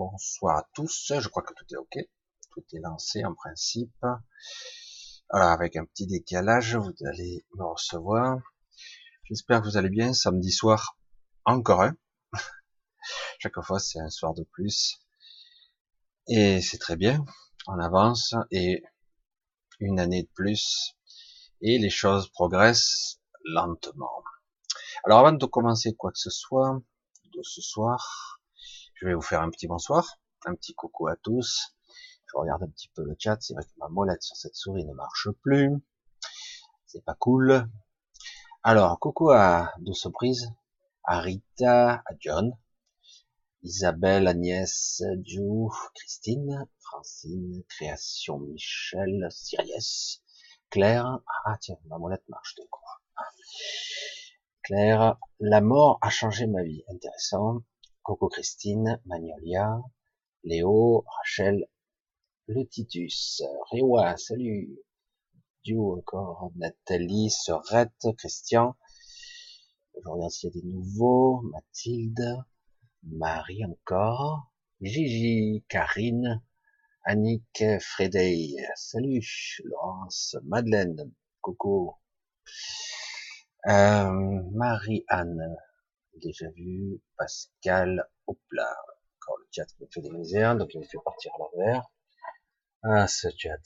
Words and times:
bonsoir 0.00 0.56
à 0.56 0.68
tous. 0.72 1.12
Je 1.20 1.28
crois 1.28 1.42
que 1.42 1.52
tout 1.52 1.74
est 1.74 1.76
ok. 1.76 1.98
Tout 2.52 2.64
est 2.72 2.80
lancé 2.80 3.22
en 3.22 3.34
principe. 3.34 3.94
Voilà, 5.28 5.52
avec 5.52 5.76
un 5.76 5.84
petit 5.84 6.06
décalage, 6.06 6.74
vous 6.74 6.94
allez 7.06 7.44
me 7.54 7.64
recevoir. 7.64 8.38
J'espère 9.24 9.60
que 9.60 9.66
vous 9.66 9.76
allez 9.76 9.90
bien. 9.90 10.14
Samedi 10.14 10.52
soir, 10.52 10.98
encore 11.44 11.82
un. 11.82 11.94
Chaque 13.40 13.60
fois, 13.60 13.78
c'est 13.78 14.00
un 14.00 14.08
soir 14.08 14.32
de 14.32 14.42
plus. 14.42 15.02
Et 16.28 16.62
c'est 16.62 16.78
très 16.78 16.96
bien. 16.96 17.22
On 17.66 17.78
avance 17.78 18.34
et 18.50 18.82
une 19.80 20.00
année 20.00 20.22
de 20.22 20.30
plus. 20.34 20.96
Et 21.60 21.76
les 21.76 21.90
choses 21.90 22.30
progressent 22.30 23.20
lentement. 23.44 24.24
Alors 25.04 25.18
avant 25.18 25.32
de 25.32 25.44
commencer 25.44 25.94
quoi 25.94 26.10
que 26.10 26.18
ce 26.18 26.30
soit 26.30 26.80
de 27.34 27.42
ce 27.42 27.60
soir, 27.60 28.39
je 29.00 29.06
vais 29.06 29.14
vous 29.14 29.22
faire 29.22 29.40
un 29.40 29.48
petit 29.48 29.66
bonsoir, 29.66 30.18
un 30.44 30.54
petit 30.54 30.74
coucou 30.74 31.08
à 31.08 31.16
tous. 31.16 31.74
Je 32.26 32.36
regarde 32.36 32.62
un 32.62 32.68
petit 32.68 32.90
peu 32.94 33.02
le 33.02 33.16
chat, 33.18 33.38
c'est 33.40 33.54
vrai 33.54 33.64
que 33.64 33.70
ma 33.78 33.88
molette 33.88 34.22
sur 34.22 34.36
cette 34.36 34.54
souris 34.54 34.84
ne 34.84 34.92
marche 34.92 35.28
plus. 35.40 35.72
C'est 36.84 37.02
pas 37.02 37.14
cool. 37.14 37.66
Alors, 38.62 39.00
coucou 39.00 39.30
à 39.30 39.72
Douce 39.78 40.06
Prise, 40.12 40.52
à 41.04 41.20
Rita, 41.20 42.02
à 42.04 42.12
John, 42.18 42.52
Isabelle, 43.62 44.28
Agnès, 44.28 45.02
Jou, 45.24 45.72
Christine, 45.94 46.68
Francine, 46.80 47.64
Création, 47.70 48.38
Michel, 48.38 49.28
Sirius, 49.30 50.22
Claire. 50.68 51.20
Ah 51.46 51.56
tiens, 51.58 51.78
ma 51.86 51.96
molette 51.96 52.28
marche 52.28 52.54
de 52.56 52.64
coup. 52.70 52.84
Claire, 54.62 55.16
la 55.38 55.62
mort 55.62 55.98
a 56.02 56.10
changé 56.10 56.46
ma 56.46 56.62
vie. 56.62 56.84
Intéressant. 56.88 57.62
Coco 58.02 58.28
Christine, 58.28 59.00
Magnolia, 59.04 59.80
Léo, 60.44 61.04
Rachel, 61.06 61.68
le 62.46 62.64
Titus, 62.66 63.42
Rewa, 63.70 64.16
salut. 64.16 64.78
Duo 65.62 65.98
encore, 65.98 66.50
Nathalie, 66.56 67.30
Sorette, 67.30 68.08
Christian. 68.16 68.74
Je 69.94 70.08
regarde 70.08 70.32
s'il 70.32 70.48
y 70.48 70.58
a 70.58 70.62
des 70.62 70.66
nouveaux. 70.66 71.42
Mathilde, 71.52 72.42
Marie 73.04 73.64
encore, 73.66 74.50
Gigi, 74.80 75.62
Karine, 75.68 76.42
Annick, 77.04 77.62
Frédéric, 77.80 78.56
salut. 78.76 79.60
Laurence, 79.64 80.36
Madeleine, 80.44 81.12
Coco. 81.42 81.96
Euh, 83.66 84.42
Marie-Anne, 84.52 85.56
déjà 86.18 86.50
vu. 86.50 87.00
Pascal, 87.16 88.08
hop 88.26 88.38
là. 88.52 88.76
Encore 89.16 89.38
le 89.38 89.46
chat 89.50 89.66
me 89.80 89.86
fait 89.86 90.00
des 90.00 90.10
misères, 90.10 90.56
donc 90.56 90.74
il 90.74 90.80
me 90.80 90.84
fait 90.84 90.98
partir 91.04 91.32
l'envers. 91.38 91.90
Ah, 92.82 93.06
ce 93.06 93.28
chat. 93.36 93.60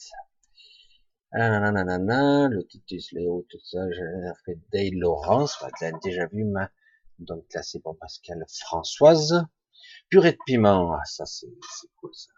Ah, 1.31 1.59
nanana, 1.59 2.47
le 2.49 2.65
Titus 2.65 3.11
Léo, 3.11 3.45
tout 3.49 3.59
ça, 3.63 3.79
j'ai 3.91 4.31
fait 4.45 4.57
Day 4.71 4.89
Laurence, 4.91 5.61
Madeleine, 5.61 5.99
déjà 6.03 6.27
vu, 6.27 6.45
ma, 6.45 6.71
donc 7.19 7.45
là 7.53 7.61
c'est 7.61 7.79
pour 7.79 7.97
Pascal 7.97 8.43
Françoise. 8.47 9.45
Purée 10.09 10.33
de 10.33 10.37
piment, 10.45 10.93
ah, 10.93 11.03
ça 11.05 11.25
c'est 11.25 11.47
cool 11.97 12.13
ça. 12.13 12.31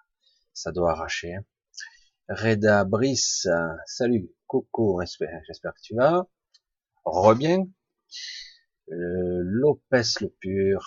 Ça 0.53 0.71
doit 0.71 0.91
arracher. 0.91 1.35
Hein. 1.35 1.45
Reda 2.29 2.83
Brice, 2.85 3.47
salut, 3.85 4.31
Coco, 4.47 4.99
j'espère 5.01 5.73
que 5.73 5.81
tu 5.81 5.95
vas. 5.95 6.27
Rebien. 7.05 7.67
Euh, 8.89 9.41
Lopez 9.43 10.03
le 10.21 10.29
pur. 10.29 10.81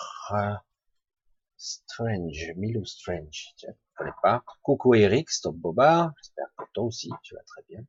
Strange, 1.57 2.53
Milou 2.57 2.83
Strange, 2.85 3.53
je 3.55 3.67
connais 3.95 4.09
pas. 4.23 4.43
Coucou 4.63 4.95
Eric, 4.95 5.29
Stop 5.29 5.55
Boba, 5.55 6.11
j'espère 6.17 6.47
que 6.57 6.63
toi 6.73 6.85
aussi 6.85 7.11
tu 7.21 7.35
vas 7.35 7.43
très 7.43 7.61
bien. 7.69 7.85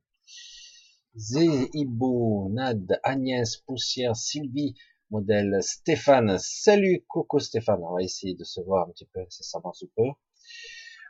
Zéhibou, 1.15 2.49
Nad, 2.53 2.99
Agnès, 3.01 3.57
Poussière, 3.57 4.15
Sylvie, 4.15 4.75
modèle 5.09 5.57
Stéphane, 5.61 6.37
salut 6.37 7.03
Coco 7.07 7.39
Stéphane, 7.39 7.81
on 7.81 7.95
va 7.95 8.03
essayer 8.03 8.35
de 8.35 8.43
se 8.43 8.61
voir 8.61 8.87
un 8.87 8.91
petit 8.91 9.09
peu 9.11 9.25
ça 9.29 9.59
sous 9.73 9.89
peu. 9.95 10.09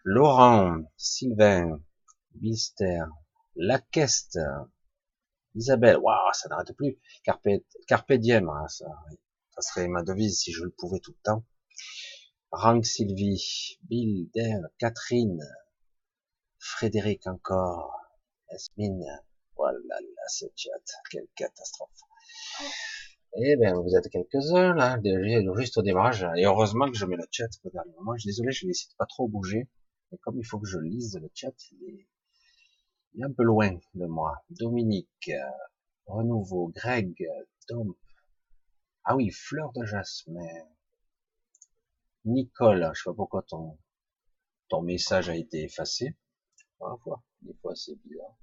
Laurent, 0.06 0.84
Sylvain, 0.96 1.82
Bister, 2.36 3.04
Laqueste, 3.58 4.40
Isabelle, 5.56 5.98
waouh, 5.98 6.34
ça 6.34 6.50
n'arrête 6.50 6.74
plus. 6.76 6.98
Carpe, 7.24 7.48
carpe 7.88 8.14
diem, 8.14 8.50
hein, 8.50 8.68
ça, 8.68 8.86
ça 9.52 9.62
serait 9.62 9.88
ma 9.88 10.04
devise 10.04 10.40
si 10.40 10.52
je 10.52 10.64
le 10.64 10.72
pouvais 10.72 11.00
tout 11.00 11.12
le 11.12 11.22
temps. 11.24 11.46
Rank 12.52 12.86
Sylvie, 12.86 13.80
Bill, 13.84 14.30
Dale, 14.36 14.70
Catherine, 14.78 15.44
Frédéric 16.60 17.26
encore, 17.28 18.00
Esmine, 18.50 19.04
voilà 19.56 19.80
là, 19.88 20.24
ce 20.28 20.46
chat, 20.56 20.70
quelle 21.10 21.28
catastrophe. 21.36 21.90
Eh 23.36 23.56
ben, 23.56 23.74
vous 23.76 23.96
êtes 23.96 24.10
quelques-uns, 24.10 24.76
là, 24.76 25.00
juste 25.58 25.78
au 25.78 25.82
démarrage, 25.82 26.26
et 26.38 26.46
heureusement 26.46 26.90
que 26.90 26.96
je 26.96 27.06
mets 27.06 27.16
le 27.16 27.26
chat 27.32 27.50
au 27.64 27.70
dernier 27.72 27.92
moment. 27.98 28.16
Je 28.16 28.22
suis 28.22 28.28
désolé, 28.28 28.52
je 28.52 28.68
n'hésite 28.68 28.96
pas 28.98 29.08
trop 29.08 29.28
bouger, 29.28 29.68
mais 30.12 30.20
comme 30.20 30.38
il 30.38 30.46
faut 30.46 30.60
que 30.60 30.68
je 30.68 30.78
lise 30.78 31.18
le 31.20 31.30
chat, 31.34 31.54
il 31.72 31.84
est, 31.90 32.08
un 33.22 33.32
peu 33.32 33.44
loin 33.44 33.78
de 33.94 34.06
moi. 34.06 34.44
Dominique, 34.50 35.30
euh, 35.30 35.50
Renouveau, 36.06 36.70
Greg, 36.76 37.16
Tom, 37.68 37.96
ah 39.06 39.16
oui, 39.16 39.30
Fleur 39.32 39.72
de 39.74 39.86
Jasmin, 39.86 40.66
Nicole, 42.26 42.90
je 42.94 43.02
sais 43.02 43.10
pas 43.10 43.14
pourquoi 43.14 43.44
ton, 43.44 43.78
ton 44.70 44.82
message 44.82 45.30
a 45.30 45.36
été 45.36 45.64
effacé. 45.64 46.16
Parfois, 46.80 47.22
des 47.42 47.54
fois 47.56 47.76
c'est 47.76 47.96
bizarre. 47.96 48.38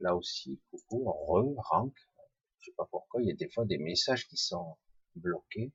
Là 0.00 0.16
aussi, 0.16 0.60
coucou, 0.70 1.08
re, 1.08 1.54
rank. 1.70 1.94
Je 2.58 2.66
sais 2.66 2.74
pas 2.76 2.86
pourquoi, 2.90 3.22
il 3.22 3.28
y 3.28 3.30
a 3.30 3.36
des 3.36 3.48
fois 3.48 3.64
des 3.64 3.78
messages 3.78 4.26
qui 4.26 4.36
sont 4.36 4.76
bloqués. 5.14 5.72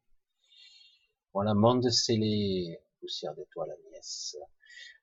Voilà, 1.34 1.53
monde 1.53 1.90
scellé, 1.90 2.78
poussière 3.00 3.34
d'étoile, 3.35 3.72
Agnès. 3.72 4.38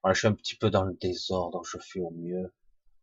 Voilà, 0.02 0.12
je 0.12 0.18
suis 0.18 0.28
un 0.28 0.34
petit 0.34 0.56
peu 0.56 0.70
dans 0.70 0.84
le 0.84 0.94
désordre, 0.94 1.64
je 1.64 1.78
fais 1.78 2.00
au 2.00 2.10
mieux. 2.10 2.52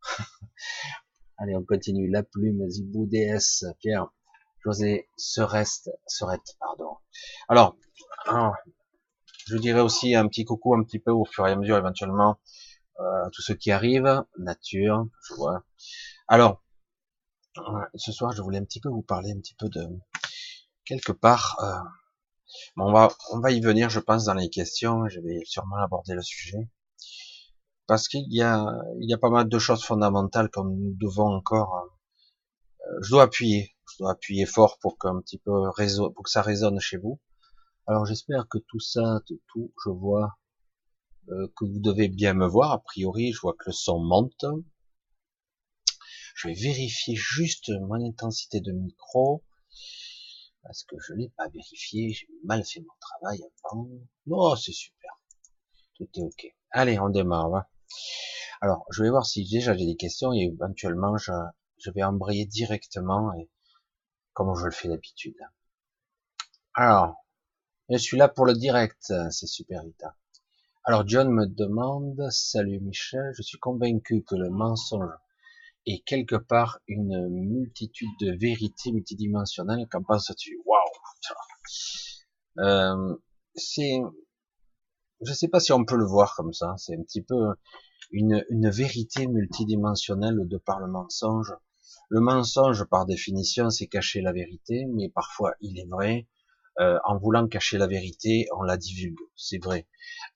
Allez, 1.38 1.54
on 1.54 1.64
continue. 1.64 2.10
La 2.10 2.22
plume, 2.22 2.68
Zibou, 2.68 3.06
DS, 3.06 3.64
Pierre, 3.78 4.08
José, 4.64 5.08
Sereste, 5.16 5.90
Serette, 6.06 6.56
pardon. 6.58 6.96
Alors, 7.48 7.76
ah, 8.26 8.52
je 9.46 9.56
dirais 9.56 9.80
aussi 9.80 10.14
un 10.14 10.26
petit 10.28 10.44
coucou 10.44 10.74
un 10.74 10.82
petit 10.82 10.98
peu 10.98 11.10
au 11.10 11.24
fur 11.24 11.46
et 11.46 11.52
à 11.52 11.56
mesure 11.56 11.76
éventuellement 11.76 12.38
euh, 13.00 13.26
à 13.26 13.30
tous 13.32 13.42
ceux 13.42 13.54
qui 13.54 13.70
arrivent, 13.70 14.24
nature, 14.38 15.06
je 15.28 15.34
vois. 15.34 15.64
Alors, 16.26 16.62
euh, 17.58 17.62
ce 17.94 18.12
soir, 18.12 18.32
je 18.32 18.42
voulais 18.42 18.58
un 18.58 18.64
petit 18.64 18.80
peu 18.80 18.88
vous 18.88 19.02
parler 19.02 19.32
un 19.32 19.38
petit 19.38 19.54
peu 19.54 19.68
de 19.68 19.86
quelque 20.84 21.12
part. 21.12 21.56
Euh, 21.62 21.88
on 22.76 22.92
va 22.92 23.08
on 23.30 23.40
va 23.40 23.52
y 23.52 23.60
venir, 23.60 23.90
je 23.90 24.00
pense, 24.00 24.24
dans 24.24 24.34
les 24.34 24.50
questions. 24.50 25.08
Je 25.08 25.20
vais 25.20 25.40
sûrement 25.44 25.76
aborder 25.76 26.14
le 26.14 26.22
sujet 26.22 26.68
parce 27.88 28.06
qu'il 28.06 28.32
y 28.32 28.42
a 28.42 28.82
il 29.00 29.10
y 29.10 29.14
a 29.14 29.18
pas 29.18 29.30
mal 29.30 29.48
de 29.48 29.58
choses 29.58 29.84
fondamentales 29.84 30.50
comme 30.50 30.76
nous 30.76 30.94
devons 30.94 31.34
encore. 31.34 31.72
je 33.02 33.10
dois 33.10 33.24
appuyer, 33.24 33.74
je 33.90 33.98
dois 33.98 34.12
appuyer 34.12 34.46
fort 34.46 34.78
pour 34.80 34.98
qu'un 34.98 35.20
petit 35.20 35.38
peu 35.38 35.52
pour 36.14 36.24
que 36.24 36.30
ça 36.30 36.42
résonne 36.42 36.78
chez 36.80 36.98
vous. 36.98 37.18
Alors 37.86 38.04
j'espère 38.06 38.46
que 38.48 38.58
tout 38.58 38.80
ça, 38.80 39.20
tout, 39.26 39.72
je 39.84 39.90
vois 39.90 40.38
euh, 41.30 41.48
que 41.56 41.64
vous 41.64 41.80
devez 41.80 42.08
bien 42.08 42.34
me 42.34 42.46
voir. 42.46 42.72
A 42.72 42.82
priori, 42.82 43.32
je 43.32 43.40
vois 43.40 43.54
que 43.54 43.64
le 43.66 43.72
son 43.72 43.98
monte. 44.00 44.44
Je 46.36 46.48
vais 46.48 46.54
vérifier 46.54 47.16
juste 47.16 47.70
mon 47.70 48.06
intensité 48.06 48.60
de 48.60 48.72
micro 48.72 49.42
parce 50.62 50.84
que 50.84 50.96
je 51.00 51.14
l'ai 51.14 51.30
pas 51.30 51.48
vérifié. 51.48 52.12
J'ai 52.12 52.28
mal 52.44 52.62
fait 52.64 52.80
mon 52.80 52.94
travail 53.00 53.40
avant. 53.64 53.88
Non, 54.26 54.54
c'est 54.56 54.72
super. 54.72 55.10
Tout 55.94 56.08
est 56.14 56.22
ok. 56.22 56.54
Allez, 56.70 56.98
on 56.98 57.08
démarre. 57.08 57.64
Alors, 58.60 58.84
je 58.90 59.02
vais 59.02 59.10
voir 59.10 59.26
si 59.26 59.48
déjà 59.48 59.76
j'ai 59.76 59.86
des 59.86 59.96
questions 59.96 60.32
et 60.32 60.50
éventuellement 60.52 61.16
je, 61.16 61.32
vais 61.94 62.02
embrayer 62.02 62.46
directement 62.46 63.32
et 63.34 63.48
comme 64.32 64.54
je 64.56 64.64
le 64.64 64.70
fais 64.70 64.88
d'habitude. 64.88 65.36
Alors, 66.74 67.24
je 67.88 67.96
suis 67.96 68.16
là 68.16 68.28
pour 68.28 68.46
le 68.46 68.54
direct, 68.54 69.12
c'est 69.30 69.46
super 69.46 69.82
Rita. 69.82 70.16
Alors 70.84 71.06
John 71.06 71.30
me 71.30 71.46
demande, 71.46 72.30
salut 72.30 72.80
Michel, 72.80 73.32
je 73.36 73.42
suis 73.42 73.58
convaincu 73.58 74.24
que 74.24 74.34
le 74.34 74.48
mensonge 74.48 75.12
est 75.86 76.04
quelque 76.04 76.36
part 76.36 76.78
une 76.86 77.28
multitude 77.28 78.08
de 78.20 78.32
vérités 78.32 78.92
multidimensionnelles. 78.92 79.86
Qu'en 79.90 80.02
penses-tu 80.02 80.60
Waouh 80.64 80.80
euh, 82.58 83.16
C'est, 83.54 84.00
je 85.22 85.32
sais 85.32 85.48
pas 85.48 85.60
si 85.60 85.72
on 85.72 85.84
peut 85.84 85.96
le 85.96 86.06
voir 86.06 86.34
comme 86.36 86.52
ça. 86.52 86.74
C'est 86.76 86.94
un 86.94 87.02
petit 87.02 87.22
peu 87.22 87.54
une, 88.10 88.44
une 88.50 88.70
vérité 88.70 89.26
multidimensionnelle 89.26 90.46
de 90.46 90.58
par 90.58 90.80
le 90.80 90.86
mensonge. 90.86 91.54
Le 92.08 92.20
mensonge, 92.20 92.84
par 92.84 93.06
définition, 93.06 93.70
c'est 93.70 93.86
cacher 93.86 94.20
la 94.22 94.32
vérité, 94.32 94.86
mais 94.94 95.08
parfois 95.08 95.54
il 95.60 95.78
est 95.78 95.88
vrai, 95.88 96.26
euh, 96.80 96.98
en 97.04 97.18
voulant 97.18 97.48
cacher 97.48 97.76
la 97.76 97.88
vérité, 97.88 98.46
on 98.56 98.62
la 98.62 98.76
divulgue, 98.76 99.18
c'est 99.34 99.62
vrai. 99.62 99.88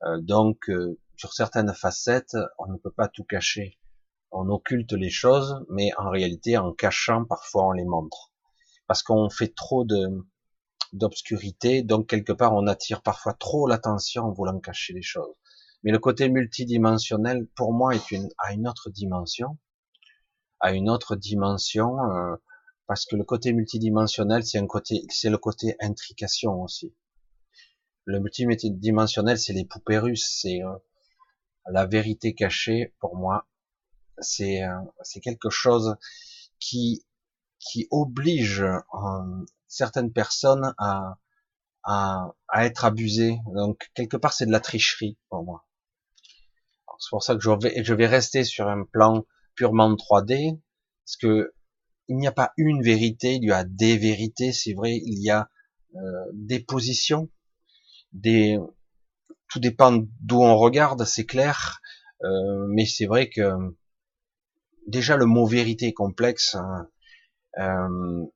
Euh, 0.03 0.21
donc, 0.21 0.69
euh, 0.71 0.99
sur 1.17 1.33
certaines 1.33 1.73
facettes, 1.73 2.37
on 2.59 2.67
ne 2.67 2.79
peut 2.79 2.91
pas 2.91 3.07
tout 3.07 3.23
cacher. 3.23 3.79
On 4.33 4.49
occulte 4.49 4.93
les 4.93 5.11
choses, 5.11 5.65
mais 5.69 5.91
en 5.99 6.11
réalité, 6.11 6.57
en 6.57 6.73
cachant, 6.73 7.25
parfois, 7.25 7.69
on 7.69 7.73
les 7.73 7.85
montre. 7.85 8.33
Parce 8.89 9.05
qu'on 9.05 9.31
fait 9.31 9.55
trop 9.55 9.85
de 9.85 10.09
d'obscurité, 10.93 11.83
donc 11.83 12.09
quelque 12.09 12.33
part, 12.33 12.55
on 12.55 12.67
attire 12.67 13.03
parfois 13.03 13.35
trop 13.35 13.67
l'attention 13.67 14.25
en 14.25 14.33
voulant 14.33 14.61
cacher 14.61 14.93
les 14.93 15.03
choses. 15.03 15.35
Mais 15.83 15.91
le 15.91 15.99
côté 15.99 16.29
multidimensionnel, 16.29 17.47
pour 17.57 17.73
moi, 17.73 17.95
est 17.95 18.11
une, 18.11 18.29
à 18.39 18.53
une 18.53 18.69
autre 18.69 18.91
dimension, 18.91 19.59
à 20.61 20.73
une 20.73 20.89
autre 20.89 21.17
dimension, 21.17 21.99
euh, 21.99 22.37
parce 22.87 23.05
que 23.07 23.17
le 23.17 23.25
côté 23.25 23.53
multidimensionnel, 23.53 24.45
c'est 24.45 24.59
un 24.59 24.67
côté, 24.67 25.05
c'est 25.09 25.31
le 25.31 25.39
côté 25.39 25.77
intrication 25.81 26.63
aussi. 26.63 26.95
Le 28.05 28.21
multidimensionnel, 28.21 29.39
c'est 29.39 29.53
les 29.53 29.65
poupées 29.65 29.99
russes, 29.99 30.39
c'est 30.41 30.63
euh, 30.63 30.77
la 31.71 31.87
vérité 31.87 32.35
cachée. 32.35 32.95
Pour 33.01 33.17
moi, 33.17 33.49
c'est 34.19 34.63
euh, 34.65 34.77
c'est 35.03 35.21
quelque 35.21 35.51
chose 35.51 35.97
qui 36.61 37.05
qui 37.59 37.87
oblige 37.91 38.65
certaines 39.73 40.13
personnes 40.13 40.75
à, 40.79 41.19
à, 41.83 42.35
à 42.49 42.67
être 42.67 42.85
abusées. 42.85 43.39
Donc 43.55 43.91
quelque 43.95 44.17
part, 44.17 44.33
c'est 44.33 44.47
de 44.47 44.53
la 44.53 44.61
tricherie 44.61 45.19
pour 45.29 45.45
moi. 45.45 45.65
C'est 46.99 47.11
pour 47.11 47.25
ça 47.25 47.35
que 47.35 47.41
je 47.41 47.51
vais, 47.51 47.83
je 47.83 47.95
vais 47.95 48.07
rester 48.07 48.45
sur 48.45 48.69
un 48.69 48.85
plan 48.85 49.25
purement 49.55 49.93
3D, 49.95 50.61
parce 51.05 51.17
que 51.17 51.53
il 52.09 52.17
n'y 52.17 52.27
a 52.27 52.33
pas 52.33 52.53
une 52.57 52.83
vérité, 52.83 53.35
il 53.37 53.45
y 53.45 53.53
a 53.53 53.65
des 53.65 53.97
vérités, 53.97 54.53
c'est 54.53 54.75
vrai, 54.75 54.97
il 54.97 55.23
y 55.23 55.31
a 55.31 55.49
euh, 55.97 56.25
des 56.33 56.61
positions, 56.61 57.31
des, 58.13 58.59
tout 59.49 59.59
dépend 59.59 60.05
d'où 60.21 60.43
on 60.43 60.57
regarde, 60.57 61.05
c'est 61.05 61.27
clair, 61.27 61.81
euh, 62.23 62.67
mais 62.69 62.87
c'est 62.87 63.07
vrai 63.07 63.31
que 63.31 63.51
déjà 64.87 65.17
le 65.17 65.27
mot 65.27 65.47
vérité 65.47 65.89
est 65.89 65.93
complexe. 65.93 66.55
Hein. 66.55 66.89
Euh, 67.59 68.27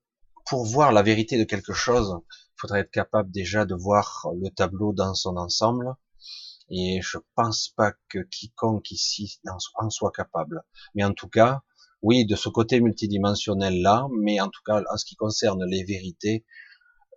pour 0.47 0.65
voir 0.65 0.93
la 0.93 1.03
vérité 1.03 1.39
de 1.39 1.45
quelque 1.45 1.73
chose, 1.73 2.19
il 2.31 2.61
faudrait 2.61 2.81
être 2.81 2.91
capable 2.91 3.31
déjà 3.31 3.65
de 3.65 3.75
voir 3.75 4.29
le 4.41 4.49
tableau 4.51 4.93
dans 4.93 5.15
son 5.15 5.37
ensemble. 5.37 5.95
Et 6.69 7.01
je 7.03 7.19
pense 7.35 7.69
pas 7.77 7.93
que 8.09 8.19
quiconque 8.19 8.91
ici 8.91 9.41
en 9.77 9.91
soit 9.91 10.11
capable. 10.11 10.63
Mais 10.95 11.05
en 11.05 11.13
tout 11.13 11.29
cas, 11.29 11.63
oui, 12.03 12.27
de 12.27 12.37
ce 12.37 12.49
côté 12.49 12.81
multidimensionnel 12.81 13.81
là, 13.83 14.07
mais 14.19 14.41
en 14.41 14.49
tout 14.49 14.63
cas, 14.65 14.83
en 14.91 14.97
ce 14.97 15.05
qui 15.05 15.17
concerne 15.17 15.65
les 15.65 15.85
vérités, 15.85 16.45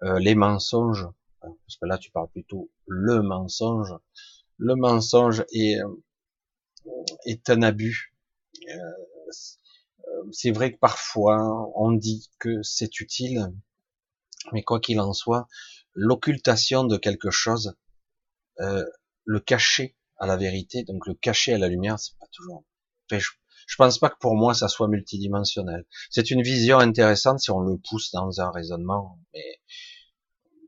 euh, 0.03 0.19
les 0.19 0.35
mensonges, 0.35 1.07
hein, 1.41 1.55
parce 1.65 1.77
que 1.79 1.85
là 1.85 1.97
tu 1.97 2.11
parles 2.11 2.29
plutôt 2.29 2.71
le 2.87 3.21
mensonge, 3.21 3.93
le 4.57 4.75
mensonge 4.75 5.45
est, 5.53 5.79
euh, 5.81 5.87
est 7.25 7.49
un 7.49 7.61
abus. 7.61 8.15
Euh, 8.67 9.31
c'est 10.31 10.51
vrai 10.51 10.73
que 10.73 10.79
parfois 10.79 11.71
on 11.75 11.91
dit 11.91 12.29
que 12.39 12.61
c'est 12.63 12.99
utile, 12.99 13.51
mais 14.53 14.63
quoi 14.63 14.79
qu'il 14.79 14.99
en 14.99 15.13
soit, 15.13 15.47
l'occultation 15.93 16.83
de 16.83 16.97
quelque 16.97 17.31
chose, 17.31 17.75
euh, 18.59 18.85
le 19.25 19.39
cacher 19.39 19.95
à 20.17 20.27
la 20.27 20.37
vérité, 20.37 20.83
donc 20.83 21.07
le 21.07 21.13
cacher 21.13 21.53
à 21.53 21.57
la 21.57 21.67
lumière, 21.67 21.99
c'est 21.99 22.17
pas 22.19 22.27
toujours. 22.31 22.63
je, 23.11 23.29
je 23.67 23.75
pense 23.75 23.99
pas 23.99 24.09
que 24.09 24.17
pour 24.19 24.35
moi 24.35 24.53
ça 24.53 24.67
soit 24.67 24.87
multidimensionnel. 24.87 25.85
C'est 26.09 26.31
une 26.31 26.41
vision 26.41 26.79
intéressante 26.79 27.39
si 27.39 27.51
on 27.51 27.59
le 27.59 27.77
pousse 27.77 28.11
dans 28.11 28.41
un 28.41 28.51
raisonnement, 28.51 29.19
mais 29.33 29.59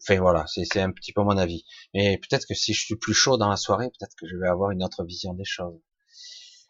enfin 0.04 0.20
voilà, 0.20 0.46
c'est 0.48 0.80
un 0.82 0.92
petit 0.92 1.14
peu 1.14 1.22
mon 1.24 1.38
avis. 1.38 1.66
Mais 1.94 2.18
peut-être 2.18 2.46
que 2.48 2.54
si 2.54 2.74
je 2.74 2.84
suis 2.84 2.96
plus 2.96 3.14
chaud 3.14 3.38
dans 3.38 3.50
la 3.50 3.58
soirée, 3.58 3.90
peut-être 3.90 4.16
que 4.16 4.28
je 4.28 4.36
vais 4.38 4.48
avoir 4.48 4.72
une 4.72 4.84
autre 4.84 5.04
vision 5.04 5.34
des 5.34 5.46
choses. 5.46 5.80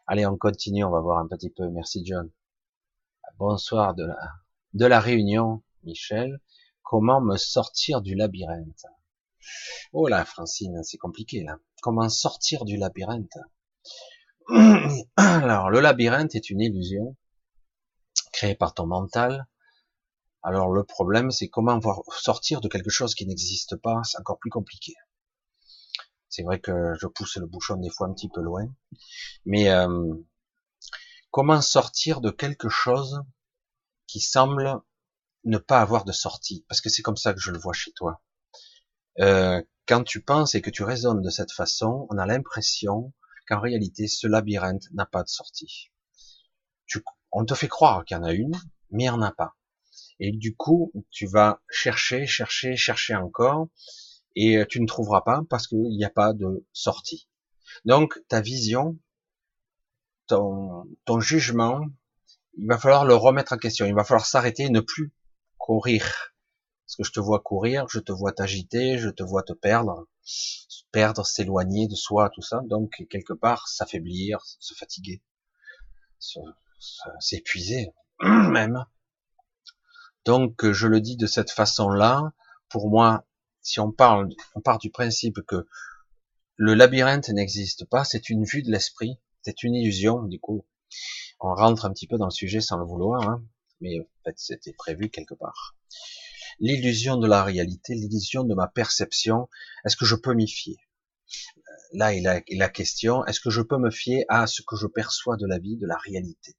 Allez, 0.08 0.26
on 0.26 0.38
continue, 0.38 0.84
on 0.84 0.92
va 0.92 1.00
voir 1.00 1.20
un 1.20 1.28
petit 1.28 1.50
peu. 1.50 1.70
Merci 1.70 2.04
John. 2.06 2.30
Bonsoir 3.44 3.96
de 3.96 4.86
la, 4.86 5.00
réunion, 5.00 5.64
Michel. 5.82 6.40
Comment 6.84 7.22
me 7.22 7.38
sortir 7.38 8.04
du 8.04 8.14
labyrinthe? 8.14 8.86
Oh 9.94 10.08
là, 10.08 10.24
Francine, 10.26 10.84
c'est 10.84 11.00
compliqué 11.00 11.42
là. 11.42 11.58
Comment 11.82 12.08
sortir 12.08 12.66
du 12.66 12.78
labyrinthe? 12.78 13.40
Alors, 15.18 15.72
le 15.72 15.80
labyrinthe 15.80 16.36
est 16.36 16.52
une 16.52 16.62
illusion 16.62 17.18
créée 18.32 18.54
par 18.54 18.76
ton 18.76 18.86
mental. 18.86 19.48
Alors, 20.44 20.70
le 20.70 20.84
problème, 20.84 21.32
c'est 21.32 21.48
comment 21.48 21.80
sortir 22.12 22.62
de 22.62 22.68
quelque 22.68 22.92
chose 22.92 23.16
qui 23.16 23.26
n'existe 23.26 23.76
pas. 23.76 24.02
C'est 24.04 24.20
encore 24.20 24.38
plus 24.38 24.52
compliqué. 24.52 24.94
C'est 26.30 26.44
vrai 26.44 26.60
que 26.60 26.94
je 26.94 27.08
pousse 27.08 27.38
le 27.38 27.48
bouchon 27.48 27.78
des 27.78 27.90
fois 27.90 28.06
un 28.06 28.14
petit 28.14 28.30
peu 28.30 28.42
loin. 28.42 28.68
Mais 29.46 29.72
euh, 29.72 30.14
comment 31.32 31.62
sortir 31.62 32.22
de 32.22 32.30
quelque 32.30 32.70
chose 32.70 33.24
qui 34.08 34.20
semble 34.20 34.82
ne 35.46 35.58
pas 35.58 35.80
avoir 35.80 36.06
de 36.06 36.12
sortie? 36.12 36.66
Parce 36.68 36.82
que 36.82 36.90
c'est 36.90 37.02
comme 37.02 37.18
ça 37.18 37.34
que 37.34 37.40
je 37.40 37.52
le 37.52 37.58
vois 37.58 37.74
chez 37.74 37.92
toi. 37.94 38.22
Euh, 39.20 39.62
quand 39.88 40.04
tu 40.04 40.22
penses 40.22 40.56
et 40.56 40.62
que 40.62 40.70
tu 40.70 40.84
raisonnes 40.84 41.22
de 41.22 41.30
cette 41.30 41.52
façon, 41.52 42.08
on 42.10 42.18
a 42.18 42.26
l'impression 42.26 43.14
qu'en 43.48 43.60
réalité, 43.60 44.08
ce 44.08 44.28
labyrinthe 44.28 44.86
n'a 44.94 45.06
pas 45.06 45.24
de 45.24 45.30
sortie. 45.30 45.92
On 47.32 47.46
te 47.46 47.54
fait 47.54 47.70
croire 47.70 48.04
qu'il 48.04 48.18
y 48.18 48.20
en 48.20 48.24
a 48.24 48.34
une, 48.34 48.60
mais 48.90 49.06
il 49.06 49.08
n'y 49.08 49.10
en 49.10 49.22
a 49.22 49.32
pas. 49.32 49.56
Et 50.20 50.32
du 50.32 50.56
coup, 50.56 50.92
tu 51.10 51.28
vas 51.28 51.62
chercher, 51.70 52.28
chercher, 52.28 52.76
chercher 52.76 53.16
encore, 53.16 53.70
et 54.36 54.64
tu 54.70 54.82
ne 54.82 54.86
trouveras 54.86 55.22
pas 55.22 55.42
parce 55.50 55.68
qu'il 55.68 55.80
n'y 55.80 56.04
a 56.04 56.10
pas 56.10 56.34
de 56.34 56.66
sortie. 56.74 57.30
Donc, 57.86 58.20
ta 58.28 58.42
vision, 58.42 59.00
ton, 61.06 61.20
jugement, 61.20 61.86
il 62.58 62.68
va 62.68 62.78
falloir 62.78 63.06
le 63.06 63.16
remettre 63.16 63.54
en 63.54 63.58
question. 63.58 63.86
Il 63.86 63.96
va 63.96 64.04
falloir 64.04 64.26
s'arrêter 64.26 64.64
et 64.64 64.70
ne 64.70 64.82
plus 64.82 65.14
courir 65.58 66.32
parce 66.92 66.98
que 66.98 67.04
je 67.06 67.14
te 67.14 67.22
vois 67.22 67.40
courir, 67.40 67.86
je 67.90 68.00
te 68.00 68.12
vois 68.12 68.34
t'agiter, 68.34 68.98
je 68.98 69.08
te 69.08 69.24
vois 69.24 69.44
te 69.44 69.54
perdre, 69.54 70.10
perdre, 70.92 71.26
s'éloigner 71.26 71.88
de 71.88 71.96
soi, 71.96 72.30
tout 72.30 72.42
ça. 72.42 72.60
Donc, 72.66 73.06
quelque 73.10 73.32
part, 73.32 73.70
s'affaiblir, 73.70 74.40
se 74.60 74.74
fatiguer, 74.74 75.22
s'épuiser, 77.22 77.94
même. 78.22 78.86
Donc, 80.26 80.70
je 80.70 80.88
le 80.88 81.00
dis 81.00 81.16
de 81.16 81.28
cette 81.28 81.52
façon-là. 81.52 82.34
Pour 82.68 82.90
moi, 82.90 83.26
si 83.62 83.80
on 83.80 83.94
parle, 83.94 84.28
on 84.56 84.60
part 84.60 84.78
du 84.78 84.92
principe 84.92 85.40
que 85.48 85.66
le 86.58 86.74
labyrinthe 86.74 87.30
n'existe 87.30 87.86
pas, 87.86 88.04
c'est 88.04 88.30
une 88.30 88.44
vue 88.44 88.64
de 88.64 88.72
l'esprit, 88.72 89.18
c'est 89.44 89.64
une 89.64 89.76
illusion, 89.76 90.24
du 90.24 90.40
coup. 90.40 90.66
On 91.40 91.54
rentre 91.54 91.86
un 91.86 91.94
petit 91.94 92.08
peu 92.08 92.18
dans 92.18 92.26
le 92.26 92.32
sujet 92.32 92.62
sans 92.62 92.78
le 92.78 92.86
vouloir, 92.86 93.28
hein, 93.28 93.44
mais 93.80 94.00
en 94.00 94.24
fait, 94.26 94.36
c'était 94.38 94.74
prévu 94.74 95.10
quelque 95.10 95.34
part. 95.34 95.76
L'illusion 96.60 97.18
de 97.18 97.28
la 97.28 97.44
réalité, 97.44 97.96
l'illusion 97.96 98.44
de 98.44 98.54
ma 98.54 98.68
perception, 98.68 99.50
est-ce 99.86 99.96
que 99.96 100.06
je 100.06 100.16
peux 100.16 100.34
m'y 100.34 100.48
fier? 100.48 100.78
Là 101.94 102.14
il 102.14 102.28
a 102.28 102.42
la 102.52 102.70
question, 102.70 103.26
est-ce 103.26 103.40
que 103.40 103.50
je 103.50 103.62
peux 103.62 103.78
me 103.78 103.90
fier 103.90 104.26
à 104.30 104.48
ce 104.48 104.62
que 104.62 104.76
je 104.76 104.88
perçois 104.88 105.38
de 105.38 105.46
la 105.48 105.60
vie, 105.60 105.78
de 105.78 105.88
la 105.88 105.98
réalité? 105.98 106.56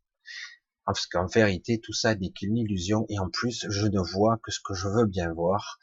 Parce 0.84 1.06
qu'en 1.06 1.26
vérité, 1.26 1.80
tout 1.80 1.92
ça 1.92 2.14
n'est 2.14 2.32
qu'une 2.32 2.56
illusion, 2.56 3.06
et 3.08 3.18
en 3.18 3.30
plus, 3.30 3.66
je 3.68 3.86
ne 3.86 4.00
vois 4.00 4.38
que 4.42 4.50
ce 4.50 4.60
que 4.60 4.74
je 4.74 4.88
veux 4.88 5.06
bien 5.06 5.32
voir, 5.32 5.78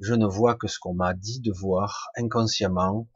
je 0.00 0.12
ne 0.12 0.26
vois 0.26 0.56
que 0.56 0.68
ce 0.68 0.78
qu'on 0.78 0.94
m'a 0.94 1.14
dit 1.14 1.40
de 1.40 1.52
voir 1.52 2.10
inconsciemment, 2.16 3.08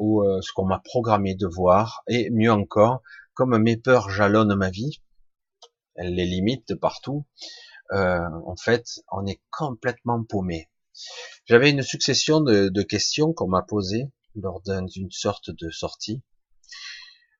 ou 0.00 0.22
euh, 0.22 0.40
ce 0.40 0.50
qu'on 0.52 0.64
m'a 0.64 0.80
programmé 0.80 1.34
de 1.34 1.46
voir, 1.46 2.02
et 2.08 2.30
mieux 2.30 2.50
encore, 2.50 3.02
comme 3.34 3.56
mes 3.58 3.76
peurs 3.76 4.08
jalonnent 4.08 4.54
ma 4.54 4.70
vie, 4.70 5.02
elles 5.94 6.14
les 6.14 6.24
limitent 6.24 6.68
de 6.68 6.74
partout, 6.74 7.26
euh, 7.92 8.20
en 8.46 8.56
fait, 8.56 8.86
on 9.12 9.26
est 9.26 9.42
complètement 9.50 10.24
paumé. 10.24 10.70
J'avais 11.44 11.70
une 11.70 11.82
succession 11.82 12.40
de, 12.40 12.82
questions 12.82 13.34
qu'on 13.34 13.48
m'a 13.48 13.62
posées 13.62 14.10
lors 14.34 14.62
d'une 14.62 15.10
sorte 15.10 15.50
de 15.50 15.70
sortie. 15.70 16.22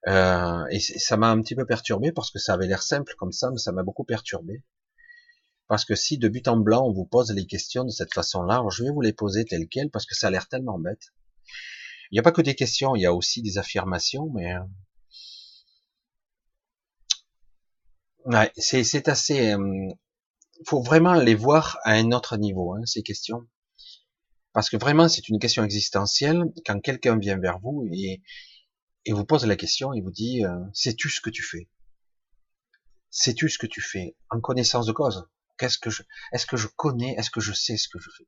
Euh, 0.07 0.65
et 0.71 0.81
ça 0.81 1.17
m'a 1.17 1.31
un 1.31 1.41
petit 1.41 1.55
peu 1.55 1.65
perturbé 1.65 2.13
parce 2.13 2.31
que 2.31 2.39
ça 2.39 2.55
avait 2.55 2.67
l'air 2.67 2.83
simple 2.83 3.15
comme 3.17 3.33
ça, 3.33 3.51
mais 3.51 3.59
ça 3.59 3.73
m'a 3.73 3.83
beaucoup 3.83 4.05
perturbé. 4.05 4.65
Parce 5.67 5.85
que 5.85 5.95
si 5.95 6.19
de 6.19 6.29
but 6.29 6.49
en 6.49 6.57
blanc 6.57 6.85
on 6.87 6.93
vous 6.93 7.07
pose 7.07 7.31
les 7.33 7.47
questions 7.47 7.85
de 7.85 7.91
cette 7.91 8.13
façon-là, 8.13 8.63
je 8.71 8.83
vais 8.83 8.91
vous 8.91 9.03
les 9.03 9.13
poser 9.13 9.45
telles 9.45 9.69
quelles 9.69 9.91
parce 9.91 10.05
que 10.05 10.15
ça 10.15 10.27
a 10.27 10.31
l'air 10.31 10.49
tellement 10.49 10.79
bête. 10.79 11.13
Il 12.11 12.17
n'y 12.17 12.19
a 12.21 12.23
pas 12.23 12.33
que 12.33 12.43
des 12.43 12.55
questions, 12.55 12.97
il 12.97 13.03
y 13.03 13.07
a 13.07 13.15
aussi 13.15 13.43
des 13.43 13.59
affirmations, 13.59 14.31
mais 14.35 14.55
euh, 18.33 18.47
c'est 18.57 19.09
assez 19.09 19.57
faut 20.67 20.83
vraiment 20.83 21.15
les 21.15 21.35
voir 21.35 21.79
à 21.85 21.93
un 21.93 22.13
autre 22.13 22.37
niveau, 22.37 22.75
hein, 22.75 22.85
ces 22.85 23.03
questions. 23.03 23.49
Parce 24.53 24.69
que 24.69 24.77
vraiment, 24.77 25.09
c'est 25.09 25.29
une 25.29 25.39
question 25.39 25.65
existentielle. 25.65 26.45
Quand 26.67 26.81
quelqu'un 26.81 27.19
vient 27.19 27.39
vers 27.39 27.59
vous 27.61 27.89
et, 27.93 28.23
vous 29.09 29.25
pose 29.25 29.47
la 29.47 29.57
question, 29.57 29.93
il 29.95 30.03
vous 30.03 30.11
dit, 30.11 30.45
euh, 30.45 30.59
sais-tu 30.75 31.09
ce 31.09 31.21
que 31.21 31.31
tu 31.31 31.43
fais? 31.43 31.69
Sais-tu 33.11 33.49
ce 33.49 33.59
que 33.59 33.67
tu 33.67 33.81
fais? 33.81 34.17
En 34.31 34.41
connaissance 34.41 34.87
de 34.87 34.93
cause. 34.93 35.29
Est-ce 35.61 35.79
que 35.79 36.57
je 36.57 36.67
connais, 36.69 37.15
est-ce 37.17 37.31
que 37.31 37.41
je 37.41 37.53
sais 37.53 37.77
ce 37.77 37.89
que 37.89 37.99
je 37.99 38.09
fais? 38.17 38.27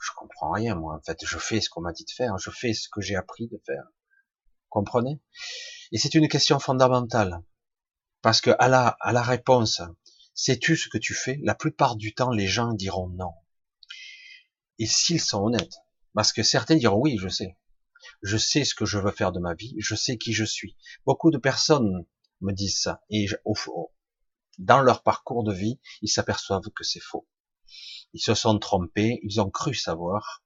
Je 0.00 0.10
comprends 0.16 0.50
rien, 0.50 0.74
moi. 0.74 0.96
En 0.96 1.02
fait, 1.02 1.18
je 1.24 1.38
fais 1.38 1.60
ce 1.60 1.68
qu'on 1.68 1.82
m'a 1.82 1.92
dit 1.92 2.04
de 2.04 2.10
faire, 2.10 2.38
je 2.38 2.50
fais 2.50 2.72
ce 2.72 2.88
que 2.88 3.00
j'ai 3.00 3.16
appris 3.16 3.48
de 3.48 3.60
faire. 3.64 3.84
Comprenez? 4.68 5.20
Et 5.92 5.98
c'est 5.98 6.14
une 6.14 6.28
question 6.28 6.58
fondamentale. 6.58 7.42
Parce 8.22 8.40
que 8.40 8.50
à 8.58 8.68
la, 8.68 8.96
à 9.00 9.12
la 9.12 9.22
réponse, 9.22 9.82
sais-tu 10.34 10.76
ce 10.76 10.88
que 10.88 10.98
tu 10.98 11.14
fais? 11.14 11.38
La 11.42 11.54
plupart 11.54 11.96
du 11.96 12.14
temps, 12.14 12.30
les 12.30 12.46
gens 12.46 12.72
diront 12.72 13.08
non. 13.08 13.32
Et 14.78 14.86
s'ils 14.86 15.20
sont 15.20 15.42
honnêtes, 15.42 15.76
parce 16.14 16.32
que 16.32 16.42
certains 16.42 16.76
diront 16.76 17.00
oui, 17.00 17.18
je 17.18 17.28
sais. 17.28 17.58
Je 18.22 18.36
sais 18.36 18.64
ce 18.64 18.74
que 18.74 18.86
je 18.86 18.98
veux 18.98 19.10
faire 19.10 19.32
de 19.32 19.40
ma 19.40 19.54
vie, 19.54 19.74
je 19.78 19.94
sais 19.94 20.16
qui 20.16 20.32
je 20.32 20.44
suis. 20.44 20.76
Beaucoup 21.04 21.30
de 21.30 21.38
personnes 21.38 22.06
me 22.40 22.52
disent 22.52 22.80
ça. 22.80 23.02
Et 23.10 23.26
au, 23.44 23.54
dans 24.58 24.80
leur 24.80 25.02
parcours 25.02 25.44
de 25.44 25.52
vie, 25.52 25.80
ils 26.02 26.08
s'aperçoivent 26.08 26.70
que 26.74 26.84
c'est 26.84 27.00
faux. 27.00 27.26
Ils 28.12 28.20
se 28.20 28.34
sont 28.34 28.58
trompés, 28.58 29.20
ils 29.22 29.40
ont 29.40 29.50
cru 29.50 29.74
savoir, 29.74 30.42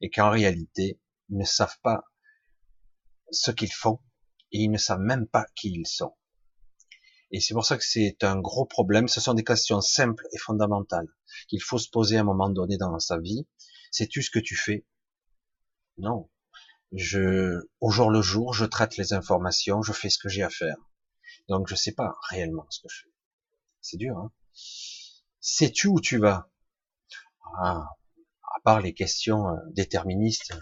et 0.00 0.10
qu'en 0.10 0.30
réalité, 0.30 1.00
ils 1.28 1.38
ne 1.38 1.44
savent 1.44 1.78
pas 1.82 2.04
ce 3.30 3.50
qu'ils 3.50 3.72
font, 3.72 4.00
et 4.52 4.60
ils 4.60 4.70
ne 4.70 4.78
savent 4.78 5.00
même 5.00 5.26
pas 5.26 5.46
qui 5.54 5.68
ils 5.68 5.86
sont. 5.86 6.14
Et 7.30 7.40
c'est 7.40 7.54
pour 7.54 7.66
ça 7.66 7.76
que 7.76 7.84
c'est 7.84 8.24
un 8.24 8.40
gros 8.40 8.64
problème. 8.64 9.08
Ce 9.08 9.20
sont 9.20 9.34
des 9.34 9.44
questions 9.44 9.80
simples 9.80 10.26
et 10.32 10.38
fondamentales 10.38 11.08
qu'il 11.48 11.62
faut 11.62 11.78
se 11.78 11.90
poser 11.90 12.16
à 12.16 12.20
un 12.20 12.24
moment 12.24 12.48
donné 12.48 12.78
dans 12.78 12.98
sa 12.98 13.18
vie. 13.18 13.46
Sais-tu 13.90 14.22
ce 14.22 14.30
que 14.30 14.38
tu 14.38 14.56
fais? 14.56 14.86
Non. 15.98 16.30
Je, 16.92 17.66
au 17.80 17.90
jour 17.90 18.10
le 18.10 18.22
jour, 18.22 18.54
je 18.54 18.64
traite 18.64 18.96
les 18.96 19.12
informations, 19.12 19.82
je 19.82 19.92
fais 19.92 20.08
ce 20.08 20.18
que 20.18 20.30
j'ai 20.30 20.42
à 20.42 20.48
faire. 20.48 20.76
Donc 21.48 21.68
je 21.68 21.74
sais 21.74 21.92
pas 21.92 22.16
réellement 22.30 22.66
ce 22.70 22.80
que 22.80 22.88
je 22.88 23.02
fais. 23.02 23.12
C'est 23.82 23.98
dur. 23.98 24.16
Hein? 24.16 24.32
Sais-tu 25.40 25.88
où 25.88 26.00
tu 26.00 26.18
vas? 26.18 26.50
À 27.56 28.60
part 28.64 28.80
les 28.80 28.94
questions 28.94 29.48
euh, 29.48 29.56
déterministes 29.70 30.52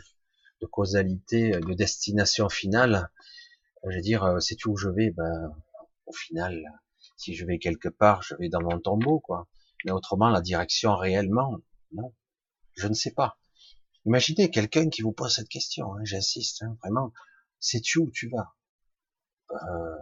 de 0.61 0.67
causalité, 0.67 1.51
de 1.51 1.75
destination 1.75 2.49
finale, 2.49 3.11
je 3.85 3.97
veux 3.97 4.03
dire, 4.03 4.25
euh, 4.25 4.41
sais-tu 4.41 4.69
où 4.69 4.77
je 4.77 4.89
vais? 4.89 5.11
Ben, 5.11 5.55
au 6.07 6.13
final, 6.13 6.63
si 7.17 7.35
je 7.35 7.45
vais 7.45 7.59
quelque 7.59 7.89
part, 7.89 8.23
je 8.23 8.35
vais 8.37 8.49
dans 8.49 8.63
mon 8.63 8.81
tombeau, 8.81 9.21
quoi. 9.21 9.49
Mais 9.85 9.93
autrement, 9.93 10.29
la 10.29 10.41
direction 10.41 10.97
réellement, 10.97 11.59
non, 11.93 12.15
je 12.75 12.89
ne 12.89 12.95
sais 12.95 13.13
pas. 13.13 13.39
Imaginez 14.05 14.51
quelqu'un 14.51 14.89
qui 14.89 15.03
vous 15.03 15.13
pose 15.13 15.35
cette 15.35 15.49
question, 15.49 15.95
hein, 15.95 16.01
j'insiste, 16.05 16.63
hein, 16.63 16.77
vraiment, 16.83 17.13
sais-tu 17.61 17.99
où 17.99 18.11
tu 18.11 18.29
vas? 18.29 18.55
Euh, 19.51 19.97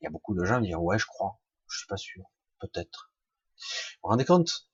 Il 0.00 0.04
y 0.04 0.06
a 0.06 0.10
beaucoup 0.10 0.34
de 0.34 0.44
gens 0.44 0.60
qui 0.60 0.68
disent 0.68 0.76
ouais, 0.76 0.98
je 0.98 1.06
crois, 1.06 1.38
je 1.70 1.78
suis 1.78 1.86
pas 1.86 1.96
sûr, 1.96 2.24
peut-être. 2.60 3.12
Vous 3.56 3.98
vous 4.04 4.10
rendez 4.10 4.24
compte? 4.24 4.68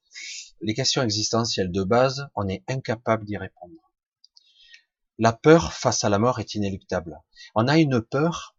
Les 0.60 0.74
questions 0.74 1.02
existentielles 1.02 1.72
de 1.72 1.82
base, 1.82 2.28
on 2.34 2.48
est 2.48 2.62
incapable 2.68 3.24
d'y 3.24 3.36
répondre. 3.36 3.92
La 5.18 5.32
peur 5.32 5.72
face 5.72 6.04
à 6.04 6.08
la 6.08 6.18
mort 6.18 6.40
est 6.40 6.54
inéluctable. 6.54 7.20
On 7.54 7.68
a 7.68 7.78
une 7.78 8.00
peur, 8.00 8.56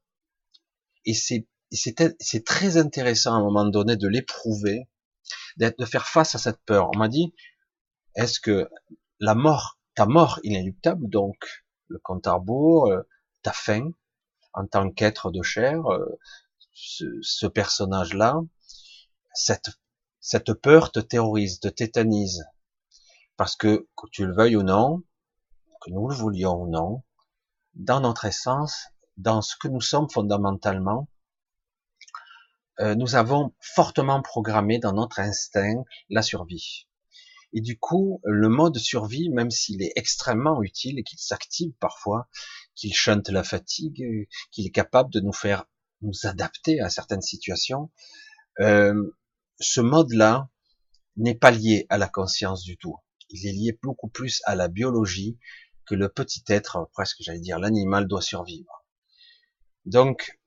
et 1.05 1.13
c'est 1.13 2.45
très 2.45 2.77
intéressant 2.77 3.33
à 3.33 3.37
un 3.37 3.43
moment 3.43 3.65
donné 3.65 3.97
de 3.97 4.07
l'éprouver, 4.07 4.87
de 5.57 5.85
faire 5.85 6.07
face 6.07 6.35
à 6.35 6.37
cette 6.37 6.61
peur. 6.65 6.89
On 6.93 6.97
m'a 6.97 7.09
dit, 7.09 7.33
est-ce 8.15 8.39
que 8.39 8.69
la 9.19 9.35
mort, 9.35 9.79
ta 9.95 10.05
mort 10.05 10.39
inéluctable, 10.43 11.09
donc 11.09 11.35
le 11.87 11.99
compte 11.99 12.27
à 12.27 12.33
rebours, 12.33 12.87
euh, 12.87 13.01
ta 13.43 13.51
fin 13.51 13.91
en 14.53 14.65
tant 14.65 14.89
qu'être 14.89 15.31
de 15.31 15.43
chair, 15.43 15.85
euh, 15.91 16.17
ce, 16.73 17.45
personnage-là, 17.45 18.41
cette, 19.33 19.69
cette 20.25 20.53
peur 20.53 20.91
te 20.91 20.99
terrorise, 20.99 21.59
te 21.59 21.67
tétanise. 21.67 22.45
Parce 23.37 23.55
que, 23.55 23.87
que 23.95 24.07
tu 24.11 24.25
le 24.25 24.33
veuilles 24.33 24.55
ou 24.55 24.63
non, 24.63 25.03
que 25.81 25.91
nous 25.91 26.07
le 26.07 26.15
voulions 26.15 26.63
ou 26.63 26.67
non, 26.67 27.03
dans 27.75 27.99
notre 27.99 28.25
essence, 28.25 28.87
dans 29.17 29.43
ce 29.43 29.55
que 29.55 29.67
nous 29.67 29.81
sommes 29.81 30.09
fondamentalement, 30.09 31.07
euh, 32.79 32.95
nous 32.95 33.13
avons 33.13 33.53
fortement 33.59 34.23
programmé 34.23 34.79
dans 34.79 34.93
notre 34.93 35.19
instinct 35.19 35.83
la 36.09 36.23
survie. 36.23 36.87
Et 37.53 37.61
du 37.61 37.77
coup, 37.77 38.19
le 38.23 38.49
mode 38.49 38.79
survie, 38.79 39.29
même 39.29 39.51
s'il 39.51 39.83
est 39.83 39.93
extrêmement 39.95 40.63
utile 40.63 40.97
et 40.97 41.03
qu'il 41.03 41.19
s'active 41.19 41.73
parfois, 41.79 42.29
qu'il 42.73 42.95
chante 42.95 43.29
la 43.29 43.43
fatigue, 43.43 44.27
qu'il 44.49 44.65
est 44.65 44.71
capable 44.71 45.11
de 45.11 45.19
nous 45.19 45.33
faire 45.33 45.65
nous 46.01 46.25
adapter 46.25 46.81
à 46.81 46.89
certaines 46.89 47.21
situations, 47.21 47.91
euh, 48.59 48.95
ce 49.59 49.81
mode-là 49.81 50.49
n'est 51.17 51.35
pas 51.35 51.51
lié 51.51 51.85
à 51.89 51.97
la 51.97 52.07
conscience 52.07 52.63
du 52.63 52.77
tout. 52.77 52.97
Il 53.29 53.47
est 53.47 53.53
lié 53.53 53.79
beaucoup 53.81 54.09
plus 54.09 54.41
à 54.45 54.55
la 54.55 54.67
biologie 54.67 55.37
que 55.85 55.95
le 55.95 56.09
petit 56.09 56.43
être, 56.47 56.89
presque 56.93 57.17
j'allais 57.21 57.39
dire 57.39 57.59
l'animal, 57.59 58.07
doit 58.07 58.21
survivre. 58.21 58.85
Donc, 59.85 60.39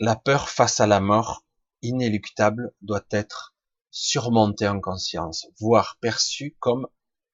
la 0.00 0.16
peur 0.16 0.48
face 0.48 0.80
à 0.80 0.86
la 0.86 1.00
mort 1.00 1.44
inéluctable 1.82 2.72
doit 2.82 3.06
être 3.10 3.54
surmonté 3.90 4.68
en 4.68 4.80
conscience, 4.80 5.46
voire 5.58 5.96
perçu 6.00 6.56
comme 6.60 6.88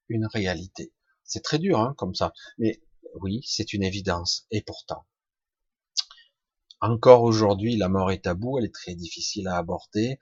une 0.07 0.27
réalité. 0.27 0.93
C'est 1.23 1.43
très 1.43 1.59
dur, 1.59 1.79
hein, 1.79 1.95
comme 1.97 2.15
ça. 2.15 2.31
Mais 2.57 2.81
oui, 3.21 3.41
c'est 3.45 3.73
une 3.73 3.83
évidence. 3.83 4.45
Et 4.51 4.61
pourtant, 4.61 5.05
encore 6.85 7.23
aujourd'hui, 7.23 7.77
la 7.77 7.89
mort 7.89 8.11
est 8.11 8.23
tabou, 8.23 8.59
elle 8.59 8.65
est 8.65 8.73
très 8.73 8.95
difficile 8.95 9.47
à 9.47 9.57
aborder. 9.57 10.19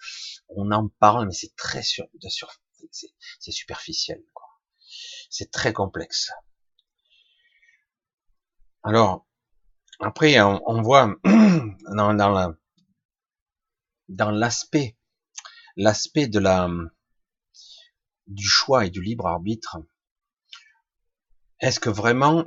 On 0.49 0.71
en 0.71 0.87
parle, 0.87 1.27
mais 1.27 1.33
c'est 1.33 1.55
très 1.55 1.81
c'est 1.81 3.51
superficiel. 3.51 4.23
C'est 5.29 5.51
très 5.51 5.73
complexe. 5.73 6.31
Alors, 8.83 9.25
après, 9.99 10.39
on, 10.41 10.81
voit 10.81 11.15
dans, 11.23 12.55
l'aspect 14.31 14.97
de 16.27 16.39
la 16.39 16.69
du 18.27 18.47
choix 18.47 18.85
et 18.85 18.89
du 18.89 19.01
libre 19.01 19.27
arbitre, 19.27 19.77
est-ce 21.59 21.79
que 21.79 21.89
vraiment, 21.89 22.45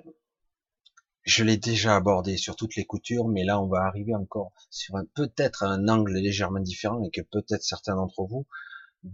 je 1.26 1.42
l'ai 1.42 1.56
déjà 1.56 1.96
abordé 1.96 2.36
sur 2.36 2.54
toutes 2.54 2.76
les 2.76 2.86
coutures, 2.86 3.26
mais 3.26 3.44
là 3.44 3.60
on 3.60 3.66
va 3.66 3.80
arriver 3.80 4.14
encore 4.14 4.52
sur 4.70 4.94
peut-être 5.14 5.64
un 5.64 5.88
angle 5.88 6.14
légèrement 6.14 6.60
différent 6.60 7.02
et 7.02 7.10
que 7.10 7.20
peut-être 7.20 7.64
certains 7.64 7.96
d'entre 7.96 8.24
vous 8.24 8.46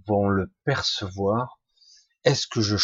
vont 0.07 0.29
le 0.29 0.53
percevoir. 0.65 1.59
Est-ce 2.25 2.47
que 2.47 2.61
je, 2.61 2.77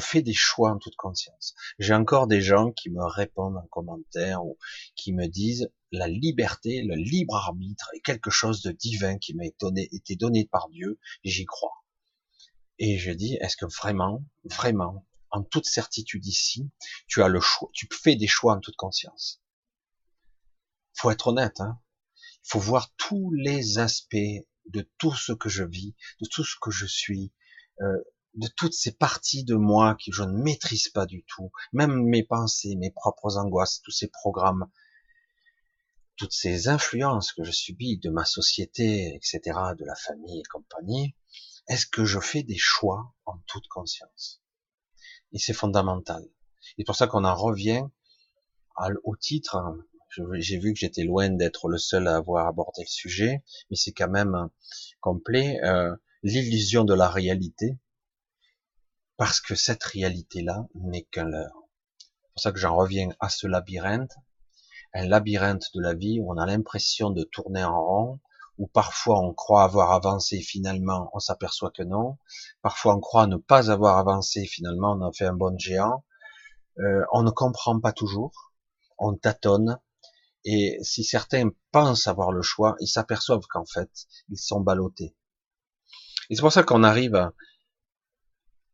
fais 0.00 0.22
des 0.22 0.34
choix 0.34 0.72
en 0.72 0.78
toute 0.78 0.96
conscience? 0.96 1.54
J'ai 1.78 1.94
encore 1.94 2.26
des 2.26 2.40
gens 2.40 2.72
qui 2.72 2.90
me 2.90 3.04
répondent 3.04 3.56
en 3.56 3.66
commentaire 3.68 4.44
ou 4.44 4.58
qui 4.96 5.12
me 5.12 5.26
disent 5.26 5.70
la 5.92 6.08
liberté, 6.08 6.82
le 6.82 6.96
libre 6.96 7.36
arbitre 7.36 7.88
est 7.94 8.00
quelque 8.00 8.30
chose 8.30 8.62
de 8.62 8.72
divin 8.72 9.18
qui 9.18 9.34
m'a 9.34 9.44
été 9.44 10.16
donné 10.16 10.48
par 10.50 10.68
Dieu, 10.70 10.98
j'y 11.22 11.44
crois. 11.44 11.84
Et 12.78 12.98
je 12.98 13.12
dis, 13.12 13.34
est-ce 13.40 13.56
que 13.56 13.66
vraiment, 13.66 14.24
vraiment, 14.44 15.06
en 15.30 15.42
toute 15.42 15.66
certitude 15.66 16.26
ici, 16.26 16.70
tu 17.06 17.22
as 17.22 17.28
le 17.28 17.40
choix, 17.40 17.70
tu 17.72 17.88
fais 17.90 18.16
des 18.16 18.26
choix 18.26 18.54
en 18.54 18.60
toute 18.60 18.76
conscience. 18.76 19.42
Faut 20.94 21.10
être 21.10 21.28
honnête, 21.28 21.60
hein. 21.60 21.80
Il 22.44 22.50
faut 22.52 22.60
voir 22.60 22.92
tous 22.96 23.32
les 23.32 23.78
aspects 23.78 24.16
de 24.66 24.88
tout 24.98 25.14
ce 25.14 25.32
que 25.32 25.48
je 25.48 25.64
vis, 25.64 25.94
de 26.20 26.26
tout 26.26 26.44
ce 26.44 26.56
que 26.60 26.70
je 26.70 26.86
suis, 26.86 27.32
euh, 27.80 27.98
de 28.34 28.48
toutes 28.48 28.74
ces 28.74 28.92
parties 28.92 29.44
de 29.44 29.54
moi 29.54 29.96
que 29.96 30.12
je 30.12 30.22
ne 30.22 30.42
maîtrise 30.42 30.88
pas 30.88 31.06
du 31.06 31.24
tout, 31.24 31.50
même 31.72 32.04
mes 32.04 32.22
pensées, 32.22 32.76
mes 32.76 32.90
propres 32.90 33.36
angoisses, 33.36 33.82
tous 33.82 33.90
ces 33.90 34.08
programmes, 34.08 34.70
toutes 36.16 36.32
ces 36.32 36.68
influences 36.68 37.32
que 37.32 37.44
je 37.44 37.50
subis 37.50 37.98
de 37.98 38.10
ma 38.10 38.24
société, 38.24 39.14
etc., 39.14 39.40
de 39.76 39.84
la 39.84 39.94
famille 39.94 40.40
et 40.40 40.48
compagnie, 40.50 41.16
est-ce 41.68 41.86
que 41.86 42.04
je 42.04 42.20
fais 42.20 42.42
des 42.42 42.58
choix 42.58 43.14
en 43.26 43.38
toute 43.46 43.68
conscience? 43.68 44.39
Et 45.32 45.38
c'est 45.38 45.52
fondamental. 45.52 46.24
C'est 46.60 46.84
pour 46.84 46.96
ça 46.96 47.06
qu'on 47.06 47.24
en 47.24 47.34
revient 47.34 47.82
au 49.04 49.16
titre. 49.16 49.58
J'ai 50.34 50.58
vu 50.58 50.72
que 50.72 50.78
j'étais 50.78 51.04
loin 51.04 51.30
d'être 51.30 51.68
le 51.68 51.78
seul 51.78 52.08
à 52.08 52.16
avoir 52.16 52.46
abordé 52.48 52.82
le 52.82 52.88
sujet, 52.88 53.42
mais 53.70 53.76
c'est 53.76 53.92
quand 53.92 54.10
même 54.10 54.48
complet. 55.00 55.60
Euh, 55.62 55.94
L'illusion 56.22 56.84
de 56.84 56.92
la 56.92 57.08
réalité, 57.08 57.78
parce 59.16 59.40
que 59.40 59.54
cette 59.54 59.82
réalité-là 59.84 60.66
n'est 60.74 61.04
qu'un 61.04 61.24
leurre. 61.24 61.68
C'est 61.98 62.32
pour 62.34 62.42
ça 62.42 62.52
que 62.52 62.58
j'en 62.58 62.76
reviens 62.76 63.08
à 63.20 63.30
ce 63.30 63.46
labyrinthe 63.46 64.12
un 64.92 65.06
labyrinthe 65.06 65.66
de 65.74 65.80
la 65.80 65.94
vie 65.94 66.20
où 66.20 66.32
on 66.32 66.36
a 66.36 66.46
l'impression 66.46 67.10
de 67.10 67.22
tourner 67.22 67.64
en 67.64 67.80
rond, 67.80 68.20
où 68.60 68.66
parfois 68.66 69.18
on 69.20 69.32
croit 69.32 69.64
avoir 69.64 69.90
avancé, 69.92 70.38
finalement 70.40 71.10
on 71.14 71.18
s'aperçoit 71.18 71.70
que 71.70 71.82
non, 71.82 72.18
parfois 72.60 72.94
on 72.94 73.00
croit 73.00 73.26
ne 73.26 73.38
pas 73.38 73.70
avoir 73.70 73.96
avancé, 73.96 74.44
finalement 74.44 74.92
on 74.92 75.08
a 75.08 75.10
fait 75.12 75.24
un 75.24 75.32
bon 75.32 75.58
géant, 75.58 76.04
euh, 76.78 77.02
on 77.10 77.22
ne 77.22 77.30
comprend 77.30 77.80
pas 77.80 77.92
toujours, 77.92 78.52
on 78.98 79.16
tâtonne, 79.16 79.80
et 80.44 80.78
si 80.82 81.04
certains 81.04 81.48
pensent 81.72 82.06
avoir 82.06 82.32
le 82.32 82.42
choix, 82.42 82.76
ils 82.80 82.86
s'aperçoivent 82.86 83.46
qu'en 83.48 83.64
fait, 83.64 83.90
ils 84.28 84.38
sont 84.38 84.60
ballottés. 84.60 85.16
Et 86.28 86.36
c'est 86.36 86.42
pour 86.42 86.52
ça 86.52 86.62
qu'on 86.62 86.84
arrive 86.84 87.32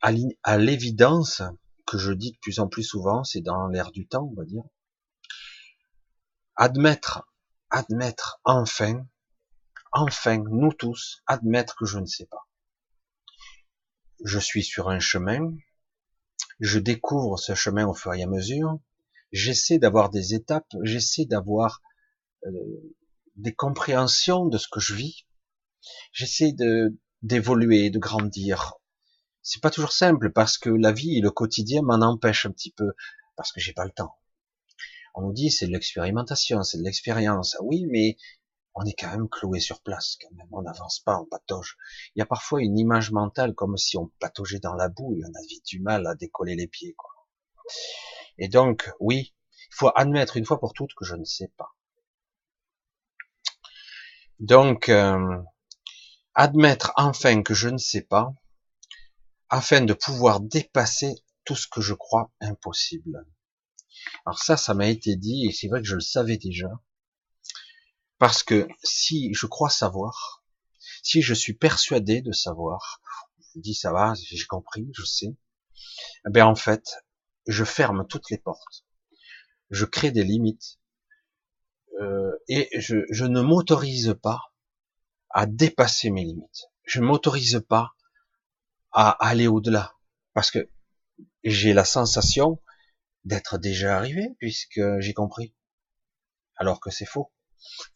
à 0.00 0.58
l'évidence 0.58 1.42
que 1.86 1.96
je 1.96 2.12
dis 2.12 2.32
de 2.32 2.38
plus 2.38 2.58
en 2.58 2.66
plus 2.66 2.82
souvent, 2.82 3.22
c'est 3.22 3.40
dans 3.40 3.68
l'air 3.68 3.92
du 3.92 4.08
temps, 4.08 4.28
on 4.32 4.34
va 4.34 4.44
dire, 4.44 4.64
admettre, 6.56 7.28
admettre 7.70 8.40
enfin, 8.44 9.06
enfin, 9.96 10.38
nous 10.38 10.72
tous, 10.72 11.22
admettre 11.26 11.76
que 11.76 11.86
je 11.86 11.98
ne 11.98 12.06
sais 12.06 12.26
pas. 12.26 12.46
Je 14.24 14.38
suis 14.38 14.62
sur 14.62 14.88
un 14.88 15.00
chemin, 15.00 15.54
je 16.60 16.78
découvre 16.78 17.38
ce 17.38 17.54
chemin 17.54 17.86
au 17.86 17.94
fur 17.94 18.14
et 18.14 18.22
à 18.22 18.26
mesure, 18.26 18.78
j'essaie 19.32 19.78
d'avoir 19.78 20.10
des 20.10 20.34
étapes, 20.34 20.72
j'essaie 20.82 21.24
d'avoir 21.24 21.82
euh, 22.46 22.50
des 23.36 23.54
compréhensions 23.54 24.46
de 24.46 24.58
ce 24.58 24.68
que 24.68 24.80
je 24.80 24.94
vis, 24.94 25.26
j'essaie 26.12 26.52
de 26.52 26.96
d'évoluer, 27.22 27.90
de 27.90 27.98
grandir. 27.98 28.74
C'est 29.42 29.62
pas 29.62 29.70
toujours 29.70 29.92
simple 29.92 30.30
parce 30.30 30.58
que 30.58 30.70
la 30.70 30.92
vie 30.92 31.16
et 31.16 31.20
le 31.20 31.30
quotidien 31.30 31.82
m'en 31.82 31.94
empêchent 31.94 32.46
un 32.46 32.52
petit 32.52 32.72
peu 32.72 32.92
parce 33.36 33.52
que 33.52 33.60
j'ai 33.60 33.72
pas 33.72 33.84
le 33.84 33.90
temps. 33.90 34.14
On 35.14 35.22
nous 35.22 35.32
dit 35.32 35.50
c'est 35.50 35.66
de 35.66 35.72
l'expérimentation, 35.72 36.62
c'est 36.62 36.78
de 36.78 36.82
l'expérience. 36.82 37.56
Oui, 37.62 37.86
mais 37.90 38.16
on 38.76 38.84
est 38.84 38.92
quand 38.92 39.10
même 39.10 39.28
cloué 39.28 39.58
sur 39.58 39.80
place, 39.80 40.16
quand 40.20 40.34
même. 40.36 40.48
On 40.52 40.62
n'avance 40.62 41.00
pas, 41.00 41.18
on 41.18 41.24
patauge. 41.24 41.78
Il 42.14 42.18
y 42.20 42.22
a 42.22 42.26
parfois 42.26 42.60
une 42.62 42.78
image 42.78 43.10
mentale 43.10 43.54
comme 43.54 43.78
si 43.78 43.96
on 43.96 44.12
pataugeait 44.20 44.60
dans 44.60 44.74
la 44.74 44.90
boue 44.90 45.16
et 45.16 45.24
on 45.24 45.34
avait 45.34 45.62
du 45.66 45.80
mal 45.80 46.06
à 46.06 46.14
décoller 46.14 46.56
les 46.56 46.66
pieds, 46.66 46.94
quoi. 46.94 47.10
Et 48.38 48.48
donc, 48.48 48.92
oui, 49.00 49.34
il 49.70 49.74
faut 49.74 49.90
admettre 49.94 50.36
une 50.36 50.44
fois 50.44 50.60
pour 50.60 50.74
toutes 50.74 50.94
que 50.94 51.06
je 51.06 51.16
ne 51.16 51.24
sais 51.24 51.50
pas. 51.56 51.74
Donc, 54.40 54.90
euh, 54.90 55.42
admettre 56.34 56.92
enfin 56.96 57.42
que 57.42 57.54
je 57.54 57.70
ne 57.70 57.78
sais 57.78 58.02
pas, 58.02 58.34
afin 59.48 59.80
de 59.80 59.94
pouvoir 59.94 60.40
dépasser 60.40 61.14
tout 61.46 61.56
ce 61.56 61.66
que 61.66 61.80
je 61.80 61.94
crois 61.94 62.30
impossible. 62.42 63.26
Alors 64.26 64.38
ça, 64.38 64.58
ça 64.58 64.74
m'a 64.74 64.88
été 64.88 65.16
dit, 65.16 65.46
et 65.46 65.52
c'est 65.52 65.68
vrai 65.68 65.80
que 65.80 65.88
je 65.88 65.94
le 65.94 66.00
savais 66.02 66.36
déjà, 66.36 66.68
parce 68.18 68.42
que 68.42 68.66
si 68.82 69.32
je 69.34 69.46
crois 69.46 69.70
savoir, 69.70 70.44
si 71.02 71.22
je 71.22 71.34
suis 71.34 71.54
persuadé 71.54 72.22
de 72.22 72.32
savoir, 72.32 73.00
je 73.54 73.60
dis 73.60 73.74
ça 73.74 73.92
va, 73.92 74.14
j'ai 74.14 74.46
compris, 74.46 74.90
je 74.94 75.04
sais, 75.04 75.36
eh 76.26 76.30
ben 76.30 76.46
en 76.46 76.54
fait, 76.54 76.96
je 77.46 77.64
ferme 77.64 78.06
toutes 78.06 78.30
les 78.30 78.38
portes, 78.38 78.84
je 79.70 79.84
crée 79.84 80.10
des 80.10 80.24
limites, 80.24 80.78
euh, 82.00 82.32
et 82.48 82.68
je, 82.78 82.98
je 83.10 83.24
ne 83.24 83.40
m'autorise 83.40 84.16
pas 84.22 84.40
à 85.30 85.46
dépasser 85.46 86.10
mes 86.10 86.24
limites. 86.24 86.70
Je 86.84 87.00
ne 87.00 87.06
m'autorise 87.06 87.64
pas 87.68 87.94
à 88.92 89.10
aller 89.10 89.46
au-delà, 89.46 89.94
parce 90.34 90.50
que 90.50 90.70
j'ai 91.44 91.72
la 91.72 91.84
sensation 91.84 92.62
d'être 93.24 93.58
déjà 93.58 93.96
arrivé, 93.96 94.28
puisque 94.38 94.80
j'ai 95.00 95.14
compris, 95.14 95.54
alors 96.56 96.80
que 96.80 96.90
c'est 96.90 97.06
faux. 97.06 97.32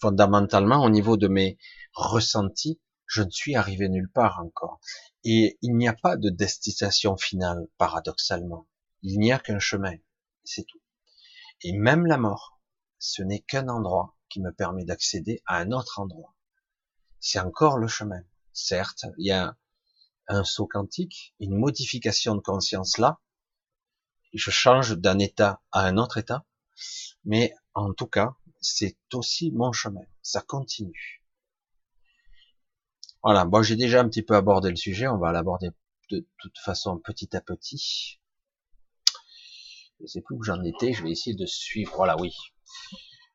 Fondamentalement, 0.00 0.84
au 0.84 0.90
niveau 0.90 1.16
de 1.16 1.28
mes 1.28 1.58
ressentis, 1.94 2.80
je 3.06 3.22
ne 3.22 3.30
suis 3.30 3.56
arrivé 3.56 3.88
nulle 3.88 4.10
part 4.10 4.40
encore. 4.40 4.80
Et 5.24 5.58
il 5.62 5.76
n'y 5.76 5.88
a 5.88 5.92
pas 5.92 6.16
de 6.16 6.30
destination 6.30 7.16
finale, 7.16 7.66
paradoxalement. 7.76 8.68
Il 9.02 9.18
n'y 9.18 9.32
a 9.32 9.38
qu'un 9.38 9.58
chemin, 9.58 9.96
c'est 10.44 10.64
tout. 10.64 10.80
Et 11.62 11.72
même 11.72 12.06
la 12.06 12.16
mort, 12.16 12.60
ce 12.98 13.22
n'est 13.22 13.40
qu'un 13.40 13.68
endroit 13.68 14.16
qui 14.28 14.40
me 14.40 14.52
permet 14.52 14.84
d'accéder 14.84 15.42
à 15.46 15.56
un 15.56 15.72
autre 15.72 15.98
endroit. 15.98 16.34
C'est 17.18 17.40
encore 17.40 17.78
le 17.78 17.88
chemin. 17.88 18.22
Certes, 18.52 19.04
il 19.18 19.26
y 19.26 19.32
a 19.32 19.56
un 20.28 20.44
saut 20.44 20.66
quantique, 20.66 21.34
une 21.40 21.56
modification 21.56 22.34
de 22.34 22.40
conscience 22.40 22.98
là, 22.98 23.20
je 24.32 24.50
change 24.50 24.96
d'un 24.96 25.18
état 25.18 25.60
à 25.72 25.84
un 25.86 25.96
autre 25.96 26.18
état, 26.18 26.44
mais 27.24 27.52
en 27.74 27.92
tout 27.92 28.06
cas, 28.06 28.36
c'est 28.60 28.96
aussi 29.12 29.50
mon 29.52 29.72
chemin, 29.72 30.04
ça 30.22 30.42
continue. 30.42 31.22
Voilà, 33.22 33.44
bon, 33.44 33.62
j'ai 33.62 33.76
déjà 33.76 34.00
un 34.00 34.08
petit 34.08 34.22
peu 34.22 34.34
abordé 34.34 34.70
le 34.70 34.76
sujet, 34.76 35.06
on 35.06 35.18
va 35.18 35.32
l'aborder 35.32 35.70
de 36.10 36.26
toute 36.38 36.58
façon 36.58 36.98
petit 36.98 37.36
à 37.36 37.40
petit. 37.40 38.18
Je 40.00 40.06
sais 40.06 40.22
plus 40.22 40.36
où 40.36 40.42
j'en 40.42 40.62
étais, 40.64 40.92
je 40.92 41.02
vais 41.02 41.10
essayer 41.10 41.36
de 41.36 41.44
suivre. 41.44 41.94
Voilà, 41.96 42.16
oui. 42.18 42.34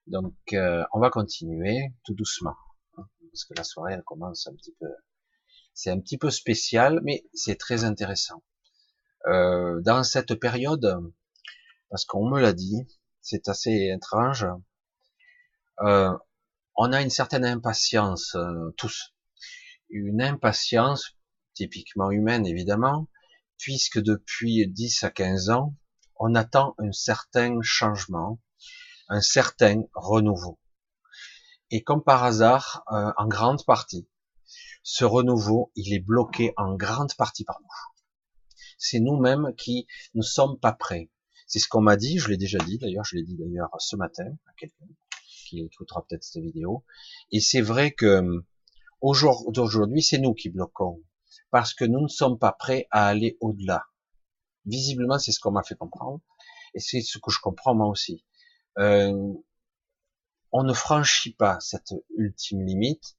Donc, 0.07 0.35
euh, 0.53 0.83
on 0.93 0.99
va 0.99 1.09
continuer 1.09 1.93
tout 2.03 2.15
doucement, 2.15 2.55
hein, 2.97 3.07
parce 3.31 3.45
que 3.45 3.53
la 3.55 3.63
soirée 3.63 3.93
elle 3.93 4.03
commence 4.03 4.47
un 4.47 4.55
petit 4.55 4.73
peu. 4.79 4.87
C'est 5.73 5.91
un 5.91 5.99
petit 5.99 6.17
peu 6.17 6.31
spécial, 6.31 7.01
mais 7.03 7.25
c'est 7.33 7.57
très 7.57 7.83
intéressant. 7.83 8.43
Euh, 9.27 9.81
dans 9.81 10.03
cette 10.03 10.35
période, 10.35 10.99
parce 11.89 12.05
qu'on 12.05 12.29
me 12.29 12.39
l'a 12.39 12.53
dit, 12.53 12.87
c'est 13.21 13.49
assez 13.49 13.91
étrange, 13.95 14.47
euh, 15.81 16.11
on 16.75 16.91
a 16.91 17.01
une 17.01 17.09
certaine 17.09 17.45
impatience, 17.45 18.35
euh, 18.35 18.71
tous. 18.77 19.13
Une 19.89 20.21
impatience 20.21 21.15
typiquement 21.53 22.11
humaine, 22.11 22.45
évidemment, 22.45 23.07
puisque 23.57 23.99
depuis 23.99 24.67
10 24.67 25.03
à 25.03 25.09
15 25.09 25.49
ans, 25.49 25.75
on 26.17 26.35
attend 26.35 26.75
un 26.79 26.91
certain 26.91 27.59
changement, 27.61 28.41
un 29.09 29.21
certain 29.21 29.83
renouveau. 29.93 30.59
Et 31.71 31.83
comme 31.83 32.03
par 32.03 32.23
hasard, 32.23 32.83
en 32.87 33.27
grande 33.27 33.65
partie, 33.65 34.07
ce 34.83 35.05
renouveau, 35.05 35.71
il 35.75 35.93
est 35.93 35.99
bloqué 35.99 36.53
en 36.57 36.75
grande 36.75 37.15
partie 37.15 37.43
par 37.43 37.59
nous 37.61 37.95
c'est 38.77 38.99
nous-mêmes 38.99 39.53
qui 39.57 39.87
ne 40.13 40.21
sommes 40.21 40.59
pas 40.59 40.73
prêts. 40.73 41.09
C'est 41.47 41.59
ce 41.59 41.67
qu'on 41.67 41.81
m'a 41.81 41.95
dit, 41.95 42.17
je 42.17 42.29
l'ai 42.29 42.37
déjà 42.37 42.57
dit 42.59 42.77
d'ailleurs, 42.77 43.05
je 43.05 43.15
l'ai 43.15 43.23
dit 43.23 43.35
d'ailleurs 43.37 43.69
ce 43.79 43.95
matin 43.95 44.25
à 44.47 44.53
quelqu'un 44.57 44.85
qui 45.45 45.61
écoutera 45.61 46.05
peut-être 46.07 46.23
cette 46.23 46.43
vidéo. 46.43 46.83
Et 47.31 47.39
c'est 47.39 47.61
vrai 47.61 47.91
que 47.91 48.43
aujourd'hui, 49.01 50.01
c'est 50.01 50.17
nous 50.17 50.33
qui 50.33 50.49
bloquons 50.49 51.01
parce 51.51 51.73
que 51.73 51.85
nous 51.85 52.01
ne 52.01 52.07
sommes 52.07 52.39
pas 52.39 52.51
prêts 52.51 52.87
à 52.91 53.07
aller 53.07 53.37
au-delà. 53.39 53.85
Visiblement, 54.65 55.19
c'est 55.19 55.31
ce 55.31 55.39
qu'on 55.39 55.51
m'a 55.51 55.63
fait 55.63 55.75
comprendre 55.75 56.21
et 56.73 56.79
c'est 56.79 57.01
ce 57.01 57.17
que 57.19 57.31
je 57.31 57.39
comprends 57.39 57.75
moi 57.75 57.87
aussi. 57.87 58.25
Euh, 58.77 59.33
on 60.51 60.63
ne 60.63 60.73
franchit 60.73 61.33
pas 61.33 61.59
cette 61.59 61.93
ultime 62.17 62.65
limite 62.65 63.15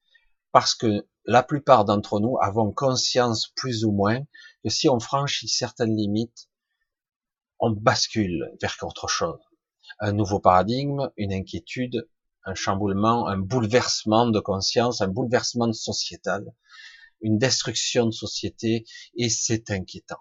parce 0.53 0.75
que 0.75 1.07
la 1.25 1.43
plupart 1.43 1.85
d'entre 1.85 2.21
nous 2.21 2.37
avons 2.41 2.73
conscience 2.73 3.49
plus 3.57 3.85
ou 3.85 3.93
moins 3.93 4.21
que 4.63 4.71
si 4.71 4.89
on 4.89 5.01
franchit 5.01 5.49
certaines 5.49 5.97
limites, 5.97 6.49
on 7.59 7.71
bascule 7.71 8.53
vers 8.61 8.77
autre 8.83 9.09
chose. 9.09 9.41
Un 9.99 10.13
nouveau 10.13 10.41
paradigme, 10.41 11.11
une 11.17 11.33
inquiétude, 11.33 12.09
un 12.47 12.55
chamboulement, 12.55 13.27
un 13.27 13.39
bouleversement 13.39 14.27
de 14.29 14.41
conscience, 14.41 15.03
un 15.03 15.09
bouleversement 15.09 15.73
sociétal, 15.73 16.55
une 17.21 17.39
destruction 17.39 18.07
de 18.07 18.13
société, 18.13 18.85
et 19.17 19.29
c'est 19.29 19.71
inquiétant. 19.71 20.21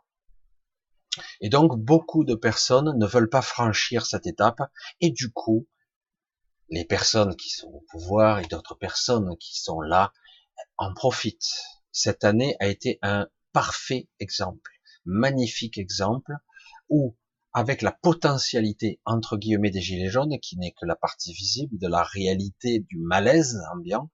Et 1.40 1.50
donc, 1.50 1.78
beaucoup 1.78 2.26
de 2.26 2.36
personnes 2.36 2.98
ne 2.98 3.06
veulent 3.06 3.30
pas 3.30 3.42
franchir 3.42 4.06
cette 4.06 4.28
étape, 4.28 4.62
et 5.00 5.12
du 5.12 5.32
coup, 5.32 5.68
les 6.70 6.84
personnes 6.84 7.36
qui 7.36 7.50
sont 7.50 7.68
au 7.68 7.86
pouvoir 7.92 8.40
et 8.40 8.48
d'autres 8.48 8.76
personnes 8.76 9.38
qui 9.38 9.60
sont 9.60 9.82
là 9.82 10.12
en 10.78 10.94
profite. 10.94 11.46
Cette 11.92 12.24
année 12.24 12.58
a 12.60 12.68
été 12.68 12.98
un 13.04 13.28
parfait 13.54 14.10
exemple, 14.20 14.72
magnifique 15.06 15.78
exemple, 15.78 16.34
où 16.90 17.16
avec 17.56 17.82
la 17.82 17.94
potentialité 17.94 19.00
entre 19.06 19.38
guillemets 19.38 19.72
des 19.72 19.80
gilets 19.80 20.10
jaunes, 20.10 20.38
qui 20.42 20.58
n'est 20.58 20.74
que 20.74 20.86
la 20.86 20.98
partie 20.98 21.32
visible 21.32 21.78
de 21.80 21.88
la 21.88 22.04
réalité 22.04 22.82
du 22.82 22.98
malaise 22.98 23.58
ambiant, 23.74 24.12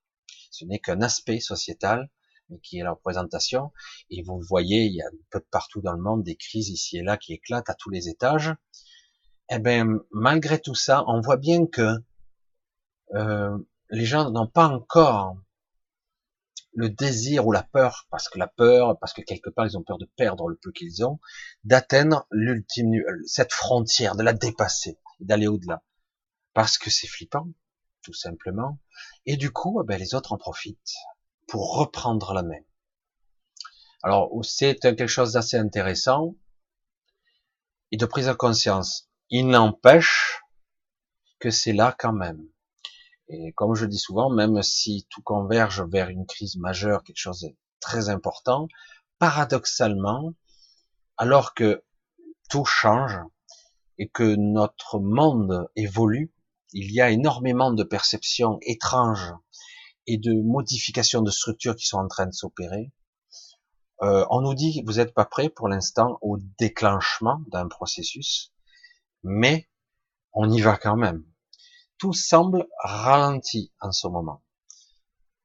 ce 0.51 0.63
n'est 0.63 0.77
qu'un 0.77 1.01
aspect 1.01 1.39
sociétal, 1.39 2.11
mais 2.49 2.59
qui 2.59 2.77
est 2.77 2.83
la 2.83 2.91
représentation. 2.91 3.71
Et 4.11 4.21
vous 4.21 4.37
le 4.37 4.45
voyez, 4.45 4.83
il 4.85 4.93
y 4.93 5.01
a 5.01 5.07
un 5.07 5.17
peu 5.31 5.39
partout 5.49 5.81
dans 5.81 5.93
le 5.93 6.01
monde 6.03 6.23
des 6.23 6.35
crises 6.35 6.69
ici 6.69 6.97
et 6.97 7.01
là 7.01 7.17
qui 7.17 7.33
éclatent 7.33 7.71
à 7.71 7.73
tous 7.73 7.89
les 7.89 8.09
étages. 8.09 8.53
Eh 9.49 9.57
bien, 9.57 9.87
malgré 10.11 10.61
tout 10.61 10.75
ça, 10.75 11.03
on 11.07 11.19
voit 11.19 11.37
bien 11.37 11.65
que 11.65 11.95
euh, 13.15 13.57
les 13.89 14.05
gens 14.05 14.29
n'ont 14.29 14.47
pas 14.47 14.67
encore 14.67 15.35
le 16.73 16.89
désir 16.89 17.45
ou 17.45 17.51
la 17.51 17.63
peur, 17.63 18.07
parce 18.09 18.29
que 18.29 18.39
la 18.39 18.47
peur, 18.47 18.97
parce 18.99 19.13
que 19.13 19.21
quelque 19.21 19.49
part 19.49 19.65
ils 19.65 19.77
ont 19.77 19.83
peur 19.83 19.97
de 19.97 20.09
perdre 20.15 20.47
le 20.47 20.55
peu 20.55 20.71
qu'ils 20.71 21.05
ont, 21.05 21.19
d'atteindre 21.63 22.27
l'ultime, 22.31 22.93
cette 23.25 23.53
frontière, 23.53 24.15
de 24.15 24.23
la 24.23 24.33
dépasser, 24.33 24.97
d'aller 25.19 25.47
au-delà. 25.47 25.83
Parce 26.53 26.77
que 26.77 26.89
c'est 26.89 27.07
flippant, 27.07 27.47
tout 28.03 28.13
simplement. 28.13 28.79
Et 29.25 29.37
du 29.37 29.51
coup, 29.51 29.81
eh 29.81 29.85
ben, 29.85 29.99
les 29.99 30.15
autres 30.15 30.33
en 30.33 30.37
profitent 30.37 30.95
pour 31.47 31.77
reprendre 31.77 32.33
la 32.33 32.43
main. 32.43 32.61
Alors, 34.03 34.31
c'est 34.43 34.75
quelque 34.75 35.07
chose 35.07 35.33
d'assez 35.33 35.57
intéressant 35.57 36.35
et 37.91 37.97
de 37.97 38.05
prise 38.05 38.27
de 38.27 38.33
conscience. 38.33 39.09
Il 39.29 39.47
n'empêche 39.47 40.41
que 41.39 41.51
c'est 41.51 41.73
là 41.73 41.95
quand 41.97 42.13
même. 42.13 42.47
Et 43.33 43.53
comme 43.53 43.75
je 43.75 43.85
dis 43.85 43.97
souvent, 43.97 44.29
même 44.29 44.61
si 44.61 45.07
tout 45.09 45.21
converge 45.21 45.81
vers 45.89 46.09
une 46.09 46.25
crise 46.25 46.57
majeure, 46.57 47.01
quelque 47.01 47.17
chose 47.17 47.39
de 47.39 47.55
très 47.79 48.09
important, 48.09 48.67
paradoxalement, 49.19 50.33
alors 51.15 51.53
que 51.53 51.81
tout 52.49 52.65
change 52.65 53.17
et 53.97 54.09
que 54.09 54.35
notre 54.35 54.99
monde 54.99 55.69
évolue, 55.77 56.33
il 56.73 56.91
y 56.91 56.99
a 56.99 57.09
énormément 57.09 57.71
de 57.71 57.83
perceptions 57.83 58.59
étranges 58.63 59.33
et 60.07 60.17
de 60.17 60.33
modifications 60.33 61.21
de 61.21 61.31
structures 61.31 61.77
qui 61.77 61.85
sont 61.85 61.99
en 61.99 62.09
train 62.09 62.25
de 62.25 62.33
s'opérer. 62.33 62.91
Euh, 64.01 64.25
on 64.29 64.41
nous 64.41 64.55
dit 64.55 64.81
que 64.81 64.85
vous 64.85 64.97
n'êtes 64.97 65.13
pas 65.13 65.25
prêt 65.25 65.47
pour 65.47 65.69
l'instant 65.69 66.17
au 66.21 66.37
déclenchement 66.59 67.39
d'un 67.47 67.69
processus, 67.69 68.51
mais 69.23 69.69
on 70.33 70.51
y 70.51 70.59
va 70.59 70.75
quand 70.75 70.97
même. 70.97 71.23
Tout 72.01 72.13
semble 72.13 72.67
ralenti 72.83 73.71
en 73.79 73.91
ce 73.91 74.07
moment. 74.07 74.41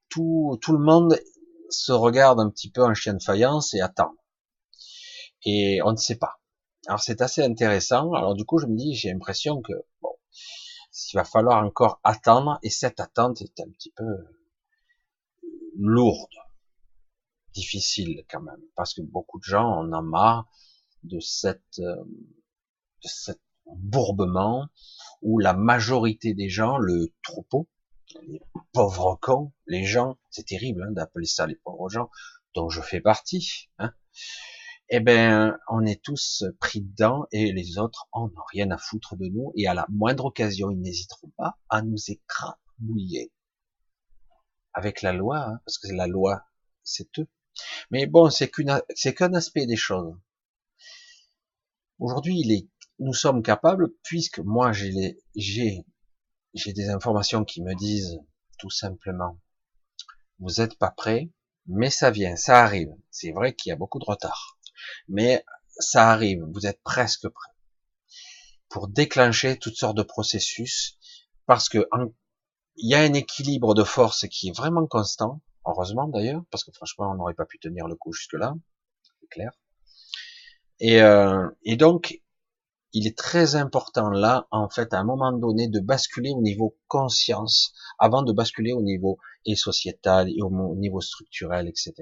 Tout, 0.08 0.58
tout 0.62 0.72
le 0.72 0.82
monde 0.82 1.20
se 1.68 1.92
regarde 1.92 2.40
un 2.40 2.48
petit 2.48 2.70
peu 2.70 2.82
en 2.82 2.94
chien 2.94 3.12
de 3.12 3.22
faïence 3.22 3.74
et 3.74 3.82
attend. 3.82 4.16
Et 5.44 5.82
on 5.84 5.92
ne 5.92 5.98
sait 5.98 6.16
pas. 6.16 6.40
Alors 6.86 7.00
c'est 7.00 7.20
assez 7.20 7.42
intéressant. 7.42 8.14
Alors 8.14 8.34
du 8.34 8.46
coup, 8.46 8.56
je 8.56 8.64
me 8.64 8.74
dis, 8.74 8.94
j'ai 8.94 9.12
l'impression 9.12 9.60
que 9.60 9.74
bon, 10.00 10.16
il 11.12 11.16
va 11.16 11.24
falloir 11.24 11.62
encore 11.62 12.00
attendre, 12.02 12.58
et 12.62 12.70
cette 12.70 13.00
attente 13.00 13.42
est 13.42 13.60
un 13.60 13.68
petit 13.68 13.92
peu 13.94 14.16
lourde, 15.74 16.32
difficile 17.52 18.24
quand 18.30 18.40
même, 18.40 18.62
parce 18.76 18.94
que 18.94 19.02
beaucoup 19.02 19.38
de 19.40 19.44
gens 19.44 19.68
en 19.68 19.92
ont 19.92 20.02
marre 20.02 20.48
de 21.02 21.20
cette, 21.20 21.80
euh, 21.80 22.02
de 22.02 23.08
cet 23.08 23.42
bourbement 23.66 24.68
où 25.22 25.38
la 25.38 25.54
majorité 25.54 26.34
des 26.34 26.48
gens, 26.48 26.78
le 26.78 27.12
troupeau, 27.22 27.68
les 28.26 28.40
pauvres 28.72 29.18
cons, 29.20 29.52
les 29.66 29.84
gens, 29.84 30.16
c'est 30.30 30.46
terrible 30.46 30.84
hein, 30.84 30.92
d'appeler 30.92 31.26
ça 31.26 31.46
les 31.46 31.56
pauvres 31.56 31.88
gens, 31.88 32.10
dont 32.54 32.68
je 32.68 32.80
fais 32.80 33.00
partie, 33.00 33.68
hein, 33.78 33.92
eh 34.88 35.00
ben, 35.00 35.58
on 35.68 35.84
est 35.84 36.02
tous 36.02 36.44
pris 36.60 36.80
dedans 36.80 37.26
et 37.32 37.52
les 37.52 37.78
autres 37.78 38.06
en 38.12 38.26
ont 38.26 38.44
rien 38.52 38.70
à 38.70 38.78
foutre 38.78 39.16
de 39.16 39.26
nous 39.26 39.52
et 39.56 39.66
à 39.66 39.74
la 39.74 39.86
moindre 39.88 40.26
occasion, 40.26 40.70
ils 40.70 40.80
n'hésiteront 40.80 41.32
pas 41.36 41.58
à 41.68 41.82
nous 41.82 41.98
écrabouiller 42.08 43.32
avec 44.72 45.02
la 45.02 45.12
loi, 45.12 45.38
hein, 45.38 45.60
parce 45.64 45.78
que 45.78 45.88
la 45.92 46.06
loi, 46.06 46.44
c'est 46.84 47.18
eux. 47.18 47.26
Mais 47.90 48.06
bon, 48.06 48.30
c'est 48.30 48.50
qu'un 48.50 49.34
aspect 49.34 49.66
des 49.66 49.76
choses. 49.76 50.14
Aujourd'hui, 51.98 52.40
il 52.40 52.52
est, 52.52 52.68
nous 52.98 53.14
sommes 53.14 53.42
capables, 53.42 53.92
puisque 54.02 54.38
moi 54.38 54.72
j'ai 54.72 54.90
les, 54.90 55.18
j'ai, 55.34 55.84
j'ai 56.54 56.72
des 56.72 56.88
informations 56.90 57.44
qui 57.44 57.62
me 57.62 57.74
disent 57.74 58.18
tout 58.58 58.70
simplement, 58.70 59.38
vous 60.38 60.60
êtes 60.60 60.78
pas 60.78 60.90
prêts, 60.90 61.30
mais 61.66 61.90
ça 61.90 62.10
vient, 62.10 62.36
ça 62.36 62.62
arrive. 62.62 62.90
C'est 63.10 63.32
vrai 63.32 63.54
qu'il 63.54 63.70
y 63.70 63.72
a 63.72 63.76
beaucoup 63.76 63.98
de 63.98 64.04
retard 64.04 64.56
mais 65.08 65.44
ça 65.68 66.10
arrive, 66.10 66.44
vous 66.52 66.66
êtes 66.66 66.82
presque 66.82 67.28
prêt 67.28 67.50
pour 68.68 68.88
déclencher 68.88 69.58
toutes 69.58 69.76
sortes 69.76 69.96
de 69.96 70.02
processus, 70.02 70.98
parce 71.46 71.68
que 71.68 71.86
il 72.76 72.90
y 72.90 72.94
a 72.94 73.00
un 73.00 73.14
équilibre 73.14 73.74
de 73.74 73.84
force 73.84 74.26
qui 74.28 74.48
est 74.48 74.56
vraiment 74.56 74.86
constant, 74.86 75.40
heureusement 75.64 76.08
d'ailleurs, 76.08 76.42
parce 76.50 76.64
que 76.64 76.72
franchement 76.72 77.10
on 77.10 77.14
n'aurait 77.14 77.34
pas 77.34 77.46
pu 77.46 77.58
tenir 77.58 77.86
le 77.86 77.94
coup 77.94 78.12
jusque-là, 78.12 78.54
c'est 79.20 79.28
clair. 79.28 79.52
Et, 80.80 81.00
euh, 81.00 81.48
et 81.62 81.76
donc 81.76 82.20
il 82.98 83.06
est 83.06 83.18
très 83.18 83.56
important 83.56 84.08
là, 84.08 84.48
en 84.50 84.70
fait, 84.70 84.94
à 84.94 84.98
un 84.98 85.04
moment 85.04 85.30
donné, 85.30 85.68
de 85.68 85.80
basculer 85.80 86.30
au 86.30 86.40
niveau 86.40 86.78
conscience 86.88 87.74
avant 87.98 88.22
de 88.22 88.32
basculer 88.32 88.72
au 88.72 88.80
niveau 88.80 89.18
et 89.44 89.54
sociétal 89.54 90.30
et 90.30 90.40
au 90.40 90.74
niveau 90.76 91.02
structurel, 91.02 91.68
etc. 91.68 91.92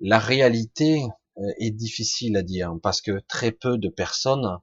La 0.00 0.18
réalité, 0.18 1.02
euh, 1.38 1.54
est 1.58 1.70
difficile 1.70 2.36
à 2.36 2.42
dire 2.42 2.74
parce 2.82 3.00
que 3.00 3.20
très 3.26 3.50
peu 3.50 3.78
de 3.78 3.88
personnes, 3.88 4.58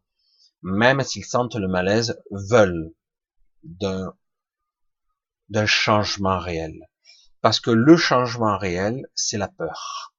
même 0.62 1.02
s'ils 1.02 1.26
sentent 1.26 1.56
le 1.56 1.67
malaise, 1.67 2.21
veulent 2.32 2.93
d'un 3.63 4.13
d'un 5.50 5.65
changement 5.65 6.39
réel. 6.39 6.76
Parce 7.41 7.60
que 7.60 7.71
le 7.71 7.98
changement 7.98 8.58
réel, 8.60 9.08
c'est 9.15 9.39
la 9.39 9.48
peur. 9.48 10.13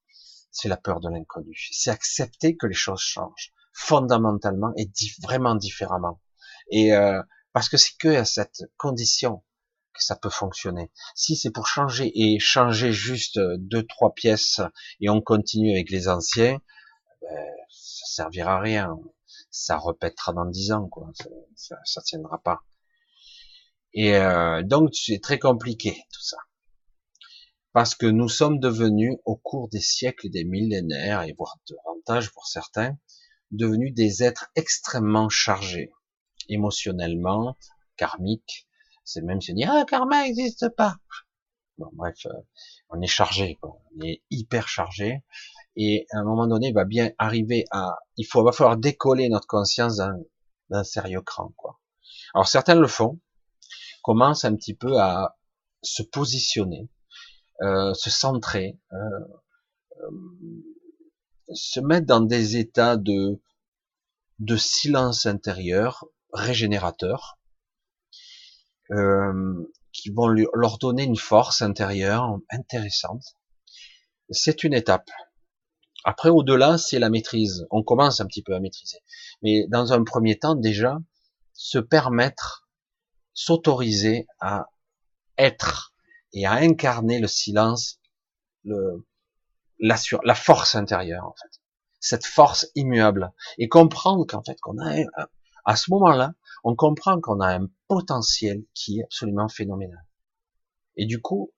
C'est 0.51 0.69
la 0.69 0.77
peur 0.77 1.01
de 1.01 1.09
l'inconnu. 1.09 1.57
C'est 1.71 1.91
accepter 1.91 2.57
que 2.57 2.67
les 2.67 2.75
choses 2.75 3.01
changent 3.01 3.53
fondamentalement 3.77 4.73
et 4.77 4.91
vraiment 5.23 5.55
différemment. 5.55 6.21
Et 6.71 6.95
euh, 6.95 7.23
parce 7.53 7.69
que 7.69 7.77
c'est 7.77 7.97
que 7.99 8.09
à 8.09 8.25
cette 8.25 8.63
condition 8.79 9.45
que 9.93 10.03
ça 10.03 10.17
peut 10.17 10.31
fonctionner. 10.31 10.91
Si 11.15 11.37
c'est 11.37 11.51
pour 11.51 11.67
changer 11.67 12.11
et 12.15 12.39
changer 12.39 12.93
juste 12.93 13.39
deux 13.39 13.87
trois 13.87 14.15
pièces 14.15 14.61
et 15.01 15.09
on 15.11 15.21
continue 15.21 15.73
avec 15.73 15.91
les 15.91 16.09
anciens, 16.09 16.59
ben, 17.21 17.47
ça 17.71 18.07
servira 18.23 18.57
à 18.57 18.61
rien. 18.61 18.99
Ça 19.51 19.79
répétera 19.79 20.33
dans 20.33 20.47
dix 20.47 20.73
ans, 20.73 20.89
quoi. 20.89 21.11
Ça, 21.55 21.77
ça, 21.85 22.03
tiendra 22.03 22.39
pas. 22.43 22.63
Et 23.93 24.17
euh, 24.17 24.63
donc 24.63 24.91
c'est 24.95 25.21
très 25.23 25.39
compliqué 25.39 25.93
tout 26.13 26.23
ça, 26.23 26.37
parce 27.73 27.95
que 27.95 28.07
nous 28.07 28.29
sommes 28.29 28.59
devenus 28.59 29.17
au 29.25 29.37
cours 29.37 29.69
des 29.69 29.81
siècles, 29.81 30.29
des 30.31 30.45
millénaires 30.45 31.23
et 31.23 31.35
voire 31.39 31.57
davantage 31.69 32.33
pour 32.33 32.47
certains, 32.47 32.99
devenus 33.51 33.95
des 33.95 34.23
êtres 34.23 34.51
extrêmement 34.55 35.29
chargés 35.29 35.93
émotionnellement, 36.49 37.57
karmiques, 37.97 38.69
c'est 39.05 39.23
même 39.23 39.41
se 39.41 39.53
dire, 39.53 39.71
ah, 39.73 39.85
karma 39.85 40.23
n'existe 40.23 40.69
pas. 40.71 40.97
Bon, 41.79 41.91
bref, 41.93 42.17
euh, 42.27 42.33
on 42.91 43.01
est 43.01 43.07
chargé, 43.07 43.57
quoi. 43.61 43.79
on 43.95 44.05
est 44.05 44.23
hyper 44.31 44.69
chargé, 44.69 45.23
et 45.77 46.07
à 46.13 46.19
un 46.19 46.25
moment 46.25 46.47
donné, 46.47 46.69
il 46.69 46.75
va 46.75 46.85
bien 46.85 47.11
arriver 47.19 47.65
à, 47.71 47.99
il 48.17 48.25
faut, 48.25 48.43
va 48.43 48.53
falloir 48.53 48.77
décoller 48.77 49.29
notre 49.29 49.47
conscience 49.47 50.01
d'un 50.71 50.85
sérieux 50.85 51.21
cran, 51.21 51.53
quoi. 51.57 51.79
Alors 52.35 52.49
certains 52.49 52.75
le 52.75 52.87
font, 52.87 53.21
commencent 54.03 54.45
un 54.45 54.55
petit 54.57 54.75
peu 54.75 54.99
à 54.99 55.37
se 55.83 56.03
positionner, 56.03 56.89
euh, 57.63 57.95
se 57.95 58.11
centrer, 58.11 58.79
euh, 58.93 58.97
euh, 60.01 60.11
se 61.55 61.81
mettre 61.81 62.07
dans 62.07 62.21
des 62.21 62.57
états 62.57 62.97
de 62.97 63.39
silence 64.57 65.27
intérieur 65.27 66.07
régénérateur, 66.33 67.39
euh, 68.91 69.69
qui 69.93 70.11
vont 70.11 70.29
leur 70.29 70.79
donner 70.79 71.05
une 71.05 71.17
force 71.17 71.63
intérieure 71.63 72.39
intéressante. 72.51 73.25
C'est 74.31 74.63
une 74.63 74.75
étape. 74.75 75.11
Après, 76.05 76.29
au-delà, 76.29 76.79
c'est 76.79 76.99
la 76.99 77.11
maîtrise. 77.11 77.67
On 77.71 77.83
commence 77.83 78.21
un 78.21 78.27
petit 78.27 78.43
peu 78.43 78.55
à 78.55 78.61
maîtriser. 78.61 78.99
Mais 79.43 79.67
dans 79.69 79.93
un 79.93 80.05
premier 80.05 80.39
temps, 80.39 80.55
déjà, 80.55 80.99
se 81.53 81.79
permettre, 81.79 82.69
s'autoriser 83.33 84.27
à 84.41 84.69
être 85.39 85.95
et 86.33 86.47
à 86.47 86.53
incarner 86.53 87.19
le 87.19 87.27
silence, 87.27 87.99
le, 88.65 89.05
la, 89.79 89.97
la 90.25 90.35
force 90.35 90.75
intérieure, 90.75 91.25
en 91.25 91.35
fait. 91.35 91.61
Cette 92.01 92.27
force 92.27 92.67
immuable. 92.75 93.33
Et 93.59 93.69
comprendre 93.69 94.27
qu'en 94.27 94.43
fait, 94.43 94.61
qu'on 94.61 94.79
a, 94.79 95.03
à 95.65 95.77
ce 95.77 95.91
moment-là, 95.91 96.35
on 96.65 96.77
comprend 96.77 97.21
qu'on 97.21 97.41
a 97.41 97.59
un 97.59 97.69
potentiel 97.89 98.65
qui 98.75 99.01
est 99.01 99.05
absolument 99.05 99.49
phénoménal. 99.49 100.05
Et 100.97 101.07
du 101.07 101.21
coup, 101.21 101.53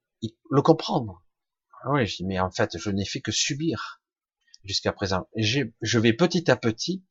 le 0.51 0.63
comprendre. 0.63 1.25
Ah 1.83 1.91
oui, 1.93 2.07
je 2.07 2.17
dis, 2.17 2.25
mais 2.25 2.41
en 2.41 2.51
fait, 2.51 2.77
je 2.77 2.91
n'ai 2.91 3.05
fait 3.05 3.21
que 3.21 3.31
subir 3.31 4.01
jusqu'à 4.65 4.93
présent. 4.93 5.29
Je 5.37 5.99
vais 5.99 6.13
petit 6.13 6.51
à 6.51 6.57
petit 6.57 7.05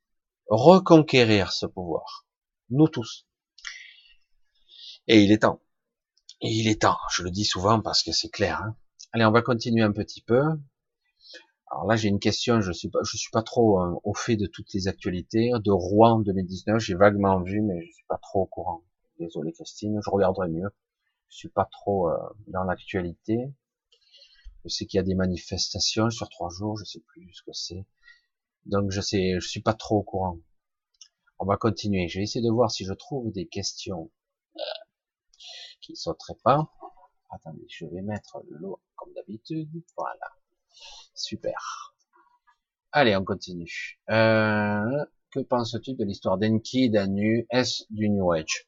reconquérir 0.47 1.51
ce 1.51 1.65
pouvoir. 1.65 2.25
Nous 2.69 2.87
tous. 2.87 3.27
Et 5.07 5.23
il 5.23 5.31
est 5.31 5.39
temps. 5.39 5.61
Et 6.41 6.49
il 6.49 6.67
est 6.67 6.81
temps. 6.81 6.97
Je 7.11 7.23
le 7.23 7.31
dis 7.31 7.45
souvent 7.45 7.81
parce 7.81 8.03
que 8.03 8.11
c'est 8.11 8.29
clair. 8.29 8.61
Hein. 8.61 8.75
Allez, 9.13 9.25
on 9.25 9.31
va 9.31 9.41
continuer 9.41 9.83
un 9.83 9.93
petit 9.93 10.21
peu. 10.21 10.41
Alors 11.69 11.85
là, 11.85 11.95
j'ai 11.97 12.07
une 12.07 12.19
question, 12.19 12.61
je 12.61 12.71
suis 12.71 12.89
pas, 12.89 12.99
je 13.03 13.17
suis 13.17 13.29
pas 13.29 13.43
trop 13.43 13.81
euh, 13.81 13.99
au 14.03 14.13
fait 14.13 14.37
de 14.37 14.45
toutes 14.45 14.73
les 14.73 14.87
actualités. 14.87 15.51
De 15.63 15.71
Rouen 15.71 16.19
2019, 16.19 16.79
j'ai 16.79 16.95
vaguement 16.95 17.41
vu, 17.41 17.61
mais 17.61 17.85
je 17.85 17.91
suis 17.91 18.05
pas 18.07 18.17
trop 18.17 18.43
au 18.43 18.45
courant. 18.45 18.83
Désolé 19.19 19.51
Christine, 19.51 19.99
je 20.03 20.09
regarderai 20.09 20.47
mieux. 20.47 20.69
Je 21.29 21.37
suis 21.37 21.49
pas 21.49 21.65
trop 21.65 22.09
euh, 22.09 22.17
dans 22.47 22.63
l'actualité. 22.63 23.53
Je 24.63 24.69
sais 24.69 24.85
qu'il 24.85 24.97
y 24.97 25.01
a 25.01 25.03
des 25.03 25.15
manifestations 25.15 26.09
sur 26.09 26.29
trois 26.29 26.49
jours, 26.49 26.77
je 26.77 26.85
sais 26.85 27.01
plus 27.01 27.33
ce 27.33 27.43
que 27.43 27.53
c'est. 27.53 27.85
Donc 28.65 28.91
je 28.91 29.01
sais, 29.01 29.39
je 29.39 29.47
suis 29.47 29.61
pas 29.61 29.73
trop 29.73 29.97
au 29.97 30.03
courant. 30.03 30.39
On 31.39 31.45
va 31.45 31.57
continuer. 31.57 32.07
Je 32.07 32.19
vais 32.19 32.23
essayer 32.23 32.45
de 32.45 32.51
voir 32.51 32.71
si 32.71 32.85
je 32.85 32.93
trouve 32.93 33.31
des 33.31 33.47
questions 33.47 34.09
euh, 34.55 34.59
qui 35.81 35.95
sauteraient 35.95 36.39
pas. 36.43 36.71
Attendez, 37.29 37.65
je 37.69 37.85
vais 37.85 38.01
mettre 38.01 38.41
l'eau 38.49 38.79
comme 38.95 39.13
d'habitude. 39.13 39.69
Voilà. 39.97 40.31
Super. 41.13 41.93
Allez, 42.91 43.15
on 43.15 43.23
continue. 43.23 43.99
Euh, 44.09 45.05
que 45.31 45.39
penses-tu 45.39 45.93
de 45.93 46.03
l'histoire 46.03 46.37
d'Enki 46.37 46.85
et 46.85 46.89
d'Anu 46.89 47.45
Est 47.49 47.85
du 47.89 48.09
New 48.09 48.31
Age? 48.31 48.67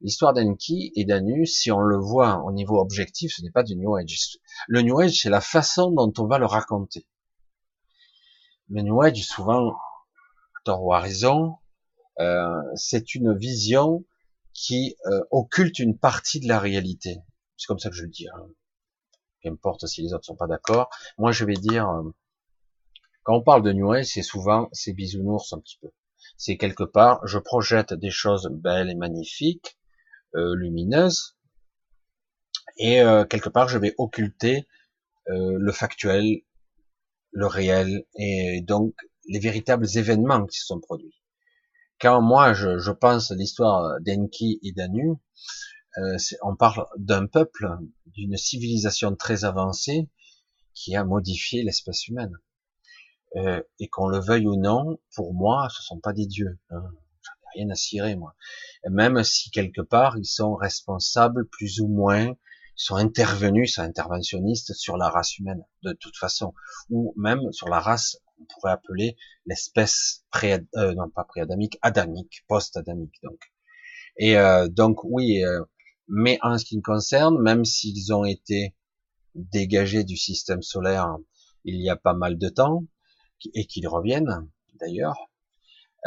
L'histoire 0.00 0.32
d'Enki 0.32 0.92
et 0.96 1.04
d'Anu, 1.04 1.44
si 1.46 1.70
on 1.70 1.80
le 1.80 1.98
voit 1.98 2.42
au 2.44 2.52
niveau 2.52 2.80
objectif, 2.80 3.32
ce 3.34 3.42
n'est 3.42 3.50
pas 3.50 3.62
du 3.62 3.76
New 3.76 3.94
Age. 3.96 4.38
Le 4.68 4.82
New 4.82 4.98
Age, 4.98 5.20
c'est 5.20 5.30
la 5.30 5.40
façon 5.40 5.90
dont 5.90 6.12
on 6.18 6.26
va 6.26 6.38
le 6.38 6.46
raconter. 6.46 7.06
le 8.68 8.82
New 8.82 9.02
Age, 9.02 9.22
souvent, 9.24 9.74
tort 10.64 10.82
ou 10.82 10.90
raison, 10.90 11.56
euh, 12.20 12.62
c'est 12.74 13.14
une 13.14 13.36
vision 13.36 14.04
qui 14.52 14.96
euh, 15.06 15.22
occulte 15.30 15.78
une 15.78 15.98
partie 15.98 16.40
de 16.40 16.48
la 16.48 16.58
réalité. 16.58 17.18
C'est 17.56 17.66
comme 17.66 17.78
ça 17.78 17.90
que 17.90 17.96
je 17.96 18.02
le 18.02 18.08
dis. 18.08 18.28
Hein. 18.28 18.48
Qu'importe 19.42 19.86
si 19.86 20.02
les 20.02 20.12
autres 20.12 20.24
sont 20.24 20.36
pas 20.36 20.46
d'accord. 20.46 20.90
Moi, 21.18 21.32
je 21.32 21.44
vais 21.44 21.54
dire, 21.54 21.88
euh, 21.88 22.02
quand 23.22 23.36
on 23.36 23.42
parle 23.42 23.62
de 23.62 23.72
New 23.72 24.02
c'est 24.02 24.22
souvent, 24.22 24.68
c'est 24.72 24.92
bisounours 24.92 25.52
un 25.52 25.60
petit 25.60 25.78
peu. 25.80 25.88
C'est 26.36 26.56
quelque 26.56 26.84
part, 26.84 27.26
je 27.26 27.38
projette 27.38 27.94
des 27.94 28.10
choses 28.10 28.48
belles 28.50 28.90
et 28.90 28.94
magnifiques, 28.94 29.78
euh, 30.34 30.54
lumineuses, 30.54 31.36
et 32.78 33.00
euh, 33.00 33.24
quelque 33.24 33.48
part, 33.50 33.68
je 33.68 33.78
vais 33.78 33.94
occulter 33.98 34.66
euh, 35.28 35.56
le 35.58 35.72
factuel, 35.72 36.40
le 37.32 37.46
réel, 37.46 38.04
et 38.16 38.62
donc 38.62 38.94
les 39.28 39.38
véritables 39.38 39.86
événements 39.96 40.46
qui 40.46 40.58
se 40.58 40.66
sont 40.66 40.80
produits. 40.80 41.20
Quand 42.00 42.22
moi, 42.22 42.54
je, 42.54 42.78
je 42.78 42.90
pense 42.90 43.30
l'histoire 43.32 44.00
d'Enki 44.00 44.58
et 44.62 44.72
d'Anu, 44.72 45.16
euh, 45.98 46.16
on 46.42 46.56
parle 46.56 46.86
d'un 46.96 47.26
peuple, 47.26 47.68
d'une 48.06 48.36
civilisation 48.36 49.14
très 49.16 49.44
avancée 49.44 50.08
qui 50.74 50.94
a 50.96 51.04
modifié 51.04 51.62
l'espèce 51.62 52.08
humaine. 52.08 52.36
Euh, 53.36 53.62
et 53.78 53.88
qu'on 53.88 54.08
le 54.08 54.18
veuille 54.18 54.46
ou 54.46 54.56
non, 54.56 54.98
pour 55.14 55.34
moi, 55.34 55.68
ce 55.70 55.82
sont 55.82 56.00
pas 56.00 56.12
des 56.12 56.26
dieux. 56.26 56.58
Hein. 56.70 56.82
J'en 57.22 57.32
ai 57.32 57.60
rien 57.62 57.70
à 57.70 57.74
cirer, 57.76 58.16
moi. 58.16 58.34
même 58.88 59.22
si 59.22 59.50
quelque 59.50 59.82
part, 59.82 60.18
ils 60.18 60.26
sont 60.26 60.54
responsables, 60.56 61.46
plus 61.48 61.80
ou 61.80 61.86
moins, 61.86 62.26
ils 62.26 62.36
sont 62.74 62.96
intervenus, 62.96 63.74
sont 63.74 63.82
interventionnistes 63.82 64.74
sur 64.74 64.96
la 64.96 65.08
race 65.08 65.38
humaine, 65.38 65.64
de 65.82 65.92
toute 65.92 66.16
façon. 66.16 66.54
Ou 66.88 67.14
même 67.16 67.52
sur 67.52 67.68
la 67.68 67.78
race, 67.78 68.16
on 68.40 68.44
pourrait 68.46 68.72
appeler 68.72 69.16
l'espèce 69.46 70.24
pré, 70.30 70.58
euh, 70.76 70.94
non 70.94 71.08
pas 71.10 71.24
pré-adamique, 71.24 71.78
adamique, 71.82 72.44
post-adamique, 72.48 73.14
donc. 73.22 73.38
Et 74.16 74.36
euh, 74.36 74.66
donc, 74.68 75.04
oui, 75.04 75.44
euh, 75.44 75.62
mais 76.10 76.38
en 76.42 76.58
ce 76.58 76.64
qui 76.64 76.76
me 76.76 76.82
concerne, 76.82 77.40
même 77.40 77.64
s'ils 77.64 78.12
ont 78.12 78.24
été 78.24 78.74
dégagés 79.34 80.04
du 80.04 80.16
système 80.16 80.60
solaire 80.62 81.16
il 81.64 81.80
y 81.80 81.88
a 81.88 81.96
pas 81.96 82.14
mal 82.14 82.36
de 82.36 82.48
temps, 82.48 82.84
et 83.54 83.66
qu'ils 83.66 83.88
reviennent 83.88 84.48
d'ailleurs, 84.80 85.16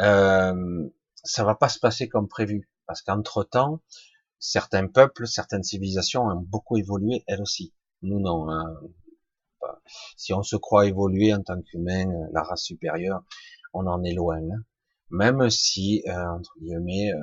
euh, 0.00 0.88
ça 1.22 1.44
va 1.44 1.54
pas 1.54 1.68
se 1.68 1.78
passer 1.78 2.08
comme 2.08 2.28
prévu, 2.28 2.68
parce 2.86 3.02
qu'entre 3.02 3.44
temps, 3.44 3.80
certains 4.38 4.86
peuples, 4.86 5.26
certaines 5.26 5.62
civilisations 5.62 6.22
ont 6.22 6.36
beaucoup 6.40 6.76
évolué, 6.76 7.24
elles 7.26 7.40
aussi. 7.40 7.72
Nous 8.02 8.20
non. 8.20 8.50
Hein. 8.50 8.76
Si 10.16 10.34
on 10.34 10.42
se 10.42 10.56
croit 10.56 10.86
évoluer 10.86 11.32
en 11.32 11.42
tant 11.42 11.60
qu'humain, 11.62 12.04
la 12.32 12.42
race 12.42 12.62
supérieure, 12.62 13.24
on 13.72 13.86
en 13.86 14.04
est 14.04 14.12
loin. 14.12 14.38
Hein. 14.38 14.64
Même 15.10 15.48
si, 15.48 16.02
euh, 16.06 16.28
entre 16.28 16.52
guillemets, 16.60 17.12
euh, 17.12 17.18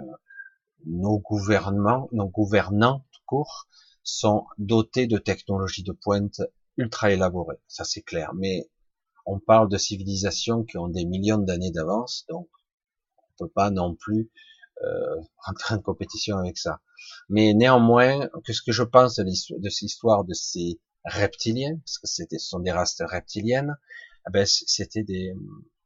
nos 0.86 1.20
gouvernements, 1.20 2.10
nos 2.12 2.28
gouvernants 2.28 3.06
tout 3.12 3.22
court, 3.26 3.68
sont 4.04 4.46
dotés 4.58 5.08
de 5.08 5.18
technologies 5.18 5.84
de 5.84 5.92
pointe 5.92 6.42
ultra 6.78 7.12
élaborées. 7.12 7.60
Ça 7.68 7.84
c'est 7.84 8.02
clair. 8.02 8.34
Mais 8.36 8.70
on 9.26 9.40
parle 9.40 9.70
de 9.70 9.78
civilisations 9.78 10.64
qui 10.64 10.78
ont 10.78 10.88
des 10.88 11.06
millions 11.06 11.38
d'années 11.38 11.72
d'avance, 11.72 12.26
donc 12.30 12.50
on 13.18 13.46
peut 13.46 13.52
pas 13.52 13.70
non 13.70 13.96
plus 13.96 14.32
euh, 14.84 15.22
rentrer 15.38 15.76
en 15.76 15.80
compétition 15.80 16.38
avec 16.38 16.58
ça. 16.58 16.82
Mais 17.30 17.54
néanmoins, 17.54 18.28
que 18.46 18.54
ce 18.54 18.62
que 18.62 18.72
je 18.72 18.84
pense 18.84 19.16
de 19.16 19.70
cette 19.70 19.82
histoire 19.82 20.24
de 20.24 20.34
ces 20.34 20.80
reptiliens, 21.06 21.78
parce 21.86 22.00
que 22.00 22.08
c'était, 22.08 22.38
ce 22.38 22.48
sont 22.48 22.60
des 22.60 22.72
races 22.72 23.02
reptiliennes, 23.02 23.76
eh 24.28 24.32
ben 24.32 24.46
c'était 24.46 25.04
des, 25.04 25.34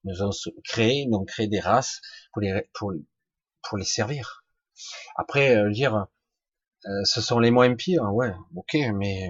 nous 0.04 0.22
ont 0.22 0.32
créé, 0.64 1.06
nous 1.08 1.20
ont 1.20 1.26
créé 1.26 1.48
des 1.48 1.60
races 1.60 2.02
pour 2.32 2.42
les, 2.42 2.70
pour, 2.74 2.94
pour 3.64 3.78
les 3.78 3.86
servir. 3.86 4.45
Après, 5.16 5.56
euh, 5.56 5.72
dire, 5.72 6.08
euh, 6.86 7.04
ce 7.04 7.22
sont 7.22 7.40
les 7.40 7.52
moins 7.52 7.74
pires, 7.76 8.14
ouais, 8.14 8.34
ok, 8.56 8.78
mais 8.94 9.30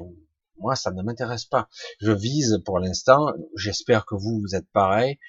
moi, 0.57 0.75
ça 0.75 0.91
ne 0.91 1.01
m'intéresse 1.03 1.45
pas. 1.45 1.67
Je 1.99 2.11
vise 2.11 2.61
pour 2.65 2.79
l'instant, 2.79 3.33
j'espère 3.55 4.05
que 4.05 4.15
vous, 4.15 4.39
vous 4.41 4.55
êtes 4.55 4.69
pareil, 4.71 5.19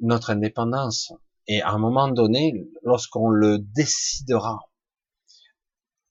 notre 0.00 0.30
indépendance. 0.30 1.12
Et 1.48 1.62
à 1.62 1.70
un 1.70 1.78
moment 1.78 2.08
donné, 2.08 2.66
lorsqu'on 2.82 3.28
le 3.28 3.58
décidera, 3.58 4.68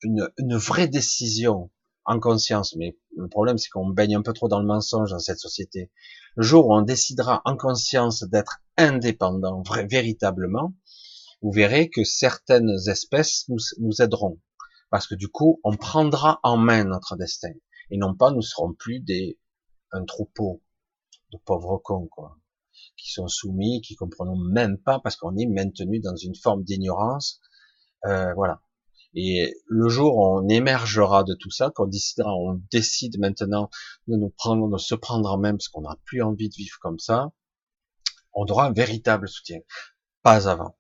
une, 0.02 0.30
une 0.38 0.56
vraie 0.56 0.88
décision 0.88 1.72
en 2.06 2.20
conscience, 2.20 2.76
mais 2.76 2.98
le 3.18 3.28
problème 3.28 3.58
c'est 3.58 3.70
qu'on 3.70 3.90
baigne 3.90 4.16
un 4.16 4.22
peu 4.22 4.34
trop 4.34 4.48
dans 4.48 4.60
le 4.60 4.68
mensonge 4.68 5.10
dans 5.10 5.20
cette 5.20 5.40
société. 5.40 5.92
Le 6.36 6.44
jour 6.44 6.68
où 6.68 6.76
on 6.76 6.84
décidera 6.84 7.42
en 7.46 7.58
conscience 7.58 8.24
d'être 8.24 8.62
indépendant, 8.78 9.64
vrai, 9.64 9.86
véritablement, 9.86 10.74
vous 11.46 11.52
verrez 11.52 11.92
que 11.92 12.04
certaines 12.04 12.76
espèces 12.88 13.48
nous, 13.78 14.02
aideront. 14.02 14.42
Parce 14.90 15.06
que 15.06 15.14
du 15.14 15.28
coup, 15.28 15.60
on 15.64 15.78
prendra 15.78 16.40
en 16.42 16.58
main 16.58 16.86
notre 16.86 17.16
destin. 17.16 17.54
Et 17.92 17.98
non 17.98 18.16
pas, 18.16 18.32
nous 18.32 18.42
serons 18.42 18.74
plus 18.74 19.00
des, 19.00 19.38
un 19.92 20.06
troupeau 20.06 20.64
de 21.32 21.38
pauvres 21.46 21.78
cons, 21.78 22.08
quoi. 22.08 22.40
Qui 22.98 23.12
sont 23.12 23.28
soumis, 23.28 23.82
qui 23.82 23.94
comprenons 23.96 24.36
même 24.36 24.80
pas 24.80 25.00
parce 25.00 25.18
qu'on 25.18 25.38
est 25.38 25.46
maintenu 25.46 26.00
dans 26.00 26.16
une 26.16 26.34
forme 26.34 26.64
d'ignorance. 26.64 27.40
Euh, 28.06 28.34
voilà. 28.34 28.60
Et 29.14 29.54
le 29.68 29.88
jour 29.88 30.18
où 30.18 30.40
on 30.40 30.50
émergera 30.50 31.24
de 31.24 31.36
tout 31.36 31.52
ça, 31.52 31.70
qu'on 31.70 31.86
décidera, 31.86 32.34
on 32.34 32.60
décide 32.72 33.20
maintenant 33.20 33.70
de 34.08 34.16
nous 34.16 34.30
prendre, 34.30 34.68
de 34.68 34.80
se 34.80 34.96
prendre 34.96 35.32
en 35.32 35.38
main 35.38 35.52
parce 35.52 35.68
qu'on 35.68 35.82
n'a 35.82 35.96
plus 36.06 36.24
envie 36.24 36.50
de 36.50 36.56
vivre 36.56 36.80
comme 36.82 36.98
ça, 36.98 37.32
on 38.34 38.46
aura 38.48 38.66
un 38.66 38.74
véritable 38.74 39.30
soutien. 39.30 39.60
Pas 40.24 40.50
avant. 40.50 40.76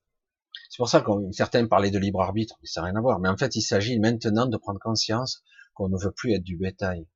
C'est 0.75 0.79
pour 0.81 0.89
ça 0.89 0.99
que 0.99 1.09
certains 1.31 1.65
parlaient 1.67 1.89
de 1.89 1.97
libre 1.97 2.21
arbitre, 2.21 2.57
mais 2.61 2.67
ça 2.67 2.81
n'a 2.81 2.87
rien 2.87 2.97
à 2.97 3.01
voir. 3.01 3.17
Mais 3.19 3.29
en 3.29 3.37
fait, 3.37 3.55
il 3.55 3.61
s'agit 3.61 3.97
maintenant 3.97 4.45
de 4.45 4.57
prendre 4.57 4.77
conscience 4.77 5.41
qu'on 5.73 5.87
ne 5.87 5.97
veut 5.97 6.11
plus 6.11 6.33
être 6.33 6.43
du 6.43 6.57
bétail, 6.57 7.07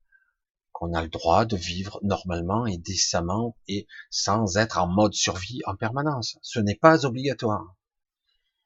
qu'on 0.72 0.94
a 0.94 1.02
le 1.02 1.10
droit 1.10 1.44
de 1.44 1.58
vivre 1.58 2.00
normalement 2.02 2.64
et 2.64 2.78
décemment 2.78 3.58
et 3.68 3.86
sans 4.08 4.56
être 4.56 4.78
en 4.78 4.86
mode 4.86 5.12
survie 5.12 5.60
en 5.66 5.76
permanence. 5.76 6.38
Ce 6.40 6.58
n'est 6.58 6.74
pas 6.74 7.04
obligatoire. 7.04 7.76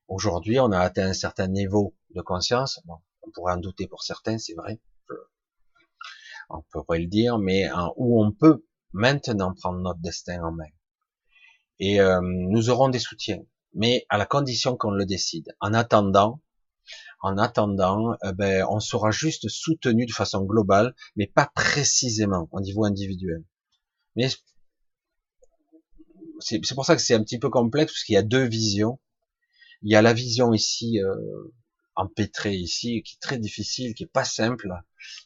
Aujourd'hui, 0.07 0.61
on 0.61 0.71
a 0.71 0.79
atteint 0.79 1.09
un 1.09 1.13
certain 1.13 1.49
niveau 1.49 1.97
de 2.15 2.21
conscience. 2.21 2.81
on 2.87 3.31
pourrait 3.33 3.55
en 3.55 3.59
douter 3.59 3.89
pour 3.89 4.05
certains, 4.05 4.39
c'est 4.39 4.55
vrai. 4.55 4.81
On 6.51 6.63
pourrait 6.71 7.01
le 7.01 7.09
dire, 7.09 7.39
mais 7.39 7.69
où 7.97 8.25
on 8.25 8.31
peut 8.31 8.65
maintenant 8.93 9.55
prendre 9.55 9.81
notre 9.81 9.99
destin 9.99 10.41
en 10.45 10.53
main. 10.53 10.71
Et 11.81 12.01
euh, 12.01 12.21
nous 12.23 12.71
aurons 12.71 12.91
des 12.91 13.01
soutiens 13.01 13.43
mais 13.75 14.07
à 14.09 14.19
la 14.19 14.27
condition 14.27 14.77
qu'on 14.77 14.91
le 14.91 15.05
décide. 15.05 15.55
En 15.61 15.75
attendant, 15.75 16.41
en 17.21 17.39
attendant, 17.39 18.17
eh 18.23 18.33
ben, 18.33 18.67
on 18.71 18.81
sera 18.81 19.11
juste 19.11 19.49
soutenu 19.49 20.07
de 20.07 20.13
façon 20.13 20.45
globale, 20.45 20.95
mais 21.17 21.27
pas 21.27 21.51
précisément 21.55 22.49
au 22.53 22.61
niveau 22.61 22.85
individuel. 22.85 23.45
Mais 24.17 24.29
c'est 26.41 26.75
pour 26.75 26.85
ça 26.85 26.97
que 26.97 27.03
c'est 27.03 27.15
un 27.15 27.23
petit 27.23 27.39
peu 27.39 27.51
complexe, 27.51 27.93
parce 27.93 28.05
qu'il 28.05 28.15
y 28.15 28.19
a 28.19 28.23
deux 28.23 28.47
visions. 28.47 29.01
Il 29.83 29.91
y 29.91 29.97
a 29.97 30.03
la 30.03 30.13
vision 30.13 30.53
ici, 30.53 31.01
euh, 31.01 31.55
empêtrée 31.97 32.55
ici, 32.55 33.03
qui 33.03 33.15
est 33.15 33.23
très 33.23 33.39
difficile, 33.39 33.95
qui 33.95 34.05
est 34.05 34.13
pas 34.13 34.25
simple, 34.25 34.69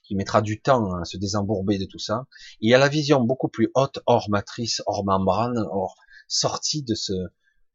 qui 0.04 0.14
mettra 0.14 0.42
du 0.42 0.60
temps 0.60 0.94
à 1.00 1.04
se 1.04 1.16
désembourber 1.16 1.78
de 1.78 1.84
tout 1.84 1.98
ça. 1.98 2.26
Il 2.60 2.70
y 2.70 2.74
a 2.74 2.78
la 2.78 2.88
vision 2.88 3.22
beaucoup 3.22 3.48
plus 3.48 3.70
haute, 3.74 4.00
hors 4.06 4.30
matrice, 4.30 4.82
hors 4.86 5.04
membrane, 5.04 5.58
hors 5.70 5.96
sortie 6.28 6.82
de 6.82 6.94
ce, 6.94 7.12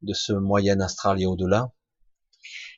de 0.04 0.14
ce 0.14 0.34
moyen 0.34 0.80
astral 0.80 1.22
et 1.22 1.26
au-delà. 1.26 1.72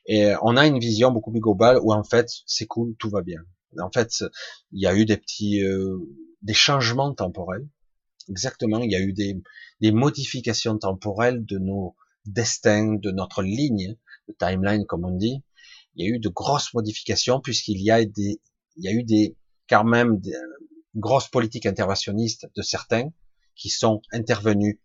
Et 0.06 0.32
on 0.42 0.56
a 0.56 0.66
une 0.66 0.78
vision 0.78 1.10
beaucoup 1.10 1.32
plus 1.32 1.40
globale 1.40 1.78
où 1.82 1.92
en 1.92 2.04
fait 2.04 2.30
c'est 2.46 2.66
cool, 2.66 2.94
tout 2.98 3.10
va 3.10 3.22
bien. 3.22 3.40
En 3.80 3.90
fait, 3.90 4.24
il 4.72 4.80
y 4.80 4.86
a 4.86 4.94
eu 4.94 5.04
des 5.04 5.16
petits 5.16 5.62
euh, 5.62 5.98
des 6.42 6.54
changements 6.54 7.12
temporels. 7.12 7.68
Exactement, 8.28 8.80
il 8.80 8.90
y 8.90 8.96
a 8.96 9.00
eu 9.00 9.12
des, 9.12 9.40
des 9.80 9.92
modifications 9.92 10.78
temporelles 10.78 11.44
de 11.44 11.58
nos 11.58 11.94
destins, 12.24 12.94
de 12.94 13.10
notre 13.10 13.42
ligne, 13.42 13.96
de 14.28 14.34
timeline 14.38 14.86
comme 14.86 15.04
on 15.04 15.16
dit. 15.16 15.42
Il 15.94 16.06
y 16.06 16.10
a 16.10 16.14
eu 16.14 16.18
de 16.18 16.28
grosses 16.28 16.72
modifications 16.74 17.40
puisqu'il 17.40 17.80
y 17.82 17.90
a 17.90 18.04
des 18.04 18.40
il 18.76 18.84
y 18.84 18.88
a 18.88 18.92
eu 18.92 19.04
des 19.04 19.36
quand 19.68 19.84
même 19.84 20.18
des 20.20 20.34
grosses 20.94 21.28
politiques 21.28 21.66
interventionnistes 21.66 22.46
de 22.54 22.62
certains 22.62 23.10
qui 23.54 23.70
sont 23.70 24.02
intervenus 24.12 24.78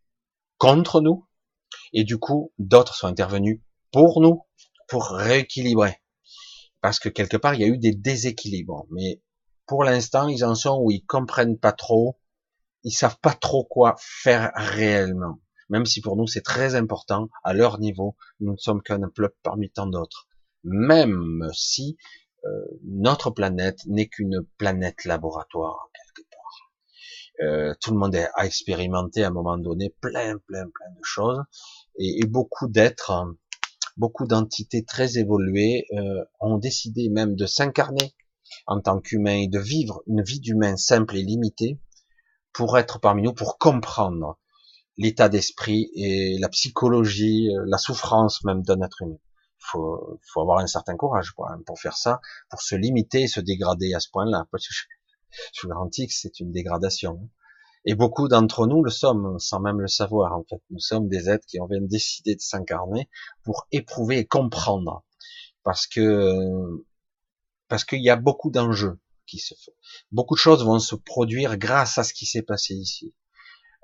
contre 0.57 1.01
nous, 1.01 1.25
et 1.93 2.03
du 2.03 2.17
coup, 2.17 2.51
d'autres 2.57 2.95
sont 2.95 3.07
intervenus 3.07 3.59
pour 3.91 4.21
nous, 4.21 4.45
pour 4.87 5.07
rééquilibrer. 5.07 5.97
Parce 6.81 6.99
que 6.99 7.09
quelque 7.09 7.37
part, 7.37 7.53
il 7.53 7.61
y 7.61 7.63
a 7.63 7.67
eu 7.67 7.77
des 7.77 7.93
déséquilibres. 7.93 8.85
Mais 8.91 9.21
pour 9.67 9.83
l'instant, 9.83 10.27
ils 10.27 10.43
en 10.43 10.55
sont 10.55 10.79
où 10.81 10.91
ils 10.91 11.05
comprennent 11.05 11.57
pas 11.57 11.71
trop, 11.71 12.19
ils 12.83 12.91
savent 12.91 13.19
pas 13.21 13.33
trop 13.33 13.63
quoi 13.63 13.95
faire 13.99 14.51
réellement. 14.55 15.39
Même 15.69 15.85
si 15.85 16.01
pour 16.01 16.17
nous 16.17 16.27
c'est 16.27 16.41
très 16.41 16.75
important, 16.75 17.29
à 17.43 17.53
leur 17.53 17.79
niveau, 17.79 18.17
nous 18.41 18.51
ne 18.51 18.57
sommes 18.57 18.81
qu'un 18.81 18.99
peuple 19.07 19.37
parmi 19.43 19.69
tant 19.69 19.87
d'autres. 19.87 20.27
Même 20.63 21.47
si 21.53 21.97
euh, 22.43 22.49
notre 22.83 23.29
planète 23.29 23.79
n'est 23.85 24.07
qu'une 24.07 24.45
planète 24.57 25.05
laboratoire 25.05 25.89
quelque 25.93 26.27
part. 26.29 27.47
Euh, 27.47 27.73
tout 27.79 27.91
le 27.91 27.97
monde 27.97 28.15
a 28.15 28.45
expérimenté 28.45 29.23
à 29.23 29.27
un 29.27 29.31
moment 29.31 29.57
donné 29.57 29.95
plein, 30.01 30.37
plein, 30.39 30.65
plein 30.69 30.91
de 30.91 31.03
choses, 31.03 31.41
et, 31.97 32.25
beaucoup 32.25 32.67
d'êtres, 32.67 33.11
beaucoup 33.97 34.25
d'entités 34.27 34.83
très 34.83 35.17
évoluées 35.17 35.85
euh, 35.93 36.23
ont 36.39 36.57
décidé 36.57 37.09
même 37.09 37.35
de 37.35 37.45
s'incarner 37.45 38.15
en 38.67 38.81
tant 38.81 38.99
qu'humain 38.99 39.35
et 39.35 39.47
de 39.47 39.59
vivre 39.59 40.01
une 40.07 40.23
vie 40.23 40.39
d'humain 40.39 40.77
simple 40.77 41.17
et 41.17 41.23
limitée 41.23 41.79
pour 42.53 42.77
être 42.77 42.99
parmi 42.99 43.21
nous, 43.23 43.33
pour 43.33 43.57
comprendre 43.57 44.37
l'état 44.97 45.29
d'esprit 45.29 45.89
et 45.95 46.37
la 46.39 46.49
psychologie, 46.49 47.49
euh, 47.49 47.63
la 47.67 47.77
souffrance 47.77 48.43
même 48.43 48.61
d'un 48.61 48.81
être 48.81 49.01
humain. 49.01 49.17
Il 49.59 49.65
faut, 49.71 50.19
faut 50.33 50.41
avoir 50.41 50.59
un 50.59 50.67
certain 50.67 50.97
courage 50.97 51.33
pour, 51.35 51.47
pour 51.65 51.79
faire 51.79 51.95
ça, 51.95 52.19
pour 52.49 52.61
se 52.61 52.75
limiter 52.75 53.23
et 53.23 53.27
se 53.27 53.39
dégrader 53.39 53.93
à 53.93 53.99
ce 53.99 54.09
point-là. 54.11 54.47
Je 55.53 55.61
vous 55.61 55.69
garantis 55.69 56.07
que 56.07 56.13
c'est 56.13 56.39
une 56.39 56.51
dégradation. 56.51 57.29
Et 57.85 57.95
beaucoup 57.95 58.27
d'entre 58.27 58.67
nous 58.67 58.83
le 58.83 58.91
sommes, 58.91 59.39
sans 59.39 59.59
même 59.59 59.79
le 59.79 59.87
savoir, 59.87 60.33
en 60.33 60.43
fait. 60.43 60.61
Nous 60.69 60.79
sommes 60.79 61.07
des 61.07 61.29
êtres 61.29 61.45
qui 61.47 61.59
ont 61.59 61.67
bien 61.67 61.81
décidé 61.81 62.35
de 62.35 62.41
s'incarner 62.41 63.09
pour 63.43 63.67
éprouver 63.71 64.19
et 64.19 64.25
comprendre. 64.25 65.03
Parce 65.63 65.87
que, 65.87 66.85
parce 67.67 67.83
qu'il 67.83 68.03
y 68.03 68.09
a 68.09 68.15
beaucoup 68.15 68.51
d'enjeux 68.51 68.99
qui 69.25 69.39
se 69.39 69.55
font. 69.55 69.73
Beaucoup 70.11 70.35
de 70.35 70.39
choses 70.39 70.63
vont 70.63 70.79
se 70.79 70.95
produire 70.95 71.57
grâce 71.57 71.97
à 71.97 72.03
ce 72.03 72.13
qui 72.13 72.25
s'est 72.25 72.41
passé 72.43 72.75
ici. 72.75 73.15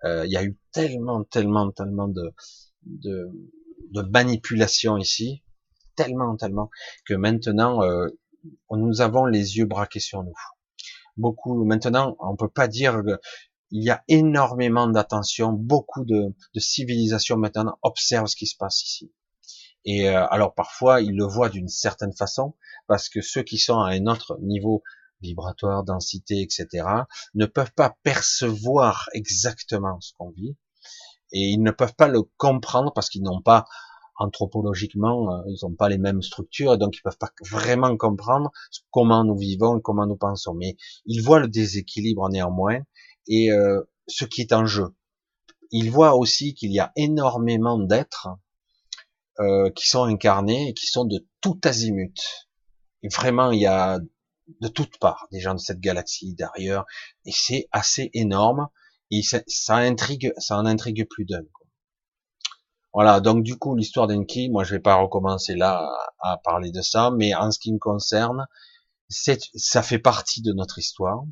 Euh, 0.03 0.25
il 0.25 0.31
y 0.31 0.37
a 0.37 0.43
eu 0.43 0.57
tellement, 0.71 1.23
tellement, 1.23 1.71
tellement 1.71 2.07
de, 2.07 2.33
de, 2.83 3.31
de 3.91 4.01
manipulation 4.01 4.97
ici, 4.97 5.43
tellement, 5.95 6.35
tellement, 6.35 6.69
que 7.05 7.15
maintenant, 7.15 7.81
euh, 7.81 8.07
nous 8.69 9.01
avons 9.01 9.25
les 9.25 9.57
yeux 9.57 9.65
braqués 9.65 9.99
sur 9.99 10.23
nous 10.23 10.35
beaucoup. 11.17 11.63
Maintenant, 11.65 12.15
on 12.19 12.35
peut 12.35 12.49
pas 12.49 12.67
dire 12.67 13.01
il 13.71 13.83
y 13.83 13.89
a 13.89 14.03
énormément 14.07 14.87
d'attention, 14.87 15.51
beaucoup 15.51 16.05
de, 16.05 16.33
de 16.53 16.59
civilisations 16.59 17.37
maintenant 17.37 17.77
observent 17.81 18.27
ce 18.27 18.35
qui 18.35 18.47
se 18.47 18.55
passe 18.57 18.83
ici. 18.83 19.11
Et 19.85 20.09
euh, 20.09 20.25
alors 20.27 20.53
parfois, 20.53 21.01
ils 21.01 21.15
le 21.15 21.25
voient 21.25 21.49
d'une 21.49 21.69
certaine 21.69 22.13
façon, 22.13 22.55
parce 22.87 23.09
que 23.09 23.21
ceux 23.21 23.43
qui 23.43 23.57
sont 23.57 23.79
à 23.79 23.91
un 23.91 24.05
autre 24.07 24.37
niveau 24.41 24.83
vibratoire, 25.21 25.83
densité, 25.83 26.41
etc., 26.41 26.85
ne 27.33 27.45
peuvent 27.45 27.73
pas 27.73 27.95
percevoir 28.03 29.09
exactement 29.13 29.99
ce 30.01 30.13
qu'on 30.17 30.29
vit, 30.29 30.55
et 31.31 31.49
ils 31.49 31.61
ne 31.61 31.71
peuvent 31.71 31.95
pas 31.95 32.07
le 32.07 32.21
comprendre 32.37 32.93
parce 32.93 33.09
qu'ils 33.09 33.23
n'ont 33.23 33.41
pas 33.41 33.65
anthropologiquement, 34.19 35.31
euh, 35.31 35.43
ils 35.47 35.59
n'ont 35.63 35.75
pas 35.75 35.89
les 35.89 35.97
mêmes 35.97 36.21
structures, 36.21 36.77
donc 36.77 36.97
ils 36.97 37.01
peuvent 37.01 37.17
pas 37.17 37.31
vraiment 37.49 37.95
comprendre 37.97 38.51
comment 38.91 39.23
nous 39.23 39.37
vivons, 39.37 39.79
comment 39.79 40.07
nous 40.07 40.17
pensons. 40.17 40.53
Mais 40.55 40.75
ils 41.05 41.21
voient 41.21 41.39
le 41.39 41.47
déséquilibre 41.47 42.29
néanmoins 42.29 42.79
et 43.27 43.51
euh, 43.51 43.81
ce 44.07 44.25
qui 44.25 44.41
est 44.41 44.53
en 44.53 44.65
jeu. 44.65 44.95
Ils 45.71 45.91
voient 45.91 46.15
aussi 46.15 46.53
qu'il 46.53 46.71
y 46.71 46.79
a 46.79 46.91
énormément 46.95 47.77
d'êtres 47.77 48.29
euh, 49.39 49.69
qui 49.71 49.87
sont 49.87 50.03
incarnés 50.03 50.69
et 50.69 50.73
qui 50.73 50.87
sont 50.87 51.05
de 51.05 51.27
tout 51.41 51.59
azimut. 51.63 52.17
Vraiment, 53.03 53.51
il 53.51 53.61
y 53.61 53.67
a 53.67 53.99
de 54.61 54.67
toutes 54.67 54.97
parts 54.97 55.27
des 55.31 55.39
gens 55.39 55.53
de 55.53 55.59
cette 55.59 55.79
galaxie, 55.79 56.35
d'ailleurs, 56.35 56.85
et 57.25 57.31
c'est 57.33 57.67
assez 57.71 58.09
énorme. 58.13 58.67
Et 59.11 59.21
ça, 59.21 59.41
ça 59.47 59.75
intrigue, 59.75 60.33
ça 60.37 60.57
en 60.57 60.65
intrigue 60.65 61.07
plus 61.09 61.25
d'un. 61.25 61.43
Voilà, 62.93 63.19
donc 63.19 63.43
du 63.43 63.57
coup 63.57 63.75
l'histoire 63.75 64.07
d'Enki, 64.07 64.49
moi 64.49 64.63
je 64.63 64.73
vais 64.73 64.81
pas 64.81 64.95
recommencer 64.95 65.53
là 65.55 65.87
à, 66.19 66.37
parler 66.37 66.71
de 66.71 66.81
ça, 66.81 67.11
mais 67.11 67.35
en 67.35 67.51
ce 67.51 67.59
qui 67.59 67.71
me 67.71 67.77
concerne, 67.77 68.47
ça 69.07 69.83
fait 69.83 69.99
partie 69.99 70.41
de 70.41 70.51
notre 70.51 70.79
histoire 70.79 71.23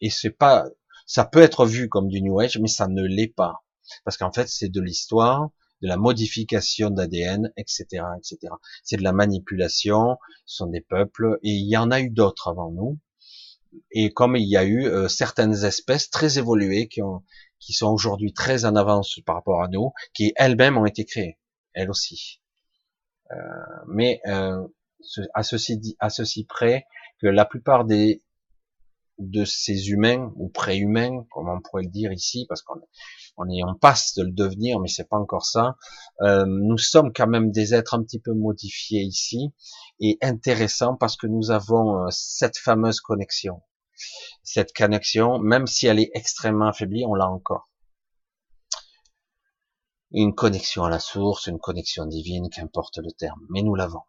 et 0.00 0.08
c'est 0.08 0.30
pas, 0.30 0.64
ça 1.08 1.24
peut 1.24 1.42
être 1.42 1.66
vu 1.66 1.88
comme 1.88 2.06
du 2.08 2.22
New 2.22 2.38
Age, 2.38 2.58
mais 2.60 2.68
ça 2.68 2.86
ne 2.86 3.02
l'est 3.02 3.34
pas 3.34 3.64
parce 4.04 4.16
qu'en 4.16 4.32
fait 4.32 4.48
c'est 4.48 4.68
de 4.68 4.80
l'histoire, 4.80 5.50
de 5.82 5.88
la 5.88 5.96
modification 5.96 6.90
d'ADN, 6.90 7.52
etc., 7.56 8.04
etc. 8.18 8.52
C'est 8.82 8.96
de 8.96 9.02
la 9.02 9.12
manipulation, 9.12 10.18
ce 10.44 10.56
sont 10.58 10.66
des 10.66 10.80
peuples 10.80 11.38
et 11.42 11.50
il 11.50 11.68
y 11.68 11.76
en 11.76 11.90
a 11.90 12.00
eu 12.00 12.10
d'autres 12.10 12.48
avant 12.48 12.70
nous. 12.70 12.98
Et 13.90 14.12
comme 14.12 14.36
il 14.36 14.48
y 14.48 14.56
a 14.56 14.64
eu 14.64 14.86
euh, 14.86 15.08
certaines 15.08 15.64
espèces 15.64 16.10
très 16.10 16.38
évoluées 16.38 16.88
qui 16.88 17.02
ont 17.02 17.22
qui 17.60 17.72
sont 17.72 17.88
aujourd'hui 17.88 18.32
très 18.32 18.64
en 18.64 18.76
avance 18.76 19.18
par 19.26 19.34
rapport 19.34 19.62
à 19.62 19.68
nous, 19.68 19.92
qui 20.14 20.32
elles-mêmes 20.36 20.78
ont 20.78 20.86
été 20.86 21.04
créées, 21.04 21.38
elles 21.74 21.90
aussi. 21.90 22.40
Euh, 23.32 23.36
mais 23.88 24.20
euh, 24.26 24.66
à 25.34 25.42
ceci 25.42 25.96
à 25.98 26.08
ceci 26.08 26.44
près 26.44 26.86
que 27.20 27.26
la 27.26 27.44
plupart 27.44 27.84
des 27.84 28.22
de 29.18 29.44
ces 29.44 29.90
humains 29.90 30.32
ou 30.36 30.48
pré-humains, 30.48 31.24
comme 31.30 31.48
on 31.48 31.60
pourrait 31.60 31.84
le 31.84 31.90
dire 31.90 32.12
ici, 32.12 32.46
parce 32.48 32.62
qu'on 32.62 32.80
on 33.36 33.48
est 33.48 33.62
en 33.62 33.74
passe 33.74 34.14
de 34.14 34.24
le 34.24 34.32
devenir, 34.32 34.80
mais 34.80 34.88
c'est 34.88 35.08
pas 35.08 35.18
encore 35.18 35.46
ça. 35.46 35.76
Euh, 36.22 36.44
nous 36.46 36.78
sommes 36.78 37.12
quand 37.12 37.28
même 37.28 37.50
des 37.50 37.74
êtres 37.74 37.94
un 37.94 38.02
petit 38.02 38.20
peu 38.20 38.32
modifiés 38.32 39.02
ici 39.02 39.52
et 40.00 40.18
intéressants 40.22 40.96
parce 40.96 41.16
que 41.16 41.26
nous 41.26 41.50
avons 41.50 42.04
euh, 42.04 42.08
cette 42.10 42.58
fameuse 42.58 43.00
connexion 43.00 43.62
cette 44.42 44.72
connexion, 44.72 45.38
même 45.38 45.66
si 45.66 45.86
elle 45.86 45.98
est 45.98 46.10
extrêmement 46.14 46.68
affaiblie, 46.68 47.04
on 47.04 47.14
l'a 47.14 47.28
encore. 47.28 47.68
Une 50.10 50.34
connexion 50.34 50.84
à 50.84 50.90
la 50.90 51.00
source, 51.00 51.46
une 51.46 51.58
connexion 51.58 52.06
divine, 52.06 52.48
qu'importe 52.48 52.98
le 52.98 53.12
terme, 53.12 53.44
mais 53.50 53.62
nous 53.62 53.74
l'avons. 53.74 54.04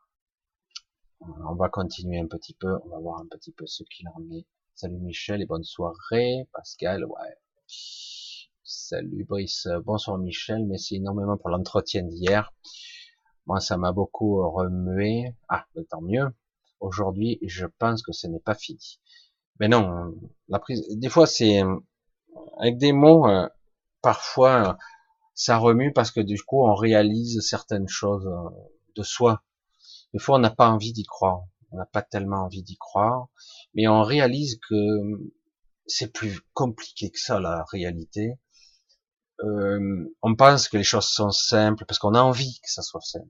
On 1.19 1.55
va 1.55 1.67
continuer 1.67 2.19
un 2.19 2.27
petit 2.27 2.53
peu, 2.53 2.77
on 2.85 2.89
va 2.89 2.99
voir 2.99 3.19
un 3.19 3.27
petit 3.27 3.51
peu 3.51 3.65
ce 3.67 3.83
qu'il 3.83 4.07
en 4.07 4.21
est. 4.31 4.45
Salut 4.81 4.99
Michel 4.99 5.41
et 5.41 5.45
bonne 5.45 5.65
soirée. 5.65 6.47
Pascal, 6.53 7.03
ouais. 7.03 7.37
Salut 8.63 9.25
Brice, 9.25 9.67
bonsoir 9.83 10.17
Michel, 10.17 10.65
merci 10.67 10.95
énormément 10.95 11.35
pour 11.35 11.49
l'entretien 11.49 12.03
d'hier. 12.03 12.53
Moi, 13.45 13.59
ça 13.59 13.75
m'a 13.75 13.91
beaucoup 13.91 14.41
remué. 14.49 15.35
Ah, 15.49 15.65
tant 15.89 15.99
mieux. 15.99 16.33
Aujourd'hui, 16.79 17.39
je 17.41 17.65
pense 17.65 18.01
que 18.01 18.13
ce 18.13 18.27
n'est 18.27 18.39
pas 18.39 18.55
fini. 18.55 19.01
Mais 19.59 19.67
non, 19.67 20.15
la 20.47 20.59
prise, 20.59 20.87
des 20.97 21.09
fois 21.09 21.27
c'est 21.27 21.61
avec 22.57 22.77
des 22.77 22.93
mots, 22.93 23.27
euh, 23.27 23.49
parfois 24.01 24.77
ça 25.33 25.57
remue 25.57 25.91
parce 25.91 26.11
que 26.11 26.21
du 26.21 26.41
coup 26.41 26.65
on 26.65 26.73
réalise 26.73 27.41
certaines 27.41 27.89
choses 27.89 28.27
euh, 28.27 28.49
de 28.95 29.03
soi. 29.03 29.43
Des 30.13 30.19
fois 30.19 30.37
on 30.37 30.39
n'a 30.39 30.51
pas 30.51 30.69
envie 30.69 30.93
d'y 30.93 31.03
croire, 31.03 31.43
on 31.71 31.77
n'a 31.77 31.85
pas 31.85 32.01
tellement 32.01 32.43
envie 32.45 32.63
d'y 32.63 32.77
croire, 32.77 33.27
mais 33.73 33.87
on 33.87 34.03
réalise 34.03 34.59
que 34.69 34.75
c'est 35.87 36.11
plus 36.13 36.39
compliqué 36.53 37.11
que 37.11 37.19
ça 37.19 37.39
la 37.39 37.65
réalité. 37.71 38.35
Euh, 39.43 40.13
on 40.21 40.35
pense 40.35 40.67
que 40.67 40.77
les 40.77 40.83
choses 40.83 41.07
sont 41.07 41.31
simples 41.31 41.85
parce 41.85 41.99
qu'on 41.99 42.13
a 42.13 42.21
envie 42.21 42.59
que 42.61 42.71
ça 42.71 42.81
soit 42.81 43.01
simple, 43.01 43.29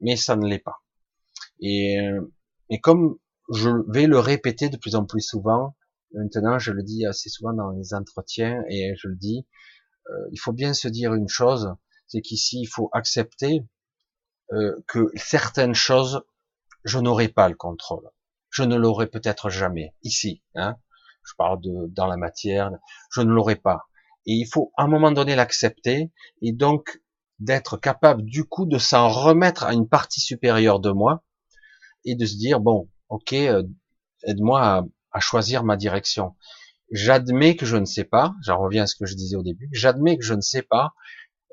mais 0.00 0.16
ça 0.16 0.36
ne 0.36 0.46
l'est 0.46 0.58
pas. 0.58 0.82
Et, 1.60 1.98
et 2.68 2.80
comme 2.80 3.18
je 3.52 3.70
vais 3.88 4.06
le 4.06 4.18
répéter 4.18 4.68
de 4.68 4.76
plus 4.76 4.94
en 4.94 5.04
plus 5.04 5.20
souvent. 5.20 5.76
Maintenant, 6.12 6.58
je 6.58 6.72
le 6.72 6.82
dis 6.82 7.06
assez 7.06 7.28
souvent 7.28 7.52
dans 7.52 7.70
les 7.70 7.94
entretiens 7.94 8.62
et 8.68 8.94
je 8.96 9.08
le 9.08 9.16
dis. 9.16 9.46
Euh, 10.08 10.28
il 10.32 10.38
faut 10.38 10.52
bien 10.52 10.72
se 10.72 10.88
dire 10.88 11.14
une 11.14 11.28
chose, 11.28 11.74
c'est 12.06 12.20
qu'ici, 12.20 12.60
il 12.60 12.66
faut 12.66 12.88
accepter 12.92 13.64
euh, 14.52 14.76
que 14.86 15.10
certaines 15.16 15.74
choses, 15.74 16.22
je 16.86 16.98
n'aurai 16.98 17.28
pas 17.28 17.48
le 17.48 17.56
contrôle. 17.56 18.08
Je 18.48 18.62
ne 18.62 18.76
l'aurai 18.76 19.08
peut-être 19.08 19.50
jamais 19.50 19.94
ici. 20.02 20.42
Hein 20.54 20.76
je 21.24 21.32
parle 21.36 21.60
de 21.60 21.88
dans 21.88 22.06
la 22.06 22.16
matière. 22.16 22.70
Je 23.10 23.20
ne 23.20 23.30
l'aurai 23.30 23.56
pas. 23.56 23.88
Et 24.26 24.32
il 24.32 24.46
faut 24.46 24.72
à 24.76 24.84
un 24.84 24.88
moment 24.88 25.12
donné 25.12 25.34
l'accepter 25.34 26.12
et 26.42 26.52
donc 26.52 27.02
d'être 27.38 27.76
capable 27.76 28.22
du 28.22 28.44
coup 28.44 28.64
de 28.64 28.78
s'en 28.78 29.08
remettre 29.08 29.64
à 29.64 29.74
une 29.74 29.88
partie 29.88 30.20
supérieure 30.20 30.80
de 30.80 30.90
moi 30.90 31.22
et 32.04 32.14
de 32.14 32.24
se 32.24 32.36
dire 32.36 32.60
bon 32.60 32.88
ok, 33.08 33.32
euh, 33.34 33.62
aide-moi 34.24 34.86
à, 35.12 35.20
choisir 35.20 35.64
ma 35.64 35.76
direction. 35.76 36.34
J'admets 36.92 37.56
que 37.56 37.66
je 37.66 37.76
ne 37.76 37.84
sais 37.84 38.04
pas, 38.04 38.34
j'en 38.42 38.58
reviens 38.58 38.84
à 38.84 38.86
ce 38.86 38.94
que 38.94 39.06
je 39.06 39.14
disais 39.14 39.36
au 39.36 39.42
début, 39.42 39.68
j'admets 39.72 40.18
que 40.18 40.24
je 40.24 40.34
ne 40.34 40.40
sais 40.40 40.62
pas, 40.62 40.92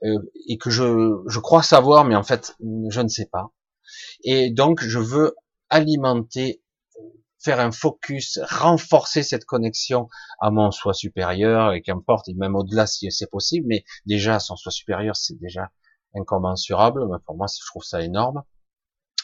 euh, 0.03 0.19
et 0.47 0.57
que 0.57 0.69
je, 0.69 1.21
je 1.27 1.39
crois 1.39 1.63
savoir, 1.63 2.05
mais 2.05 2.15
en 2.15 2.23
fait, 2.23 2.55
je 2.89 3.01
ne 3.01 3.07
sais 3.07 3.27
pas. 3.31 3.51
Et 4.23 4.51
donc, 4.51 4.81
je 4.81 4.99
veux 4.99 5.35
alimenter, 5.69 6.61
faire 7.39 7.59
un 7.59 7.71
focus, 7.71 8.39
renforcer 8.43 9.23
cette 9.23 9.45
connexion 9.45 10.07
à 10.39 10.51
mon 10.51 10.71
soi 10.71 10.93
supérieur, 10.93 11.73
et 11.73 11.81
qu'importe, 11.81 12.29
et 12.29 12.33
même 12.33 12.55
au-delà 12.55 12.87
si 12.87 13.11
c'est 13.11 13.29
possible, 13.29 13.67
mais 13.67 13.83
déjà, 14.05 14.39
son 14.39 14.55
soi 14.55 14.71
supérieur, 14.71 15.15
c'est 15.15 15.39
déjà 15.39 15.71
incommensurable. 16.15 17.01
Pour 17.25 17.35
moi, 17.35 17.47
je 17.47 17.65
trouve 17.65 17.83
ça 17.83 18.01
énorme. 18.01 18.43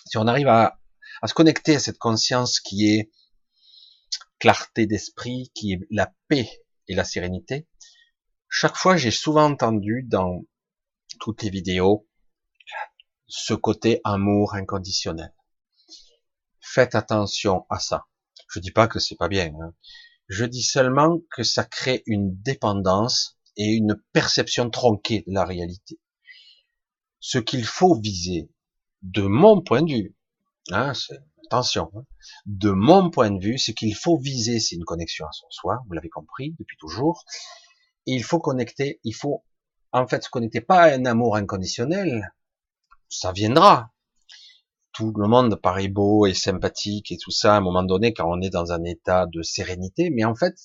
Si 0.05 0.17
on 0.17 0.27
arrive 0.27 0.47
à 0.47 0.79
à 1.21 1.27
se 1.27 1.33
connecter 1.33 1.75
à 1.75 1.79
cette 1.79 1.97
conscience 1.97 2.59
qui 2.59 2.89
est 2.89 3.11
clarté 4.39 4.85
d'esprit, 4.85 5.51
qui 5.53 5.73
est 5.73 5.79
la 5.91 6.13
paix 6.27 6.49
et 6.87 6.95
la 6.95 7.03
sérénité. 7.03 7.67
Chaque 8.47 8.77
fois, 8.77 8.97
j'ai 8.97 9.11
souvent 9.11 9.45
entendu 9.51 10.03
dans 10.07 10.43
toutes 11.19 11.43
les 11.43 11.49
vidéos 11.49 12.07
ce 13.29 13.53
côté 13.53 14.01
amour 14.03 14.55
inconditionnel. 14.55 15.33
Faites 16.59 16.95
attention 16.95 17.65
à 17.69 17.79
ça. 17.79 18.07
Je 18.49 18.59
dis 18.59 18.71
pas 18.71 18.87
que 18.87 18.99
c'est 18.99 19.15
pas 19.15 19.27
bien, 19.27 19.53
hein. 19.61 19.73
Je 20.27 20.45
dis 20.45 20.63
seulement 20.63 21.19
que 21.31 21.43
ça 21.43 21.63
crée 21.63 22.03
une 22.05 22.39
dépendance 22.41 23.39
et 23.57 23.71
une 23.71 23.99
perception 24.13 24.69
tronquée 24.69 25.23
de 25.25 25.33
la 25.33 25.43
réalité. 25.43 25.99
Ce 27.19 27.37
qu'il 27.39 27.65
faut 27.65 27.99
viser, 27.99 28.51
de 29.01 29.23
mon 29.23 29.61
point 29.61 29.81
de 29.81 29.91
vue, 29.91 30.15
hein, 30.71 30.93
attention, 31.47 31.91
hein, 31.95 32.05
de 32.45 32.69
mon 32.69 33.09
point 33.09 33.31
de 33.31 33.43
vue, 33.43 33.57
ce 33.57 33.71
qu'il 33.71 33.95
faut 33.95 34.17
viser, 34.17 34.59
c'est 34.59 34.75
une 34.75 34.85
connexion 34.85 35.25
à 35.25 35.31
son 35.31 35.49
soi, 35.49 35.79
vous 35.87 35.93
l'avez 35.93 36.09
compris 36.09 36.55
depuis 36.59 36.77
toujours, 36.77 37.23
et 38.05 38.13
il 38.13 38.23
faut 38.23 38.39
connecter, 38.39 38.99
il 39.03 39.13
faut 39.13 39.43
en 39.91 40.07
fait 40.07 40.23
se 40.23 40.29
connecter 40.29 40.61
pas 40.61 40.83
à 40.83 40.93
un 40.93 41.05
amour 41.05 41.35
inconditionnel, 41.35 42.33
ça 43.09 43.31
viendra. 43.31 43.91
Tout 44.93 45.13
le 45.17 45.27
monde 45.27 45.55
paraît 45.55 45.87
beau 45.87 46.25
et 46.25 46.33
sympathique 46.33 47.11
et 47.11 47.17
tout 47.17 47.31
ça 47.31 47.55
à 47.55 47.57
un 47.57 47.61
moment 47.61 47.83
donné 47.83 48.13
quand 48.13 48.29
on 48.29 48.41
est 48.41 48.49
dans 48.49 48.71
un 48.71 48.83
état 48.83 49.25
de 49.27 49.41
sérénité, 49.41 50.09
mais 50.09 50.23
en 50.23 50.35
fait, 50.35 50.55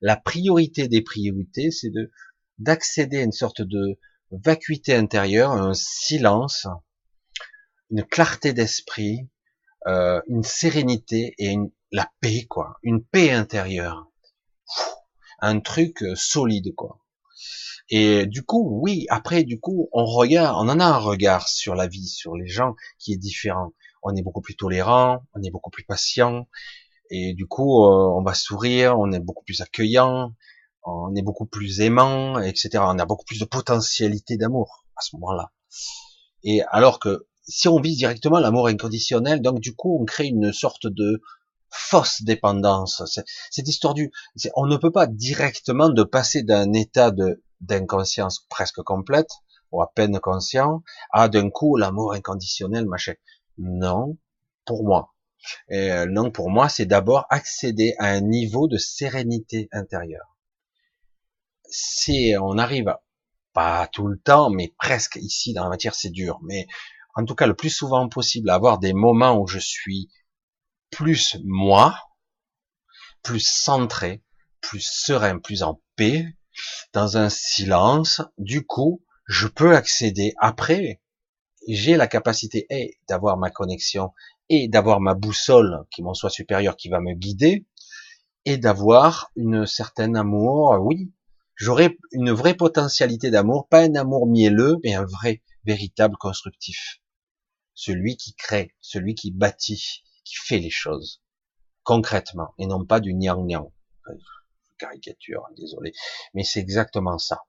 la 0.00 0.16
priorité 0.16 0.88
des 0.88 1.02
priorités, 1.02 1.70
c'est 1.70 1.90
de 1.90 2.10
d'accéder 2.58 3.18
à 3.18 3.22
une 3.22 3.32
sorte 3.32 3.62
de 3.62 3.98
vacuité 4.30 4.94
intérieure, 4.94 5.50
un 5.50 5.74
silence, 5.74 6.66
une 7.90 8.04
clarté 8.04 8.52
d'esprit, 8.52 9.28
euh, 9.86 10.20
une 10.28 10.44
sérénité 10.44 11.34
et 11.38 11.48
une, 11.48 11.70
la 11.90 12.10
paix, 12.20 12.46
quoi, 12.48 12.78
une 12.82 13.04
paix 13.04 13.30
intérieure, 13.32 14.10
un 15.40 15.60
truc 15.60 16.02
euh, 16.02 16.14
solide, 16.14 16.74
quoi. 16.74 17.03
Et 17.90 18.26
du 18.26 18.42
coup, 18.42 18.80
oui, 18.82 19.06
après, 19.10 19.44
du 19.44 19.60
coup, 19.60 19.88
on 19.92 20.04
regarde, 20.04 20.56
on 20.58 20.68
en 20.70 20.80
a 20.80 20.84
un 20.84 20.98
regard 20.98 21.48
sur 21.48 21.74
la 21.74 21.86
vie, 21.86 22.06
sur 22.08 22.36
les 22.36 22.48
gens 22.48 22.74
qui 22.98 23.12
est 23.12 23.18
différent. 23.18 23.72
On 24.02 24.14
est 24.16 24.22
beaucoup 24.22 24.40
plus 24.40 24.56
tolérant, 24.56 25.22
on 25.34 25.42
est 25.42 25.50
beaucoup 25.50 25.70
plus 25.70 25.84
patient, 25.84 26.46
et 27.10 27.34
du 27.34 27.46
coup, 27.46 27.84
euh, 27.84 28.14
on 28.16 28.22
va 28.22 28.34
sourire, 28.34 28.98
on 28.98 29.12
est 29.12 29.20
beaucoup 29.20 29.44
plus 29.44 29.60
accueillant, 29.60 30.34
on 30.84 31.14
est 31.14 31.22
beaucoup 31.22 31.46
plus 31.46 31.80
aimant, 31.80 32.38
etc. 32.40 32.70
On 32.86 32.98
a 32.98 33.06
beaucoup 33.06 33.24
plus 33.24 33.40
de 33.40 33.44
potentialité 33.44 34.36
d'amour 34.36 34.86
à 34.96 35.02
ce 35.02 35.16
moment-là. 35.16 35.52
Et 36.42 36.62
alors 36.70 37.00
que 37.00 37.26
si 37.46 37.68
on 37.68 37.80
vise 37.80 37.98
directement 37.98 38.38
l'amour 38.38 38.68
inconditionnel, 38.68 39.40
donc 39.42 39.60
du 39.60 39.74
coup, 39.74 39.98
on 40.00 40.04
crée 40.04 40.26
une 40.26 40.52
sorte 40.52 40.86
de 40.86 41.22
fausse 41.74 42.22
dépendance. 42.22 43.02
Cette 43.50 43.68
histoire 43.68 43.94
du, 43.94 44.12
on 44.54 44.66
ne 44.66 44.76
peut 44.76 44.92
pas 44.92 45.06
directement 45.06 45.88
de 45.88 46.04
passer 46.04 46.42
d'un 46.42 46.72
état 46.72 47.10
de 47.10 47.42
d'inconscience 47.60 48.46
presque 48.50 48.82
complète 48.82 49.30
ou 49.72 49.82
à 49.82 49.90
peine 49.92 50.20
conscient 50.20 50.82
à 51.10 51.28
d'un 51.28 51.50
coup 51.50 51.76
l'amour 51.76 52.12
inconditionnel, 52.12 52.86
machin. 52.86 53.14
Non, 53.58 54.18
pour 54.66 54.84
moi. 54.84 55.14
Euh, 55.72 56.06
non, 56.06 56.30
pour 56.30 56.50
moi, 56.50 56.68
c'est 56.68 56.86
d'abord 56.86 57.26
accéder 57.30 57.94
à 57.98 58.06
un 58.06 58.20
niveau 58.20 58.68
de 58.68 58.76
sérénité 58.76 59.68
intérieure. 59.72 60.36
Si 61.68 62.34
on 62.40 62.58
arrive, 62.58 62.94
pas 63.52 63.88
tout 63.88 64.06
le 64.06 64.18
temps, 64.18 64.50
mais 64.50 64.74
presque 64.78 65.16
ici 65.16 65.52
dans 65.54 65.64
la 65.64 65.70
matière, 65.70 65.94
c'est 65.94 66.10
dur, 66.10 66.38
mais 66.42 66.66
en 67.14 67.24
tout 67.24 67.34
cas 67.34 67.46
le 67.46 67.54
plus 67.54 67.70
souvent 67.70 68.08
possible, 68.08 68.50
à 68.50 68.54
avoir 68.54 68.78
des 68.78 68.92
moments 68.92 69.38
où 69.40 69.46
je 69.46 69.58
suis 69.58 70.10
plus 70.94 71.36
moi, 71.44 71.98
plus 73.22 73.44
centré, 73.46 74.22
plus 74.60 74.86
serein, 74.86 75.38
plus 75.38 75.62
en 75.62 75.82
paix, 75.96 76.26
dans 76.92 77.16
un 77.16 77.28
silence. 77.28 78.22
Du 78.38 78.64
coup, 78.64 79.02
je 79.26 79.48
peux 79.48 79.74
accéder 79.74 80.34
après. 80.38 81.02
J'ai 81.66 81.96
la 81.96 82.06
capacité 82.06 82.66
d'avoir 83.08 83.36
ma 83.36 83.50
connexion 83.50 84.12
et 84.48 84.68
d'avoir 84.68 85.00
ma 85.00 85.14
boussole 85.14 85.84
qui 85.90 86.02
m'en 86.02 86.14
soit 86.14 86.30
supérieure, 86.30 86.76
qui 86.76 86.88
va 86.88 87.00
me 87.00 87.14
guider 87.14 87.66
et 88.44 88.58
d'avoir 88.58 89.30
une 89.36 89.66
certaine 89.66 90.16
amour. 90.16 90.76
Oui, 90.80 91.10
j'aurai 91.56 91.98
une 92.12 92.32
vraie 92.32 92.54
potentialité 92.54 93.30
d'amour, 93.30 93.66
pas 93.68 93.80
un 93.80 93.94
amour 93.94 94.26
mielleux, 94.26 94.76
mais 94.84 94.94
un 94.94 95.04
vrai, 95.04 95.42
véritable 95.64 96.16
constructif 96.18 97.00
celui 97.74 98.16
qui 98.16 98.34
crée, 98.34 98.74
celui 98.80 99.14
qui 99.14 99.30
bâtit, 99.32 100.04
qui 100.24 100.36
fait 100.36 100.58
les 100.58 100.70
choses 100.70 101.22
concrètement 101.82 102.54
et 102.58 102.66
non 102.66 102.84
pas 102.84 103.00
du 103.00 103.14
niang 103.14 103.44
niang. 103.44 103.72
caricature, 104.78 105.46
désolé, 105.56 105.92
mais 106.34 106.44
c'est 106.44 106.60
exactement 106.60 107.18
ça. 107.18 107.42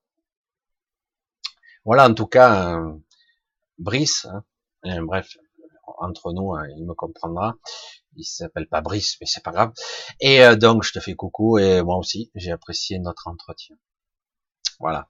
Voilà 1.86 2.08
en 2.08 2.14
tout 2.14 2.28
cas 2.28 2.80
Brice, 3.78 4.26
hein, 4.26 5.02
bref, 5.04 5.38
entre 6.00 6.34
nous, 6.34 6.54
hein, 6.54 6.68
il 6.78 6.86
me 6.86 6.94
comprendra. 6.94 7.56
Il 8.16 8.24
s'appelle 8.24 8.68
pas 8.68 8.82
Brice, 8.82 9.18
mais 9.20 9.28
c'est 9.28 9.44
pas 9.44 9.52
grave. 9.52 9.74
Et 10.22 10.42
euh, 10.44 10.56
donc 10.56 10.84
je 10.84 10.94
te 10.94 11.00
fais 11.00 11.16
coucou 11.16 11.58
et 11.58 11.82
moi 11.82 11.98
aussi 11.98 12.32
j'ai 12.36 12.52
apprécié 12.52 13.00
notre 13.00 13.28
entretien. 13.28 13.76
Voilà. 14.80 15.10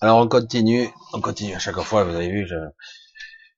Alors 0.00 0.18
on 0.18 0.28
continue, 0.28 0.88
on 1.12 1.20
continue 1.20 1.54
à 1.54 1.58
chaque 1.58 1.80
fois. 1.80 2.04
Vous 2.04 2.14
avez 2.14 2.30
vu, 2.30 2.46
je, 2.46 2.56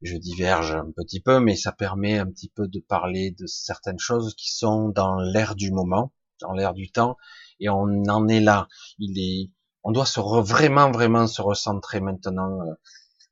je 0.03 0.17
diverge 0.17 0.73
un 0.73 0.91
petit 0.93 1.21
peu, 1.21 1.41
mais 1.41 1.57
ça 1.57 1.73
permet 1.73 2.19
un 2.19 2.27
petit 2.27 2.49
peu 2.49 2.69
de 2.69 2.81
parler 2.81 3.33
de 3.33 3.47
certaines 3.47 3.99
choses 3.99 4.35
qui 4.37 4.53
sont 4.53 4.89
dans 4.89 5.17
l'air 5.17 5.57
du 5.57 5.73
moment, 5.73 6.13
dans 6.41 6.53
l'air 6.53 6.73
du 6.75 6.91
temps, 6.91 7.17
et 7.61 7.69
on 7.69 8.05
en 8.09 8.29
est 8.29 8.41
là. 8.41 8.69
Il 8.99 9.19
est, 9.19 9.51
on 9.83 9.91
doit 9.91 10.07
se 10.07 10.21
vraiment, 10.21 10.91
vraiment 10.91 11.27
se 11.27 11.43
recentrer 11.43 12.01
maintenant 12.01 12.61
euh, 12.63 12.75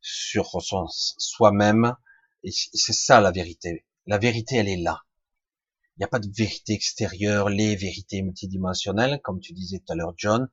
sur 0.01 0.51
soi-même, 0.61 1.95
et 2.43 2.51
c'est 2.51 2.93
ça 2.93 3.21
la 3.21 3.31
vérité. 3.31 3.87
La 4.07 4.19
vérité, 4.19 4.57
elle 4.57 4.69
est 4.69 4.77
là. 4.77 5.03
Il 5.97 6.01
n'y 6.01 6.05
a 6.05 6.09
pas 6.09 6.19
de 6.19 6.31
vérité 6.37 6.75
extérieure, 6.75 7.49
les 7.49 7.75
vérités 7.77 8.23
multidimensionnelles, 8.23 9.21
comme 9.23 9.41
tu 9.41 9.53
disais 9.53 9.79
tout 9.79 9.93
à 9.93 9.97
l'heure, 9.97 10.15
John. 10.17 10.49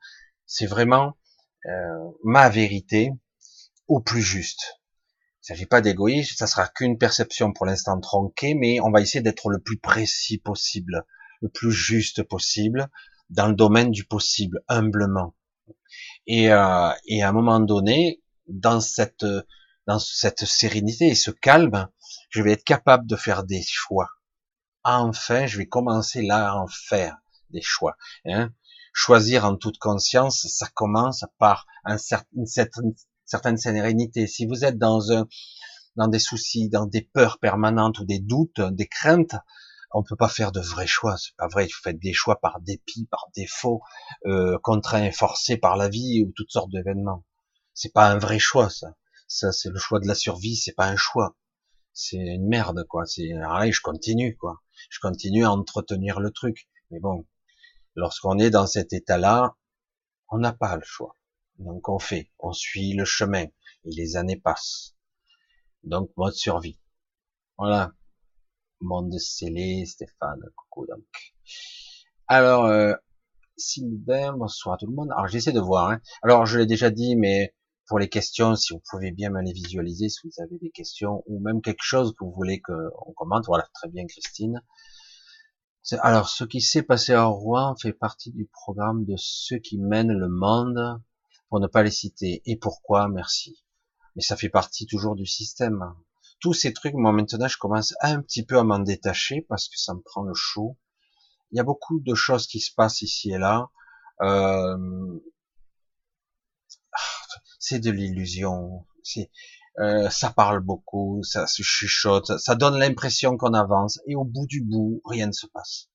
C'est 0.45 0.67
vraiment 0.67 1.17
euh, 1.65 2.11
ma 2.23 2.49
vérité 2.49 3.11
au 3.87 3.99
plus 3.99 4.21
juste 4.21 4.82
il 5.43 5.47
s'agit 5.47 5.65
pas 5.65 5.81
d'égoïsme, 5.81 6.35
ça 6.37 6.47
sera 6.47 6.67
qu'une 6.67 6.97
perception 6.97 7.51
pour 7.51 7.65
l'instant 7.65 7.99
tronquée, 7.99 8.55
mais 8.55 8.79
on 8.79 8.91
va 8.91 9.01
essayer 9.01 9.21
d'être 9.21 9.49
le 9.49 9.59
plus 9.59 9.77
précis 9.77 10.37
possible, 10.37 11.05
le 11.41 11.49
plus 11.49 11.71
juste 11.71 12.23
possible, 12.23 12.89
dans 13.29 13.47
le 13.47 13.53
domaine 13.53 13.91
du 13.91 14.05
possible, 14.05 14.63
humblement. 14.69 15.35
Et, 16.27 16.51
euh, 16.51 16.91
et 17.07 17.23
à 17.23 17.29
un 17.29 17.33
moment 17.33 17.59
donné, 17.59 18.21
dans 18.47 18.79
cette 18.79 19.25
dans 19.85 19.99
cette 19.99 20.45
sérénité 20.45 21.07
et 21.07 21.15
ce 21.15 21.31
calme, 21.31 21.89
je 22.29 22.41
vais 22.41 22.53
être 22.53 22.63
capable 22.63 23.05
de 23.05 23.15
faire 23.15 23.43
des 23.43 23.61
choix. 23.65 24.09
Enfin, 24.83 25.45
je 25.45 25.57
vais 25.57 25.67
commencer 25.67 26.21
là 26.21 26.51
à 26.51 26.55
en 26.55 26.67
faire 26.67 27.17
des 27.49 27.61
choix. 27.61 27.97
Hein. 28.25 28.53
Choisir 28.93 29.45
en 29.45 29.55
toute 29.55 29.77
conscience, 29.77 30.47
ça 30.47 30.67
commence 30.73 31.25
par 31.37 31.65
un 31.83 31.97
certain, 31.97 32.27
une 32.35 32.45
certaine 32.45 32.93
certaine 33.33 33.57
sérénité. 33.57 34.27
Si 34.27 34.45
vous 34.45 34.63
êtes 34.63 34.77
dans 34.77 35.11
un, 35.11 35.27
dans 35.95 36.07
des 36.07 36.19
soucis, 36.19 36.69
dans 36.69 36.85
des 36.85 37.01
peurs 37.01 37.39
permanentes 37.39 37.97
ou 37.97 38.05
des 38.05 38.19
doutes, 38.19 38.61
des 38.61 38.87
craintes, 38.87 39.35
on 39.91 40.03
peut 40.03 40.15
pas 40.15 40.29
faire 40.29 40.51
de 40.51 40.59
vrais 40.59 40.85
choix. 40.85 41.17
C'est 41.17 41.35
pas 41.35 41.47
vrai. 41.47 41.65
Vous 41.65 41.81
faites 41.83 41.99
des 41.99 42.13
choix 42.13 42.39
par 42.39 42.61
dépit, 42.61 43.07
par 43.09 43.25
défaut, 43.35 43.81
euh, 44.27 44.59
contraints 44.61 45.05
et 45.05 45.11
forcés 45.11 45.57
par 45.57 45.77
la 45.77 45.89
vie 45.89 46.23
ou 46.23 46.31
toutes 46.35 46.51
sortes 46.51 46.69
d'événements. 46.71 47.25
C'est 47.73 47.91
pas 47.91 48.11
un 48.11 48.19
vrai 48.19 48.37
choix, 48.37 48.69
ça. 48.69 48.95
Ça, 49.27 49.51
c'est 49.51 49.69
le 49.69 49.79
choix 49.79 49.99
de 49.99 50.07
la 50.07 50.13
survie. 50.13 50.55
C'est 50.55 50.73
pas 50.73 50.87
un 50.87 50.95
choix. 50.95 51.35
C'est 51.91 52.17
une 52.17 52.47
merde, 52.47 52.85
quoi. 52.87 53.07
C'est, 53.07 53.31
allez, 53.49 53.71
je 53.71 53.81
continue, 53.81 54.37
quoi. 54.37 54.61
Je 54.91 54.99
continue 54.99 55.43
à 55.43 55.51
entretenir 55.51 56.19
le 56.19 56.29
truc. 56.29 56.69
Mais 56.91 56.99
bon, 56.99 57.25
lorsqu'on 57.95 58.37
est 58.37 58.51
dans 58.51 58.67
cet 58.67 58.93
état-là, 58.93 59.55
on 60.29 60.37
n'a 60.37 60.53
pas 60.53 60.75
le 60.75 60.85
choix. 60.85 61.15
Donc 61.59 61.89
on 61.89 61.99
fait, 61.99 62.31
on 62.39 62.51
suit 62.51 62.93
le 62.93 63.05
chemin 63.05 63.43
et 63.43 63.51
les 63.85 64.15
années 64.15 64.39
passent. 64.39 64.95
Donc 65.83 66.11
mode 66.17 66.33
survie. 66.33 66.79
Voilà. 67.57 67.93
Monde 68.81 69.17
scellé, 69.17 69.85
Stéphane, 69.85 70.41
coucou 70.55 70.85
donc. 70.87 71.33
Alors 72.27 72.65
euh, 72.65 72.93
Sylvain, 73.57 74.33
bonsoir 74.33 74.77
tout 74.77 74.87
le 74.87 74.95
monde. 74.95 75.09
Alors 75.11 75.27
j'essaie 75.27 75.53
de 75.53 75.59
voir. 75.59 75.91
Hein. 75.91 76.01
Alors 76.21 76.45
je 76.45 76.59
l'ai 76.59 76.65
déjà 76.65 76.89
dit, 76.89 77.15
mais 77.15 77.53
pour 77.87 77.99
les 77.99 78.09
questions, 78.09 78.55
si 78.55 78.73
vous 78.73 78.81
pouvez 78.89 79.11
bien 79.11 79.29
me 79.29 79.41
les 79.41 79.53
visualiser, 79.53 80.09
si 80.09 80.19
vous 80.25 80.43
avez 80.43 80.57
des 80.57 80.71
questions 80.71 81.23
ou 81.27 81.39
même 81.39 81.61
quelque 81.61 81.83
chose 81.83 82.13
que 82.17 82.23
vous 82.23 82.31
voulez 82.31 82.61
qu'on 82.61 83.13
commente. 83.15 83.45
Voilà, 83.45 83.67
très 83.73 83.89
bien 83.89 84.05
Christine. 84.05 84.61
Alors, 85.99 86.29
ce 86.29 86.45
qui 86.45 86.61
s'est 86.61 86.83
passé 86.83 87.11
à 87.11 87.25
Rouen 87.25 87.75
fait 87.75 87.91
partie 87.91 88.31
du 88.31 88.45
programme 88.45 89.03
de 89.03 89.15
ceux 89.17 89.59
qui 89.59 89.77
mènent 89.77 90.13
le 90.13 90.29
monde 90.29 91.01
pour 91.53 91.59
ne 91.59 91.67
pas 91.67 91.83
les 91.83 91.91
citer. 91.91 92.41
Et 92.47 92.55
pourquoi? 92.55 93.07
Merci. 93.09 93.63
Mais 94.15 94.23
ça 94.23 94.35
fait 94.35 94.49
partie 94.49 94.87
toujours 94.87 95.13
du 95.13 95.27
système. 95.27 95.93
Tous 96.39 96.53
ces 96.53 96.73
trucs, 96.73 96.95
moi 96.95 97.11
maintenant, 97.11 97.47
je 97.47 97.59
commence 97.59 97.93
un 98.01 98.23
petit 98.23 98.43
peu 98.43 98.57
à 98.57 98.63
m'en 98.63 98.79
détacher 98.79 99.45
parce 99.47 99.69
que 99.69 99.77
ça 99.77 99.93
me 99.93 100.01
prend 100.01 100.23
le 100.23 100.33
chaud. 100.33 100.79
Il 101.51 101.57
y 101.57 101.59
a 101.59 101.63
beaucoup 101.63 101.99
de 101.99 102.15
choses 102.15 102.47
qui 102.47 102.59
se 102.59 102.73
passent 102.73 103.03
ici 103.03 103.33
et 103.33 103.37
là. 103.37 103.69
Euh... 104.21 105.19
C'est 107.59 107.77
de 107.77 107.91
l'illusion. 107.91 108.87
C'est 109.03 109.29
euh, 109.77 110.09
ça 110.09 110.31
parle 110.31 110.61
beaucoup, 110.61 111.21
ça 111.21 111.45
se 111.45 111.61
chuchote, 111.61 112.35
ça 112.39 112.55
donne 112.55 112.79
l'impression 112.79 113.37
qu'on 113.37 113.53
avance, 113.53 113.99
et 114.07 114.15
au 114.15 114.23
bout 114.23 114.47
du 114.47 114.63
bout, 114.63 115.01
rien 115.05 115.27
ne 115.27 115.31
se 115.31 115.45
passe. 115.45 115.89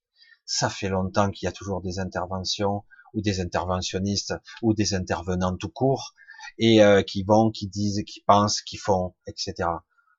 Ça 0.44 0.70
fait 0.70 0.88
longtemps 0.88 1.32
qu'il 1.32 1.46
y 1.46 1.48
a 1.48 1.52
toujours 1.52 1.80
des 1.80 1.98
interventions 1.98 2.84
ou 3.14 3.20
des 3.20 3.40
interventionnistes 3.40 4.34
ou 4.62 4.74
des 4.74 4.94
intervenants 4.94 5.56
tout 5.56 5.68
court 5.68 6.14
et 6.58 6.82
euh, 6.82 7.02
qui 7.02 7.22
vont, 7.22 7.50
qui 7.50 7.68
disent, 7.68 8.02
qui 8.06 8.22
pensent, 8.26 8.62
qui 8.62 8.76
font, 8.76 9.14
etc. 9.26 9.68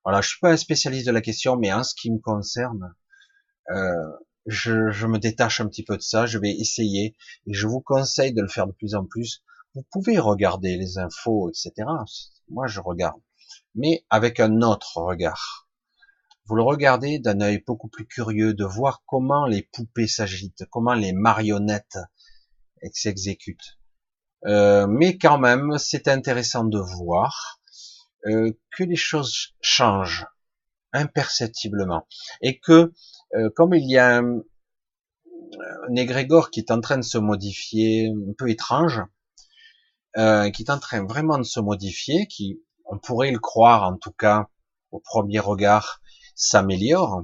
Voilà, 0.03 0.21
je 0.21 0.29
suis 0.29 0.39
pas 0.39 0.51
un 0.51 0.57
spécialiste 0.57 1.07
de 1.07 1.11
la 1.11 1.21
question, 1.21 1.55
mais 1.55 1.71
en 1.73 1.83
ce 1.83 1.93
qui 1.95 2.11
me 2.11 2.19
concerne, 2.19 2.93
euh, 3.71 4.11
je, 4.45 4.89
je, 4.91 5.07
me 5.07 5.19
détache 5.19 5.61
un 5.61 5.67
petit 5.67 5.83
peu 5.83 5.97
de 5.97 6.01
ça. 6.01 6.25
Je 6.25 6.37
vais 6.37 6.51
essayer 6.51 7.15
et 7.45 7.53
je 7.53 7.67
vous 7.67 7.81
conseille 7.81 8.33
de 8.33 8.41
le 8.41 8.47
faire 8.47 8.67
de 8.67 8.71
plus 8.71 8.95
en 8.95 9.05
plus. 9.05 9.43
Vous 9.75 9.85
pouvez 9.91 10.17
regarder 10.17 10.77
les 10.77 10.97
infos, 10.97 11.49
etc. 11.49 11.87
Moi, 12.49 12.67
je 12.67 12.79
regarde, 12.79 13.21
mais 13.75 14.05
avec 14.09 14.39
un 14.39 14.61
autre 14.61 14.97
regard. 14.97 15.69
Vous 16.45 16.55
le 16.55 16.63
regardez 16.63 17.19
d'un 17.19 17.41
œil 17.41 17.63
beaucoup 17.65 17.89
plus 17.89 18.07
curieux, 18.07 18.55
de 18.55 18.65
voir 18.65 19.03
comment 19.05 19.45
les 19.45 19.61
poupées 19.61 20.07
s'agitent, 20.07 20.65
comment 20.71 20.95
les 20.95 21.13
marionnettes 21.13 21.99
s'exécutent. 22.93 23.79
Euh, 24.45 24.87
mais 24.87 25.17
quand 25.17 25.37
même, 25.37 25.77
c'est 25.77 26.07
intéressant 26.07 26.63
de 26.63 26.79
voir 26.79 27.59
euh, 28.25 28.51
que 28.71 28.83
les 28.83 28.95
choses 28.95 29.53
changent 29.61 30.25
imperceptiblement 30.93 32.07
et 32.41 32.59
que 32.59 32.93
euh, 33.35 33.49
comme 33.55 33.73
il 33.73 33.89
y 33.89 33.97
a 33.97 34.17
un, 34.17 34.39
un, 35.89 36.49
qui 36.51 36.59
est 36.59 36.71
en 36.71 36.81
train 36.81 36.97
de 36.97 37.03
se 37.03 37.17
modifier, 37.17 38.07
un 38.07 38.33
peu 38.37 38.49
étrange, 38.49 39.01
qui 40.15 40.63
est 40.63 40.69
en 40.69 40.79
train 40.79 41.05
vraiment 41.05 41.37
de 41.37 41.43
se 41.43 41.59
modifier, 41.59 42.27
qui 42.27 42.61
on 42.85 42.97
pourrait 42.97 43.31
le 43.31 43.39
croire 43.39 43.83
en 43.83 43.95
tout 43.95 44.11
cas 44.11 44.49
au 44.91 44.99
premier 44.99 45.39
regard 45.39 46.01
s'améliore, 46.35 47.23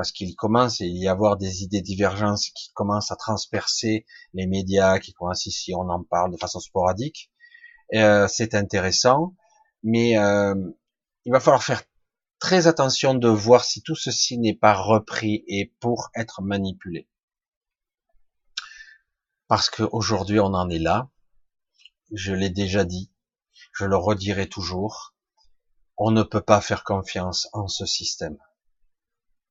parce 0.00 0.12
qu'il 0.12 0.34
commence 0.34 0.80
à 0.80 0.86
y 0.86 1.08
avoir 1.08 1.36
des 1.36 1.62
idées 1.62 1.82
divergences 1.82 2.48
qui 2.54 2.72
commencent 2.72 3.10
à 3.10 3.16
transpercer 3.16 4.06
les 4.32 4.46
médias, 4.46 4.98
qui 4.98 5.12
commencent 5.12 5.44
ici, 5.44 5.74
on 5.74 5.90
en 5.90 6.02
parle 6.02 6.32
de 6.32 6.38
façon 6.38 6.58
sporadique. 6.58 7.30
Euh, 7.92 8.26
c'est 8.26 8.54
intéressant, 8.54 9.36
mais 9.82 10.16
euh, 10.16 10.54
il 11.26 11.32
va 11.32 11.38
falloir 11.38 11.62
faire 11.62 11.82
très 12.38 12.66
attention 12.66 13.12
de 13.12 13.28
voir 13.28 13.62
si 13.62 13.82
tout 13.82 13.94
ceci 13.94 14.38
n'est 14.38 14.56
pas 14.56 14.72
repris 14.72 15.44
et 15.48 15.74
pour 15.80 16.08
être 16.14 16.40
manipulé. 16.40 17.06
Parce 19.48 19.68
qu'aujourd'hui 19.68 20.40
on 20.40 20.54
en 20.54 20.70
est 20.70 20.78
là, 20.78 21.10
je 22.10 22.32
l'ai 22.32 22.48
déjà 22.48 22.86
dit, 22.86 23.12
je 23.74 23.84
le 23.84 23.98
redirai 23.98 24.48
toujours, 24.48 25.14
on 25.98 26.10
ne 26.10 26.22
peut 26.22 26.40
pas 26.40 26.62
faire 26.62 26.84
confiance 26.84 27.50
en 27.52 27.68
ce 27.68 27.84
système 27.84 28.38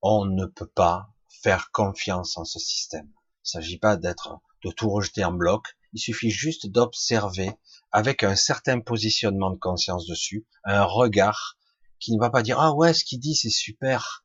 on 0.01 0.25
ne 0.25 0.45
peut 0.45 0.67
pas 0.67 1.09
faire 1.27 1.71
confiance 1.71 2.37
en 2.37 2.45
ce 2.45 2.59
système. 2.59 3.07
Il 3.07 3.57
ne 3.57 3.61
s'agit 3.61 3.79
pas 3.79 3.97
d'être, 3.97 4.39
de 4.63 4.71
tout 4.71 4.89
rejeter 4.89 5.23
en 5.23 5.31
bloc. 5.31 5.77
Il 5.93 5.99
suffit 5.99 6.29
juste 6.29 6.67
d'observer 6.67 7.51
avec 7.91 8.23
un 8.23 8.35
certain 8.35 8.79
positionnement 8.79 9.49
de 9.49 9.57
conscience 9.57 10.05
dessus, 10.05 10.45
un 10.63 10.83
regard 10.83 11.57
qui 11.99 12.13
ne 12.13 12.19
va 12.19 12.29
pas 12.29 12.43
dire, 12.43 12.59
ah 12.59 12.73
ouais, 12.73 12.93
ce 12.93 13.03
qu'il 13.03 13.19
dit, 13.19 13.35
c'est 13.35 13.49
super. 13.49 14.23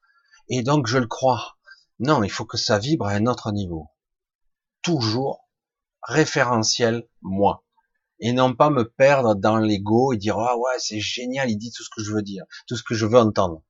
Et 0.49 0.63
donc, 0.63 0.87
je 0.87 0.99
le 0.99 1.07
crois. 1.07 1.57
Non, 1.99 2.23
il 2.23 2.31
faut 2.31 2.45
que 2.45 2.59
ça 2.59 2.79
vibre 2.79 3.07
à 3.07 3.13
un 3.13 3.27
autre 3.27 3.53
niveau. 3.53 3.89
Toujours 4.83 5.49
référentiel, 6.03 7.09
moi. 7.23 7.65
Et 8.21 8.33
non 8.33 8.55
pas 8.55 8.71
me 8.71 8.89
perdre 8.89 9.35
dans 9.35 9.57
l'ego 9.57 10.13
et 10.13 10.19
dire, 10.19 10.39
ah 10.39 10.57
ouais, 10.57 10.79
c'est 10.79 11.01
génial, 11.01 11.51
il 11.51 11.57
dit 11.57 11.73
tout 11.73 11.83
ce 11.83 11.91
que 11.95 12.03
je 12.03 12.13
veux 12.13 12.23
dire, 12.23 12.45
tout 12.67 12.77
ce 12.77 12.83
que 12.83 12.95
je 12.95 13.07
veux 13.07 13.19
entendre. 13.19 13.63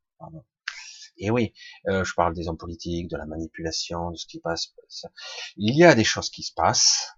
Et 1.16 1.30
oui, 1.30 1.52
euh, 1.88 2.04
je 2.04 2.14
parle 2.14 2.34
des 2.34 2.48
hommes 2.48 2.56
politiques, 2.56 3.08
de 3.08 3.16
la 3.16 3.26
manipulation, 3.26 4.10
de 4.10 4.16
ce 4.16 4.26
qui 4.26 4.40
passe. 4.40 4.74
Il 5.56 5.76
y 5.76 5.84
a 5.84 5.94
des 5.94 6.04
choses 6.04 6.30
qui 6.30 6.42
se 6.42 6.52
passent 6.52 7.14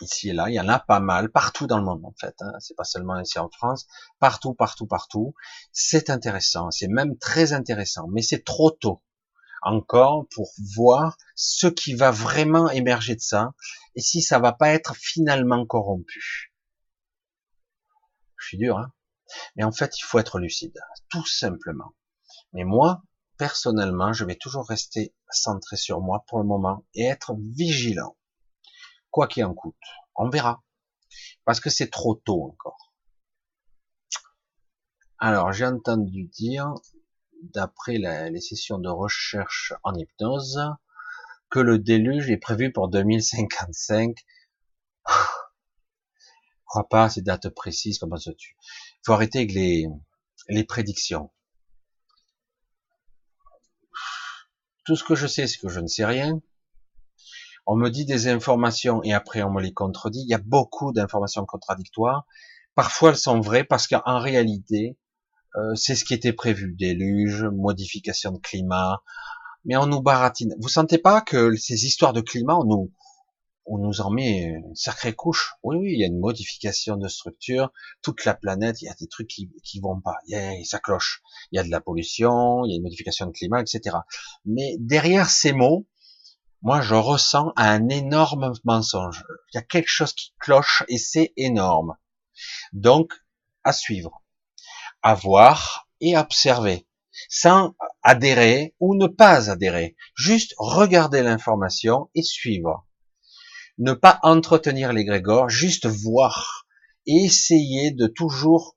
ici 0.00 0.30
et 0.30 0.32
là. 0.32 0.48
Il 0.48 0.54
y 0.54 0.60
en 0.60 0.68
a 0.68 0.78
pas 0.78 1.00
mal 1.00 1.30
partout 1.30 1.66
dans 1.66 1.78
le 1.78 1.84
monde 1.84 2.04
en 2.04 2.14
fait. 2.18 2.34
Hein. 2.40 2.52
C'est 2.60 2.76
pas 2.76 2.84
seulement 2.84 3.18
ici 3.18 3.38
en 3.38 3.50
France, 3.50 3.86
partout, 4.18 4.54
partout, 4.54 4.86
partout. 4.86 5.34
C'est 5.72 6.10
intéressant. 6.10 6.70
C'est 6.70 6.88
même 6.88 7.18
très 7.18 7.52
intéressant, 7.52 8.08
mais 8.08 8.22
c'est 8.22 8.44
trop 8.44 8.70
tôt 8.70 9.02
encore 9.62 10.26
pour 10.34 10.50
voir 10.74 11.18
ce 11.34 11.66
qui 11.66 11.94
va 11.94 12.10
vraiment 12.10 12.70
émerger 12.70 13.14
de 13.14 13.20
ça 13.20 13.52
et 13.94 14.00
si 14.00 14.22
ça 14.22 14.38
va 14.38 14.52
pas 14.52 14.70
être 14.70 14.96
finalement 14.96 15.66
corrompu. 15.66 16.54
Je 18.38 18.46
suis 18.46 18.56
dur, 18.56 18.78
hein 18.78 18.90
mais 19.56 19.64
en 19.64 19.72
fait, 19.72 19.98
il 19.98 20.02
faut 20.02 20.18
être 20.18 20.38
lucide, 20.38 20.78
tout 21.08 21.26
simplement. 21.26 21.94
Mais 22.52 22.64
moi, 22.64 23.02
personnellement, 23.40 24.12
je 24.12 24.26
vais 24.26 24.34
toujours 24.34 24.68
rester 24.68 25.14
centré 25.30 25.78
sur 25.78 26.02
moi 26.02 26.26
pour 26.28 26.40
le 26.40 26.44
moment 26.44 26.84
et 26.92 27.06
être 27.06 27.34
vigilant. 27.38 28.18
Quoi 29.10 29.28
qu'il 29.28 29.46
en 29.46 29.54
coûte. 29.54 29.80
On 30.14 30.28
verra. 30.28 30.62
Parce 31.46 31.58
que 31.58 31.70
c'est 31.70 31.88
trop 31.88 32.14
tôt 32.16 32.44
encore. 32.44 32.92
Alors, 35.18 35.54
j'ai 35.54 35.64
entendu 35.64 36.24
dire, 36.24 36.74
d'après 37.40 37.96
les 37.96 38.40
sessions 38.42 38.78
de 38.78 38.90
recherche 38.90 39.72
en 39.84 39.94
hypnose, 39.94 40.60
que 41.48 41.60
le 41.60 41.78
déluge 41.78 42.30
est 42.30 42.36
prévu 42.36 42.70
pour 42.70 42.90
2055. 42.90 44.18
Je 45.08 45.14
crois 46.66 46.88
pas 46.90 47.04
à 47.04 47.08
ces 47.08 47.22
dates 47.22 47.48
précises, 47.48 47.98
comment 47.98 48.18
ça 48.18 48.34
tue. 48.34 48.54
Il 48.96 49.00
faut 49.06 49.14
arrêter 49.14 49.38
avec 49.38 49.52
les 49.54 50.64
prédictions. 50.64 51.30
Tout 54.84 54.96
ce 54.96 55.04
que 55.04 55.14
je 55.14 55.26
sais, 55.26 55.46
c'est 55.46 55.58
que 55.58 55.68
je 55.68 55.80
ne 55.80 55.86
sais 55.86 56.04
rien. 56.04 56.40
On 57.66 57.76
me 57.76 57.90
dit 57.90 58.04
des 58.04 58.28
informations 58.28 59.02
et 59.02 59.12
après 59.12 59.42
on 59.42 59.50
me 59.50 59.60
les 59.60 59.72
contredit. 59.72 60.22
Il 60.22 60.28
y 60.28 60.34
a 60.34 60.38
beaucoup 60.38 60.92
d'informations 60.92 61.44
contradictoires. 61.44 62.26
Parfois 62.74 63.10
elles 63.10 63.16
sont 63.16 63.40
vraies 63.40 63.64
parce 63.64 63.86
qu'en 63.86 64.18
réalité, 64.18 64.96
euh, 65.56 65.74
c'est 65.74 65.94
ce 65.94 66.04
qui 66.04 66.14
était 66.14 66.32
prévu. 66.32 66.74
Déluge, 66.78 67.44
modification 67.44 68.32
de 68.32 68.38
climat. 68.38 69.02
Mais 69.64 69.76
on 69.76 69.86
nous 69.86 70.00
baratine. 70.00 70.54
Vous 70.58 70.68
sentez 70.68 70.98
pas 70.98 71.20
que 71.20 71.54
ces 71.56 71.84
histoires 71.84 72.12
de 72.12 72.22
climat, 72.22 72.56
on 72.56 72.64
nous, 72.64 72.92
on 73.72 73.78
nous 73.78 74.00
en 74.00 74.10
met 74.10 74.42
une 74.42 74.74
sacrée 74.74 75.14
couche. 75.14 75.54
Oui, 75.62 75.76
oui, 75.76 75.92
il 75.92 76.00
y 76.00 76.02
a 76.02 76.08
une 76.08 76.18
modification 76.18 76.96
de 76.96 77.06
structure. 77.06 77.72
Toute 78.02 78.24
la 78.24 78.34
planète, 78.34 78.82
il 78.82 78.86
y 78.86 78.88
a 78.88 78.94
des 78.94 79.06
trucs 79.06 79.28
qui, 79.28 79.48
qui 79.62 79.78
vont 79.78 80.00
pas. 80.00 80.16
Yeah, 80.26 80.54
ça 80.64 80.80
cloche. 80.80 81.22
Il 81.52 81.56
y 81.56 81.60
a 81.60 81.62
de 81.62 81.70
la 81.70 81.80
pollution, 81.80 82.64
il 82.64 82.70
y 82.70 82.74
a 82.74 82.76
une 82.76 82.82
modification 82.82 83.26
de 83.26 83.30
climat, 83.30 83.60
etc. 83.60 83.98
Mais 84.44 84.74
derrière 84.80 85.30
ces 85.30 85.52
mots, 85.52 85.86
moi, 86.62 86.80
je 86.80 86.96
ressens 86.96 87.52
un 87.54 87.88
énorme 87.88 88.52
mensonge. 88.64 89.24
Il 89.52 89.56
y 89.56 89.58
a 89.58 89.62
quelque 89.62 89.88
chose 89.88 90.14
qui 90.14 90.34
cloche 90.40 90.82
et 90.88 90.98
c'est 90.98 91.32
énorme. 91.36 91.96
Donc, 92.72 93.12
à 93.62 93.72
suivre, 93.72 94.24
à 95.00 95.14
voir 95.14 95.88
et 96.00 96.18
observer, 96.18 96.88
sans 97.28 97.76
adhérer 98.02 98.74
ou 98.80 98.96
ne 98.96 99.06
pas 99.06 99.48
adhérer. 99.48 99.94
Juste 100.16 100.54
regarder 100.58 101.22
l'information 101.22 102.10
et 102.16 102.22
suivre 102.22 102.84
ne 103.80 103.94
pas 103.94 104.20
entretenir 104.22 104.92
l'égrégore, 104.92 105.48
juste 105.48 105.86
voir 105.86 106.66
et 107.06 107.24
essayer 107.24 107.90
de 107.90 108.06
toujours 108.06 108.76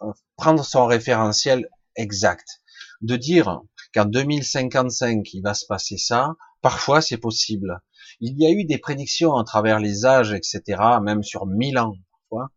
euh, 0.00 0.10
prendre 0.36 0.64
son 0.64 0.86
référentiel 0.86 1.68
exact. 1.96 2.62
De 3.02 3.16
dire 3.16 3.60
qu'en 3.92 4.06
2055 4.06 5.34
il 5.34 5.42
va 5.42 5.52
se 5.52 5.66
passer 5.66 5.98
ça, 5.98 6.34
parfois 6.62 7.02
c'est 7.02 7.18
possible. 7.18 7.82
Il 8.20 8.40
y 8.40 8.46
a 8.46 8.50
eu 8.50 8.64
des 8.64 8.78
prédictions 8.78 9.36
à 9.36 9.44
travers 9.44 9.80
les 9.80 10.06
âges, 10.06 10.32
etc., 10.32 10.62
même 11.02 11.22
sur 11.22 11.44
mille 11.44 11.78
ans, 11.78 11.94
parfois, 12.10 12.50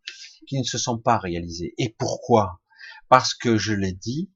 qui 0.48 0.58
ne 0.58 0.64
se 0.64 0.78
sont 0.78 0.98
pas 0.98 1.18
réalisées. 1.18 1.74
Et 1.76 1.94
pourquoi? 1.98 2.60
Parce 3.10 3.34
que 3.34 3.58
je 3.58 3.74
l'ai 3.74 3.92
dit, 3.92 4.30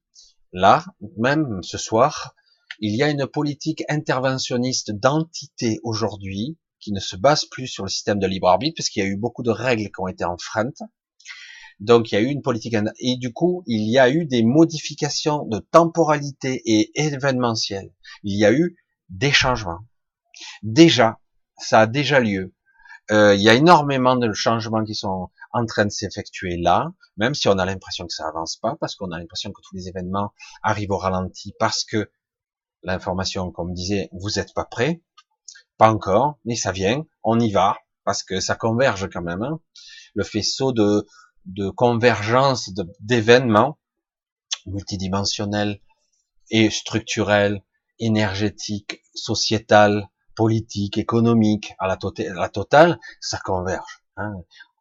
là, 0.53 0.85
même 1.17 1.63
ce 1.63 1.79
soir, 1.79 2.35
il 2.81 2.95
y 2.95 3.03
a 3.03 3.09
une 3.09 3.27
politique 3.27 3.83
interventionniste 3.89 4.93
d'entité 4.93 5.81
aujourd'hui 5.83 6.59
qui 6.87 6.93
ne 6.93 7.01
se 7.01 7.17
base 7.17 7.47
plus 7.47 7.67
sur 7.67 7.83
le 7.83 7.89
système 7.89 8.21
de 8.21 8.29
libre 8.29 8.47
arbitre, 8.47 8.77
parce 8.77 8.91
qu'il 8.91 9.03
y 9.03 9.07
a 9.07 9.09
eu 9.09 9.17
beaucoup 9.17 9.43
de 9.43 9.51
règles 9.51 9.87
qui 9.87 10.01
ont 10.01 10.07
été 10.07 10.25
enfreintes. 10.25 10.83
Donc 11.81 12.13
il 12.13 12.15
y 12.15 12.19
a 12.19 12.21
eu 12.21 12.27
une 12.27 12.43
politique 12.43 12.77
et 13.01 13.17
du 13.17 13.33
coup 13.33 13.65
il 13.67 13.91
y 13.91 13.99
a 13.99 14.09
eu 14.09 14.25
des 14.25 14.45
modifications 14.45 15.45
de 15.47 15.59
temporalité 15.59 16.63
et 16.65 16.93
événementielle. 16.95 17.93
Il 18.23 18.39
y 18.39 18.45
a 18.45 18.53
eu 18.53 18.77
des 19.09 19.33
changements. 19.33 19.81
Déjà, 20.63 21.19
ça 21.59 21.81
a 21.81 21.87
déjà 21.89 22.21
lieu. 22.21 22.55
Euh, 23.11 23.35
il 23.35 23.43
y 23.43 23.49
a 23.49 23.55
énormément 23.55 24.15
de 24.15 24.33
changements 24.33 24.85
qui 24.85 24.95
sont 24.95 25.31
en 25.53 25.67
train 25.67 25.87
de 25.87 25.91
s'effectuer 25.91 26.57
là, 26.57 26.93
même 27.17 27.35
si 27.35 27.49
on 27.49 27.59
a 27.59 27.65
l'impression 27.65 28.07
que 28.07 28.13
ça 28.13 28.29
avance 28.29 28.59
pas, 28.59 28.77
parce 28.79 28.95
qu'on 28.95 29.11
a 29.11 29.19
l'impression 29.19 29.51
que 29.51 29.61
tous 29.61 29.75
les 29.75 29.89
événements 29.89 30.33
arrivent 30.63 30.93
au 30.93 30.99
ralenti, 30.99 31.53
parce 31.59 31.85
que 31.85 32.11
l'information, 32.85 33.51
comme 33.51 33.75
disait, 33.75 34.09
vous 34.13 34.31
n'êtes 34.37 34.55
pas 34.55 34.65
prêt. 34.65 35.03
Pas 35.79 35.91
encore, 35.91 36.39
mais 36.45 36.57
ça 36.57 36.73
vient, 36.73 37.05
on 37.23 37.39
y 37.39 37.51
va, 37.51 37.77
parce 38.05 38.23
que 38.23 38.41
ça 38.41 38.55
converge 38.55 39.09
quand 39.13 39.23
même. 39.23 39.43
Hein. 39.43 39.61
Le 40.15 40.25
faisceau 40.25 40.73
de, 40.73 41.07
de 41.45 41.69
convergence 41.69 42.71
d'événements 43.01 43.79
multidimensionnels 44.67 45.81
et 46.51 46.71
structurels, 46.71 47.63
énergétiques, 47.99 49.03
sociétals, 49.15 50.09
politique, 50.35 50.99
économique, 50.99 51.75
à 51.79 51.87
la, 51.87 51.97
tota-, 51.97 52.33
la 52.35 52.49
totale, 52.49 52.99
ça 53.21 53.39
converge. 53.39 54.03
Hein. 54.17 54.33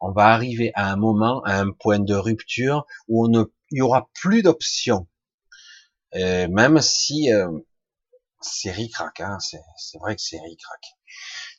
On 0.02 0.12
va 0.12 0.28
arriver 0.28 0.72
à 0.76 0.92
un 0.92 0.96
moment, 0.96 1.42
à 1.44 1.60
un 1.60 1.72
point 1.72 2.00
de 2.00 2.16
rupture 2.16 2.86
où 3.08 3.26
on 3.26 3.30
ne, 3.30 3.44
il 3.72 3.80
y 3.80 3.82
aura 3.82 4.10
plus 4.14 4.44
d'options. 4.44 5.08
Même 6.14 6.80
si 6.80 7.34
euh, 7.34 7.50
c'est 8.52 8.72
ricrac, 8.72 9.20
hein, 9.22 9.38
c'est 9.40 9.98
vrai 10.00 10.16
que 10.16 10.22
c'est 10.22 10.40
ricrac. 10.40 10.82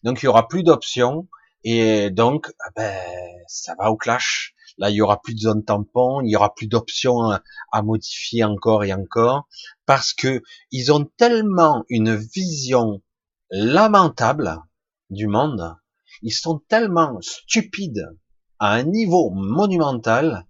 Donc 0.02 0.22
il 0.22 0.26
y 0.26 0.28
aura 0.28 0.48
plus 0.48 0.62
d'options 0.62 1.28
et 1.64 2.10
donc 2.10 2.52
ah 2.60 2.70
ben 2.76 3.02
ça 3.48 3.74
va 3.78 3.90
au 3.90 3.96
clash. 3.96 4.54
Là, 4.78 4.90
il 4.90 4.96
y 4.96 5.00
aura 5.00 5.22
plus 5.22 5.34
de 5.34 5.40
zone 5.40 5.64
tampon, 5.64 6.20
il 6.20 6.30
y 6.30 6.36
aura 6.36 6.54
plus 6.54 6.66
d'options 6.66 7.30
à, 7.72 7.82
modifier 7.82 8.44
encore 8.44 8.84
et 8.84 8.92
encore, 8.92 9.48
parce 9.86 10.12
que 10.12 10.42
ils 10.70 10.92
ont 10.92 11.06
tellement 11.16 11.84
une 11.88 12.14
vision 12.14 13.02
lamentable 13.50 14.58
du 15.08 15.28
monde, 15.28 15.76
ils 16.20 16.32
sont 16.32 16.58
tellement 16.68 17.18
stupides 17.22 18.06
à 18.58 18.72
un 18.72 18.82
niveau 18.82 19.30
monumental, 19.30 20.46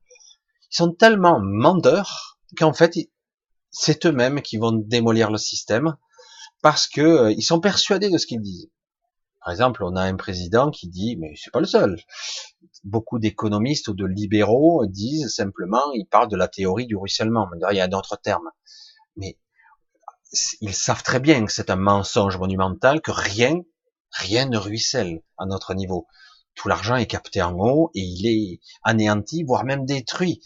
ils 0.72 0.76
sont 0.76 0.92
tellement 0.92 1.38
menteurs 1.40 2.40
qu'en 2.58 2.72
fait, 2.72 2.94
c'est 3.70 4.06
eux-mêmes 4.06 4.42
qui 4.42 4.56
vont 4.56 4.72
démolir 4.72 5.30
le 5.30 5.38
système 5.38 5.96
parce 6.62 6.88
que 6.88 7.00
euh, 7.00 7.32
ils 7.32 7.42
sont 7.42 7.60
persuadés 7.60 8.10
de 8.10 8.18
ce 8.18 8.26
qu'ils 8.26 8.40
disent. 8.40 8.70
Par 9.40 9.52
exemple, 9.52 9.84
on 9.84 9.94
a 9.94 10.02
un 10.02 10.16
président 10.16 10.70
qui 10.70 10.88
dit, 10.88 11.16
mais 11.16 11.34
c'est 11.36 11.52
pas 11.52 11.60
le 11.60 11.66
seul. 11.66 12.00
Beaucoup 12.82 13.20
d'économistes 13.20 13.86
ou 13.88 13.94
de 13.94 14.04
libéraux 14.04 14.86
disent 14.86 15.32
simplement, 15.32 15.92
ils 15.92 16.06
parlent 16.06 16.28
de 16.28 16.36
la 16.36 16.48
théorie 16.48 16.86
du 16.86 16.96
ruissellement. 16.96 17.48
Il 17.70 17.76
y 17.76 17.80
a 17.80 17.86
d'autres 17.86 18.16
termes. 18.20 18.50
Mais 19.16 19.38
ils 20.60 20.74
savent 20.74 21.04
très 21.04 21.20
bien 21.20 21.46
que 21.46 21.52
c'est 21.52 21.70
un 21.70 21.76
mensonge 21.76 22.38
monumental, 22.38 23.00
que 23.00 23.12
rien, 23.12 23.60
rien 24.10 24.46
ne 24.48 24.58
ruisselle 24.58 25.22
à 25.38 25.46
notre 25.46 25.74
niveau. 25.74 26.08
Tout 26.56 26.68
l'argent 26.68 26.96
est 26.96 27.06
capté 27.06 27.42
en 27.42 27.56
haut 27.58 27.90
et 27.94 28.00
il 28.00 28.26
est 28.26 28.60
anéanti, 28.82 29.44
voire 29.44 29.64
même 29.64 29.84
détruit 29.84 30.40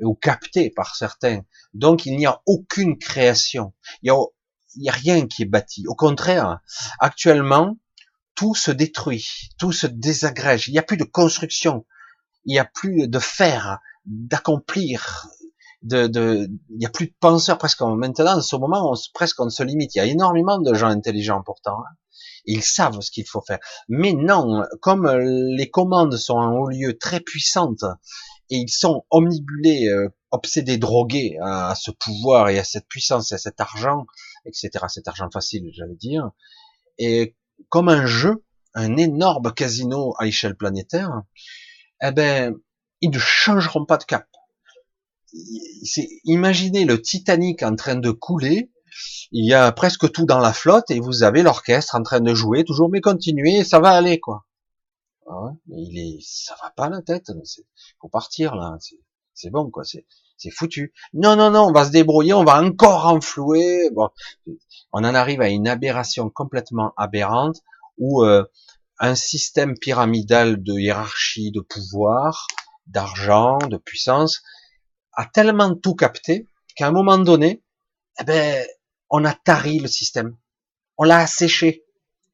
ou 0.00 0.14
capté 0.14 0.70
par 0.70 0.94
certains. 0.94 1.42
Donc 1.74 2.06
il 2.06 2.16
n'y 2.16 2.24
a 2.24 2.40
aucune 2.46 2.98
création. 2.98 3.74
Il 4.02 4.06
y 4.06 4.10
a, 4.10 4.16
il 4.76 4.84
y 4.84 4.88
a 4.88 4.92
rien 4.92 5.26
qui 5.26 5.42
est 5.42 5.46
bâti. 5.46 5.84
Au 5.88 5.94
contraire, 5.94 6.60
actuellement, 7.00 7.76
tout 8.34 8.54
se 8.54 8.70
détruit, 8.70 9.50
tout 9.58 9.72
se 9.72 9.86
désagrège. 9.86 10.68
Il 10.68 10.72
n'y 10.72 10.78
a 10.78 10.82
plus 10.82 10.96
de 10.96 11.04
construction, 11.04 11.86
il 12.44 12.52
n'y 12.52 12.58
a 12.58 12.64
plus 12.64 13.08
de 13.08 13.18
faire, 13.18 13.78
d'accomplir, 14.04 15.26
de, 15.82 16.06
de, 16.06 16.48
il 16.70 16.78
n'y 16.78 16.86
a 16.86 16.90
plus 16.90 17.06
de 17.06 17.14
penseurs 17.18 17.58
presque. 17.58 17.80
Maintenant, 17.80 18.38
en 18.38 18.42
ce 18.42 18.56
moment, 18.56 18.92
on, 18.92 18.94
presque 19.14 19.40
on 19.40 19.50
se 19.50 19.62
limite. 19.62 19.94
Il 19.94 19.98
y 19.98 20.00
a 20.00 20.06
énormément 20.06 20.58
de 20.58 20.74
gens 20.74 20.88
intelligents 20.88 21.42
pourtant. 21.44 21.78
Hein. 21.80 21.96
Ils 22.44 22.62
savent 22.62 23.00
ce 23.00 23.10
qu'il 23.10 23.26
faut 23.26 23.40
faire. 23.40 23.58
Mais 23.88 24.12
non, 24.12 24.62
comme 24.80 25.08
les 25.10 25.68
commandes 25.68 26.16
sont 26.16 26.36
en 26.36 26.52
haut 26.52 26.68
lieu 26.68 26.96
très 26.96 27.20
puissantes 27.20 27.84
et 28.50 28.58
ils 28.58 28.70
sont 28.70 29.04
omnibulés, 29.10 29.88
euh, 29.88 30.08
obsédés, 30.30 30.78
drogués 30.78 31.36
à, 31.42 31.74
ce 31.74 31.90
pouvoir 31.90 32.48
et 32.48 32.58
à 32.58 32.64
cette 32.64 32.86
puissance 32.88 33.32
et 33.32 33.34
à 33.34 33.38
cet 33.38 33.60
argent, 33.60 34.06
etc. 34.46 34.84
Cet 34.88 35.08
argent 35.08 35.30
facile, 35.30 35.70
j'allais 35.72 35.96
dire. 35.96 36.30
Et 36.98 37.36
comme 37.68 37.88
un 37.88 38.06
jeu, 38.06 38.44
un 38.74 38.96
énorme 38.96 39.52
casino 39.52 40.14
à 40.18 40.26
échelle 40.26 40.56
planétaire, 40.56 41.22
eh 42.02 42.12
ben, 42.12 42.54
ils 43.00 43.10
ne 43.10 43.18
changeront 43.18 43.84
pas 43.84 43.96
de 43.96 44.04
cap. 44.04 44.26
Imaginez 46.24 46.84
le 46.84 47.00
Titanic 47.00 47.62
en 47.62 47.74
train 47.74 47.96
de 47.96 48.10
couler, 48.10 48.70
il 49.32 49.46
y 49.46 49.54
a 49.54 49.70
presque 49.72 50.10
tout 50.12 50.24
dans 50.24 50.38
la 50.38 50.52
flotte 50.52 50.90
et 50.90 51.00
vous 51.00 51.22
avez 51.22 51.42
l'orchestre 51.42 51.94
en 51.94 52.02
train 52.02 52.20
de 52.20 52.34
jouer 52.34 52.64
toujours, 52.64 52.88
mais 52.90 53.00
continuez, 53.00 53.64
ça 53.64 53.80
va 53.80 53.90
aller 53.90 54.20
quoi. 54.20 54.46
Ah 55.28 55.52
mais 55.66 55.82
il 55.82 55.98
est, 55.98 56.20
ça 56.22 56.56
va 56.62 56.70
pas 56.70 56.88
la 56.88 57.02
tête, 57.02 57.32
faut 58.00 58.08
partir 58.08 58.54
là, 58.54 58.78
c'est 59.34 59.50
bon 59.50 59.70
quoi, 59.70 59.84
c'est 59.84 60.06
c'est 60.36 60.50
foutu. 60.50 60.92
Non 61.14 61.36
non 61.36 61.50
non, 61.50 61.68
on 61.68 61.72
va 61.72 61.84
se 61.84 61.90
débrouiller, 61.90 62.32
on 62.34 62.44
va 62.44 62.62
encore 62.62 63.06
enflouer. 63.06 63.90
Bon, 63.94 64.08
on 64.92 65.04
en 65.04 65.14
arrive 65.14 65.40
à 65.40 65.48
une 65.48 65.68
aberration 65.68 66.30
complètement 66.30 66.92
aberrante 66.96 67.56
où 67.98 68.24
euh, 68.24 68.44
un 68.98 69.14
système 69.14 69.78
pyramidal 69.78 70.62
de 70.62 70.74
hiérarchie, 70.78 71.50
de 71.52 71.60
pouvoir, 71.60 72.46
d'argent, 72.86 73.58
de 73.58 73.76
puissance 73.76 74.42
a 75.12 75.26
tellement 75.26 75.74
tout 75.74 75.94
capté 75.94 76.48
qu'à 76.74 76.88
un 76.88 76.92
moment 76.92 77.18
donné, 77.18 77.62
eh 78.20 78.24
ben, 78.24 78.66
on 79.10 79.24
a 79.24 79.32
tari 79.32 79.78
le 79.78 79.88
système, 79.88 80.36
on 80.98 81.04
l'a 81.04 81.18
asséché. 81.18 81.84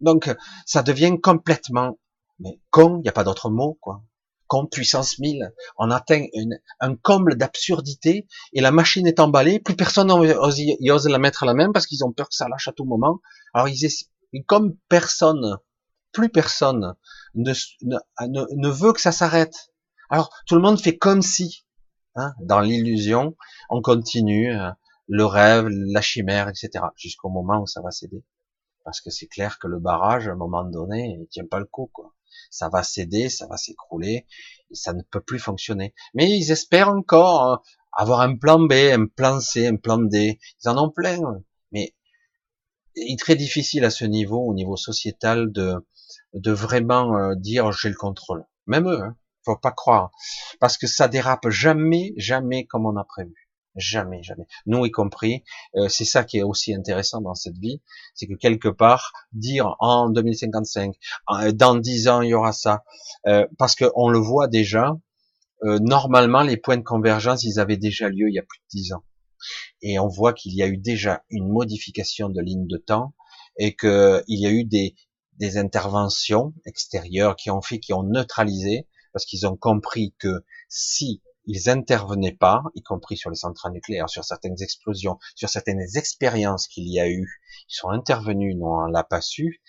Donc, 0.00 0.34
ça 0.66 0.82
devient 0.82 1.16
complètement 1.22 1.96
mais 2.42 2.60
con, 2.70 2.98
il 2.98 3.02
n'y 3.02 3.08
a 3.08 3.12
pas 3.12 3.24
d'autre 3.24 3.50
mot, 3.50 3.78
quoi. 3.80 4.02
Con 4.52 4.66
puissance 4.66 5.18
1000. 5.18 5.54
On 5.78 5.90
atteint 5.90 6.26
un 6.80 6.94
comble 6.94 7.36
d'absurdité 7.36 8.26
et 8.52 8.60
la 8.60 8.70
machine 8.70 9.06
est 9.06 9.18
emballée. 9.18 9.60
Plus 9.60 9.76
personne 9.76 10.08
n'ose 10.08 11.08
la 11.08 11.18
mettre 11.18 11.44
à 11.44 11.46
la 11.46 11.54
main 11.54 11.72
parce 11.72 11.86
qu'ils 11.86 12.04
ont 12.04 12.12
peur 12.12 12.28
que 12.28 12.34
ça 12.34 12.50
lâche 12.50 12.68
à 12.68 12.72
tout 12.72 12.84
moment. 12.84 13.22
Alors, 13.54 13.70
ils 13.70 13.86
et 14.34 14.42
comme 14.42 14.76
personne, 14.90 15.56
plus 16.12 16.28
personne 16.28 16.94
ne, 17.34 17.54
ne, 17.80 18.68
veut 18.68 18.92
que 18.92 19.00
ça 19.00 19.10
s'arrête. 19.10 19.72
Alors, 20.10 20.28
tout 20.46 20.56
le 20.56 20.60
monde 20.60 20.78
fait 20.78 20.98
comme 20.98 21.22
si, 21.22 21.64
hein, 22.16 22.34
dans 22.42 22.60
l'illusion, 22.60 23.34
on 23.70 23.80
continue 23.80 24.54
euh, 24.54 24.70
le 25.08 25.24
rêve, 25.24 25.68
la 25.68 26.02
chimère, 26.02 26.50
etc. 26.50 26.84
Jusqu'au 26.94 27.30
moment 27.30 27.62
où 27.62 27.66
ça 27.66 27.80
va 27.80 27.90
céder. 27.90 28.22
Parce 28.84 29.00
que 29.00 29.08
c'est 29.08 29.28
clair 29.28 29.58
que 29.58 29.66
le 29.66 29.78
barrage, 29.78 30.28
à 30.28 30.32
un 30.32 30.36
moment 30.36 30.64
donné, 30.64 31.16
il 31.18 31.26
tient 31.28 31.46
pas 31.46 31.58
le 31.58 31.64
coup, 31.64 31.88
quoi 31.90 32.12
ça 32.50 32.68
va 32.68 32.82
céder, 32.82 33.28
ça 33.28 33.46
va 33.46 33.56
s'écrouler, 33.56 34.26
ça 34.72 34.92
ne 34.92 35.02
peut 35.02 35.20
plus 35.20 35.38
fonctionner. 35.38 35.94
Mais 36.14 36.30
ils 36.30 36.50
espèrent 36.50 36.90
encore 36.90 37.46
euh, 37.46 37.56
avoir 37.92 38.20
un 38.20 38.36
plan 38.36 38.60
B, 38.60 38.72
un 38.72 39.06
plan 39.06 39.40
C, 39.40 39.66
un 39.66 39.76
plan 39.76 39.98
D. 39.98 40.38
Ils 40.64 40.68
en 40.68 40.78
ont 40.78 40.90
plein. 40.90 41.18
Mais 41.72 41.94
il 42.96 43.14
est 43.14 43.18
très 43.18 43.36
difficile 43.36 43.84
à 43.84 43.90
ce 43.90 44.04
niveau, 44.04 44.40
au 44.40 44.54
niveau 44.54 44.76
sociétal, 44.76 45.52
de, 45.52 45.74
de 46.34 46.52
vraiment 46.52 47.16
euh, 47.16 47.34
dire 47.34 47.72
j'ai 47.72 47.88
le 47.88 47.96
contrôle. 47.96 48.44
Même 48.66 48.88
eux, 48.88 49.02
hein, 49.02 49.16
faut 49.44 49.56
pas 49.56 49.72
croire, 49.72 50.10
parce 50.60 50.78
que 50.78 50.86
ça 50.86 51.08
dérape 51.08 51.48
jamais, 51.48 52.12
jamais 52.16 52.64
comme 52.66 52.86
on 52.86 52.96
a 52.96 53.04
prévu. 53.04 53.41
Jamais, 53.76 54.22
jamais. 54.22 54.46
Nous 54.66 54.84
y 54.84 54.90
compris. 54.90 55.44
Euh, 55.76 55.88
c'est 55.88 56.04
ça 56.04 56.24
qui 56.24 56.38
est 56.38 56.42
aussi 56.42 56.74
intéressant 56.74 57.22
dans 57.22 57.34
cette 57.34 57.56
vie, 57.56 57.80
c'est 58.14 58.26
que 58.26 58.34
quelque 58.34 58.68
part 58.68 59.12
dire 59.32 59.76
en 59.78 60.10
2055, 60.10 60.94
dans 61.54 61.76
10 61.76 62.08
ans 62.08 62.20
il 62.20 62.30
y 62.30 62.34
aura 62.34 62.52
ça, 62.52 62.84
euh, 63.26 63.46
parce 63.58 63.74
qu'on 63.74 64.08
le 64.08 64.18
voit 64.18 64.48
déjà. 64.48 64.96
Euh, 65.64 65.78
normalement, 65.78 66.42
les 66.42 66.56
points 66.56 66.76
de 66.76 66.82
convergence, 66.82 67.44
ils 67.44 67.60
avaient 67.60 67.76
déjà 67.76 68.08
lieu 68.08 68.28
il 68.28 68.34
y 68.34 68.38
a 68.38 68.42
plus 68.42 68.58
de 68.58 68.64
10 68.72 68.92
ans, 68.94 69.04
et 69.80 69.98
on 69.98 70.08
voit 70.08 70.32
qu'il 70.32 70.54
y 70.54 70.62
a 70.62 70.66
eu 70.66 70.76
déjà 70.76 71.22
une 71.30 71.48
modification 71.48 72.28
de 72.28 72.40
ligne 72.42 72.66
de 72.66 72.78
temps 72.78 73.14
et 73.58 73.76
qu'il 73.76 74.22
y 74.26 74.46
a 74.46 74.50
eu 74.50 74.64
des, 74.64 74.96
des 75.38 75.56
interventions 75.58 76.52
extérieures 76.66 77.36
qui 77.36 77.50
ont 77.50 77.62
fait, 77.62 77.78
qui 77.78 77.92
ont 77.92 78.02
neutralisé, 78.02 78.88
parce 79.12 79.24
qu'ils 79.24 79.46
ont 79.46 79.56
compris 79.56 80.14
que 80.18 80.44
si 80.68 81.22
ils 81.46 81.68
intervenaient 81.68 82.36
pas, 82.36 82.62
y 82.74 82.82
compris 82.82 83.16
sur 83.16 83.30
les 83.30 83.36
centrales 83.36 83.72
nucléaires, 83.72 84.08
sur 84.08 84.24
certaines 84.24 84.60
explosions, 84.62 85.18
sur 85.34 85.48
certaines 85.48 85.84
expériences 85.96 86.68
qu'il 86.68 86.88
y 86.88 87.00
a 87.00 87.08
eu. 87.08 87.40
Ils 87.68 87.74
sont 87.74 87.88
intervenus, 87.88 88.56
non, 88.56 88.84
on 88.84 88.86
l'a 88.86 89.04
pas 89.04 89.20
su. 89.20 89.60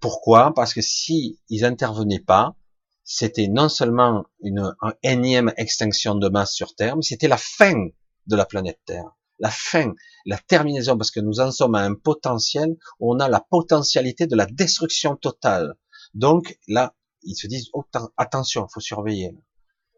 Pourquoi? 0.00 0.52
Parce 0.54 0.74
que 0.74 0.80
si 0.82 1.38
ils 1.48 1.64
intervenaient 1.64 2.20
pas, 2.20 2.56
c'était 3.04 3.46
non 3.46 3.68
seulement 3.68 4.24
une, 4.42 4.74
énième 5.04 5.52
extinction 5.56 6.16
de 6.16 6.28
masse 6.28 6.54
sur 6.54 6.74
Terre, 6.74 6.96
mais 6.96 7.02
c'était 7.02 7.28
la 7.28 7.36
fin 7.36 7.86
de 8.26 8.36
la 8.36 8.44
planète 8.44 8.80
Terre. 8.84 9.16
La 9.38 9.50
fin, 9.50 9.94
la 10.24 10.38
terminaison, 10.38 10.96
parce 10.96 11.12
que 11.12 11.20
nous 11.20 11.40
en 11.40 11.52
sommes 11.52 11.76
à 11.76 11.82
un 11.82 11.94
potentiel 11.94 12.76
où 12.98 13.14
on 13.14 13.20
a 13.20 13.28
la 13.28 13.40
potentialité 13.40 14.26
de 14.26 14.34
la 14.34 14.46
destruction 14.46 15.14
totale. 15.14 15.74
Donc 16.14 16.58
là, 16.66 16.94
ils 17.22 17.36
se 17.36 17.46
disent, 17.46 17.68
oh, 17.74 17.84
attention, 18.16 18.66
faut 18.68 18.80
surveiller 18.80 19.36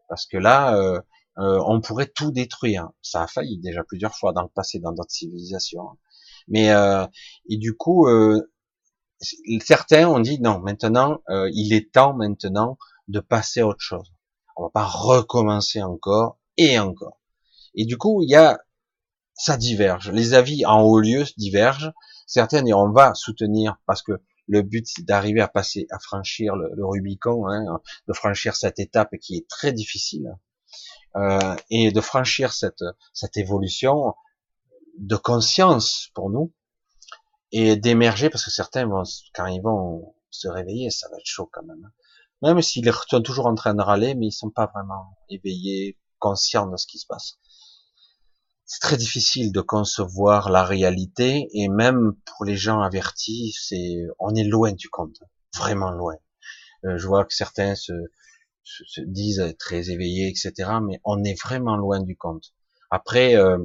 parce 0.09 0.25
que 0.25 0.37
là, 0.37 0.75
euh, 0.75 0.99
euh, 1.37 1.63
on 1.65 1.79
pourrait 1.79 2.11
tout 2.13 2.31
détruire. 2.31 2.89
Ça 3.01 3.23
a 3.23 3.27
failli 3.27 3.59
déjà 3.59 3.83
plusieurs 3.83 4.15
fois 4.15 4.33
dans 4.33 4.41
le 4.41 4.49
passé 4.49 4.79
dans 4.79 4.91
d'autres 4.91 5.11
civilisations. 5.11 5.83
Mais 6.49 6.71
euh, 6.71 7.05
et 7.47 7.57
du 7.57 7.77
coup, 7.77 8.07
certains 9.61 10.09
ont 10.09 10.19
dit 10.19 10.41
non, 10.41 10.59
maintenant, 10.59 11.21
il 11.53 11.73
est 11.73 11.93
temps 11.93 12.13
maintenant 12.13 12.77
de 13.07 13.19
passer 13.19 13.61
à 13.61 13.67
autre 13.67 13.79
chose. 13.81 14.11
On 14.57 14.63
va 14.63 14.69
pas 14.71 14.85
recommencer 14.85 15.81
encore 15.81 16.37
et 16.57 16.79
encore. 16.79 17.21
Et 17.75 17.85
du 17.85 17.97
coup, 17.97 18.23
il 18.23 18.29
y 18.29 18.35
a 18.35 18.59
ça 19.35 19.55
diverge. 19.55 20.11
Les 20.11 20.33
avis 20.33 20.65
en 20.65 20.81
haut 20.81 20.99
lieu 20.99 21.23
divergent. 21.37 21.93
Certains 22.27 22.63
disent 22.63 22.73
on 22.73 22.91
va 22.91 23.13
soutenir 23.13 23.77
parce 23.85 24.01
que 24.01 24.13
le 24.49 24.63
but, 24.63 25.05
d'arriver 25.05 25.41
à 25.41 25.47
passer, 25.47 25.87
à 25.91 25.99
franchir 25.99 26.55
le, 26.55 26.85
Rubicon, 26.85 27.47
hein, 27.47 27.79
de 28.07 28.13
franchir 28.13 28.55
cette 28.55 28.79
étape 28.79 29.15
qui 29.21 29.37
est 29.37 29.47
très 29.47 29.71
difficile, 29.71 30.35
euh, 31.15 31.55
et 31.69 31.91
de 31.91 32.01
franchir 32.01 32.51
cette, 32.51 32.83
cette 33.13 33.37
évolution 33.37 34.15
de 34.97 35.15
conscience 35.15 36.09
pour 36.13 36.29
nous. 36.29 36.51
et 37.51 37.77
d'émerger 37.77 38.29
parce 38.29 38.45
que 38.45 38.51
certains 38.51 38.85
vont, 38.85 39.03
quand 39.33 39.47
ils 39.47 39.61
vont 39.61 40.13
se 40.29 40.47
réveiller, 40.47 40.91
ça 40.91 41.07
va 41.09 41.17
être 41.17 41.25
chaud 41.25 41.49
quand 41.51 41.63
même. 41.63 41.83
Hein. 41.85 41.91
Même 42.41 42.61
s'ils 42.61 42.89
sont 43.07 43.21
toujours 43.21 43.47
en 43.47 43.55
train 43.55 43.73
de 43.73 43.81
râler, 43.81 44.15
mais 44.15 44.27
ils 44.27 44.31
sont 44.31 44.51
pas 44.51 44.67
vraiment 44.73 45.17
éveillés, 45.29 45.97
conscients 46.19 46.67
de 46.67 46.77
ce 46.77 46.85
qui 46.85 46.99
se 46.99 47.07
passe. 47.07 47.37
C'est 48.71 48.81
très 48.81 48.97
difficile 48.97 49.51
de 49.51 49.61
concevoir 49.61 50.51
la 50.51 50.63
réalité 50.63 51.47
et 51.53 51.69
même 51.69 52.13
pour 52.23 52.45
les 52.45 52.55
gens 52.55 52.81
avertis, 52.81 53.51
c'est, 53.59 54.05
on 54.19 54.35
est 54.35 54.43
loin 54.43 54.73
du 54.73 54.89
compte, 54.89 55.17
vraiment 55.55 55.89
loin. 55.89 56.13
Euh, 56.85 56.95
je 56.99 57.07
vois 57.07 57.25
que 57.25 57.33
certains 57.33 57.73
se, 57.73 57.93
se, 58.63 59.01
disent 59.01 59.55
très 59.57 59.89
éveillés, 59.89 60.27
etc., 60.27 60.69
mais 60.83 61.01
on 61.03 61.23
est 61.23 61.33
vraiment 61.41 61.77
loin 61.77 61.99
du 61.99 62.15
compte. 62.15 62.53
Après, 62.91 63.35
euh, 63.35 63.57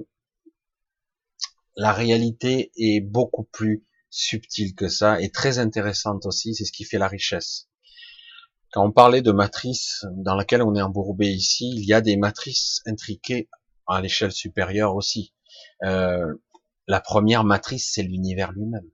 la 1.76 1.92
réalité 1.92 2.72
est 2.78 3.02
beaucoup 3.02 3.44
plus 3.44 3.84
subtile 4.08 4.74
que 4.74 4.88
ça 4.88 5.20
et 5.20 5.28
très 5.28 5.58
intéressante 5.58 6.24
aussi. 6.24 6.54
C'est 6.54 6.64
ce 6.64 6.72
qui 6.72 6.84
fait 6.84 6.98
la 6.98 7.08
richesse. 7.08 7.68
Quand 8.72 8.86
on 8.86 8.90
parlait 8.90 9.20
de 9.20 9.32
matrices 9.32 10.06
dans 10.16 10.34
laquelle 10.34 10.62
on 10.62 10.74
est 10.74 10.82
embourbé 10.82 11.28
ici, 11.28 11.74
il 11.76 11.84
y 11.84 11.92
a 11.92 12.00
des 12.00 12.16
matrices 12.16 12.80
intriquées 12.86 13.50
à 13.86 14.00
l'échelle 14.00 14.32
supérieure 14.32 14.96
aussi. 14.96 15.34
Euh, 15.84 16.34
la 16.86 17.00
première 17.00 17.44
matrice, 17.44 17.90
c'est 17.92 18.02
l'univers 18.02 18.52
lui-même. 18.52 18.88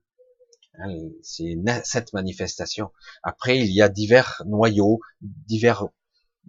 Hein, 0.79 0.95
c'est 1.21 1.55
cette 1.83 2.13
manifestation. 2.13 2.91
Après, 3.23 3.59
il 3.59 3.71
y 3.73 3.81
a 3.81 3.89
divers 3.89 4.41
noyaux, 4.45 4.99
divers 5.21 5.85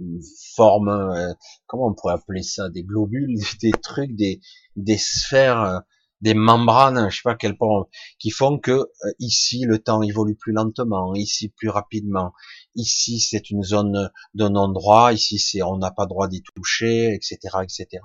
euh, 0.00 0.20
formes, 0.54 0.88
euh, 0.88 1.32
comment 1.66 1.88
on 1.88 1.94
pourrait 1.94 2.14
appeler 2.14 2.42
ça, 2.42 2.68
des 2.70 2.84
globules, 2.84 3.34
des 3.60 3.72
trucs, 3.72 4.14
des, 4.14 4.40
des 4.76 4.98
sphères 4.98 5.82
des 6.22 6.34
membranes, 6.34 7.10
je 7.10 7.16
sais 7.16 7.22
pas 7.24 7.34
quel 7.34 7.56
point, 7.56 7.86
qui 8.18 8.30
font 8.30 8.58
que 8.58 8.70
euh, 8.70 8.88
ici 9.18 9.64
le 9.66 9.80
temps 9.80 10.02
évolue 10.02 10.36
plus 10.36 10.52
lentement, 10.52 11.14
ici 11.14 11.48
plus 11.48 11.68
rapidement, 11.68 12.32
ici 12.74 13.20
c'est 13.20 13.50
une 13.50 13.62
zone 13.62 14.10
de 14.34 14.48
non-droit, 14.48 15.12
ici 15.12 15.38
c'est 15.38 15.62
on 15.62 15.78
n'a 15.78 15.90
pas 15.90 16.06
droit 16.06 16.28
d'y 16.28 16.42
toucher, 16.42 17.14
etc., 17.14 17.38
etc. 17.62 18.02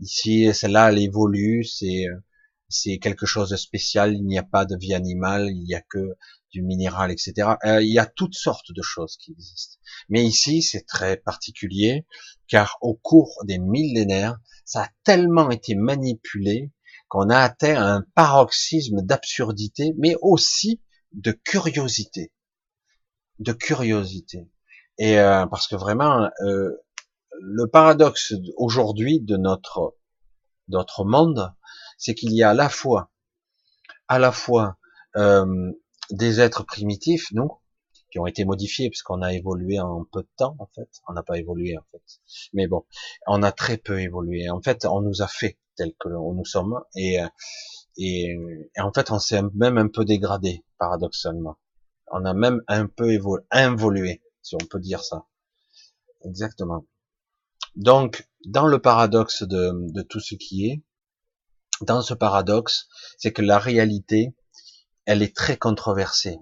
Ici 0.00 0.52
celle-là 0.54 0.90
elle 0.90 0.98
évolue, 0.98 1.64
c'est 1.64 2.06
c'est 2.68 2.98
quelque 2.98 3.26
chose 3.26 3.50
de 3.50 3.56
spécial, 3.56 4.14
il 4.14 4.24
n'y 4.24 4.38
a 4.38 4.42
pas 4.42 4.64
de 4.64 4.76
vie 4.76 4.94
animale, 4.94 5.48
il 5.50 5.62
n'y 5.62 5.74
a 5.74 5.80
que 5.80 6.16
du 6.50 6.62
minéral, 6.62 7.10
etc. 7.10 7.56
Euh, 7.64 7.82
il 7.82 7.92
y 7.92 7.98
a 7.98 8.06
toutes 8.06 8.34
sortes 8.34 8.72
de 8.72 8.82
choses 8.82 9.16
qui 9.16 9.32
existent. 9.32 9.78
Mais 10.08 10.24
ici 10.24 10.62
c'est 10.62 10.86
très 10.86 11.16
particulier 11.16 12.06
car 12.48 12.78
au 12.80 12.94
cours 12.94 13.42
des 13.44 13.58
millénaires, 13.58 14.38
ça 14.64 14.82
a 14.82 14.88
tellement 15.04 15.50
été 15.50 15.74
manipulé 15.74 16.72
qu'on 17.08 17.30
a 17.30 17.38
atteint 17.38 17.80
un 17.80 18.04
paroxysme 18.14 19.02
d'absurdité, 19.02 19.94
mais 19.98 20.16
aussi 20.22 20.80
de 21.12 21.32
curiosité, 21.32 22.32
de 23.38 23.52
curiosité. 23.52 24.48
Et 24.98 25.18
euh, 25.18 25.46
parce 25.46 25.68
que 25.68 25.76
vraiment, 25.76 26.28
euh, 26.42 26.70
le 27.40 27.66
paradoxe 27.66 28.34
aujourd'hui 28.56 29.20
de 29.20 29.36
notre 29.36 29.96
notre 30.68 31.04
monde, 31.04 31.54
c'est 31.98 32.14
qu'il 32.14 32.34
y 32.34 32.42
a 32.42 32.50
à 32.50 32.54
la 32.54 32.68
fois, 32.68 33.10
à 34.08 34.18
la 34.18 34.32
fois 34.32 34.78
euh, 35.16 35.72
des 36.10 36.40
êtres 36.40 36.64
primitifs, 36.64 37.28
nous, 37.32 37.50
qui 38.10 38.18
ont 38.18 38.26
été 38.26 38.44
modifiés 38.44 38.88
puisqu'on 38.88 39.22
a 39.22 39.32
évolué 39.32 39.78
en 39.78 40.04
peu 40.10 40.22
de 40.22 40.28
temps 40.36 40.56
en 40.58 40.66
fait. 40.74 40.88
On 41.08 41.12
n'a 41.12 41.22
pas 41.22 41.38
évolué 41.38 41.76
en 41.78 41.84
fait, 41.92 42.02
mais 42.52 42.66
bon, 42.66 42.84
on 43.26 43.42
a 43.42 43.52
très 43.52 43.76
peu 43.76 44.00
évolué. 44.00 44.50
En 44.50 44.60
fait, 44.62 44.86
on 44.86 45.02
nous 45.02 45.22
a 45.22 45.28
fait 45.28 45.58
tel 45.76 45.92
que 46.00 46.08
nous 46.08 46.44
sommes 46.44 46.80
et, 46.96 47.18
et, 47.98 48.34
en 48.78 48.92
fait 48.92 49.10
on 49.10 49.18
s'est 49.18 49.42
même 49.54 49.78
un 49.78 49.88
peu 49.88 50.04
dégradé 50.04 50.64
paradoxalement. 50.78 51.58
On 52.08 52.24
a 52.24 52.34
même 52.34 52.62
un 52.68 52.86
peu 52.86 53.12
évolué, 53.12 53.44
involué, 53.50 54.22
si 54.42 54.54
on 54.54 54.66
peut 54.66 54.80
dire 54.80 55.02
ça. 55.02 55.24
Exactement. 56.24 56.86
Donc, 57.74 58.28
dans 58.46 58.66
le 58.66 58.80
paradoxe 58.80 59.42
de, 59.42 60.02
tout 60.02 60.20
ce 60.20 60.34
qui 60.34 60.66
est, 60.66 60.82
dans 61.82 62.00
ce 62.00 62.14
paradoxe, 62.14 62.88
c'est 63.18 63.32
que 63.32 63.42
la 63.42 63.58
réalité, 63.58 64.34
elle 65.04 65.22
est 65.22 65.36
très 65.36 65.56
controversée. 65.56 66.38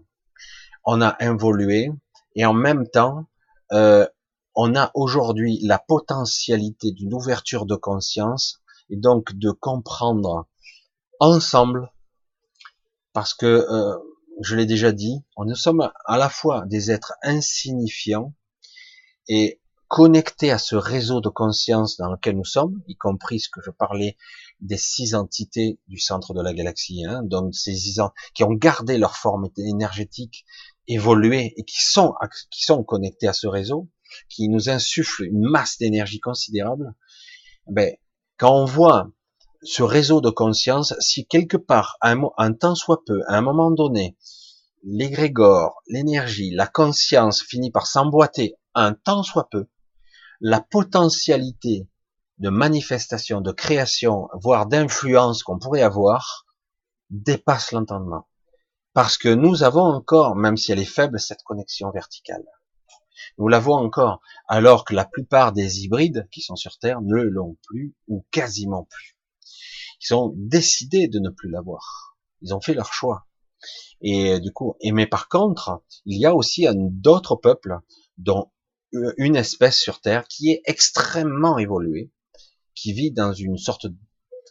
On 0.85 1.01
a 1.01 1.17
involué 1.21 1.91
et 2.37 2.45
en 2.45 2.53
même 2.53 2.89
temps, 2.89 3.27
euh, 3.73 4.07
on 4.55 4.77
a 4.77 4.91
aujourd'hui 4.95 5.59
la 5.63 5.79
potentialité 5.79 6.93
d'une 6.93 7.15
ouverture 7.15 7.67
de 7.67 7.75
conscience 7.75 8.61
et 8.91 8.97
donc 8.97 9.33
de 9.35 9.51
comprendre 9.51 10.47
ensemble, 11.19 11.91
parce 13.13 13.35
que 13.35 13.47
euh, 13.47 13.97
je 14.41 14.57
l'ai 14.57 14.67
déjà 14.67 14.93
dit, 14.93 15.23
nous 15.39 15.55
sommes 15.55 15.91
à 16.07 16.19
la 16.19 16.29
fois 16.29 16.65
des 16.67 16.91
êtres 16.91 17.15
insignifiants 17.23 18.35
et 19.29 19.61
connectés 19.89 20.51
à 20.51 20.59
ce 20.59 20.75
réseau 20.75 21.21
de 21.21 21.29
conscience 21.29 21.97
dans 21.97 22.11
lequel 22.11 22.37
nous 22.37 22.45
sommes, 22.45 22.83
y 22.89 22.97
compris 22.97 23.41
ce 23.41 23.49
que 23.49 23.61
je 23.63 23.71
parlais 23.71 24.17
des 24.61 24.77
six 24.77 25.15
entités 25.15 25.79
du 25.89 25.99
centre 25.99 26.35
de 26.35 26.43
la 26.43 26.53
galaxie, 26.53 27.05
hein, 27.05 27.23
ces 27.53 27.75
qui 28.35 28.45
ont 28.45 28.53
gardé 28.53 28.99
leur 28.99 29.17
forme 29.17 29.49
énergétique, 29.57 30.45
évolué 30.89 31.55
et 31.57 31.65
qui 31.65 31.83
sont 31.83 32.15
qui 32.51 32.65
sont 32.65 32.83
connectés 32.83 33.29
à 33.29 33.33
ce 33.33 33.47
réseau, 33.47 33.89
qui 34.29 34.49
nous 34.49 34.69
insufflent 34.69 35.25
une 35.25 35.49
masse 35.49 35.79
d'énergie 35.79 36.21
considérable. 36.21 36.95
Ben, 37.67 37.95
quand 38.37 38.55
on 38.55 38.65
voit 38.65 39.11
ce 39.65 39.83
réseau 39.83 40.21
de 40.21 40.29
conscience, 40.29 40.95
si 41.01 41.27
quelque 41.27 41.57
part, 41.57 41.97
un, 42.03 42.53
temps 42.53 42.75
soit 42.75 43.03
peu, 43.07 43.23
à 43.29 43.39
un 43.39 43.41
moment 43.41 43.71
donné, 43.71 44.17
l'égrégore, 44.83 45.83
l'énergie, 45.89 46.51
la 46.51 46.67
conscience 46.67 47.43
finit 47.43 47.71
par 47.71 47.87
s'emboîter 47.87 48.57
un 48.75 48.93
temps 48.93 49.23
soit 49.23 49.49
peu, 49.51 49.67
la 50.41 50.61
potentialité 50.61 51.89
de 52.39 52.51
manifestation, 52.51 53.41
de 53.41 53.53
création, 53.53 54.29
voire 54.35 54.67
d'influence 54.67 55.43
qu'on 55.43 55.59
pourrait 55.59 55.83
avoir, 55.83 56.45
dépasse 57.09 57.73
l'entendement. 57.73 58.29
Parce 58.93 59.17
que 59.17 59.29
nous 59.29 59.63
avons 59.63 59.85
encore, 59.85 60.37
même 60.37 60.59
si 60.59 60.73
elle 60.73 60.79
est 60.79 60.85
faible, 60.85 61.19
cette 61.19 61.43
connexion 61.43 61.91
verticale. 61.91 62.45
Nous 63.39 63.49
l'avons 63.49 63.75
encore, 63.75 64.21
alors 64.47 64.85
que 64.85 64.95
la 64.95 65.07
plupart 65.07 65.53
des 65.53 65.85
hybrides 65.85 66.29
qui 66.31 66.43
sont 66.43 66.57
sur 66.57 66.79
Terre 66.79 67.01
ne 67.01 67.17
l'ont 67.17 67.57
plus 67.63 67.95
ou 68.09 68.27
quasiment 68.31 68.85
plus. 68.91 69.14
Ils 70.05 70.15
ont 70.15 70.33
décidé 70.37 71.09
de 71.09 71.19
ne 71.19 71.31
plus 71.31 71.51
l'avoir. 71.51 72.17
Ils 72.43 72.55
ont 72.55 72.61
fait 72.61 72.75
leur 72.75 72.93
choix. 72.93 73.27
Et 74.01 74.39
du 74.41 74.53
coup, 74.53 74.77
et 74.81 74.93
mais 74.93 75.07
par 75.07 75.29
contre, 75.29 75.83
il 76.05 76.21
y 76.21 76.27
a 76.27 76.35
aussi 76.35 76.67
d'autres 76.75 77.37
peuples, 77.37 77.79
dont 78.19 78.51
une 79.17 79.37
espèce 79.37 79.79
sur 79.79 80.01
Terre 80.01 80.27
qui 80.29 80.51
est 80.51 80.63
extrêmement 80.67 81.59
évoluée, 81.59 82.13
qui 82.75 82.93
vit 82.93 83.13
dans 83.13 83.33
une 83.33 83.57
sorte 83.57 83.87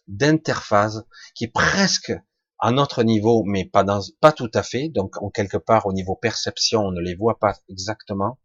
d'interface 0.08 1.02
qui 1.36 1.46
est 1.46 1.54
presque 1.54 2.14
à 2.60 2.72
notre 2.72 3.04
niveau, 3.04 3.44
mais 3.46 3.66
pas 3.66 3.84
dans, 3.84 4.02
pas 4.22 4.32
tout 4.32 4.52
à 4.54 4.64
fait. 4.64 4.90
Donc, 4.90 5.22
en 5.22 5.30
quelque 5.30 5.58
part, 5.58 5.86
au 5.86 5.94
niveau 5.94 6.16
perception, 6.16 6.82
on 6.82 6.92
ne 6.92 7.02
les 7.02 7.16
voit 7.16 7.40
pas 7.40 7.54
exactement 7.70 8.40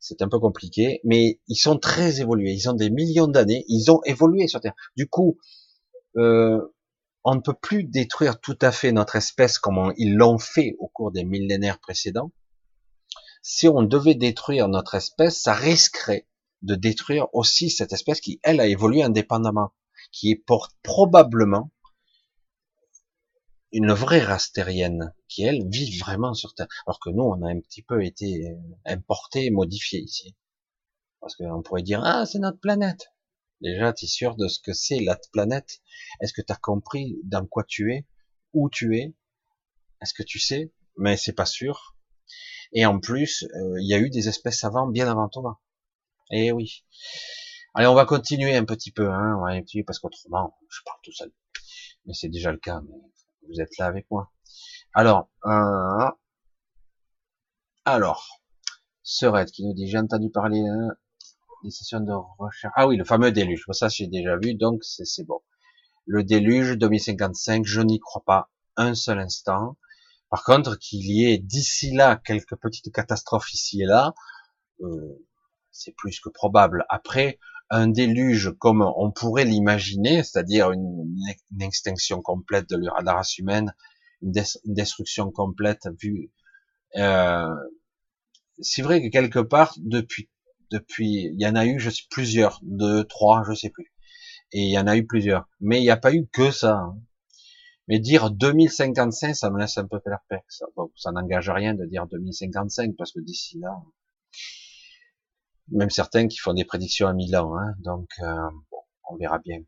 c'est 0.00 0.22
un 0.22 0.28
peu 0.28 0.40
compliqué, 0.40 1.00
mais 1.04 1.40
ils 1.46 1.56
sont 1.56 1.78
très 1.78 2.20
évolués. 2.20 2.52
Ils 2.52 2.68
ont 2.70 2.74
des 2.74 2.90
millions 2.90 3.28
d'années, 3.28 3.64
ils 3.68 3.90
ont 3.90 4.00
évolué 4.04 4.48
sur 4.48 4.60
Terre. 4.60 4.74
Du 4.96 5.06
coup, 5.06 5.38
euh, 6.16 6.60
on 7.24 7.34
ne 7.34 7.40
peut 7.40 7.54
plus 7.54 7.84
détruire 7.84 8.40
tout 8.40 8.58
à 8.60 8.72
fait 8.72 8.92
notre 8.92 9.16
espèce 9.16 9.58
comme 9.58 9.92
ils 9.96 10.14
l'ont 10.14 10.38
fait 10.38 10.74
au 10.78 10.88
cours 10.88 11.12
des 11.12 11.24
millénaires 11.24 11.78
précédents. 11.78 12.32
Si 13.42 13.68
on 13.68 13.82
devait 13.82 14.14
détruire 14.14 14.68
notre 14.68 14.94
espèce, 14.94 15.40
ça 15.40 15.54
risquerait 15.54 16.26
de 16.62 16.74
détruire 16.74 17.26
aussi 17.32 17.70
cette 17.70 17.92
espèce 17.92 18.20
qui, 18.20 18.40
elle, 18.42 18.60
a 18.60 18.66
évolué 18.66 19.02
indépendamment, 19.02 19.72
qui 20.12 20.30
est 20.30 20.44
probablement 20.82 21.70
une 23.72 23.92
vraie 23.92 24.20
race 24.20 24.52
terrienne 24.52 25.14
qui 25.28 25.42
elle 25.44 25.68
vit 25.68 25.96
vraiment 25.98 26.34
sur 26.34 26.54
Terre, 26.54 26.66
alors 26.86 26.98
que 26.98 27.10
nous 27.10 27.22
on 27.22 27.42
a 27.42 27.50
un 27.50 27.60
petit 27.60 27.82
peu 27.82 28.04
été 28.04 28.56
importé, 28.84 29.50
modifié 29.50 30.00
ici, 30.00 30.34
parce 31.20 31.36
qu'on 31.36 31.62
pourrait 31.62 31.82
dire 31.82 32.02
ah 32.04 32.26
c'est 32.26 32.40
notre 32.40 32.58
planète. 32.58 33.12
Déjà 33.60 33.92
tu 33.92 34.06
es 34.06 34.08
sûr 34.08 34.36
de 34.36 34.48
ce 34.48 34.58
que 34.60 34.72
c'est 34.72 35.00
la 35.00 35.18
planète? 35.32 35.80
Est-ce 36.20 36.32
que 36.32 36.42
tu 36.42 36.52
as 36.52 36.56
compris 36.56 37.18
dans 37.24 37.46
quoi 37.46 37.64
tu 37.64 37.92
es, 37.92 38.06
où 38.52 38.70
tu 38.70 38.96
es? 38.98 39.14
Est-ce 40.00 40.14
que 40.14 40.22
tu 40.22 40.38
sais? 40.38 40.72
Mais 40.96 41.16
c'est 41.16 41.34
pas 41.34 41.46
sûr. 41.46 41.96
Et 42.72 42.86
en 42.86 43.00
plus, 43.00 43.44
euh, 43.54 43.80
il 43.80 43.88
y 43.88 43.94
a 43.94 43.98
eu 43.98 44.10
des 44.10 44.28
espèces 44.28 44.60
savantes 44.60 44.92
bien 44.92 45.10
avant 45.10 45.28
toi. 45.28 45.60
Eh 46.30 46.52
oui. 46.52 46.84
Allez, 47.74 47.86
on 47.86 47.94
va 47.94 48.04
continuer 48.04 48.56
un 48.56 48.64
petit 48.64 48.92
peu, 48.92 49.10
hein, 49.10 49.36
on 49.38 49.44
va 49.44 49.60
parce 49.86 49.98
qu'autrement, 49.98 50.56
je 50.68 50.80
parle 50.84 50.98
tout 51.02 51.12
seul. 51.12 51.32
Mais 52.06 52.14
c'est 52.14 52.28
déjà 52.28 52.52
le 52.52 52.58
cas. 52.58 52.80
Vous 53.48 53.60
êtes 53.60 53.76
là 53.78 53.86
avec 53.86 54.10
moi. 54.10 54.32
Alors, 54.92 55.30
euh, 55.46 56.10
alors, 57.84 58.40
Serette 59.02 59.50
qui 59.50 59.64
nous 59.64 59.74
dit, 59.74 59.88
j'ai 59.88 59.98
entendu 59.98 60.30
parler 60.30 60.60
hein, 60.60 60.96
des 61.64 61.70
sessions 61.70 62.00
de 62.00 62.12
recherche. 62.38 62.72
Ah 62.76 62.86
oui, 62.86 62.96
le 62.96 63.04
fameux 63.04 63.32
déluge. 63.32 63.64
Ça, 63.72 63.88
j'ai 63.88 64.06
déjà 64.06 64.36
vu, 64.36 64.54
donc 64.54 64.82
c'est 64.84 65.24
bon. 65.24 65.40
Le 66.06 66.24
déluge 66.24 66.76
2055, 66.76 67.64
je 67.66 67.80
n'y 67.80 68.00
crois 68.00 68.22
pas. 68.24 68.50
un 68.76 68.94
seul 68.94 69.18
instant. 69.18 69.76
Par 70.30 70.44
contre, 70.44 70.78
qu'il 70.78 71.04
y 71.04 71.30
ait 71.30 71.38
d'ici 71.38 71.92
là 71.92 72.16
quelques 72.16 72.56
petites 72.56 72.92
catastrophes 72.92 73.52
ici 73.52 73.82
et 73.82 73.86
là, 73.86 74.14
euh, 74.80 75.26
c'est 75.72 75.94
plus 75.96 76.20
que 76.20 76.28
probable. 76.28 76.84
Après, 76.88 77.38
un 77.68 77.88
déluge 77.88 78.52
comme 78.58 78.82
on 78.82 79.10
pourrait 79.10 79.44
l'imaginer, 79.44 80.22
c'est-à-dire 80.22 80.72
une, 80.72 81.16
extinction 81.60 82.22
complète 82.22 82.68
de 82.70 82.76
la 82.76 83.12
race 83.12 83.38
humaine, 83.38 83.74
une, 84.22 84.32
destruction 84.64 85.30
complète 85.30 85.88
vue. 86.00 86.32
Euh, 86.96 87.54
c'est 88.60 88.82
vrai 88.82 89.02
que 89.02 89.08
quelque 89.08 89.38
part, 89.38 89.74
depuis, 89.78 90.28
depuis, 90.70 91.30
il 91.32 91.40
y 91.40 91.46
en 91.46 91.54
a 91.54 91.66
eu, 91.66 91.78
je 91.78 91.90
sais 91.90 92.04
plusieurs, 92.10 92.60
deux, 92.62 93.04
trois, 93.04 93.42
je 93.48 93.54
sais 93.54 93.70
plus, 93.70 93.92
et 94.52 94.62
il 94.62 94.70
y 94.70 94.78
en 94.78 94.86
a 94.86 94.96
eu 94.96 95.06
plusieurs, 95.06 95.48
mais 95.60 95.78
il 95.78 95.82
n'y 95.82 95.90
a 95.90 95.96
pas 95.96 96.12
eu 96.12 96.26
que 96.32 96.50
ça. 96.50 96.76
Hein. 96.76 96.98
Mais 97.88 97.98
dire 97.98 98.30
2055, 98.30 99.34
ça 99.34 99.50
me 99.50 99.58
laisse 99.58 99.76
un 99.76 99.86
peu 99.86 99.98
perplexe. 99.98 100.62
Ça, 100.94 101.10
n'engage 101.10 101.50
rien 101.50 101.74
de 101.74 101.84
dire 101.86 102.06
2055 102.06 102.94
parce 102.96 103.12
que 103.12 103.18
d'ici 103.18 103.58
là, 103.58 103.82
même 105.72 105.90
certains 105.90 106.28
qui 106.28 106.38
font 106.38 106.54
des 106.54 106.64
prédictions 106.64 107.08
à 107.08 107.12
1000 107.12 107.36
ans, 107.36 107.56
hein, 107.58 107.74
donc 107.78 108.08
euh, 108.22 108.50
on 109.08 109.16
verra 109.16 109.40
bien. 109.40 109.62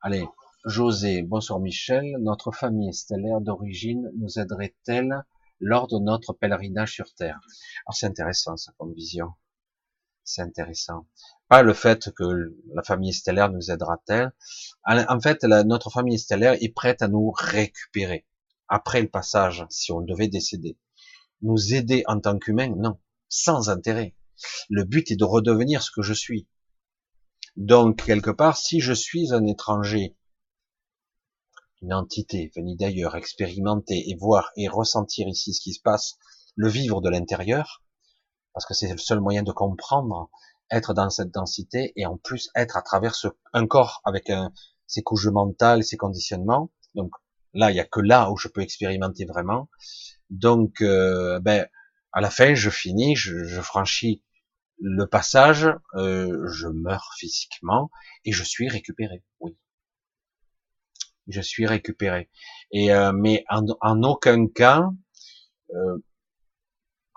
Allez, 0.00 0.24
José, 0.64 1.22
bonsoir 1.22 1.60
Michel, 1.60 2.04
notre 2.20 2.50
famille 2.50 2.94
stellaire 2.94 3.40
d'origine 3.40 4.10
nous 4.16 4.38
aiderait-elle 4.38 5.22
lors 5.60 5.86
de 5.86 5.98
notre 5.98 6.32
pèlerinage 6.32 6.94
sur 6.94 7.12
Terre? 7.14 7.40
Alors 7.86 7.94
c'est 7.94 8.06
intéressant 8.06 8.56
ça 8.56 8.72
comme 8.78 8.94
vision, 8.94 9.28
c'est 10.28 10.42
intéressant. 10.42 11.06
Pas 11.48 11.62
le 11.62 11.72
fait 11.72 12.10
que 12.10 12.54
la 12.74 12.82
famille 12.82 13.14
stellaire 13.14 13.50
nous 13.50 13.70
aidera-t-elle. 13.70 14.32
En 14.84 15.20
fait, 15.20 15.42
notre 15.44 15.90
famille 15.90 16.18
stellaire 16.18 16.56
est 16.60 16.72
prête 16.72 17.00
à 17.02 17.08
nous 17.08 17.30
récupérer 17.30 18.26
après 18.68 19.00
le 19.00 19.08
passage, 19.08 19.64
si 19.70 19.90
on 19.92 20.02
devait 20.02 20.28
décéder. 20.28 20.78
Nous 21.40 21.72
aider 21.72 22.04
en 22.06 22.20
tant 22.20 22.38
qu'humains, 22.38 22.74
non, 22.76 23.00
sans 23.28 23.70
intérêt. 23.70 24.14
Le 24.68 24.84
but 24.84 25.10
est 25.10 25.16
de 25.16 25.24
redevenir 25.24 25.82
ce 25.82 25.90
que 25.90 26.02
je 26.02 26.12
suis. 26.12 26.46
Donc, 27.56 28.04
quelque 28.04 28.30
part, 28.30 28.56
si 28.56 28.80
je 28.80 28.92
suis 28.92 29.32
un 29.32 29.46
étranger, 29.46 30.16
une 31.80 31.94
entité 31.94 32.52
venue 32.54 32.76
d'ailleurs, 32.76 33.16
expérimenter 33.16 34.10
et 34.10 34.16
voir 34.16 34.50
et 34.56 34.68
ressentir 34.68 35.26
ici 35.28 35.54
ce 35.54 35.60
qui 35.60 35.72
se 35.72 35.80
passe, 35.80 36.18
le 36.56 36.68
vivre 36.68 37.00
de 37.00 37.08
l'intérieur, 37.08 37.82
parce 38.58 38.66
que 38.66 38.74
c'est 38.74 38.90
le 38.90 38.98
seul 38.98 39.20
moyen 39.20 39.44
de 39.44 39.52
comprendre, 39.52 40.30
être 40.72 40.92
dans 40.92 41.10
cette 41.10 41.30
densité 41.30 41.92
et 41.94 42.06
en 42.06 42.16
plus 42.16 42.50
être 42.56 42.76
à 42.76 42.82
travers 42.82 43.14
ce, 43.14 43.28
un 43.52 43.68
corps 43.68 44.00
avec 44.04 44.30
un, 44.30 44.50
ses 44.88 45.04
couches 45.04 45.28
mentales, 45.28 45.84
ses 45.84 45.96
conditionnements. 45.96 46.72
Donc 46.96 47.12
là, 47.54 47.70
il 47.70 47.76
y 47.76 47.78
a 47.78 47.84
que 47.84 48.00
là 48.00 48.32
où 48.32 48.36
je 48.36 48.48
peux 48.48 48.60
expérimenter 48.60 49.26
vraiment. 49.26 49.68
Donc, 50.30 50.80
euh, 50.80 51.38
ben, 51.38 51.68
à 52.10 52.20
la 52.20 52.30
fin, 52.30 52.54
je 52.54 52.68
finis, 52.68 53.14
je, 53.14 53.44
je 53.44 53.60
franchis 53.60 54.24
le 54.80 55.06
passage, 55.06 55.68
euh, 55.94 56.44
je 56.48 56.66
meurs 56.66 57.12
physiquement 57.16 57.92
et 58.24 58.32
je 58.32 58.42
suis 58.42 58.68
récupéré. 58.68 59.22
Oui, 59.38 59.56
je 61.28 61.40
suis 61.40 61.64
récupéré. 61.64 62.28
Et 62.72 62.92
euh, 62.92 63.12
mais 63.12 63.44
en, 63.50 63.64
en, 63.82 64.02
aucun 64.02 64.48
cas, 64.48 64.90
euh, 65.76 65.98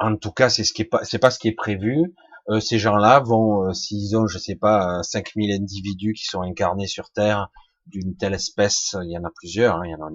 en 0.02 0.18
tout 0.18 0.32
cas, 0.32 0.49
c'est 0.49 0.64
ce 0.64 0.74
qui 0.74 0.82
est 0.82 0.86
pas, 0.86 1.04
c'est 1.04 1.20
pas 1.20 1.32
ce 1.32 1.39
qui 1.39 1.47
est 1.47 1.54
prévu. 1.54 2.14
Euh, 2.49 2.60
ces 2.60 2.80
gens-là 2.80 3.20
vont, 3.20 3.70
euh, 3.70 3.74
s'ils 3.74 4.18
ont, 4.18 4.28
je 4.28 4.38
sais 4.39 4.56
pas, 4.56 5.04
5000 5.04 5.52
individus 5.54 6.14
qui 6.14 6.26
sont 6.26 6.41
incarnés 6.41 6.88
sur 6.88 7.12
Terre 7.12 7.52
d'une 7.86 8.16
telle 8.16 8.34
espèce, 8.34 8.95
il 9.04 9.12
y 9.12 9.18
en 9.18 9.24
a 9.24 9.32
plusieurs, 9.36 9.78
hein, 9.78 9.86
il 9.86 9.91
y 9.91 9.95
en 9.95 10.06
a. 10.06 10.10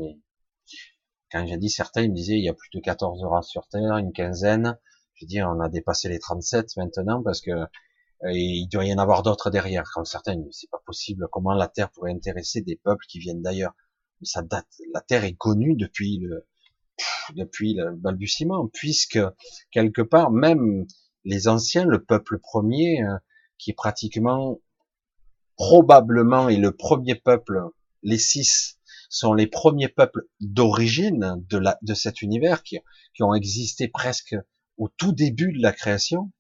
Quand 1.31 1.47
j'ai 1.47 1.57
dit 1.57 1.71
certains, 1.71 2.03
ils 2.03 2.11
me 2.11 2.15
disaient 2.15 2.37
il 2.39 2.45
y 2.45 2.49
a 2.49 2.55
plus 2.55 2.71
de 2.73 2.81
14 2.81 3.25
races 3.25 3.49
sur 3.49 3.67
Terre, 3.69 3.97
une 3.99 4.13
quinzaine. 4.13 4.79
Je 5.15 5.27
dis, 5.27 5.43
on 5.43 5.61
a 5.61 5.69
dépassé 5.69 6.09
les 6.09 6.19
37 6.19 6.77
maintenant 6.77 7.23
parce 7.23 7.41
que 7.41 7.51
euh, 7.51 7.67
il 8.33 8.69
doit 8.69 8.85
y 8.85 8.93
en 8.95 8.99
avoir 8.99 9.23
d'autres 9.23 9.51
derrière. 9.51 9.85
Quand 9.95 10.05
certains, 10.05 10.37
c'est 10.51 10.71
pas 10.71 10.83
possible. 10.85 11.29
Comment 11.31 11.55
la 11.55 11.69
Terre 11.69 11.91
pourrait 11.91 12.13
intéresser 12.13 12.61
des 12.61 12.77
peuples 12.77 13.05
qui 13.09 13.19
viennent 13.19 13.43
d'ailleurs? 13.43 13.75
Mais 14.21 14.27
ça 14.27 14.43
date. 14.43 14.69
La 14.93 15.01
Terre 15.01 15.25
est 15.25 15.35
connue 15.35 15.75
depuis 15.77 16.19
le 16.19 16.47
depuis 17.35 17.75
le 17.75 17.95
balbutiement, 17.95 18.69
puisque 18.69 19.19
quelque 19.71 20.03
part 20.03 20.31
même 20.31 20.87
les 21.25 21.49
anciens, 21.49 21.85
le 21.85 22.05
peuple 22.05 22.39
premier, 22.39 23.03
euh, 23.03 23.17
qui 23.59 23.73
pratiquement 23.73 24.61
probablement 25.57 26.49
est 26.49 26.59
le 26.59 26.73
premier 26.73 27.15
peuple, 27.15 27.63
les 28.03 28.19
six 28.19 28.79
sont 29.09 29.33
les 29.33 29.47
premiers 29.47 29.89
peuples 29.89 30.23
d'origine 30.41 31.37
de, 31.49 31.59
la, 31.59 31.79
de 31.83 31.95
cet 31.95 32.23
univers 32.23 32.63
qui, 32.63 32.79
qui 33.15 33.23
ont 33.23 33.35
existé 33.35 33.89
presque 33.89 34.37
au 34.77 34.89
tout 34.89 35.13
début 35.13 35.53
de 35.53 35.63
la 35.63 35.73
création. 35.73 36.31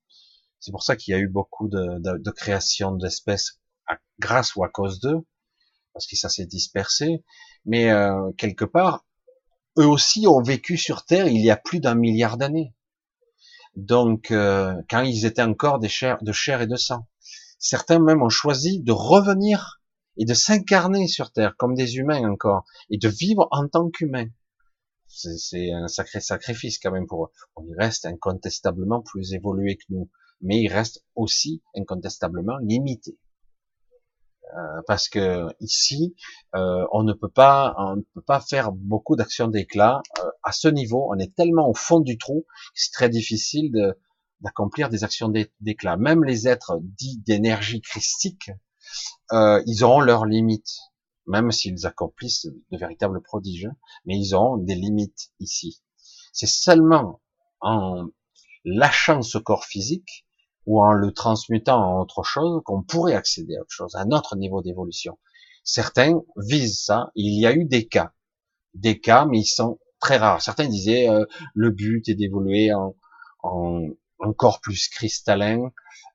C'est 0.60 0.72
pour 0.72 0.82
ça 0.82 0.96
qu'il 0.96 1.12
y 1.12 1.14
a 1.14 1.20
eu 1.20 1.28
beaucoup 1.28 1.68
de, 1.68 1.98
de, 2.00 2.18
de 2.18 2.30
création 2.30 2.92
d'espèces 2.92 3.60
grâce 4.18 4.56
ou 4.56 4.64
à 4.64 4.68
cause 4.68 5.00
d'eux, 5.00 5.24
parce 5.92 6.06
que 6.06 6.16
ça 6.16 6.28
s'est 6.28 6.46
dispersé. 6.46 7.24
Mais 7.64 7.90
euh, 7.90 8.30
quelque 8.36 8.64
part, 8.64 9.05
eux 9.78 9.86
aussi 9.86 10.26
ont 10.26 10.42
vécu 10.42 10.76
sur 10.76 11.04
Terre 11.04 11.28
il 11.28 11.40
y 11.44 11.50
a 11.50 11.56
plus 11.56 11.80
d'un 11.80 11.94
milliard 11.94 12.36
d'années. 12.36 12.74
Donc, 13.74 14.30
euh, 14.30 14.74
quand 14.88 15.02
ils 15.02 15.26
étaient 15.26 15.42
encore 15.42 15.78
des 15.78 15.88
chairs, 15.88 16.22
de 16.22 16.32
chair 16.32 16.62
et 16.62 16.66
de 16.66 16.76
sang. 16.76 17.06
Certains 17.58 17.98
même 17.98 18.22
ont 18.22 18.28
choisi 18.28 18.80
de 18.80 18.92
revenir 18.92 19.80
et 20.16 20.24
de 20.24 20.34
s'incarner 20.34 21.08
sur 21.08 21.32
Terre 21.32 21.56
comme 21.56 21.74
des 21.74 21.96
humains 21.96 22.30
encore, 22.30 22.64
et 22.90 22.96
de 22.98 23.08
vivre 23.08 23.48
en 23.50 23.68
tant 23.68 23.90
qu'humains 23.90 24.28
c'est 25.08 25.70
un 25.72 25.88
sacré 25.88 26.20
sacrifice 26.20 26.78
quand 26.78 26.90
même 26.90 27.06
pour 27.06 27.26
eux. 27.26 27.30
On 27.54 27.64
y 27.66 27.74
reste 27.74 28.06
incontestablement 28.06 29.02
plus 29.02 29.32
évolué 29.32 29.76
que 29.76 29.84
nous, 29.90 30.10
mais 30.40 30.60
il 30.60 30.68
reste 30.68 31.04
aussi 31.14 31.62
incontestablement 31.76 32.58
limité. 32.58 33.16
Euh, 34.54 34.82
parce 34.86 35.08
que 35.08 35.48
ici, 35.60 36.14
euh, 36.54 36.86
on 36.92 37.02
ne 37.02 37.12
peut 37.12 37.28
pas, 37.28 37.74
on 37.78 37.96
ne 37.96 38.02
peut 38.14 38.22
pas 38.22 38.40
faire 38.40 38.70
beaucoup 38.72 39.16
d'actions 39.16 39.48
d'éclat 39.48 40.02
euh, 40.20 40.30
à 40.44 40.52
ce 40.52 40.68
niveau. 40.68 41.08
On 41.10 41.18
est 41.18 41.34
tellement 41.34 41.68
au 41.68 41.74
fond 41.74 42.00
du 42.00 42.16
trou 42.16 42.46
c'est 42.74 42.92
très 42.92 43.08
difficile 43.08 43.94
d'accomplir 44.40 44.88
des 44.88 45.02
actions 45.02 45.32
d'éclat. 45.60 45.96
Même 45.96 46.22
les 46.22 46.46
êtres 46.46 46.78
dits 46.80 47.18
d'énergie 47.26 47.80
christique, 47.80 48.50
ils 49.32 49.82
auront 49.82 50.00
leurs 50.00 50.26
limites 50.26 50.78
même 51.26 51.50
s'ils 51.50 51.86
accomplissent 51.86 52.46
de 52.46 52.78
véritables 52.78 53.20
prodiges, 53.20 53.68
mais 54.04 54.16
ils 54.16 54.36
ont 54.36 54.56
des 54.56 54.74
limites 54.76 55.32
ici. 55.40 55.82
C'est 56.32 56.46
seulement 56.46 57.20
en 57.60 58.06
lâchant 58.64 59.22
ce 59.22 59.38
corps 59.38 59.64
physique 59.64 60.25
ou 60.66 60.82
en 60.82 60.92
le 60.92 61.12
transmutant 61.12 61.80
en 61.80 62.00
autre 62.00 62.22
chose 62.22 62.60
qu'on 62.64 62.82
pourrait 62.82 63.14
accéder 63.14 63.56
à 63.56 63.60
autre 63.60 63.70
chose, 63.70 63.94
à 63.94 64.00
un 64.00 64.10
autre 64.10 64.36
niveau 64.36 64.62
d'évolution. 64.62 65.18
Certains 65.64 66.20
visent 66.36 66.80
ça. 66.80 67.10
Il 67.14 67.40
y 67.40 67.46
a 67.46 67.52
eu 67.52 67.64
des 67.64 67.86
cas, 67.86 68.12
des 68.74 69.00
cas, 69.00 69.26
mais 69.26 69.38
ils 69.38 69.46
sont 69.46 69.78
très 70.00 70.16
rares. 70.16 70.42
Certains 70.42 70.68
disaient 70.68 71.08
euh, 71.08 71.24
le 71.54 71.70
but 71.70 72.08
est 72.08 72.14
d'évoluer 72.14 72.72
en, 72.72 72.94
en, 73.42 73.88
en, 74.18 74.32
corps 74.32 74.60
plus 74.60 74.88
cristallin, 74.88 75.70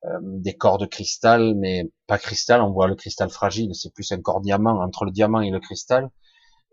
euh, 0.06 0.20
des 0.22 0.56
corps 0.56 0.78
de 0.78 0.86
cristal, 0.86 1.56
mais 1.56 1.92
pas 2.08 2.18
cristal, 2.18 2.62
on 2.62 2.72
voit 2.72 2.88
le 2.88 2.96
cristal 2.96 3.30
fragile, 3.30 3.74
c'est 3.74 3.94
plus 3.94 4.12
un 4.12 4.22
corps 4.22 4.42
diamant 4.42 4.82
entre 4.82 5.06
le 5.06 5.12
diamant 5.12 5.42
et 5.42 5.50
le 5.50 5.60
cristal. 5.60 6.10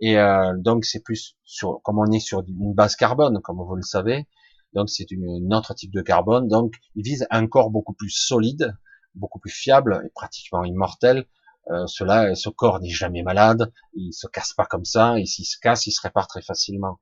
Et 0.00 0.18
euh, 0.18 0.54
donc 0.56 0.84
c'est 0.84 1.02
plus 1.02 1.36
sur, 1.44 1.80
comme 1.82 1.98
on 1.98 2.10
est 2.12 2.20
sur 2.20 2.44
une 2.46 2.74
base 2.74 2.94
carbone, 2.96 3.40
comme 3.42 3.60
vous 3.60 3.74
le 3.74 3.82
savez, 3.82 4.26
donc 4.74 4.90
c'est 4.90 5.10
une, 5.10 5.52
autre 5.54 5.74
type 5.74 5.92
de 5.92 6.02
carbone. 6.02 6.48
Donc 6.48 6.74
il 6.94 7.02
vise 7.02 7.26
un 7.30 7.46
corps 7.46 7.70
beaucoup 7.70 7.94
plus 7.94 8.10
solide, 8.10 8.76
beaucoup 9.14 9.38
plus 9.38 9.50
fiable 9.50 10.02
et 10.04 10.10
pratiquement 10.14 10.64
immortel. 10.64 11.26
Euh, 11.70 11.86
cela, 11.86 12.34
ce 12.34 12.48
corps 12.48 12.80
n'est 12.80 12.88
jamais 12.88 13.22
malade, 13.22 13.72
il 13.92 14.12
se 14.12 14.26
casse 14.26 14.54
pas 14.54 14.64
comme 14.64 14.86
ça, 14.86 15.18
et 15.18 15.26
s'il 15.26 15.44
se 15.44 15.58
casse, 15.58 15.86
il 15.86 15.92
se 15.92 16.00
répare 16.00 16.26
très 16.26 16.40
facilement. 16.40 16.98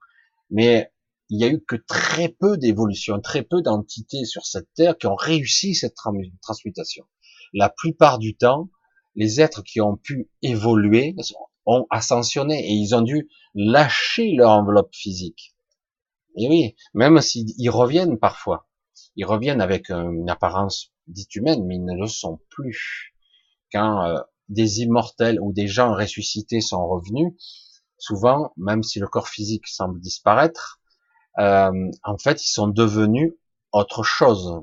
Mais 0.50 0.92
il 1.28 1.40
y 1.40 1.44
a 1.44 1.48
eu 1.48 1.60
que 1.60 1.76
très 1.76 2.28
peu 2.28 2.56
d'évolutions, 2.56 3.20
très 3.20 3.42
peu 3.42 3.62
d'entités 3.62 4.24
sur 4.24 4.44
cette 4.44 4.72
terre 4.74 4.96
qui 4.96 5.06
ont 5.06 5.14
réussi 5.14 5.74
cette 5.74 5.94
transmutation. 6.42 7.04
La 7.52 7.68
plupart 7.68 8.18
du 8.18 8.36
temps, 8.36 8.68
les 9.14 9.40
êtres 9.40 9.62
qui 9.62 9.80
ont 9.80 9.96
pu 9.96 10.30
évoluer 10.42 11.14
ont 11.64 11.86
ascensionné 11.90 12.58
et 12.58 12.72
ils 12.72 12.94
ont 12.94 13.02
dû 13.02 13.28
lâcher 13.54 14.32
leur 14.32 14.50
enveloppe 14.50 14.94
physique. 14.94 15.55
Et 16.36 16.48
oui, 16.48 16.76
même 16.94 17.20
s'ils 17.20 17.70
reviennent 17.70 18.18
parfois, 18.18 18.68
ils 19.16 19.24
reviennent 19.24 19.60
avec 19.60 19.90
une 19.90 20.28
apparence 20.28 20.92
dite 21.06 21.34
humaine, 21.34 21.64
mais 21.64 21.76
ils 21.76 21.84
ne 21.84 21.98
le 21.98 22.06
sont 22.06 22.40
plus. 22.50 23.14
Quand 23.72 24.04
euh, 24.04 24.20
des 24.48 24.80
immortels 24.80 25.40
ou 25.40 25.52
des 25.52 25.66
gens 25.66 25.94
ressuscités 25.94 26.60
sont 26.60 26.86
revenus, 26.86 27.32
souvent, 27.98 28.52
même 28.56 28.82
si 28.82 28.98
le 28.98 29.08
corps 29.08 29.28
physique 29.28 29.66
semble 29.66 30.00
disparaître, 30.00 30.80
euh, 31.38 31.90
en 32.04 32.18
fait, 32.18 32.44
ils 32.44 32.50
sont 32.50 32.68
devenus 32.68 33.34
autre 33.72 34.02
chose. 34.02 34.62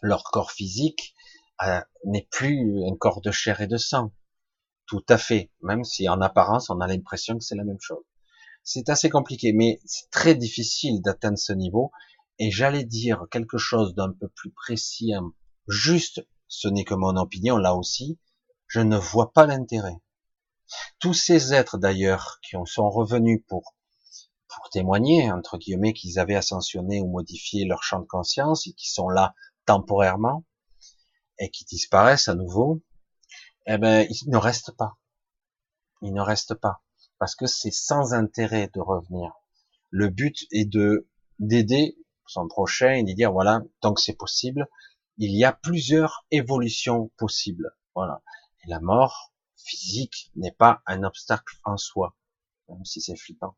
Leur 0.00 0.24
corps 0.24 0.52
physique 0.52 1.14
euh, 1.62 1.80
n'est 2.04 2.28
plus 2.30 2.84
un 2.90 2.96
corps 2.96 3.20
de 3.20 3.30
chair 3.30 3.60
et 3.60 3.66
de 3.66 3.76
sang. 3.76 4.12
Tout 4.86 5.04
à 5.08 5.18
fait. 5.18 5.50
Même 5.60 5.84
si 5.84 6.08
en 6.08 6.20
apparence, 6.20 6.70
on 6.70 6.80
a 6.80 6.86
l'impression 6.86 7.38
que 7.38 7.44
c'est 7.44 7.56
la 7.56 7.64
même 7.64 7.80
chose. 7.80 8.04
C'est 8.64 8.88
assez 8.88 9.10
compliqué, 9.10 9.52
mais 9.52 9.80
c'est 9.84 10.08
très 10.10 10.34
difficile 10.34 11.02
d'atteindre 11.02 11.38
ce 11.38 11.52
niveau. 11.52 11.90
Et 12.38 12.50
j'allais 12.50 12.84
dire 12.84 13.26
quelque 13.30 13.58
chose 13.58 13.94
d'un 13.94 14.12
peu 14.12 14.28
plus 14.28 14.50
précis, 14.50 15.14
hein. 15.14 15.32
juste, 15.68 16.26
ce 16.48 16.68
n'est 16.68 16.84
que 16.84 16.94
mon 16.94 17.16
opinion 17.16 17.56
là 17.56 17.74
aussi, 17.74 18.18
je 18.68 18.80
ne 18.80 18.96
vois 18.96 19.32
pas 19.32 19.46
l'intérêt. 19.46 20.00
Tous 20.98 21.12
ces 21.12 21.52
êtres 21.52 21.76
d'ailleurs 21.76 22.38
qui 22.42 22.56
sont 22.64 22.88
revenus 22.88 23.42
pour 23.48 23.74
pour 24.48 24.68
témoigner 24.70 25.30
entre 25.32 25.56
guillemets 25.58 25.92
qu'ils 25.92 26.18
avaient 26.18 26.34
ascensionné 26.34 27.00
ou 27.00 27.06
modifié 27.06 27.64
leur 27.64 27.82
champ 27.82 28.00
de 28.00 28.06
conscience 28.06 28.66
et 28.66 28.72
qui 28.72 28.90
sont 28.90 29.08
là 29.08 29.34
temporairement 29.66 30.44
et 31.38 31.50
qui 31.50 31.64
disparaissent 31.64 32.28
à 32.28 32.34
nouveau, 32.34 32.82
eh 33.66 33.78
ben 33.78 34.06
ils 34.08 34.30
ne 34.30 34.36
restent 34.36 34.76
pas. 34.76 34.98
Ils 36.02 36.12
ne 36.12 36.20
restent 36.20 36.54
pas 36.54 36.82
parce 37.22 37.36
que 37.36 37.46
c'est 37.46 37.70
sans 37.70 38.14
intérêt 38.14 38.68
de 38.74 38.80
revenir. 38.80 39.30
Le 39.90 40.08
but 40.08 40.44
est 40.50 40.64
de 40.64 41.08
d'aider 41.38 41.96
son 42.26 42.48
prochain 42.48 42.94
et 42.94 43.04
de 43.04 43.12
dire 43.12 43.30
voilà 43.30 43.62
tant 43.80 43.94
que 43.94 44.00
c'est 44.00 44.16
possible, 44.16 44.66
il 45.18 45.30
y 45.30 45.44
a 45.44 45.52
plusieurs 45.52 46.26
évolutions 46.32 47.12
possibles. 47.18 47.76
Voilà. 47.94 48.24
Et 48.64 48.68
la 48.68 48.80
mort 48.80 49.32
physique 49.54 50.32
n'est 50.34 50.50
pas 50.50 50.82
un 50.84 51.04
obstacle 51.04 51.54
en 51.64 51.76
soi, 51.76 52.16
même 52.68 52.84
si 52.84 53.00
c'est 53.00 53.14
flippant. 53.14 53.56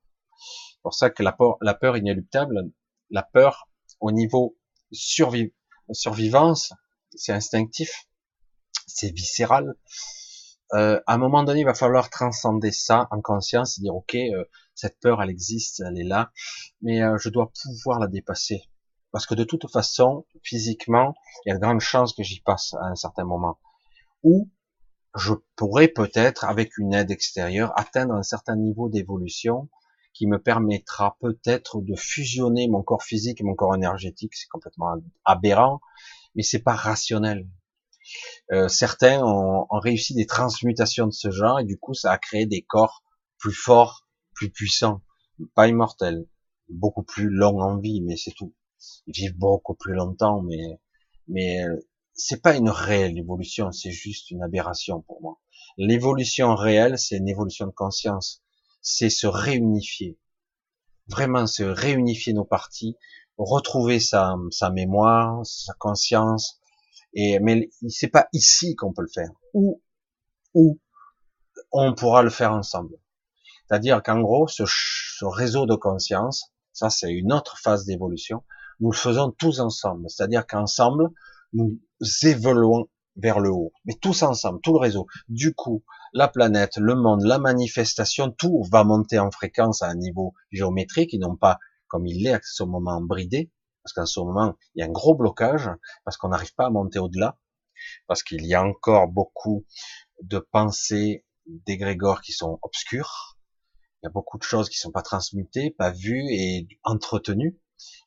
C'est 0.73 0.83
pour 0.83 0.93
ça 0.93 1.09
que 1.09 1.23
la 1.23 1.33
peur, 1.33 1.57
la 1.62 1.73
peur 1.73 1.97
inéluctable, 1.97 2.71
la 3.09 3.23
peur 3.23 3.71
au 3.99 4.12
niveau 4.12 4.59
survivance, 4.93 6.75
c'est 7.15 7.33
instinctif, 7.33 8.11
c'est 8.87 9.11
viscéral. 9.11 9.75
Euh, 10.75 11.01
à 11.07 11.14
un 11.14 11.18
moment 11.18 11.45
donné, 11.45 11.61
il 11.61 11.64
va 11.64 11.75
falloir 11.75 12.11
transcender 12.11 12.72
ça 12.72 13.07
en 13.11 13.20
conscience 13.20 13.79
et 13.79 13.83
dire 13.83 13.95
ok, 13.95 14.14
euh, 14.16 14.45
cette 14.75 14.99
peur, 14.99 15.22
elle 15.22 15.31
existe, 15.31 15.81
elle 15.87 15.99
est 15.99 16.05
là, 16.05 16.33
mais 16.83 17.03
euh, 17.03 17.16
je 17.18 17.29
dois 17.29 17.53
pouvoir 17.62 18.01
la 18.01 18.09
dépasser. 18.09 18.62
Parce 19.12 19.27
que 19.27 19.35
de 19.35 19.45
toute 19.45 19.70
façon, 19.70 20.27
physiquement, 20.43 21.14
il 21.45 21.51
y 21.51 21.53
a 21.53 21.55
de 21.55 21.61
grandes 21.61 21.81
chances 21.81 22.12
que 22.12 22.25
j'y 22.25 22.41
passe 22.41 22.75
à 22.75 22.87
un 22.87 22.97
certain 22.97 23.25
moment. 23.25 23.61
Ou 24.25 24.51
je 25.14 25.35
pourrais 25.55 25.87
peut-être, 25.87 26.45
avec 26.45 26.77
une 26.77 26.93
aide 26.93 27.12
extérieure, 27.12 27.72
atteindre 27.79 28.14
un 28.14 28.25
certain 28.25 28.57
niveau 28.57 28.89
d'évolution 28.89 29.68
qui 30.12 30.27
me 30.27 30.41
permettra 30.41 31.16
peut-être 31.20 31.81
de 31.83 31.95
fusionner 31.95 32.66
mon 32.68 32.83
corps 32.83 33.05
physique 33.05 33.41
et 33.41 33.45
mon 33.45 33.55
corps 33.55 33.77
énergétique. 33.77 34.35
C'est 34.35 34.49
complètement 34.49 34.97
aberrant, 35.25 35.81
mais 36.35 36.43
c'est 36.43 36.62
pas 36.62 36.75
rationnel. 36.75 37.47
Euh, 38.53 38.69
certains 38.69 39.23
ont, 39.23 39.67
ont, 39.71 39.79
réussi 39.79 40.15
des 40.15 40.27
transmutations 40.27 41.07
de 41.07 41.12
ce 41.12 41.31
genre 41.31 41.61
et 41.61 41.65
du 41.65 41.79
coup 41.79 41.95
ça 41.95 42.12
a 42.12 42.19
créé 42.19 42.47
des 42.47 42.62
corps 42.62 43.03
plus 43.39 43.53
forts, 43.53 44.07
plus 44.35 44.51
puissants, 44.51 45.03
pas 45.55 45.69
immortels, 45.69 46.27
beaucoup 46.69 47.03
plus 47.03 47.29
longs 47.29 47.61
en 47.61 47.79
vie, 47.79 48.03
mais 48.03 48.17
c'est 48.17 48.33
tout. 48.33 48.55
Ils 49.07 49.15
vivent 49.15 49.39
beaucoup 49.39 49.75
plus 49.75 49.95
longtemps, 49.95 50.43
mais 50.43 50.81
mais 51.29 51.65
euh, 51.65 51.77
c'est 52.15 52.43
pas 52.43 52.57
une 52.57 52.71
réelle 52.71 53.19
évolution, 53.19 53.73
c'est 53.73 53.91
juste 53.91 54.31
une 54.31 54.43
aberration 54.43 55.03
pour 55.03 55.21
moi. 55.23 55.41
L'évolution 55.77 56.55
réelle, 56.55 56.99
c'est 56.99 57.17
une 57.17 57.29
évolution 57.29 57.67
de 57.67 57.73
conscience, 57.73 58.43
c'est 58.83 59.11
se 59.11 59.27
réunifier, 59.27 60.19
vraiment 61.09 61.47
se 61.47 61.62
réunifier 61.62 62.33
nos 62.33 62.45
parties, 62.45 62.97
retrouver 63.37 63.99
sa, 64.01 64.37
sa 64.51 64.71
mémoire, 64.71 65.45
sa 65.45 65.75
conscience, 65.75 66.61
et 67.15 67.39
mais 67.41 67.71
c'est 67.89 68.09
pas 68.09 68.29
ici 68.33 68.75
qu'on 68.77 68.93
peut 68.93 69.03
le 69.03 69.09
faire, 69.12 69.31
ou 69.53 69.83
ou 70.55 70.79
on 71.73 71.95
pourra 71.95 72.23
le 72.23 72.31
faire 72.31 72.53
ensemble. 72.53 72.97
C'est-à-dire 73.67 74.03
qu'en 74.03 74.21
gros, 74.21 74.47
ce, 74.47 74.65
ce 74.67 75.25
réseau 75.25 75.67
de 75.67 75.75
conscience, 75.75 76.53
ça 76.73 76.91
c'est 76.91 77.12
une 77.12 77.33
autre 77.33 77.59
phase 77.59 77.85
d'évolution, 77.87 78.45
nous 78.81 78.91
le 78.91 78.97
faisons 78.97 79.31
tous 79.31 79.61
ensemble. 79.61 80.09
C'est-à-dire 80.11 80.47
qu'ensemble, 80.47 81.11
nous 81.53 81.79
évoluons 82.23 82.89
vers 83.17 83.39
le 83.39 83.51
haut, 83.51 83.73
mais 83.85 83.95
tous 83.95 84.23
ensemble, 84.23 84.61
tout 84.61 84.73
le 84.73 84.81
réseau. 84.81 85.07
Du 85.29 85.55
coup, 85.55 85.85
la 86.12 86.29
planète, 86.29 86.77
le 86.77 86.95
monde, 86.95 87.23
la 87.23 87.39
manifestation, 87.39 88.31
tout 88.31 88.62
va 88.71 88.85
monter 88.85 89.19
en 89.19 89.31
fréquence 89.31 89.83
à 89.83 89.89
un 89.89 89.95
niveau 89.95 90.35
géométrique 90.51 91.15
et 91.15 91.19
non 91.19 91.37
pas 91.37 91.59
comme 91.87 92.07
il 92.07 92.25
l'est 92.25 92.35
à 92.35 92.41
ce 92.43 92.65
moment 92.65 93.01
bridé, 93.01 93.53
parce 93.85 93.93
qu'en 93.93 94.07
ce 94.07 94.18
moment, 94.18 94.57
il 94.74 94.80
y 94.80 94.82
a 94.82 94.87
un 94.87 94.93
gros 94.93 95.14
blocage, 95.14 95.70
parce 96.05 96.16
qu'on 96.16 96.28
n'arrive 96.28 96.55
pas 96.55 96.66
à 96.66 96.70
monter 96.70 96.99
au-delà, 96.99 97.39
parce 98.07 98.22
qu'il 98.22 98.45
y 98.47 98.55
a 98.55 98.64
encore 98.64 99.09
beaucoup 99.09 99.66
de 100.22 100.39
pensées 100.39 101.24
d'égrégores 101.47 102.22
qui 102.22 102.32
sont 102.32 102.59
obscures, 102.62 103.39
il 104.03 104.07
y 104.07 104.09
a 104.09 104.11
beaucoup 104.11 104.39
de 104.39 104.43
choses 104.43 104.68
qui 104.68 104.78
sont 104.78 104.91
pas 104.91 105.03
transmutées, 105.03 105.70
pas 105.70 105.91
vues 105.91 106.24
et 106.30 106.66
entretenues, 106.82 107.59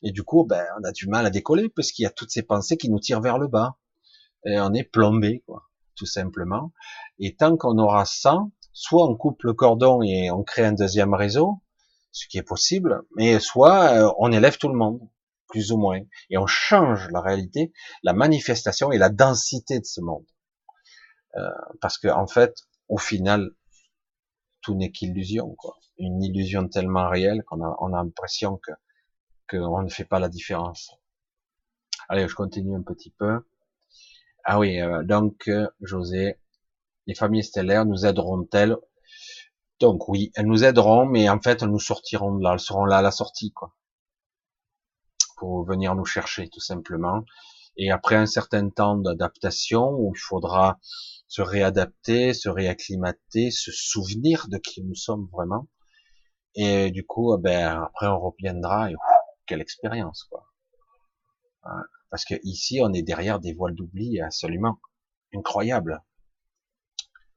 et 0.02 0.12
du 0.12 0.22
coup, 0.22 0.44
ben, 0.44 0.64
on 0.80 0.84
a 0.84 0.92
du 0.92 1.06
mal 1.06 1.26
à 1.26 1.30
décoller 1.30 1.68
parce 1.68 1.92
qu'il 1.92 2.02
y 2.02 2.06
a 2.06 2.10
toutes 2.10 2.30
ces 2.30 2.42
pensées 2.42 2.76
qui 2.76 2.90
nous 2.90 3.00
tirent 3.00 3.20
vers 3.20 3.38
le 3.38 3.48
bas. 3.48 3.76
Et 4.46 4.58
on 4.60 4.72
est 4.72 4.84
plombé, 4.84 5.42
quoi, 5.46 5.64
tout 5.96 6.06
simplement. 6.06 6.72
Et 7.18 7.36
tant 7.36 7.56
qu'on 7.56 7.78
aura 7.78 8.04
ça, 8.04 8.38
soit 8.72 9.08
on 9.08 9.16
coupe 9.16 9.42
le 9.42 9.52
cordon 9.52 10.02
et 10.02 10.30
on 10.30 10.42
crée 10.42 10.64
un 10.64 10.72
deuxième 10.72 11.14
réseau, 11.14 11.60
ce 12.12 12.26
qui 12.28 12.38
est 12.38 12.42
possible, 12.42 13.02
mais 13.16 13.40
soit 13.40 13.92
euh, 13.92 14.12
on 14.18 14.32
élève 14.32 14.56
tout 14.58 14.68
le 14.68 14.76
monde, 14.76 15.00
plus 15.48 15.72
ou 15.72 15.78
moins, 15.78 16.00
et 16.30 16.38
on 16.38 16.46
change 16.46 17.08
la 17.10 17.20
réalité, 17.20 17.72
la 18.02 18.12
manifestation 18.12 18.92
et 18.92 18.98
la 18.98 19.08
densité 19.08 19.80
de 19.80 19.84
ce 19.84 20.00
monde. 20.00 20.26
Euh, 21.36 21.48
parce 21.80 21.98
que 21.98 22.08
en 22.08 22.26
fait, 22.26 22.54
au 22.88 22.98
final, 22.98 23.50
tout 24.62 24.74
n'est 24.74 24.90
qu'illusion, 24.90 25.54
quoi. 25.56 25.76
Une 25.98 26.22
illusion 26.22 26.68
tellement 26.68 27.08
réelle 27.08 27.42
qu'on 27.44 27.62
a, 27.64 27.76
on 27.80 27.92
a 27.92 28.02
l'impression 28.02 28.56
que 28.58 28.72
qu'on 29.50 29.82
ne 29.82 29.88
fait 29.88 30.04
pas 30.04 30.18
la 30.18 30.28
différence. 30.28 30.92
Allez, 32.08 32.28
je 32.28 32.34
continue 32.34 32.76
un 32.76 32.82
petit 32.82 33.10
peu. 33.10 33.40
Ah 34.44 34.58
oui, 34.58 34.80
euh, 34.80 35.02
donc 35.04 35.48
euh, 35.48 35.68
José, 35.80 36.38
les 37.06 37.14
familles 37.14 37.44
stellaires 37.44 37.86
nous 37.86 38.06
aideront-elles? 38.06 38.76
Donc 39.80 40.08
oui, 40.08 40.30
elles 40.34 40.46
nous 40.46 40.64
aideront, 40.64 41.06
mais 41.06 41.28
en 41.28 41.40
fait 41.40 41.62
elles 41.62 41.70
nous 41.70 41.78
sortiront 41.78 42.34
de 42.36 42.42
là, 42.42 42.52
elles 42.54 42.60
seront 42.60 42.84
là 42.84 42.98
à 42.98 43.02
la 43.02 43.10
sortie, 43.10 43.52
quoi, 43.52 43.74
pour 45.38 45.64
venir 45.64 45.94
nous 45.94 46.04
chercher 46.04 46.48
tout 46.48 46.60
simplement. 46.60 47.24
Et 47.76 47.90
après 47.90 48.16
un 48.16 48.26
certain 48.26 48.68
temps 48.70 48.96
d'adaptation 48.96 49.90
où 49.90 50.12
il 50.14 50.18
faudra 50.18 50.78
se 51.28 51.42
réadapter, 51.42 52.34
se 52.34 52.48
réacclimater, 52.48 53.50
se 53.50 53.70
souvenir 53.70 54.48
de 54.48 54.58
qui 54.58 54.82
nous 54.82 54.96
sommes 54.96 55.28
vraiment. 55.32 55.68
Et 56.54 56.90
du 56.90 57.06
coup, 57.06 57.36
eh 57.36 57.40
ben 57.40 57.82
après 57.82 58.08
on 58.08 58.18
reviendra 58.18 58.90
et 58.90 58.96
quelle 59.46 59.60
expérience, 59.60 60.24
quoi. 60.24 60.48
Hein, 61.64 61.84
parce 62.10 62.24
que 62.24 62.34
ici, 62.42 62.80
on 62.82 62.92
est 62.92 63.02
derrière 63.02 63.38
des 63.40 63.52
voiles 63.52 63.74
d'oubli 63.74 64.20
absolument 64.20 64.80
incroyables. 65.34 66.02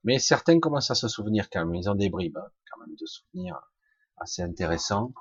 Mais 0.04 0.18
certains 0.18 0.60
commencent 0.60 0.92
à 0.92 0.96
se 0.96 1.08
souvenir 1.08 1.50
quand 1.50 1.66
même. 1.66 1.76
Ils 1.76 1.90
ont 1.90 1.96
des 1.96 2.10
bribes, 2.10 2.38
hein, 2.38 2.52
quand 2.72 2.80
même, 2.80 2.96
de 2.96 3.06
souvenirs 3.06 3.60
assez 4.18 4.42
intéressants. 4.42 5.14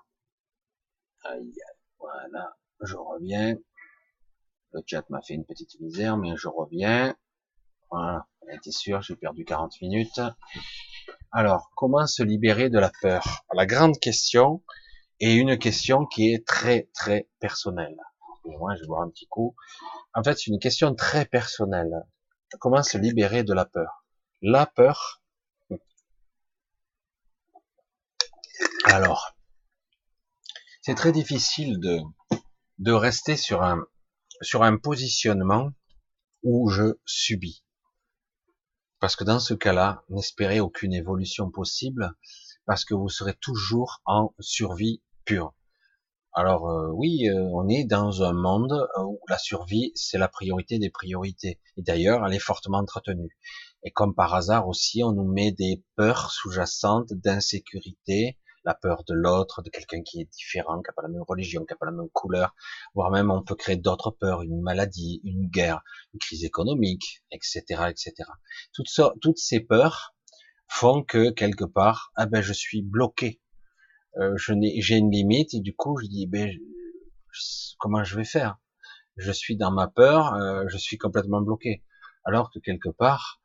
voilà, 1.98 2.56
je 2.82 2.96
reviens. 2.96 3.56
Le 4.72 4.82
chat 4.86 5.08
m'a 5.10 5.20
fait 5.22 5.34
une 5.34 5.44
petite 5.44 5.78
misère, 5.80 6.16
mais 6.16 6.36
je 6.36 6.48
reviens. 6.48 7.16
Voilà, 7.90 8.26
on 8.42 8.48
était 8.48 8.70
sûr, 8.70 9.02
j'ai 9.02 9.16
perdu 9.16 9.44
40 9.44 9.80
minutes. 9.82 10.20
Alors, 11.32 11.70
comment 11.74 12.06
se 12.06 12.22
libérer 12.22 12.70
de 12.70 12.78
la 12.78 12.90
peur? 13.02 13.44
La 13.52 13.66
grande 13.66 13.98
question, 13.98 14.62
et 15.20 15.34
une 15.34 15.58
question 15.58 16.06
qui 16.06 16.32
est 16.32 16.46
très 16.46 16.88
très 16.94 17.28
personnelle. 17.40 17.96
Moi, 18.44 18.74
je 18.76 18.82
vais 18.82 18.98
un 18.98 19.10
petit 19.10 19.26
coup. 19.26 19.54
En 20.14 20.22
fait, 20.22 20.38
c'est 20.38 20.50
une 20.50 20.58
question 20.58 20.94
très 20.94 21.26
personnelle. 21.26 22.06
Comment 22.58 22.82
se 22.82 22.96
libérer 22.96 23.44
de 23.44 23.52
la 23.52 23.66
peur? 23.66 24.04
La 24.40 24.66
peur. 24.66 25.22
Alors, 28.84 29.36
c'est 30.80 30.94
très 30.94 31.12
difficile 31.12 31.78
de 31.78 32.00
de 32.80 32.92
rester 32.92 33.36
sur 33.36 33.62
un 33.62 33.86
sur 34.42 34.62
un 34.62 34.76
positionnement 34.76 35.70
où 36.42 36.68
je 36.68 36.98
subis. 37.04 37.64
Parce 38.98 39.16
que 39.16 39.24
dans 39.24 39.40
ce 39.40 39.54
cas-là, 39.54 40.02
n'espérez 40.08 40.60
aucune 40.60 40.92
évolution 40.92 41.50
possible, 41.50 42.14
parce 42.66 42.84
que 42.84 42.94
vous 42.94 43.08
serez 43.08 43.34
toujours 43.34 44.00
en 44.04 44.34
survie 44.40 45.02
alors 46.32 46.68
euh, 46.68 46.90
oui, 46.92 47.28
euh, 47.28 47.48
on 47.52 47.68
est 47.68 47.84
dans 47.84 48.22
un 48.22 48.32
monde 48.32 48.88
où 48.98 49.20
la 49.28 49.38
survie, 49.38 49.92
c'est 49.94 50.18
la 50.18 50.28
priorité 50.28 50.78
des 50.78 50.90
priorités. 50.90 51.60
Et 51.76 51.82
d'ailleurs, 51.82 52.26
elle 52.26 52.34
est 52.34 52.40
fortement 52.40 52.78
entretenue. 52.78 53.38
Et 53.84 53.92
comme 53.92 54.14
par 54.14 54.34
hasard 54.34 54.66
aussi, 54.66 55.04
on 55.04 55.12
nous 55.12 55.30
met 55.30 55.52
des 55.52 55.84
peurs 55.96 56.32
sous-jacentes 56.32 57.12
d'insécurité, 57.12 58.38
la 58.64 58.74
peur 58.74 59.04
de 59.04 59.14
l'autre, 59.14 59.62
de 59.62 59.70
quelqu'un 59.70 60.02
qui 60.02 60.20
est 60.20 60.30
différent, 60.30 60.80
qui 60.82 60.88
n'a 60.88 60.92
pas 60.94 61.02
la 61.02 61.08
même 61.08 61.24
religion, 61.26 61.64
qui 61.64 61.72
n'a 61.72 61.76
pas 61.76 61.86
la 61.86 61.92
même 61.92 62.10
couleur, 62.12 62.54
voire 62.94 63.10
même 63.10 63.30
on 63.30 63.42
peut 63.42 63.54
créer 63.54 63.76
d'autres 63.76 64.10
peurs, 64.10 64.42
une 64.42 64.60
maladie, 64.60 65.20
une 65.24 65.48
guerre, 65.48 65.82
une 66.12 66.20
crise 66.20 66.44
économique, 66.44 67.22
etc., 67.30 67.62
etc. 67.88 68.14
Toutes, 68.72 69.38
ces 69.38 69.60
peurs 69.60 70.14
font 70.68 71.02
que 71.02 71.30
quelque 71.30 71.64
part, 71.64 72.12
ah 72.16 72.26
ben 72.26 72.42
je 72.42 72.52
suis 72.52 72.82
bloqué 72.82 73.40
euh, 74.18 74.36
je 74.36 74.52
n'ai, 74.52 74.80
j'ai 74.80 74.96
une 74.96 75.10
limite 75.10 75.54
et 75.54 75.60
du 75.60 75.74
coup 75.74 75.96
je 75.98 76.06
dis 76.06 76.26
ben 76.26 76.50
comment 77.78 78.02
je 78.02 78.16
vais 78.16 78.24
faire? 78.24 78.58
Je 79.16 79.32
suis 79.32 79.56
dans 79.56 79.70
ma 79.70 79.88
peur, 79.88 80.34
euh, 80.34 80.64
je 80.68 80.76
suis 80.78 80.98
complètement 80.98 81.40
bloqué. 81.40 81.84
Alors 82.24 82.50
que 82.52 82.58
quelque 82.58 82.88
part, 82.88 83.39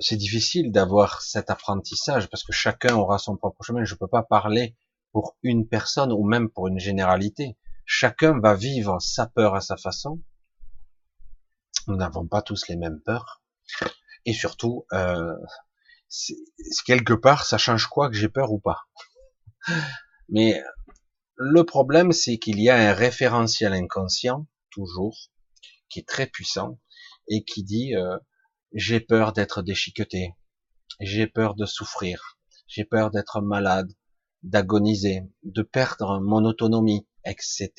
c'est 0.00 0.16
difficile 0.16 0.72
d'avoir 0.72 1.22
cet 1.22 1.50
apprentissage 1.50 2.28
parce 2.28 2.44
que 2.44 2.52
chacun 2.52 2.94
aura 2.94 3.18
son 3.18 3.36
propre 3.36 3.62
chemin. 3.62 3.84
Je 3.84 3.94
peux 3.94 4.08
pas 4.08 4.22
parler 4.22 4.76
pour 5.12 5.36
une 5.42 5.68
personne 5.68 6.12
ou 6.12 6.24
même 6.24 6.48
pour 6.48 6.68
une 6.68 6.78
généralité. 6.78 7.56
Chacun 7.84 8.38
va 8.40 8.54
vivre 8.54 9.00
sa 9.00 9.26
peur 9.26 9.54
à 9.54 9.60
sa 9.60 9.76
façon. 9.76 10.20
Nous 11.88 11.96
n'avons 11.96 12.26
pas 12.26 12.42
tous 12.42 12.68
les 12.68 12.76
mêmes 12.76 13.00
peurs. 13.00 13.42
Et 14.24 14.32
surtout, 14.32 14.86
euh, 14.92 15.34
quelque 16.86 17.14
part, 17.14 17.44
ça 17.44 17.58
change 17.58 17.86
quoi 17.86 18.08
que 18.08 18.16
j'ai 18.16 18.28
peur 18.28 18.52
ou 18.52 18.60
pas. 18.60 18.82
Mais 20.28 20.62
le 21.36 21.64
problème, 21.64 22.12
c'est 22.12 22.38
qu'il 22.38 22.60
y 22.60 22.70
a 22.70 22.76
un 22.76 22.92
référentiel 22.92 23.72
inconscient, 23.72 24.46
toujours, 24.70 25.30
qui 25.88 26.00
est 26.00 26.08
très 26.08 26.26
puissant, 26.26 26.78
et 27.28 27.44
qui 27.44 27.64
dit 27.64 27.96
euh, 27.96 28.16
j'ai 28.74 29.00
peur 29.00 29.32
d'être 29.32 29.62
déchiqueté, 29.62 30.34
j'ai 31.00 31.26
peur 31.26 31.54
de 31.54 31.66
souffrir, 31.66 32.38
j'ai 32.66 32.84
peur 32.84 33.10
d'être 33.10 33.40
malade, 33.40 33.92
d'agoniser, 34.42 35.22
de 35.42 35.62
perdre 35.62 36.20
mon 36.20 36.44
autonomie, 36.44 37.06
etc., 37.24 37.70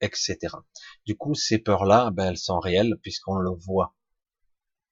etc. 0.00 0.36
Du 1.06 1.16
coup, 1.16 1.34
ces 1.34 1.58
peurs-là, 1.58 2.10
ben, 2.10 2.26
elles 2.26 2.38
sont 2.38 2.58
réelles 2.58 2.96
puisqu'on 3.02 3.36
le 3.36 3.50
voit. 3.50 3.94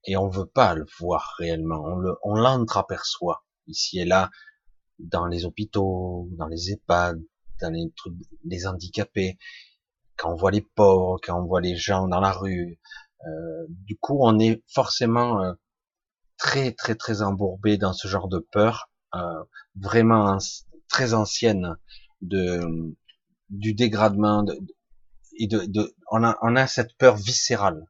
Et 0.05 0.17
on 0.17 0.29
veut 0.29 0.47
pas 0.47 0.75
le 0.75 0.87
voir 1.01 1.35
réellement. 1.39 1.83
On 1.85 1.97
le, 1.97 2.17
on 2.23 2.35
l'entreaperçoit 2.35 3.45
ici 3.67 3.99
et 3.99 4.05
là, 4.05 4.31
dans 4.99 5.27
les 5.27 5.45
hôpitaux, 5.45 6.29
dans 6.33 6.47
les 6.47 6.71
EHPAD, 6.71 7.21
dans 7.61 7.73
les 7.73 7.93
trucs, 7.97 8.15
les 8.45 8.67
handicapés, 8.67 9.39
quand 10.17 10.33
on 10.33 10.37
voit 10.37 10.51
les 10.51 10.63
pauvres, 10.63 11.19
quand 11.23 11.41
on 11.41 11.47
voit 11.47 11.61
les 11.61 11.77
gens 11.77 12.09
dans 12.09 12.21
la 12.21 12.33
rue. 12.33 12.79
Euh, 13.25 13.67
du 13.69 13.97
coup, 13.97 14.19
on 14.21 14.39
est 14.39 14.63
forcément 14.73 15.43
euh, 15.43 15.53
très, 16.37 16.73
très, 16.73 16.95
très 16.95 17.23
embourbé 17.23 17.79
dans 17.79 17.93
ce 17.93 18.09
genre 18.09 18.29
de 18.29 18.39
peur, 18.39 18.91
euh, 19.15 19.45
vraiment 19.75 20.39
très 20.89 21.15
ancienne 21.15 21.77
de 22.21 22.95
du 23.49 23.75
dégradement 23.75 24.43
de, 24.43 24.59
et 25.39 25.47
de, 25.47 25.65
de 25.67 25.95
on, 26.11 26.25
a, 26.25 26.37
on 26.43 26.57
a 26.57 26.67
cette 26.67 26.97
peur 26.97 27.17
viscérale. 27.17 27.87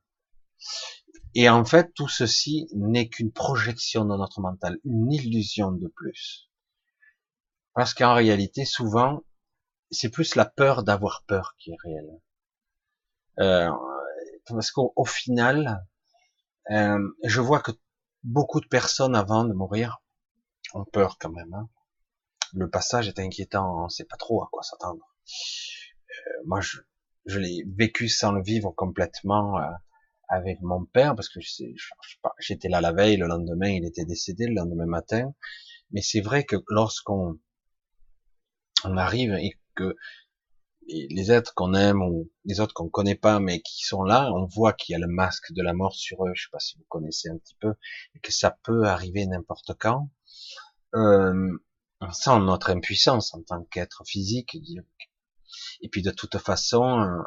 Et 1.35 1.49
en 1.49 1.65
fait, 1.65 1.93
tout 1.95 2.09
ceci 2.09 2.69
n'est 2.75 3.09
qu'une 3.09 3.33
projection 3.33 4.05
de 4.05 4.17
notre 4.17 4.41
mental, 4.41 4.79
une 4.85 5.13
illusion 5.13 5.71
de 5.71 5.87
plus. 5.89 6.51
Parce 7.75 7.93
qu'en 7.93 8.15
réalité, 8.15 8.65
souvent, 8.65 9.23
c'est 9.91 10.09
plus 10.09 10.35
la 10.35 10.47
peur 10.47 10.83
d'avoir 10.83 11.25
peur 11.27 11.55
qui 11.59 11.71
est 11.73 11.77
réelle. 11.85 12.21
Euh, 13.39 13.71
parce 14.49 14.71
qu'au 14.71 15.05
final, 15.05 15.85
euh, 16.71 16.99
je 17.25 17.41
vois 17.41 17.61
que 17.61 17.73
beaucoup 18.23 18.61
de 18.61 18.67
personnes 18.67 19.15
avant 19.15 19.45
de 19.45 19.53
mourir 19.53 20.03
ont 20.75 20.85
peur 20.85 21.17
quand 21.19 21.31
même. 21.31 21.53
Hein 21.55 21.69
le 22.57 22.69
passage 22.71 23.09
est 23.09 23.19
inquiétant, 23.19 23.85
on 23.85 23.89
sait 23.89 24.05
pas 24.05 24.17
trop 24.17 24.43
à 24.43 24.49
quoi 24.51 24.63
s'attendre. 24.63 25.05
Euh, 26.11 26.43
moi, 26.47 26.61
je, 26.61 27.39
l'ai 27.39 27.65
vécu 27.77 28.09
sans 28.09 28.33
le 28.33 28.43
vivre 28.43 28.73
complètement 28.73 29.59
euh, 29.59 29.71
avec 30.29 30.61
mon 30.63 30.85
père, 30.85 31.15
parce 31.15 31.29
que 31.29 31.41
j'étais 32.39 32.69
là 32.69 32.81
la 32.81 32.93
veille, 32.93 33.17
le 33.17 33.27
lendemain, 33.27 33.69
il 33.69 33.85
était 33.85 34.05
décédé, 34.05 34.47
le 34.47 34.55
lendemain 34.55 34.87
matin. 34.87 35.35
Mais 35.91 36.03
c'est 36.03 36.21
vrai 36.21 36.45
que 36.45 36.57
lorsqu'on 36.69 37.39
on 38.85 38.97
arrive 38.97 39.35
et 39.35 39.59
que 39.75 39.97
les 40.89 41.33
êtres 41.33 41.53
qu'on 41.55 41.75
aime 41.75 42.03
ou 42.03 42.31
les 42.45 42.61
autres 42.61 42.75
qu'on 42.75 42.89
connaît 42.89 43.17
pas 43.17 43.41
mais 43.41 43.61
qui 43.61 43.85
sont 43.85 44.03
là, 44.03 44.31
on 44.33 44.47
voit 44.47 44.73
qu'il 44.73 44.93
y 44.93 44.97
a 44.97 44.99
le 44.99 45.09
masque 45.09 45.53
de 45.53 45.63
la 45.63 45.73
mort 45.73 45.95
sur 45.95 46.25
eux. 46.25 46.33
Je 46.35 46.45
sais 46.45 46.51
pas 46.53 46.61
si 46.61 46.79
vous 46.79 46.85
connaissez 46.89 47.29
un 47.29 47.39
petit 47.39 47.57
peu 47.61 47.75
et 48.15 48.21
que 48.21 48.33
ça 48.33 48.57
peut 48.63 48.85
arriver 48.85 49.27
n'importe 49.27 49.73
quand. 49.79 50.11
Euh, 50.95 51.59
sans 52.13 52.41
notre 52.41 52.71
impuissance 52.71 53.35
en 53.35 53.43
tant 53.43 53.63
qu'être 53.65 54.03
physique. 54.07 54.57
Et 55.81 55.89
puis 55.89 56.03
de 56.03 56.11
toute 56.11 56.39
façon, 56.39 57.01
euh, 57.01 57.23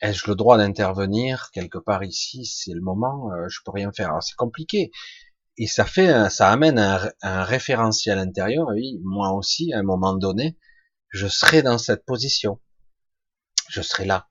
ai-je 0.00 0.28
le 0.28 0.34
droit 0.34 0.58
d'intervenir 0.58 1.50
quelque 1.52 1.78
part 1.78 2.04
ici? 2.04 2.44
C'est 2.44 2.72
le 2.72 2.80
moment, 2.80 3.32
euh, 3.32 3.48
je 3.48 3.60
peux 3.64 3.72
rien 3.72 3.92
faire. 3.92 4.22
C'est 4.22 4.36
compliqué. 4.36 4.90
Et 5.58 5.66
ça 5.66 5.84
fait, 5.84 6.30
ça 6.30 6.48
amène 6.50 6.78
un, 6.78 7.44
référentiel 7.44 8.18
intérieur. 8.18 8.68
Oui, 8.68 9.00
moi 9.04 9.32
aussi, 9.32 9.72
à 9.72 9.78
un 9.78 9.82
moment 9.82 10.14
donné, 10.14 10.56
je 11.12 11.28
serai 11.28 11.62
dans 11.62 11.78
cette 11.78 12.04
position. 12.04 12.60
Je 13.68 13.80
serai 13.80 14.04
là, 14.04 14.28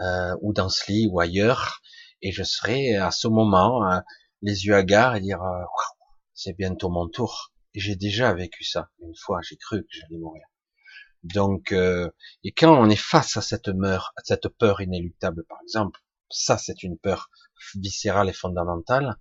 euh, 0.00 0.36
ou 0.42 0.52
dans 0.52 0.68
ce 0.68 0.90
lit, 0.90 1.08
ou 1.10 1.20
ailleurs, 1.20 1.80
et 2.22 2.32
je 2.32 2.42
serai 2.42 2.96
à 2.96 3.10
ce 3.10 3.28
moment, 3.28 4.02
les 4.42 4.66
yeux 4.66 4.74
hagards, 4.74 5.16
et 5.16 5.20
dire, 5.20 5.40
c'est 6.34 6.54
bientôt 6.54 6.90
mon 6.90 7.08
tour 7.08 7.52
j'ai 7.76 7.96
déjà 7.96 8.32
vécu 8.32 8.64
ça 8.64 8.90
une 9.00 9.14
fois. 9.14 9.40
J'ai 9.42 9.56
cru 9.56 9.82
que 9.82 9.88
j'allais 9.90 10.18
mourir. 10.18 10.42
Donc, 11.22 11.72
euh, 11.72 12.10
et 12.44 12.52
quand 12.52 12.76
on 12.76 12.88
est 12.88 12.96
face 12.96 13.36
à 13.36 13.42
cette 13.42 13.68
meur, 13.68 14.12
à 14.16 14.22
cette 14.24 14.48
peur 14.48 14.80
inéluctable, 14.80 15.44
par 15.44 15.58
exemple, 15.62 16.00
ça 16.30 16.58
c'est 16.58 16.82
une 16.82 16.98
peur 16.98 17.30
viscérale 17.74 18.28
et 18.28 18.32
fondamentale. 18.32 19.16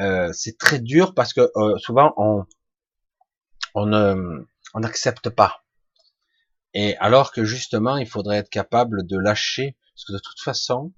Euh, 0.00 0.32
c'est 0.32 0.58
très 0.58 0.78
dur 0.78 1.14
parce 1.14 1.32
que 1.32 1.50
euh, 1.56 1.76
souvent 1.78 2.12
on 2.16 2.44
on 3.74 3.92
on 4.74 4.80
n'accepte 4.80 5.30
pas. 5.30 5.64
Et 6.74 6.96
alors 6.98 7.32
que 7.32 7.44
justement, 7.44 7.96
il 7.96 8.08
faudrait 8.08 8.38
être 8.38 8.50
capable 8.50 9.06
de 9.06 9.18
lâcher, 9.18 9.76
parce 9.94 10.04
que 10.04 10.12
de 10.12 10.18
toute 10.18 10.40
façon, 10.40 10.92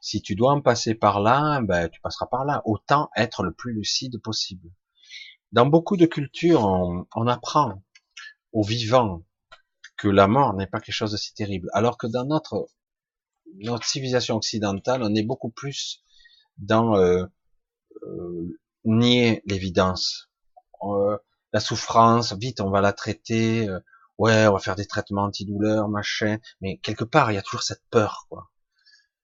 si 0.00 0.22
tu 0.22 0.34
dois 0.34 0.52
en 0.52 0.60
passer 0.60 0.94
par 0.94 1.20
là, 1.20 1.60
ben 1.62 1.88
tu 1.88 2.00
passeras 2.00 2.26
par 2.26 2.44
là. 2.44 2.62
Autant 2.64 3.10
être 3.16 3.42
le 3.42 3.52
plus 3.52 3.72
lucide 3.72 4.20
possible. 4.22 4.70
Dans 5.52 5.66
beaucoup 5.66 5.96
de 5.96 6.06
cultures, 6.06 6.64
on, 6.64 7.26
apprend 7.26 7.82
aux 8.52 8.62
vivants 8.62 9.24
que 9.96 10.08
la 10.08 10.28
mort 10.28 10.54
n'est 10.54 10.66
pas 10.66 10.80
quelque 10.80 10.94
chose 10.94 11.12
de 11.12 11.16
si 11.16 11.34
terrible, 11.34 11.68
alors 11.72 11.98
que 11.98 12.06
dans 12.06 12.24
notre 12.24 12.68
notre 13.58 13.86
civilisation 13.86 14.36
occidentale, 14.36 15.02
on 15.02 15.14
est 15.14 15.22
beaucoup 15.22 15.50
plus 15.50 16.02
dans 16.58 16.96
euh, 16.96 17.24
euh, 18.02 18.58
nier 18.84 19.42
l'évidence, 19.46 20.30
euh, 20.82 21.16
la 21.52 21.60
souffrance, 21.60 22.34
vite 22.34 22.60
on 22.60 22.70
va 22.70 22.80
la 22.80 22.92
traiter, 22.92 23.68
euh, 23.68 23.80
ouais 24.18 24.46
on 24.46 24.52
va 24.52 24.58
faire 24.58 24.76
des 24.76 24.86
traitements 24.86 25.24
antidouleurs, 25.24 25.88
machin, 25.88 26.38
mais 26.60 26.78
quelque 26.78 27.04
part 27.04 27.30
il 27.30 27.34
y 27.34 27.38
a 27.38 27.42
toujours 27.42 27.62
cette 27.62 27.82
peur, 27.90 28.26
quoi. 28.28 28.50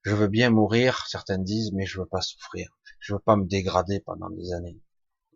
Je 0.03 0.15
veux 0.15 0.29
bien 0.29 0.51
mourir, 0.51 1.07
certains 1.09 1.39
disent, 1.39 1.73
mais 1.73 1.87
je 1.87 2.01
veux 2.01 2.07
pas 2.07 2.23
souffrir, 2.23 2.69
je 2.99 3.15
veux 3.15 3.21
pas 3.21 3.37
me 3.37 3.45
dégrader 3.45 4.01
pendant 4.01 4.31
des 4.31 4.53
années, 4.53 4.81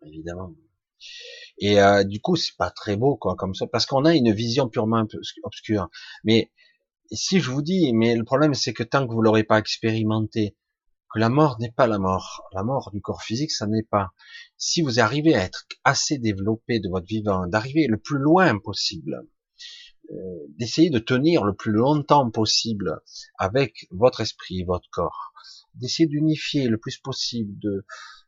évidemment. 0.05 0.53
Et 1.59 1.81
euh, 1.81 2.03
du 2.03 2.19
coup, 2.21 2.35
c'est 2.35 2.55
pas 2.57 2.71
très 2.71 2.97
beau, 2.97 3.15
quoi, 3.15 3.35
comme 3.35 3.53
ça, 3.53 3.67
parce 3.67 3.85
qu'on 3.85 4.05
a 4.05 4.13
une 4.13 4.31
vision 4.33 4.69
purement 4.69 5.05
obscure. 5.43 5.89
Mais 6.23 6.51
si 7.11 7.39
je 7.39 7.49
vous 7.49 7.61
dis, 7.61 7.93
mais 7.93 8.15
le 8.15 8.23
problème, 8.23 8.53
c'est 8.53 8.73
que 8.73 8.83
tant 8.83 9.07
que 9.07 9.13
vous 9.13 9.21
l'aurez 9.21 9.43
pas 9.43 9.59
expérimenté, 9.59 10.57
que 11.13 11.19
la 11.19 11.29
mort 11.29 11.57
n'est 11.59 11.71
pas 11.71 11.87
la 11.87 11.99
mort, 11.99 12.43
la 12.53 12.63
mort 12.63 12.91
du 12.91 13.01
corps 13.01 13.23
physique, 13.23 13.51
ça 13.51 13.65
n'est 13.67 13.83
pas. 13.83 14.11
Si 14.57 14.81
vous 14.81 14.99
arrivez 14.99 15.35
à 15.35 15.43
être 15.43 15.65
assez 15.83 16.17
développé 16.17 16.79
de 16.79 16.89
votre 16.89 17.07
vivant, 17.07 17.47
d'arriver 17.47 17.87
le 17.87 17.97
plus 17.97 18.17
loin 18.17 18.59
possible, 18.59 19.25
d'essayer 20.57 20.89
de 20.89 20.99
tenir 20.99 21.43
le 21.43 21.53
plus 21.53 21.71
longtemps 21.71 22.29
possible 22.29 23.01
avec 23.37 23.87
votre 23.91 24.21
esprit, 24.21 24.63
votre 24.63 24.89
corps, 24.91 25.33
d'essayer 25.75 26.07
d'unifier 26.07 26.67
le 26.67 26.77
plus 26.77 26.97
possible, 26.97 27.57
de 27.59 27.85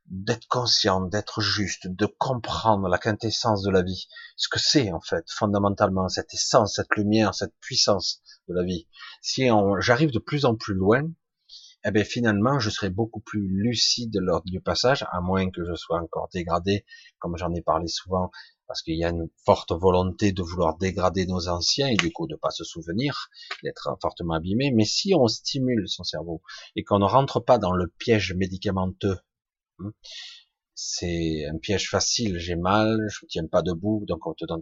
d'être 0.09 0.47
conscient, 0.47 1.01
d'être 1.01 1.39
juste, 1.39 1.87
de 1.87 2.07
comprendre 2.07 2.87
la 2.87 2.97
quintessence 2.97 3.61
de 3.61 3.69
la 3.69 3.83
vie, 3.83 4.07
ce 4.37 4.49
que 4.49 4.59
c'est 4.59 4.91
en 4.91 4.99
fait 4.99 5.23
fondamentalement 5.29 6.09
cette 6.09 6.33
essence, 6.33 6.75
cette 6.75 6.95
lumière, 6.95 7.35
cette 7.35 7.53
puissance 7.61 8.21
de 8.47 8.55
la 8.55 8.63
vie. 8.63 8.87
Si 9.21 9.47
j'arrive 9.79 10.11
de 10.11 10.19
plus 10.19 10.45
en 10.45 10.55
plus 10.55 10.73
loin, 10.73 11.03
eh 11.85 11.91
bien 11.91 12.03
finalement 12.03 12.59
je 12.59 12.69
serai 12.69 12.89
beaucoup 12.89 13.21
plus 13.21 13.47
lucide 13.47 14.17
lors 14.19 14.43
du 14.43 14.59
passage, 14.61 15.05
à 15.11 15.21
moins 15.21 15.49
que 15.51 15.63
je 15.63 15.75
sois 15.75 16.01
encore 16.01 16.29
dégradé, 16.33 16.85
comme 17.19 17.37
j'en 17.37 17.53
ai 17.53 17.61
parlé 17.61 17.87
souvent, 17.87 18.31
parce 18.69 18.81
qu'il 18.81 18.95
y 18.95 19.03
a 19.03 19.09
une 19.09 19.27
forte 19.45 19.73
volonté 19.73 20.31
de 20.31 20.41
vouloir 20.41 20.77
dégrader 20.77 21.25
nos 21.25 21.49
anciens 21.49 21.87
et 21.87 21.97
du 21.97 22.13
coup 22.13 22.27
de 22.27 22.35
pas 22.37 22.51
se 22.51 22.63
souvenir, 22.63 23.29
d'être 23.63 23.97
fortement 24.01 24.35
abîmé. 24.35 24.71
Mais 24.71 24.85
si 24.85 25.13
on 25.13 25.27
stimule 25.27 25.89
son 25.89 26.05
cerveau 26.05 26.41
et 26.77 26.85
qu'on 26.85 26.99
ne 26.99 27.05
rentre 27.05 27.41
pas 27.41 27.57
dans 27.57 27.73
le 27.73 27.87
piège 27.87 28.33
médicamenteux 28.37 29.17
Hein. 29.79 29.93
C'est 30.81 31.45
un 31.45 31.57
piège 31.57 31.89
facile. 31.89 32.39
J'ai 32.39 32.55
mal, 32.55 33.05
je 33.09 33.25
ne 33.25 33.27
tiens 33.27 33.47
pas 33.47 33.61
debout, 33.61 34.05
donc 34.07 34.25
on 34.25 34.33
te 34.33 34.45
donne 34.45 34.61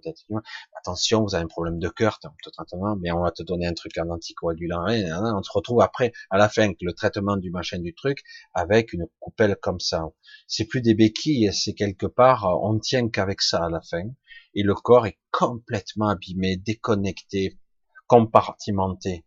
attention, 0.76 1.22
vous 1.22 1.36
avez 1.36 1.44
un 1.44 1.48
problème 1.48 1.78
de 1.78 1.90
cœur, 1.90 2.18
traitement, 2.18 2.96
mais 2.96 3.12
on 3.12 3.22
va 3.22 3.30
te 3.30 3.44
donner 3.44 3.68
un 3.68 3.74
truc 3.76 3.96
en 4.00 4.10
anticoagulant. 4.10 4.84
On 4.88 5.44
se 5.44 5.52
retrouve 5.54 5.80
après, 5.82 6.14
à 6.32 6.40
la 6.40 6.50
fin, 6.50 6.72
le 6.82 6.94
traitement 6.94 7.38
du 7.38 7.52
machin 7.52 7.78
du 7.78 7.94
truc, 7.94 8.24
avec 8.56 8.94
une 8.94 9.06
coupelle 9.20 9.56
comme 9.62 9.80
ça. 9.80 10.10
C'est 10.48 10.66
plus 10.66 10.82
des 10.82 10.96
béquilles, 10.96 11.54
c'est 11.54 11.76
quelque 11.76 12.08
part, 12.08 12.48
on 12.64 12.80
tient 12.80 13.10
qu'avec 13.10 13.44
ça 13.44 13.66
à 13.66 13.70
la 13.70 13.82
fin. 13.82 14.10
et 14.56 14.64
le 14.64 14.74
corps 14.74 15.06
est 15.06 15.20
complètement 15.30 16.08
abîmé, 16.08 16.58
déconnecté, 16.58 17.60
compartimenté 18.08 19.26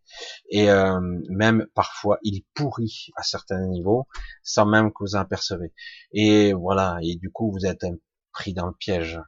et 0.49 0.69
euh, 0.69 0.99
même 1.29 1.67
parfois 1.73 2.17
il 2.23 2.43
pourrit 2.53 3.09
à 3.15 3.23
certains 3.23 3.65
niveaux 3.67 4.07
sans 4.43 4.65
même 4.65 4.91
que 4.91 5.03
vous 5.03 5.15
en 5.15 5.25
percevez. 5.25 5.73
Et 6.13 6.53
voilà, 6.53 6.97
et 7.01 7.15
du 7.15 7.31
coup 7.31 7.51
vous 7.51 7.65
êtes 7.65 7.85
pris 8.31 8.53
dans 8.53 8.67
le 8.67 8.73
piège. 8.73 9.19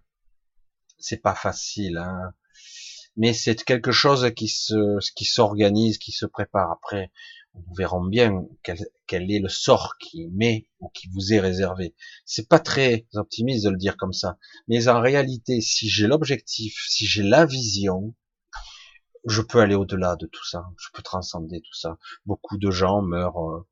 C'est 0.97 1.21
pas 1.21 1.35
facile, 1.35 1.97
hein 1.97 2.33
mais 3.15 3.33
c'est 3.33 3.63
quelque 3.63 3.91
chose 3.91 4.31
qui 4.35 4.47
se, 4.47 4.97
qui 5.15 5.25
s'organise, 5.25 5.97
qui 5.97 6.11
se 6.11 6.25
prépare. 6.25 6.71
Après, 6.71 7.11
nous 7.53 7.75
verrons 7.75 8.03
bien 8.03 8.45
quel, 8.63 8.79
quel, 9.05 9.31
est 9.31 9.39
le 9.39 9.49
sort 9.49 9.95
qui 9.99 10.27
met 10.33 10.67
ou 10.79 10.89
qui 10.89 11.07
vous 11.09 11.33
est 11.33 11.39
réservé. 11.39 11.93
C'est 12.25 12.49
pas 12.49 12.59
très 12.59 13.05
optimiste 13.13 13.65
de 13.65 13.69
le 13.69 13.77
dire 13.77 13.97
comme 13.97 14.13
ça, 14.13 14.37
mais 14.67 14.87
en 14.87 15.01
réalité, 15.01 15.61
si 15.61 15.89
j'ai 15.89 16.07
l'objectif, 16.07 16.75
si 16.87 17.05
j'ai 17.05 17.23
la 17.23 17.45
vision, 17.45 18.15
je 19.25 19.41
peux 19.41 19.59
aller 19.59 19.75
au-delà 19.75 20.15
de 20.15 20.25
tout 20.27 20.45
ça. 20.45 20.65
Je 20.77 20.89
peux 20.93 21.01
transcender 21.01 21.61
tout 21.61 21.73
ça. 21.73 21.97
Beaucoup 22.25 22.57
de 22.57 22.71
gens 22.71 23.01
meurent 23.01 23.41
euh, 23.41 23.67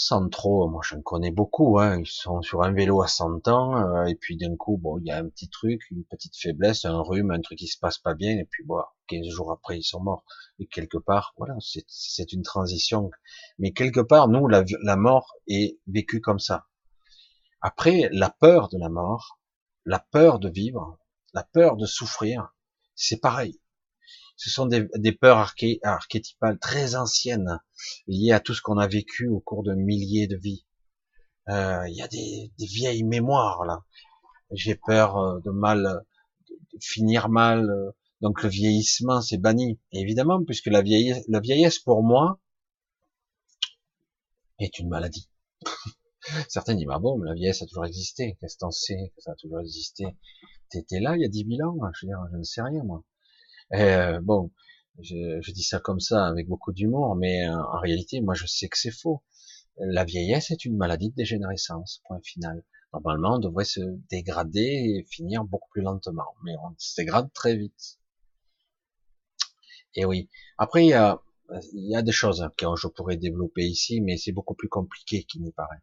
sans 0.00 0.28
trop, 0.28 0.68
moi 0.68 0.80
j'en 0.84 1.02
connais 1.02 1.32
beaucoup, 1.32 1.80
hein, 1.80 1.98
ils 1.98 2.06
sont 2.06 2.40
sur 2.40 2.62
un 2.62 2.72
vélo 2.72 3.02
à 3.02 3.08
100 3.08 3.48
ans, 3.48 3.76
euh, 3.76 4.04
et 4.04 4.14
puis 4.14 4.36
d'un 4.36 4.54
coup, 4.54 4.78
bon, 4.78 4.98
il 4.98 5.06
y 5.06 5.10
a 5.10 5.18
un 5.18 5.28
petit 5.28 5.48
truc, 5.48 5.82
une 5.90 6.04
petite 6.04 6.36
faiblesse, 6.36 6.84
un 6.84 7.00
rhume, 7.00 7.32
un 7.32 7.40
truc 7.40 7.58
qui 7.58 7.66
se 7.66 7.78
passe 7.80 7.98
pas 7.98 8.14
bien, 8.14 8.38
et 8.38 8.44
puis 8.44 8.62
bon, 8.64 8.80
15 9.08 9.26
jours 9.26 9.50
après, 9.50 9.76
ils 9.76 9.82
sont 9.82 10.00
morts. 10.00 10.24
Et 10.60 10.68
quelque 10.68 10.98
part, 10.98 11.34
voilà, 11.36 11.56
c'est 11.88 12.32
une 12.32 12.42
transition. 12.42 13.10
Mais 13.58 13.72
quelque 13.72 13.98
part, 13.98 14.28
nous, 14.28 14.46
la, 14.46 14.62
la 14.82 14.94
mort 14.94 15.34
est 15.48 15.80
vécue 15.88 16.20
comme 16.20 16.38
ça. 16.38 16.68
Après, 17.60 18.08
la 18.12 18.30
peur 18.30 18.68
de 18.68 18.78
la 18.78 18.88
mort, 18.88 19.40
la 19.84 19.98
peur 19.98 20.38
de 20.38 20.48
vivre, 20.48 20.96
la 21.34 21.42
peur 21.42 21.76
de 21.76 21.86
souffrir, 21.86 22.54
c'est 22.94 23.20
pareil. 23.20 23.60
Ce 24.38 24.50
sont 24.50 24.66
des, 24.66 25.12
peurs 25.12 25.38
arché, 25.38 25.80
archétypales 25.82 26.60
très 26.60 26.94
anciennes, 26.94 27.58
liées 28.06 28.30
à 28.30 28.38
tout 28.38 28.54
ce 28.54 28.62
qu'on 28.62 28.78
a 28.78 28.86
vécu 28.86 29.26
au 29.26 29.40
cours 29.40 29.64
de 29.64 29.74
milliers 29.74 30.28
de 30.28 30.36
vies. 30.36 30.64
Euh, 31.48 31.88
il 31.88 31.96
y 31.96 32.02
a 32.02 32.08
des, 32.08 32.52
vieilles 32.56 33.02
mémoires 33.02 33.64
là. 33.64 33.84
J'ai 34.52 34.76
peur 34.76 35.16
euh, 35.16 35.40
de 35.40 35.50
mal, 35.50 36.04
de 36.48 36.78
finir 36.80 37.28
mal. 37.28 37.68
Euh, 37.68 37.90
donc 38.20 38.44
le 38.44 38.48
vieillissement, 38.48 39.20
c'est 39.22 39.38
banni. 39.38 39.80
évidemment, 39.90 40.44
puisque 40.44 40.66
la 40.66 40.82
vieillesse, 40.82 41.24
la 41.26 41.40
vieillesse 41.40 41.80
pour 41.80 42.04
moi 42.04 42.38
est 44.60 44.78
une 44.78 44.88
maladie. 44.88 45.28
Certains 46.48 46.76
disent, 46.76 46.86
bah 46.86 47.00
bon, 47.00 47.20
la 47.22 47.34
vieillesse 47.34 47.62
a 47.62 47.66
toujours 47.66 47.86
existé. 47.86 48.36
Qu'est-ce 48.40 48.54
que 48.54 48.60
t'en 48.60 48.70
ça 48.70 49.32
a 49.32 49.34
toujours 49.34 49.60
existé? 49.60 50.16
T'étais 50.70 51.00
là 51.00 51.16
il 51.16 51.22
y 51.22 51.24
a 51.24 51.28
dix 51.28 51.44
mille 51.44 51.64
ans 51.64 51.76
Je 51.94 52.06
veux 52.06 52.10
dire, 52.10 52.24
je 52.30 52.36
ne 52.36 52.44
sais 52.44 52.62
rien 52.62 52.84
moi. 52.84 53.02
Euh, 53.74 54.20
bon, 54.20 54.50
je, 55.00 55.40
je, 55.40 55.52
dis 55.52 55.62
ça 55.62 55.78
comme 55.80 56.00
ça 56.00 56.26
avec 56.26 56.48
beaucoup 56.48 56.72
d'humour, 56.72 57.16
mais 57.16 57.46
euh, 57.46 57.54
en 57.54 57.80
réalité, 57.80 58.20
moi, 58.20 58.34
je 58.34 58.46
sais 58.46 58.68
que 58.68 58.78
c'est 58.78 58.90
faux. 58.90 59.22
La 59.78 60.04
vieillesse 60.04 60.50
est 60.50 60.64
une 60.64 60.76
maladie 60.76 61.10
de 61.10 61.14
dégénérescence, 61.14 62.02
point 62.06 62.20
final. 62.22 62.64
Normalement, 62.92 63.36
on 63.36 63.38
devrait 63.38 63.64
se 63.64 63.80
dégrader 64.10 64.60
et 65.00 65.06
finir 65.10 65.44
beaucoup 65.44 65.68
plus 65.70 65.82
lentement, 65.82 66.34
mais 66.44 66.52
on 66.64 66.74
se 66.78 67.00
dégrade 67.00 67.32
très 67.32 67.56
vite. 67.56 67.98
Et 69.94 70.04
oui. 70.04 70.28
Après, 70.56 70.84
il 70.84 70.88
y 70.88 70.94
a, 70.94 71.20
il 71.74 71.90
y 71.90 71.96
a 71.96 72.02
des 72.02 72.12
choses 72.12 72.48
que 72.56 72.66
je 72.76 72.88
pourrais 72.88 73.16
développer 73.16 73.64
ici, 73.64 74.00
mais 74.00 74.16
c'est 74.16 74.32
beaucoup 74.32 74.54
plus 74.54 74.68
compliqué 74.68 75.24
qu'il 75.24 75.42
n'y 75.42 75.52
paraît. 75.52 75.82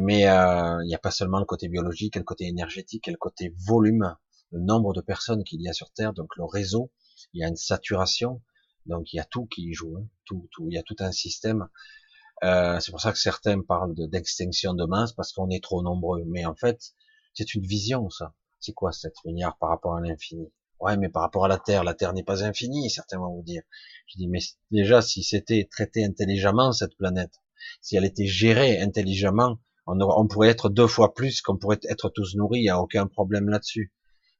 Mais 0.00 0.28
euh, 0.28 0.78
il 0.84 0.86
n'y 0.86 0.94
a 0.94 0.98
pas 0.98 1.10
seulement 1.10 1.40
le 1.40 1.44
côté 1.44 1.68
biologique, 1.68 2.16
le 2.16 2.22
côté 2.22 2.46
énergétique, 2.46 3.08
le 3.08 3.16
côté 3.16 3.52
volume, 3.66 4.16
le 4.50 4.60
nombre 4.60 4.92
de 4.92 5.00
personnes 5.00 5.44
qu'il 5.44 5.60
y 5.62 5.68
a 5.68 5.72
sur 5.72 5.90
Terre, 5.92 6.12
donc 6.12 6.36
le 6.36 6.44
réseau, 6.44 6.90
il 7.32 7.40
y 7.40 7.44
a 7.44 7.48
une 7.48 7.56
saturation, 7.56 8.42
donc 8.86 9.12
il 9.12 9.16
y 9.16 9.20
a 9.20 9.24
tout 9.24 9.46
qui 9.46 9.72
joue, 9.72 9.96
hein, 9.96 10.06
tout, 10.24 10.48
tout, 10.52 10.66
il 10.68 10.74
y 10.74 10.78
a 10.78 10.82
tout 10.82 10.96
un 11.00 11.12
système. 11.12 11.68
Euh, 12.42 12.80
c'est 12.80 12.90
pour 12.90 13.00
ça 13.00 13.12
que 13.12 13.18
certains 13.18 13.60
parlent 13.60 13.94
d'extinction 13.94 14.74
de, 14.74 14.86
masse 14.86 15.12
parce 15.12 15.32
qu'on 15.32 15.50
est 15.50 15.62
trop 15.62 15.82
nombreux. 15.82 16.24
Mais 16.26 16.44
en 16.46 16.54
fait, 16.54 16.94
c'est 17.34 17.54
une 17.54 17.66
vision, 17.66 18.08
ça. 18.10 18.34
C'est 18.60 18.72
quoi 18.72 18.92
cette 18.92 19.14
milliards 19.24 19.56
par 19.58 19.70
rapport 19.70 19.96
à 19.96 20.00
l'infini? 20.00 20.50
Ouais, 20.80 20.96
mais 20.96 21.10
par 21.10 21.22
rapport 21.22 21.44
à 21.44 21.48
la 21.48 21.58
Terre, 21.58 21.84
la 21.84 21.94
Terre 21.94 22.14
n'est 22.14 22.24
pas 22.24 22.42
infinie, 22.42 22.88
certains 22.90 23.18
vont 23.18 23.34
vous 23.34 23.42
dire. 23.42 23.62
Je 24.06 24.16
dis, 24.16 24.28
mais 24.28 24.40
déjà, 24.70 25.02
si 25.02 25.22
c'était 25.22 25.68
traité 25.70 26.04
intelligemment, 26.04 26.72
cette 26.72 26.96
planète, 26.96 27.34
si 27.82 27.96
elle 27.96 28.06
était 28.06 28.26
gérée 28.26 28.80
intelligemment, 28.80 29.58
on, 29.86 30.00
on 30.00 30.26
pourrait 30.26 30.48
être 30.48 30.70
deux 30.70 30.86
fois 30.86 31.12
plus 31.12 31.42
qu'on 31.42 31.58
pourrait 31.58 31.80
être 31.84 32.08
tous 32.08 32.34
nourris, 32.34 32.60
il 32.60 32.62
n'y 32.62 32.70
a 32.70 32.80
aucun 32.80 33.06
problème 33.06 33.48
là-dessus. 33.48 33.92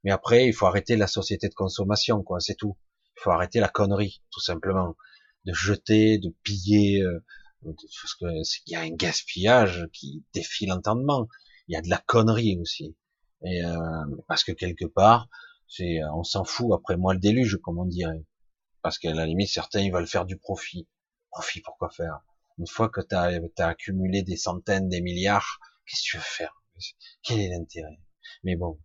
Mais 0.05 0.11
après, 0.11 0.47
il 0.47 0.53
faut 0.53 0.67
arrêter 0.67 0.97
la 0.97 1.07
société 1.07 1.49
de 1.49 1.55
consommation, 1.55 2.23
quoi, 2.23 2.41
c'est 2.41 2.55
tout. 2.55 2.77
Il 3.17 3.23
faut 3.23 3.31
arrêter 3.31 3.61
la 3.61 3.69
connerie, 3.69 4.23
tout 4.31 4.41
simplement. 4.41 4.97
De 5.45 5.53
jeter, 5.53 6.19
de 6.19 6.35
piller, 6.43 7.03
euh, 7.03 7.21
parce 7.63 8.15
que 8.15 8.27
il 8.67 8.73
y 8.73 8.75
a 8.75 8.81
un 8.81 8.91
gaspillage 8.91 9.87
qui 9.93 10.25
défie 10.33 10.67
l'entendement. 10.67 11.29
Il 11.69 11.75
y 11.75 11.77
a 11.77 11.83
de 11.83 11.89
la 11.89 11.99
connerie 11.99 12.59
aussi. 12.61 12.97
Et 13.45 13.65
euh, 13.65 14.05
parce 14.29 14.45
que 14.45 14.53
quelque 14.53 14.87
part, 14.87 15.29
c'est, 15.69 16.01
on 16.15 16.25
s'en 16.25 16.45
fout 16.45 16.73
après 16.75 16.97
moi 16.97 17.15
le 17.15 17.21
déluge, 17.21 17.59
comme 17.63 17.79
on 17.79 17.87
dirait. 17.87 18.25
Parce 18.83 18.99
qu'à 18.99 19.15
la 19.15 19.27
limite, 19.27 19.49
certains 19.49 19.81
ils 19.81 19.93
veulent 19.93 20.07
faire 20.07 20.27
du 20.27 20.37
profit. 20.37 20.89
Profit, 21.31 21.61
pourquoi 21.61 21.91
faire? 21.91 22.21
Une 22.59 22.67
fois 22.67 22.89
que 22.89 23.01
tu 23.01 23.15
as, 23.15 23.41
accumulé 23.67 24.23
des 24.23 24.37
centaines, 24.37 24.89
des 24.89 25.01
milliards, 25.01 25.61
qu'est-ce 25.87 26.03
que 26.03 26.11
tu 26.11 26.17
veux 26.17 26.23
faire? 26.23 26.63
Quel 27.23 27.41
est 27.41 27.49
l'intérêt? 27.49 28.01
Mais 28.43 28.57
bon, 28.57 28.79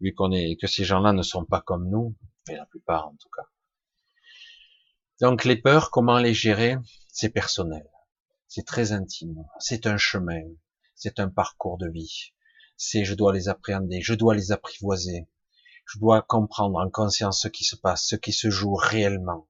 vu 0.00 0.14
qu'on 0.14 0.32
est 0.32 0.56
que 0.60 0.66
ces 0.66 0.84
gens-là 0.84 1.12
ne 1.12 1.22
sont 1.22 1.44
pas 1.44 1.60
comme 1.60 1.88
nous, 1.88 2.14
mais 2.48 2.56
la 2.56 2.66
plupart 2.66 3.08
en 3.08 3.16
tout 3.16 3.28
cas. 3.36 3.48
Donc 5.20 5.44
les 5.44 5.56
peurs, 5.56 5.90
comment 5.90 6.18
les 6.18 6.34
gérer? 6.34 6.76
C'est 7.08 7.30
personnel, 7.30 7.88
c'est 8.48 8.66
très 8.66 8.92
intime, 8.92 9.44
c'est 9.58 9.86
un 9.86 9.96
chemin, 9.96 10.42
c'est 10.94 11.18
un 11.20 11.28
parcours 11.28 11.78
de 11.78 11.88
vie. 11.88 12.32
C'est 12.76 13.04
je 13.04 13.14
dois 13.14 13.32
les 13.32 13.48
appréhender, 13.48 14.02
je 14.02 14.12
dois 14.12 14.34
les 14.34 14.52
apprivoiser, 14.52 15.26
je 15.86 15.98
dois 15.98 16.20
comprendre 16.20 16.78
en 16.78 16.90
conscience 16.90 17.40
ce 17.40 17.48
qui 17.48 17.64
se 17.64 17.76
passe, 17.76 18.06
ce 18.06 18.16
qui 18.16 18.32
se 18.32 18.50
joue 18.50 18.74
réellement. 18.74 19.48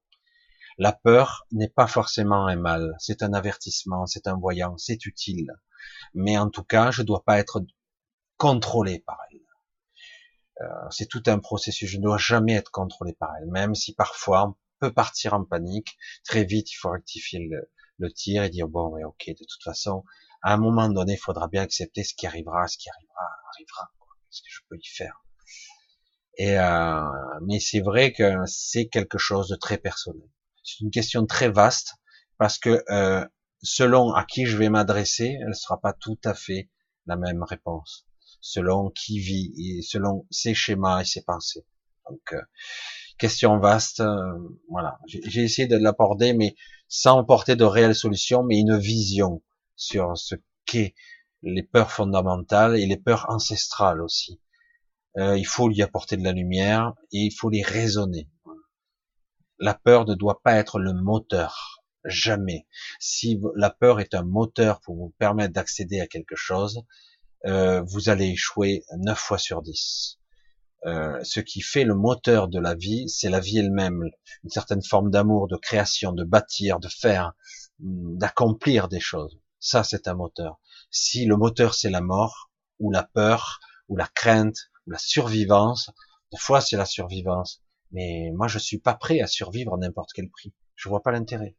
La 0.79 0.93
peur 0.93 1.47
n'est 1.53 1.71
pas 1.71 1.87
forcément 1.87 2.47
un 2.47 2.57
mal, 2.57 2.95
c'est 2.99 3.23
un 3.23 3.33
avertissement, 3.33 4.07
c'est 4.07 4.27
un 4.29 4.37
voyant, 4.37 4.77
c'est 4.77 5.07
utile. 5.07 5.51
Mais 6.15 6.37
en 6.37 6.51
tout 6.51 6.65
cas, 6.65 6.91
je 6.91 7.03
ne 7.03 7.07
dois 7.07 7.25
pas 7.25 7.39
être 7.39 7.65
contrôlé 8.37 8.99
par 9.01 9.19
elle. 9.31 9.36
Euh, 10.63 10.67
c'est 10.91 11.07
tout 11.07 11.23
un 11.27 11.39
processus. 11.39 11.89
Je 11.89 11.99
ne 11.99 12.03
dois 12.03 12.19
jamais 12.19 12.55
être 12.55 12.71
contrôlé 12.71 13.13
par 13.13 13.31
elle, 13.39 13.47
même 13.51 13.75
si 13.75 13.95
parfois 13.95 14.49
on 14.49 14.55
peut 14.81 14.93
partir 14.93 15.35
en 15.35 15.45
panique. 15.45 15.97
Très 16.25 16.45
vite, 16.45 16.73
il 16.73 16.77
faut 16.77 16.91
rectifier 16.91 17.41
le, 17.99 18.13
tir 18.13 18.43
et 18.43 18.51
dire 18.51 18.69
bon, 18.69 18.89
ouais, 18.91 19.05
ok, 19.05 19.29
de 19.29 19.45
toute 19.45 19.63
façon, 19.63 20.05
à 20.43 20.55
un 20.55 20.57
moment 20.57 20.89
donné, 20.89 21.15
il 21.15 21.19
faudra 21.19 21.49
bien 21.49 21.63
accepter 21.63 22.05
ce 22.05 22.15
qui 22.15 22.27
arrivera, 22.27 22.67
ce 22.69 22.79
qui 22.79 22.89
arrivera, 22.89 23.25
arrivera. 23.55 23.91
Qu'est-ce 24.31 24.43
que 24.43 24.49
je 24.51 24.61
peux 24.69 24.77
y 24.77 24.87
faire? 24.87 25.23
Et 26.39 26.59
euh, 26.59 27.41
mais 27.47 27.61
c'est 27.61 27.81
vrai 27.81 28.13
que 28.13 28.45
c'est 28.47 28.89
quelque 28.89 29.19
chose 29.19 29.49
de 29.49 29.57
très 29.57 29.79
personnel. 29.79 30.29
C'est 30.63 30.81
une 30.81 30.91
question 30.91 31.25
très 31.27 31.49
vaste 31.49 31.95
parce 32.39 32.59
que 32.59 32.83
euh, 32.91 33.27
selon 33.63 34.13
à 34.13 34.25
qui 34.25 34.47
je 34.47 34.57
vais 34.57 34.69
m'adresser, 34.69 35.39
elle 35.41 35.49
ne 35.49 35.55
sera 35.55 35.81
pas 35.81 35.95
tout 35.95 36.19
à 36.25 36.35
fait 36.35 36.71
la 37.07 37.17
même 37.17 37.43
réponse 37.43 38.07
selon 38.47 38.91
qui 38.91 39.19
vit 39.19 39.53
et 39.59 39.83
selon 39.83 40.25
ses 40.31 40.55
schémas 40.55 41.01
et 41.01 41.05
ses 41.05 41.23
pensées. 41.23 41.67
Donc, 42.09 42.33
euh, 42.33 42.41
question 43.19 43.59
vaste. 43.59 44.01
Euh, 44.01 44.39
voilà, 44.71 45.01
j'ai 45.07 45.43
essayé 45.43 45.67
de 45.67 45.77
l'aborder, 45.77 46.33
mais 46.33 46.55
sans 46.87 47.25
porter 47.25 47.57
de 47.57 47.65
réelles 47.65 47.97
solutions, 47.97 48.45
mais 48.45 48.61
une 48.61 48.79
vision 48.79 49.43
sur 49.75 50.17
ce 50.17 50.37
qu'est 50.65 50.95
les 51.43 51.65
peurs 51.65 51.91
fondamentales 51.91 52.77
et 52.77 52.87
les 52.87 52.97
peurs 52.97 53.27
ancestrales 53.29 54.01
aussi. 54.01 54.41
Euh, 55.19 55.37
il 55.37 55.47
faut 55.47 55.69
lui 55.69 55.83
apporter 55.83 56.17
de 56.17 56.23
la 56.23 56.33
lumière 56.33 56.93
et 57.13 57.19
il 57.19 57.33
faut 57.33 57.51
les 57.51 57.63
raisonner. 57.63 58.29
La 59.59 59.75
peur 59.75 60.07
ne 60.07 60.15
doit 60.15 60.41
pas 60.43 60.55
être 60.55 60.79
le 60.79 60.93
moteur, 60.93 61.83
jamais. 62.05 62.69
Si 63.01 63.41
la 63.57 63.71
peur 63.71 63.99
est 63.99 64.15
un 64.15 64.23
moteur 64.23 64.81
pour 64.83 64.95
vous 64.97 65.15
permettre 65.19 65.53
d'accéder 65.53 66.01
à 66.01 66.07
quelque 66.07 66.37
chose, 66.37 66.85
euh, 67.45 67.83
vous 67.83 68.09
allez 68.09 68.29
échouer 68.29 68.85
9 68.97 69.19
fois 69.19 69.39
sur 69.39 69.63
10. 69.63 70.19
Euh, 70.87 71.19
ce 71.25 71.41
qui 71.41 71.63
fait 71.63 71.85
le 71.85 71.95
moteur 71.95 72.49
de 72.49 72.61
la 72.61 72.75
vie, 72.75 73.09
c'est 73.09 73.29
la 73.29 73.41
vie 73.41 73.59
elle-même, 73.59 74.05
une 74.45 74.51
certaine 74.51 74.83
forme 74.83 75.11
d'amour, 75.11 75.49
de 75.49 75.57
création, 75.57 76.13
de 76.13 76.25
bâtir, 76.25 76.79
de 76.79 76.89
faire, 76.89 77.33
d'accomplir 77.81 78.89
des 78.89 79.01
choses. 79.01 79.39
Ça, 79.59 79.83
c'est 79.83 80.07
un 80.07 80.15
moteur. 80.15 80.61
Si 80.91 81.25
le 81.25 81.37
moteur, 81.37 81.75
c'est 81.75 81.91
la 81.91 82.01
mort, 82.01 82.51
ou 82.79 82.91
la 82.93 83.03
peur, 83.03 83.59
ou 83.89 83.97
la 83.97 84.07
crainte, 84.07 84.57
ou 84.87 84.93
la 84.93 84.99
survivance, 84.99 85.91
des 86.33 86.39
fois, 86.39 86.61
c'est 86.61 86.77
la 86.77 86.85
survivance. 86.85 87.63
Mais 87.91 88.31
moi, 88.35 88.47
je 88.47 88.59
suis 88.59 88.79
pas 88.79 88.95
prêt 88.95 89.21
à 89.21 89.27
survivre 89.27 89.75
à 89.75 89.79
n'importe 89.79 90.11
quel 90.15 90.31
prix. 90.31 90.55
Je 90.77 90.89
vois 90.89 91.03
pas 91.03 91.11
l'intérêt. 91.11 91.57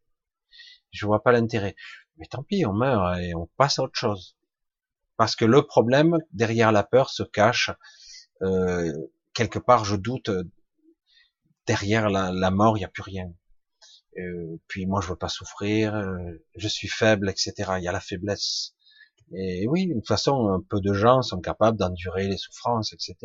Je 0.92 1.06
vois 1.06 1.22
pas 1.22 1.32
l'intérêt. 1.32 1.76
Mais 2.18 2.28
tant 2.28 2.44
pis, 2.44 2.66
on 2.66 2.74
meurt 2.74 3.20
et 3.20 3.36
on 3.36 3.48
passe 3.58 3.80
à 3.80 3.84
autre 3.84 3.98
chose. 3.98 4.37
Parce 5.18 5.36
que 5.36 5.46
le 5.46 5.64
problème, 5.64 6.20
derrière 6.32 6.72
la 6.72 6.84
peur, 6.84 7.10
se 7.10 7.24
cache 7.24 7.72
euh, 8.44 8.94
quelque 9.34 9.60
part, 9.60 9.86
je 9.86 9.96
doute, 9.96 10.30
euh, 10.30 10.44
derrière 11.66 12.10
la, 12.10 12.52
mort, 12.52 12.78
il 12.78 12.82
n'y 12.82 12.86
a 12.86 12.90
plus 12.90 13.04
rien. 13.04 13.34
Euh, 14.18 14.60
puis 14.68 14.86
moi, 14.86 15.02
je 15.02 15.10
veux 15.10 15.16
pas 15.16 15.30
souffrir, 15.30 16.02
je 16.56 16.68
suis 16.68 16.88
faible, 16.88 17.30
etc. 17.30 17.54
Il 17.78 17.84
y 17.84 17.88
a 17.88 17.92
la 17.92 18.00
faiblesse. 18.00 18.74
Et 19.34 19.68
oui, 19.68 19.88
de 19.88 19.94
toute 19.96 20.08
façon, 20.08 20.48
un 20.50 20.62
peu 20.62 20.80
de 20.80 20.94
gens 20.94 21.22
sont 21.22 21.42
capables 21.42 21.78
d'endurer 21.78 22.28
les 22.28 22.38
souffrances, 22.38 22.94
etc. 22.94 23.16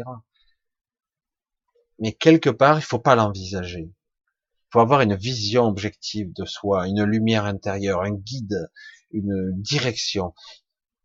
Mais 1.98 2.12
quelque 2.12 2.50
part, 2.50 2.78
il 2.78 2.82
faut 2.82 2.98
pas 2.98 3.14
l'envisager. 3.14 3.88
Il 3.88 4.68
faut 4.72 4.80
avoir 4.80 5.02
une 5.02 5.14
vision 5.14 5.64
objective 5.66 6.32
de 6.32 6.44
soi, 6.44 6.88
une 6.88 7.04
lumière 7.04 7.44
intérieure, 7.44 8.02
un 8.02 8.12
guide, 8.12 8.68
une 9.12 9.52
direction 9.62 10.34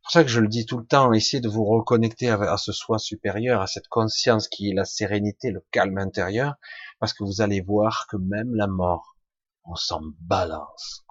pour 0.08 0.14
ça 0.14 0.24
que 0.24 0.30
je 0.30 0.40
le 0.40 0.48
dis 0.48 0.66
tout 0.66 0.78
le 0.78 0.86
temps, 0.86 1.12
essayez 1.12 1.42
de 1.42 1.50
vous 1.50 1.66
reconnecter 1.66 2.30
à, 2.30 2.56
ce 2.56 2.72
soi 2.72 2.98
supérieur, 2.98 3.60
à 3.60 3.68
cette 3.68 3.90
conscience 3.90 4.48
qui 4.48 4.70
est 4.70 4.74
la 4.74 4.86
sérénité, 4.86 5.52
le 5.52 5.66
calme 5.70 5.98
intérieur, 5.98 6.56
parce 7.00 7.12
que 7.12 7.26
vous 7.26 7.42
allez 7.42 7.60
voir 7.60 8.08
que 8.10 8.16
même 8.16 8.56
la 8.56 8.68
mort, 8.68 9.18
on 9.66 9.76
s'en 9.76 10.00
balance. 10.22 11.04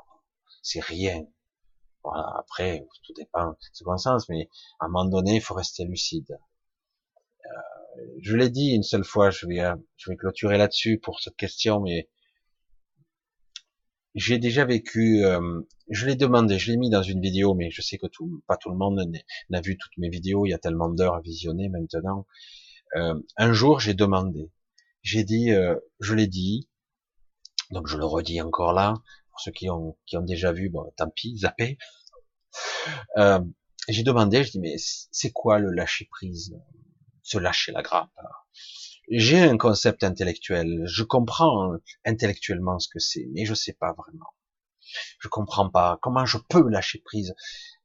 C'est 0.62 0.80
rien. 0.80 1.26
Voilà, 2.04 2.26
après, 2.38 2.86
tout 3.04 3.12
dépend 3.12 3.50
de 3.50 3.56
ce 3.60 3.84
sens, 3.98 4.30
mais 4.30 4.48
à 4.80 4.86
un 4.86 4.88
moment 4.88 5.04
donné, 5.04 5.34
il 5.34 5.42
faut 5.42 5.52
rester 5.52 5.84
lucide. 5.84 6.38
Euh, 7.44 8.00
je 8.22 8.34
l'ai 8.34 8.48
dit 8.48 8.70
une 8.70 8.82
seule 8.82 9.04
fois, 9.04 9.28
je 9.28 9.46
vais, 9.46 9.60
je 9.98 10.10
vais 10.10 10.16
clôturer 10.16 10.56
là-dessus 10.56 10.98
pour 11.00 11.20
cette 11.20 11.36
question, 11.36 11.80
mais 11.80 12.08
j'ai 14.16 14.38
déjà 14.38 14.64
vécu, 14.64 15.24
euh, 15.24 15.60
je 15.90 16.06
l'ai 16.06 16.16
demandé, 16.16 16.58
je 16.58 16.72
l'ai 16.72 16.78
mis 16.78 16.88
dans 16.88 17.02
une 17.02 17.20
vidéo, 17.20 17.54
mais 17.54 17.70
je 17.70 17.82
sais 17.82 17.98
que 17.98 18.06
tout, 18.06 18.42
pas 18.46 18.56
tout 18.56 18.70
le 18.70 18.76
monde 18.76 18.98
n'a 19.50 19.60
vu 19.60 19.76
toutes 19.76 19.96
mes 19.98 20.08
vidéos, 20.08 20.46
il 20.46 20.50
y 20.50 20.54
a 20.54 20.58
tellement 20.58 20.88
d'heures 20.88 21.16
à 21.16 21.20
visionner 21.20 21.68
maintenant. 21.68 22.26
Euh, 22.96 23.20
un 23.36 23.52
jour, 23.52 23.78
j'ai 23.78 23.92
demandé, 23.92 24.50
j'ai 25.02 25.22
dit, 25.22 25.50
euh, 25.50 25.76
je 26.00 26.14
l'ai 26.14 26.26
dit, 26.26 26.70
donc 27.70 27.88
je 27.88 27.98
le 27.98 28.06
redis 28.06 28.40
encore 28.40 28.72
là, 28.72 28.94
pour 29.30 29.40
ceux 29.40 29.52
qui 29.52 29.68
ont, 29.68 29.98
qui 30.06 30.16
ont 30.16 30.22
déjà 30.22 30.50
vu, 30.50 30.70
bon, 30.70 30.90
tant 30.96 31.10
pis, 31.10 31.36
zappé. 31.36 31.76
Euh, 33.18 33.40
j'ai 33.90 34.02
demandé, 34.02 34.44
je 34.44 34.52
dis, 34.52 34.60
mais 34.60 34.76
c'est 34.78 35.30
quoi 35.30 35.58
le 35.58 35.70
lâcher 35.70 36.08
prise, 36.10 36.56
se 37.22 37.36
lâcher 37.36 37.70
la 37.72 37.82
grappe 37.82 38.10
j'ai 39.08 39.40
un 39.40 39.56
concept 39.56 40.04
intellectuel, 40.04 40.82
je 40.86 41.02
comprends 41.02 41.72
intellectuellement 42.04 42.78
ce 42.78 42.88
que 42.88 42.98
c'est, 42.98 43.28
mais 43.32 43.44
je 43.44 43.54
sais 43.54 43.72
pas 43.72 43.92
vraiment. 43.92 44.34
Je 45.20 45.28
comprends 45.28 45.68
pas 45.68 45.98
comment 46.02 46.26
je 46.26 46.38
peux 46.48 46.68
lâcher 46.68 47.00
prise 47.04 47.34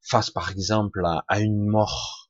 face, 0.02 0.30
par 0.30 0.52
exemple, 0.52 1.04
à, 1.28 1.40
une 1.40 1.68
mort 1.68 2.30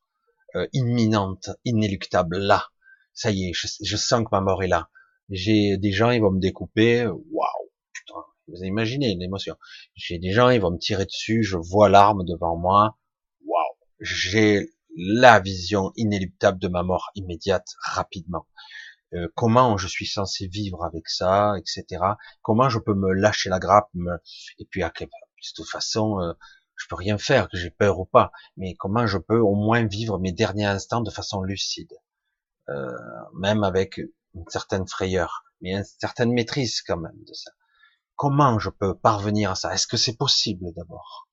euh, 0.55 0.68
imminente, 0.73 1.49
inéluctable. 1.65 2.38
Là, 2.38 2.68
ça 3.13 3.31
y 3.31 3.49
est, 3.49 3.53
je, 3.53 3.97
sens 3.97 4.23
que 4.23 4.30
ma 4.31 4.41
mort 4.41 4.63
est 4.63 4.68
là. 4.68 4.89
J'ai 5.30 5.77
des 5.77 5.91
gens, 5.91 6.11
ils 6.11 6.22
vont 6.22 6.31
me 6.31 6.39
découper. 6.39 7.05
Waouh, 7.05 7.72
putain, 7.93 8.19
vous 8.47 8.63
imaginez 8.63 9.15
l'émotion. 9.15 9.55
J'ai 9.95 10.19
des 10.19 10.31
gens, 10.31 10.49
ils 10.49 10.61
vont 10.61 10.72
me 10.72 10.80
tirer 10.80 11.05
dessus. 11.05 11.43
Je 11.43 11.57
vois 11.57 11.89
l'arme 11.89 12.26
devant 12.26 12.57
moi. 12.57 12.97
Waouh, 13.45 13.76
j'ai 13.99 14.69
la 14.97 15.39
vision 15.39 15.93
inéluctable 15.95 16.59
de 16.59 16.68
ma 16.68 16.84
mort 16.84 17.11
immédiate, 17.15 17.68
rapidement. 17.81 18.45
Euh, 19.13 19.27
comment 19.35 19.77
je 19.77 19.88
suis 19.88 20.07
censé 20.07 20.47
vivre 20.47 20.85
avec 20.85 21.09
ça, 21.09 21.55
etc. 21.57 22.03
Comment 22.41 22.69
je 22.69 22.79
peux 22.79 22.93
me 22.93 23.11
lâcher 23.11 23.49
la 23.49 23.59
grappe, 23.59 23.89
et 24.57 24.65
puis 24.65 24.83
à 24.83 24.89
de 24.89 25.07
toute 25.55 25.69
façon, 25.69 26.21
euh, 26.21 26.33
je 26.77 26.88
peux 26.88 26.95
rien 26.95 27.17
faire, 27.17 27.49
que 27.49 27.57
j'ai 27.57 27.71
peur 27.71 27.99
ou 27.99 28.05
pas, 28.05 28.31
mais 28.55 28.75
comment 28.75 29.07
je 29.07 29.17
peux 29.17 29.39
au 29.39 29.55
moins 29.55 29.85
vivre 29.85 30.17
mes 30.17 30.31
derniers 30.31 30.65
instants 30.65 31.01
de 31.01 31.11
façon 31.11 31.41
lucide, 31.41 31.91
euh, 32.69 32.89
même 33.38 33.63
avec 33.63 33.97
une 33.97 34.45
certaine 34.47 34.88
frayeur, 34.88 35.43
mais 35.59 35.73
une 35.73 35.83
certaine 35.83 36.31
maîtrise 36.31 36.81
quand 36.81 36.97
même 36.97 37.21
de 37.27 37.33
ça. 37.33 37.51
Comment 38.15 38.59
je 38.59 38.69
peux 38.69 38.95
parvenir 38.97 39.51
à 39.51 39.55
ça? 39.55 39.73
Est-ce 39.73 39.88
que 39.88 39.97
c'est 39.97 40.15
possible 40.15 40.71
d'abord? 40.73 41.27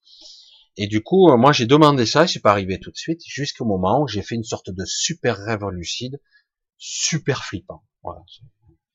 Et 0.76 0.86
du 0.88 1.02
coup, 1.02 1.36
moi 1.36 1.52
j'ai 1.52 1.66
demandé 1.66 2.06
ça, 2.06 2.26
je 2.26 2.32
suis 2.32 2.40
pas 2.40 2.50
arrivé 2.50 2.80
tout 2.80 2.90
de 2.90 2.96
suite, 2.96 3.20
jusqu'au 3.24 3.64
moment 3.64 4.02
où 4.02 4.08
j'ai 4.08 4.22
fait 4.22 4.34
une 4.34 4.44
sorte 4.44 4.70
de 4.70 4.84
super 4.84 5.36
rêve 5.36 5.64
lucide 5.70 6.20
super 6.78 7.44
flippant. 7.44 7.84
Voilà, 8.02 8.22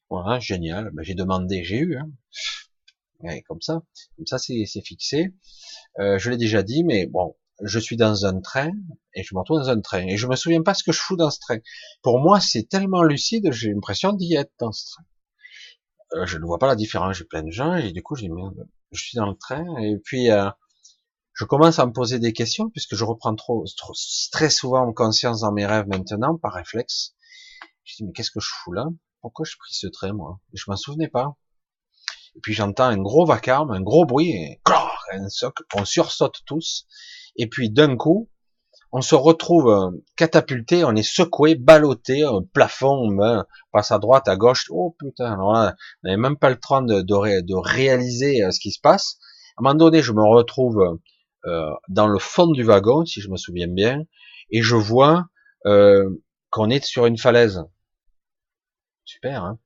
voilà 0.09 0.39
génial. 0.39 0.91
Ben, 0.93 1.03
j'ai 1.03 1.15
demandé, 1.15 1.63
j'ai 1.63 1.77
eu. 1.77 1.97
Hein. 1.97 3.39
comme 3.47 3.61
ça, 3.61 3.81
comme 4.15 4.25
ça 4.25 4.37
c'est 4.39 4.65
fixé. 4.83 5.33
Euh, 5.99 6.17
je 6.17 6.29
l'ai 6.29 6.37
déjà 6.37 6.63
dit, 6.63 6.83
mais 6.83 7.05
bon, 7.05 7.35
je 7.61 7.79
suis 7.79 7.97
dans 7.97 8.25
un 8.25 8.39
train 8.41 8.71
et 9.13 9.23
je 9.23 9.35
me 9.35 9.39
retrouve 9.39 9.59
dans 9.59 9.69
un 9.69 9.81
train 9.81 10.07
et 10.07 10.17
je 10.17 10.27
me 10.27 10.35
souviens 10.35 10.63
pas 10.63 10.73
ce 10.73 10.83
que 10.83 10.91
je 10.91 10.99
fous 10.99 11.15
dans 11.15 11.29
ce 11.29 11.39
train. 11.39 11.59
Pour 12.01 12.19
moi, 12.19 12.39
c'est 12.39 12.63
tellement 12.63 13.03
lucide, 13.03 13.51
j'ai 13.51 13.71
l'impression 13.71 14.13
d'y 14.13 14.35
être 14.35 14.53
dans 14.59 14.71
ce 14.71 14.91
train. 14.91 15.03
Euh, 16.15 16.25
je 16.25 16.37
ne 16.37 16.45
vois 16.45 16.59
pas 16.59 16.67
la 16.67 16.75
différence. 16.75 17.17
J'ai 17.17 17.25
plein 17.25 17.43
de 17.43 17.51
gens 17.51 17.75
et 17.75 17.91
du 17.91 18.03
coup, 18.03 18.15
j'ai 18.15 18.29
merde, 18.29 18.67
je 18.91 19.03
suis 19.03 19.15
dans 19.15 19.27
le 19.27 19.35
train 19.35 19.65
et 19.81 19.97
puis 19.97 20.31
euh, 20.31 20.49
je 21.33 21.45
commence 21.45 21.79
à 21.79 21.85
me 21.85 21.91
poser 21.91 22.19
des 22.19 22.33
questions 22.33 22.69
puisque 22.69 22.95
je 22.95 23.03
reprends 23.03 23.35
trop, 23.35 23.65
trop 23.77 23.93
très 24.31 24.49
souvent 24.49 24.87
en 24.87 24.93
conscience 24.93 25.41
dans 25.41 25.51
mes 25.51 25.65
rêves 25.65 25.87
maintenant 25.87 26.37
par 26.37 26.53
réflexe. 26.53 27.12
Je 27.83 27.95
dis, 27.97 28.05
mais 28.05 28.11
qu'est-ce 28.13 28.31
que 28.31 28.39
je 28.39 28.49
fous 28.63 28.73
là? 28.73 28.85
Pourquoi 29.21 29.45
je 29.45 29.55
pris 29.57 29.73
ce 29.73 29.87
train, 29.87 30.13
moi? 30.13 30.39
Je 30.53 30.63
m'en 30.67 30.75
souvenais 30.75 31.07
pas. 31.07 31.35
Et 32.35 32.39
puis 32.41 32.53
j'entends 32.53 32.85
un 32.85 32.97
gros 32.97 33.25
vacarme, 33.25 33.71
un 33.71 33.81
gros 33.81 34.05
bruit, 34.05 34.31
et 34.31 34.59
un 35.11 35.29
soc, 35.29 35.55
on 35.75 35.85
sursaute 35.85 36.41
tous. 36.45 36.87
Et 37.35 37.47
puis 37.47 37.69
d'un 37.69 37.95
coup, 37.95 38.29
on 38.91 39.01
se 39.01 39.15
retrouve 39.15 39.69
euh, 39.69 39.89
catapulté, 40.15 40.83
on 40.83 40.95
est 40.95 41.03
secoué, 41.03 41.55
ballotté, 41.55 42.23
plafond, 42.53 43.09
on 43.11 43.43
passe 43.71 43.91
à 43.91 43.99
droite, 43.99 44.27
à 44.27 44.35
gauche. 44.35 44.67
Oh 44.69 44.95
putain, 44.99 45.33
alors 45.33 45.53
là, 45.53 45.75
on 46.03 46.07
n'avait 46.07 46.21
même 46.21 46.37
pas 46.37 46.49
le 46.49 46.59
temps 46.59 46.81
de, 46.81 47.01
de, 47.01 47.55
réaliser 47.55 48.43
euh, 48.43 48.51
ce 48.51 48.59
qui 48.59 48.71
se 48.71 48.79
passe. 48.79 49.17
À 49.57 49.61
un 49.61 49.63
moment 49.63 49.75
donné, 49.75 50.01
je 50.01 50.11
me 50.11 50.23
retrouve 50.23 50.99
euh, 51.45 51.71
dans 51.89 52.07
le 52.07 52.19
fond 52.19 52.47
du 52.47 52.63
wagon, 52.63 53.05
si 53.05 53.19
je 53.19 53.29
me 53.29 53.37
souviens 53.37 53.67
bien, 53.67 54.03
et 54.49 54.61
je 54.61 54.75
vois 54.75 55.25
euh, 55.65 56.09
qu'on 56.49 56.69
est 56.69 56.85
sur 56.85 57.05
une 57.05 57.17
falaise. 57.17 57.63
Super, 59.05 59.43
hein 59.43 59.59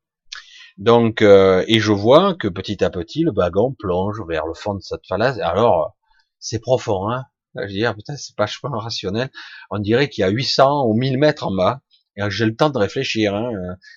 Donc, 0.77 1.22
euh, 1.22 1.64
et 1.68 1.80
je 1.80 1.91
vois 1.91 2.35
que 2.35 2.47
petit 2.47 2.84
à 2.84 2.89
petit, 2.89 3.23
le 3.23 3.31
wagon 3.31 3.73
plonge 3.77 4.22
vers 4.27 4.45
le 4.45 4.53
fond 4.53 4.76
de 4.76 4.81
cette 4.81 5.05
falaise. 5.07 5.39
Alors, 5.41 5.95
c'est 6.39 6.59
profond, 6.59 7.09
hein 7.09 7.26
Je 7.55 7.61
veux 7.61 7.68
dire, 7.68 7.95
putain, 7.95 8.15
c'est 8.15 8.35
pas 8.35 8.47
rationnel. 8.64 9.30
On 9.69 9.80
dirait 9.80 10.09
qu'il 10.09 10.22
y 10.22 10.26
a 10.26 10.30
800 10.30 10.85
ou 10.88 10.93
1000 10.93 11.18
mètres 11.18 11.47
en 11.47 11.55
bas. 11.55 11.81
Et 12.15 12.22
j'ai 12.30 12.45
le 12.45 12.55
temps 12.55 12.72
de 12.72 12.80
réfléchir. 12.80 13.35
Hein. 13.35 13.51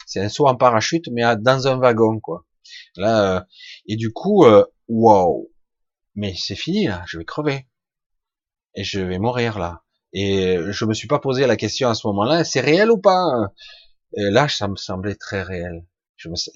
C'est 0.07 0.21
un 0.21 0.29
saut 0.29 0.47
en 0.47 0.57
parachute, 0.57 1.09
mais 1.11 1.23
dans 1.39 1.69
un 1.69 1.79
wagon, 1.79 2.21
quoi. 2.21 2.45
Là, 2.97 3.37
euh, 3.37 3.41
et 3.87 3.97
du 3.97 4.13
coup, 4.13 4.45
euh, 4.45 4.65
waouh 4.89 5.51
Mais 6.15 6.35
c'est 6.37 6.57
fini, 6.57 6.87
là. 6.87 7.03
Je 7.07 7.19
vais 7.19 7.25
crever. 7.25 7.67
Et 8.75 8.85
je 8.85 9.01
vais 9.01 9.19
mourir, 9.19 9.59
là. 9.59 9.83
Et 10.13 10.59
je 10.71 10.85
me 10.85 10.93
suis 10.93 11.09
pas 11.09 11.19
posé 11.19 11.47
la 11.47 11.57
question 11.57 11.89
à 11.89 11.95
ce 11.95 12.07
moment-là, 12.09 12.45
c'est 12.45 12.61
réel 12.61 12.91
ou 12.91 12.99
pas 12.99 13.53
et 14.17 14.31
Là, 14.31 14.49
ça 14.49 14.69
me 14.69 14.77
semblait 14.77 15.17
très 15.17 15.43
réel. 15.43 15.85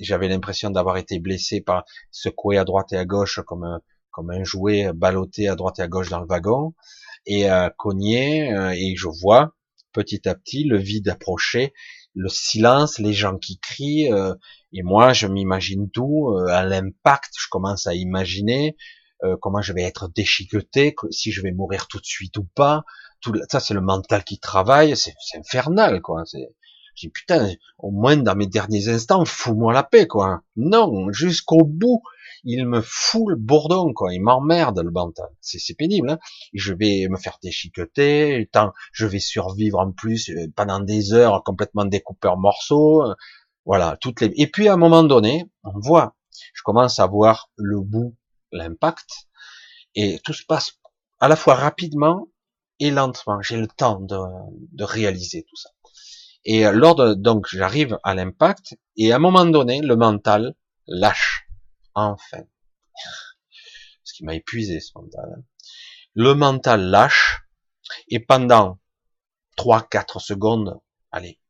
J'avais 0.00 0.28
l'impression 0.28 0.70
d'avoir 0.70 0.96
été 0.98 1.18
blessé 1.18 1.60
par 1.60 1.84
secoué 2.10 2.58
à 2.58 2.64
droite 2.64 2.92
et 2.92 2.98
à 2.98 3.04
gauche 3.06 3.40
comme 3.46 3.64
un, 3.64 3.80
comme 4.10 4.30
un 4.30 4.44
jouet 4.44 4.92
ballotté 4.94 5.48
à 5.48 5.56
droite 5.56 5.78
et 5.78 5.82
à 5.82 5.88
gauche 5.88 6.10
dans 6.10 6.20
le 6.20 6.26
wagon 6.26 6.74
et 7.26 7.50
euh, 7.50 7.68
cogné 7.76 8.52
euh, 8.52 8.70
et 8.70 8.94
je 8.96 9.08
vois 9.08 9.54
petit 9.92 10.28
à 10.28 10.34
petit 10.34 10.64
le 10.64 10.78
vide 10.78 11.08
approcher, 11.08 11.72
le 12.14 12.28
silence, 12.28 12.98
les 12.98 13.12
gens 13.12 13.38
qui 13.38 13.58
crient 13.58 14.12
euh, 14.12 14.34
et 14.72 14.82
moi 14.82 15.12
je 15.12 15.26
m'imagine 15.26 15.90
tout 15.90 16.28
euh, 16.30 16.46
à 16.48 16.62
l'impact, 16.64 17.32
je 17.38 17.48
commence 17.50 17.86
à 17.86 17.94
imaginer 17.94 18.76
comment 19.40 19.62
je 19.62 19.72
vais 19.72 19.84
être 19.84 20.10
déchiqueté, 20.14 20.94
si 21.10 21.32
je 21.32 21.40
vais 21.40 21.52
mourir 21.52 21.86
tout 21.88 21.98
de 21.98 22.04
suite 22.04 22.36
ou 22.36 22.44
pas, 22.54 22.84
ça 23.48 23.58
c'est 23.58 23.72
le 23.72 23.80
mental 23.80 24.22
qui 24.22 24.38
travaille, 24.38 24.94
c'est 24.98 25.14
infernal 25.34 26.02
quoi. 26.02 26.24
C'est, 26.26 26.50
j'ai 26.94 27.08
putain, 27.08 27.54
au 27.78 27.90
moins 27.90 28.16
dans 28.16 28.34
mes 28.34 28.46
derniers 28.46 28.88
instants, 28.88 29.24
fous-moi 29.24 29.72
la 29.72 29.82
paix 29.82 30.06
quoi. 30.06 30.42
Non, 30.56 31.10
jusqu'au 31.12 31.64
bout, 31.64 32.02
il 32.44 32.66
me 32.66 32.80
fout 32.82 33.28
le 33.28 33.36
bourdon 33.36 33.92
quoi, 33.92 34.12
il 34.14 34.22
m'emmerde 34.22 34.80
le 34.80 34.90
mental. 34.90 35.28
C'est 35.40 35.74
pénible. 35.74 36.10
Hein 36.10 36.18
je 36.52 36.72
vais 36.72 37.06
me 37.10 37.16
faire 37.16 37.38
déchiqueter, 37.42 38.48
tant 38.52 38.72
je 38.92 39.06
vais 39.06 39.20
survivre 39.20 39.78
en 39.78 39.92
plus 39.92 40.30
euh, 40.30 40.46
pendant 40.54 40.80
des 40.80 41.12
heures 41.12 41.42
complètement 41.42 41.84
découpé 41.84 42.28
en 42.28 42.36
morceaux. 42.36 43.02
Euh, 43.02 43.14
voilà, 43.66 43.96
toutes 44.00 44.20
les. 44.20 44.32
Et 44.36 44.46
puis 44.46 44.68
à 44.68 44.74
un 44.74 44.76
moment 44.76 45.02
donné, 45.04 45.44
on 45.64 45.78
voit, 45.80 46.14
je 46.52 46.62
commence 46.62 46.98
à 46.98 47.06
voir 47.06 47.50
le 47.56 47.80
bout, 47.80 48.14
l'impact, 48.52 49.28
et 49.94 50.20
tout 50.24 50.32
se 50.32 50.44
passe 50.44 50.78
à 51.20 51.28
la 51.28 51.36
fois 51.36 51.54
rapidement 51.54 52.28
et 52.80 52.90
lentement. 52.90 53.40
J'ai 53.40 53.56
le 53.56 53.66
temps 53.66 54.00
de, 54.00 54.84
réaliser 54.84 55.44
tout 55.44 55.56
ça. 55.56 55.70
Et 56.44 56.66
euh, 56.66 56.72
lors 56.72 56.94
de, 56.94 57.14
donc 57.14 57.46
j'arrive 57.48 57.98
à 58.02 58.14
l'impact 58.14 58.76
et 58.96 59.12
à 59.12 59.16
un 59.16 59.18
moment 59.18 59.46
donné, 59.46 59.80
le 59.80 59.96
mental 59.96 60.54
lâche. 60.86 61.48
Enfin. 61.94 62.42
Ce 64.02 64.12
qui 64.14 64.24
m'a 64.24 64.34
épuisé, 64.34 64.80
ce 64.80 64.92
mental. 64.94 65.34
Hein. 65.36 65.42
Le 66.14 66.34
mental 66.34 66.82
lâche 66.82 67.42
et 68.08 68.20
pendant 68.20 68.78
3-4 69.56 70.20
secondes, 70.20 70.80
allez, 71.10 71.40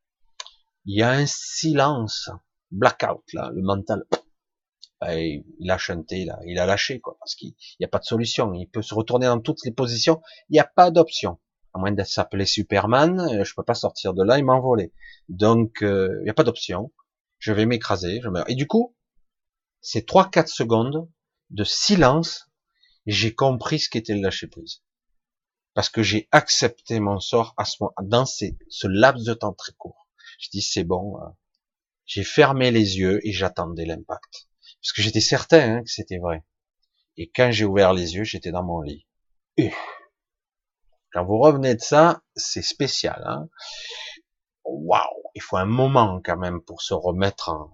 il 0.84 0.96
y 0.96 1.02
a 1.02 1.10
un 1.10 1.26
silence, 1.26 2.30
blackout 2.70 3.24
là, 3.32 3.50
le 3.52 3.62
mental, 3.62 4.04
il 5.08 5.70
a 5.70 5.78
chanté 5.78 6.24
là, 6.24 6.38
il 6.46 6.58
a 6.58 6.66
lâché 6.66 7.00
quoi, 7.00 7.16
parce 7.18 7.34
qu'il 7.34 7.54
n'y 7.80 7.84
a 7.84 7.88
pas 7.88 7.98
de 7.98 8.04
solution, 8.04 8.52
il 8.54 8.68
peut 8.68 8.82
se 8.82 8.94
retourner 8.94 9.26
dans 9.26 9.40
toutes 9.40 9.64
les 9.64 9.72
positions, 9.72 10.22
il 10.48 10.54
n'y 10.54 10.60
a 10.60 10.64
pas 10.64 10.90
d'option, 10.90 11.38
à 11.74 11.78
moins 11.78 11.92
d'être 11.92 12.08
s'appeler 12.08 12.46
Superman, 12.46 13.20
euh, 13.20 13.44
je 13.44 13.54
peux 13.54 13.62
pas 13.62 13.74
sortir 13.74 14.14
de 14.14 14.22
là 14.22 14.38
et 14.38 14.42
m'envoler, 14.42 14.92
donc 15.28 15.82
euh, 15.82 16.16
il 16.20 16.24
n'y 16.24 16.30
a 16.30 16.34
pas 16.34 16.44
d'option, 16.44 16.92
je 17.38 17.52
vais 17.52 17.66
m'écraser, 17.66 18.20
je 18.22 18.28
meurs, 18.28 18.48
et 18.48 18.54
du 18.54 18.66
coup, 18.66 18.96
ces 19.80 20.00
3-4 20.00 20.46
secondes 20.46 21.08
de 21.50 21.64
silence, 21.64 22.50
j'ai 23.06 23.34
compris 23.34 23.80
ce 23.80 23.90
qu'était 23.90 24.14
le 24.14 24.22
lâcher 24.22 24.46
prise, 24.46 24.82
parce 25.74 25.88
que 25.90 26.02
j'ai 26.02 26.28
accepté 26.32 27.00
mon 27.00 27.20
sort 27.20 27.54
à 27.56 27.64
ce 27.64 27.76
moment, 27.80 27.92
dans 28.02 28.24
ce 28.24 28.86
laps 28.86 29.26
de 29.26 29.34
temps 29.34 29.52
très 29.52 29.72
court, 29.72 30.08
je 30.38 30.48
dis 30.50 30.62
c'est 30.62 30.84
bon, 30.84 31.18
euh, 31.18 31.26
j'ai 32.06 32.24
fermé 32.24 32.70
les 32.70 32.98
yeux 32.98 33.20
et 33.26 33.32
j'attendais 33.32 33.84
l'impact. 33.84 34.48
Parce 34.82 34.92
que 34.92 35.02
j'étais 35.02 35.20
certain 35.20 35.76
hein, 35.76 35.82
que 35.82 35.90
c'était 35.90 36.18
vrai. 36.18 36.44
Et 37.16 37.30
quand 37.30 37.50
j'ai 37.50 37.64
ouvert 37.64 37.92
les 37.92 38.14
yeux, 38.14 38.24
j'étais 38.24 38.50
dans 38.50 38.64
mon 38.64 38.80
lit. 38.82 39.06
Quand 41.14 41.24
vous 41.24 41.38
revenez 41.38 41.76
de 41.76 41.80
ça, 41.80 42.22
c'est 42.34 42.60
spécial. 42.60 43.22
Hein 43.24 43.48
Waouh 44.64 45.22
Il 45.36 45.42
faut 45.42 45.56
un 45.56 45.64
moment 45.64 46.20
quand 46.24 46.36
même 46.36 46.60
pour 46.60 46.82
se 46.82 46.92
remettre 46.92 47.50
en... 47.50 47.70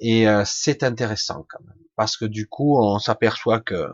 Et 0.00 0.28
euh, 0.28 0.42
c'est 0.44 0.82
intéressant 0.82 1.46
quand 1.48 1.62
même. 1.64 1.78
Parce 1.94 2.16
que 2.16 2.24
du 2.24 2.48
coup, 2.48 2.76
on 2.82 2.98
s'aperçoit 2.98 3.60
que 3.60 3.86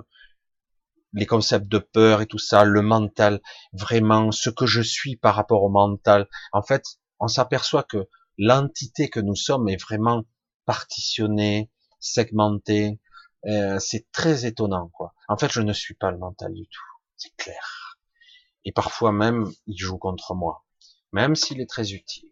les 1.13 1.27
concepts 1.27 1.69
de 1.69 1.79
peur 1.79 2.23
et 2.23 2.27
tout 2.27 2.39
ça, 2.39 2.65
le 2.65 2.81
mental, 2.81 3.43
vraiment, 3.75 4.33
ce 4.33 4.49
que 4.49 4.65
je 4.65 4.81
suis 4.81 5.17
par 5.17 5.35
rapport 5.35 5.63
au 5.63 5.69
mental, 5.69 6.27
en 6.53 6.63
fait, 6.63 6.85
on 7.19 7.29
s'aperçoit 7.29 7.83
que 7.83 8.09
l'entité 8.39 9.11
que 9.11 9.21
nous 9.21 9.37
sommes 9.37 9.69
est 9.69 9.81
vraiment 9.81 10.25
partitionné, 10.65 11.71
segmenté. 11.99 12.99
Euh, 13.45 13.79
c'est 13.79 14.11
très 14.11 14.47
étonnant, 14.47 14.89
quoi. 14.95 15.13
En 15.29 15.37
fait, 15.37 15.53
je 15.53 15.61
ne 15.61 15.75
suis 15.75 15.95
pas 15.95 16.11
le 16.11 16.19
mental 16.19 16.55
du 16.55 16.67
tout. 16.67 16.83
C'est 17.17 17.37
clair. 17.37 17.80
Et 18.65 18.73
parfois 18.73 19.13
même, 19.13 19.51
il 19.67 19.77
joue 19.77 19.99
contre 19.99 20.35
moi, 20.35 20.65
même 21.13 21.35
s'il 21.35 21.61
est 21.61 21.69
très 21.71 21.93
utile. 21.93 22.29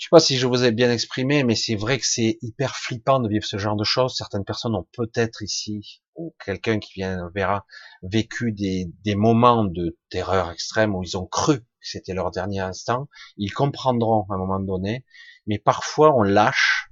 Je 0.00 0.06
sais 0.06 0.10
pas 0.10 0.20
si 0.20 0.38
je 0.38 0.46
vous 0.46 0.64
ai 0.64 0.72
bien 0.72 0.90
exprimé, 0.90 1.44
mais 1.44 1.54
c'est 1.54 1.74
vrai 1.74 1.98
que 1.98 2.06
c'est 2.06 2.38
hyper 2.40 2.74
flippant 2.74 3.20
de 3.20 3.28
vivre 3.28 3.44
ce 3.44 3.58
genre 3.58 3.76
de 3.76 3.84
choses. 3.84 4.16
Certaines 4.16 4.46
personnes 4.46 4.74
ont 4.74 4.88
peut-être 4.94 5.42
ici, 5.42 6.00
ou 6.14 6.34
quelqu'un 6.42 6.78
qui 6.78 6.94
vient 6.94 7.28
verra, 7.34 7.66
vécu 8.02 8.52
des, 8.52 8.88
moments 9.14 9.64
de 9.64 9.98
terreur 10.08 10.50
extrême 10.50 10.94
où 10.94 11.02
ils 11.02 11.18
ont 11.18 11.26
cru 11.26 11.60
que 11.60 11.66
c'était 11.82 12.14
leur 12.14 12.30
dernier 12.30 12.60
instant. 12.60 13.08
Ils 13.36 13.52
comprendront 13.52 14.24
à 14.30 14.36
un 14.36 14.38
moment 14.38 14.58
donné, 14.58 15.04
mais 15.46 15.58
parfois 15.58 16.14
on 16.16 16.22
lâche, 16.22 16.88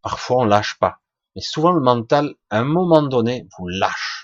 parfois 0.00 0.38
on 0.38 0.44
lâche 0.44 0.78
pas. 0.78 1.00
Mais 1.36 1.42
souvent 1.42 1.72
le 1.72 1.82
mental, 1.82 2.36
à 2.48 2.60
un 2.60 2.64
moment 2.64 3.02
donné, 3.02 3.46
vous 3.58 3.68
lâche. 3.68 4.19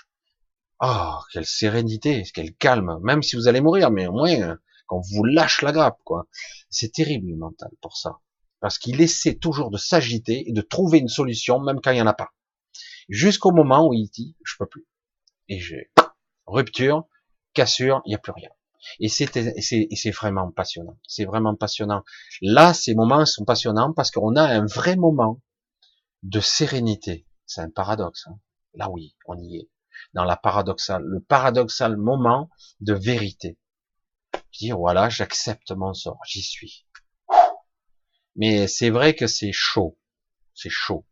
Oh, 0.79 1.15
quelle 1.33 1.45
sérénité, 1.45 2.23
quel 2.33 2.53
calme, 2.55 2.99
même 3.01 3.23
si 3.23 3.35
vous 3.35 3.47
allez 3.47 3.61
mourir, 3.61 3.89
mais 3.89 4.07
au 4.07 4.11
moins, 4.11 4.57
quand 4.85 5.01
vous 5.11 5.23
lâche 5.23 5.61
la 5.61 5.71
grappe, 5.71 5.99
quoi. 6.03 6.27
C'est 6.69 6.93
terrible 6.93 7.29
le 7.29 7.37
mental 7.37 7.71
pour 7.81 7.97
ça. 7.97 8.19
Parce 8.59 8.77
qu'il 8.79 9.01
essaie 9.01 9.35
toujours 9.35 9.69
de 9.69 9.77
s'agiter 9.77 10.49
et 10.49 10.53
de 10.53 10.61
trouver 10.61 10.99
une 10.99 11.07
solution, 11.07 11.59
même 11.59 11.79
quand 11.81 11.91
il 11.91 11.95
n'y 11.95 12.01
en 12.01 12.07
a 12.07 12.13
pas. 12.13 12.31
Jusqu'au 13.09 13.51
moment 13.51 13.87
où 13.87 13.93
il 13.93 14.09
dit, 14.09 14.35
je 14.43 14.55
peux 14.57 14.65
plus. 14.65 14.87
Et 15.47 15.59
j'ai 15.59 15.91
rupture, 16.45 17.05
cassure, 17.53 18.01
il 18.05 18.09
n'y 18.09 18.15
a 18.15 18.19
plus 18.19 18.33
rien. 18.33 18.49
Et 18.99 19.09
c'est 19.09 20.11
vraiment 20.11 20.51
passionnant. 20.51 20.97
C'est 21.07 21.25
vraiment 21.25 21.55
passionnant. 21.55 22.03
Là, 22.41 22.73
ces 22.73 22.95
moments 22.95 23.25
sont 23.25 23.45
passionnants 23.45 23.93
parce 23.93 24.11
qu'on 24.11 24.35
a 24.35 24.43
un 24.43 24.65
vrai 24.65 24.95
moment 24.95 25.41
de 26.23 26.39
sérénité. 26.39 27.27
C'est 27.45 27.61
un 27.61 27.69
paradoxe. 27.69 28.25
Hein. 28.27 28.39
Là, 28.73 28.89
oui, 28.89 29.15
on 29.25 29.37
y 29.37 29.57
est. 29.57 29.69
Dans 30.13 30.23
la 30.23 30.37
paradoxale, 30.37 31.03
le 31.03 31.19
paradoxal 31.19 31.97
moment 31.97 32.49
de 32.79 32.93
vérité. 32.93 33.57
Dire, 34.53 34.77
voilà, 34.77 35.09
j'accepte 35.09 35.71
mon 35.71 35.93
sort, 35.93 36.19
j'y 36.25 36.41
suis. 36.41 36.85
Mais 38.35 38.67
c'est 38.67 38.89
vrai 38.89 39.15
que 39.15 39.27
c'est 39.27 39.51
chaud. 39.51 39.99
C'est 40.53 40.69
chaud. 40.69 41.05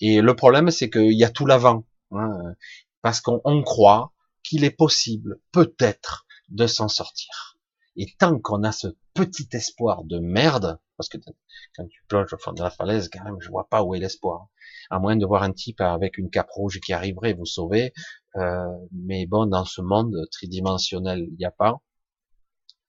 Et 0.00 0.20
le 0.20 0.36
problème, 0.36 0.70
c'est 0.70 0.90
qu'il 0.90 1.18
y 1.18 1.24
a 1.24 1.30
tout 1.30 1.46
l'avant. 1.46 1.84
Hein, 2.12 2.54
parce 3.02 3.20
qu'on 3.20 3.62
croit 3.62 4.12
qu'il 4.42 4.64
est 4.64 4.70
possible, 4.70 5.40
peut-être, 5.52 6.26
de 6.48 6.66
s'en 6.66 6.88
sortir. 6.88 7.55
Et 7.96 8.06
tant 8.18 8.38
qu'on 8.38 8.62
a 8.62 8.72
ce 8.72 8.88
petit 9.14 9.48
espoir 9.52 10.04
de 10.04 10.18
merde, 10.18 10.78
parce 10.96 11.08
que 11.08 11.18
quand 11.74 11.86
tu 11.88 12.02
plonges 12.08 12.32
au 12.34 12.38
fond 12.38 12.52
de 12.52 12.62
la 12.62 12.70
falaise, 12.70 13.08
quand 13.10 13.24
même, 13.24 13.40
je 13.40 13.48
vois 13.48 13.68
pas 13.68 13.82
où 13.82 13.94
est 13.94 13.98
l'espoir. 13.98 14.48
À 14.90 14.98
moins 14.98 15.16
de 15.16 15.24
voir 15.24 15.42
un 15.42 15.52
type 15.52 15.80
avec 15.80 16.18
une 16.18 16.30
cape 16.30 16.50
rouge 16.50 16.80
qui 16.80 16.92
arriverait 16.92 17.32
vous 17.32 17.46
sauver. 17.46 17.92
Euh, 18.36 18.66
mais 18.92 19.26
bon, 19.26 19.46
dans 19.46 19.64
ce 19.64 19.80
monde 19.80 20.14
tridimensionnel, 20.30 21.26
il 21.30 21.36
n'y 21.38 21.44
a 21.46 21.50
pas, 21.50 21.80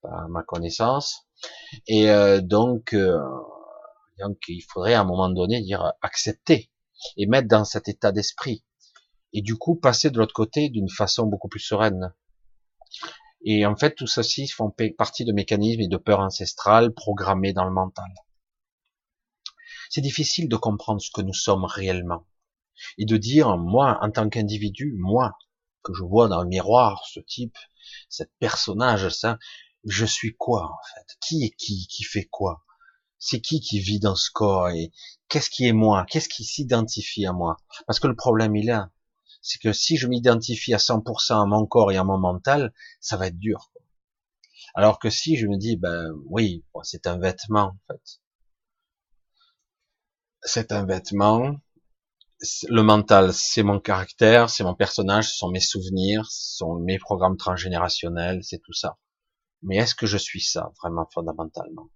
pas 0.02 0.24
à 0.24 0.28
ma 0.28 0.42
connaissance. 0.42 1.26
Et 1.86 2.10
euh, 2.10 2.40
donc, 2.40 2.92
euh, 2.92 3.18
donc, 4.18 4.38
il 4.48 4.60
faudrait 4.60 4.94
à 4.94 5.00
un 5.00 5.04
moment 5.04 5.30
donné 5.30 5.62
dire 5.62 5.92
accepter 6.02 6.70
et 7.16 7.26
mettre 7.26 7.48
dans 7.48 7.64
cet 7.64 7.88
état 7.88 8.12
d'esprit. 8.12 8.64
Et 9.32 9.42
du 9.42 9.56
coup, 9.56 9.76
passer 9.76 10.10
de 10.10 10.18
l'autre 10.18 10.34
côté 10.34 10.68
d'une 10.68 10.88
façon 10.88 11.26
beaucoup 11.26 11.48
plus 11.48 11.60
sereine. 11.60 12.12
Et 13.42 13.64
en 13.66 13.76
fait, 13.76 13.94
tout 13.94 14.06
ceci 14.06 14.48
font 14.48 14.74
partie 14.96 15.24
de 15.24 15.32
mécanismes 15.32 15.80
et 15.80 15.88
de 15.88 15.96
peurs 15.96 16.20
ancestrales 16.20 16.92
programmés 16.92 17.52
dans 17.52 17.64
le 17.64 17.72
mental. 17.72 18.12
C'est 19.90 20.00
difficile 20.00 20.48
de 20.48 20.56
comprendre 20.56 21.00
ce 21.00 21.10
que 21.10 21.22
nous 21.22 21.34
sommes 21.34 21.64
réellement. 21.64 22.26
Et 22.98 23.06
de 23.06 23.16
dire, 23.16 23.56
moi, 23.56 23.98
en 24.02 24.10
tant 24.10 24.28
qu'individu, 24.28 24.94
moi, 24.98 25.36
que 25.82 25.94
je 25.94 26.02
vois 26.02 26.28
dans 26.28 26.42
le 26.42 26.48
miroir, 26.48 27.04
ce 27.06 27.20
type, 27.20 27.56
cette 28.08 28.32
personnage, 28.38 29.08
ça, 29.08 29.38
je 29.84 30.04
suis 30.04 30.36
quoi, 30.36 30.64
en 30.64 30.94
fait? 30.94 31.16
Qui 31.20 31.44
est 31.44 31.50
qui? 31.56 31.86
Qui 31.88 32.04
fait 32.04 32.26
quoi? 32.26 32.64
C'est 33.18 33.40
qui 33.40 33.60
qui 33.60 33.80
vit 33.80 34.00
dans 34.00 34.14
ce 34.14 34.30
corps? 34.30 34.68
Et 34.68 34.92
qu'est-ce 35.28 35.50
qui 35.50 35.66
est 35.66 35.72
moi? 35.72 36.04
Qu'est-ce 36.08 36.28
qui 36.28 36.44
s'identifie 36.44 37.26
à 37.26 37.32
moi? 37.32 37.56
Parce 37.86 38.00
que 38.00 38.06
le 38.08 38.16
problème, 38.16 38.54
il 38.56 38.68
est 38.68 38.72
là 38.72 38.90
c'est 39.48 39.58
que 39.58 39.72
si 39.72 39.96
je 39.96 40.06
m'identifie 40.06 40.74
à 40.74 40.78
100% 40.78 41.42
à 41.42 41.46
mon 41.46 41.64
corps 41.66 41.90
et 41.90 41.96
à 41.96 42.04
mon 42.04 42.18
mental, 42.18 42.74
ça 43.00 43.16
va 43.16 43.28
être 43.28 43.38
dur. 43.38 43.72
Alors 44.74 44.98
que 44.98 45.08
si 45.08 45.36
je 45.36 45.46
me 45.46 45.56
dis, 45.56 45.76
ben 45.78 46.12
oui, 46.26 46.66
c'est 46.82 47.06
un 47.06 47.18
vêtement 47.18 47.72
en 47.72 47.78
fait. 47.86 48.20
C'est 50.42 50.70
un 50.70 50.84
vêtement. 50.84 51.56
Le 52.68 52.82
mental, 52.82 53.32
c'est 53.32 53.62
mon 53.62 53.80
caractère, 53.80 54.50
c'est 54.50 54.64
mon 54.64 54.74
personnage, 54.74 55.30
ce 55.30 55.38
sont 55.38 55.50
mes 55.50 55.60
souvenirs, 55.60 56.26
ce 56.30 56.58
sont 56.58 56.74
mes 56.74 56.98
programmes 56.98 57.38
transgénérationnels, 57.38 58.44
c'est 58.44 58.60
tout 58.62 58.74
ça. 58.74 58.98
Mais 59.62 59.76
est-ce 59.76 59.94
que 59.94 60.06
je 60.06 60.18
suis 60.18 60.42
ça 60.42 60.70
vraiment 60.82 61.08
fondamentalement? 61.12 61.88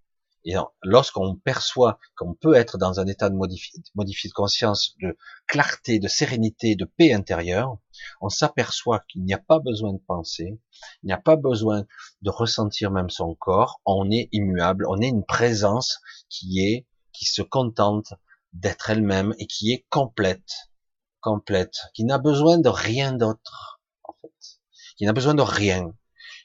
Et 0.45 0.55
lorsqu'on 0.83 1.35
perçoit 1.35 1.99
qu'on 2.17 2.33
peut 2.33 2.55
être 2.55 2.77
dans 2.77 2.99
un 2.99 3.07
état 3.07 3.29
de 3.29 3.35
modifié, 3.35 3.81
de 4.29 4.33
conscience, 4.33 4.95
de 5.01 5.17
clarté, 5.47 5.99
de 5.99 6.07
sérénité, 6.07 6.75
de 6.75 6.85
paix 6.85 7.13
intérieure, 7.13 7.77
on 8.19 8.29
s'aperçoit 8.29 9.01
qu'il 9.07 9.23
n'y 9.23 9.33
a 9.33 9.37
pas 9.37 9.59
besoin 9.59 9.93
de 9.93 10.01
penser, 10.05 10.59
il 11.01 11.07
n'y 11.07 11.13
a 11.13 11.17
pas 11.17 11.37
besoin 11.37 11.85
de 12.21 12.29
ressentir 12.29 12.91
même 12.91 13.09
son 13.09 13.35
corps, 13.35 13.79
on 13.85 14.11
est 14.11 14.27
immuable, 14.33 14.85
on 14.89 14.99
est 14.99 15.07
une 15.09 15.25
présence 15.25 15.99
qui 16.29 16.59
est, 16.59 16.87
qui 17.13 17.25
se 17.25 17.41
contente 17.41 18.13
d'être 18.51 18.89
elle-même 18.89 19.33
et 19.39 19.47
qui 19.47 19.71
est 19.71 19.85
complète, 19.89 20.69
complète, 21.21 21.77
qui 21.93 22.03
n'a 22.03 22.17
besoin 22.17 22.57
de 22.57 22.69
rien 22.69 23.13
d'autre, 23.13 23.81
en 24.03 24.13
fait, 24.21 24.59
qui 24.97 25.05
n'a 25.05 25.13
besoin 25.13 25.35
de 25.35 25.41
rien. 25.41 25.93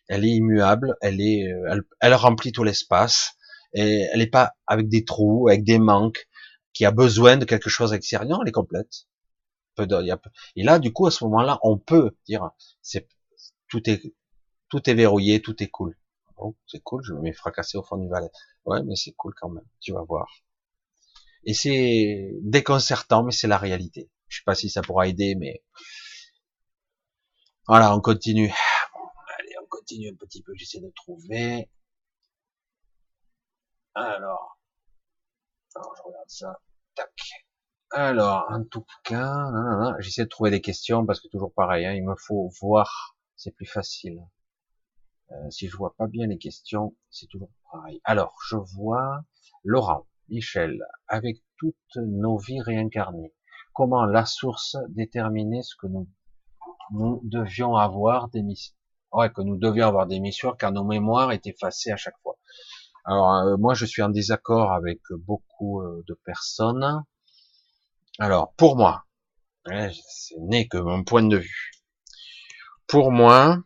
Elle 0.09 0.25
est 0.25 0.31
immuable, 0.31 0.97
elle 1.03 1.20
est, 1.20 1.53
euh, 1.53 1.69
elle, 1.70 1.83
elle 2.01 2.15
remplit 2.15 2.53
tout 2.53 2.65
l'espace, 2.65 3.35
elle 3.73 4.19
n'est 4.19 4.27
pas 4.27 4.55
avec 4.66 4.89
des 4.89 5.05
trous, 5.05 5.49
avec 5.49 5.65
des 5.65 5.78
manques, 5.78 6.28
qui 6.73 6.85
a 6.85 6.90
besoin 6.90 7.36
de 7.36 7.45
quelque 7.45 7.70
chose 7.70 7.93
extérieur. 7.93 8.40
Elle 8.43 8.49
est 8.49 8.53
complète. 8.53 9.07
Et 10.57 10.62
là, 10.65 10.78
du 10.78 10.93
coup, 10.93 11.07
à 11.07 11.11
ce 11.11 11.24
moment-là, 11.24 11.59
on 11.62 11.78
peut 11.78 12.16
dire, 12.27 12.51
c'est 12.82 13.09
tout 13.69 13.89
est 13.89 14.15
tout 14.69 14.89
est 14.90 14.95
verrouillé, 14.95 15.40
tout 15.40 15.62
est 15.62 15.69
cool. 15.69 15.97
Bon, 16.36 16.55
c'est 16.66 16.82
cool, 16.82 17.03
je 17.05 17.12
me 17.12 17.20
mets 17.20 17.32
fracassé 17.32 17.78
au 17.78 17.82
fond 17.82 17.97
du 17.97 18.09
valet. 18.09 18.31
Ouais, 18.65 18.82
mais 18.85 18.97
c'est 18.97 19.12
cool 19.12 19.35
quand 19.35 19.49
même. 19.49 19.65
Tu 19.81 19.93
vas 19.93 20.03
voir. 20.03 20.28
Et 21.45 21.55
c'est 21.55 22.32
déconcertant, 22.43 23.24
mais 23.24 23.32
c'est 23.32 23.49
la 23.49 23.59
réalité. 23.59 24.11
Je 24.28 24.39
sais 24.39 24.43
pas 24.45 24.55
si 24.55 24.69
ça 24.69 24.82
pourra 24.82 25.09
aider, 25.09 25.35
mais 25.36 25.62
voilà, 27.66 27.97
on 27.97 28.01
continue. 28.01 28.53
allez, 29.39 29.55
on 29.62 29.66
continue 29.69 30.11
un 30.11 30.15
petit 30.15 30.43
peu. 30.43 30.53
J'essaie 30.55 30.81
de 30.81 30.93
trouver. 30.95 31.69
Alors, 33.99 34.59
je 35.75 36.03
regarde 36.05 36.29
ça. 36.29 36.61
Tac. 36.95 37.11
Alors, 37.91 38.47
en 38.51 38.62
tout 38.65 38.85
cas, 39.03 39.51
j'essaie 39.99 40.23
de 40.23 40.29
trouver 40.29 40.51
des 40.51 40.61
questions 40.61 41.05
parce 41.05 41.20
que 41.20 41.27
toujours 41.29 41.53
pareil, 41.53 41.85
hein, 41.85 41.95
il 41.95 42.05
me 42.05 42.15
faut 42.16 42.49
voir, 42.61 43.16
c'est 43.35 43.51
plus 43.51 43.66
facile. 43.66 44.20
Euh, 45.33 45.51
si 45.51 45.69
je 45.69 45.77
vois 45.77 45.95
pas 45.97 46.07
bien 46.07 46.29
les 46.29 46.39
questions, 46.39 46.95
c'est 47.11 47.27
toujours 47.27 47.51
Alors, 48.05 48.37
je 48.49 48.57
vois 48.57 49.25
Laurent, 49.65 50.07
Michel, 50.29 50.79
avec 51.09 51.43
toutes 51.57 51.97
nos 51.97 52.39
vies 52.39 52.62
réincarnées, 52.62 53.35
comment 53.73 54.05
la 54.05 54.27
source 54.27 54.77
déterminait 54.91 55.62
ce 55.62 55.75
que 55.75 55.89
nous, 55.89 56.09
nous 56.93 57.20
devions 57.25 57.75
avoir 57.75 58.29
des 58.29 58.43
missions. 58.43 58.75
Ouais, 59.11 59.33
que 59.33 59.41
nous 59.41 59.57
devions 59.57 59.89
avoir 59.89 60.07
des 60.07 60.20
missions 60.20 60.53
car 60.53 60.70
nos 60.70 60.85
mémoires 60.85 61.33
étaient 61.33 61.51
effacées 61.51 61.91
à 61.91 61.97
chaque 61.97 62.19
fois. 62.23 62.39
Alors, 63.10 63.32
euh, 63.36 63.56
moi, 63.56 63.72
je 63.72 63.86
suis 63.86 64.02
en 64.02 64.10
désaccord 64.10 64.70
avec 64.72 65.01
beaucoup 65.10 65.80
euh, 65.80 66.05
de 66.06 66.12
personnes. 66.26 67.02
Alors, 68.18 68.52
pour 68.59 68.76
moi, 68.76 69.06
ce 69.64 70.35
n'est 70.40 70.68
que 70.68 70.76
mon 70.76 71.05
point 71.05 71.22
de 71.22 71.39
vue. 71.39 71.70
Pour 72.86 73.10
moi, 73.10 73.62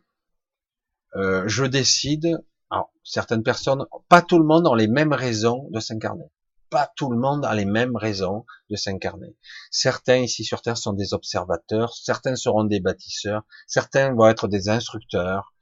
euh, 1.17 1.43
je 1.45 1.65
décide. 1.65 2.41
Alors, 2.69 2.93
certaines 3.03 3.43
personnes, 3.43 3.85
pas 4.07 4.21
tout 4.21 4.39
le 4.39 4.45
monde 4.45 4.65
a 4.65 4.77
les 4.77 4.87
mêmes 4.87 5.11
raisons 5.11 5.67
de 5.71 5.81
s'incarner. 5.81 6.31
Pas 6.69 6.89
tout 6.95 7.11
le 7.11 7.17
monde 7.19 7.43
a 7.43 7.53
les 7.53 7.65
mêmes 7.65 7.97
raisons 7.97 8.45
de 8.69 8.77
s'incarner. 8.77 9.35
Certains 9.71 10.19
ici 10.19 10.45
sur 10.45 10.61
Terre 10.61 10.77
sont 10.77 10.93
des 10.93 11.13
observateurs, 11.13 11.93
certains 11.93 12.37
seront 12.37 12.63
des 12.63 12.79
bâtisseurs, 12.79 13.43
certains 13.67 14.13
vont 14.13 14.29
être 14.29 14.47
des 14.47 14.69
instructeurs, 14.69 15.52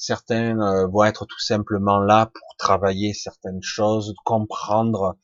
certains 0.00 0.58
euh, 0.60 0.86
vont 0.88 1.04
être 1.04 1.26
tout 1.26 1.38
simplement 1.38 2.00
là 2.00 2.26
pour 2.26 2.56
travailler 2.58 3.14
certaines 3.14 3.62
choses, 3.62 4.14
comprendre, 4.24 5.16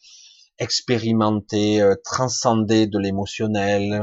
expérimenter, 0.59 1.81
euh, 1.81 1.95
transcender 2.05 2.87
de 2.87 2.99
l'émotionnel, 2.99 4.01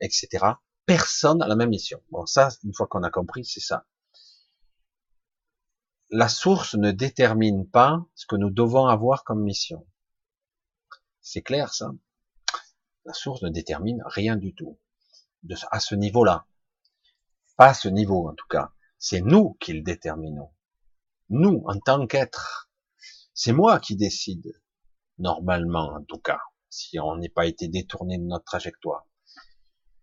etc. 0.00 0.46
Personne 0.86 1.42
a 1.42 1.48
la 1.48 1.56
même 1.56 1.70
mission. 1.70 2.00
Bon, 2.10 2.24
ça, 2.26 2.48
une 2.64 2.74
fois 2.74 2.86
qu'on 2.86 3.02
a 3.02 3.10
compris, 3.10 3.44
c'est 3.44 3.60
ça 3.60 3.84
la 6.12 6.28
source 6.28 6.74
ne 6.74 6.90
détermine 6.90 7.66
pas 7.66 8.04
ce 8.14 8.26
que 8.26 8.36
nous 8.36 8.50
devons 8.50 8.86
avoir 8.86 9.24
comme 9.24 9.42
mission. 9.42 9.86
C'est 11.22 11.40
clair 11.40 11.72
ça 11.72 11.90
La 13.06 13.14
source 13.14 13.42
ne 13.42 13.48
détermine 13.48 14.02
rien 14.04 14.36
du 14.36 14.54
tout 14.54 14.78
de, 15.42 15.56
à 15.70 15.80
ce 15.80 15.94
niveau-là. 15.94 16.44
Pas 17.56 17.68
à 17.68 17.74
ce 17.74 17.88
niveau 17.88 18.28
en 18.28 18.34
tout 18.34 18.46
cas. 18.48 18.72
C'est 19.02 19.20
nous 19.20 19.56
qui 19.60 19.72
le 19.72 19.82
déterminons. 19.82 20.52
Nous, 21.28 21.64
en 21.66 21.78
tant 21.80 22.06
qu'être. 22.06 22.70
C'est 23.34 23.52
moi 23.52 23.80
qui 23.80 23.96
décide. 23.96 24.54
Normalement, 25.18 25.94
en 25.94 26.04
tout 26.04 26.20
cas. 26.20 26.38
Si 26.68 27.00
on 27.00 27.16
n'est 27.16 27.28
pas 27.28 27.46
été 27.46 27.66
détourné 27.66 28.16
de 28.16 28.22
notre 28.22 28.44
trajectoire. 28.44 29.04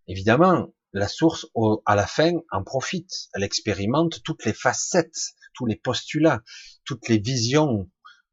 Évidemment, 0.08 0.68
la 0.92 1.08
source, 1.08 1.48
à 1.86 1.96
la 1.96 2.06
fin, 2.06 2.34
en 2.52 2.64
profite. 2.64 3.30
Elle 3.34 3.44
expérimente 3.44 4.22
toutes 4.24 4.44
les 4.44 4.54
facettes 4.54 5.34
tous 5.60 5.66
les 5.66 5.76
postulats, 5.76 6.42
toutes 6.86 7.10
les 7.10 7.20
visions. 7.20 7.90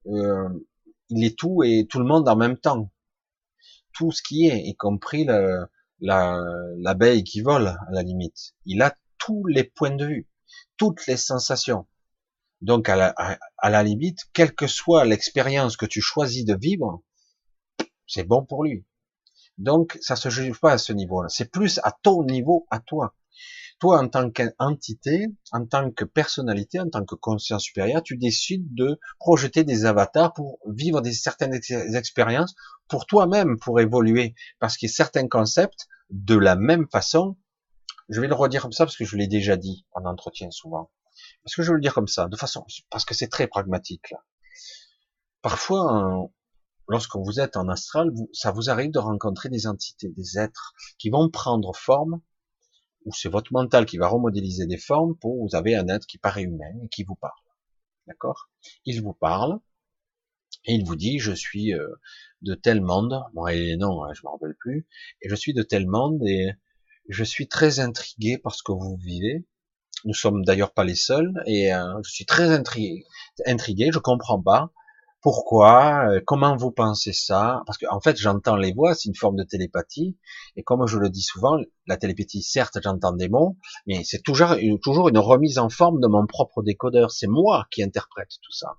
Euh, 0.07 0.49
il 1.09 1.25
est 1.25 1.37
tout 1.37 1.63
et 1.65 1.87
tout 1.89 1.99
le 1.99 2.05
monde 2.05 2.29
en 2.29 2.37
même 2.37 2.57
temps. 2.57 2.93
Tout 3.93 4.13
ce 4.13 4.23
qui 4.23 4.47
est, 4.47 4.61
y 4.61 4.77
compris 4.77 5.27
l'abeille 6.01 7.25
qui 7.25 7.41
vole 7.41 7.67
à 7.67 7.89
la 7.91 8.03
limite. 8.03 8.55
Il 8.65 8.83
a 8.83 8.97
tous 9.19 9.45
les 9.47 9.65
points 9.65 9.97
de 9.97 10.07
vue, 10.07 10.29
toutes 10.77 11.07
les 11.07 11.17
sensations. 11.17 11.87
Donc 12.61 12.89
à 12.89 12.97
la, 12.97 13.15
à 13.59 13.71
la 13.71 13.83
limite, 13.83 14.21
quelle 14.33 14.55
que 14.55 14.67
soit 14.67 15.05
l'expérience 15.05 15.77
que 15.77 15.87
tu 15.87 16.01
choisis 16.01 16.45
de 16.45 16.57
vivre, 16.57 17.03
c'est 18.07 18.25
bon 18.25 18.45
pour 18.45 18.65
lui. 18.65 18.87
Donc 19.59 19.99
ça 20.01 20.17
se 20.17 20.29
juge 20.29 20.59
pas 20.61 20.73
à 20.73 20.79
ce 20.79 20.93
niveau-là. 20.93 21.29
C'est 21.29 21.51
plus 21.51 21.81
à 21.83 21.93
ton 22.03 22.25
niveau, 22.25 22.67
à 22.71 22.81
toi. 22.81 23.15
Toi, 23.79 24.01
en 24.03 24.09
tant 24.09 24.31
qu'entité, 24.31 25.27
en 25.53 25.67
tant 25.67 25.91
que 25.91 26.05
personnalité, 26.05 26.81
en 26.81 26.89
tant 26.89 27.05
que 27.05 27.15
conscience 27.15 27.65
supérieure, 27.65 28.03
tu 28.03 28.17
décides 28.17 28.75
de 28.75 28.99
projeter 29.19 29.65
des 29.65 29.85
avatars 29.85 30.33
pour 30.33 30.59
vivre 30.67 31.03
des 31.03 31.13
certaines 31.13 31.53
expériences 31.95 32.55
pour 32.89 33.05
toi-même, 33.05 33.59
pour 33.59 33.79
évoluer. 33.79 34.35
Parce 34.61 34.83
a 34.83 34.89
certains 34.89 35.29
concepts, 35.29 35.89
de 36.09 36.37
la 36.37 36.57
même 36.57 36.87
façon, 36.91 37.37
je 38.09 38.21
vais 38.21 38.29
le 38.29 38.35
redire 38.35 38.63
comme 38.63 38.73
ça 38.73 38.85
parce 38.85 38.97
que 38.97 39.05
je 39.05 39.17
l'ai 39.17 39.27
déjà 39.27 39.57
dit 39.57 39.87
en 39.93 40.05
entretien 40.05 40.51
souvent. 40.51 40.91
Parce 41.43 41.55
que 41.55 41.63
je 41.63 41.71
veux 41.71 41.77
le 41.77 41.81
dire 41.81 41.95
comme 41.95 42.09
ça, 42.09 42.29
de 42.29 42.37
façon, 42.37 42.65
parce 42.91 43.05
que 43.05 43.15
c'est 43.15 43.29
très 43.29 43.47
pragmatique 43.47 44.11
là. 44.11 44.25
Parfois, 45.43 46.29
lorsque 46.89 47.17
vous 47.17 47.41
êtes 47.41 47.57
en 47.57 47.69
astral, 47.69 48.11
ça 48.33 48.53
vous 48.53 48.71
arrive 48.71 48.91
de 48.91 48.99
rencontrer 48.99 49.49
des 49.49 49.67
entités, 49.67 50.11
des 50.11 50.39
êtres 50.39 50.75
qui 50.99 51.11
vont 51.11 51.31
prendre 51.31 51.75
forme 51.75 52.21
ou 53.05 53.13
c'est 53.13 53.29
votre 53.29 53.53
mental 53.53 53.87
qui 53.87 53.99
va 53.99 54.09
remodéliser 54.09 54.67
des 54.67 54.77
formes 54.77 55.17
pour 55.17 55.41
vous 55.41 55.55
avez 55.55 55.77
un 55.77 55.89
être 55.89 56.07
qui 56.07 56.19
paraît 56.19 56.43
humain 56.43 56.73
et 56.83 56.89
qui 56.89 57.05
vous 57.05 57.15
parle. 57.15 57.33
D'accord? 58.07 58.51
Il 58.85 59.01
vous 59.03 59.15
parle 59.15 59.61
et 60.65 60.75
il 60.75 60.85
vous 60.85 60.97
dit 60.97 61.19
je 61.21 61.33
suis 61.33 61.73
euh, 61.73 61.89
de 62.43 62.55
tel 62.55 62.81
monde. 62.81 63.23
Bon, 63.33 63.47
et 63.47 63.77
non, 63.77 64.05
hein, 64.05 64.13
je 64.13 64.23
me 64.25 64.31
rappelle 64.31 64.57
plus. 64.59 64.89
Et 65.23 65.29
je 65.29 65.35
suis 65.37 65.55
de 65.55 65.63
tel 65.63 65.87
monde 65.87 66.21
et 66.27 66.51
je 67.09 67.25
suis 67.25 67.49
très 67.49 67.81
intrigué 67.81 68.39
par 68.39 68.55
ce 68.55 68.63
que 68.63 68.73
vous 68.73 68.97
vivez. 68.97 69.47
Nous 70.05 70.15
sommes 70.15 70.45
d'ailleurs 70.45 70.73
pas 70.73 70.85
les 70.85 70.95
seuls 70.95 71.33
et 71.47 71.75
euh, 71.75 72.01
je 72.05 72.11
suis 72.11 72.27
très 72.27 72.51
intrigué, 72.53 73.05
intrigué. 73.47 73.91
Je 73.93 73.99
comprends 73.99 74.41
pas. 74.43 74.73
Pourquoi 75.23 76.09
euh, 76.11 76.21
Comment 76.25 76.57
vous 76.57 76.71
pensez 76.71 77.13
ça 77.13 77.63
Parce 77.67 77.79
que 77.79 77.87
en 77.91 78.01
fait, 78.01 78.17
j'entends 78.17 78.57
les 78.57 78.73
voix, 78.73 78.95
c'est 78.95 79.09
une 79.09 79.17
forme 79.17 79.37
de 79.37 79.43
télépathie. 79.43 80.17
Et 80.55 80.63
comme 80.63 80.87
je 80.87 80.99
le 80.99 81.11
dis 81.11 81.23
souvent, 81.23 81.59
la 81.87 81.97
télépathie, 81.97 82.43
certes, 82.43 82.79
j'entends 82.83 83.13
des 83.13 83.29
mots, 83.29 83.57
mais 83.87 84.05
c'est 84.05 84.23
toujours 84.23 84.53
une, 84.53 84.79
toujours 84.79 85.09
une 85.09 85.19
remise 85.19 85.59
en 85.59 85.69
forme 85.69 86.01
de 86.01 86.07
mon 86.07 86.27
propre 86.27 86.63
décodeur. 86.63 87.11
C'est 87.11 87.27
moi 87.27 87.67
qui 87.71 87.83
interprète 87.83 88.31
tout 88.43 88.53
ça. 88.53 88.77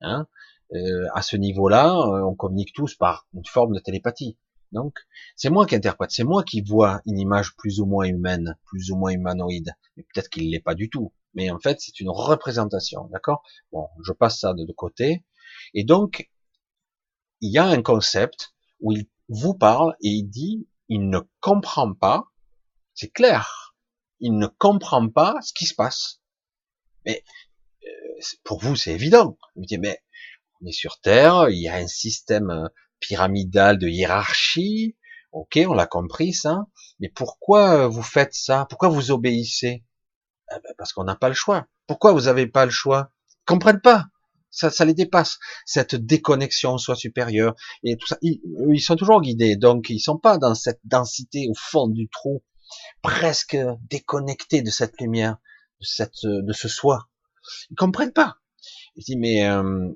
Hein 0.00 0.26
euh, 0.74 1.06
à 1.14 1.22
ce 1.22 1.36
niveau-là, 1.36 1.94
euh, 1.94 2.22
on 2.22 2.34
communique 2.34 2.72
tous 2.74 2.94
par 2.94 3.26
une 3.34 3.44
forme 3.44 3.74
de 3.74 3.80
télépathie. 3.80 4.38
Donc, 4.72 4.94
c'est 5.36 5.50
moi 5.50 5.66
qui 5.66 5.74
interprète, 5.74 6.10
c'est 6.10 6.24
moi 6.24 6.42
qui 6.42 6.62
vois 6.62 7.02
une 7.04 7.18
image 7.18 7.54
plus 7.56 7.80
ou 7.80 7.86
moins 7.86 8.06
humaine, 8.06 8.58
plus 8.64 8.90
ou 8.90 8.96
moins 8.96 9.12
humanoïde. 9.12 9.74
Mais 9.96 10.02
peut-être 10.02 10.30
qu'il 10.30 10.50
l'est 10.50 10.60
pas 10.60 10.74
du 10.74 10.88
tout. 10.88 11.12
Mais 11.34 11.50
en 11.50 11.58
fait, 11.58 11.80
c'est 11.80 12.00
une 12.00 12.10
représentation, 12.10 13.04
d'accord? 13.12 13.42
Bon, 13.70 13.88
je 14.04 14.12
passe 14.12 14.40
ça 14.40 14.54
de 14.54 14.72
côté. 14.72 15.24
Et 15.74 15.84
donc, 15.84 16.30
il 17.40 17.52
y 17.52 17.58
a 17.58 17.66
un 17.66 17.82
concept 17.82 18.54
où 18.80 18.92
il 18.92 19.06
vous 19.28 19.54
parle 19.54 19.94
et 20.00 20.08
il 20.08 20.24
dit, 20.24 20.68
il 20.88 21.08
ne 21.08 21.20
comprend 21.40 21.92
pas, 21.92 22.24
c'est 22.94 23.12
clair, 23.12 23.74
il 24.20 24.36
ne 24.38 24.46
comprend 24.46 25.08
pas 25.08 25.36
ce 25.42 25.52
qui 25.52 25.66
se 25.66 25.74
passe. 25.74 26.20
Mais 27.04 27.24
euh, 27.84 28.20
pour 28.44 28.60
vous, 28.60 28.76
c'est 28.76 28.92
évident. 28.92 29.36
Vous 29.56 29.64
dites, 29.64 29.80
mais 29.80 30.02
on 30.60 30.66
est 30.66 30.72
sur 30.72 31.00
Terre, 31.00 31.48
il 31.50 31.60
y 31.60 31.68
a 31.68 31.74
un 31.74 31.88
système 31.88 32.68
euh, 33.02 33.06
pyramidal 33.06 33.78
de 33.78 33.88
hiérarchie. 33.88 34.96
Ok, 35.32 35.58
on 35.66 35.74
l'a 35.74 35.86
compris 35.86 36.32
ça. 36.32 36.66
Mais 37.00 37.08
pourquoi 37.08 37.88
vous 37.88 38.02
faites 38.02 38.34
ça? 38.34 38.66
Pourquoi 38.68 38.88
vous 38.88 39.10
obéissez? 39.10 39.84
Eh 40.50 40.54
ben, 40.62 40.74
Parce 40.76 40.92
qu'on 40.92 41.04
n'a 41.04 41.16
pas 41.16 41.28
le 41.28 41.34
choix. 41.34 41.66
Pourquoi 41.86 42.12
vous 42.12 42.22
n'avez 42.22 42.46
pas 42.46 42.64
le 42.64 42.70
choix? 42.70 43.10
Ils 43.30 43.44
comprennent 43.46 43.80
pas 43.80 44.06
ça, 44.52 44.70
ça 44.70 44.84
les 44.84 44.94
dépasse. 44.94 45.38
Cette 45.64 45.96
déconnexion 45.96 46.78
soit 46.78 46.94
supérieure 46.94 47.56
et 47.82 47.96
tout 47.96 48.06
ça, 48.06 48.18
ils, 48.22 48.40
ils, 48.70 48.80
sont 48.80 48.96
toujours 48.96 49.22
guidés, 49.22 49.56
donc 49.56 49.88
ils 49.88 49.98
sont 49.98 50.18
pas 50.18 50.38
dans 50.38 50.54
cette 50.54 50.80
densité 50.84 51.48
au 51.48 51.54
fond 51.54 51.88
du 51.88 52.08
trou, 52.08 52.44
presque 53.00 53.56
déconnectés 53.90 54.62
de 54.62 54.70
cette 54.70 55.00
lumière, 55.00 55.38
de 55.80 55.86
cette, 55.86 56.24
de 56.24 56.52
ce 56.52 56.68
soi. 56.68 57.08
Ils 57.70 57.76
comprennent 57.76 58.12
pas. 58.12 58.36
Ils 58.94 59.04
disent 59.04 59.16
mais 59.16 59.48
euh, 59.48 59.88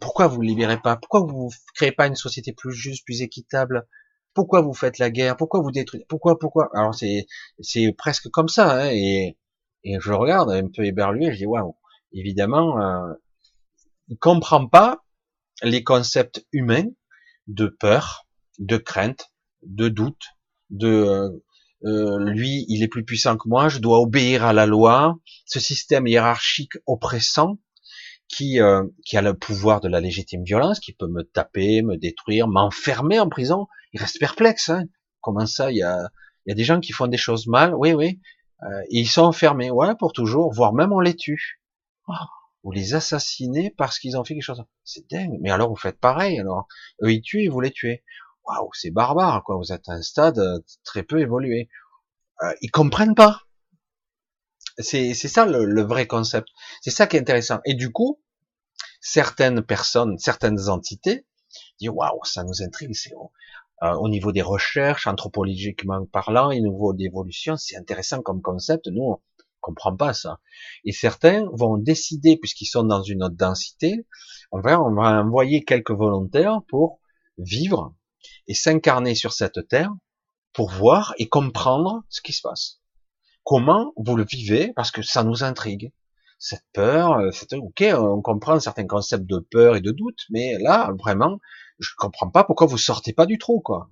pourquoi 0.00 0.26
vous 0.26 0.42
ne 0.42 0.48
libérez 0.48 0.80
pas? 0.80 0.96
Pourquoi 0.96 1.20
vous 1.20 1.50
créez 1.74 1.92
pas 1.92 2.06
une 2.06 2.16
société 2.16 2.52
plus 2.52 2.72
juste, 2.72 3.04
plus 3.04 3.22
équitable? 3.22 3.86
Pourquoi 4.34 4.62
vous 4.62 4.74
faites 4.74 4.98
la 4.98 5.10
guerre? 5.10 5.36
Pourquoi 5.36 5.60
vous 5.60 5.70
détruisez? 5.70 6.06
Pourquoi 6.08 6.38
Pourquoi? 6.38 6.70
Alors 6.74 6.94
c'est 6.94 7.26
c'est 7.60 7.92
presque 7.92 8.28
comme 8.30 8.48
ça. 8.48 8.84
Hein, 8.84 8.90
et, 8.92 9.36
et 9.84 9.98
je 10.00 10.12
regarde 10.12 10.50
un 10.50 10.68
peu 10.68 10.84
éberlué, 10.84 11.32
je 11.32 11.38
dis 11.38 11.46
waouh. 11.46 11.76
Évidemment, 12.12 12.80
euh, 12.80 13.14
il 14.08 14.18
comprend 14.18 14.66
pas 14.66 15.04
les 15.62 15.84
concepts 15.84 16.46
humains 16.52 16.88
de 17.46 17.66
peur, 17.66 18.26
de 18.58 18.76
crainte, 18.76 19.30
de 19.62 19.88
doute, 19.88 20.22
de 20.70 20.88
euh, 20.88 21.30
euh, 21.84 22.18
lui, 22.18 22.64
il 22.68 22.82
est 22.82 22.88
plus 22.88 23.04
puissant 23.04 23.36
que 23.36 23.48
moi, 23.48 23.68
je 23.68 23.78
dois 23.78 24.00
obéir 24.00 24.44
à 24.44 24.52
la 24.52 24.66
loi, 24.66 25.18
ce 25.46 25.58
système 25.58 26.06
hiérarchique 26.06 26.74
oppressant 26.86 27.58
qui, 28.32 28.60
euh, 28.60 28.84
qui 29.04 29.16
a 29.16 29.22
le 29.22 29.34
pouvoir 29.34 29.80
de 29.80 29.88
la 29.88 30.00
légitime 30.00 30.42
violence, 30.42 30.80
qui 30.80 30.92
peut 30.92 31.06
me 31.06 31.22
taper, 31.22 31.82
me 31.82 31.96
détruire, 31.96 32.48
m'enfermer 32.48 33.20
en 33.20 33.28
prison. 33.28 33.66
Il 33.92 34.00
reste 34.00 34.18
perplexe. 34.18 34.70
Hein 34.70 34.84
Comment 35.20 35.46
ça 35.46 35.70
Il 35.70 35.76
y 35.76 35.82
a, 35.82 36.08
y 36.46 36.52
a 36.52 36.54
des 36.54 36.64
gens 36.64 36.80
qui 36.80 36.92
font 36.92 37.06
des 37.06 37.16
choses 37.16 37.46
mal, 37.46 37.74
oui, 37.74 37.92
oui, 37.92 38.20
et 38.90 39.00
ils 39.00 39.08
sont 39.08 39.22
enfermés, 39.22 39.70
ouais, 39.70 39.94
pour 39.98 40.12
toujours, 40.12 40.52
voire 40.52 40.72
même 40.72 40.92
on 40.92 41.00
les 41.00 41.16
tue. 41.16 41.60
Oh 42.08 42.12
vous 42.62 42.70
les 42.70 42.94
assassinez 42.94 43.70
parce 43.76 43.98
qu'ils 43.98 44.16
ont 44.16 44.24
fait 44.24 44.34
quelque 44.34 44.42
chose. 44.42 44.64
C'est 44.84 45.08
dingue. 45.10 45.36
Mais 45.40 45.50
alors 45.50 45.68
vous 45.68 45.76
faites 45.76 45.98
pareil. 45.98 46.38
Alors 46.38 46.66
eux 47.02 47.12
ils 47.12 47.20
tuent 47.20 47.48
vous 47.48 47.60
les 47.60 47.72
tuez. 47.72 48.04
Waouh, 48.44 48.70
c'est 48.72 48.90
barbare 48.90 49.42
quoi. 49.44 49.56
Vous 49.56 49.72
êtes 49.72 49.88
à 49.88 49.92
un 49.92 50.02
stade 50.02 50.38
euh, 50.38 50.60
très 50.84 51.02
peu 51.02 51.20
évolué. 51.20 51.68
Euh, 52.42 52.52
ils 52.60 52.70
comprennent 52.70 53.14
pas. 53.14 53.42
C'est 54.78 55.14
ça 55.14 55.46
le, 55.46 55.82
vrai 55.82 56.06
concept. 56.06 56.48
C'est 56.80 56.90
ça 56.90 57.06
qui 57.06 57.16
est 57.16 57.20
intéressant. 57.20 57.60
Et 57.64 57.74
du 57.74 57.90
coup, 57.92 58.20
certaines 59.00 59.62
personnes, 59.62 60.18
certaines 60.18 60.68
entités 60.68 61.26
disent 61.78 61.90
waouh, 61.90 62.24
ça 62.24 62.44
nous 62.44 62.62
intrigue, 62.62 62.94
c'est 62.94 63.12
euh, 63.82 63.94
au 63.94 64.08
niveau 64.08 64.32
des 64.32 64.42
recherches, 64.42 65.06
anthropologiquement 65.06 66.06
parlant, 66.06 66.48
au 66.48 66.54
niveau 66.54 66.92
d'évolution, 66.92 67.56
c'est 67.56 67.76
intéressant 67.76 68.22
comme 68.22 68.40
concept. 68.40 68.86
Nous, 68.86 69.02
on 69.02 69.18
comprend 69.60 69.96
pas 69.96 70.12
ça. 70.12 70.40
Et 70.84 70.92
certains 70.92 71.46
vont 71.52 71.78
décider, 71.78 72.36
puisqu'ils 72.36 72.66
sont 72.66 72.84
dans 72.84 73.02
une 73.02 73.22
autre 73.22 73.36
densité, 73.36 74.06
on 74.50 74.60
va, 74.60 74.80
on 74.80 74.94
va 74.94 75.22
envoyer 75.22 75.64
quelques 75.64 75.92
volontaires 75.92 76.60
pour 76.68 77.00
vivre 77.38 77.94
et 78.46 78.54
s'incarner 78.54 79.14
sur 79.14 79.32
cette 79.32 79.66
terre 79.68 79.92
pour 80.52 80.70
voir 80.70 81.14
et 81.18 81.28
comprendre 81.28 82.04
ce 82.08 82.20
qui 82.20 82.32
se 82.32 82.42
passe. 82.42 82.81
Comment 83.44 83.92
vous 83.96 84.16
le 84.16 84.24
vivez? 84.24 84.72
Parce 84.74 84.90
que 84.90 85.02
ça 85.02 85.24
nous 85.24 85.44
intrigue. 85.44 85.92
Cette 86.38 86.64
peur, 86.72 87.18
euh, 87.18 87.30
c'est 87.32 87.52
ok, 87.54 87.84
on 87.94 88.20
comprend 88.20 88.58
certains 88.58 88.86
concepts 88.86 89.26
de 89.26 89.38
peur 89.38 89.76
et 89.76 89.80
de 89.80 89.92
doute, 89.92 90.26
mais 90.30 90.58
là, 90.58 90.92
vraiment, 90.98 91.38
je 91.78 91.90
comprends 91.96 92.30
pas 92.30 92.44
pourquoi 92.44 92.66
vous 92.66 92.78
sortez 92.78 93.12
pas 93.12 93.26
du 93.26 93.38
trou, 93.38 93.60
quoi. 93.60 93.90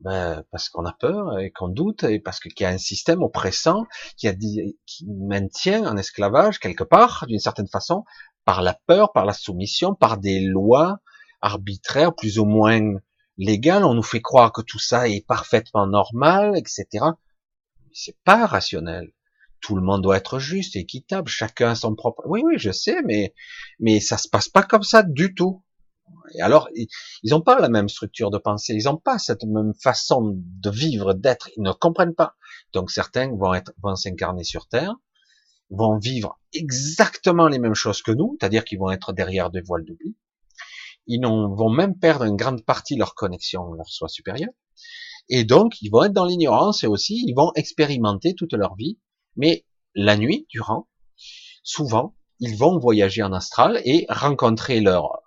Ben, 0.00 0.44
parce 0.50 0.68
qu'on 0.68 0.84
a 0.84 0.92
peur 0.92 1.38
et 1.38 1.50
qu'on 1.50 1.68
doute 1.68 2.04
et 2.04 2.18
parce 2.20 2.38
qu'il 2.38 2.52
y 2.60 2.64
a 2.64 2.68
un 2.68 2.78
système 2.78 3.22
oppressant 3.22 3.86
qui, 4.18 4.28
a 4.28 4.34
qui 4.34 5.06
maintient 5.06 5.86
en 5.86 5.96
esclavage 5.96 6.58
quelque 6.58 6.84
part, 6.84 7.24
d'une 7.26 7.38
certaine 7.38 7.68
façon, 7.68 8.04
par 8.44 8.60
la 8.60 8.78
peur, 8.86 9.12
par 9.12 9.24
la 9.24 9.32
soumission, 9.32 9.94
par 9.94 10.18
des 10.18 10.40
lois 10.40 10.98
arbitraires 11.40 12.14
plus 12.14 12.38
ou 12.38 12.44
moins 12.44 12.80
légales. 13.38 13.84
On 13.84 13.94
nous 13.94 14.02
fait 14.02 14.20
croire 14.20 14.52
que 14.52 14.60
tout 14.60 14.78
ça 14.78 15.08
est 15.08 15.26
parfaitement 15.26 15.86
normal, 15.86 16.56
etc. 16.56 17.06
C'est 17.94 18.18
pas 18.24 18.44
rationnel. 18.46 19.12
Tout 19.60 19.76
le 19.76 19.82
monde 19.82 20.02
doit 20.02 20.16
être 20.16 20.38
juste, 20.38 20.76
équitable, 20.76 21.28
chacun 21.28 21.70
a 21.70 21.74
son 21.74 21.94
propre. 21.94 22.22
Oui, 22.26 22.42
oui, 22.44 22.54
je 22.58 22.72
sais, 22.72 23.00
mais 23.02 23.34
mais 23.78 24.00
ça 24.00 24.18
se 24.18 24.28
passe 24.28 24.48
pas 24.48 24.64
comme 24.64 24.82
ça 24.82 25.02
du 25.02 25.34
tout. 25.34 25.62
Et 26.34 26.42
alors, 26.42 26.68
ils 26.74 26.88
n'ont 27.30 27.40
pas 27.40 27.58
la 27.60 27.68
même 27.68 27.88
structure 27.88 28.30
de 28.30 28.38
pensée, 28.38 28.74
ils 28.74 28.84
n'ont 28.84 28.98
pas 28.98 29.18
cette 29.18 29.44
même 29.44 29.72
façon 29.80 30.34
de 30.34 30.70
vivre, 30.70 31.14
d'être, 31.14 31.48
ils 31.56 31.62
ne 31.62 31.72
comprennent 31.72 32.14
pas. 32.14 32.36
Donc 32.72 32.90
certains 32.90 33.34
vont 33.34 33.54
être, 33.54 33.72
vont 33.82 33.94
s'incarner 33.94 34.44
sur 34.44 34.66
Terre, 34.66 34.96
vont 35.70 35.96
vivre 35.98 36.38
exactement 36.52 37.48
les 37.48 37.58
mêmes 37.58 37.74
choses 37.74 38.02
que 38.02 38.12
nous, 38.12 38.36
c'est-à-dire 38.38 38.64
qu'ils 38.64 38.78
vont 38.78 38.90
être 38.90 39.12
derrière 39.12 39.50
des 39.50 39.60
voiles 39.60 39.84
d'oubli. 39.84 40.16
Ils 41.06 41.24
vont 41.24 41.70
même 41.70 41.96
perdre 41.98 42.24
une 42.24 42.36
grande 42.36 42.64
partie 42.64 42.94
de 42.94 43.00
leur 43.00 43.14
connexion, 43.14 43.72
leur 43.72 43.88
soi 43.88 44.08
supérieur. 44.08 44.50
Et 45.28 45.44
donc, 45.44 45.80
ils 45.80 45.90
vont 45.90 46.04
être 46.04 46.12
dans 46.12 46.26
l'ignorance 46.26 46.84
et 46.84 46.86
aussi, 46.86 47.24
ils 47.26 47.34
vont 47.34 47.52
expérimenter 47.54 48.34
toute 48.34 48.52
leur 48.52 48.74
vie. 48.76 48.98
Mais 49.36 49.64
la 49.94 50.16
nuit, 50.16 50.46
durant, 50.50 50.88
souvent, 51.62 52.14
ils 52.40 52.56
vont 52.56 52.78
voyager 52.78 53.22
en 53.22 53.32
astral 53.32 53.80
et 53.84 54.06
rencontrer 54.08 54.80
leur 54.80 55.22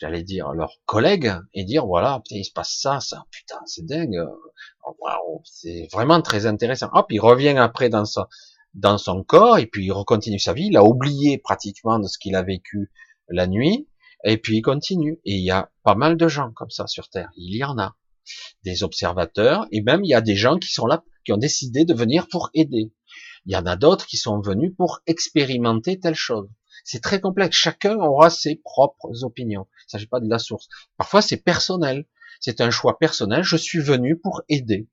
j'allais 0.00 0.22
dire, 0.22 0.52
leurs 0.52 0.80
collègues 0.86 1.34
et 1.52 1.64
dire 1.64 1.86
voilà, 1.86 2.20
putain, 2.24 2.36
il 2.36 2.44
se 2.44 2.52
passe 2.52 2.76
ça, 2.80 3.00
ça, 3.00 3.24
putain, 3.30 3.60
c'est 3.66 3.84
dingue, 3.84 4.18
oh, 4.84 5.42
c'est 5.44 5.88
vraiment 5.92 6.22
très 6.22 6.46
intéressant. 6.46 6.88
Hop, 6.92 7.06
il 7.10 7.20
revient 7.20 7.56
après 7.58 7.88
dans 7.88 8.04
son, 8.04 8.24
dans 8.74 8.98
son 8.98 9.22
corps 9.24 9.58
et 9.58 9.66
puis 9.66 9.86
il 9.86 9.92
recontinue 9.92 10.38
sa 10.38 10.52
vie. 10.52 10.68
Il 10.70 10.76
a 10.76 10.84
oublié 10.84 11.38
pratiquement 11.38 11.98
de 11.98 12.06
ce 12.06 12.18
qu'il 12.18 12.36
a 12.36 12.42
vécu 12.42 12.90
la 13.28 13.46
nuit 13.46 13.88
et 14.24 14.38
puis 14.38 14.58
il 14.58 14.62
continue. 14.62 15.20
Et 15.24 15.34
il 15.34 15.44
y 15.44 15.50
a 15.50 15.70
pas 15.82 15.94
mal 15.94 16.16
de 16.16 16.28
gens 16.28 16.52
comme 16.52 16.70
ça 16.70 16.86
sur 16.86 17.08
Terre. 17.08 17.30
Il 17.36 17.56
y 17.56 17.64
en 17.64 17.78
a 17.78 17.96
des 18.64 18.82
observateurs 18.82 19.66
et 19.72 19.82
même 19.82 20.04
il 20.04 20.08
y 20.08 20.14
a 20.14 20.20
des 20.20 20.36
gens 20.36 20.58
qui 20.58 20.70
sont 20.70 20.86
là, 20.86 21.04
qui 21.24 21.32
ont 21.32 21.38
décidé 21.38 21.84
de 21.84 21.94
venir 21.94 22.28
pour 22.28 22.50
aider. 22.54 22.92
Il 23.46 23.52
y 23.52 23.56
en 23.56 23.66
a 23.66 23.76
d'autres 23.76 24.06
qui 24.06 24.16
sont 24.16 24.40
venus 24.40 24.72
pour 24.76 25.00
expérimenter 25.06 25.98
telle 25.98 26.14
chose. 26.14 26.48
C'est 26.84 27.02
très 27.02 27.20
complexe. 27.20 27.56
Chacun 27.56 27.96
aura 27.96 28.30
ses 28.30 28.56
propres 28.56 29.24
opinions. 29.24 29.66
Il 29.70 29.84
ne 29.86 29.90
s'agit 29.90 30.06
pas 30.06 30.20
de 30.20 30.28
la 30.28 30.38
source. 30.38 30.68
Parfois, 30.96 31.22
c'est 31.22 31.36
personnel. 31.36 32.06
C'est 32.40 32.60
un 32.60 32.70
choix 32.70 32.98
personnel. 32.98 33.42
Je 33.42 33.56
suis 33.56 33.80
venu 33.80 34.18
pour 34.18 34.42
aider. 34.48 34.88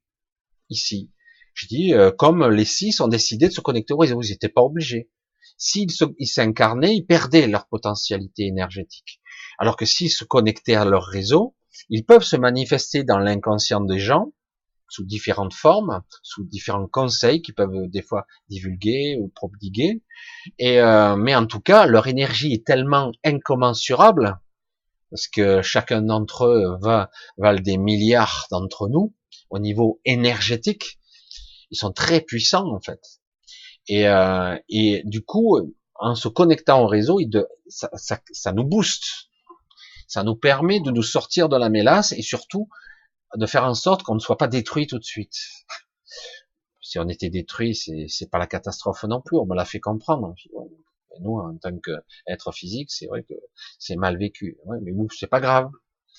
Ici. 0.69 1.11
Je 1.53 1.67
dis, 1.67 1.93
euh, 1.93 2.11
comme 2.11 2.49
les 2.49 2.65
six 2.65 2.99
ont 2.99 3.07
décidé 3.07 3.47
de 3.47 3.53
se 3.53 3.61
connecter 3.61 3.93
au 3.93 3.97
réseau, 3.97 4.21
ils 4.21 4.29
n'étaient 4.29 4.49
pas 4.49 4.61
obligés. 4.61 5.09
S'ils 5.57 5.89
s'incarnaient, 5.91 6.95
ils 6.95 7.05
perdaient 7.05 7.47
leur 7.47 7.67
potentialité 7.67 8.45
énergétique. 8.45 9.21
Alors 9.57 9.77
que 9.77 9.85
s'ils 9.85 10.11
se 10.11 10.25
connectaient 10.25 10.75
à 10.75 10.83
leur 10.83 11.05
réseau, 11.05 11.55
ils 11.89 12.05
peuvent 12.05 12.23
se 12.23 12.35
manifester 12.35 13.03
dans 13.03 13.17
l'inconscient 13.17 13.81
des 13.81 13.99
gens, 13.99 14.31
sous 14.89 15.03
différentes 15.03 15.53
formes, 15.53 16.01
sous 16.21 16.43
différents 16.45 16.87
conseils 16.87 17.41
qui 17.41 17.53
peuvent 17.53 17.87
des 17.87 18.01
fois 18.01 18.25
divulguer 18.49 19.17
ou 19.19 19.29
prodiguer. 19.29 20.03
Et 20.59 20.79
euh, 20.79 21.15
mais 21.15 21.35
en 21.35 21.45
tout 21.45 21.59
cas, 21.59 21.85
leur 21.85 22.07
énergie 22.07 22.53
est 22.53 22.65
tellement 22.65 23.11
incommensurable 23.23 24.39
parce 25.09 25.27
que 25.27 25.61
chacun 25.61 26.01
d'entre 26.01 26.45
eux 26.45 26.77
va 26.81 27.09
valent 27.37 27.61
des 27.61 27.77
milliards 27.77 28.47
d'entre 28.51 28.87
nous 28.89 29.13
au 29.49 29.59
niveau 29.59 30.01
énergétique. 30.05 30.99
Ils 31.71 31.77
sont 31.77 31.91
très 31.91 32.21
puissants 32.21 32.71
en 32.71 32.79
fait. 32.79 32.99
Et, 33.87 34.07
euh, 34.07 34.57
et 34.69 35.03
du 35.05 35.23
coup, 35.23 35.59
en 35.95 36.15
se 36.15 36.27
connectant 36.27 36.83
au 36.83 36.87
réseau, 36.87 37.19
ça, 37.67 37.89
ça, 37.95 38.19
ça 38.31 38.51
nous 38.51 38.63
booste. 38.63 39.29
Ça 40.07 40.23
nous 40.23 40.35
permet 40.35 40.79
de 40.79 40.91
nous 40.91 41.03
sortir 41.03 41.49
de 41.49 41.57
la 41.57 41.69
mélasse 41.69 42.11
et 42.11 42.21
surtout 42.21 42.69
de 43.35 43.45
faire 43.45 43.65
en 43.65 43.73
sorte 43.73 44.03
qu'on 44.03 44.15
ne 44.15 44.19
soit 44.19 44.37
pas 44.37 44.47
détruit 44.47 44.87
tout 44.87 44.99
de 44.99 45.03
suite. 45.03 45.35
Si 46.81 46.99
on 46.99 47.09
était 47.09 47.31
détruit, 47.31 47.73
c'est, 47.73 48.29
pas 48.29 48.37
la 48.37 48.45
catastrophe 48.45 49.03
non 49.05 49.19
plus, 49.19 49.37
on 49.37 49.47
me 49.47 49.55
l'a 49.55 49.65
fait 49.65 49.79
comprendre. 49.79 50.35
Nous, 51.19 51.39
en 51.39 51.57
tant 51.57 51.75
qu'être 51.79 52.51
physique, 52.51 52.91
c'est 52.91 53.07
vrai 53.07 53.23
que 53.23 53.33
c'est 53.79 53.95
mal 53.95 54.19
vécu. 54.19 54.59
Ouais, 54.65 54.77
mais 54.83 54.91
nous, 54.91 55.09
c'est 55.09 55.27
pas 55.27 55.41
grave. 55.41 55.71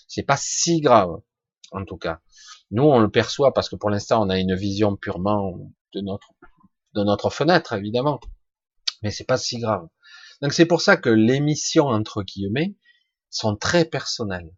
C'est 0.09 0.25
pas 0.25 0.37
si 0.37 0.81
grave, 0.81 1.21
en 1.71 1.85
tout 1.85 1.97
cas. 1.97 2.21
Nous, 2.73 2.83
on 2.83 2.99
le 2.99 3.09
perçoit 3.09 3.55
parce 3.55 3.69
que 3.69 3.77
pour 3.77 3.91
l'instant, 3.91 4.27
on 4.27 4.29
a 4.29 4.41
une 4.41 4.57
vision 4.57 4.97
purement 4.97 5.57
de 5.95 6.01
notre, 6.01 6.33
de 6.95 7.05
notre 7.05 7.31
fenêtre, 7.31 7.73
évidemment. 7.73 8.19
Mais 9.03 9.13
c'est 9.13 9.25
pas 9.25 9.39
si 9.39 9.59
grave. 9.59 9.87
Donc 10.43 10.53
c'est 10.53 10.67
pour 10.67 10.81
ça 10.81 10.97
que 10.97 11.11
les 11.11 11.41
missions, 11.41 11.87
entre 11.87 12.23
guillemets, 12.23 12.75
sont 13.37 13.57
très 13.57 13.85
personnelles. 13.85 14.51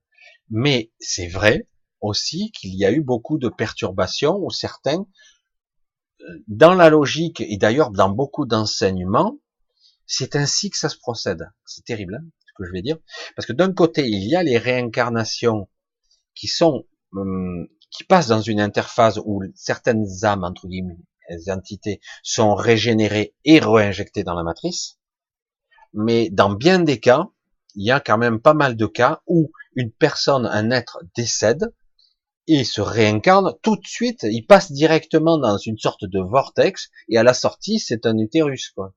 Mais 0.50 0.92
c'est 0.98 1.28
vrai, 1.28 1.66
aussi 2.00 2.50
qu'il 2.52 2.74
y 2.74 2.84
a 2.84 2.92
eu 2.92 3.02
beaucoup 3.02 3.38
de 3.38 3.48
perturbations 3.48 4.36
ou 4.36 4.50
certains, 4.50 5.06
euh, 6.20 6.44
dans 6.46 6.74
la 6.74 6.90
logique 6.90 7.40
et 7.40 7.56
d'ailleurs 7.56 7.90
dans 7.90 8.10
beaucoup 8.10 8.46
d'enseignements, 8.46 9.38
c'est 10.06 10.36
ainsi 10.36 10.70
que 10.70 10.78
ça 10.78 10.88
se 10.88 10.96
procède. 10.96 11.50
C'est 11.66 11.84
terrible, 11.84 12.16
hein, 12.16 12.26
ce 12.46 12.52
que 12.56 12.64
je 12.64 12.72
vais 12.72 12.82
dire, 12.82 12.98
parce 13.36 13.46
que 13.46 13.52
d'un 13.52 13.72
côté 13.72 14.06
il 14.06 14.28
y 14.28 14.36
a 14.36 14.42
les 14.42 14.58
réincarnations 14.58 15.68
qui 16.34 16.48
sont 16.48 16.86
hum, 17.12 17.68
qui 17.90 18.04
passent 18.04 18.28
dans 18.28 18.40
une 18.40 18.60
interface 18.60 19.18
où 19.24 19.42
certaines 19.54 20.06
âmes 20.24 20.44
entre 20.44 20.68
guillemets, 20.68 20.98
les 21.30 21.50
entités 21.50 22.00
sont 22.22 22.54
régénérées 22.54 23.34
et 23.44 23.58
réinjectées 23.58 24.24
dans 24.24 24.34
la 24.34 24.42
matrice, 24.42 24.98
mais 25.92 26.30
dans 26.30 26.50
bien 26.50 26.78
des 26.80 27.00
cas, 27.00 27.28
il 27.78 27.86
y 27.86 27.92
a 27.92 28.00
quand 28.00 28.18
même 28.18 28.40
pas 28.40 28.54
mal 28.54 28.76
de 28.76 28.86
cas 28.86 29.22
où 29.28 29.52
une 29.76 29.92
personne, 29.92 30.46
un 30.46 30.72
être 30.72 30.98
décède, 31.16 31.72
et 32.48 32.64
se 32.64 32.80
réincarne 32.80 33.54
tout 33.62 33.76
de 33.76 33.86
suite, 33.86 34.24
il 34.24 34.44
passe 34.44 34.72
directement 34.72 35.38
dans 35.38 35.58
une 35.58 35.78
sorte 35.78 36.04
de 36.04 36.18
vortex, 36.18 36.90
et 37.08 37.18
à 37.18 37.22
la 37.22 37.34
sortie, 37.34 37.78
c'est 37.78 38.04
un 38.04 38.18
utérus. 38.18 38.74
Vous 38.76 38.90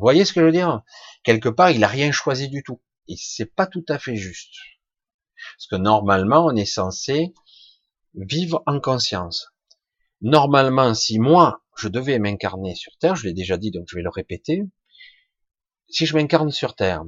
voyez 0.00 0.24
ce 0.24 0.32
que 0.32 0.40
je 0.40 0.46
veux 0.46 0.52
dire? 0.52 0.82
Quelque 1.22 1.48
part, 1.48 1.70
il 1.70 1.84
a 1.84 1.86
rien 1.88 2.10
choisi 2.10 2.48
du 2.48 2.64
tout. 2.64 2.82
Et 3.06 3.14
c'est 3.16 3.54
pas 3.54 3.68
tout 3.68 3.84
à 3.88 4.00
fait 4.00 4.16
juste. 4.16 4.54
Parce 5.56 5.68
que 5.68 5.76
normalement, 5.76 6.46
on 6.46 6.56
est 6.56 6.64
censé 6.64 7.34
vivre 8.14 8.64
en 8.66 8.80
conscience. 8.80 9.52
Normalement, 10.22 10.92
si 10.94 11.20
moi, 11.20 11.62
je 11.76 11.86
devais 11.86 12.18
m'incarner 12.18 12.74
sur 12.74 12.96
Terre, 12.98 13.14
je 13.14 13.28
l'ai 13.28 13.34
déjà 13.34 13.58
dit, 13.58 13.70
donc 13.70 13.84
je 13.88 13.94
vais 13.94 14.02
le 14.02 14.10
répéter, 14.10 14.62
si 15.88 16.06
je 16.06 16.16
m'incarne 16.16 16.50
sur 16.50 16.74
Terre, 16.74 17.04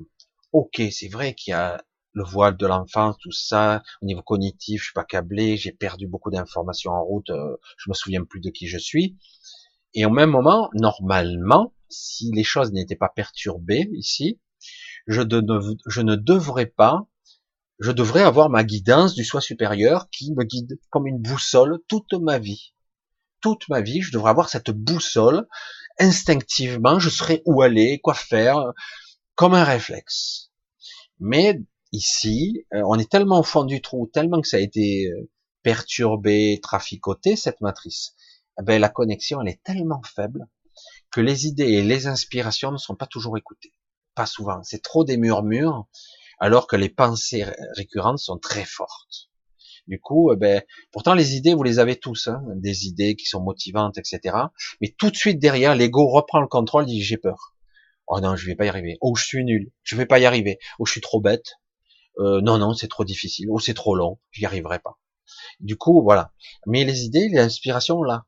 ok, 0.57 0.83
c'est 0.91 1.09
vrai 1.09 1.35
qu'il 1.35 1.51
y 1.51 1.55
a 1.55 1.85
le 2.15 2.25
voile 2.25 2.57
de 2.57 2.67
l'enfance, 2.67 3.17
tout 3.21 3.31
ça, 3.31 3.83
au 4.01 4.07
niveau 4.07 4.23
cognitif, 4.23 4.81
je 4.81 4.85
suis 4.87 4.95
pas 4.95 5.05
câblé, 5.05 5.59
j'ai 5.59 5.73
perdu 5.73 6.07
beaucoup 6.07 6.31
d'informations 6.31 6.93
en 6.93 7.05
route, 7.05 7.29
euh, 7.29 7.57
je 7.77 7.91
me 7.91 7.95
souviens 7.95 8.25
plus 8.25 8.41
de 8.41 8.49
qui 8.49 8.67
je 8.67 8.79
suis. 8.79 9.19
Et 9.93 10.07
au 10.07 10.11
même 10.11 10.31
moment, 10.31 10.71
normalement, 10.73 11.75
si 11.91 12.31
les 12.33 12.43
choses 12.43 12.73
n'étaient 12.73 12.97
pas 12.97 13.11
perturbées 13.11 13.91
ici, 13.93 14.41
je, 15.07 15.21
je 15.87 16.01
ne 16.01 16.17
devrais 16.17 16.67
pas, 16.67 17.07
je 17.79 17.93
devrais 17.93 18.23
avoir 18.23 18.49
ma 18.49 18.65
guidance 18.65 19.15
du 19.15 19.25
soi 19.25 19.43
supérieur 19.43 20.09
qui 20.11 20.33
me 20.33 20.45
guide 20.45 20.81
comme 20.89 21.07
une 21.07 21.21
boussole 21.21 21.81
toute 21.87 22.15
ma 22.15 22.39
vie. 22.39 22.73
Toute 23.43 23.69
ma 23.69 23.83
vie, 23.83 24.01
je 24.01 24.11
devrais 24.11 24.31
avoir 24.31 24.49
cette 24.49 24.71
boussole. 24.71 25.47
Instinctivement, 25.99 26.99
je 26.99 27.11
saurais 27.11 27.43
où 27.45 27.61
aller, 27.61 28.01
quoi 28.03 28.15
faire, 28.15 28.73
comme 29.35 29.53
un 29.53 29.65
réflexe. 29.65 30.46
Mais 31.21 31.61
ici, 31.93 32.65
euh, 32.75 32.83
on 32.87 32.99
est 32.99 33.11
tellement 33.11 33.41
au 33.41 33.43
fond 33.43 33.65
du 33.65 33.81
trou, 33.81 34.07
tellement 34.07 34.41
que 34.41 34.49
ça 34.49 34.59
a 34.59 34.61
été 34.61 35.07
euh, 35.09 35.31
perturbé, 35.63 36.61
traficoté, 36.63 37.37
cette 37.37 37.61
matrice. 37.61 38.15
Eh 38.61 38.65
ben, 38.65 38.81
la 38.81 38.89
connexion, 38.89 39.41
elle 39.41 39.49
est 39.49 39.63
tellement 39.63 40.03
faible 40.03 40.47
que 41.11 41.21
les 41.21 41.47
idées 41.47 41.73
et 41.73 41.83
les 41.83 42.07
inspirations 42.07 42.73
ne 42.73 42.77
sont 42.77 42.97
pas 42.97 43.07
toujours 43.07 43.39
écoutées. 43.39 43.73
pas 44.15 44.27
souvent. 44.27 44.63
C'est 44.63 44.83
trop 44.83 45.05
des 45.05 45.17
murmures, 45.17 45.87
alors 46.39 46.67
que 46.67 46.77
les 46.77 46.89
pensées 46.89 47.45
récurrentes 47.77 48.19
sont 48.19 48.39
très 48.39 48.65
fortes. 48.65 49.31
Du 49.87 50.01
coup, 50.01 50.33
eh 50.33 50.37
ben, 50.37 50.63
pourtant 50.91 51.15
les 51.15 51.37
idées, 51.37 51.55
vous 51.55 51.63
les 51.63 51.79
avez 51.79 51.97
tous, 51.97 52.29
hein, 52.29 52.43
des 52.57 52.87
idées 52.87 53.15
qui 53.15 53.27
sont 53.27 53.41
motivantes, 53.41 53.99
etc. 53.99 54.37
Mais 54.81 54.95
tout 54.99 55.11
de 55.11 55.17
suite 55.17 55.39
derrière, 55.39 55.75
l'ego 55.77 56.09
reprend 56.09 56.41
le 56.41 56.49
contrôle, 56.49 56.87
dit 56.87 57.03
j'ai 57.03 57.19
peur. 57.19 57.56
Oh 58.09 58.21
non, 58.21 58.37
je 58.37 58.47
vais 58.47 58.55
pas 58.55 58.67
y 58.67 58.69
arriver. 58.69 58.99
Oh, 59.01 59.15
je 59.17 59.25
suis 59.25 59.45
nul. 59.45 59.73
Je 59.83 59.97
vais 59.97 60.07
pas 60.07 60.19
y 60.19 60.27
arriver. 60.27 60.59
Oh, 60.79 60.87
je 60.87 60.93
suis 60.93 61.01
trop 61.01 61.21
bête. 61.21 61.55
Euh, 62.19 62.41
non, 62.41 62.59
non, 62.59 62.75
c'est 62.75 62.89
trop 62.89 63.05
difficile. 63.05 63.49
Oh, 63.51 63.59
c'est 63.59 63.75
trop 63.75 63.95
long. 63.97 64.19
J'y 64.31 64.47
arriverai 64.47 64.79
pas. 64.79 64.99
Du 65.61 65.77
coup, 65.77 66.03
voilà. 66.03 66.33
Mais 66.67 66.85
les 66.85 67.05
idées, 67.05 67.29
l'inspiration, 67.29 68.03
là. 68.03 68.27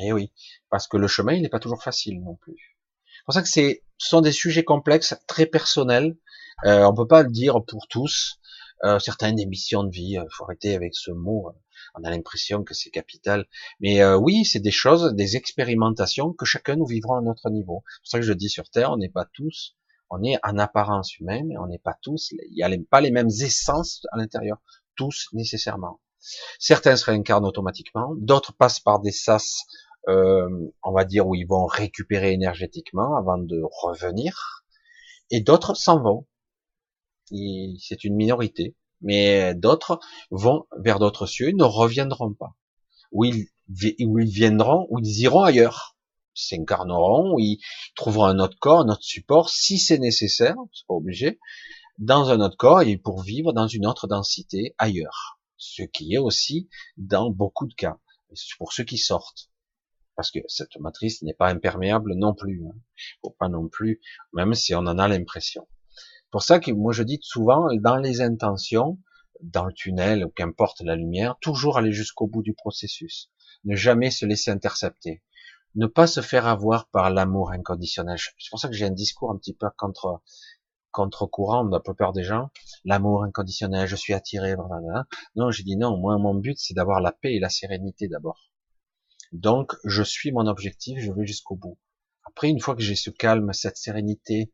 Eh 0.00 0.12
oui, 0.12 0.32
parce 0.70 0.86
que 0.86 0.96
le 0.96 1.08
chemin, 1.08 1.34
il 1.34 1.42
n'est 1.42 1.48
pas 1.48 1.60
toujours 1.60 1.82
facile 1.82 2.22
non 2.22 2.36
plus. 2.36 2.78
C'est 3.22 3.24
pour 3.24 3.34
ça 3.34 3.42
que 3.42 3.48
c'est, 3.48 3.84
ce 3.98 4.08
sont 4.08 4.20
des 4.20 4.32
sujets 4.32 4.64
complexes, 4.64 5.14
très 5.26 5.46
personnels. 5.46 6.16
Euh, 6.64 6.84
on 6.84 6.94
peut 6.94 7.06
pas 7.06 7.22
le 7.22 7.30
dire 7.30 7.64
pour 7.66 7.86
tous. 7.88 8.38
Euh, 8.84 8.98
certaines 8.98 9.38
émissions 9.38 9.84
de 9.84 9.90
vie, 9.90 10.18
euh, 10.18 10.24
faut 10.30 10.44
arrêter 10.44 10.74
avec 10.74 10.94
ce 10.94 11.12
mot. 11.12 11.52
On 11.94 12.04
a 12.04 12.10
l'impression 12.10 12.64
que 12.64 12.74
c'est 12.74 12.90
capital. 12.90 13.46
Mais 13.80 14.02
euh, 14.02 14.16
oui, 14.16 14.44
c'est 14.44 14.60
des 14.60 14.70
choses, 14.70 15.14
des 15.14 15.36
expérimentations 15.36 16.32
que 16.32 16.44
chacun 16.44 16.76
nous 16.76 16.86
vivra 16.86 17.18
à 17.18 17.20
notre 17.20 17.50
niveau. 17.50 17.82
C'est 17.86 18.00
pour 18.00 18.08
ça 18.08 18.18
que 18.18 18.26
je 18.26 18.32
dis 18.32 18.48
sur 18.48 18.68
Terre, 18.70 18.90
on 18.90 18.96
n'est 18.96 19.10
pas 19.10 19.26
tous, 19.32 19.76
on 20.10 20.22
est 20.22 20.38
en 20.42 20.58
apparence 20.58 21.18
humaine, 21.18 21.46
mais 21.48 21.58
on 21.58 21.66
n'est 21.66 21.78
pas 21.78 21.96
tous, 22.02 22.32
il 22.32 22.54
n'y 22.54 22.62
a 22.62 22.70
pas 22.90 23.00
les 23.00 23.10
mêmes 23.10 23.28
essences 23.28 24.06
à 24.12 24.16
l'intérieur, 24.16 24.58
tous 24.96 25.28
nécessairement. 25.32 26.00
Certains 26.58 26.96
se 26.96 27.04
réincarnent 27.04 27.46
automatiquement, 27.46 28.14
d'autres 28.16 28.54
passent 28.54 28.80
par 28.80 29.00
des 29.00 29.10
sas, 29.10 29.64
euh, 30.08 30.48
on 30.82 30.92
va 30.92 31.04
dire, 31.04 31.26
où 31.26 31.34
ils 31.34 31.46
vont 31.46 31.66
récupérer 31.66 32.32
énergétiquement 32.32 33.16
avant 33.16 33.38
de 33.38 33.60
revenir, 33.82 34.64
et 35.30 35.40
d'autres 35.40 35.74
s'en 35.74 36.00
vont. 36.00 36.26
C'est 37.30 38.04
une 38.04 38.14
minorité 38.14 38.76
mais 39.02 39.54
d'autres 39.54 40.00
vont 40.30 40.66
vers 40.78 40.98
d'autres 40.98 41.26
cieux, 41.26 41.50
ne 41.52 41.64
reviendront 41.64 42.32
pas. 42.32 42.56
Ou 43.10 43.24
ils, 43.24 43.48
viendront, 43.68 44.86
ou 44.90 44.98
ils 45.00 45.20
iront 45.20 45.42
ailleurs. 45.42 45.96
Ils 46.34 46.56
s'incarneront, 46.56 47.34
ou 47.34 47.40
ils 47.40 47.60
trouveront 47.94 48.24
un 48.24 48.38
autre 48.38 48.56
corps, 48.58 48.80
un 48.80 48.88
autre 48.88 49.02
support, 49.02 49.50
si 49.50 49.78
c'est 49.78 49.98
nécessaire, 49.98 50.56
c'est 50.72 50.86
pas 50.86 50.94
obligé, 50.94 51.38
dans 51.98 52.30
un 52.30 52.40
autre 52.40 52.56
corps 52.56 52.82
et 52.82 52.96
pour 52.96 53.22
vivre 53.22 53.52
dans 53.52 53.66
une 53.66 53.86
autre 53.86 54.06
densité 54.06 54.74
ailleurs. 54.78 55.38
Ce 55.56 55.82
qui 55.82 56.14
est 56.14 56.18
aussi 56.18 56.68
dans 56.96 57.30
beaucoup 57.30 57.66
de 57.66 57.74
cas. 57.74 57.98
Pour 58.58 58.72
ceux 58.72 58.84
qui 58.84 58.96
sortent. 58.96 59.50
Parce 60.16 60.30
que 60.30 60.40
cette 60.48 60.76
matrice 60.80 61.22
n'est 61.22 61.34
pas 61.34 61.48
imperméable 61.48 62.14
non 62.14 62.34
plus. 62.34 62.64
Hein. 62.66 62.74
Faut 63.20 63.36
pas 63.38 63.48
non 63.48 63.68
plus, 63.68 64.00
même 64.32 64.54
si 64.54 64.74
on 64.74 64.78
en 64.78 64.98
a 64.98 65.06
l'impression 65.06 65.66
pour 66.32 66.42
ça 66.42 66.58
que 66.58 66.72
moi 66.72 66.92
je 66.92 67.02
dis 67.02 67.20
souvent, 67.22 67.68
dans 67.80 67.96
les 67.96 68.20
intentions, 68.22 68.98
dans 69.42 69.66
le 69.66 69.72
tunnel, 69.72 70.24
ou 70.24 70.30
qu'importe 70.30 70.80
la 70.80 70.96
lumière, 70.96 71.36
toujours 71.40 71.78
aller 71.78 71.92
jusqu'au 71.92 72.26
bout 72.26 72.42
du 72.42 72.54
processus. 72.54 73.30
Ne 73.64 73.76
jamais 73.76 74.10
se 74.10 74.24
laisser 74.26 74.50
intercepter. 74.50 75.22
Ne 75.74 75.86
pas 75.86 76.06
se 76.06 76.20
faire 76.20 76.46
avoir 76.46 76.88
par 76.88 77.10
l'amour 77.10 77.52
inconditionnel. 77.52 78.18
C'est 78.18 78.50
pour 78.50 78.58
ça 78.58 78.68
que 78.68 78.74
j'ai 78.74 78.86
un 78.86 78.90
discours 78.90 79.30
un 79.30 79.36
petit 79.36 79.54
peu 79.54 79.68
contre 79.76 80.22
contre 80.90 81.26
courant 81.26 81.64
de 81.64 81.70
la 81.70 81.80
plupart 81.80 82.12
des 82.12 82.22
gens. 82.22 82.50
L'amour 82.84 83.24
inconditionnel, 83.24 83.86
je 83.86 83.96
suis 83.96 84.12
attiré, 84.12 84.56
blablabla. 84.56 85.06
Non, 85.36 85.50
j'ai 85.50 85.62
dit 85.62 85.76
non, 85.76 85.96
moi 85.98 86.18
mon 86.18 86.34
but 86.34 86.58
c'est 86.58 86.74
d'avoir 86.74 87.00
la 87.00 87.12
paix 87.12 87.34
et 87.34 87.40
la 87.40 87.48
sérénité 87.50 88.08
d'abord. 88.08 88.50
Donc 89.32 89.74
je 89.84 90.02
suis 90.02 90.32
mon 90.32 90.46
objectif, 90.46 90.98
je 90.98 91.12
vais 91.12 91.26
jusqu'au 91.26 91.56
bout. 91.56 91.78
Après, 92.24 92.48
une 92.48 92.60
fois 92.60 92.74
que 92.74 92.82
j'ai 92.82 92.96
ce 92.96 93.10
calme, 93.10 93.52
cette 93.52 93.76
sérénité 93.76 94.52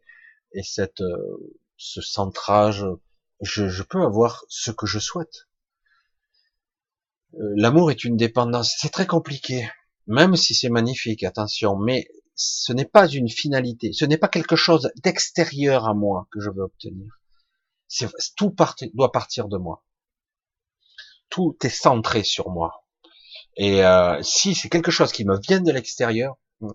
et 0.52 0.62
cette 0.62 1.00
euh, 1.00 1.60
ce 1.78 2.02
centrage, 2.02 2.84
je, 3.40 3.82
peux 3.82 4.02
avoir 4.02 4.44
ce 4.48 4.70
que 4.70 4.86
je 4.86 4.98
souhaite. 4.98 5.48
Euh, 7.34 7.52
l'amour 7.56 7.90
est 7.90 8.04
une 8.04 8.16
dépendance, 8.16 8.74
c'est 8.78 8.90
très 8.90 9.06
compliqué, 9.06 9.70
même 10.06 10.36
si 10.36 10.54
c'est 10.54 10.68
magnifique, 10.68 11.22
attention, 11.22 11.76
mais 11.76 12.08
ce 12.34 12.72
n'est 12.72 12.84
pas 12.84 13.06
une 13.08 13.28
finalité, 13.28 13.92
ce 13.92 14.04
n'est 14.04 14.18
pas 14.18 14.28
quelque 14.28 14.56
chose 14.56 14.90
d'extérieur 15.02 15.86
à 15.86 15.94
moi 15.94 16.26
que 16.32 16.40
je 16.40 16.50
veux 16.50 16.62
obtenir. 16.62 17.20
Tout 18.36 18.54
doit 18.94 19.12
partir 19.12 19.48
de 19.48 19.56
moi. 19.56 19.84
Tout 21.30 21.56
est 21.62 21.70
centré 21.70 22.22
sur 22.22 22.50
moi. 22.50 22.84
Et 23.56 23.84
euh, 23.84 24.22
si 24.22 24.54
c'est 24.54 24.68
quelque 24.68 24.90
chose 24.90 25.12
qui 25.12 25.24
me 25.24 25.38
vient 25.38 25.60
de 25.60 25.72
l'extérieur, 25.72 26.36
il 26.60 26.68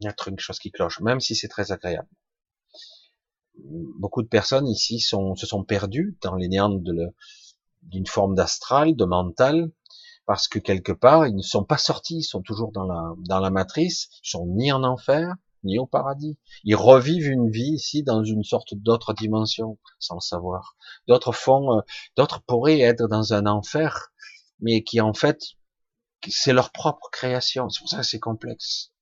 y 0.00 0.06
a 0.06 0.12
quelque 0.12 0.40
chose 0.40 0.58
qui 0.58 0.70
cloche, 0.70 1.00
même 1.00 1.20
si 1.20 1.34
c'est 1.34 1.48
très 1.48 1.72
agréable 1.72 2.08
beaucoup 3.64 4.22
de 4.22 4.28
personnes 4.28 4.66
ici 4.66 5.00
sont, 5.00 5.34
se 5.34 5.46
sont 5.46 5.64
perdues 5.64 6.16
dans 6.22 6.34
les 6.34 6.48
néants 6.48 6.70
d'une 7.82 8.06
forme 8.06 8.34
d'astral, 8.34 8.96
de 8.96 9.04
mental, 9.04 9.70
parce 10.26 10.48
que 10.48 10.58
quelque 10.58 10.92
part, 10.92 11.26
ils 11.26 11.34
ne 11.34 11.42
sont 11.42 11.64
pas 11.64 11.78
sortis, 11.78 12.18
ils 12.18 12.22
sont 12.22 12.42
toujours 12.42 12.70
dans 12.72 12.84
la, 12.84 13.14
dans 13.26 13.40
la 13.40 13.50
matrice, 13.50 14.08
ils 14.22 14.30
sont 14.30 14.46
ni 14.46 14.70
en 14.72 14.84
enfer, 14.84 15.34
ni 15.64 15.78
au 15.78 15.86
paradis. 15.86 16.36
Ils 16.64 16.76
revivent 16.76 17.28
une 17.28 17.50
vie 17.50 17.72
ici 17.72 18.02
dans 18.02 18.22
une 18.22 18.44
sorte 18.44 18.74
d'autre 18.74 19.14
dimension, 19.14 19.78
sans 19.98 20.16
le 20.16 20.20
savoir. 20.20 20.76
D'autres 21.06 21.32
font, 21.32 21.78
euh, 21.78 21.80
d'autres 22.16 22.42
pourraient 22.42 22.80
être 22.80 23.08
dans 23.08 23.32
un 23.32 23.46
enfer, 23.46 24.12
mais 24.60 24.82
qui 24.82 25.00
en 25.00 25.14
fait, 25.14 25.40
c'est 26.28 26.52
leur 26.52 26.72
propre 26.72 27.08
création. 27.10 27.68
C'est 27.70 27.80
pour 27.80 27.88
ça 27.88 27.98
que 27.98 28.06
c'est 28.06 28.20
complexe. 28.20 28.92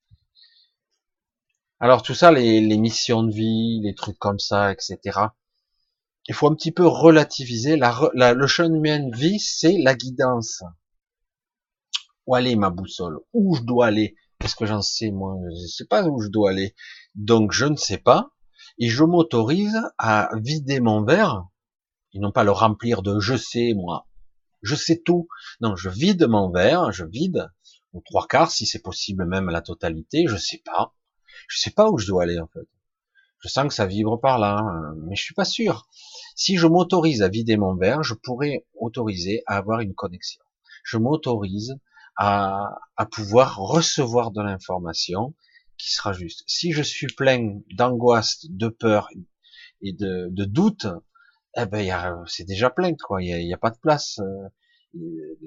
Alors 1.79 2.03
tout 2.03 2.15
ça, 2.15 2.33
les, 2.33 2.79
missions 2.79 3.23
de 3.23 3.33
vie, 3.33 3.81
les 3.83 3.95
trucs 3.95 4.19
comme 4.19 4.39
ça, 4.39 4.73
etc. 4.73 4.99
Il 6.27 6.35
faut 6.35 6.49
un 6.49 6.55
petit 6.55 6.73
peu 6.73 6.87
relativiser. 6.87 7.77
La, 7.77 8.33
le 8.33 8.47
chemin 8.47 9.01
de 9.01 9.15
vie, 9.15 9.39
c'est 9.39 9.77
la 9.79 9.95
guidance. 9.95 10.63
Où 12.27 12.35
aller 12.35 12.57
ma 12.57 12.71
boussole? 12.71 13.21
Où 13.35 13.57
je 13.57 13.63
dois 13.63 13.87
aller? 13.87 14.17
Qu'est-ce 14.39 14.57
que 14.57 14.65
j'en 14.65 14.81
sais 14.81 15.11
moi 15.11 15.37
Je 15.55 15.63
ne 15.63 15.69
sais 15.69 15.85
pas 15.85 16.05
où 16.05 16.21
je 16.21 16.29
dois 16.29 16.51
aller. 16.51 16.75
Donc 17.15 17.53
je 17.53 17.67
ne 17.67 17.77
sais 17.77 17.99
pas. 17.99 18.31
Et 18.79 18.89
je 18.89 19.05
m'autorise 19.05 19.81
à 19.99 20.31
vider 20.43 20.81
mon 20.81 21.05
verre, 21.05 21.47
et 22.13 22.19
non 22.19 22.33
pas 22.33 22.45
le 22.45 22.53
remplir 22.53 23.03
de 23.03 23.21
je 23.21 23.37
sais 23.37 23.75
moi. 23.75 24.07
Je 24.63 24.75
sais 24.75 25.03
tout. 25.05 25.29
Non, 25.61 25.77
je 25.77 25.91
vide 25.91 26.27
mon 26.27 26.51
verre, 26.51 26.91
je 26.91 27.05
vide, 27.05 27.51
ou 27.93 28.03
trois 28.05 28.27
quarts 28.27 28.51
si 28.51 28.67
c'est 28.67 28.83
possible 28.83 29.27
même 29.27 29.51
la 29.51 29.63
totalité, 29.63 30.25
je 30.27 30.37
sais 30.37 30.63
pas. 30.65 30.95
Je 31.49 31.59
sais 31.59 31.71
pas 31.71 31.91
où 31.91 31.99
je 31.99 32.07
dois 32.07 32.25
aller 32.25 32.39
en 32.39 32.49
fait. 32.49 32.67
Je 33.41 33.49
sens 33.49 33.69
que 33.69 33.75
ça 33.75 33.87
vibre 33.87 34.21
par 34.21 34.39
là, 34.39 34.59
hein, 34.59 34.95
mais 35.05 35.15
je 35.15 35.23
suis 35.23 35.35
pas 35.35 35.45
sûr. 35.45 35.87
Si 36.35 36.57
je 36.57 36.67
m'autorise 36.67 37.23
à 37.23 37.29
vider 37.29 37.57
mon 37.57 37.77
verre, 37.77 38.03
je 38.03 38.15
pourrais 38.15 38.67
autoriser 38.75 39.43
à 39.47 39.57
avoir 39.57 39.81
une 39.81 39.95
connexion. 39.95 40.43
Je 40.85 40.97
m'autorise 40.99 41.77
à, 42.17 42.79
à 42.97 43.07
pouvoir 43.07 43.57
recevoir 43.57 44.31
de 44.31 44.43
l'information 44.43 45.35
qui 45.77 45.93
sera 45.93 46.13
juste. 46.13 46.45
Si 46.47 46.73
je 46.73 46.83
suis 46.83 47.07
plein 47.09 47.61
d'angoisse, 47.75 48.47
de 48.49 48.69
peur 48.69 49.09
et 49.83 49.93
de, 49.93 50.29
de 50.31 50.45
doute, 50.45 50.87
eh 51.57 51.67
ben 51.67 52.25
c'est 52.27 52.45
déjà 52.45 52.71
plein 52.71 52.95
quoi. 52.95 53.23
Il 53.23 53.47
n'y 53.47 53.53
a, 53.53 53.57
a, 53.57 53.59
pas 53.59 53.71
de 53.71 53.79
place. 53.79 54.19
Euh, 54.21 54.49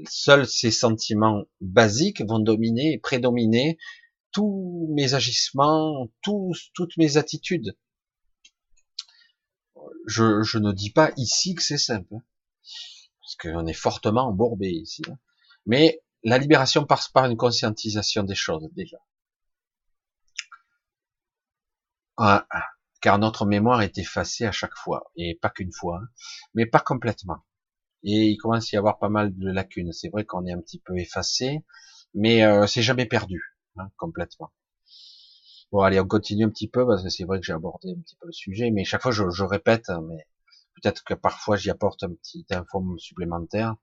seuls 0.07 0.45
ces 0.45 0.71
sentiments 0.71 1.43
basiques 1.61 2.21
vont 2.27 2.39
dominer 2.39 2.93
et 2.93 2.99
prédominer 2.99 3.77
tous 4.31 4.87
mes 4.91 5.13
agissements, 5.13 6.09
tous, 6.21 6.71
toutes 6.73 6.97
mes 6.97 7.17
attitudes. 7.17 7.77
Je, 10.05 10.57
ne 10.57 10.71
dis 10.71 10.91
pas 10.91 11.11
ici 11.17 11.55
que 11.55 11.61
c'est 11.61 11.77
simple, 11.77 12.15
hein, 12.15 12.23
parce 13.21 13.35
qu'on 13.35 13.67
est 13.67 13.73
fortement 13.73 14.27
embourbé 14.27 14.69
ici. 14.69 15.03
Hein. 15.09 15.17
Mais 15.65 16.01
la 16.23 16.37
libération 16.37 16.85
passe 16.85 17.09
par 17.09 17.25
une 17.25 17.37
conscientisation 17.37 18.23
des 18.23 18.35
choses 18.35 18.67
déjà. 18.73 18.97
Ah, 22.17 22.45
ah, 22.49 22.65
car 23.01 23.17
notre 23.19 23.45
mémoire 23.45 23.81
est 23.81 23.97
effacée 23.97 24.45
à 24.45 24.51
chaque 24.51 24.75
fois, 24.75 25.11
et 25.15 25.35
pas 25.35 25.49
qu'une 25.49 25.71
fois, 25.71 26.01
hein, 26.03 26.07
mais 26.53 26.65
pas 26.65 26.79
complètement. 26.79 27.45
Et 28.03 28.29
il 28.29 28.37
commence 28.37 28.73
à 28.73 28.75
y 28.75 28.77
avoir 28.77 28.97
pas 28.97 29.09
mal 29.09 29.37
de 29.37 29.51
lacunes. 29.51 29.91
C'est 29.93 30.09
vrai 30.09 30.25
qu'on 30.25 30.45
est 30.45 30.53
un 30.53 30.61
petit 30.61 30.79
peu 30.79 30.97
effacé, 30.97 31.63
mais 32.13 32.43
euh, 32.43 32.65
c'est 32.67 32.81
jamais 32.81 33.05
perdu. 33.05 33.58
Hein, 33.77 33.89
complètement. 33.97 34.51
Bon, 35.71 35.81
allez, 35.81 35.99
on 35.99 36.07
continue 36.07 36.45
un 36.45 36.49
petit 36.49 36.67
peu, 36.67 36.85
parce 36.85 37.03
que 37.03 37.09
c'est 37.09 37.25
vrai 37.25 37.39
que 37.39 37.45
j'ai 37.45 37.53
abordé 37.53 37.91
un 37.91 38.01
petit 38.01 38.15
peu 38.15 38.25
le 38.25 38.31
sujet, 38.31 38.71
mais 38.71 38.83
chaque 38.83 39.03
fois 39.03 39.11
je, 39.11 39.29
je 39.29 39.43
répète, 39.43 39.89
hein, 39.89 40.01
mais 40.07 40.27
peut-être 40.75 41.03
que 41.03 41.13
parfois 41.13 41.57
j'y 41.57 41.69
apporte 41.69 42.03
un 42.03 42.13
petit 42.13 42.45
info 42.49 42.97
supplémentaire. 42.97 43.75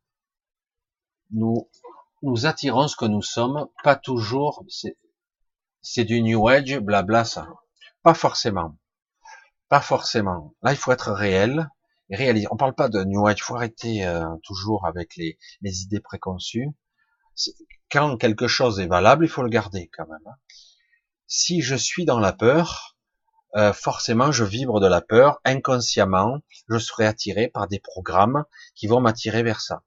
Nous, 1.30 1.68
nous 2.22 2.46
attirons 2.46 2.88
ce 2.88 2.96
que 2.96 3.04
nous 3.04 3.22
sommes, 3.22 3.68
pas 3.84 3.96
toujours, 3.96 4.64
c'est 5.82 6.04
du 6.04 6.22
New 6.22 6.48
Age, 6.48 6.78
blabla, 6.80 7.24
ça. 7.24 7.48
Pas 8.02 8.14
forcément. 8.14 8.76
Pas 9.68 9.80
forcément. 9.80 10.54
Là, 10.62 10.72
il 10.72 10.76
faut 10.76 10.92
être 10.92 11.12
réel 11.12 11.68
et 12.10 12.16
réaliser. 12.16 12.46
On 12.50 12.56
parle 12.56 12.74
pas 12.74 12.88
de 12.88 13.04
New 13.04 13.26
Age, 13.26 13.38
il 13.38 13.42
faut 13.42 13.54
arrêter 13.56 14.06
euh, 14.06 14.24
toujours 14.42 14.86
avec 14.86 15.16
les, 15.16 15.38
les 15.60 15.82
idées 15.82 16.00
préconçues 16.00 16.68
quand 17.90 18.16
quelque 18.16 18.48
chose 18.48 18.80
est 18.80 18.86
valable, 18.86 19.24
il 19.24 19.28
faut 19.28 19.42
le 19.42 19.48
garder 19.48 19.90
quand 19.96 20.06
même. 20.06 20.26
Hein. 20.26 20.36
Si 21.26 21.60
je 21.60 21.76
suis 21.76 22.04
dans 22.04 22.20
la 22.20 22.32
peur, 22.32 22.96
euh, 23.56 23.72
forcément 23.72 24.32
je 24.32 24.44
vibre 24.44 24.80
de 24.80 24.86
la 24.86 25.00
peur, 25.00 25.40
inconsciemment, 25.44 26.40
je 26.68 26.78
serai 26.78 27.06
attiré 27.06 27.48
par 27.48 27.68
des 27.68 27.80
programmes 27.80 28.44
qui 28.74 28.86
vont 28.86 29.00
m'attirer 29.00 29.42
vers 29.42 29.60
ça. 29.60 29.82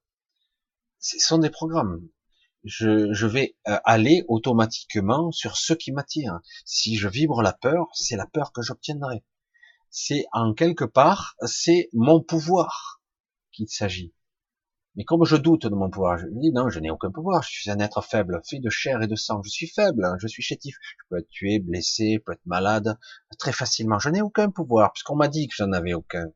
Ce 0.99 1.17
sont 1.19 1.37
des 1.37 1.49
programmes. 1.49 2.01
Je, 2.65 3.25
vais 3.25 3.55
euh, 3.67 3.79
aller 3.85 4.25
automatiquement 4.27 5.31
sur 5.31 5.55
ce 5.55 5.73
qui 5.73 5.91
m'attire. 5.91 6.39
Si 6.65 6.97
je 6.97 7.07
vibre 7.07 7.41
la 7.41 7.53
peur, 7.53 7.87
c'est 7.93 8.17
la 8.17 8.27
peur 8.27 8.51
que 8.51 8.61
j'obtiendrai. 8.61 9.23
C'est 9.89 10.25
en 10.33 10.53
quelque 10.53 10.83
part, 10.83 11.35
c'est 11.45 11.89
mon 11.93 12.21
pouvoir 12.21 13.01
qu'il 13.51 13.69
s'agit. 13.69 14.13
Mais 14.99 15.05
comme 15.05 15.23
je 15.23 15.37
doute 15.37 15.65
de 15.65 15.73
mon 15.73 15.89
pouvoir, 15.89 16.17
je 16.17 16.25
me 16.25 16.41
dis 16.41 16.51
non, 16.51 16.67
je 16.67 16.77
n'ai 16.81 16.89
aucun 16.89 17.09
pouvoir, 17.09 17.41
je 17.41 17.51
suis 17.51 17.71
un 17.71 17.79
être 17.79 18.01
faible, 18.01 18.41
fait 18.45 18.59
de 18.59 18.69
chair 18.69 19.01
et 19.01 19.07
de 19.07 19.15
sang, 19.15 19.41
je 19.45 19.49
suis 19.49 19.69
faible, 19.69 20.03
hein, 20.03 20.17
je 20.19 20.27
suis 20.27 20.43
chétif, 20.43 20.75
je 20.81 21.05
peux 21.09 21.19
être 21.19 21.29
tué, 21.29 21.59
blessé, 21.59 22.17
je 22.17 22.19
peux 22.21 22.33
être 22.33 22.45
malade, 22.45 22.97
très 23.37 23.53
facilement, 23.53 23.97
je 23.97 24.09
n'ai 24.09 24.21
aucun 24.21 24.51
pouvoir, 24.51 24.91
puisqu'on 24.91 25.15
m'a 25.15 25.29
dit 25.29 25.47
que 25.47 25.55
j'en 25.55 25.71
avais 25.71 25.93
aucun. 25.93 26.33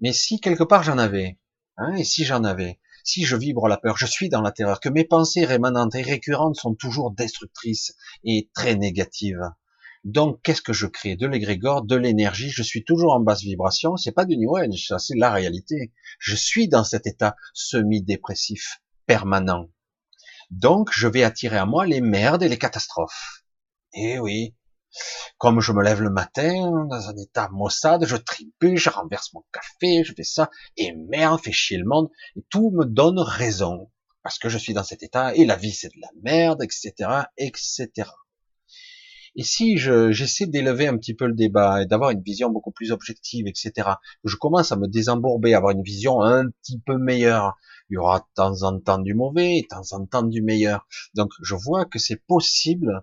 Mais 0.00 0.12
si 0.12 0.40
quelque 0.40 0.62
part 0.62 0.82
j'en 0.82 0.98
avais, 0.98 1.38
hein, 1.78 1.94
et 1.94 2.04
si 2.04 2.26
j'en 2.26 2.44
avais, 2.44 2.80
si 3.02 3.24
je 3.24 3.34
vibre 3.34 3.66
la 3.66 3.78
peur, 3.78 3.96
je 3.96 4.04
suis 4.04 4.28
dans 4.28 4.42
la 4.42 4.52
terreur, 4.52 4.80
que 4.80 4.90
mes 4.90 5.06
pensées 5.06 5.46
rémanentes 5.46 5.94
et 5.94 6.02
récurrentes 6.02 6.56
sont 6.56 6.74
toujours 6.74 7.12
destructrices 7.12 7.94
et 8.24 8.50
très 8.54 8.74
négatives, 8.74 9.40
donc, 10.04 10.40
qu'est-ce 10.42 10.62
que 10.62 10.72
je 10.72 10.86
crée? 10.86 11.16
De 11.16 11.26
l'égrégore, 11.26 11.82
de 11.82 11.96
l'énergie. 11.96 12.50
Je 12.50 12.62
suis 12.62 12.84
toujours 12.84 13.12
en 13.12 13.20
basse 13.20 13.42
vibration. 13.42 13.96
C'est 13.96 14.12
pas 14.12 14.24
du 14.24 14.38
New 14.38 14.56
Age, 14.56 14.86
ça, 14.88 14.98
c'est 14.98 15.16
la 15.16 15.30
réalité. 15.30 15.92
Je 16.18 16.34
suis 16.34 16.68
dans 16.68 16.84
cet 16.84 17.06
état 17.06 17.36
semi-dépressif 17.52 18.80
permanent. 19.06 19.68
Donc, 20.50 20.90
je 20.92 21.06
vais 21.06 21.22
attirer 21.22 21.58
à 21.58 21.66
moi 21.66 21.86
les 21.86 22.00
merdes 22.00 22.42
et 22.42 22.48
les 22.48 22.58
catastrophes. 22.58 23.44
Eh 23.92 24.18
oui. 24.18 24.56
Comme 25.38 25.60
je 25.60 25.72
me 25.72 25.82
lève 25.84 26.00
le 26.00 26.10
matin, 26.10 26.86
dans 26.88 27.08
un 27.08 27.16
état 27.16 27.48
maussade, 27.52 28.06
je 28.06 28.16
tripue, 28.16 28.76
je 28.76 28.90
renverse 28.90 29.32
mon 29.34 29.44
café, 29.52 30.02
je 30.02 30.14
fais 30.14 30.24
ça, 30.24 30.50
et 30.76 30.92
merde, 30.92 31.40
fait 31.40 31.52
chier 31.52 31.78
le 31.78 31.84
monde, 31.84 32.08
et 32.36 32.44
tout 32.50 32.72
me 32.72 32.84
donne 32.84 33.20
raison. 33.20 33.90
Parce 34.22 34.38
que 34.38 34.48
je 34.48 34.58
suis 34.58 34.74
dans 34.74 34.82
cet 34.82 35.04
état, 35.04 35.34
et 35.34 35.44
la 35.44 35.56
vie 35.56 35.72
c'est 35.72 35.88
de 35.88 36.00
la 36.00 36.10
merde, 36.22 36.62
etc., 36.62 36.92
etc. 37.36 38.10
Et 39.36 39.42
si 39.42 39.76
j'essaie 39.76 40.46
d'élever 40.46 40.88
un 40.88 40.96
petit 40.96 41.14
peu 41.14 41.26
le 41.26 41.34
débat 41.34 41.82
et 41.82 41.86
d'avoir 41.86 42.10
une 42.10 42.22
vision 42.22 42.50
beaucoup 42.50 42.72
plus 42.72 42.92
objective, 42.92 43.46
etc., 43.46 43.88
je 44.24 44.36
commence 44.36 44.72
à 44.72 44.76
me 44.76 44.88
désembourber, 44.88 45.54
à 45.54 45.58
avoir 45.58 45.72
une 45.72 45.82
vision 45.82 46.22
un 46.22 46.48
petit 46.48 46.80
peu 46.84 46.96
meilleure, 46.98 47.56
il 47.90 47.94
y 47.94 47.96
aura 47.96 48.20
de 48.20 48.24
temps 48.34 48.62
en 48.62 48.78
temps 48.78 48.98
du 48.98 49.14
mauvais 49.14 49.62
de 49.62 49.66
temps 49.68 49.96
en 49.96 50.06
temps 50.06 50.22
du 50.22 50.42
meilleur. 50.42 50.86
Donc 51.14 51.30
je 51.42 51.54
vois 51.54 51.84
que 51.84 51.98
c'est 51.98 52.22
possible 52.26 53.02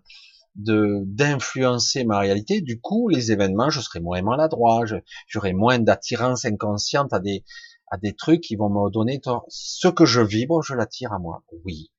de 0.56 1.04
d'influencer 1.06 2.04
ma 2.04 2.20
réalité. 2.20 2.62
Du 2.62 2.80
coup, 2.80 3.10
les 3.10 3.32
événements, 3.32 3.70
je 3.70 3.80
serai 3.80 4.00
moins 4.00 4.22
maladroit, 4.22 4.84
j'aurai 5.28 5.54
moins 5.54 5.80
d'attirance 5.80 6.46
inconsciente 6.46 7.14
à 7.14 7.20
des 7.20 7.44
à 7.90 7.98
des 7.98 8.14
trucs 8.14 8.42
qui 8.42 8.56
vont 8.56 8.70
me 8.70 8.90
donner 8.92 9.22
ce 9.48 9.88
que 9.88 10.06
je 10.06 10.22
vibre, 10.22 10.62
je 10.62 10.74
l'attire 10.74 11.14
à 11.14 11.20
moi. 11.20 11.44
Oui, 11.64 11.92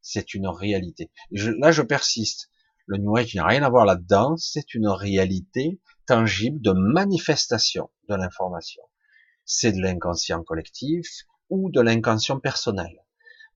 c'est 0.00 0.34
une 0.34 0.46
réalité. 0.46 1.10
là, 1.30 1.70
je 1.70 1.82
persiste. 1.82 2.50
Le 2.86 2.98
New 2.98 3.16
Age 3.16 3.34
n'a 3.34 3.46
rien 3.46 3.62
à 3.62 3.70
voir 3.70 3.86
là-dedans, 3.86 4.36
c'est 4.36 4.74
une 4.74 4.88
réalité 4.88 5.80
tangible 6.06 6.60
de 6.60 6.72
manifestation 6.72 7.90
de 8.08 8.14
l'information. 8.14 8.82
C'est 9.44 9.72
de 9.72 9.80
l'inconscient 9.80 10.42
collectif 10.42 11.06
ou 11.48 11.70
de 11.70 11.80
l'inconscient 11.80 12.38
personnel. 12.40 12.92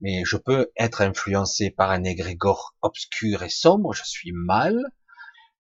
Mais 0.01 0.23
je 0.25 0.37
peux 0.37 0.71
être 0.77 1.03
influencé 1.03 1.71
par 1.71 1.91
un 1.91 2.05
égrégore 2.05 2.77
obscur 2.81 3.43
et 3.43 3.51
sombre, 3.51 3.93
je 3.93 4.05
suis 4.05 4.33
mal, 4.33 4.79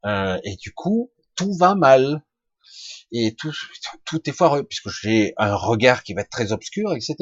euh, 0.06 0.38
et 0.44 0.56
du 0.56 0.72
coup, 0.72 1.12
tout 1.34 1.52
va 1.54 1.74
mal 1.74 2.24
et 3.12 3.34
tout, 3.34 3.52
tout 4.04 4.20
est 4.28 4.32
foireux 4.32 4.64
puisque 4.64 4.88
j'ai 4.88 5.34
un 5.36 5.54
regard 5.54 6.02
qui 6.02 6.14
va 6.14 6.22
être 6.22 6.30
très 6.30 6.52
obscur, 6.52 6.92
etc. 6.94 7.16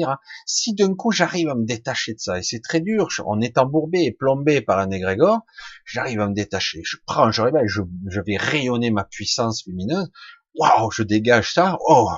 Si 0.45 0.73
d'un 0.73 0.95
coup 0.95 1.11
j'arrive 1.11 1.49
à 1.49 1.55
me 1.55 1.65
détacher 1.65 2.13
de 2.13 2.19
ça, 2.19 2.37
et 2.37 2.43
c'est 2.43 2.61
très 2.61 2.81
dur, 2.81 3.07
on 3.25 3.41
est 3.41 3.57
embourbé 3.57 4.03
et 4.03 4.11
plombé 4.11 4.61
par 4.61 4.79
un 4.79 4.91
égrégore, 4.91 5.39
j'arrive 5.85 6.21
à 6.21 6.27
me 6.27 6.33
détacher, 6.33 6.81
je 6.83 6.97
prends, 7.05 7.31
je 7.31 7.41
réveille, 7.41 7.67
je, 7.67 7.81
je 8.09 8.21
vais 8.21 8.37
rayonner 8.37 8.91
ma 8.91 9.03
puissance 9.03 9.65
lumineuse, 9.65 10.09
waouh, 10.55 10.91
je 10.91 11.03
dégage 11.03 11.53
ça, 11.53 11.77
oh, 11.87 12.09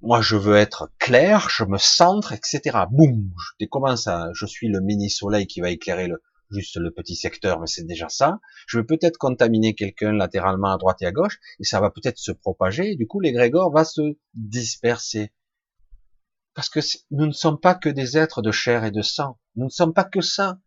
moi 0.00 0.20
je 0.20 0.36
veux 0.36 0.56
être 0.56 0.90
clair, 0.98 1.48
je 1.50 1.64
me 1.64 1.78
centre, 1.78 2.32
etc. 2.32 2.60
Boum, 2.90 3.30
je 3.58 3.66
commence 3.66 4.06
à, 4.06 4.30
je 4.34 4.46
suis 4.46 4.68
le 4.68 4.80
mini 4.80 5.10
soleil 5.10 5.46
qui 5.46 5.60
va 5.60 5.70
éclairer 5.70 6.08
le, 6.08 6.22
juste 6.54 6.76
le 6.76 6.90
petit 6.90 7.16
secteur, 7.16 7.60
mais 7.60 7.66
c'est 7.66 7.86
déjà 7.86 8.08
ça. 8.08 8.40
Je 8.66 8.78
vais 8.78 8.84
peut-être 8.84 9.18
contaminer 9.18 9.74
quelqu'un 9.74 10.12
latéralement 10.12 10.72
à 10.72 10.78
droite 10.78 11.02
et 11.02 11.06
à 11.06 11.12
gauche, 11.12 11.38
et 11.60 11.64
ça 11.64 11.80
va 11.80 11.90
peut-être 11.90 12.18
se 12.18 12.32
propager, 12.32 12.92
et 12.92 12.96
du 12.96 13.06
coup 13.06 13.20
l'égrégore 13.20 13.72
va 13.72 13.84
se 13.84 14.16
disperser. 14.34 15.32
Parce 16.54 16.68
que 16.68 16.80
nous 17.10 17.26
ne 17.26 17.32
sommes 17.32 17.58
pas 17.58 17.74
que 17.74 17.88
des 17.88 18.16
êtres 18.16 18.40
de 18.40 18.52
chair 18.52 18.84
et 18.84 18.92
de 18.92 19.02
sang. 19.02 19.40
Nous 19.56 19.64
ne 19.64 19.70
sommes 19.70 19.92
pas 19.92 20.04
que 20.04 20.20
ça. 20.20 20.60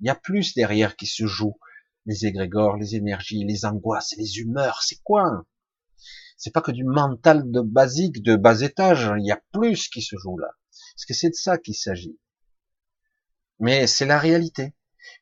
Il 0.00 0.06
y 0.06 0.10
a 0.10 0.16
plus 0.16 0.54
derrière 0.54 0.96
qui 0.96 1.06
se 1.06 1.26
joue. 1.26 1.56
Les 2.04 2.26
égrégores, 2.26 2.76
les 2.76 2.96
énergies, 2.96 3.44
les 3.44 3.64
angoisses, 3.64 4.14
les 4.18 4.38
humeurs, 4.38 4.82
c'est 4.82 5.00
quoi? 5.04 5.46
C'est 6.36 6.52
pas 6.52 6.60
que 6.60 6.72
du 6.72 6.84
mental 6.84 7.50
de 7.50 7.60
basique, 7.60 8.22
de 8.22 8.34
bas 8.34 8.60
étage. 8.60 9.10
Il 9.18 9.24
y 9.24 9.30
a 9.30 9.40
plus 9.52 9.88
qui 9.88 10.02
se 10.02 10.16
joue 10.16 10.36
là. 10.36 10.50
Parce 10.94 11.06
que 11.06 11.14
c'est 11.14 11.30
de 11.30 11.34
ça 11.34 11.58
qu'il 11.58 11.76
s'agit. 11.76 12.18
Mais 13.60 13.86
c'est 13.86 14.06
la 14.06 14.18
réalité. 14.18 14.74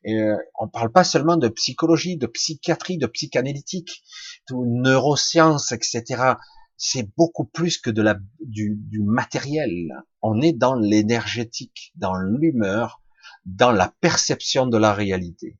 Euh, 0.06 0.36
on 0.58 0.68
parle 0.68 0.90
pas 0.92 1.04
seulement 1.04 1.36
de 1.36 1.48
psychologie, 1.48 2.16
de 2.16 2.26
psychiatrie, 2.26 2.98
de 2.98 3.06
psychanalytique, 3.06 4.02
de 4.50 4.56
neurosciences, 4.56 5.72
etc. 5.72 6.34
C'est 6.76 7.08
beaucoup 7.16 7.44
plus 7.44 7.78
que 7.78 7.90
de 7.90 8.02
la, 8.02 8.16
du, 8.40 8.76
du 8.76 9.02
matériel. 9.02 9.90
On 10.20 10.40
est 10.40 10.52
dans 10.52 10.74
l'énergétique, 10.74 11.92
dans 11.94 12.14
l'humeur, 12.14 13.00
dans 13.44 13.72
la 13.72 13.92
perception 14.00 14.66
de 14.66 14.78
la 14.78 14.92
réalité. 14.92 15.58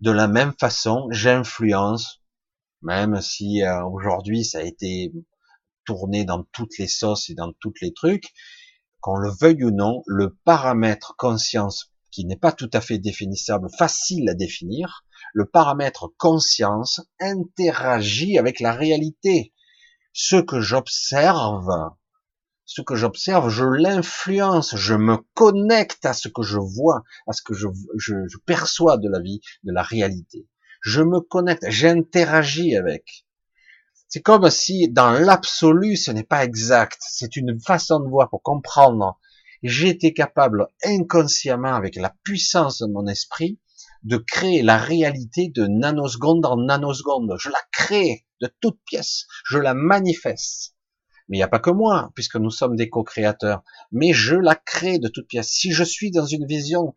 De 0.00 0.10
la 0.10 0.28
même 0.28 0.52
façon, 0.58 1.06
j'influence, 1.10 2.22
même 2.82 3.20
si 3.20 3.62
euh, 3.62 3.84
aujourd'hui 3.84 4.44
ça 4.44 4.58
a 4.58 4.62
été 4.62 5.12
tourné 5.86 6.24
dans 6.24 6.44
toutes 6.52 6.78
les 6.78 6.88
sauces 6.88 7.30
et 7.30 7.34
dans 7.34 7.52
tous 7.52 7.74
les 7.80 7.92
trucs, 7.92 8.32
qu'on 9.00 9.16
le 9.16 9.30
veuille 9.30 9.64
ou 9.64 9.70
non, 9.70 10.02
le 10.06 10.34
paramètre 10.44 11.14
conscience 11.16 11.93
qui 12.14 12.24
n'est 12.24 12.36
pas 12.36 12.52
tout 12.52 12.70
à 12.72 12.80
fait 12.80 12.98
définissable, 12.98 13.68
facile 13.76 14.28
à 14.28 14.34
définir, 14.34 15.04
le 15.32 15.46
paramètre 15.46 16.12
conscience 16.16 17.00
interagit 17.18 18.38
avec 18.38 18.60
la 18.60 18.72
réalité. 18.72 19.52
Ce 20.12 20.36
que 20.36 20.60
j'observe, 20.60 21.68
ce 22.66 22.82
que 22.82 22.94
j'observe, 22.94 23.48
je 23.48 23.64
l'influence, 23.64 24.76
je 24.76 24.94
me 24.94 25.16
connecte 25.34 26.06
à 26.06 26.12
ce 26.12 26.28
que 26.28 26.42
je 26.42 26.58
vois, 26.58 27.02
à 27.26 27.32
ce 27.32 27.42
que 27.42 27.52
je, 27.52 27.66
je, 27.96 28.38
perçois 28.46 28.96
de 28.96 29.08
la 29.08 29.18
vie, 29.18 29.40
de 29.64 29.72
la 29.72 29.82
réalité. 29.82 30.46
Je 30.82 31.02
me 31.02 31.18
connecte, 31.18 31.68
j'interagis 31.68 32.76
avec. 32.76 33.26
C'est 34.06 34.22
comme 34.22 34.48
si 34.50 34.88
dans 34.88 35.10
l'absolu, 35.10 35.96
ce 35.96 36.12
n'est 36.12 36.22
pas 36.22 36.44
exact. 36.44 37.00
C'est 37.00 37.34
une 37.34 37.60
façon 37.60 37.98
de 37.98 38.08
voir 38.08 38.30
pour 38.30 38.42
comprendre 38.42 39.18
j'étais 39.64 40.12
capable 40.12 40.68
inconsciemment, 40.84 41.74
avec 41.74 41.96
la 41.96 42.14
puissance 42.22 42.78
de 42.80 42.86
mon 42.86 43.06
esprit, 43.06 43.58
de 44.02 44.18
créer 44.18 44.62
la 44.62 44.76
réalité 44.76 45.48
de 45.48 45.66
nanoseconde 45.66 46.44
en 46.44 46.58
nanoseconde. 46.58 47.34
Je 47.40 47.48
la 47.48 47.58
crée 47.72 48.26
de 48.40 48.48
toute 48.60 48.78
pièce, 48.84 49.26
je 49.46 49.58
la 49.58 49.74
manifeste. 49.74 50.74
Mais 51.28 51.38
il 51.38 51.40
n'y 51.40 51.44
a 51.44 51.48
pas 51.48 51.58
que 51.58 51.70
moi, 51.70 52.12
puisque 52.14 52.36
nous 52.36 52.50
sommes 52.50 52.76
des 52.76 52.90
co-créateurs. 52.90 53.64
Mais 53.90 54.12
je 54.12 54.36
la 54.36 54.54
crée 54.54 54.98
de 54.98 55.08
toute 55.08 55.26
pièce. 55.26 55.48
Si 55.48 55.72
je 55.72 55.82
suis 55.82 56.10
dans 56.10 56.26
une 56.26 56.46
vision 56.46 56.94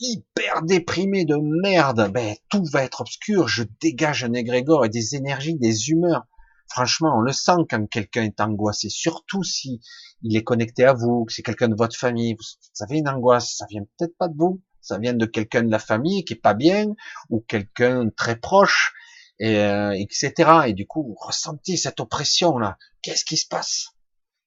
hyper 0.00 0.62
déprimée 0.62 1.26
de 1.26 1.36
merde, 1.62 2.10
ben 2.10 2.34
tout 2.48 2.64
va 2.72 2.84
être 2.84 3.02
obscur. 3.02 3.46
Je 3.46 3.64
dégage 3.82 4.24
un 4.24 4.32
égrégore 4.32 4.86
et 4.86 4.88
des 4.88 5.16
énergies, 5.16 5.56
des 5.56 5.90
humeurs. 5.90 6.26
Franchement, 6.68 7.16
on 7.16 7.20
le 7.20 7.32
sent 7.32 7.64
quand 7.68 7.86
quelqu'un 7.88 8.24
est 8.24 8.40
angoissé, 8.40 8.88
surtout 8.90 9.42
si 9.42 9.80
il 10.22 10.36
est 10.36 10.44
connecté 10.44 10.84
à 10.84 10.92
vous, 10.92 11.24
que 11.24 11.32
c'est 11.32 11.42
quelqu'un 11.42 11.68
de 11.68 11.76
votre 11.76 11.96
famille. 11.96 12.34
Vous 12.34 12.84
avez 12.84 12.98
une 12.98 13.08
angoisse, 13.08 13.56
ça 13.56 13.66
vient 13.68 13.82
peut-être 13.96 14.16
pas 14.18 14.28
de 14.28 14.36
vous, 14.36 14.62
ça 14.80 14.98
vient 14.98 15.14
de 15.14 15.26
quelqu'un 15.26 15.62
de 15.62 15.70
la 15.70 15.78
famille 15.78 16.24
qui 16.24 16.34
est 16.34 16.36
pas 16.36 16.54
bien 16.54 16.94
ou 17.30 17.40
quelqu'un 17.40 18.08
très 18.16 18.36
proche, 18.36 18.92
et, 19.38 19.56
euh, 19.56 19.92
etc. 19.92 20.32
Et 20.66 20.72
du 20.72 20.86
coup, 20.86 21.02
vous 21.02 21.16
ressentez 21.18 21.76
cette 21.76 22.00
oppression 22.00 22.58
là. 22.58 22.76
Qu'est-ce 23.02 23.24
qui 23.24 23.36
se 23.36 23.46
passe? 23.46 23.88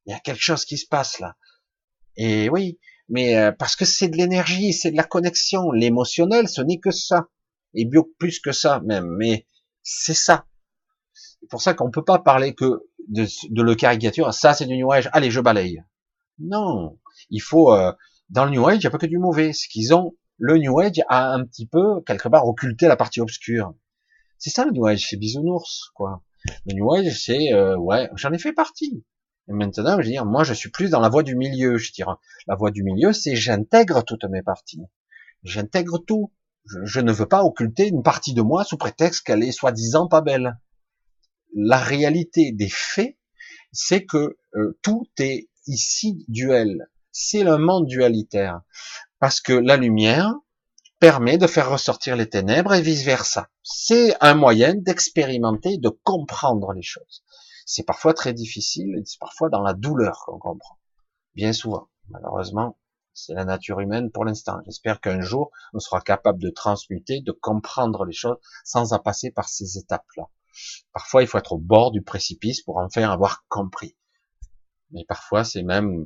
Il 0.05 0.11
y 0.11 0.15
a 0.15 0.19
quelque 0.19 0.41
chose 0.41 0.65
qui 0.65 0.77
se 0.77 0.87
passe 0.87 1.19
là. 1.19 1.35
Et 2.17 2.49
oui, 2.49 2.79
mais 3.07 3.37
euh, 3.37 3.51
parce 3.51 3.75
que 3.75 3.85
c'est 3.85 4.09
de 4.09 4.17
l'énergie, 4.17 4.73
c'est 4.73 4.91
de 4.91 4.97
la 4.97 5.03
connexion. 5.03 5.71
L'émotionnel, 5.71 6.47
ce 6.49 6.61
n'est 6.61 6.79
que 6.79 6.91
ça, 6.91 7.27
et 7.73 7.85
bien 7.85 8.03
plus 8.19 8.39
que 8.39 8.51
ça 8.51 8.81
même. 8.81 9.07
Mais 9.17 9.47
c'est 9.83 10.13
ça. 10.13 10.45
C'est 11.41 11.49
pour 11.49 11.61
ça 11.61 11.73
qu'on 11.73 11.91
peut 11.91 12.03
pas 12.03 12.19
parler 12.19 12.53
que 12.53 12.83
de, 13.07 13.25
de 13.49 13.61
le 13.61 13.75
caricature. 13.75 14.33
Ça, 14.33 14.53
c'est 14.53 14.65
du 14.65 14.77
New 14.77 14.91
Age. 14.91 15.09
Allez, 15.13 15.31
je 15.31 15.41
balaye. 15.41 15.83
Non, 16.39 16.97
il 17.29 17.41
faut 17.41 17.73
euh, 17.73 17.91
dans 18.29 18.45
le 18.45 18.51
New 18.51 18.67
Age, 18.67 18.77
il 18.77 18.79
n'y 18.79 18.87
a 18.87 18.91
pas 18.91 18.97
que 18.97 19.05
du 19.05 19.17
mauvais. 19.17 19.53
Ce 19.53 19.67
qu'ils 19.67 19.93
ont, 19.93 20.15
le 20.37 20.57
New 20.57 20.79
Age 20.79 21.01
a 21.09 21.33
un 21.33 21.43
petit 21.45 21.67
peu 21.67 22.01
quelque 22.01 22.29
part 22.29 22.47
occulté 22.47 22.87
la 22.87 22.95
partie 22.95 23.21
obscure. 23.21 23.73
C'est 24.37 24.49
ça 24.49 24.65
le 24.65 24.71
New 24.71 24.85
Age, 24.87 25.07
c'est 25.09 25.17
bisounours, 25.17 25.91
quoi. 25.93 26.23
Le 26.65 26.73
New 26.73 26.91
Age, 26.93 27.19
c'est, 27.23 27.53
euh, 27.53 27.77
ouais, 27.77 28.09
j'en 28.15 28.31
ai 28.31 28.39
fait 28.39 28.53
partie. 28.53 29.03
Et 29.47 29.53
maintenant, 29.53 29.97
je 29.99 30.05
veux 30.05 30.11
dire, 30.11 30.25
moi, 30.25 30.43
je 30.43 30.53
suis 30.53 30.69
plus 30.69 30.89
dans 30.89 30.99
la 30.99 31.09
voie 31.09 31.23
du 31.23 31.35
milieu. 31.35 31.77
Je 31.77 31.91
dirais, 31.91 32.15
la 32.47 32.55
voie 32.55 32.71
du 32.71 32.83
milieu, 32.83 33.13
c'est 33.13 33.35
j'intègre 33.35 34.03
toutes 34.03 34.23
mes 34.25 34.41
parties. 34.41 34.81
J'intègre 35.43 35.99
tout. 35.99 36.31
Je, 36.85 36.99
ne 36.99 37.11
veux 37.11 37.25
pas 37.25 37.43
occulter 37.43 37.87
une 37.87 38.03
partie 38.03 38.33
de 38.33 38.41
moi 38.41 38.63
sous 38.63 38.77
prétexte 38.77 39.25
qu'elle 39.25 39.43
est 39.43 39.51
soi-disant 39.51 40.07
pas 40.07 40.21
belle. 40.21 40.57
La 41.53 41.79
réalité 41.79 42.51
des 42.51 42.69
faits, 42.69 43.17
c'est 43.71 44.05
que 44.05 44.37
euh, 44.55 44.79
tout 44.81 45.07
est 45.19 45.49
ici 45.67 46.25
duel. 46.27 46.89
C'est 47.11 47.43
le 47.43 47.57
monde 47.57 47.87
dualitaire. 47.87 48.61
Parce 49.19 49.41
que 49.41 49.53
la 49.53 49.77
lumière 49.77 50.33
permet 50.99 51.37
de 51.37 51.47
faire 51.47 51.69
ressortir 51.69 52.15
les 52.15 52.29
ténèbres 52.29 52.73
et 52.73 52.81
vice 52.81 53.03
versa. 53.03 53.49
C'est 53.63 54.15
un 54.21 54.35
moyen 54.35 54.75
d'expérimenter, 54.75 55.77
de 55.77 55.89
comprendre 55.89 56.73
les 56.73 56.83
choses. 56.83 57.23
C'est 57.65 57.83
parfois 57.83 58.13
très 58.13 58.33
difficile, 58.33 59.01
c'est 59.05 59.19
parfois 59.19 59.49
dans 59.49 59.61
la 59.61 59.73
douleur 59.73 60.23
qu'on 60.25 60.39
comprend. 60.39 60.77
Bien 61.35 61.53
souvent. 61.53 61.89
Malheureusement, 62.09 62.77
c'est 63.13 63.33
la 63.33 63.45
nature 63.45 63.79
humaine 63.79 64.11
pour 64.11 64.25
l'instant. 64.25 64.59
J'espère 64.65 65.01
qu'un 65.01 65.21
jour, 65.21 65.51
on 65.73 65.79
sera 65.79 66.01
capable 66.01 66.39
de 66.39 66.49
transmuter, 66.49 67.21
de 67.21 67.31
comprendre 67.31 68.05
les 68.05 68.13
choses 68.13 68.37
sans 68.63 68.93
en 68.93 68.99
passer 68.99 69.31
par 69.31 69.49
ces 69.49 69.77
étapes-là. 69.77 70.29
Parfois, 70.93 71.23
il 71.23 71.27
faut 71.27 71.37
être 71.37 71.53
au 71.53 71.57
bord 71.57 71.91
du 71.91 72.01
précipice 72.01 72.61
pour 72.61 72.77
enfin 72.77 73.09
avoir 73.09 73.45
compris. 73.47 73.95
Mais 74.91 75.05
parfois, 75.07 75.43
c'est 75.43 75.63
même 75.63 76.05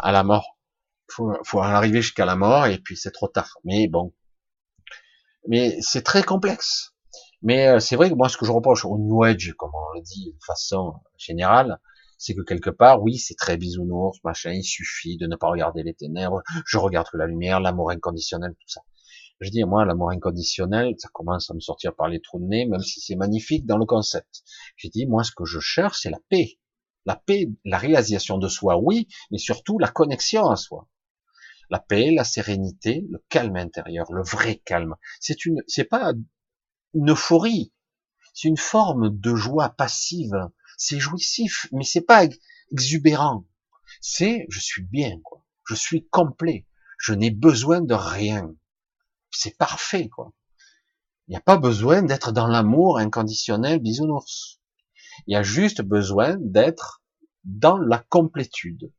à 0.00 0.12
la 0.12 0.24
mort. 0.24 0.58
Faut, 1.10 1.32
faut 1.44 1.60
arriver 1.60 2.02
jusqu'à 2.02 2.24
la 2.24 2.36
mort 2.36 2.66
et 2.66 2.78
puis 2.78 2.96
c'est 2.96 3.12
trop 3.12 3.28
tard. 3.28 3.58
Mais 3.64 3.88
bon. 3.88 4.14
Mais 5.48 5.76
c'est 5.80 6.02
très 6.02 6.22
complexe. 6.22 6.94
Mais 7.42 7.68
euh, 7.68 7.78
c'est 7.78 7.96
vrai 7.96 8.08
que 8.08 8.14
moi, 8.14 8.28
ce 8.28 8.38
que 8.38 8.46
je 8.46 8.52
reproche 8.52 8.84
au 8.86 8.98
New 8.98 9.22
Age, 9.22 9.54
comme 9.58 9.70
on 9.74 9.98
le 9.98 10.02
dit 10.02 10.32
de 10.32 10.44
façon 10.44 10.94
générale, 11.18 11.78
c'est 12.16 12.34
que 12.34 12.40
quelque 12.40 12.70
part, 12.70 13.02
oui, 13.02 13.18
c'est 13.18 13.34
très 13.34 13.58
bisounours, 13.58 14.18
machin, 14.24 14.52
il 14.52 14.64
suffit 14.64 15.18
de 15.18 15.26
ne 15.26 15.36
pas 15.36 15.48
regarder 15.48 15.82
les 15.82 15.92
ténèbres, 15.92 16.42
je 16.66 16.78
regarde 16.78 17.06
que 17.10 17.18
la 17.18 17.26
lumière, 17.26 17.60
l'amour 17.60 17.90
inconditionnel, 17.90 18.54
tout 18.58 18.68
ça. 18.68 18.80
Je 19.40 19.50
dis, 19.50 19.64
moi, 19.64 19.84
l'amour 19.84 20.10
inconditionnel, 20.10 20.94
ça 20.98 21.08
commence 21.12 21.50
à 21.50 21.54
me 21.54 21.60
sortir 21.60 21.94
par 21.94 22.08
les 22.08 22.20
trous 22.20 22.38
de 22.38 22.46
nez, 22.46 22.66
même 22.66 22.80
si 22.80 23.00
c'est 23.00 23.16
magnifique 23.16 23.66
dans 23.66 23.78
le 23.78 23.84
concept. 23.84 24.42
J'ai 24.76 24.88
dit, 24.88 25.06
moi, 25.06 25.24
ce 25.24 25.32
que 25.32 25.44
je 25.44 25.58
cherche, 25.58 26.00
c'est 26.02 26.10
la 26.10 26.20
paix. 26.28 26.58
La 27.04 27.16
paix, 27.16 27.50
la 27.64 27.76
réalisation 27.76 28.38
de 28.38 28.48
soi, 28.48 28.78
oui, 28.78 29.08
mais 29.30 29.38
surtout 29.38 29.78
la 29.78 29.88
connexion 29.88 30.48
à 30.48 30.56
soi. 30.56 30.88
La 31.68 31.78
paix, 31.78 32.10
la 32.10 32.24
sérénité, 32.24 33.04
le 33.10 33.22
calme 33.28 33.56
intérieur, 33.56 34.10
le 34.12 34.22
vrai 34.22 34.62
calme. 34.64 34.94
C'est 35.20 35.44
une, 35.44 35.62
c'est 35.66 35.84
pas 35.84 36.12
une 36.94 37.10
euphorie. 37.10 37.72
C'est 38.32 38.48
une 38.48 38.56
forme 38.56 39.18
de 39.18 39.34
joie 39.34 39.70
passive. 39.70 40.36
C'est 40.78 40.98
jouissif, 41.00 41.66
mais 41.72 41.84
c'est 41.84 42.02
pas 42.02 42.26
exubérant. 42.72 43.46
C'est, 44.00 44.46
je 44.48 44.60
suis 44.60 44.82
bien, 44.82 45.20
quoi. 45.22 45.44
Je 45.66 45.74
suis 45.74 46.06
complet. 46.08 46.66
Je 46.98 47.12
n'ai 47.14 47.30
besoin 47.30 47.80
de 47.80 47.94
rien. 47.94 48.54
C'est 49.36 49.56
parfait, 49.56 50.08
quoi. 50.08 50.32
Il 51.26 51.32
n'y 51.32 51.36
a 51.36 51.40
pas 51.40 51.56
besoin 51.56 52.02
d'être 52.02 52.32
dans 52.32 52.46
l'amour 52.46 52.98
inconditionnel 52.98 53.80
bisounours. 53.80 54.60
Il 55.26 55.32
y 55.32 55.36
a 55.36 55.42
juste 55.42 55.82
besoin 55.82 56.36
d'être 56.38 57.02
dans 57.44 57.78
la 57.78 57.98
complétude. 57.98 58.92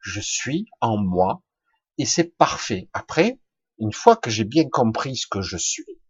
Je 0.00 0.20
suis 0.20 0.66
en 0.80 0.96
moi 0.96 1.42
et 1.96 2.04
c'est 2.04 2.36
parfait. 2.36 2.88
Après, 2.92 3.40
une 3.78 3.92
fois 3.92 4.16
que 4.16 4.30
j'ai 4.30 4.44
bien 4.44 4.68
compris 4.68 5.16
ce 5.16 5.26
que 5.26 5.40
je 5.40 5.56
suis, 5.56 6.00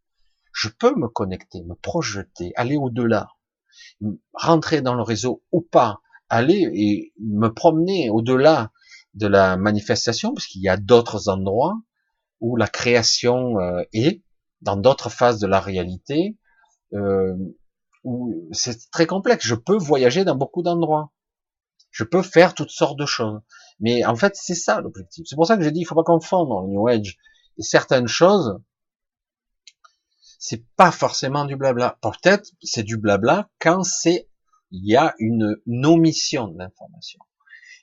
je 0.53 0.69
peux 0.69 0.95
me 0.95 1.09
connecter, 1.09 1.63
me 1.65 1.75
projeter, 1.75 2.53
aller 2.57 2.77
au-delà, 2.77 3.29
rentrer 4.33 4.83
dans 4.83 4.95
le 4.95 5.03
réseau 5.03 5.45
ou 5.53 5.61
pas, 5.61 6.01
aller 6.29 6.69
et 6.75 7.13
me 7.21 7.49
promener 7.49 8.11
au-delà 8.11 8.73
de 9.15 9.27
la 9.27 9.57
manifestation, 9.57 10.35
parce 10.35 10.47
qu'il 10.47 10.63
y 10.63 10.69
a 10.69 10.77
d'autres 10.77 11.29
endroits 11.29 11.81
où 12.40 12.56
la 12.56 12.69
création 12.69 13.59
euh, 13.60 13.82
est, 13.93 14.23
dans 14.60 14.77
d'autres 14.77 15.10
phases 15.10 15.39
de 15.39 15.47
la 15.47 15.60
réalité, 15.60 16.36
euh, 16.94 17.35
où 18.05 18.48
c'est 18.52 18.90
très 18.90 19.06
complexe. 19.06 19.47
Je 19.47 19.55
peux 19.55 19.77
voyager 19.77 20.24
dans 20.24 20.36
beaucoup 20.36 20.62
d'endroits. 20.62 21.12
Je 21.90 22.05
peux 22.05 22.23
faire 22.23 22.55
toutes 22.55 22.70
sortes 22.70 22.98
de 22.98 23.06
choses. 23.06 23.40
Mais 23.81 24.05
en 24.05 24.16
fait, 24.16 24.35
c'est 24.36 24.55
ça 24.55 24.81
l'objectif. 24.81 25.24
C'est 25.28 25.36
pour 25.36 25.47
ça 25.47 25.56
que 25.56 25.62
j'ai 25.62 25.70
dit, 25.70 25.81
il 25.81 25.85
faut 25.85 25.94
pas 25.94 26.02
confondre 26.02 26.62
le 26.62 26.69
New 26.69 26.89
Age 26.89 27.16
et 27.59 27.62
certaines 27.62 28.09
choses 28.09 28.60
c'est 30.39 30.65
pas 30.77 30.93
forcément 30.93 31.44
du 31.44 31.56
blabla. 31.56 31.98
Peut-être 32.01 32.51
c'est 32.62 32.85
du 32.85 32.97
blabla 32.97 33.51
quand 33.59 33.82
c'est 33.82 34.28
il 34.70 34.86
y 34.86 34.97
a 34.97 35.15
une, 35.19 35.56
omission 35.85 36.48
de 36.48 36.59
l'information. 36.59 37.20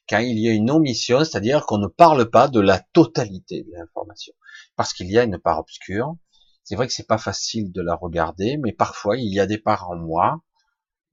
Quand 0.07 0.19
il 0.19 0.40
y 0.40 0.48
a 0.48 0.52
une 0.52 0.69
omission, 0.69 1.23
c'est-à-dire 1.23 1.65
qu'on 1.65 1.80
ne 1.80 1.88
parle 1.88 2.30
pas 2.30 2.48
de 2.48 2.60
la 2.60 2.80
totalité 2.80 3.64
de 3.64 3.72
l'information, 3.72 4.34
parce 4.76 4.94
qu'il 4.94 5.10
y 5.11 5.18
a 5.18 5.23
une 5.23 5.40
part 5.40 5.60
obscure. 5.60 6.15
C'est 6.64 6.76
vrai 6.76 6.88
que 6.88 6.94
c'est 6.94 7.07
pas 7.07 7.18
facile 7.18 7.72
de 7.72 7.82
la 7.82 7.95
regarder, 7.95 8.57
mais 8.57 8.72
parfois 8.72 9.18
il 9.18 9.34
y 9.34 9.40
a 9.40 9.45
des 9.45 9.57
parts 9.57 9.90
en 9.90 9.95
moi. 9.95 10.41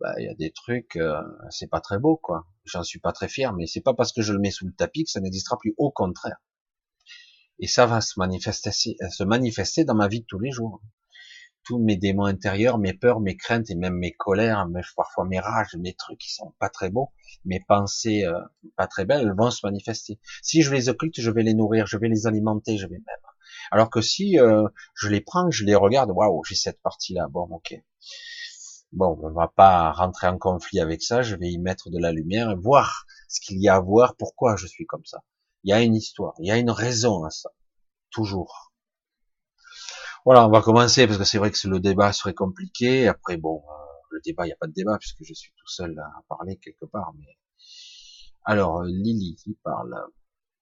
Bah, 0.01 0.14
il 0.19 0.24
y 0.24 0.28
a 0.28 0.35
des 0.35 0.51
trucs, 0.51 0.97
euh, 0.97 1.23
c'est 1.51 1.69
pas 1.69 1.81
très 1.81 1.98
beau, 1.98 2.16
quoi. 2.16 2.47
J'en 2.64 2.82
suis 2.82 2.98
pas 2.98 3.12
très 3.12 3.28
fier, 3.28 3.52
mais 3.52 3.66
c'est 3.66 3.81
pas 3.81 3.94
parce 3.94 4.12
que 4.12 4.23
je 4.23 4.32
le 4.32 4.39
mets 4.40 4.51
sous 4.51 4.66
le 4.66 4.73
tapis 4.73 5.05
que 5.05 5.10
ça 5.10 5.20
n'existera 5.20 5.59
plus. 5.59 5.74
Au 5.78 5.90
contraire. 5.90 6.39
Et 7.59 7.66
ça 7.66 7.86
va 7.86 8.01
se 8.01 8.19
manifester, 8.19 8.73
se 8.73 9.24
manifester 9.24 9.85
dans 9.85 9.94
ma 9.94 10.09
vie 10.09 10.20
de 10.20 10.27
tous 10.27 10.40
les 10.40 10.51
jours 10.51 10.81
tous 11.64 11.78
mes 11.78 11.97
démons 11.97 12.24
intérieurs, 12.24 12.78
mes 12.78 12.93
peurs, 12.93 13.20
mes 13.20 13.36
craintes 13.36 13.70
et 13.70 13.74
même 13.74 13.94
mes 13.94 14.12
colères, 14.12 14.66
parfois 14.97 15.24
mes 15.24 15.40
rages, 15.40 15.76
mes 15.78 15.94
trucs 15.94 16.18
qui 16.18 16.32
sont 16.32 16.55
pas 16.59 16.68
très 16.68 16.90
beaux, 16.90 17.10
mes 17.44 17.60
pensées 17.60 18.24
euh, 18.24 18.40
pas 18.76 18.86
très 18.86 19.05
belles, 19.05 19.32
vont 19.36 19.51
se 19.51 19.64
manifester. 19.64 20.18
Si 20.43 20.62
je 20.62 20.72
les 20.72 20.89
occulte, 20.89 21.20
je 21.20 21.30
vais 21.30 21.43
les 21.43 21.55
nourrir, 21.55 21.86
je 21.86 21.97
vais 21.97 22.09
les 22.09 22.26
alimenter, 22.26 22.78
je 22.78 22.86
vais 22.86 22.98
même. 22.98 23.32
Alors 23.70 23.90
que 23.90 24.01
si 24.01 24.39
euh, 24.39 24.66
je 24.94 25.09
les 25.09 25.20
prends, 25.20 25.51
je 25.51 25.64
les 25.64 25.74
regarde, 25.74 26.10
waouh, 26.10 26.43
j'ai 26.44 26.55
cette 26.55 26.80
partie-là, 26.82 27.28
bon, 27.30 27.48
ok. 27.51 27.74
Bon, 28.93 29.18
on 29.22 29.32
va 29.32 29.48
pas 29.48 29.93
rentrer 29.93 30.26
en 30.26 30.36
conflit 30.36 30.80
avec 30.80 31.02
ça, 31.02 31.22
je 31.22 31.34
vais 31.36 31.51
y 31.51 31.59
mettre 31.59 31.89
de 31.90 31.98
la 31.98 32.12
lumière 32.12 32.51
et 32.51 32.56
voir 32.56 33.06
ce 33.28 33.40
qu'il 33.40 33.60
y 33.62 33.68
a 33.68 33.76
à 33.76 33.80
voir, 33.80 34.16
pourquoi 34.16 34.56
je 34.56 34.66
suis 34.66 34.84
comme 34.84 35.05
ça. 35.06 35.22
Il 35.64 35.70
y 35.70 35.72
a 35.72 35.80
une 35.80 35.94
histoire, 35.94 36.34
il 36.40 36.47
y 36.47 36.51
a 36.51 36.59
une 36.59 36.70
raison 36.70 37.24
à 37.24 37.30
ça, 37.30 37.51
toujours. 38.10 38.72
Voilà, 40.24 40.47
on 40.47 40.51
va 40.51 40.62
commencer 40.62 41.07
parce 41.07 41.19
que 41.19 41.24
c'est 41.24 41.39
vrai 41.39 41.51
que 41.51 41.69
le 41.69 41.81
débat 41.81 42.12
serait 42.12 42.35
compliqué. 42.35 43.09
Après, 43.09 43.36
bon, 43.36 43.62
euh, 43.69 43.73
le 44.12 44.20
débat, 44.24 44.44
il 44.44 44.49
n'y 44.49 44.53
a 44.53 44.57
pas 44.57 44.69
de 44.69 44.73
débat 44.73 44.97
puisque 44.99 45.23
je 45.24 45.35
suis 45.35 45.53
tout 45.57 45.66
seul 45.66 45.99
à 45.99 46.23
parler 46.28 46.57
quelque 46.59 46.85
part. 46.85 47.12
Mais 47.19 47.36
alors, 48.44 48.85
Lily 48.85 49.36
qui 49.36 49.55
parle. 49.65 49.94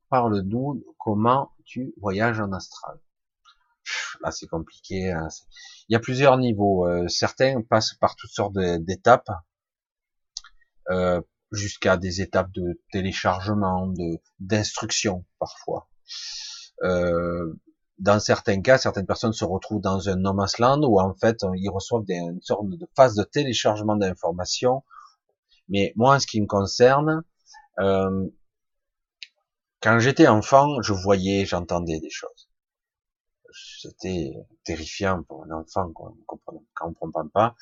Parle-nous 0.09 0.85
comment 0.99 1.53
tu 1.65 1.95
voyages 2.01 2.41
en 2.41 2.53
astral. 2.53 2.99
Là, 4.23 4.31
c'est 4.31 4.47
compliqué. 4.47 5.12
Hein. 5.12 5.28
Il 5.89 5.93
y 5.93 5.97
a 5.97 6.01
plusieurs 6.01 6.39
niveaux. 6.39 6.87
Euh, 6.89 7.07
certains 7.09 7.62
passent 7.62 7.95
par 7.95 8.16
toutes 8.16 8.31
sortes 8.31 8.55
d'étapes, 8.55 9.31
euh, 10.91 11.20
jusqu'à 11.53 11.97
des 11.97 12.20
étapes 12.23 12.51
de 12.53 12.81
téléchargement, 12.93 13.89
de 13.89 14.20
d'instruction 14.39 15.24
parfois. 15.39 15.89
Euh, 16.82 17.55
dans 18.01 18.18
certains 18.18 18.62
cas, 18.62 18.78
certaines 18.78 19.06
personnes 19.06 19.35
se 19.35 19.44
retrouvent 19.44 19.81
dans 19.82 20.09
un 20.09 20.16
no 20.16 20.32
man's 20.32 20.59
land 20.59 20.82
où 20.82 20.98
en 21.01 21.14
fait 21.14 21.44
ils 21.55 21.68
reçoivent 21.68 22.05
une 22.09 22.40
sorte 22.40 22.68
de 22.68 22.89
phase 22.97 23.14
de 23.14 23.22
téléchargement 23.24 23.94
d'informations. 23.94 24.82
Mais 25.68 25.93
moi, 25.97 26.16
en 26.16 26.18
ce 26.18 26.27
qui 26.27 26.40
me 26.40 26.47
concerne, 26.47 27.22
euh, 27.78 28.27
quand 29.82 29.98
j'étais 29.98 30.27
enfant, 30.27 30.81
je 30.82 30.94
voyais, 30.94 31.44
j'entendais 31.44 32.01
des 32.01 32.10
choses. 32.10 32.48
C'était 33.52 34.32
terrifiant 34.64 35.22
pour 35.24 35.44
un 35.44 35.51
enfant, 35.51 35.93
quoi. 35.93 36.14
Comprend 36.74 37.28
pas. 37.28 37.55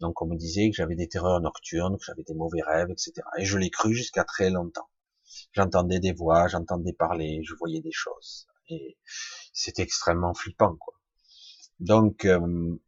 Donc 0.00 0.20
on 0.22 0.26
me 0.26 0.36
disait 0.36 0.70
que 0.70 0.76
j'avais 0.76 0.96
des 0.96 1.08
terreurs 1.08 1.40
nocturnes, 1.40 1.96
que 1.96 2.04
j'avais 2.04 2.24
des 2.24 2.34
mauvais 2.34 2.62
rêves, 2.62 2.90
etc. 2.90 3.12
Et 3.38 3.44
je 3.44 3.56
l'ai 3.56 3.70
cru 3.70 3.94
jusqu'à 3.94 4.24
très 4.24 4.50
longtemps. 4.50 4.88
J'entendais 5.52 5.98
des 5.98 6.12
voix, 6.12 6.46
j'entendais 6.48 6.92
parler, 6.92 7.42
je 7.42 7.54
voyais 7.54 7.80
des 7.80 7.92
choses. 7.92 8.46
Et 8.68 8.98
c'était 9.52 9.82
extrêmement 9.82 10.34
flippant, 10.34 10.76
quoi. 10.76 10.94
Donc, 11.80 12.24
euh, 12.24 12.78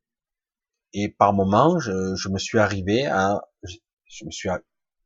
et 0.93 1.09
par 1.09 1.33
moments, 1.33 1.79
je, 1.79 2.15
je, 2.17 2.29
me 2.29 2.39
suis 2.39 2.59
arrivé 2.59 3.07
à, 3.07 3.41
je, 3.63 4.25
me 4.25 4.31
suis 4.31 4.49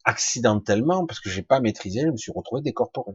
accidentellement, 0.05 1.07
parce 1.07 1.21
que 1.21 1.31
j'ai 1.31 1.43
pas 1.43 1.61
maîtrisé, 1.61 2.01
je 2.03 2.11
me 2.11 2.17
suis 2.17 2.33
retrouvé 2.35 2.63
décorporé, 2.63 3.13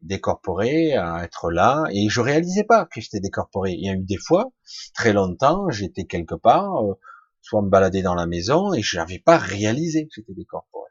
décorporé 0.00 0.94
à 0.94 1.24
être 1.24 1.50
là, 1.50 1.84
et 1.92 2.08
je 2.08 2.20
réalisais 2.20 2.64
pas 2.64 2.86
que 2.86 3.00
j'étais 3.00 3.20
décorporé. 3.20 3.72
Il 3.72 3.84
y 3.84 3.90
a 3.90 3.92
eu 3.92 4.02
des 4.02 4.16
fois, 4.16 4.52
très 4.94 5.12
longtemps, 5.12 5.68
j'étais 5.70 6.04
quelque 6.04 6.34
part, 6.34 6.82
euh, 6.84 6.94
soit 7.42 7.62
me 7.62 7.68
balader 7.68 8.02
dans 8.02 8.14
la 8.14 8.26
maison, 8.26 8.72
et 8.72 8.82
je 8.82 8.96
n'avais 8.96 9.18
pas 9.18 9.36
réalisé 9.36 10.06
que 10.06 10.14
j'étais 10.14 10.34
décorporé. 10.34 10.90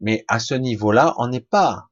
Mais 0.00 0.24
à 0.28 0.38
ce 0.38 0.54
niveau-là, 0.54 1.14
on 1.18 1.26
n'est 1.28 1.40
pas 1.40 1.88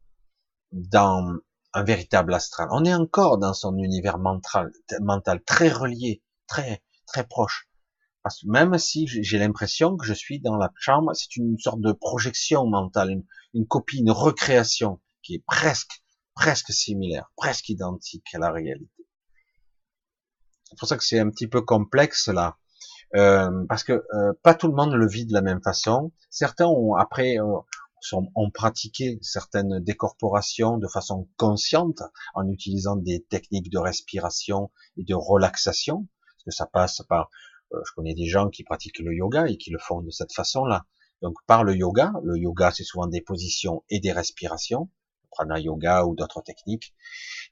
dans 0.70 1.36
un 1.76 1.84
véritable 1.84 2.32
astral. 2.32 2.68
On 2.70 2.86
est 2.86 2.94
encore 2.94 3.36
dans 3.36 3.52
son 3.52 3.76
univers 3.76 4.18
mental, 4.18 4.72
mental 5.00 5.42
très 5.44 5.68
relié, 5.68 6.22
très 6.46 6.82
très 7.06 7.24
proche, 7.24 7.68
Parce 8.22 8.40
que 8.40 8.48
même 8.48 8.78
si 8.78 9.06
j'ai 9.06 9.38
l'impression 9.38 9.96
que 9.96 10.06
je 10.06 10.14
suis 10.14 10.40
dans 10.40 10.56
la 10.56 10.72
chambre, 10.80 11.12
c'est 11.14 11.36
une 11.36 11.58
sorte 11.58 11.80
de 11.80 11.92
projection 11.92 12.66
mentale, 12.66 13.22
une, 13.52 13.66
copie, 13.66 13.98
une 13.98 14.10
recréation 14.10 15.00
qui 15.22 15.34
est 15.34 15.44
presque, 15.46 16.02
presque 16.34 16.72
similaire, 16.72 17.30
presque 17.36 17.68
identique 17.68 18.34
à 18.34 18.38
la 18.38 18.50
réalité. 18.50 19.06
C'est 20.64 20.78
pour 20.78 20.88
ça 20.88 20.96
que 20.96 21.04
c'est 21.04 21.20
un 21.20 21.28
petit 21.28 21.46
peu 21.46 21.60
complexe 21.60 22.28
là, 22.28 22.56
euh, 23.16 23.66
parce 23.68 23.84
que 23.84 23.92
euh, 23.92 24.32
pas 24.42 24.54
tout 24.54 24.68
le 24.68 24.74
monde 24.74 24.94
le 24.94 25.06
vit 25.06 25.26
de 25.26 25.34
la 25.34 25.42
même 25.42 25.60
façon. 25.62 26.10
Certains 26.30 26.66
ont 26.66 26.94
après 26.94 27.36
euh, 28.12 28.20
ont 28.34 28.50
pratiqué 28.50 29.18
certaines 29.22 29.80
décorporations 29.80 30.78
de 30.78 30.88
façon 30.88 31.28
consciente 31.36 32.02
en 32.34 32.48
utilisant 32.48 32.96
des 32.96 33.24
techniques 33.24 33.70
de 33.70 33.78
respiration 33.78 34.70
et 34.96 35.04
de 35.04 35.14
relaxation, 35.14 36.08
parce 36.26 36.44
que 36.44 36.50
ça 36.50 36.66
passe 36.66 37.02
par 37.08 37.30
euh, 37.72 37.78
je 37.86 37.92
connais 37.94 38.14
des 38.14 38.26
gens 38.26 38.48
qui 38.48 38.64
pratiquent 38.64 39.00
le 39.00 39.14
yoga 39.14 39.46
et 39.46 39.56
qui 39.56 39.70
le 39.70 39.78
font 39.78 40.00
de 40.00 40.10
cette 40.10 40.32
façon-là. 40.32 40.86
Donc 41.22 41.34
par 41.46 41.64
le 41.64 41.74
yoga, 41.74 42.12
le 42.22 42.36
yoga 42.36 42.70
c'est 42.70 42.84
souvent 42.84 43.06
des 43.06 43.20
positions 43.20 43.82
et 43.88 44.00
des 44.00 44.12
respirations, 44.12 44.90
prana 45.30 45.58
yoga 45.58 46.04
ou 46.04 46.14
d'autres 46.14 46.42
techniques. 46.42 46.94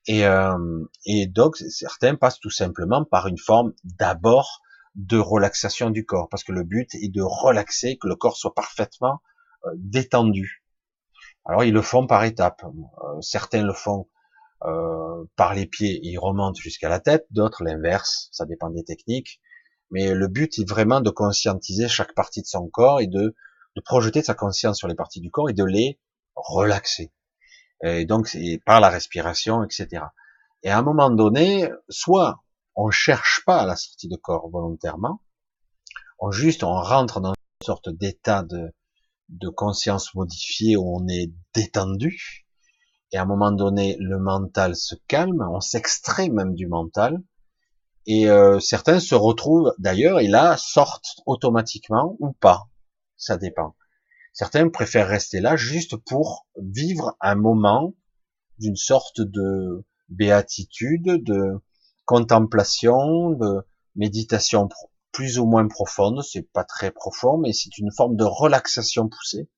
Et, 0.06 0.26
euh, 0.26 0.84
et 1.06 1.26
donc 1.26 1.56
certains 1.56 2.14
passent 2.14 2.40
tout 2.40 2.50
simplement 2.50 3.04
par 3.04 3.26
une 3.26 3.38
forme 3.38 3.72
d'abord 3.84 4.60
de 4.94 5.18
relaxation 5.18 5.90
du 5.90 6.04
corps, 6.04 6.28
parce 6.28 6.44
que 6.44 6.52
le 6.52 6.62
but 6.62 6.94
est 6.94 7.08
de 7.08 7.22
relaxer, 7.22 7.96
que 7.96 8.06
le 8.06 8.14
corps 8.14 8.36
soit 8.36 8.54
parfaitement 8.54 9.20
détendu. 9.76 10.64
Alors 11.44 11.64
ils 11.64 11.72
le 11.72 11.82
font 11.82 12.06
par 12.06 12.24
étapes. 12.24 12.64
Euh, 12.64 13.20
certains 13.20 13.62
le 13.62 13.72
font 13.72 14.08
euh, 14.64 15.24
par 15.36 15.54
les 15.54 15.66
pieds, 15.66 16.00
ils 16.02 16.18
remontent 16.18 16.58
jusqu'à 16.60 16.88
la 16.88 17.00
tête, 17.00 17.26
d'autres 17.30 17.64
l'inverse, 17.64 18.28
ça 18.32 18.46
dépend 18.46 18.70
des 18.70 18.84
techniques. 18.84 19.40
Mais 19.90 20.14
le 20.14 20.28
but 20.28 20.58
est 20.58 20.68
vraiment 20.68 21.00
de 21.00 21.10
conscientiser 21.10 21.88
chaque 21.88 22.14
partie 22.14 22.40
de 22.40 22.46
son 22.46 22.68
corps 22.68 23.00
et 23.00 23.06
de, 23.06 23.34
de 23.76 23.80
projeter 23.82 24.22
sa 24.22 24.34
conscience 24.34 24.78
sur 24.78 24.88
les 24.88 24.94
parties 24.94 25.20
du 25.20 25.30
corps 25.30 25.50
et 25.50 25.52
de 25.52 25.64
les 25.64 26.00
relaxer. 26.34 27.12
Et 27.82 28.06
donc, 28.06 28.28
c'est 28.28 28.60
par 28.64 28.80
la 28.80 28.88
respiration, 28.88 29.62
etc. 29.62 30.04
Et 30.62 30.70
à 30.70 30.78
un 30.78 30.82
moment 30.82 31.10
donné, 31.10 31.70
soit 31.90 32.42
on 32.74 32.90
cherche 32.90 33.42
pas 33.44 33.66
la 33.66 33.76
sortie 33.76 34.08
de 34.08 34.16
corps 34.16 34.48
volontairement, 34.48 35.20
on 36.18 36.30
juste 36.30 36.64
on 36.64 36.74
rentre 36.74 37.20
dans 37.20 37.34
une 37.34 37.66
sorte 37.66 37.90
d'état 37.90 38.42
de, 38.42 38.72
de 39.28 39.48
conscience 39.48 40.14
modifiée 40.14 40.76
où 40.76 40.96
on 40.96 41.08
est 41.08 41.32
détendu, 41.54 42.46
et 43.12 43.16
à 43.16 43.22
un 43.22 43.26
moment 43.26 43.52
donné, 43.52 43.96
le 44.00 44.18
mental 44.18 44.74
se 44.76 44.94
calme, 45.06 45.46
on 45.50 45.60
s'extrait 45.60 46.28
même 46.28 46.54
du 46.54 46.66
mental, 46.66 47.22
et 48.06 48.28
euh, 48.28 48.60
certains 48.60 49.00
se 49.00 49.14
retrouvent 49.14 49.72
d'ailleurs 49.78 50.20
et 50.20 50.26
là 50.26 50.56
sortent 50.56 51.16
automatiquement 51.26 52.16
ou 52.18 52.32
pas. 52.32 52.68
Ça 53.16 53.36
dépend. 53.36 53.76
Certains 54.32 54.68
préfèrent 54.68 55.08
rester 55.08 55.40
là 55.40 55.56
juste 55.56 55.96
pour 55.96 56.46
vivre 56.56 57.16
un 57.20 57.36
moment 57.36 57.94
d'une 58.58 58.76
sorte 58.76 59.20
de 59.20 59.84
béatitude, 60.08 61.22
de 61.22 61.60
contemplation, 62.04 63.30
de 63.30 63.64
méditation 63.96 64.68
plus 65.14 65.38
ou 65.38 65.46
moins 65.46 65.66
profonde. 65.66 66.22
C'est 66.22 66.52
pas 66.52 66.64
très 66.64 66.90
profond, 66.90 67.38
mais 67.38 67.54
c'est 67.54 67.78
une 67.78 67.90
forme 67.90 68.16
de 68.16 68.24
relaxation 68.24 69.08
poussée 69.08 69.48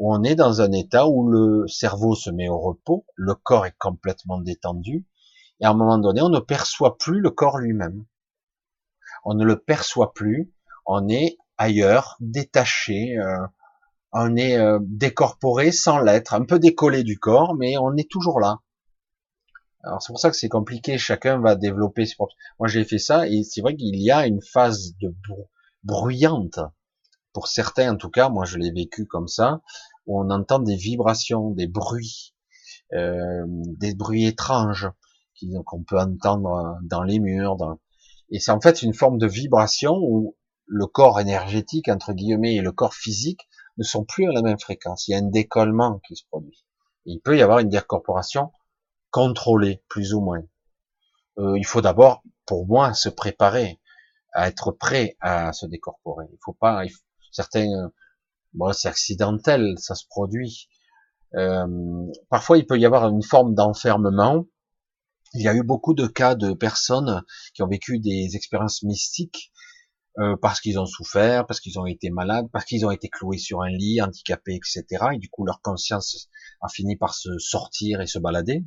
où 0.00 0.12
on 0.14 0.22
est 0.24 0.34
dans 0.34 0.62
un 0.62 0.72
état 0.72 1.06
où 1.06 1.28
le 1.28 1.68
cerveau 1.68 2.14
se 2.14 2.30
met 2.30 2.48
au 2.48 2.58
repos, 2.58 3.04
le 3.16 3.34
corps 3.34 3.66
est 3.66 3.76
complètement 3.78 4.40
détendu, 4.40 5.06
et 5.60 5.66
à 5.66 5.70
un 5.70 5.74
moment 5.74 5.98
donné, 5.98 6.22
on 6.22 6.30
ne 6.30 6.40
perçoit 6.40 6.96
plus 6.96 7.20
le 7.20 7.30
corps 7.30 7.58
lui-même. 7.58 8.06
On 9.24 9.34
ne 9.34 9.44
le 9.44 9.58
perçoit 9.58 10.14
plus. 10.14 10.54
On 10.86 11.06
est 11.10 11.36
ailleurs, 11.58 12.16
détaché. 12.20 13.18
Euh, 13.18 13.46
on 14.12 14.36
est 14.36 14.56
euh, 14.56 14.78
décorporé 14.80 15.70
sans 15.70 15.98
l'être, 15.98 16.32
un 16.32 16.46
peu 16.46 16.58
décollé 16.58 17.04
du 17.04 17.18
corps, 17.18 17.54
mais 17.54 17.76
on 17.76 17.94
est 17.96 18.10
toujours 18.10 18.40
là. 18.40 18.60
Alors 19.82 20.02
c'est 20.02 20.12
pour 20.12 20.20
ça 20.20 20.30
que 20.30 20.36
c'est 20.36 20.48
compliqué. 20.48 20.98
Chacun 20.98 21.38
va 21.38 21.54
développer 21.54 22.06
ses 22.06 22.14
propres. 22.14 22.34
Moi 22.58 22.68
j'ai 22.68 22.84
fait 22.84 22.98
ça 22.98 23.26
et 23.26 23.42
c'est 23.42 23.60
vrai 23.60 23.76
qu'il 23.76 23.96
y 23.96 24.10
a 24.10 24.26
une 24.26 24.42
phase 24.42 24.94
de 25.00 25.14
bruyante 25.84 26.60
pour 27.32 27.48
certains 27.48 27.94
en 27.94 27.96
tout 27.96 28.10
cas. 28.10 28.28
Moi 28.28 28.44
je 28.44 28.58
l'ai 28.58 28.70
vécu 28.70 29.06
comme 29.06 29.28
ça 29.28 29.60
où 30.06 30.20
on 30.20 30.30
entend 30.30 30.58
des 30.58 30.76
vibrations, 30.76 31.50
des 31.50 31.66
bruits, 31.66 32.34
euh, 32.92 33.44
des 33.46 33.94
bruits 33.94 34.26
étranges 34.26 34.88
qu'on 35.64 35.82
peut 35.82 35.98
entendre 35.98 36.76
dans 36.82 37.02
les 37.02 37.18
murs. 37.18 37.78
Et 38.30 38.38
c'est 38.38 38.50
en 38.50 38.60
fait 38.60 38.82
une 38.82 38.94
forme 38.94 39.18
de 39.18 39.26
vibration 39.26 39.96
où 39.96 40.36
le 40.66 40.86
corps 40.86 41.18
énergétique, 41.18 41.88
entre 41.88 42.12
guillemets, 42.12 42.56
et 42.56 42.60
le 42.60 42.72
corps 42.72 42.94
physique 42.94 43.48
ne 43.78 43.82
sont 43.82 44.04
plus 44.04 44.28
à 44.28 44.32
la 44.32 44.42
même 44.42 44.60
fréquence. 44.60 45.08
Il 45.08 45.12
y 45.12 45.14
a 45.14 45.18
un 45.18 45.28
décollement 45.28 46.00
qui 46.06 46.16
se 46.16 46.24
produit. 46.30 46.64
il 47.06 47.20
peut 47.20 47.38
y 47.38 47.42
avoir 47.42 47.60
une 47.60 47.70
décorporation 47.70 48.52
contrôlée, 49.10 49.82
plus 49.88 50.14
ou 50.14 50.20
moins. 50.20 50.42
Euh, 51.38 51.58
il 51.58 51.66
faut 51.66 51.80
d'abord, 51.80 52.22
pour 52.46 52.66
moi, 52.66 52.94
se 52.94 53.08
préparer 53.08 53.80
à 54.32 54.48
être 54.48 54.72
prêt 54.72 55.16
à 55.20 55.52
se 55.52 55.66
décorporer. 55.66 56.26
Il 56.32 56.38
faut 56.44 56.52
pas, 56.52 56.84
certains, 57.32 57.90
bon, 58.52 58.72
c'est 58.72 58.88
accidentel, 58.88 59.74
ça 59.78 59.94
se 59.94 60.06
produit. 60.08 60.68
Euh, 61.34 62.06
parfois, 62.28 62.58
il 62.58 62.66
peut 62.66 62.78
y 62.78 62.86
avoir 62.86 63.08
une 63.08 63.22
forme 63.22 63.54
d'enfermement 63.54 64.44
il 65.34 65.42
y 65.42 65.48
a 65.48 65.54
eu 65.54 65.62
beaucoup 65.62 65.94
de 65.94 66.06
cas 66.06 66.34
de 66.34 66.52
personnes 66.52 67.22
qui 67.54 67.62
ont 67.62 67.68
vécu 67.68 68.00
des 68.00 68.34
expériences 68.34 68.82
mystiques 68.82 69.52
euh, 70.18 70.36
parce 70.40 70.60
qu'ils 70.60 70.78
ont 70.78 70.86
souffert, 70.86 71.46
parce 71.46 71.60
qu'ils 71.60 71.78
ont 71.78 71.86
été 71.86 72.10
malades, 72.10 72.48
parce 72.52 72.64
qu'ils 72.64 72.84
ont 72.84 72.90
été 72.90 73.08
cloués 73.08 73.38
sur 73.38 73.62
un 73.62 73.70
lit, 73.70 74.02
handicapés, 74.02 74.56
etc. 74.56 74.84
Et 75.14 75.18
du 75.18 75.28
coup, 75.30 75.44
leur 75.44 75.62
conscience 75.62 76.28
a 76.60 76.68
fini 76.68 76.96
par 76.96 77.14
se 77.14 77.38
sortir 77.38 78.00
et 78.00 78.06
se 78.06 78.18
balader. 78.18 78.64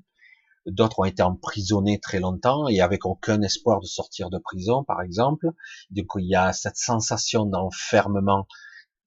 D'autres 0.65 0.99
ont 0.99 1.05
été 1.05 1.21
emprisonnés 1.21 1.99
très 1.99 2.19
longtemps 2.19 2.67
et 2.67 2.81
avec 2.81 3.05
aucun 3.05 3.41
espoir 3.41 3.81
de 3.81 3.85
sortir 3.85 4.29
de 4.29 4.37
prison, 4.37 4.83
par 4.83 5.01
exemple. 5.01 5.47
Du 5.89 6.05
coup, 6.05 6.19
il 6.19 6.29
y 6.29 6.35
a 6.35 6.53
cette 6.53 6.77
sensation 6.77 7.45
d'enfermement 7.45 8.47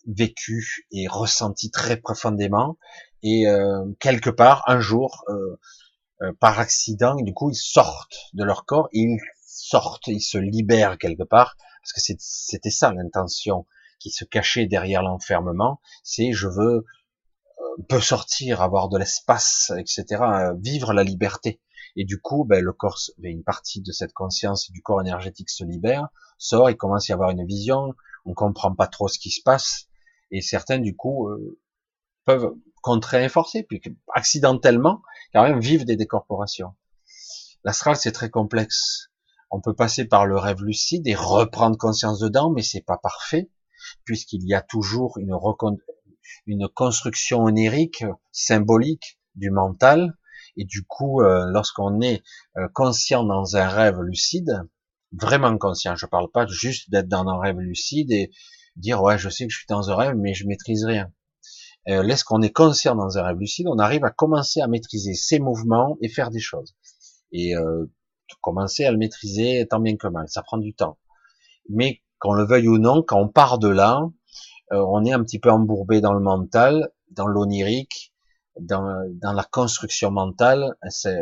vécu 0.06 0.86
et 0.92 1.08
ressenti 1.08 1.70
très 1.70 1.96
profondément. 1.96 2.76
Et 3.22 3.48
euh, 3.48 3.84
quelque 4.00 4.30
part, 4.30 4.62
un 4.66 4.80
jour, 4.80 5.24
euh, 5.28 5.58
euh, 6.22 6.32
par 6.40 6.58
accident, 6.58 7.16
du 7.16 7.34
coup 7.34 7.50
ils 7.50 7.56
sortent 7.56 8.30
de 8.32 8.42
leur 8.42 8.64
corps, 8.64 8.88
ils 8.92 9.18
sortent, 9.44 10.06
ils 10.06 10.22
se 10.22 10.38
libèrent 10.38 10.96
quelque 10.96 11.24
part, 11.24 11.56
parce 11.82 11.92
que 11.92 12.14
c'était 12.18 12.70
ça 12.70 12.90
l'intention 12.92 13.66
qui 13.98 14.10
se 14.10 14.24
cachait 14.24 14.66
derrière 14.66 15.02
l'enfermement, 15.02 15.78
c'est 16.02 16.32
je 16.32 16.48
veux 16.48 16.84
peut 17.88 18.00
sortir, 18.00 18.62
avoir 18.62 18.88
de 18.88 18.98
l'espace, 18.98 19.72
etc., 19.78 20.04
euh, 20.22 20.54
vivre 20.58 20.92
la 20.92 21.04
liberté. 21.04 21.60
Et 21.96 22.04
du 22.04 22.20
coup, 22.20 22.44
ben, 22.44 22.62
le 22.62 22.72
corps, 22.72 22.98
ben, 23.18 23.30
une 23.30 23.44
partie 23.44 23.80
de 23.80 23.92
cette 23.92 24.12
conscience 24.12 24.70
du 24.70 24.82
corps 24.82 25.00
énergétique 25.00 25.50
se 25.50 25.64
libère, 25.64 26.08
sort, 26.38 26.70
il 26.70 26.76
commence 26.76 27.08
à 27.08 27.12
y 27.12 27.14
avoir 27.14 27.30
une 27.30 27.46
vision, 27.46 27.94
on 28.24 28.34
comprend 28.34 28.74
pas 28.74 28.86
trop 28.86 29.08
ce 29.08 29.18
qui 29.18 29.30
se 29.30 29.42
passe, 29.42 29.88
et 30.30 30.42
certains 30.42 30.78
du 30.78 30.96
coup 30.96 31.28
peuvent 32.24 32.52
contraint 32.82 33.22
et 33.22 33.28
forcé, 33.28 33.62
puis 33.62 33.80
accidentellement, 34.14 35.02
quand 35.32 35.42
même, 35.42 35.58
vivent 35.58 35.84
des 35.84 35.96
décorporations. 35.96 36.74
L'astral, 37.64 37.96
c'est 37.96 38.12
très 38.12 38.30
complexe. 38.30 39.10
On 39.50 39.60
peut 39.60 39.74
passer 39.74 40.04
par 40.04 40.24
le 40.24 40.38
rêve 40.38 40.62
lucide 40.62 41.06
et 41.08 41.16
reprendre 41.16 41.76
conscience 41.76 42.20
dedans, 42.20 42.50
mais 42.50 42.62
c'est 42.62 42.84
pas 42.84 42.98
parfait, 42.98 43.50
puisqu'il 44.04 44.46
y 44.46 44.54
a 44.54 44.60
toujours 44.60 45.18
une, 45.18 45.34
une 46.46 46.68
construction 46.68 47.44
onirique, 47.44 48.04
symbolique 48.32 49.18
du 49.34 49.50
mental, 49.50 50.16
et 50.56 50.64
du 50.64 50.82
coup, 50.84 51.22
euh, 51.22 51.44
lorsqu'on 51.50 52.00
est 52.00 52.22
euh, 52.56 52.68
conscient 52.72 53.24
dans 53.24 53.56
un 53.56 53.68
rêve 53.68 54.00
lucide, 54.00 54.62
vraiment 55.12 55.56
conscient, 55.58 55.96
je 55.96 56.06
parle 56.06 56.30
pas 56.30 56.46
juste 56.46 56.90
d'être 56.90 57.08
dans 57.08 57.28
un 57.28 57.38
rêve 57.38 57.58
lucide 57.58 58.10
et 58.10 58.30
dire 58.76 59.02
ouais, 59.02 59.18
je 59.18 59.28
sais 59.28 59.46
que 59.46 59.52
je 59.52 59.58
suis 59.58 59.66
dans 59.68 59.90
un 59.90 59.96
rêve, 59.96 60.14
mais 60.16 60.34
je 60.34 60.46
maîtrise 60.46 60.84
rien 60.84 61.10
euh, 61.88 62.02
lorsqu'on 62.02 62.42
est 62.42 62.50
conscient 62.50 62.96
dans 62.96 63.18
un 63.18 63.22
rêve 63.22 63.38
lucide, 63.38 63.66
on 63.68 63.78
arrive 63.78 64.04
à 64.04 64.10
commencer 64.10 64.60
à 64.60 64.66
maîtriser 64.66 65.14
ses 65.14 65.38
mouvements 65.38 65.96
et 66.00 66.08
faire 66.08 66.30
des 66.30 66.40
choses. 66.40 66.74
Et 67.32 67.56
euh, 67.56 67.86
commencer 68.40 68.84
à 68.84 68.90
le 68.90 68.98
maîtriser 68.98 69.66
tant 69.68 69.80
bien 69.80 69.96
que 69.96 70.08
mal, 70.08 70.28
ça 70.28 70.42
prend 70.42 70.58
du 70.58 70.74
temps. 70.74 70.98
Mais 71.68 72.02
qu'on 72.18 72.32
le 72.32 72.44
veuille 72.44 72.68
ou 72.68 72.78
non, 72.78 73.02
quand 73.02 73.20
on 73.20 73.28
part 73.28 73.58
de 73.58 73.68
là, 73.68 74.02
on 74.70 75.04
est 75.04 75.12
un 75.12 75.22
petit 75.22 75.38
peu 75.38 75.50
embourbé 75.50 76.00
dans 76.00 76.12
le 76.12 76.20
mental, 76.20 76.90
dans 77.10 77.26
l'onirique, 77.26 78.12
dans, 78.60 79.04
dans 79.22 79.32
la 79.32 79.44
construction 79.44 80.10
mentale, 80.10 80.76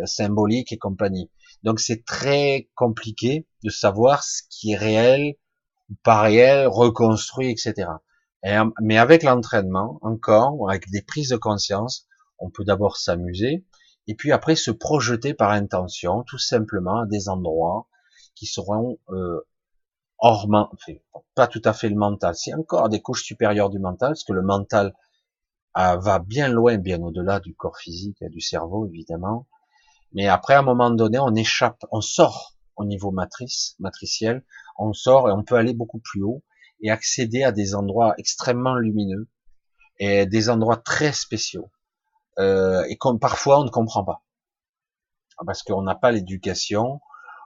symbolique 0.05 0.73
et 0.73 0.79
compagnie. 0.79 1.31
Donc 1.63 1.81
c'est 1.81 2.05
très 2.05 2.69
compliqué 2.75 3.47
de 3.63 3.71
savoir 3.71 4.23
ce 4.23 4.43
qui 4.51 4.73
est 4.73 4.77
réel, 4.77 5.35
pas 6.03 6.21
réel, 6.23 6.67
reconstruit, 6.69 7.51
etc 7.51 7.89
mais 8.81 8.99
avec 8.99 9.23
l'entraînement, 9.23 9.99
encore, 10.03 10.69
avec 10.69 10.91
des 10.91 11.03
prises 11.03 11.31
de 11.31 11.37
conscience, 11.37 12.07
on 12.39 12.51
peut 12.51 12.65
d'abord 12.65 12.97
s'amuser, 12.97 13.65
et 14.07 14.15
puis 14.15 14.33
après 14.33 14.55
se 14.55 14.71
projeter 14.71 15.33
par 15.33 15.51
intention, 15.51 16.23
tout 16.25 16.39
simplement 16.39 17.01
à 17.01 17.07
des 17.07 17.29
endroits 17.29 17.89
qui 18.35 18.47
seront 18.47 18.99
euh, 19.11 19.41
hors 20.25 20.49
enfin, 20.51 20.95
pas 21.35 21.47
tout 21.47 21.61
à 21.67 21.75
fait 21.75 21.91
le 21.91 21.97
mental, 21.97 22.35
c'est 22.35 22.55
encore 22.55 22.89
des 22.89 23.03
couches 23.03 23.25
supérieures 23.25 23.69
du 23.69 23.79
mental, 23.79 24.11
parce 24.11 24.25
que 24.25 24.33
le 24.33 24.43
mental 24.43 24.95
euh, 25.77 25.97
va 25.97 26.19
bien 26.19 26.49
loin, 26.49 26.79
bien 26.79 27.03
au-delà 27.03 27.41
du 27.41 27.55
corps 27.55 27.77
physique 27.77 28.23
et 28.23 28.31
du 28.31 28.41
cerveau, 28.41 28.87
évidemment. 28.87 29.47
Mais 30.13 30.27
après, 30.29 30.55
à 30.55 30.61
un 30.61 30.63
moment 30.63 30.91
donné, 30.91 31.19
on 31.19 31.35
échappe, 31.35 31.85
on 31.91 32.01
sort 32.01 32.57
au 32.77 32.87
niveau 32.87 33.11
matrice, 33.11 33.77
matriciel, 33.79 34.45
on 34.79 34.95
sort 34.95 35.29
et 35.29 35.33
on 35.33 35.43
peut 35.45 35.57
aller 35.57 35.75
beaucoup 35.75 36.01
plus 36.01 36.23
haut 36.23 36.43
et 36.81 36.91
accéder 36.91 37.43
à 37.45 37.53
des 37.53 37.75
endroits 37.75 38.15
extrêmement 38.17 38.77
lumineux 38.77 39.29
et 39.99 40.25
des 40.25 40.49
endroits 40.49 40.79
très 40.79 41.13
spéciaux 41.13 41.71
euh, 42.39 42.83
et 42.89 42.97
comme 42.97 43.21
parfois 43.21 43.61
on 43.61 43.65
ne 43.65 43.71
comprend 43.71 44.05
pas 44.05 44.25
parce 45.47 45.63
qu'on 45.63 45.83
n'a 45.83 45.95
pas 45.95 46.13
l'éducation, 46.13 47.01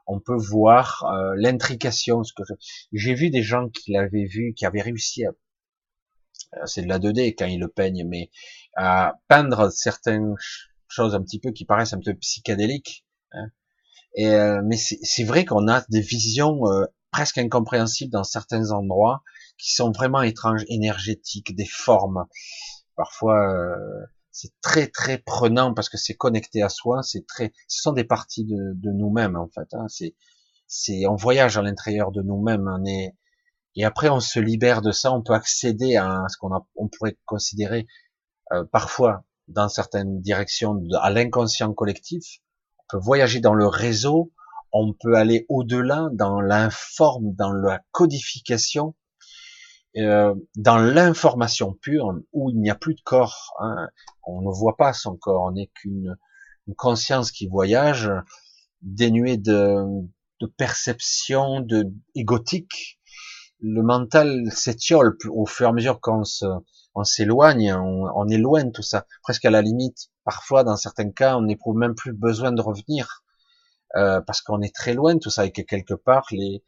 on 0.09 0.21
peut 0.21 0.37
voir 0.37 1.05
euh, 1.05 1.35
l'intrication. 1.37 2.23
Que 2.37 2.43
j'ai 2.93 3.15
vu 3.15 3.31
des 3.31 3.43
gens 3.43 3.69
qui 3.69 3.93
l'avaient 3.93 4.27
vu, 4.27 4.55
qui 4.55 4.67
avaient 4.67 4.83
réussi 4.83 5.25
à, 5.25 5.31
euh, 6.55 6.67
c'est 6.67 6.83
de 6.83 6.89
la 6.89 6.99
2D 6.99 7.35
quand 7.37 7.47
ils 7.47 7.61
le 7.61 7.69
peignent, 7.69 8.07
mais 8.09 8.31
à 8.77 9.21
peindre 9.29 9.71
certaines 9.71 10.35
choses 10.89 11.15
un 11.15 11.23
petit 11.23 11.39
peu 11.39 11.53
qui 11.53 11.65
paraissent 11.65 11.93
un 11.93 12.01
peu 12.01 12.15
psychédéliques. 12.15 13.05
Hein. 13.33 13.49
Et 14.15 14.29
euh, 14.29 14.63
mais 14.65 14.77
c'est 14.77 15.25
vrai 15.25 15.45
qu'on 15.45 15.69
a 15.69 15.85
des 15.91 16.01
visions 16.01 16.67
euh, 16.67 16.87
presque 17.11 17.39
incompréhensibles 17.39 18.11
dans 18.13 18.25
certains 18.25 18.71
endroits 18.71 19.23
qui 19.59 19.75
sont 19.75 19.91
vraiment 19.93 20.23
étranges, 20.23 20.65
énergétiques, 20.69 21.55
des 21.55 21.67
formes. 21.67 22.27
Parfois, 22.97 23.37
c'est 24.41 24.53
très 24.63 24.87
très 24.87 25.19
prenant 25.19 25.75
parce 25.75 25.89
que 25.89 25.97
c'est 25.97 26.15
connecté 26.15 26.63
à 26.63 26.69
soi, 26.69 27.03
c'est 27.03 27.27
très, 27.27 27.53
ce 27.67 27.83
sont 27.83 27.93
des 27.93 28.05
parties 28.05 28.45
de, 28.45 28.73
de 28.75 28.93
nous-mêmes 28.93 29.35
en 29.35 29.49
fait. 29.49 29.67
Hein. 29.75 29.87
C'est, 29.89 30.15
c'est, 30.69 31.09
on 31.09 31.17
voyage 31.17 31.59
à 31.59 31.63
l'intérieur 31.63 32.13
de 32.13 32.23
nous-mêmes, 32.23 32.71
on 32.73 32.85
est, 32.85 33.17
et 33.75 33.85
après 33.85 34.09
on 34.11 34.21
se 34.21 34.39
libère 34.39 34.81
de 34.81 34.93
ça, 34.93 35.13
on 35.13 35.23
peut 35.23 35.33
accéder 35.33 35.97
à 35.97 36.23
ce 36.29 36.37
qu'on 36.37 36.51
on 36.77 36.87
pourrait 36.87 37.19
considérer 37.25 37.89
euh, 38.53 38.65
parfois 38.71 39.25
dans 39.49 39.69
certaines 39.69 40.21
directions 40.21 40.81
à 41.01 41.11
l'inconscient 41.11 41.73
collectif. 41.73 42.39
On 42.79 42.85
peut 42.91 43.05
voyager 43.05 43.41
dans 43.41 43.55
le 43.55 43.67
réseau, 43.67 44.33
on 44.71 44.93
peut 44.93 45.17
aller 45.17 45.47
au-delà 45.49 46.11
dans 46.13 46.41
l'informe, 46.41 47.35
dans 47.35 47.53
la 47.53 47.81
codification 47.91 48.95
euh, 49.97 50.35
dans 50.57 50.79
l'information 50.79 51.73
pure, 51.73 52.13
où 52.33 52.51
il 52.51 52.61
n'y 52.61 52.71
a 52.71 52.75
plus 52.75 52.95
de 52.95 53.01
corps, 53.01 53.55
hein, 53.61 53.89
on 54.25 54.43
ne 54.43 54.55
voit 54.55 54.77
pas 54.77 54.93
son 54.93 55.17
corps, 55.17 55.43
on 55.45 55.53
n'est 55.53 55.71
qu'une 55.75 56.17
conscience 56.77 57.33
qui 57.33 57.49
voyage, 57.49 58.11
dénuée 58.83 59.39
de, 59.39 59.83
de 60.41 60.47
perception, 60.47 61.61
de 61.61 61.91
égotique. 62.15 63.01
Le 63.61 63.83
mental 63.83 64.53
s'étiole 64.53 65.17
au 65.31 65.47
fur 65.47 65.67
et 65.67 65.71
à 65.71 65.73
mesure 65.73 66.01
qu'on 66.01 66.23
on 66.95 67.05
s'éloigne, 67.05 67.73
on, 67.75 68.07
on 68.15 68.29
éloigne 68.29 68.71
tout 68.71 68.83
ça, 68.83 69.07
presque 69.23 69.45
à 69.45 69.51
la 69.51 69.63
limite. 69.63 70.11
Parfois, 70.25 70.63
dans 70.63 70.77
certains 70.77 71.11
cas, 71.11 71.37
on 71.37 71.43
n'éprouve 71.43 71.77
même 71.77 71.95
plus 71.95 72.13
besoin 72.13 72.53
de 72.53 72.61
revenir 72.61 73.25
euh, 73.97 74.21
parce 74.21 74.43
qu'on 74.43 74.61
est 74.61 74.75
très 74.75 74.95
loin 74.95 75.15
de 75.15 75.21
tout 75.21 75.31
ça 75.31 75.47
et 75.47 75.53
que 75.53 75.63
quelque 75.63 75.95
part 75.95 76.27
les 76.31 76.63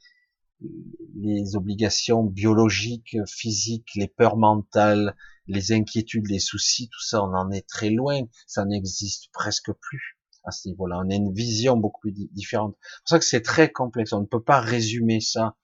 les 1.16 1.56
obligations 1.56 2.24
biologiques, 2.24 3.16
physiques, 3.26 3.90
les 3.94 4.08
peurs 4.08 4.36
mentales, 4.36 5.16
les 5.46 5.72
inquiétudes, 5.72 6.28
les 6.28 6.38
soucis, 6.38 6.88
tout 6.88 7.02
ça, 7.02 7.22
on 7.22 7.34
en 7.34 7.50
est 7.50 7.66
très 7.66 7.90
loin. 7.90 8.20
Ça 8.46 8.64
n'existe 8.64 9.30
presque 9.32 9.72
plus 9.72 10.18
à 10.44 10.50
ce 10.50 10.68
niveau-là. 10.68 11.02
On 11.04 11.10
a 11.10 11.14
une 11.14 11.32
vision 11.32 11.76
beaucoup 11.76 12.00
plus 12.00 12.12
différente. 12.12 12.76
C'est 12.80 13.00
pour 13.02 13.08
ça 13.08 13.18
que 13.18 13.24
c'est 13.24 13.42
très 13.42 13.70
complexe. 13.70 14.12
On 14.12 14.20
ne 14.20 14.26
peut 14.26 14.42
pas 14.42 14.60
résumer 14.60 15.20
ça. 15.20 15.56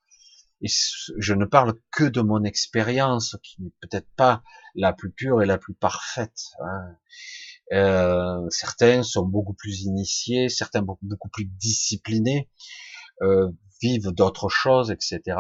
Et 0.63 0.69
je 1.19 1.35
ne 1.35 1.45
parle 1.45 1.75
que 1.93 2.05
de 2.05 2.23
mon 2.23 2.43
expérience, 2.45 3.37
qui 3.43 3.63
n'est 3.63 3.73
peut-être 3.81 4.09
pas 4.17 4.43
la 4.75 4.93
plus 4.93 5.11
pure 5.11 5.43
et 5.43 5.47
la 5.47 5.59
plus 5.59 5.75
parfaite. 5.75 6.41
Hein. 6.61 6.97
Euh, 7.73 8.49
certains 8.51 9.03
sont 9.03 9.27
beaucoup 9.27 9.53
plus 9.53 9.83
initiés, 9.83 10.49
certains 10.49 10.83
beaucoup, 10.83 11.05
beaucoup 11.05 11.29
plus 11.29 11.45
disciplinés. 11.45 12.49
Euh, 13.23 13.51
vivent 13.81 14.13
d'autres 14.13 14.49
choses, 14.49 14.91
etc. 14.91 15.39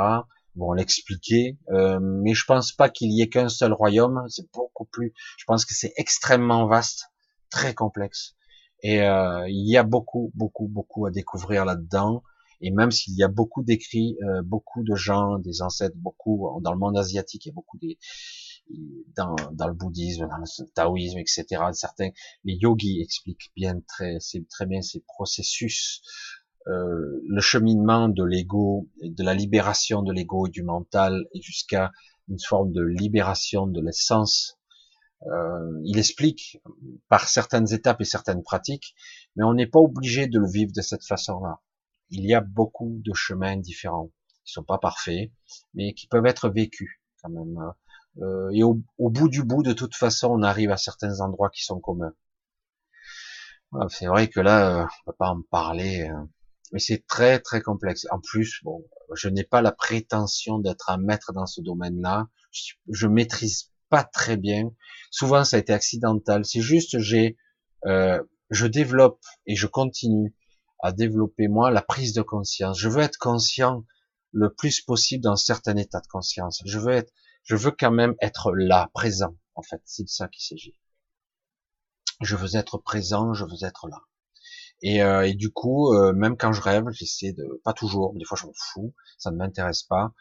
Bon, 0.55 0.73
l'expliquer, 0.73 1.59
euh, 1.70 1.98
mais 2.01 2.35
je 2.35 2.44
pense 2.47 2.73
pas 2.73 2.89
qu'il 2.89 3.12
y 3.12 3.20
ait 3.20 3.28
qu'un 3.28 3.48
seul 3.48 3.73
royaume. 3.73 4.24
C'est 4.28 4.51
beaucoup 4.53 4.86
plus. 4.86 5.12
Je 5.39 5.44
pense 5.47 5.65
que 5.65 5.74
c'est 5.74 5.93
extrêmement 5.97 6.66
vaste, 6.66 7.11
très 7.51 7.74
complexe, 7.74 8.35
et 8.82 9.03
euh, 9.03 9.47
il 9.48 9.69
y 9.69 9.77
a 9.77 9.82
beaucoup, 9.82 10.32
beaucoup, 10.35 10.66
beaucoup 10.69 11.07
à 11.07 11.11
découvrir 11.11 11.65
là-dedans. 11.65 12.23
Et 12.62 12.70
même 12.70 12.90
s'il 12.90 13.15
y 13.15 13.23
a 13.23 13.28
beaucoup 13.28 13.62
d'écrits, 13.62 14.16
euh, 14.23 14.40
beaucoup 14.43 14.82
de 14.82 14.94
gens, 14.94 15.39
des 15.39 15.61
ancêtres, 15.61 15.97
beaucoup 15.98 16.59
dans 16.62 16.73
le 16.73 16.78
monde 16.78 16.97
asiatique, 16.97 17.44
il 17.44 17.48
y 17.48 17.53
a 17.53 17.55
beaucoup 17.55 17.77
des 17.78 17.98
dans, 19.15 19.36
dans 19.53 19.69
le 19.69 19.74
bouddhisme, 19.74 20.27
dans 20.27 20.39
le 20.39 20.73
taoïsme, 20.74 21.19
etc. 21.19 21.44
Certains, 21.73 22.11
les 22.44 22.55
yogis 22.55 23.01
expliquent 23.01 23.53
bien 23.55 23.81
très, 23.86 24.16
c'est 24.20 24.48
très 24.48 24.66
bien 24.66 24.82
ces 24.82 25.01
processus 25.01 26.03
euh, 26.68 27.22
le 27.28 27.40
cheminement 27.40 28.09
de 28.09 28.24
l'ego, 28.24 28.88
de 29.02 29.22
la 29.22 29.34
libération 29.34 30.02
de 30.02 30.12
l'ego 30.12 30.47
et 30.47 30.51
du 30.51 30.64
mental, 30.64 31.26
et 31.32 31.40
jusqu'à 31.40 31.93
une 32.28 32.40
forme 32.40 32.72
de 32.72 32.82
libération 32.82 33.66
de 33.66 33.80
l'essence. 33.80 34.59
Euh, 35.28 35.80
il 35.84 35.98
explique 35.98 36.60
par 37.09 37.28
certaines 37.28 37.72
étapes 37.72 38.01
et 38.01 38.05
certaines 38.05 38.43
pratiques, 38.43 38.94
mais 39.36 39.44
on 39.44 39.55
n'est 39.55 39.66
pas 39.68 39.78
obligé 39.78 40.26
de 40.26 40.38
le 40.38 40.48
vivre 40.48 40.72
de 40.74 40.82
cette 40.82 41.05
façon-là. 41.05 41.60
Il 42.10 42.26
y 42.26 42.34
a 42.34 42.40
beaucoup 42.40 43.01
de 43.05 43.14
chemins 43.14 43.56
différents, 43.56 44.10
qui 44.44 44.52
sont 44.52 44.64
pas 44.64 44.78
parfaits, 44.78 45.30
mais 45.74 45.94
qui 45.94 46.09
peuvent 46.09 46.26
être 46.26 46.48
vécus 46.48 47.01
quand 47.22 47.30
même. 47.30 47.72
Euh, 48.22 48.51
et 48.52 48.62
au, 48.64 48.82
bout 48.98 49.28
du 49.28 49.44
bout, 49.44 49.62
de 49.62 49.72
toute 49.72 49.94
façon, 49.94 50.28
on 50.32 50.43
arrive 50.43 50.70
à 50.70 50.76
certains 50.76 51.20
endroits 51.20 51.51
qui 51.51 51.64
sont 51.64 51.80
communs. 51.80 52.14
C'est 53.88 54.06
vrai 54.06 54.28
que 54.28 54.40
là, 54.40 54.88
on 55.02 55.10
peut 55.10 55.16
pas 55.16 55.30
en 55.30 55.43
parler 55.43 56.10
mais 56.72 56.78
c'est 56.78 57.06
très 57.06 57.38
très 57.40 57.60
complexe. 57.60 58.06
En 58.10 58.20
plus, 58.20 58.60
bon, 58.62 58.84
je 59.14 59.28
n'ai 59.28 59.44
pas 59.44 59.62
la 59.62 59.72
prétention 59.72 60.59
d'être 60.59 60.90
un 60.90 60.98
maître 60.98 61.32
dans 61.32 61.47
ce 61.47 61.60
domaine-là. 61.60 62.28
Je, 62.51 62.74
je, 62.88 63.06
maîtrise 63.06 63.70
pas 63.88 64.05
très 64.05 64.36
bien. 64.36 64.70
Souvent, 65.10 65.44
ça 65.44 65.56
a 65.56 65.60
été 65.60 65.72
accidentel. 65.72 66.44
C'est 66.44 66.60
juste, 66.60 66.98
j'ai, 66.98 67.36
euh, 67.86 68.22
je 68.51 68.66
développe 68.66 69.20
et 69.47 69.56
je 69.56 69.66
continue 69.66 70.34
à 70.82 70.93
développer 70.93 71.48
moi 71.48 71.70
la 71.70 71.82
prise 71.82 72.12
de 72.12 72.22
conscience. 72.22 72.78
Je 72.78 72.88
veux 72.88 73.02
être 73.02 73.18
conscient 73.18 73.84
le 74.32 74.52
plus 74.52 74.80
possible 74.80 75.22
dans 75.22 75.36
certain 75.36 75.76
état 75.76 76.01
de 76.01 76.06
conscience. 76.09 76.62
Je 76.66 76.78
veux 76.78 76.93
être, 76.93 77.12
je 77.44 77.56
veux 77.56 77.70
quand 77.70 77.90
même 77.90 78.14
être 78.20 78.52
là, 78.52 78.90
présent. 78.93 79.36
En 79.55 79.62
fait, 79.62 79.80
c'est 79.84 80.05
de 80.05 80.09
ça 80.09 80.28
qu'il 80.28 80.44
s'agit. 80.44 80.78
Je 82.20 82.36
veux 82.36 82.56
être 82.56 82.78
présent, 82.78 83.34
je 83.34 83.44
veux 83.44 83.64
être 83.64 83.88
là. 83.88 84.01
Et, 84.82 85.03
euh, 85.03 85.27
et 85.27 85.35
du 85.35 85.51
coup, 85.51 85.94
euh, 85.94 86.12
même 86.12 86.36
quand 86.36 86.53
je 86.53 86.61
rêve, 86.61 86.85
j'essaie 86.90 87.32
de, 87.32 87.61
pas 87.65 87.73
toujours, 87.73 88.15
des 88.15 88.24
fois 88.24 88.39
je 88.40 88.47
m'en 88.47 88.53
fous, 88.55 88.94
ça 89.19 89.31
ne 89.31 89.36
m'intéresse 89.36 89.82
pas. 89.82 90.12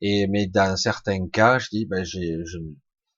Et 0.00 0.26
mais 0.26 0.46
dans 0.46 0.76
certains 0.76 1.28
cas, 1.28 1.58
je 1.58 1.68
dis, 1.70 1.86
ben 1.86 2.04
j'ai, 2.04 2.38
je, 2.44 2.58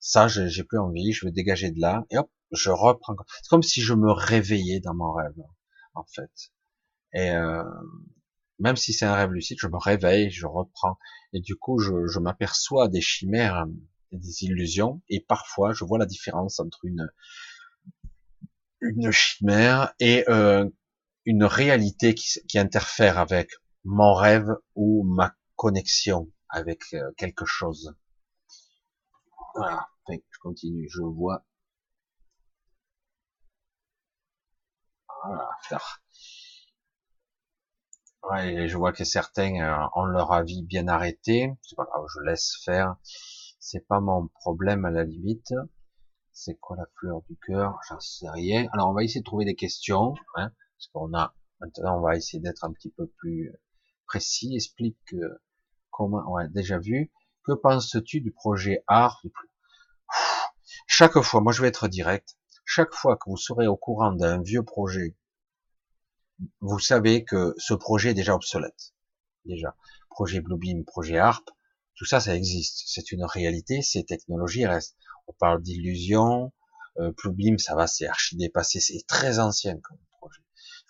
ça, 0.01 0.29
j'ai 0.29 0.65
plus 0.65 0.79
envie, 0.79 1.13
je 1.13 1.27
veux 1.27 1.33
dégager 1.33 1.71
de 1.71 1.81
là, 1.81 2.05
et 2.11 2.19
hop, 2.19 2.31
je 2.51 2.71
reprends. 2.71 3.15
C'est 3.43 3.49
comme 3.49 3.63
si 3.63 3.81
je 3.83 3.95
me 3.95 4.11
réveillais 4.13 4.81
dans 4.81 4.95
mon 4.95 5.13
rêve, 5.13 5.35
en 5.95 6.05
fait. 6.05 6.53
Et 7.15 7.31
euh, 7.31 7.63
même 8.59 8.77
si 8.77 8.93
c'est 8.93 9.07
un 9.07 9.15
rêve 9.15 9.33
lucide, 9.33 9.59
je 9.61 9.69
me 9.69 9.79
réveille, 9.79 10.31
je 10.31 10.47
reprends, 10.47 10.99
et 11.33 11.41
du 11.41 11.57
coup, 11.57 11.79
je, 11.79 12.07
je 12.07 12.19
m'aperçois 12.19 12.89
des 12.89 13.01
chimères, 13.01 13.67
des 14.13 14.45
illusions, 14.45 15.03
et 15.09 15.21
parfois, 15.21 15.73
je 15.73 15.85
vois 15.85 15.99
la 15.99 16.07
différence 16.07 16.61
entre 16.61 16.85
une 16.85 17.09
une 18.83 19.13
chimère 19.13 19.95
et 20.01 20.25
euh, 20.29 20.69
une 21.25 21.45
réalité 21.45 22.15
qui, 22.15 22.59
interfère 22.59 23.19
avec 23.19 23.51
mon 23.85 24.15
rêve 24.15 24.49
ou 24.75 25.05
ma 25.05 25.35
connexion 25.57 26.31
avec 26.49 26.83
euh, 26.95 27.13
quelque 27.17 27.45
chose. 27.47 27.95
Voilà, 29.55 29.89
je 30.09 30.39
continue, 30.41 30.89
je 30.91 31.03
vois. 31.03 31.45
Voilà, 35.25 35.51
Ouais, 38.25 38.69
je 38.69 38.77
vois 38.77 38.93
que 38.93 39.05
certains 39.05 39.61
euh, 39.61 39.87
ont 39.95 40.05
leur 40.05 40.33
avis 40.33 40.63
bien 40.63 40.89
arrêté. 40.89 41.53
C'est 41.63 41.77
je 41.77 42.21
laisse 42.25 42.57
faire. 42.65 42.97
C'est 43.59 43.87
pas 43.87 44.01
mon 44.01 44.29
problème 44.29 44.85
à 44.85 44.91
la 44.91 45.05
limite. 45.05 45.53
C'est 46.33 46.59
quoi 46.59 46.77
la 46.77 46.87
fleur 46.99 47.23
du 47.29 47.37
cœur? 47.47 47.79
J'en 47.89 48.01
sais 48.01 48.29
rien. 48.31 48.69
Alors 48.73 48.91
on 48.91 48.95
va 48.95 49.03
essayer 49.05 49.21
de 49.21 49.25
trouver 49.25 49.45
des 49.45 49.55
questions. 49.55 50.15
Hein 50.37 50.53
qu'on 50.89 51.15
a 51.15 51.35
maintenant 51.61 51.99
on 51.99 52.01
va 52.01 52.17
essayer 52.17 52.41
d'être 52.41 52.65
un 52.65 52.73
petit 52.73 52.91
peu 52.91 53.07
plus 53.07 53.53
précis. 54.07 54.55
Explique 54.55 55.15
comment 55.91 56.23
on 56.29 56.37
a 56.37 56.49
déjà 56.49 56.79
vu. 56.79 57.13
Que 57.45 57.53
penses-tu 57.53 58.21
du 58.21 58.33
projet 58.33 58.85
art 58.87 59.23
Chaque 60.87 61.21
fois, 61.21 61.41
moi 61.41 61.53
je 61.53 61.63
vais 61.63 61.69
être 61.69 61.89
direct. 61.89 62.37
Chaque 62.65 62.95
fois 62.95 63.17
que 63.17 63.29
vous 63.29 63.37
serez 63.37 63.67
au 63.67 63.77
courant 63.77 64.13
d'un 64.13 64.41
vieux 64.41 64.63
projet, 64.63 65.17
vous 66.61 66.79
savez 66.79 67.25
que 67.25 67.55
ce 67.59 67.75
projet 67.75 68.11
est 68.11 68.15
déjà 68.15 68.35
obsolète. 68.35 68.95
déjà. 69.45 69.77
Projet 70.11 70.41
Bluebeam, 70.41 70.85
projet 70.85 71.19
ARP, 71.19 71.49
tout 71.95 72.05
ça, 72.05 72.21
ça 72.21 72.35
existe. 72.35 72.83
C'est 72.87 73.13
une 73.13 73.25
réalité, 73.25 73.83
ces 73.83 74.05
technologies 74.05 74.67
restent. 74.67 74.97
On 75.27 75.33
parle 75.33 75.63
d'illusion, 75.63 76.53
euh, 76.99 77.13
Bluebeam, 77.17 77.59
ça 77.59 77.75
va, 77.75 77.87
c'est 77.87 78.07
archi 78.07 78.37
dépassé, 78.37 78.81
c'est 78.81 79.07
très 79.07 79.39
ancien 79.39 79.79
comme 79.79 79.99
projet. 79.99 80.12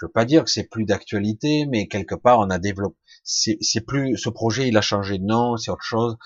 Je 0.03 0.07
veux 0.07 0.12
pas 0.12 0.24
dire 0.24 0.43
que 0.43 0.51
c'est 0.51 0.69
plus 0.69 0.85
d'actualité, 0.85 1.65
mais 1.70 1.87
quelque 1.87 2.16
part, 2.16 2.41
on 2.41 2.51
a 2.51 2.59
développé, 2.59 2.97
c'est 3.23 3.87
plus, 3.87 4.16
ce 4.16 4.31
projet, 4.31 4.66
il 4.66 4.77
a 4.77 4.81
changé 4.81 5.16
de 5.16 5.24
nom, 5.24 5.57
c'est 5.57 5.70
autre 5.70 5.85
chose. 5.85 6.16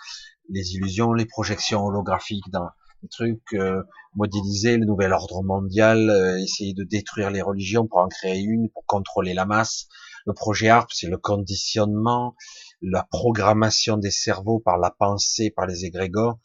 Les 0.49 0.73
illusions, 0.73 1.13
les 1.13 1.27
projections 1.27 1.85
holographiques 1.85 2.49
dans, 2.51 2.71
des 3.03 3.09
trucs 3.11 3.53
euh, 3.53 3.83
modéliser 4.15 4.79
le 4.79 4.87
nouvel 4.87 5.13
ordre 5.13 5.43
mondial, 5.43 6.09
euh, 6.09 6.39
essayer 6.39 6.73
de 6.73 6.85
détruire 6.85 7.31
les 7.31 7.43
religions 7.43 7.87
pour 7.87 7.99
en 7.99 8.09
créer 8.09 8.41
une, 8.41 8.71
pour 8.71 8.87
contrôler 8.87 9.35
la 9.35 9.45
masse. 9.45 9.89
Le 10.25 10.33
projet 10.33 10.71
ARP, 10.71 10.91
c'est 10.95 11.09
le 11.09 11.19
conditionnement, 11.19 12.35
la 12.81 13.07
programmation 13.11 13.99
des 13.99 14.11
cerveaux 14.11 14.59
par 14.59 14.79
la 14.79 14.91
pensée, 14.91 15.51
par 15.51 15.67
les 15.67 15.85
égrégores. 15.85 16.39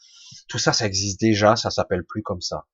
Tout 0.50 0.58
ça, 0.58 0.74
ça 0.74 0.86
existe 0.86 1.22
déjà, 1.22 1.56
ça 1.56 1.70
s'appelle 1.70 2.04
plus 2.04 2.24
comme 2.24 2.42
ça. 2.42 2.66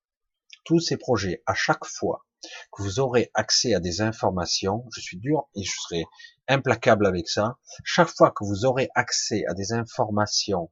Tous 0.65 0.79
ces 0.79 0.97
projets, 0.97 1.43
à 1.45 1.53
chaque 1.53 1.85
fois 1.85 2.23
que 2.71 2.83
vous 2.83 2.99
aurez 2.99 3.31
accès 3.33 3.73
à 3.73 3.79
des 3.79 4.01
informations, 4.01 4.85
je 4.93 5.01
suis 5.01 5.17
dur 5.17 5.47
et 5.55 5.63
je 5.63 5.71
serai 5.71 6.05
implacable 6.47 7.05
avec 7.05 7.27
ça, 7.27 7.57
chaque 7.83 8.09
fois 8.09 8.31
que 8.31 8.43
vous 8.43 8.65
aurez 8.65 8.89
accès 8.95 9.43
à 9.47 9.53
des 9.53 9.73
informations 9.73 10.71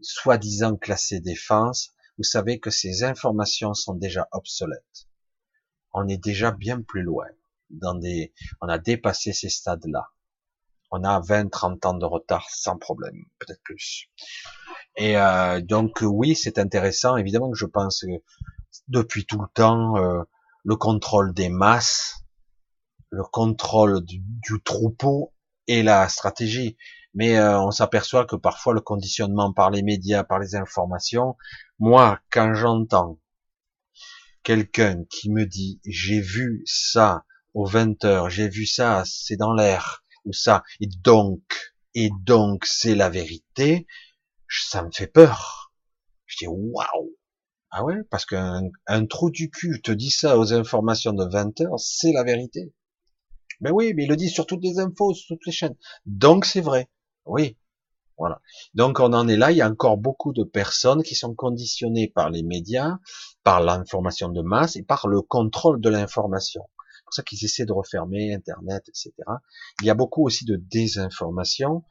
soi-disant 0.00 0.76
classées 0.76 1.20
défense, 1.20 1.92
vous 2.18 2.24
savez 2.24 2.60
que 2.60 2.70
ces 2.70 3.02
informations 3.02 3.74
sont 3.74 3.94
déjà 3.94 4.28
obsolètes. 4.32 5.08
On 5.92 6.08
est 6.08 6.22
déjà 6.22 6.50
bien 6.50 6.80
plus 6.82 7.02
loin. 7.02 7.26
Dans 7.70 7.94
des, 7.94 8.32
on 8.60 8.68
a 8.68 8.78
dépassé 8.78 9.32
ces 9.32 9.48
stades-là. 9.48 10.10
On 10.90 11.02
a 11.02 11.20
20, 11.20 11.48
30 11.48 11.86
ans 11.86 11.94
de 11.94 12.04
retard 12.04 12.48
sans 12.50 12.78
problème, 12.78 13.24
peut-être 13.38 13.62
plus. 13.62 14.10
Et 14.96 15.16
euh, 15.16 15.60
donc 15.60 15.98
oui, 16.02 16.36
c'est 16.36 16.58
intéressant. 16.58 17.16
Évidemment 17.16 17.50
que 17.50 17.58
je 17.58 17.66
pense 17.66 18.02
que 18.02 18.22
depuis 18.88 19.26
tout 19.26 19.40
le 19.40 19.48
temps, 19.54 19.96
euh, 19.96 20.22
le 20.64 20.76
contrôle 20.76 21.34
des 21.34 21.48
masses, 21.48 22.24
le 23.10 23.22
contrôle 23.22 24.04
du, 24.04 24.22
troupeau 24.64 25.32
et 25.66 25.82
la 25.82 26.08
stratégie 26.08 26.76
mais 27.14 27.36
euh, 27.36 27.60
on 27.60 27.70
s'aperçoit 27.70 28.26
que 28.26 28.36
parfois 28.36 28.74
le 28.74 28.80
conditionnement 28.80 29.52
par 29.52 29.70
les 29.70 29.82
médias, 29.82 30.24
par 30.24 30.40
les 30.40 30.56
informations, 30.56 31.36
moi, 31.78 32.20
quand 32.30 32.54
j'entends 32.54 33.20
quelqu'un 34.42 35.04
qui 35.04 35.30
me 35.30 35.46
dit 35.46 35.80
j'ai 35.86 36.20
vu 36.20 36.62
ça 36.66 37.24
aux 37.54 37.66
20 37.66 38.04
heures, 38.04 38.30
j'ai 38.30 38.48
vu 38.48 38.66
ça, 38.66 39.04
c'est 39.06 39.36
dans 39.36 39.54
l'air, 39.54 40.04
ou 40.24 40.32
ça, 40.32 40.64
et 40.80 40.88
donc, 41.02 41.42
et 41.94 42.10
donc 42.22 42.66
c'est 42.66 42.96
la 42.96 43.08
vérité, 43.08 43.86
ça 44.48 44.82
me 44.82 44.90
fait 44.92 45.06
peur. 45.06 45.72
Je 46.26 46.38
dis 46.38 46.46
waouh. 46.48 47.16
Ah 47.76 47.82
ouais, 47.82 48.04
parce 48.08 48.24
qu'un 48.24 48.70
un 48.86 49.04
trou 49.04 49.32
du 49.32 49.50
cul 49.50 49.82
te 49.82 49.90
dit 49.90 50.12
ça 50.12 50.38
aux 50.38 50.52
informations 50.52 51.12
de 51.12 51.24
20 51.24 51.60
heures, 51.62 51.80
c'est 51.80 52.12
la 52.12 52.22
vérité. 52.22 52.72
Ben 53.60 53.72
oui, 53.72 53.94
mais 53.94 54.04
il 54.04 54.08
le 54.08 54.14
dit 54.14 54.30
sur 54.30 54.46
toutes 54.46 54.62
les 54.62 54.78
infos, 54.78 55.12
sur 55.12 55.34
toutes 55.34 55.44
les 55.44 55.50
chaînes. 55.50 55.74
Donc 56.06 56.44
c'est 56.44 56.60
vrai. 56.60 56.88
Oui, 57.26 57.58
voilà. 58.16 58.40
Donc 58.74 59.00
on 59.00 59.12
en 59.12 59.26
est 59.26 59.36
là, 59.36 59.50
il 59.50 59.56
y 59.56 59.60
a 59.60 59.68
encore 59.68 59.98
beaucoup 59.98 60.32
de 60.32 60.44
personnes 60.44 61.02
qui 61.02 61.16
sont 61.16 61.34
conditionnées 61.34 62.06
par 62.06 62.30
les 62.30 62.44
médias, 62.44 62.98
par 63.42 63.60
l'information 63.60 64.28
de 64.28 64.42
masse 64.42 64.76
et 64.76 64.84
par 64.84 65.08
le 65.08 65.20
contrôle 65.20 65.80
de 65.80 65.88
l'information. 65.88 66.62
C'est 66.76 67.04
pour 67.06 67.14
ça 67.14 67.22
qu'ils 67.24 67.44
essaient 67.44 67.66
de 67.66 67.72
refermer 67.72 68.32
Internet, 68.32 68.84
etc. 68.88 69.12
Il 69.80 69.86
y 69.86 69.90
a 69.90 69.94
beaucoup 69.94 70.24
aussi 70.24 70.44
de 70.44 70.54
désinformation. 70.54 71.82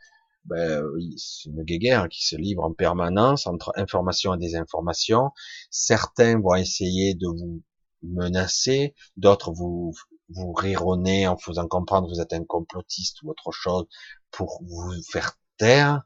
Ben, 0.46 0.84
c'est 1.18 1.50
une 1.50 1.64
guerre 1.64 2.10
qui 2.10 2.26
se 2.26 2.36
livre 2.36 2.64
en 2.64 2.74
permanence 2.74 3.48
entre 3.48 3.72
information 3.76 4.34
et 4.34 4.38
désinformation. 4.38 5.32
Certains 5.70 6.40
vont 6.40 6.56
essayer 6.56 7.14
de 7.16 7.28
vous 7.28 7.62
menacer, 8.02 8.94
d'autres 9.16 9.52
vous 9.54 9.94
vous 10.30 10.54
rironner 10.54 11.28
en 11.28 11.38
faisant 11.38 11.68
comprendre 11.68 12.08
que 12.08 12.16
vous 12.16 12.22
êtes 12.22 12.34
un 12.34 12.44
complotiste 12.44 13.22
ou 13.24 13.30
autre 13.30 13.52
chose 13.52 13.86
pour 14.32 14.62
vous 14.66 14.94
faire 15.12 15.38
taire. 15.58 16.04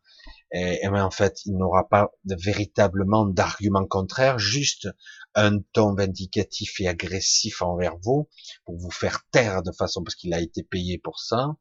Et, 0.51 0.79
et 0.83 0.87
en 0.87 1.11
fait, 1.11 1.45
il 1.45 1.57
n'aura 1.57 1.87
pas 1.87 2.11
de, 2.25 2.35
véritablement 2.39 3.25
d'argument 3.25 3.85
contraire, 3.85 4.39
juste 4.39 4.87
un 5.35 5.59
ton 5.73 5.93
vindicatif 5.93 6.79
et 6.79 6.87
agressif 6.87 7.61
envers 7.61 7.97
vous 8.01 8.29
pour 8.65 8.77
vous 8.77 8.91
faire 8.91 9.21
taire 9.31 9.63
de 9.63 9.71
façon 9.71 10.03
parce 10.03 10.15
qu'il 10.15 10.33
a 10.33 10.41
été 10.41 10.63
payé 10.63 10.97
pour 10.97 11.19
ça, 11.19 11.55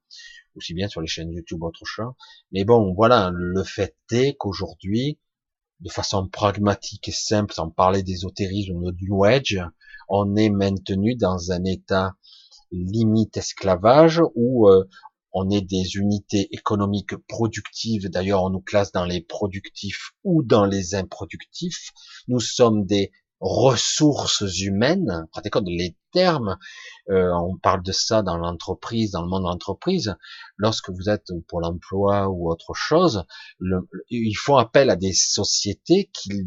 aussi 0.57 0.75
bien 0.75 0.89
sur 0.89 1.01
les 1.01 1.07
chaînes 1.07 1.33
YouTube 1.33 1.63
autre 1.63 1.85
chose. 1.85 2.13
Mais 2.53 2.65
bon, 2.65 2.93
voilà, 2.95 3.31
le 3.33 3.63
fait 3.63 3.97
est 4.11 4.35
qu'aujourd'hui, 4.39 5.19
de 5.81 5.91
façon 5.91 6.27
pragmatique 6.29 7.09
et 7.09 7.13
simple, 7.13 7.53
sans 7.53 7.71
parler 7.71 8.03
d'ésotérisme 8.03 8.77
ou 8.77 8.93
de 8.93 8.97
New 9.03 9.25
Age, 9.25 9.63
on 10.09 10.37
est 10.37 10.51
maintenu 10.51 11.17
dans 11.17 11.53
un 11.53 11.65
état 11.65 12.13
limite 12.71 13.37
esclavage 13.37 14.23
où 14.35 14.69
euh, 14.69 14.85
on 15.33 15.51
est 15.51 15.61
des 15.61 15.97
unités 15.97 16.49
économiques 16.53 17.17
productives. 17.29 18.09
D'ailleurs, 18.09 18.43
on 18.43 18.51
nous 18.51 18.61
classe 18.61 18.93
dans 18.93 19.05
les 19.05 19.21
productifs 19.21 20.13
ou 20.25 20.43
dans 20.43 20.65
les 20.65 20.95
improductifs. 20.95 21.91
Nous 22.27 22.41
sommes 22.41 22.87
des 22.87 23.13
ressources 23.41 24.61
humaines. 24.61 25.27
Compte 25.53 25.67
les 25.67 25.97
termes. 26.13 26.57
Euh, 27.11 27.31
on 27.33 27.57
parle 27.57 27.83
de 27.83 27.93
ça 27.93 28.23
dans 28.23 28.37
l'entreprise, 28.37 29.13
dans 29.13 29.23
le 29.23 29.29
monde 29.29 29.43
de 29.43 29.49
l'entreprise. 29.49 30.17
Lorsque 30.57 30.91
vous 30.91 31.09
êtes 31.09 31.33
pour 31.49 31.61
l'emploi 31.61 32.29
ou 32.29 32.51
autre 32.51 32.75
chose, 32.75 33.25
le, 33.59 33.89
ils 34.11 34.35
font 34.35 34.57
appel 34.57 34.91
à 34.91 34.97
des 34.97 35.13
sociétés 35.13 36.11
qui 36.13 36.47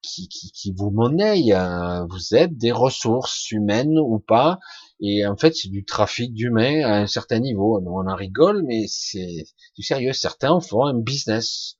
qui, 0.00 0.28
qui, 0.28 0.72
vous 0.72 0.90
monnaient. 0.90 1.52
Hein. 1.52 2.06
Vous 2.10 2.34
êtes 2.34 2.56
des 2.56 2.72
ressources 2.72 3.50
humaines 3.50 3.98
ou 3.98 4.18
pas. 4.18 4.58
Et 5.00 5.26
en 5.26 5.36
fait, 5.36 5.54
c'est 5.54 5.68
du 5.68 5.84
trafic 5.84 6.32
d'humains 6.32 6.84
à 6.84 6.98
un 7.00 7.06
certain 7.06 7.40
niveau. 7.40 7.80
On 7.84 8.08
en 8.08 8.14
rigole, 8.14 8.62
mais 8.64 8.86
c'est 8.88 9.44
du 9.76 9.82
sérieux. 9.82 10.12
Certains 10.12 10.58
font 10.60 10.86
un 10.86 10.98
business. 10.98 11.76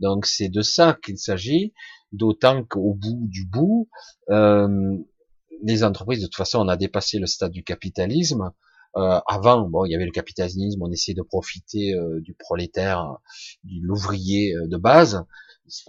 Donc 0.00 0.26
c'est 0.26 0.48
de 0.48 0.62
ça 0.62 0.96
qu'il 1.02 1.18
s'agit. 1.18 1.72
D'autant 2.12 2.64
qu'au 2.64 2.94
bout 2.94 3.26
du 3.28 3.46
bout, 3.46 3.88
euh, 4.30 4.96
les 5.62 5.84
entreprises, 5.84 6.20
de 6.20 6.26
toute 6.26 6.36
façon, 6.36 6.58
on 6.58 6.68
a 6.68 6.76
dépassé 6.76 7.18
le 7.18 7.26
stade 7.26 7.52
du 7.52 7.62
capitalisme. 7.62 8.52
Euh, 8.96 9.20
avant, 9.28 9.68
bon, 9.68 9.84
il 9.84 9.92
y 9.92 9.94
avait 9.94 10.06
le 10.06 10.10
capitalisme, 10.10 10.82
on 10.82 10.90
essayait 10.90 11.14
de 11.14 11.22
profiter 11.22 11.94
euh, 11.94 12.20
du 12.20 12.34
prolétaire, 12.34 13.18
de 13.62 13.78
l'ouvrier 13.82 14.56
euh, 14.56 14.66
de 14.66 14.76
base. 14.76 15.24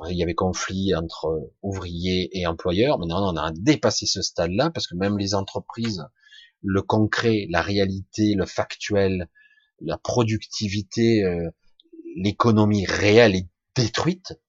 Il 0.09 0.15
y 0.15 0.21
avait 0.21 0.35
conflit 0.35 0.93
entre 0.93 1.51
ouvriers 1.63 2.29
et 2.37 2.45
employeurs. 2.45 2.99
Maintenant, 2.99 3.33
on 3.33 3.37
a 3.37 3.51
dépassé 3.51 4.05
ce 4.05 4.21
stade-là 4.21 4.69
parce 4.69 4.85
que 4.85 4.95
même 4.95 5.17
les 5.17 5.33
entreprises 5.33 6.05
le 6.63 6.81
concret, 6.81 7.47
la 7.49 7.61
réalité, 7.61 8.35
le 8.35 8.45
factuel, 8.45 9.27
la 9.79 9.97
productivité, 9.97 11.23
euh, 11.23 11.49
l'économie 12.15 12.85
réelle 12.85 13.35
est 13.35 13.47
détruite. 13.75 14.39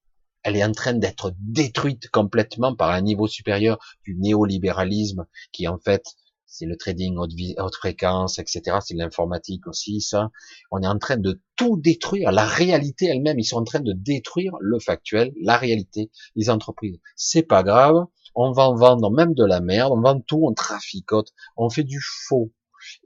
Elle 0.42 0.56
est 0.56 0.64
en 0.64 0.72
train 0.72 0.94
d'être 0.94 1.32
détruite 1.38 2.08
complètement 2.08 2.74
par 2.74 2.90
un 2.90 3.00
niveau 3.00 3.26
supérieur 3.26 3.78
du 4.04 4.16
néolibéralisme 4.16 5.26
qui 5.52 5.68
en 5.68 5.78
fait 5.78 6.04
c'est 6.46 6.66
le 6.66 6.76
trading 6.76 7.16
haute, 7.16 7.74
fréquence, 7.74 8.38
etc. 8.38 8.76
C'est 8.84 8.94
l'informatique 8.94 9.66
aussi, 9.66 10.02
ça. 10.02 10.30
On 10.70 10.82
est 10.82 10.86
en 10.86 10.98
train 10.98 11.16
de 11.16 11.40
tout 11.56 11.78
détruire, 11.78 12.30
la 12.30 12.44
réalité 12.44 13.06
elle-même. 13.06 13.38
Ils 13.38 13.44
sont 13.46 13.56
en 13.56 13.64
train 13.64 13.80
de 13.80 13.94
détruire 13.94 14.52
le 14.60 14.78
factuel, 14.78 15.32
la 15.40 15.56
réalité, 15.56 16.10
les 16.36 16.50
entreprises. 16.50 16.98
C'est 17.16 17.42
pas 17.42 17.62
grave 17.62 18.04
on 18.34 18.52
va 18.52 18.68
en 18.68 18.74
vendre 18.74 19.10
même 19.10 19.34
de 19.34 19.44
la 19.44 19.60
merde, 19.60 19.92
on 19.92 20.00
vend 20.00 20.20
tout, 20.20 20.40
on 20.44 20.54
traficote, 20.54 21.32
on 21.56 21.68
fait 21.68 21.84
du 21.84 22.00
faux. 22.00 22.52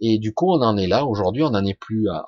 Et 0.00 0.18
du 0.18 0.32
coup, 0.32 0.50
on 0.50 0.62
en 0.62 0.76
est 0.76 0.86
là. 0.86 1.04
Aujourd'hui, 1.04 1.42
on 1.42 1.50
n'en 1.50 1.64
est 1.64 1.78
plus 1.78 2.08
à 2.08 2.26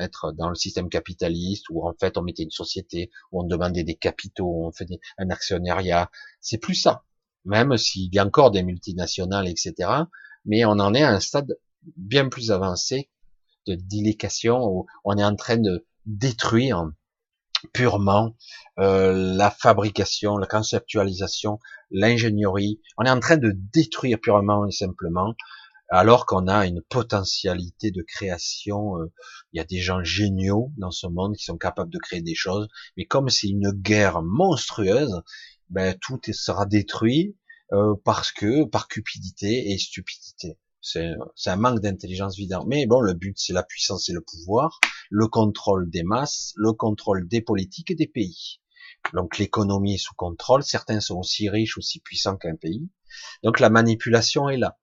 être 0.00 0.32
dans 0.32 0.48
le 0.48 0.54
système 0.54 0.88
capitaliste 0.88 1.66
où 1.70 1.86
en 1.86 1.94
fait 1.98 2.16
on 2.18 2.22
mettait 2.22 2.42
une 2.42 2.50
société, 2.50 3.10
où 3.32 3.40
on 3.40 3.44
demandait 3.44 3.84
des 3.84 3.96
capitaux, 3.96 4.66
on 4.66 4.72
faisait 4.72 5.00
un 5.18 5.30
actionnariat. 5.30 6.10
C'est 6.40 6.58
plus 6.58 6.74
ça. 6.74 7.04
Même 7.44 7.76
s'il 7.76 8.14
y 8.14 8.18
a 8.18 8.26
encore 8.26 8.50
des 8.50 8.62
multinationales, 8.62 9.48
etc. 9.48 9.74
Mais 10.44 10.64
on 10.64 10.72
en 10.72 10.94
est 10.94 11.02
à 11.02 11.10
un 11.10 11.20
stade 11.20 11.58
bien 11.96 12.28
plus 12.28 12.50
avancé 12.50 13.10
de 13.66 13.74
délication 13.74 14.64
où 14.64 14.86
on 15.04 15.16
est 15.16 15.24
en 15.24 15.36
train 15.36 15.56
de 15.56 15.86
détruire 16.06 16.90
purement 17.72 18.34
euh, 18.78 19.12
la 19.36 19.50
fabrication, 19.50 20.36
la 20.38 20.46
conceptualisation, 20.46 21.58
l'ingénierie. 21.90 22.80
On 22.96 23.04
est 23.04 23.10
en 23.10 23.20
train 23.20 23.36
de 23.36 23.52
détruire 23.72 24.18
purement 24.20 24.66
et 24.66 24.70
simplement, 24.70 25.34
alors 25.90 26.24
qu'on 26.24 26.46
a 26.46 26.66
une 26.66 26.82
potentialité 26.82 27.90
de 27.90 28.02
création. 28.02 28.96
Euh, 28.98 29.12
il 29.52 29.58
y 29.58 29.60
a 29.60 29.64
des 29.64 29.80
gens 29.80 30.02
géniaux 30.02 30.72
dans 30.78 30.92
ce 30.92 31.06
monde 31.06 31.36
qui 31.36 31.44
sont 31.44 31.58
capables 31.58 31.90
de 31.90 31.98
créer 31.98 32.22
des 32.22 32.34
choses, 32.34 32.68
mais 32.96 33.04
comme 33.04 33.28
c'est 33.28 33.48
une 33.48 33.72
guerre 33.72 34.22
monstrueuse, 34.22 35.22
ben 35.68 35.96
tout 36.00 36.20
sera 36.32 36.66
détruit 36.66 37.36
euh, 37.72 37.94
parce 38.04 38.32
que 38.32 38.64
par 38.64 38.88
cupidité 38.88 39.72
et 39.72 39.78
stupidité. 39.78 40.58
C'est 40.82 41.14
un 41.46 41.56
manque 41.56 41.80
d'intelligence 41.80 42.38
évident. 42.38 42.64
Mais 42.66 42.86
bon, 42.86 43.00
le 43.00 43.12
but, 43.12 43.38
c'est 43.38 43.52
la 43.52 43.62
puissance 43.62 44.08
et 44.08 44.14
le 44.14 44.22
pouvoir, 44.22 44.80
le 45.10 45.28
contrôle 45.28 45.90
des 45.90 46.02
masses, 46.02 46.54
le 46.56 46.72
contrôle 46.72 47.28
des 47.28 47.42
politiques 47.42 47.90
et 47.90 47.94
des 47.94 48.06
pays. 48.06 48.60
Donc 49.12 49.36
l'économie 49.38 49.94
est 49.94 49.98
sous 49.98 50.14
contrôle, 50.14 50.62
certains 50.62 51.00
sont 51.00 51.18
aussi 51.18 51.50
riches, 51.50 51.76
aussi 51.76 52.00
puissants 52.00 52.36
qu'un 52.36 52.56
pays. 52.56 52.88
Donc 53.42 53.60
la 53.60 53.68
manipulation 53.68 54.48
est 54.48 54.56
là. 54.56 54.79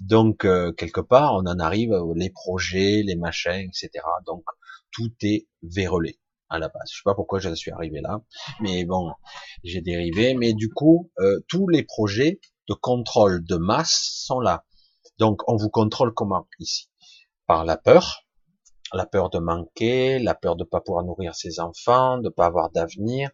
Donc 0.00 0.44
euh, 0.44 0.72
quelque 0.72 1.00
part, 1.00 1.34
on 1.34 1.46
en 1.46 1.58
arrive 1.58 1.94
les 2.16 2.30
projets, 2.30 3.02
les 3.04 3.16
machins, 3.16 3.68
etc. 3.68 4.04
Donc 4.26 4.44
tout 4.90 5.12
est 5.22 5.46
vérolé 5.62 6.18
à 6.48 6.58
la 6.58 6.68
base. 6.68 6.90
Je 6.90 6.96
sais 6.96 7.04
pas 7.04 7.14
pourquoi 7.14 7.38
je 7.38 7.54
suis 7.54 7.70
arrivé 7.70 8.00
là, 8.00 8.20
mais 8.60 8.84
bon, 8.84 9.12
j'ai 9.62 9.80
dérivé. 9.80 10.34
Mais 10.34 10.52
du 10.52 10.68
coup, 10.68 11.10
euh, 11.18 11.40
tous 11.48 11.68
les 11.68 11.82
projets 11.82 12.40
de 12.68 12.74
contrôle 12.74 13.44
de 13.44 13.56
masse 13.56 14.22
sont 14.24 14.40
là. 14.40 14.64
Donc 15.18 15.42
on 15.46 15.56
vous 15.56 15.70
contrôle 15.70 16.12
comment 16.12 16.48
ici? 16.58 16.90
Par 17.46 17.64
la 17.64 17.76
peur, 17.76 18.24
la 18.92 19.06
peur 19.06 19.30
de 19.30 19.38
manquer, 19.38 20.18
la 20.18 20.34
peur 20.34 20.56
de 20.56 20.64
pas 20.64 20.80
pouvoir 20.80 21.04
nourrir 21.04 21.34
ses 21.34 21.60
enfants, 21.60 22.18
de 22.18 22.28
pas 22.28 22.46
avoir 22.46 22.70
d'avenir, 22.70 23.30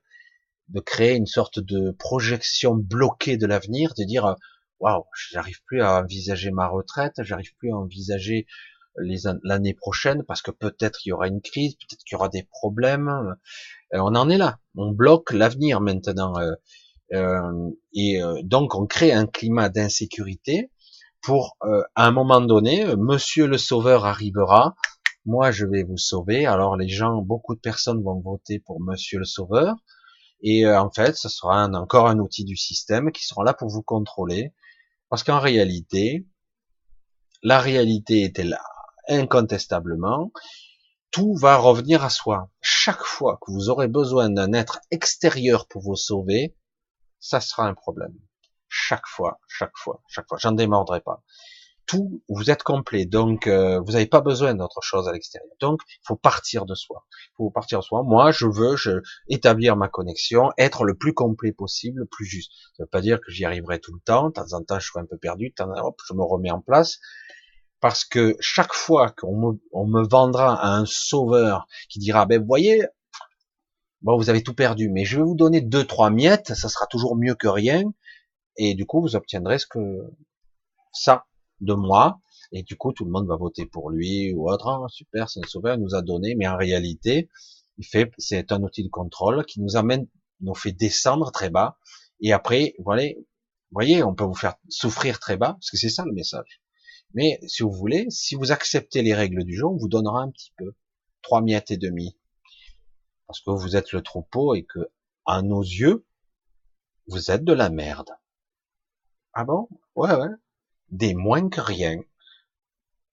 de 0.68 0.80
créer 0.80 1.14
une 1.14 1.26
sorte 1.26 1.58
de 1.58 1.90
projection 1.92 2.74
bloquée 2.74 3.36
de 3.36 3.46
l'avenir, 3.46 3.92
de 3.96 4.04
dire 4.04 4.36
waouh, 4.80 5.04
j'arrive 5.30 5.62
plus 5.66 5.82
à 5.82 6.00
envisager 6.00 6.50
ma 6.50 6.66
retraite, 6.66 7.14
j'arrive 7.18 7.54
plus 7.58 7.70
à 7.70 7.76
envisager 7.76 8.46
l'année 9.42 9.74
prochaine 9.74 10.24
parce 10.26 10.42
que 10.42 10.50
peut-être 10.50 11.06
il 11.06 11.10
y 11.10 11.12
aura 11.12 11.28
une 11.28 11.40
crise, 11.40 11.74
peut-être 11.74 12.02
qu'il 12.04 12.16
y 12.16 12.16
aura 12.16 12.28
des 12.28 12.44
problèmes. 12.50 13.08
Euh, 13.94 13.98
on 14.00 14.14
en 14.14 14.28
est 14.28 14.38
là, 14.38 14.58
on 14.76 14.92
bloque 14.92 15.32
l'avenir 15.32 15.80
maintenant. 15.80 16.36
Euh, 16.38 16.52
euh, 17.12 17.70
et 17.92 18.20
donc 18.44 18.74
on 18.76 18.86
crée 18.86 19.12
un 19.12 19.26
climat 19.26 19.68
d'insécurité 19.68 20.70
pour, 21.22 21.56
à 21.94 22.06
un 22.06 22.12
moment 22.12 22.40
donné, 22.40 22.96
Monsieur 22.96 23.46
le 23.46 23.58
Sauveur 23.58 24.06
arrivera. 24.06 24.74
Moi, 25.26 25.50
je 25.50 25.66
vais 25.66 25.82
vous 25.82 25.98
sauver. 25.98 26.46
Alors 26.46 26.76
les 26.76 26.88
gens, 26.88 27.20
beaucoup 27.20 27.54
de 27.54 27.60
personnes 27.60 28.02
vont 28.02 28.20
voter 28.20 28.60
pour 28.60 28.80
Monsieur 28.80 29.18
le 29.18 29.24
Sauveur. 29.24 29.74
Et 30.42 30.66
en 30.66 30.90
fait, 30.90 31.16
ce 31.16 31.28
sera 31.28 31.66
encore 31.66 32.06
un 32.06 32.20
outil 32.20 32.44
du 32.44 32.56
système 32.56 33.12
qui 33.12 33.26
sera 33.26 33.44
là 33.44 33.52
pour 33.52 33.68
vous 33.68 33.82
contrôler. 33.82 34.54
Parce 35.10 35.24
qu'en 35.24 35.40
réalité, 35.40 36.26
la 37.42 37.58
réalité 37.60 38.22
était 38.22 38.44
là, 38.44 38.62
incontestablement. 39.08 40.32
Tout 41.10 41.34
va 41.34 41.56
revenir 41.56 42.04
à 42.04 42.10
soi. 42.10 42.48
Chaque 42.62 43.02
fois 43.02 43.38
que 43.42 43.50
vous 43.50 43.68
aurez 43.68 43.88
besoin 43.88 44.30
d'un 44.30 44.52
être 44.52 44.78
extérieur 44.92 45.66
pour 45.66 45.82
vous 45.82 45.96
sauver, 45.96 46.56
ça 47.18 47.40
sera 47.40 47.64
un 47.66 47.74
problème. 47.74 48.14
Chaque 48.68 49.06
fois, 49.08 49.40
chaque 49.48 49.76
fois, 49.76 50.00
chaque 50.08 50.28
fois. 50.28 50.38
J'en 50.38 50.52
démordrai 50.52 51.00
pas. 51.00 51.24
Tout, 51.90 52.22
vous 52.28 52.50
êtes 52.50 52.62
complet, 52.62 53.04
donc 53.04 53.48
euh, 53.48 53.80
vous 53.80 53.92
n'avez 53.92 54.06
pas 54.06 54.20
besoin 54.20 54.54
d'autre 54.54 54.80
chose 54.80 55.08
à 55.08 55.12
l'extérieur. 55.12 55.50
Donc, 55.58 55.80
il 55.88 56.06
faut 56.06 56.14
partir 56.14 56.64
de 56.64 56.76
soi. 56.76 57.04
Il 57.32 57.36
faut 57.38 57.50
partir 57.50 57.80
de 57.80 57.84
soi. 57.84 58.04
Moi, 58.04 58.30
je 58.30 58.46
veux 58.46 58.76
je, 58.76 59.02
établir 59.26 59.74
ma 59.74 59.88
connexion, 59.88 60.52
être 60.56 60.84
le 60.84 60.94
plus 60.94 61.14
complet 61.14 61.50
possible, 61.50 61.98
le 61.98 62.06
plus 62.06 62.26
juste. 62.26 62.52
Ça 62.76 62.84
veut 62.84 62.88
pas 62.88 63.00
dire 63.00 63.20
que 63.20 63.32
j'y 63.32 63.44
arriverai 63.44 63.80
tout 63.80 63.92
le 63.92 63.98
temps. 64.04 64.28
De 64.28 64.34
temps 64.34 64.52
en 64.52 64.62
temps, 64.62 64.78
je 64.78 64.86
serai 64.86 65.00
un 65.00 65.06
peu 65.06 65.18
perdu. 65.18 65.52
Temps 65.52 65.68
en 65.68 65.90
temps, 65.90 65.96
je 66.06 66.14
me 66.14 66.22
remets 66.22 66.52
en 66.52 66.60
place 66.60 67.00
parce 67.80 68.04
que 68.04 68.36
chaque 68.40 68.74
fois 68.74 69.10
qu'on 69.10 69.36
me, 69.36 69.60
on 69.72 69.86
me 69.86 70.06
vendra 70.06 70.54
à 70.62 70.76
un 70.76 70.84
sauveur 70.86 71.66
qui 71.88 71.98
dira, 71.98 72.26
ben 72.26 72.44
voyez, 72.44 72.84
bon 74.02 74.16
vous 74.16 74.30
avez 74.30 74.42
tout 74.42 74.54
perdu, 74.54 74.90
mais 74.90 75.04
je 75.04 75.16
vais 75.16 75.24
vous 75.24 75.34
donner 75.34 75.60
deux 75.60 75.84
trois 75.84 76.10
miettes, 76.10 76.54
ça 76.54 76.68
sera 76.68 76.86
toujours 76.86 77.16
mieux 77.16 77.34
que 77.34 77.48
rien, 77.48 77.82
et 78.56 78.74
du 78.74 78.86
coup 78.86 79.00
vous 79.00 79.16
obtiendrez 79.16 79.58
ce 79.58 79.66
que 79.66 79.80
ça 80.92 81.24
de 81.60 81.74
moi, 81.74 82.20
et 82.52 82.62
du 82.62 82.76
coup 82.76 82.92
tout 82.92 83.04
le 83.04 83.10
monde 83.10 83.26
va 83.26 83.36
voter 83.36 83.66
pour 83.66 83.90
lui 83.90 84.32
ou 84.32 84.50
autre, 84.50 84.68
ah, 84.68 84.86
super, 84.88 85.28
c'est 85.28 85.40
un 85.44 85.48
sauveur, 85.48 85.76
il 85.76 85.82
nous 85.82 85.94
a 85.94 86.02
donné, 86.02 86.34
mais 86.34 86.46
en 86.48 86.56
réalité, 86.56 87.28
il 87.78 87.86
fait, 87.86 88.10
c'est 88.18 88.52
un 88.52 88.62
outil 88.62 88.84
de 88.84 88.88
contrôle 88.88 89.44
qui 89.44 89.60
nous 89.60 89.76
amène, 89.76 90.06
nous 90.40 90.54
fait 90.54 90.72
descendre 90.72 91.30
très 91.32 91.50
bas, 91.50 91.78
et 92.20 92.32
après, 92.32 92.74
voilà, 92.78 93.04
voyez, 93.70 94.02
on 94.02 94.14
peut 94.14 94.24
vous 94.24 94.34
faire 94.34 94.56
souffrir 94.68 95.18
très 95.18 95.36
bas, 95.36 95.54
parce 95.54 95.70
que 95.70 95.76
c'est 95.76 95.88
ça 95.88 96.04
le 96.04 96.12
message. 96.12 96.60
Mais 97.14 97.40
si 97.46 97.62
vous 97.62 97.72
voulez, 97.72 98.06
si 98.10 98.34
vous 98.34 98.52
acceptez 98.52 99.02
les 99.02 99.14
règles 99.14 99.44
du 99.44 99.56
jeu, 99.56 99.66
on 99.66 99.76
vous 99.76 99.88
donnera 99.88 100.22
un 100.22 100.30
petit 100.30 100.52
peu. 100.56 100.74
Trois 101.22 101.42
miettes 101.42 101.70
et 101.70 101.76
demi. 101.76 102.16
Parce 103.26 103.40
que 103.40 103.50
vous 103.50 103.76
êtes 103.76 103.92
le 103.92 104.02
troupeau 104.02 104.54
et 104.54 104.64
que, 104.64 104.78
à 105.26 105.42
nos 105.42 105.62
yeux, 105.62 106.06
vous 107.08 107.30
êtes 107.30 107.44
de 107.44 107.52
la 107.52 107.70
merde. 107.70 108.10
Ah 109.32 109.44
bon? 109.44 109.68
Ouais, 109.94 110.14
ouais. 110.14 110.28
Des 110.90 111.14
moins 111.14 111.48
que 111.48 111.60
rien. 111.60 111.96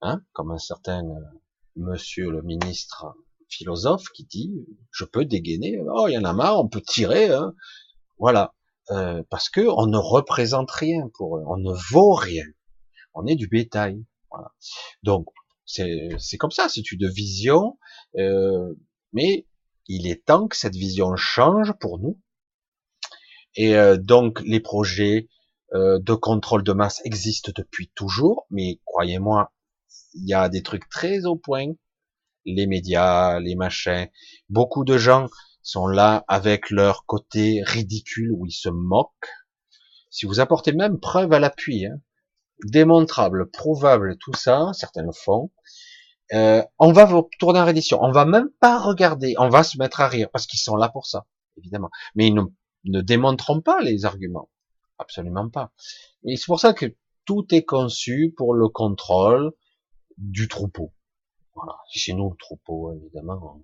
Hein? 0.01 0.21
Comme 0.33 0.51
un 0.51 0.57
certain 0.57 1.03
euh, 1.03 1.39
monsieur 1.75 2.29
le 2.29 2.41
ministre 2.41 3.15
philosophe 3.49 4.05
qui 4.13 4.25
dit, 4.25 4.65
je 4.91 5.05
peux 5.05 5.25
dégainer, 5.25 5.79
oh, 5.89 6.07
il 6.07 6.13
y 6.13 6.17
en 6.17 6.25
a 6.25 6.33
marre, 6.33 6.59
on 6.59 6.67
peut 6.67 6.81
tirer, 6.81 7.31
hein. 7.31 7.53
Voilà. 8.19 8.53
Euh, 8.91 9.21
parce 9.29 9.49
que 9.49 9.61
on 9.61 9.85
ne 9.85 9.97
représente 9.97 10.71
rien 10.71 11.09
pour 11.13 11.37
eux, 11.37 11.43
on 11.47 11.57
ne 11.57 11.73
vaut 11.91 12.13
rien 12.13 12.45
on 13.17 13.25
est 13.25 13.35
du 13.35 13.47
bétail. 13.47 14.05
Voilà. 14.31 14.53
Donc 15.03 15.27
c'est 15.65 16.37
comme 16.39 16.51
ça, 16.51 16.69
c'est 16.69 16.91
une 16.91 17.09
vision, 17.09 17.77
euh, 18.17 18.73
mais 19.11 19.47
il 19.87 20.07
est 20.07 20.23
temps 20.23 20.47
que 20.47 20.55
cette 20.55 20.75
vision 20.75 21.15
change 21.15 21.73
pour 21.79 21.99
nous. 21.99 22.21
Et 23.55 23.75
euh, 23.75 23.97
donc 23.97 24.41
les 24.45 24.59
projets 24.59 25.27
de 25.73 26.13
contrôle 26.13 26.63
de 26.63 26.73
masse 26.73 27.01
existent 27.03 27.51
depuis 27.55 27.91
toujours, 27.95 28.47
mais 28.49 28.79
croyez-moi, 28.85 29.51
il 30.13 30.27
y 30.27 30.33
a 30.33 30.49
des 30.49 30.63
trucs 30.63 30.89
très 30.89 31.25
au 31.25 31.35
point. 31.35 31.73
Les 32.45 32.67
médias, 32.67 33.39
les 33.39 33.55
machins, 33.55 34.07
beaucoup 34.49 34.85
de 34.85 34.97
gens 34.97 35.27
sont 35.61 35.87
là 35.87 36.23
avec 36.27 36.69
leur 36.69 37.05
côté 37.05 37.61
ridicule 37.65 38.31
où 38.31 38.45
ils 38.45 38.53
se 38.53 38.69
moquent. 38.69 39.29
Si 40.09 40.25
vous 40.25 40.39
apportez 40.39 40.71
même 40.71 40.99
preuve 40.99 41.33
à 41.33 41.39
l'appui, 41.39 41.85
hein, 41.85 41.99
démontrable, 42.63 43.49
prouvable, 43.51 44.17
tout 44.17 44.33
ça, 44.33 44.71
certains 44.73 45.03
le 45.03 45.11
font, 45.11 45.51
euh, 46.33 46.63
on 46.79 46.91
va 46.91 47.05
vous 47.05 47.29
tourner 47.39 47.59
en 47.59 47.65
reddition. 47.65 47.99
On 48.01 48.11
va 48.11 48.25
même 48.25 48.49
pas 48.59 48.79
regarder, 48.79 49.35
on 49.37 49.49
va 49.49 49.63
se 49.63 49.77
mettre 49.77 50.01
à 50.01 50.07
rire 50.07 50.29
parce 50.31 50.47
qu'ils 50.47 50.59
sont 50.59 50.75
là 50.75 50.89
pour 50.89 51.05
ça, 51.05 51.25
évidemment. 51.57 51.89
Mais 52.15 52.27
ils 52.27 52.33
ne, 52.33 52.43
ne 52.85 53.01
démontreront 53.01 53.61
pas 53.61 53.81
les 53.81 54.05
arguments, 54.05 54.49
absolument 54.99 55.49
pas. 55.49 55.71
Et 56.23 56.35
c'est 56.35 56.45
pour 56.45 56.59
ça 56.59 56.73
que 56.73 56.85
tout 57.25 57.45
est 57.51 57.63
conçu 57.63 58.33
pour 58.35 58.53
le 58.53 58.69
contrôle 58.69 59.51
du 60.17 60.47
troupeau. 60.47 60.93
Voilà, 61.53 61.77
chez 61.89 62.13
nous 62.13 62.29
le 62.29 62.37
troupeau, 62.37 62.93
évidemment. 62.93 63.61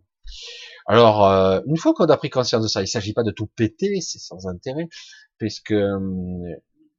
Alors, 0.85 1.25
euh, 1.27 1.61
une 1.67 1.77
fois 1.77 1.93
qu'on 1.93 2.05
a 2.05 2.17
pris 2.17 2.29
conscience 2.29 2.63
de 2.63 2.67
ça, 2.67 2.81
il 2.81 2.87
s'agit 2.87 3.13
pas 3.13 3.23
de 3.23 3.31
tout 3.31 3.47
péter, 3.47 4.01
c'est 4.01 4.19
sans 4.19 4.47
intérêt, 4.47 4.89
puisque 5.37 5.71
hum, 5.71 6.43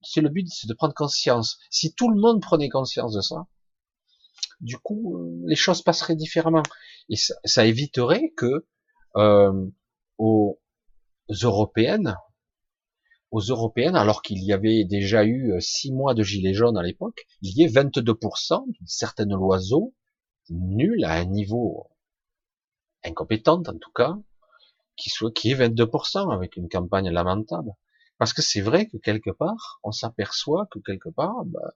c'est 0.02 0.20
le 0.20 0.28
but, 0.28 0.48
c'est 0.48 0.68
de 0.68 0.74
prendre 0.74 0.94
conscience. 0.94 1.58
Si 1.70 1.94
tout 1.94 2.10
le 2.10 2.20
monde 2.20 2.40
prenait 2.40 2.68
conscience 2.68 3.14
de 3.14 3.20
ça, 3.20 3.46
du 4.60 4.78
coup, 4.78 5.16
euh, 5.16 5.42
les 5.46 5.56
choses 5.56 5.82
passeraient 5.82 6.16
différemment. 6.16 6.62
Et 7.08 7.16
ça, 7.16 7.66
éviterait 7.66 8.32
que 8.36 8.66
euh, 9.16 9.66
aux 10.18 10.60
européennes, 11.42 12.16
aux 13.34 13.40
européennes, 13.40 13.96
alors 13.96 14.22
qu'il 14.22 14.44
y 14.44 14.52
avait 14.52 14.84
déjà 14.84 15.24
eu 15.24 15.52
euh, 15.52 15.58
six 15.58 15.92
mois 15.92 16.14
de 16.14 16.22
gilets 16.22 16.54
jaunes 16.54 16.78
à 16.78 16.84
l'époque, 16.84 17.26
il 17.42 17.50
y 17.58 17.64
ait 17.64 17.66
22% 17.66 18.64
d'une 18.70 18.86
certaine 18.86 19.34
loiseau 19.34 19.92
nulle 20.50 21.04
à 21.04 21.14
un 21.14 21.24
niveau 21.24 21.88
incompétente 23.04 23.68
en 23.68 23.76
tout 23.76 23.90
cas, 23.90 24.16
qui 24.96 25.10
soit 25.10 25.32
qui 25.32 25.50
est 25.50 25.56
22% 25.56 26.32
avec 26.32 26.56
une 26.56 26.68
campagne 26.68 27.10
lamentable. 27.10 27.72
Parce 28.18 28.32
que 28.32 28.40
c'est 28.40 28.60
vrai 28.60 28.86
que 28.86 28.98
quelque 28.98 29.30
part, 29.30 29.80
on 29.82 29.90
s'aperçoit 29.90 30.68
que 30.70 30.78
quelque 30.78 31.08
part, 31.08 31.44
bah, 31.46 31.72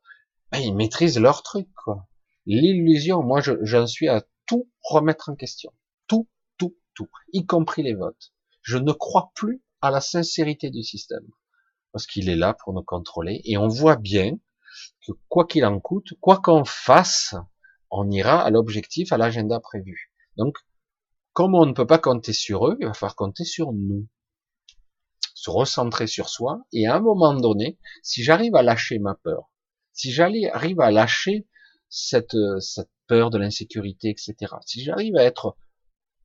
bah, 0.53 0.61
ils 0.61 0.77
maîtrisent 0.77 1.19
leur 1.19 1.43
truc, 1.43 1.67
quoi. 1.75 2.07
L'illusion, 2.47 3.25
moi, 3.25 3.41
j'en 3.43 3.87
suis 3.89 4.07
à 4.09 4.23
tout 4.47 4.71
remettre 4.85 5.29
en 5.29 5.35
question. 5.35 5.73
Tout, 6.07 6.29
tout, 6.57 6.77
tout. 6.95 7.11
Y 7.33 7.47
compris 7.47 7.83
les 7.83 7.95
votes. 7.95 8.33
Je 8.63 8.79
ne 8.79 8.93
crois 8.93 9.33
plus 9.35 9.61
à 9.81 9.91
la 9.91 10.01
sincérité 10.01 10.71
du 10.71 10.85
système. 10.85 11.27
Parce 11.93 12.07
qu'il 12.07 12.29
est 12.29 12.37
là 12.37 12.55
pour 12.55 12.73
nous 12.73 12.83
contrôler. 12.83 13.41
Et 13.45 13.57
on 13.57 13.69
voit 13.69 13.97
bien 13.97 14.33
que 15.07 15.13
quoi 15.29 15.47
qu'il 15.47 15.65
en 15.65 15.81
coûte, 15.81 16.15
quoi 16.21 16.39
qu'on 16.39 16.65
fasse, 16.65 17.35
on 17.91 18.11
ira 18.11 18.43
à 18.43 18.51
l'objectif, 18.51 19.13
à 19.13 19.19
l'agenda 19.19 19.61
prévu. 19.61 20.13
Donc, 20.37 20.59
comme 21.33 21.55
on 21.55 21.67
ne 21.67 21.73
peut 21.73 21.87
pas 21.87 21.99
compter 21.99 22.33
sur 22.33 22.69
eux, 22.69 22.77
il 22.81 22.87
va 22.87 22.95
falloir 22.95 23.17
compter 23.17 23.45
sur 23.45 23.73
nous 23.73 24.07
se 25.39 25.51
recentrer 25.51 26.09
sur 26.09 26.29
soi, 26.29 26.67
et 26.73 26.89
à 26.89 26.97
un 26.97 27.01
moment 27.01 27.33
donné, 27.33 27.79
si 28.03 28.25
j'arrive 28.25 28.57
à 28.57 28.63
lâcher 28.65 28.99
ma 28.99 29.15
peur, 29.15 29.53
si 29.93 30.11
j'arrive 30.11 30.81
à 30.81 30.91
lâcher 30.91 31.47
cette, 31.89 32.37
peur 33.07 33.31
de 33.31 33.39
l'insécurité, 33.39 34.11
etc., 34.11 34.35
si 34.67 34.83
j'arrive 34.83 35.15
à 35.15 35.23
être 35.23 35.57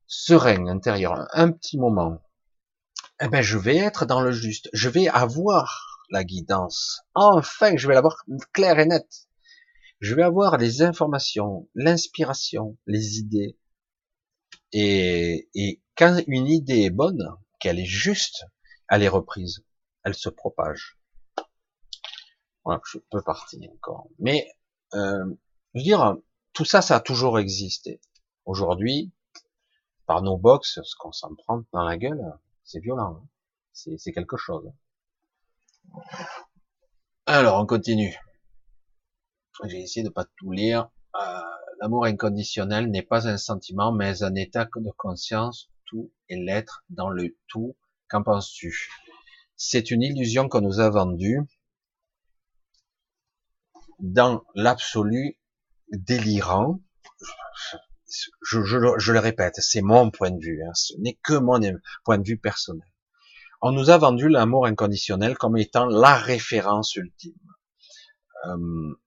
serein 0.07 0.65
intérieur 0.65 1.27
un 1.31 1.51
petit 1.51 1.77
moment, 1.77 2.23
eh 3.23 3.29
ben, 3.29 3.41
je 3.41 3.57
vais 3.57 3.77
être 3.77 4.05
dans 4.05 4.19
le 4.19 4.33
juste, 4.33 4.69
je 4.73 4.89
vais 4.89 5.07
avoir 5.07 6.01
la 6.09 6.25
guidance. 6.25 7.03
Enfin, 7.15 7.77
je 7.77 7.87
vais 7.87 7.93
l'avoir 7.93 8.25
claire 8.51 8.79
et 8.79 8.85
nette. 8.85 9.29
Je 10.01 10.13
vais 10.13 10.23
avoir 10.23 10.57
les 10.57 10.81
informations, 10.81 11.69
l'inspiration, 11.73 12.77
les 12.85 13.19
idées. 13.19 13.57
Et, 14.73 15.47
quand 15.95 16.21
une 16.27 16.47
idée 16.47 16.81
est 16.81 16.89
bonne, 16.89 17.37
qu'elle 17.59 17.79
est 17.79 17.85
juste, 17.85 18.45
elle 18.89 19.03
est 19.03 19.07
reprise, 19.07 19.63
elle 20.03 20.15
se 20.15 20.27
propage. 20.27 20.99
Voilà, 22.65 22.81
je 22.91 22.97
peux 23.09 23.21
partir 23.21 23.59
encore. 23.71 24.09
Mais, 24.19 24.51
euh, 24.95 25.33
je 25.73 25.79
veux 25.79 25.83
dire, 25.83 26.17
tout 26.51 26.65
ça, 26.65 26.81
ça 26.81 26.97
a 26.97 26.99
toujours 26.99 27.39
existé. 27.39 28.01
Aujourd'hui, 28.43 29.13
par 30.07 30.21
nos 30.23 30.37
box, 30.37 30.81
ce 30.83 30.95
qu'on 30.97 31.13
s'en 31.13 31.33
prend 31.35 31.63
dans 31.71 31.83
la 31.83 31.97
gueule, 31.97 32.21
c'est 32.63 32.79
violent. 32.79 33.21
Hein. 33.23 33.27
C'est 33.73 34.11
quelque 34.11 34.37
chose. 34.37 34.71
Alors, 37.25 37.61
on 37.61 37.65
continue. 37.65 38.15
J'ai 39.65 39.81
essayé 39.81 40.03
de 40.03 40.09
pas 40.09 40.25
tout 40.37 40.51
lire. 40.51 40.89
Euh, 41.15 41.41
l'amour 41.79 42.05
inconditionnel 42.05 42.89
n'est 42.89 43.03
pas 43.03 43.27
un 43.27 43.37
sentiment, 43.37 43.91
mais 43.91 44.23
un 44.23 44.35
état 44.35 44.65
de 44.65 44.91
conscience. 44.97 45.69
Tout 45.85 46.11
est 46.29 46.37
l'être 46.37 46.83
dans 46.89 47.09
le 47.09 47.37
tout. 47.47 47.75
Qu'en 48.09 48.23
penses-tu? 48.23 48.89
C'est 49.55 49.91
une 49.91 50.01
illusion 50.01 50.49
qu'on 50.49 50.61
nous 50.61 50.79
a 50.79 50.89
vendue 50.89 51.41
dans 53.99 54.43
l'absolu 54.55 55.37
délirant. 55.91 56.79
Je, 58.41 59.11
le 59.11 59.19
répète, 59.19 59.55
c'est 59.59 59.81
mon 59.81 60.11
point 60.11 60.31
de 60.31 60.39
vue. 60.39 60.63
Hein. 60.63 60.73
ce 60.73 60.93
n'est 60.99 61.17
que 61.23 61.33
mon 61.33 61.59
point 62.03 62.17
de 62.17 62.27
vue 62.27 62.37
personnel. 62.37 62.87
On 63.61 63.71
nous 63.71 63.89
a 63.89 63.97
vendu 63.97 64.27
l'amour 64.27 64.65
inconditionnel 64.65 65.37
comme 65.37 65.57
étant 65.57 65.85
la 65.85 66.15
référence 66.15 66.95
ultime. 66.95 67.33
Euh, 68.45 68.99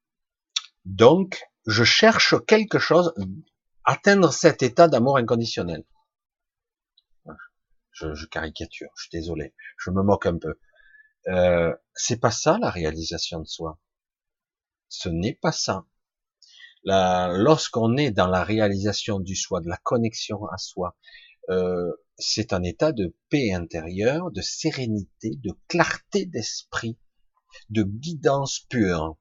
donc, 0.84 1.42
je 1.66 1.84
cherche 1.84 2.34
quelque 2.46 2.78
chose, 2.78 3.12
atteindre 3.84 4.32
cet 4.32 4.62
état 4.62 4.88
d'amour 4.88 5.18
inconditionnel. 5.18 5.84
Je, 7.92 8.26
caricature, 8.26 8.90
je 8.96 9.02
suis 9.04 9.10
désolé, 9.10 9.54
je 9.78 9.90
me 9.90 10.02
moque 10.02 10.26
un 10.26 10.36
peu. 10.36 10.58
Euh, 11.28 11.74
c'est 11.94 12.20
pas 12.20 12.30
ça 12.30 12.58
la 12.58 12.70
réalisation 12.70 13.40
de 13.40 13.46
soi. 13.46 13.78
Ce 14.88 15.08
n'est 15.08 15.34
pas 15.34 15.52
ça. 15.52 15.86
Lorsqu'on 16.86 17.96
est 17.96 18.12
dans 18.12 18.28
la 18.28 18.44
réalisation 18.44 19.18
du 19.18 19.34
soi, 19.34 19.60
de 19.60 19.68
la 19.68 19.76
connexion 19.76 20.46
à 20.46 20.56
soi, 20.56 20.96
euh, 21.48 21.92
c'est 22.16 22.52
un 22.52 22.62
état 22.62 22.92
de 22.92 23.16
paix 23.28 23.52
intérieure, 23.52 24.30
de 24.30 24.40
sérénité, 24.40 25.32
de 25.36 25.52
clarté 25.68 26.26
d'esprit, 26.26 26.96
de 27.70 27.82
guidance 27.82 28.60
pure. 28.68 29.16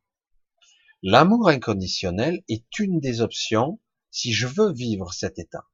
L'amour 1.01 1.49
inconditionnel 1.49 2.43
est 2.49 2.79
une 2.79 2.99
des 2.99 3.21
options 3.21 3.79
si 4.11 4.31
je 4.31 4.47
veux 4.47 4.71
vivre 4.71 5.13
cet 5.13 5.39
état. 5.39 5.67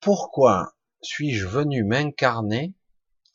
Pourquoi 0.00 0.76
suis-je 1.02 1.46
venu 1.46 1.84
m'incarner 1.84 2.74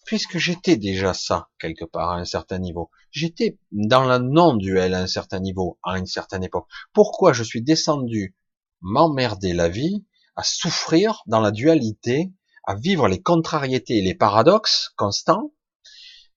puisque 0.06 0.38
j'étais 0.38 0.78
déjà 0.78 1.14
ça 1.14 1.50
quelque 1.60 1.86
part 1.86 2.12
à 2.12 2.18
un 2.18 2.26
certain 2.26 2.60
niveau. 2.60 2.90
J'étais 3.12 3.58
dans 3.72 4.06
le 4.06 4.18
non-duel 4.18 4.94
à 4.94 5.02
un 5.02 5.08
certain 5.08 5.40
niveau, 5.40 5.80
à 5.84 5.98
une 5.98 6.06
certaine 6.06 6.44
époque. 6.44 6.68
Pourquoi 6.94 7.34
je 7.34 7.44
suis 7.44 7.62
descendu 7.62 8.36
m'emmerder 8.82 9.54
la 9.54 9.70
vie, 9.70 10.06
à 10.36 10.44
souffrir 10.44 11.22
dans 11.28 11.40
la 11.40 11.52
dualité, 11.52 12.32
à 12.66 12.76
vivre 12.76 13.08
les 13.08 13.22
contrariétés 13.22 13.98
et 14.00 14.02
les 14.02 14.16
paradoxes 14.16 14.90
constants, 14.96 15.54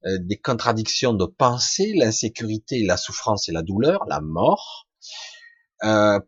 euh, 0.06 0.18
des 0.20 0.38
contradictions 0.38 1.14
de 1.14 1.26
pensée, 1.26 1.92
l'insécurité, 1.94 2.84
la 2.84 2.96
souffrance 2.96 3.48
et 3.48 3.52
la 3.52 3.62
douleur, 3.62 4.04
la 4.06 4.20
mort, 4.20 4.88
euh, 5.84 6.20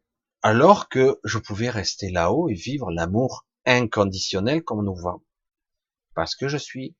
alors 0.43 0.89
que 0.89 1.19
je 1.25 1.39
pouvais 1.39 1.71
rester 1.71 2.11
là-haut 2.11 2.49
et 2.49 2.55
vivre 2.55 2.91
l'amour 2.91 3.47
inconditionnel 3.67 4.63
comme 4.63 4.85
nous 4.85 4.95
voit. 4.95 5.21
Parce 6.15 6.35
que 6.37 6.49
je 6.49 6.57
suis, 6.57 6.97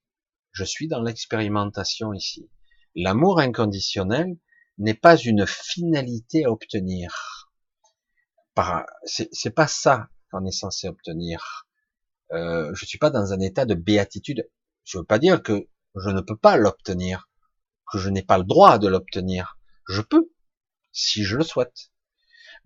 je 0.57 0.65
suis 0.65 0.89
dans 0.89 1.03
l'expérimentation 1.03 2.15
ici. 2.15 2.49
L'amour 2.95 3.41
inconditionnel 3.41 4.39
n'est 4.79 4.95
pas 4.95 5.19
une 5.19 5.47
finalité 5.47 6.47
à 6.47 6.51
obtenir. 6.51 7.51
C'est 9.05 9.51
pas 9.51 9.67
ça 9.67 10.09
qu'on 10.31 10.47
est 10.47 10.59
censé 10.59 10.89
obtenir. 10.89 11.67
Euh, 12.33 12.75
je 12.75 12.87
suis 12.87 12.97
pas 12.97 13.11
dans 13.11 13.35
un 13.35 13.41
état 13.41 13.67
de 13.67 13.75
béatitude. 13.75 14.49
Je 14.85 14.97
veux 14.97 15.05
pas 15.05 15.19
dire 15.19 15.43
que 15.43 15.69
je 15.95 16.09
ne 16.09 16.23
peux 16.23 16.39
pas 16.39 16.57
l'obtenir, 16.57 17.29
que 17.93 17.99
je 17.99 18.09
n'ai 18.09 18.23
pas 18.23 18.39
le 18.39 18.45
droit 18.45 18.79
de 18.79 18.89
l'obtenir. 18.89 19.59
Je 19.91 20.01
peux, 20.01 20.33
si 20.91 21.23
je 21.23 21.37
le 21.37 21.45
souhaite. 21.45 21.91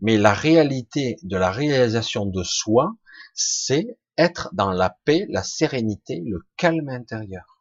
Mais 0.01 0.17
la 0.17 0.33
réalité 0.33 1.17
de 1.25 1.37
la 1.37 1.51
réalisation 1.51 2.25
de 2.25 2.45
soi, 2.45 2.95
c'est 3.35 3.99
être 4.17 4.51
dans 4.53 4.71
la 4.71 4.97
paix, 5.05 5.27
la 5.29 5.43
sérénité, 5.43 6.23
le 6.25 6.47
calme 6.57 6.89
intérieur. 6.89 7.60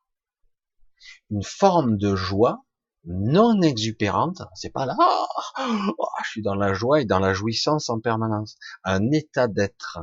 Une 1.31 1.43
forme 1.43 1.97
de 1.97 2.15
joie 2.15 2.63
non 3.05 3.61
exupérante, 3.61 4.41
c'est 4.55 4.71
pas 4.71 4.85
là, 4.85 4.95
oh, 4.99 6.07
je 6.23 6.29
suis 6.29 6.41
dans 6.41 6.55
la 6.55 6.73
joie 6.73 7.01
et 7.01 7.05
dans 7.05 7.19
la 7.19 7.33
jouissance 7.33 7.89
en 7.89 7.99
permanence. 7.99 8.57
Un 8.83 9.11
état 9.11 9.47
d'être. 9.47 9.99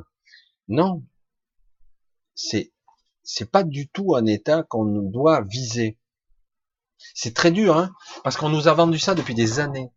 Non, 0.68 1.04
c'est 2.34 2.72
c'est 3.22 3.50
pas 3.50 3.64
du 3.64 3.88
tout 3.88 4.14
un 4.14 4.24
état 4.26 4.62
qu'on 4.62 4.86
doit 5.02 5.42
viser. 5.42 5.98
C'est 7.14 7.34
très 7.34 7.50
dur, 7.50 7.76
hein, 7.76 7.94
parce 8.24 8.36
qu'on 8.36 8.48
nous 8.48 8.68
a 8.68 8.74
vendu 8.74 8.98
ça 8.98 9.14
depuis 9.14 9.34
des 9.34 9.58
années. 9.58 9.90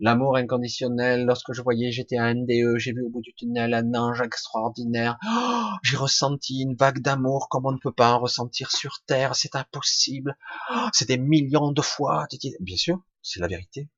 L'amour 0.00 0.36
inconditionnel, 0.36 1.24
lorsque 1.24 1.52
je 1.52 1.62
voyais, 1.62 1.92
j'étais 1.92 2.18
à 2.18 2.32
NDE, 2.32 2.78
j'ai 2.78 2.92
vu 2.92 3.02
au 3.02 3.10
bout 3.10 3.22
du 3.22 3.32
tunnel 3.34 3.74
un 3.74 3.94
ange 3.94 4.20
extraordinaire. 4.20 5.18
Oh, 5.26 5.70
j'ai 5.82 5.96
ressenti 5.96 6.62
une 6.62 6.74
vague 6.74 7.00
d'amour 7.00 7.48
comme 7.48 7.66
on 7.66 7.72
ne 7.72 7.78
peut 7.78 7.92
pas 7.92 8.12
en 8.12 8.18
ressentir 8.18 8.70
sur 8.70 9.02
Terre, 9.06 9.34
c'est 9.34 9.56
impossible. 9.56 10.36
Oh, 10.74 10.88
c'est 10.92 11.08
des 11.08 11.18
millions 11.18 11.72
de 11.72 11.82
fois. 11.82 12.26
Bien 12.60 12.76
sûr, 12.76 13.02
c'est 13.22 13.40
la 13.40 13.48
vérité 13.48 13.88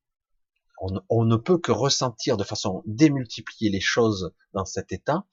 on, 1.09 1.25
ne 1.25 1.37
peut 1.37 1.59
que 1.59 1.73
ressentir 1.73 2.37
de 2.37 2.45
façon 2.45 2.83
démultipliée 2.87 3.71
les 3.71 3.81
choses 3.81 4.33
dans 4.53 4.65
cet 4.65 4.93
état, 4.93 5.25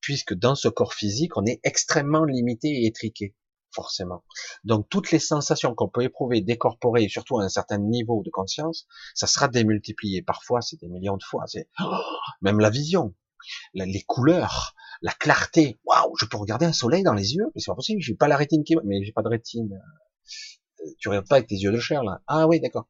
puisque 0.00 0.34
dans 0.34 0.54
ce 0.54 0.68
corps 0.68 0.94
physique, 0.94 1.36
on 1.36 1.46
est 1.46 1.60
extrêmement 1.64 2.24
limité 2.24 2.68
et 2.68 2.86
étriqué, 2.86 3.34
forcément. 3.72 4.24
Donc 4.64 4.88
toutes 4.88 5.10
les 5.10 5.18
sensations 5.18 5.74
qu'on 5.74 5.88
peut 5.88 6.02
éprouver, 6.02 6.40
décorporer, 6.40 7.08
surtout 7.08 7.38
à 7.38 7.44
un 7.44 7.48
certain 7.48 7.78
niveau 7.78 8.22
de 8.24 8.30
conscience, 8.30 8.86
ça 9.14 9.26
sera 9.26 9.48
démultiplié. 9.48 10.22
Parfois, 10.22 10.60
c'est 10.60 10.80
des 10.80 10.88
millions 10.88 11.16
de 11.16 11.22
fois. 11.22 11.44
C'est 11.46 11.68
même 12.42 12.60
la 12.60 12.70
vision, 12.70 13.14
les 13.74 14.02
couleurs, 14.02 14.74
la 15.02 15.12
clarté. 15.12 15.80
Waouh, 15.84 16.14
je 16.18 16.26
peux 16.26 16.36
regarder 16.36 16.66
un 16.66 16.72
soleil 16.72 17.02
dans 17.02 17.14
les 17.14 17.34
yeux, 17.34 17.46
mais 17.54 17.60
c'est 17.60 17.70
pas 17.70 17.76
possible. 17.76 18.00
J'ai 18.00 18.14
pas 18.14 18.28
la 18.28 18.36
rétine 18.36 18.64
qui, 18.64 18.76
mais 18.84 19.02
j'ai 19.04 19.12
pas 19.12 19.22
de 19.22 19.28
rétine. 19.28 19.80
Tu 20.98 21.08
regardes 21.08 21.28
pas 21.28 21.36
avec 21.36 21.48
tes 21.48 21.56
yeux 21.56 21.72
de 21.72 21.78
chair 21.78 22.02
là. 22.02 22.22
Ah 22.26 22.46
oui, 22.46 22.60
d'accord. 22.60 22.88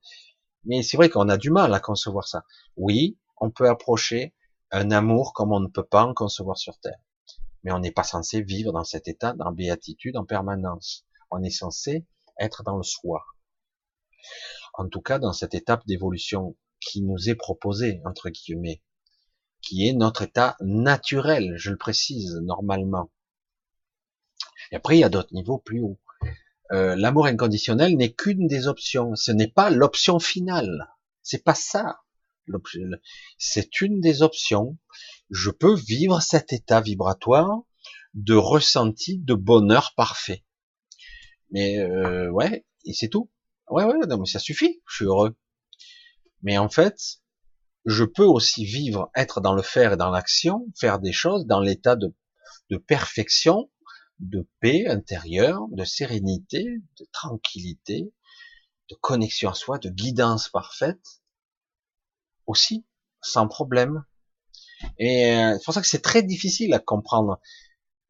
Mais 0.65 0.83
c'est 0.83 0.97
vrai 0.97 1.09
qu'on 1.09 1.29
a 1.29 1.37
du 1.37 1.51
mal 1.51 1.73
à 1.75 1.81
concevoir 1.81 2.29
ça. 2.29 2.45
Oui, 2.77 3.19
on 3.39 3.51
peut 3.51 3.69
approcher 3.69 4.35
un 4.71 4.91
amour 4.91 5.33
comme 5.33 5.53
on 5.53 5.61
ne 5.61 5.69
peut 5.69 5.85
pas 5.85 6.05
en 6.05 6.15
concevoir 6.15 6.59
sur 6.59 6.79
Terre. 6.79 6.99
Mais 7.63 7.73
on 7.73 7.79
n'est 7.79 7.93
pas 7.93 8.03
censé 8.03 8.43
vivre 8.43 8.73
dans 8.73 8.85
cet 8.85 9.09
état, 9.09 9.33
dans 9.35 9.53
béatitude 9.53 10.17
en 10.17 10.25
permanence. 10.25 11.07
On 11.31 11.43
est 11.43 11.51
censé 11.51 12.07
être 12.39 12.63
dans 12.63 12.77
le 12.77 12.83
soi. 12.83 13.25
En 14.75 14.89
tout 14.89 15.01
cas, 15.01 15.19
dans 15.19 15.33
cette 15.33 15.55
étape 15.55 15.87
d'évolution 15.87 16.57
qui 16.81 17.03
nous 17.03 17.29
est 17.29 17.35
proposée, 17.35 18.01
entre 18.05 18.31
guillemets, 18.31 18.83
qui 19.61 19.87
est 19.87 19.93
notre 19.93 20.23
état 20.23 20.57
naturel, 20.61 21.55
je 21.57 21.71
le 21.71 21.77
précise, 21.77 22.37
normalement. 22.43 23.11
Et 24.73 24.77
après, 24.77 24.97
il 24.97 25.01
y 25.01 25.05
a 25.05 25.09
d'autres 25.09 25.35
niveaux 25.35 25.59
plus 25.59 25.81
hauts. 25.81 26.01
Euh, 26.73 26.95
l'amour 26.95 27.27
inconditionnel 27.27 27.97
n'est 27.97 28.13
qu'une 28.13 28.47
des 28.47 28.69
options. 28.69 29.17
Ce 29.17 29.33
n'est 29.33 29.51
pas 29.51 29.71
l'option 29.71 30.19
finale. 30.19 30.89
C'est 31.23 31.45
pas 31.45 31.55
ça. 31.55 32.01
C'est 33.39 33.81
une 33.81 34.01
des 34.01 34.23
options. 34.23 34.79
Je 35.31 35.51
peux 35.51 35.75
vivre 35.75 36.21
cet 36.21 36.53
état 36.53 36.81
vibratoire 36.81 37.63
de 38.15 38.35
ressenti 38.35 39.19
de 39.19 39.35
bonheur 39.35 39.93
parfait. 39.97 40.45
Mais 41.51 41.79
euh, 41.79 42.31
ouais, 42.31 42.67
et 42.85 42.93
c'est 42.93 43.09
tout. 43.09 43.31
Ouais, 43.69 43.85
ouais, 43.85 44.07
non, 44.09 44.19
mais 44.19 44.27
ça 44.27 44.39
suffit. 44.39 44.81
Je 44.89 44.97
suis 44.97 45.05
heureux. 45.05 45.37
Mais 46.43 46.59
en 46.59 46.69
fait, 46.69 46.99
je 47.85 48.05
peux 48.05 48.25
aussi 48.25 48.65
vivre, 48.65 49.11
être 49.15 49.41
dans 49.41 49.55
le 49.55 49.63
faire 49.63 49.93
et 49.93 49.97
dans 49.97 50.11
l'action, 50.11 50.67
faire 50.79 50.99
des 50.99 51.13
choses 51.13 51.47
dans 51.47 51.61
l'état 51.61 51.97
de, 51.97 52.15
de 52.71 52.77
perfection 52.77 53.71
de 54.19 54.47
paix 54.61 54.87
intérieure, 54.87 55.67
de 55.71 55.85
sérénité, 55.85 56.65
de 56.99 57.07
tranquillité, 57.13 58.13
de 58.91 58.95
connexion 58.97 59.51
à 59.51 59.55
soi, 59.55 59.79
de 59.79 59.89
guidance 59.89 60.49
parfaite, 60.49 61.23
aussi, 62.47 62.87
sans 63.23 63.49
problème. 63.49 64.05
Et 64.99 65.33
euh, 65.33 65.55
c'est 65.59 65.65
pour 65.65 65.75
ça 65.75 65.81
que 65.81 65.89
c'est 65.89 66.03
très 66.03 66.23
difficile 66.23 66.75
à 66.75 66.79
comprendre. 66.79 67.41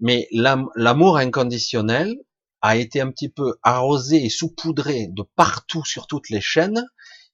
Mais 0.01 0.29
l'amour 0.33 1.19
inconditionnel 1.19 2.17
a 2.63 2.77
été 2.77 3.01
un 3.01 3.11
petit 3.11 3.29
peu 3.29 3.55
arrosé 3.63 4.25
et 4.25 4.31
saupoudré 4.31 5.09
de 5.09 5.23
partout 5.37 5.85
sur 5.85 6.07
toutes 6.07 6.31
les 6.31 6.41
chaînes, 6.41 6.87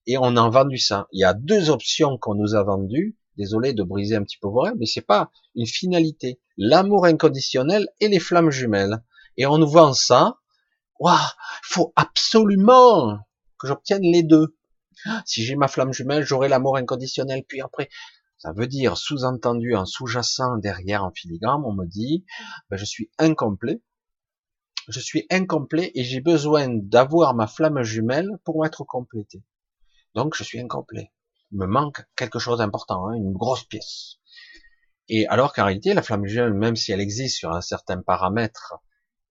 et 0.07 0.19
on 0.19 0.37
a 0.37 0.49
vendu 0.49 0.79
ça. 0.79 1.09
Il 1.13 1.21
y 1.21 1.25
a 1.25 1.35
deux 1.35 1.71
options 1.71 2.17
qu'on 2.19 2.35
nous 2.35 2.55
a 2.55 2.63
vendues. 2.63 3.17
Désolé 3.37 3.75
de 3.75 3.83
briser 3.83 4.17
un 4.17 4.23
petit 4.23 4.39
peu 4.41 4.49
vos 4.49 4.61
rêves, 4.61 4.77
mais 4.79 4.87
c'est 4.87 5.03
pas 5.03 5.31
une 5.55 5.67
finalité. 5.67 6.41
L'amour 6.57 7.05
inconditionnel 7.05 7.87
et 8.01 8.09
les 8.09 8.21
flammes 8.21 8.51
jumelles. 8.51 9.03
Et 9.37 9.47
on 9.47 9.59
nous 9.59 9.69
vend 9.69 9.93
ça. 9.93 10.37
Waouh, 11.01 11.19
faut 11.63 11.93
absolument 11.97 13.19
que 13.59 13.67
j'obtienne 13.67 14.03
les 14.03 14.23
deux. 14.23 14.57
Si 15.27 15.45
j'ai 15.45 15.57
ma 15.57 15.69
flamme 15.69 15.93
jumelle, 15.93 16.25
j'aurai 16.25 16.49
l'amour 16.49 16.79
inconditionnel. 16.79 17.45
Puis 17.47 17.61
après, 17.61 17.91
ça 18.47 18.53
veut 18.53 18.69
dire 18.69 18.97
sous-entendu, 18.97 19.75
en 19.75 19.87
sous-jacent 19.87 20.59
derrière 20.59 21.03
en 21.03 21.11
filigrane, 21.11 21.65
on 21.65 21.73
me 21.73 21.85
dit, 21.85 22.25
ben, 22.71 22.77
je 22.77 22.85
suis 22.85 23.11
incomplet. 23.19 23.83
Je 24.87 25.01
suis 25.01 25.27
incomplet 25.33 25.91
et 25.97 26.05
j'ai 26.05 26.21
besoin 26.21 26.69
d'avoir 26.69 27.35
ma 27.35 27.49
flamme 27.49 27.83
jumelle 27.83 28.31
pour 28.45 28.65
être 28.65 28.85
complété. 28.85 29.43
Donc 30.15 30.37
je 30.37 30.45
suis 30.45 30.61
incomplet. 30.61 31.13
Il 31.51 31.59
me 31.59 31.67
manque 31.67 32.05
quelque 32.15 32.39
chose 32.39 32.59
d'important, 32.59 33.09
hein, 33.09 33.15
une 33.15 33.33
grosse 33.33 33.65
pièce. 33.65 34.19
Et 35.09 35.27
alors 35.27 35.53
qu'en 35.53 35.65
réalité, 35.65 35.93
la 35.93 36.03
flamme 36.03 36.25
jumelle, 36.25 36.55
même 36.55 36.77
si 36.77 36.93
elle 36.93 37.01
existe 37.01 37.39
sur 37.39 37.51
un 37.51 37.63
certain 37.63 38.01
paramètre 38.01 38.75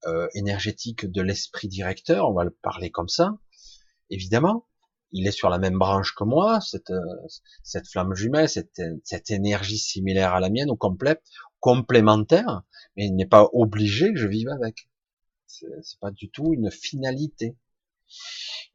euh, 0.08 0.28
énergétique 0.34 1.10
de 1.10 1.22
l'esprit 1.22 1.70
directeur, 1.70 2.30
on 2.30 2.34
va 2.34 2.44
le 2.44 2.52
parler 2.52 2.92
comme 2.92 3.08
ça, 3.08 3.32
évidemment, 4.10 4.68
il 5.12 5.28
est 5.28 5.32
sur 5.32 5.50
la 5.50 5.60
même 5.60 5.78
branche 5.78 6.14
que 6.16 6.24
moi, 6.24 6.62
cette, 6.62 6.92
euh, 6.92 7.28
cette 7.64 7.88
flamme 7.88 8.16
jumelle, 8.16 8.50
cette, 8.50 8.82
cette 9.04 9.32
énergie 9.32 9.78
similaire 9.78 10.34
à 10.34 10.40
la 10.40 10.50
mienne, 10.50 10.70
ou 10.70 10.76
complète, 10.76 11.24
complémentaire, 11.60 12.64
mais 12.96 13.08
il 13.08 13.16
n'est 13.16 13.26
pas 13.26 13.50
obligé 13.54 14.14
que 14.14 14.20
je 14.20 14.28
vive 14.28 14.50
avec. 14.50 14.90
C'est 15.48 16.00
pas 16.00 16.12
du 16.12 16.30
tout 16.30 16.54
une 16.54 16.70
finalité. 16.70 17.56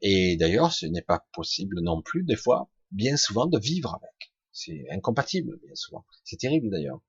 Et 0.01 0.37
d'ailleurs, 0.37 0.73
ce 0.73 0.87
n'est 0.87 1.03
pas 1.03 1.27
possible 1.33 1.81
non 1.81 2.03
plus, 2.03 2.25
des 2.25 2.37
fois, 2.37 2.71
bien 2.91 3.17
souvent, 3.17 3.47
de 3.47 3.59
vivre 3.59 3.95
avec. 3.95 4.33
C'est 4.53 4.87
incompatible, 4.91 5.59
bien 5.63 5.75
souvent. 5.75 6.05
C'est 6.25 6.39
terrible 6.39 6.71
d'ailleurs. 6.71 7.01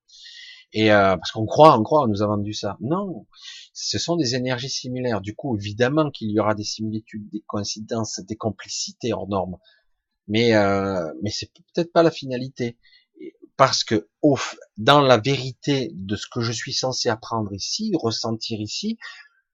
Et 0.73 0.91
euh, 0.91 1.18
parce 1.18 1.31
qu'on 1.31 1.45
croit, 1.45 1.77
on 1.77 1.84
croit, 1.84 2.03
on 2.03 2.07
nous 2.07 2.22
a 2.22 2.27
vendu 2.27 2.53
ça. 2.53 2.77
Non, 2.80 3.27
ce 3.73 3.99
sont 3.99 4.15
des 4.15 4.35
énergies 4.35 4.69
similaires. 4.69 5.22
Du 5.22 5.35
coup, 5.35 5.57
évidemment 5.57 6.10
qu'il 6.11 6.31
y 6.31 6.39
aura 6.39 6.56
des 6.56 6.64
similitudes, 6.64 7.30
des 7.30 7.43
coïncidences, 7.45 8.22
des 8.22 8.38
complicités 8.38 9.14
hors 9.14 9.27
normes. 9.27 9.57
Mais 10.27 10.56
euh, 10.56 11.11
mais 11.22 11.30
c'est 11.30 11.52
peut-être 11.73 11.91
pas 11.91 12.03
la 12.03 12.11
finalité. 12.11 12.77
Parce 13.57 13.84
que 13.84 14.10
au, 14.22 14.38
dans 14.77 15.02
la 15.02 15.18
vérité 15.18 15.91
de 15.93 16.15
ce 16.15 16.26
que 16.31 16.41
je 16.41 16.52
suis 16.52 16.73
censé 16.73 17.10
apprendre 17.10 17.53
ici, 17.53 17.91
ressentir 17.95 18.60
ici, 18.60 18.98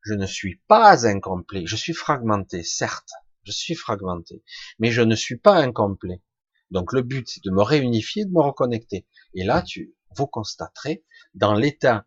je 0.01 0.13
ne 0.13 0.25
suis 0.25 0.61
pas 0.67 1.05
incomplet, 1.05 1.63
je 1.65 1.75
suis 1.75 1.93
fragmenté, 1.93 2.63
certes, 2.63 3.09
je 3.43 3.51
suis 3.51 3.75
fragmenté, 3.75 4.43
mais 4.79 4.91
je 4.91 5.01
ne 5.01 5.15
suis 5.15 5.37
pas 5.37 5.55
incomplet. 5.55 6.21
Donc 6.71 6.93
le 6.93 7.01
but, 7.01 7.27
c'est 7.27 7.43
de 7.43 7.51
me 7.51 7.61
réunifier, 7.61 8.23
de 8.23 8.31
me 8.31 8.41
reconnecter. 8.41 9.05
Et 9.33 9.43
là, 9.43 9.61
tu, 9.61 9.96
vous 10.15 10.27
constaterez, 10.27 11.03
dans 11.33 11.53
l'état, 11.53 12.05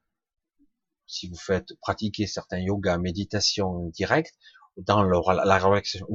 si 1.06 1.28
vous 1.28 1.36
faites 1.36 1.74
pratiquer 1.81 2.27
certains 2.27 2.59
yoga, 2.59 2.98
méditation 2.98 3.89
directe, 3.89 4.35
dans 4.77 5.02
la 5.02 5.59
réaction, 5.59 6.06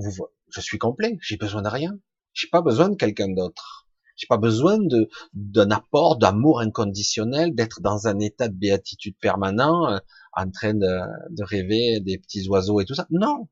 je 0.49 0.61
suis 0.61 0.77
complet, 0.77 1.17
j'ai 1.21 1.37
besoin 1.37 1.61
de 1.61 1.67
rien, 1.67 1.99
j'ai 2.33 2.47
pas 2.47 2.61
besoin 2.61 2.89
de 2.89 2.95
quelqu'un 2.95 3.29
d'autre. 3.29 3.87
J'ai 4.17 4.27
pas 4.27 4.37
besoin 4.37 4.77
de 4.79 5.09
d'un 5.33 5.71
apport 5.71 6.17
d'amour 6.17 6.61
inconditionnel, 6.61 7.53
d'être 7.53 7.81
dans 7.81 8.07
un 8.07 8.19
état 8.19 8.47
de 8.47 8.55
béatitude 8.55 9.17
permanent, 9.19 9.91
euh, 9.91 9.97
en 10.33 10.49
train 10.51 10.73
de, 10.73 10.87
de 11.31 11.43
rêver 11.43 11.99
des 11.99 12.17
petits 12.17 12.47
oiseaux 12.47 12.79
et 12.79 12.85
tout 12.85 12.95
ça. 12.95 13.07
Non, 13.09 13.49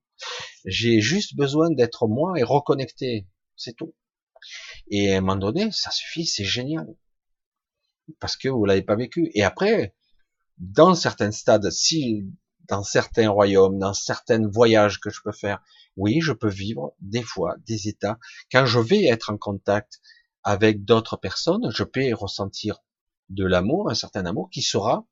j'ai 0.65 1.01
juste 1.01 1.35
besoin 1.35 1.69
d'être 1.69 2.07
moi 2.07 2.33
et 2.37 2.43
reconnecté, 2.43 3.27
c'est 3.57 3.75
tout. 3.75 3.93
Et 4.87 5.13
à 5.13 5.17
un 5.17 5.21
moment 5.21 5.37
donné, 5.37 5.69
ça 5.71 5.91
suffit, 5.91 6.25
c'est 6.25 6.45
génial, 6.45 6.87
parce 8.19 8.37
que 8.37 8.49
vous 8.49 8.65
l'avez 8.65 8.81
pas 8.81 8.95
vécu. 8.95 9.31
Et 9.33 9.43
après, 9.43 9.95
dans 10.57 10.95
certains 10.95 11.31
stades, 11.31 11.69
si 11.71 12.25
dans 12.67 12.83
certains 12.83 13.29
royaumes, 13.29 13.79
dans 13.79 13.93
certains 13.93 14.47
voyages 14.47 14.99
que 14.99 15.09
je 15.09 15.21
peux 15.23 15.31
faire, 15.31 15.61
oui, 15.97 16.21
je 16.21 16.31
peux 16.31 16.49
vivre 16.49 16.95
des 16.99 17.21
fois 17.21 17.55
des 17.67 17.87
états. 17.87 18.17
Quand 18.51 18.65
je 18.65 18.79
vais 18.79 19.05
être 19.05 19.31
en 19.31 19.37
contact 19.37 20.01
avec 20.43 20.83
d'autres 20.85 21.17
personnes, 21.17 21.69
je 21.71 21.83
peux 21.83 22.13
ressentir 22.13 22.79
de 23.29 23.45
l'amour, 23.45 23.89
un 23.89 23.95
certain 23.95 24.25
amour 24.25 24.49
qui 24.49 24.61
sera 24.61 25.05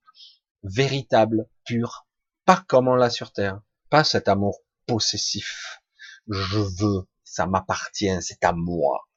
véritable, 0.63 1.47
pur, 1.65 2.07
pas 2.45 2.63
comme 2.67 2.87
on 2.87 2.95
l'a 2.95 3.09
sur 3.09 3.31
Terre, 3.31 3.61
pas 3.89 4.03
cet 4.03 4.27
amour 4.27 4.59
possessif. 4.85 5.81
Je 6.27 6.59
veux, 6.59 7.07
ça 7.23 7.47
m'appartient, 7.47 8.21
c'est 8.21 8.43
à 8.43 8.53
moi. 8.53 9.07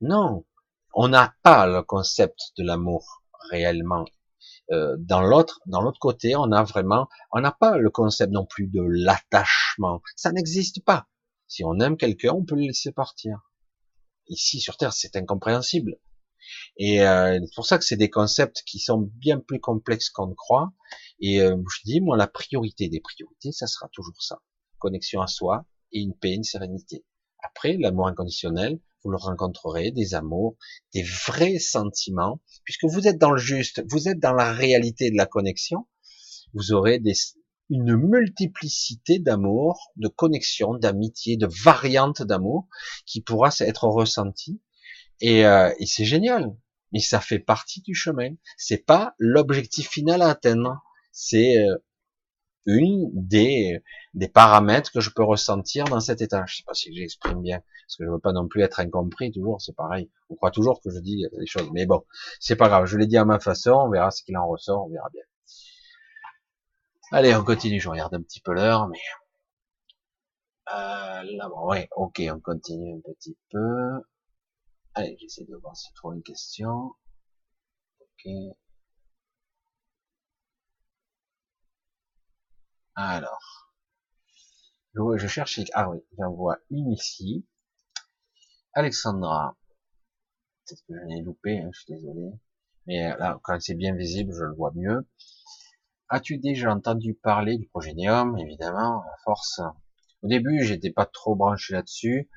Non, 0.00 0.44
on 0.98 1.08
n'a 1.08 1.34
pas 1.42 1.66
le 1.66 1.82
concept 1.82 2.40
de 2.56 2.64
l'amour 2.64 3.22
réellement. 3.50 4.06
Euh, 4.72 4.96
dans 4.98 5.20
l'autre, 5.20 5.60
dans 5.66 5.82
l'autre 5.82 6.00
côté, 6.00 6.34
on 6.36 6.50
a 6.52 6.64
vraiment, 6.64 7.06
on 7.32 7.40
n'a 7.40 7.52
pas 7.52 7.76
le 7.76 7.90
concept 7.90 8.32
non 8.32 8.46
plus 8.46 8.66
de 8.66 8.80
l'attachement. 8.80 10.00
Ça 10.16 10.32
n'existe 10.32 10.82
pas. 10.84 11.06
Si 11.48 11.62
on 11.64 11.78
aime 11.80 11.98
quelqu'un, 11.98 12.32
on 12.32 12.46
peut 12.46 12.54
le 12.54 12.62
laisser 12.62 12.92
partir. 12.92 13.52
Ici 14.28 14.58
sur 14.58 14.78
Terre, 14.78 14.94
c'est 14.94 15.16
incompréhensible. 15.16 15.98
Et 16.78 17.06
euh, 17.06 17.38
c'est 17.42 17.54
pour 17.54 17.66
ça 17.66 17.76
que 17.76 17.84
c'est 17.84 17.96
des 17.96 18.10
concepts 18.10 18.62
qui 18.66 18.78
sont 18.78 18.98
bien 18.98 19.38
plus 19.38 19.60
complexes 19.60 20.08
qu'on 20.08 20.28
ne 20.28 20.34
croit. 20.34 20.72
Et 21.20 21.42
euh, 21.42 21.56
je 21.74 21.80
dis, 21.84 22.00
moi, 22.00 22.16
la 22.16 22.26
priorité 22.26 22.88
des 22.88 23.00
priorités, 23.00 23.52
ça 23.52 23.66
sera 23.66 23.88
toujours 23.92 24.22
ça. 24.22 24.40
Connexion 24.78 25.20
à 25.20 25.26
soi 25.26 25.66
et 25.92 26.00
une 26.00 26.16
paix, 26.16 26.32
une 26.32 26.44
sérénité. 26.44 27.04
Après, 27.42 27.76
l'amour 27.76 28.08
inconditionnel, 28.08 28.80
vous 29.04 29.10
le 29.10 29.16
rencontrerez, 29.16 29.90
des 29.90 30.14
amours, 30.14 30.56
des 30.94 31.02
vrais 31.02 31.58
sentiments, 31.58 32.40
puisque 32.64 32.84
vous 32.84 33.06
êtes 33.06 33.18
dans 33.18 33.30
le 33.30 33.38
juste, 33.38 33.82
vous 33.90 34.08
êtes 34.08 34.18
dans 34.18 34.32
la 34.32 34.52
réalité 34.52 35.10
de 35.10 35.16
la 35.16 35.26
connexion, 35.26 35.86
vous 36.54 36.72
aurez 36.72 36.98
des, 36.98 37.14
une 37.70 37.96
multiplicité 37.96 39.18
d'amour, 39.18 39.92
de 39.96 40.08
connexion, 40.08 40.74
d'amitié, 40.74 41.36
de 41.36 41.48
variantes 41.64 42.22
d'amour 42.22 42.68
qui 43.06 43.20
pourra 43.20 43.50
être 43.60 43.84
ressentie 43.84 44.60
et, 45.20 45.46
euh, 45.46 45.72
et 45.78 45.86
c'est 45.86 46.04
génial. 46.04 46.54
Mais 46.92 47.00
ça 47.00 47.20
fait 47.20 47.38
partie 47.38 47.82
du 47.82 47.94
chemin. 47.94 48.30
C'est 48.56 48.84
pas 48.84 49.14
l'objectif 49.18 49.88
final 49.88 50.22
à 50.22 50.30
atteindre. 50.30 50.82
C'est 51.12 51.58
euh, 51.58 51.76
une 52.66 53.10
des, 53.14 53.82
des 54.14 54.28
paramètres 54.28 54.92
que 54.92 55.00
je 55.00 55.10
peux 55.10 55.22
ressentir 55.22 55.84
dans 55.86 56.00
cet 56.00 56.20
état. 56.20 56.44
Je 56.46 56.56
sais 56.56 56.62
pas 56.64 56.74
si 56.74 56.94
j'exprime 56.94 57.40
bien, 57.40 57.60
parce 57.60 57.96
que 57.96 58.04
je 58.04 58.10
veux 58.10 58.18
pas 58.18 58.32
non 58.32 58.48
plus 58.48 58.62
être 58.62 58.80
incompris 58.80 59.32
toujours, 59.32 59.60
c'est 59.60 59.74
pareil. 59.74 60.10
On 60.28 60.34
croit 60.34 60.50
toujours 60.50 60.80
que 60.80 60.90
je 60.90 60.98
dis 60.98 61.24
des 61.38 61.46
choses, 61.46 61.70
mais 61.72 61.86
bon, 61.86 62.04
c'est 62.40 62.56
pas 62.56 62.68
grave, 62.68 62.86
je 62.86 62.98
l'ai 62.98 63.06
dit 63.06 63.16
à 63.16 63.24
ma 63.24 63.38
façon, 63.38 63.72
on 63.72 63.90
verra 63.90 64.10
ce 64.10 64.22
qu'il 64.22 64.36
en 64.36 64.48
ressort, 64.48 64.84
on 64.86 64.88
verra 64.88 65.08
bien. 65.10 65.22
Allez, 67.12 67.34
on 67.34 67.44
continue, 67.44 67.80
je 67.80 67.88
regarde 67.88 68.14
un 68.14 68.22
petit 68.22 68.40
peu 68.40 68.52
l'heure, 68.52 68.88
mais... 68.88 68.98
Euh, 70.74 71.22
là, 71.22 71.48
bon, 71.48 71.68
ouais, 71.68 71.88
ok, 71.94 72.20
on 72.32 72.40
continue 72.40 72.96
un 72.96 73.12
petit 73.12 73.36
peu. 73.50 74.02
Allez, 74.94 75.16
j'essaie 75.20 75.44
de 75.44 75.54
voir 75.56 75.76
si 75.76 75.88
je 75.90 75.94
trouve 75.94 76.14
une 76.16 76.22
question. 76.24 76.94
Ok. 78.00 78.32
Alors. 82.96 83.70
Je 84.94 85.26
cherche, 85.26 85.60
ah 85.74 85.90
oui, 85.90 85.98
j'en 86.18 86.32
vois 86.32 86.58
une 86.70 86.92
ici. 86.92 87.46
Alexandra. 88.72 89.56
Peut-être 90.66 90.82
que 90.88 90.94
je 90.94 91.06
l'ai 91.06 91.22
loupé, 91.22 91.58
hein, 91.60 91.70
je 91.72 91.80
suis 91.80 91.92
désolé. 91.92 92.32
Mais 92.86 93.08
là, 93.18 93.38
quand 93.44 93.60
c'est 93.60 93.74
bien 93.74 93.94
visible, 93.94 94.32
je 94.32 94.44
le 94.44 94.54
vois 94.54 94.72
mieux. 94.74 95.06
As-tu 96.08 96.38
déjà 96.38 96.72
entendu 96.72 97.14
parler 97.14 97.58
du 97.58 97.68
projet 97.68 97.94
Neom, 97.94 98.38
évidemment, 98.38 99.02
à 99.02 99.16
force. 99.24 99.60
Au 100.22 100.28
début, 100.28 100.64
j'étais 100.64 100.90
pas 100.90 101.06
trop 101.06 101.36
branché 101.36 101.74
là-dessus 101.74 102.30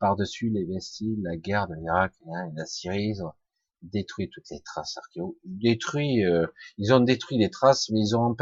par-dessus 0.00 0.48
les 0.48 0.64
vestiges, 0.64 1.18
la 1.22 1.36
guerre 1.36 1.68
de 1.68 1.74
l'Irak 1.74 2.12
et 2.26 2.56
la 2.56 2.66
Syrie, 2.66 3.20
ont 3.22 3.32
détruit 3.82 4.30
toutes 4.30 4.48
les 4.50 4.60
traces 4.60 4.96
archéologiques. 4.96 5.38
Détruit, 5.44 6.24
euh, 6.24 6.46
ils 6.78 6.92
ont 6.92 7.00
détruit 7.00 7.38
les 7.38 7.50
traces, 7.50 7.90
mais 7.90 8.00
ils 8.00 8.16
ont 8.16 8.34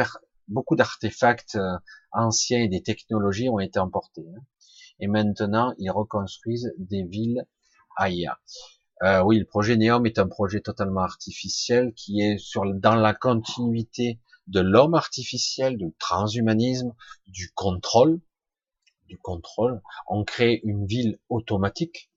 beaucoup 0.49 0.77
d'artefacts 0.77 1.57
euh, 1.57 1.77
anciens 2.13 2.61
et 2.61 2.69
des 2.69 2.83
technologies 2.83 3.49
ont 3.49 3.59
été 3.59 3.79
emportés. 3.79 4.27
Hein. 4.37 4.41
Et 5.01 5.07
maintenant, 5.07 5.73
ils 5.79 5.91
reconstruisent 5.91 6.75
des 6.79 7.05
villes 7.05 7.47
ailleurs. 7.97 8.41
Euh, 9.05 9.23
oui, 9.23 9.39
le 9.39 9.45
projet 9.45 9.77
Neom 9.77 10.07
est 10.07 10.19
un 10.19 10.27
projet 10.27 10.61
totalement 10.61 11.03
artificiel 11.03 11.93
qui 11.95 12.21
est 12.21 12.39
sur 12.39 12.65
dans 12.75 12.97
la 12.97 13.15
continuité 13.15 14.21
de 14.49 14.61
l'homme 14.61 14.95
artificiel, 14.95 15.77
du 15.77 15.95
transhumanisme, 15.99 16.95
du 17.27 17.53
contrôle, 17.55 18.21
du 19.07 19.19
contrôle. 19.19 19.81
On 20.09 20.25
crée 20.25 20.61
une 20.65 20.87
ville 20.87 21.19
automatique 21.29 22.11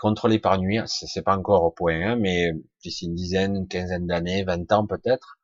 contrôlée 0.00 0.38
par 0.38 0.58
nuit. 0.58 0.78
C'est 0.86 1.22
pas 1.22 1.36
encore 1.36 1.64
au 1.64 1.70
point, 1.70 2.12
hein, 2.12 2.16
mais 2.16 2.52
d'ici 2.82 3.06
une 3.06 3.14
dizaine, 3.14 3.56
une 3.56 3.68
quinzaine 3.68 4.06
d'années, 4.06 4.44
20 4.44 4.70
ans 4.72 4.86
peut-être, 4.86 5.38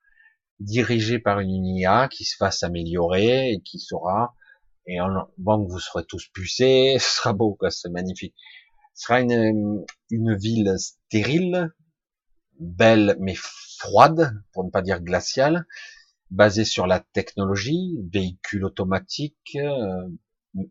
dirigée 0.65 1.19
par 1.19 1.41
une 1.41 1.67
IA 1.67 2.09
qui 2.09 2.25
se 2.25 2.37
va 2.41 2.51
s'améliorer 2.51 3.53
et 3.53 3.61
qui 3.61 3.79
sera 3.79 4.35
et 4.87 5.01
on, 5.01 5.27
bon, 5.39 5.65
vous 5.65 5.79
serez 5.79 6.05
tous 6.05 6.29
pucés, 6.33 6.97
ce 7.01 7.17
sera 7.17 7.33
beau, 7.33 7.55
quoi, 7.55 7.71
c'est 7.71 7.91
magnifique. 7.91 8.35
Ce 8.95 9.07
sera 9.07 9.21
une, 9.21 9.85
une 10.11 10.37
ville 10.37 10.75
stérile, 10.79 11.73
belle 12.59 13.17
mais 13.21 13.35
froide, 13.35 14.43
pour 14.53 14.65
ne 14.65 14.71
pas 14.71 14.83
dire 14.83 15.01
glaciale, 15.01 15.67
basée 16.31 16.65
sur 16.65 16.87
la 16.87 17.01
technologie, 17.01 17.99
véhicules 18.13 18.65
automatiques, 18.65 19.57
euh, 19.57 20.09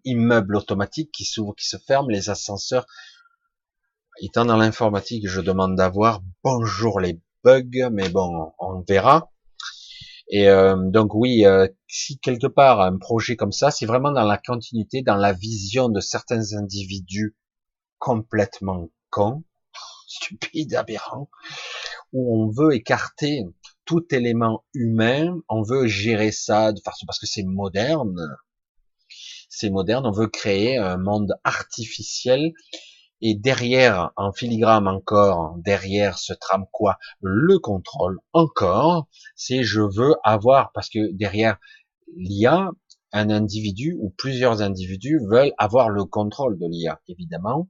immeubles 0.05 0.55
automatiques 0.55 1.11
qui 1.11 1.25
s'ouvrent, 1.25 1.55
qui 1.55 1.67
se 1.67 1.77
ferment, 1.77 2.09
les 2.09 2.29
ascenseurs. 2.29 2.85
Étant 4.21 4.45
dans 4.45 4.57
l'informatique, 4.57 5.27
je 5.27 5.41
demande 5.41 5.75
d'avoir 5.75 6.21
bonjour 6.43 6.99
les 6.99 7.19
bugs, 7.43 7.89
mais 7.91 8.09
bon, 8.09 8.53
on 8.59 8.81
verra. 8.81 9.30
Et 10.31 10.47
euh, 10.47 10.77
donc 10.77 11.13
oui, 11.13 11.45
euh, 11.45 11.67
si 11.87 12.17
quelque 12.17 12.47
part 12.47 12.79
un 12.79 12.97
projet 12.97 13.35
comme 13.35 13.51
ça, 13.51 13.69
c'est 13.69 13.85
vraiment 13.85 14.13
dans 14.13 14.23
la 14.23 14.37
continuité, 14.37 15.01
dans 15.01 15.17
la 15.17 15.33
vision 15.33 15.89
de 15.89 15.99
certains 15.99 16.53
individus 16.53 17.35
complètement 17.99 18.89
cons, 19.09 19.43
stupides, 20.07 20.73
aberrants, 20.73 21.29
où 22.13 22.41
on 22.41 22.49
veut 22.49 22.73
écarter 22.73 23.43
tout 23.83 24.05
élément 24.15 24.63
humain, 24.73 25.35
on 25.49 25.63
veut 25.63 25.87
gérer 25.87 26.31
ça 26.31 26.71
de 26.71 26.79
façon 26.79 27.05
parce 27.05 27.19
que 27.19 27.27
c'est 27.27 27.43
moderne, 27.43 28.17
c'est 29.49 29.69
moderne, 29.69 30.05
on 30.05 30.11
veut 30.11 30.29
créer 30.29 30.77
un 30.77 30.97
monde 30.97 31.33
artificiel 31.43 32.53
et 33.21 33.35
derrière, 33.35 34.11
en 34.15 34.31
filigrane 34.31 34.87
encore, 34.87 35.55
derrière 35.57 36.17
ce 36.17 36.33
trame 36.33 36.65
quoi 36.71 36.97
Le 37.21 37.59
contrôle 37.59 38.19
encore, 38.33 39.07
c'est 39.35 39.63
je 39.63 39.81
veux 39.81 40.15
avoir, 40.23 40.71
parce 40.73 40.89
que 40.89 41.11
derrière 41.13 41.57
l'IA, 42.17 42.71
un 43.13 43.29
individu 43.29 43.95
ou 43.99 44.13
plusieurs 44.17 44.61
individus 44.61 45.19
veulent 45.29 45.53
avoir 45.59 45.89
le 45.89 46.05
contrôle 46.05 46.57
de 46.57 46.65
l'IA, 46.67 46.99
évidemment. 47.07 47.69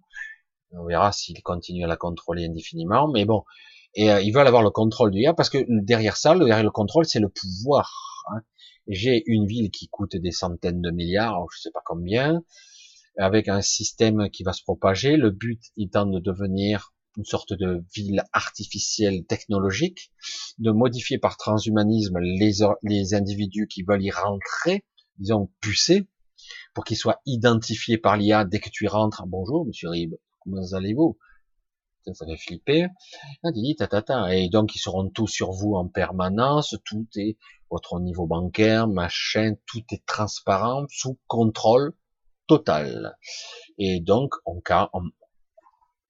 On 0.72 0.86
verra 0.86 1.12
s'ils 1.12 1.44
continuent 1.44 1.84
à 1.84 1.88
la 1.88 1.98
contrôler 1.98 2.46
indéfiniment, 2.46 3.10
mais 3.10 3.26
bon. 3.26 3.44
Et 3.94 4.10
euh, 4.10 4.22
ils 4.22 4.32
veulent 4.32 4.48
avoir 4.48 4.64
le 4.64 4.70
contrôle 4.70 5.12
de 5.12 5.18
l'IA 5.18 5.34
parce 5.34 5.50
que 5.50 5.58
derrière 5.68 6.16
ça, 6.16 6.34
derrière 6.34 6.64
le 6.64 6.72
contrôle, 6.72 7.06
c'est 7.06 7.20
le 7.20 7.28
pouvoir. 7.28 8.24
Hein. 8.32 8.40
J'ai 8.88 9.22
une 9.26 9.46
ville 9.48 9.70
qui 9.70 9.90
coûte 9.90 10.16
des 10.16 10.32
centaines 10.32 10.82
de 10.82 10.92
milliards, 10.92 11.46
je 11.54 11.60
sais 11.60 11.72
pas 11.72 11.82
combien 11.86 12.42
avec 13.18 13.48
un 13.48 13.62
système 13.62 14.30
qui 14.30 14.44
va 14.44 14.54
se 14.54 14.64
propager. 14.64 15.18
Le 15.18 15.32
but 15.32 15.62
étant 15.78 16.06
de 16.06 16.20
devenir 16.20 16.94
une 17.18 17.26
sorte 17.26 17.54
de 17.54 17.84
ville 17.94 18.24
artificielle 18.32 19.26
technologique, 19.26 20.12
de 20.60 20.72
modifier 20.72 21.18
par 21.18 21.38
transhumanisme 21.38 22.18
les, 22.20 23.14
individus 23.14 23.68
qui 23.68 23.84
veulent 23.84 24.04
y 24.04 24.12
rentrer, 24.12 24.86
disons 25.18 25.52
pucer, 25.60 26.08
pour 26.74 26.86
qu'ils 26.86 26.98
soient 26.98 27.22
identifiés 27.26 27.98
par 27.98 28.16
l'IA 28.16 28.46
dès 28.46 28.60
que 28.60 28.70
tu 28.70 28.86
y 28.86 28.88
rentres. 28.88 29.26
Bonjour, 29.28 29.66
monsieur 29.66 29.90
Rib, 29.90 30.16
comment 30.40 30.66
allez-vous? 30.72 31.18
Ça 32.14 32.26
fait 32.26 32.38
flipper. 32.38 32.88
Et 33.44 34.50
donc 34.50 34.76
ils 34.76 34.80
seront 34.80 35.10
tous 35.10 35.28
sur 35.28 35.52
vous 35.52 35.74
en 35.76 35.88
permanence, 35.88 36.76
tout 36.84 37.08
est 37.16 37.38
votre 37.70 38.00
niveau 38.00 38.26
bancaire, 38.26 38.88
machin, 38.88 39.54
tout 39.68 39.84
est 39.92 40.04
transparent, 40.06 40.86
sous 40.90 41.20
contrôle 41.28 41.94
Et 43.78 44.00
donc, 44.00 44.34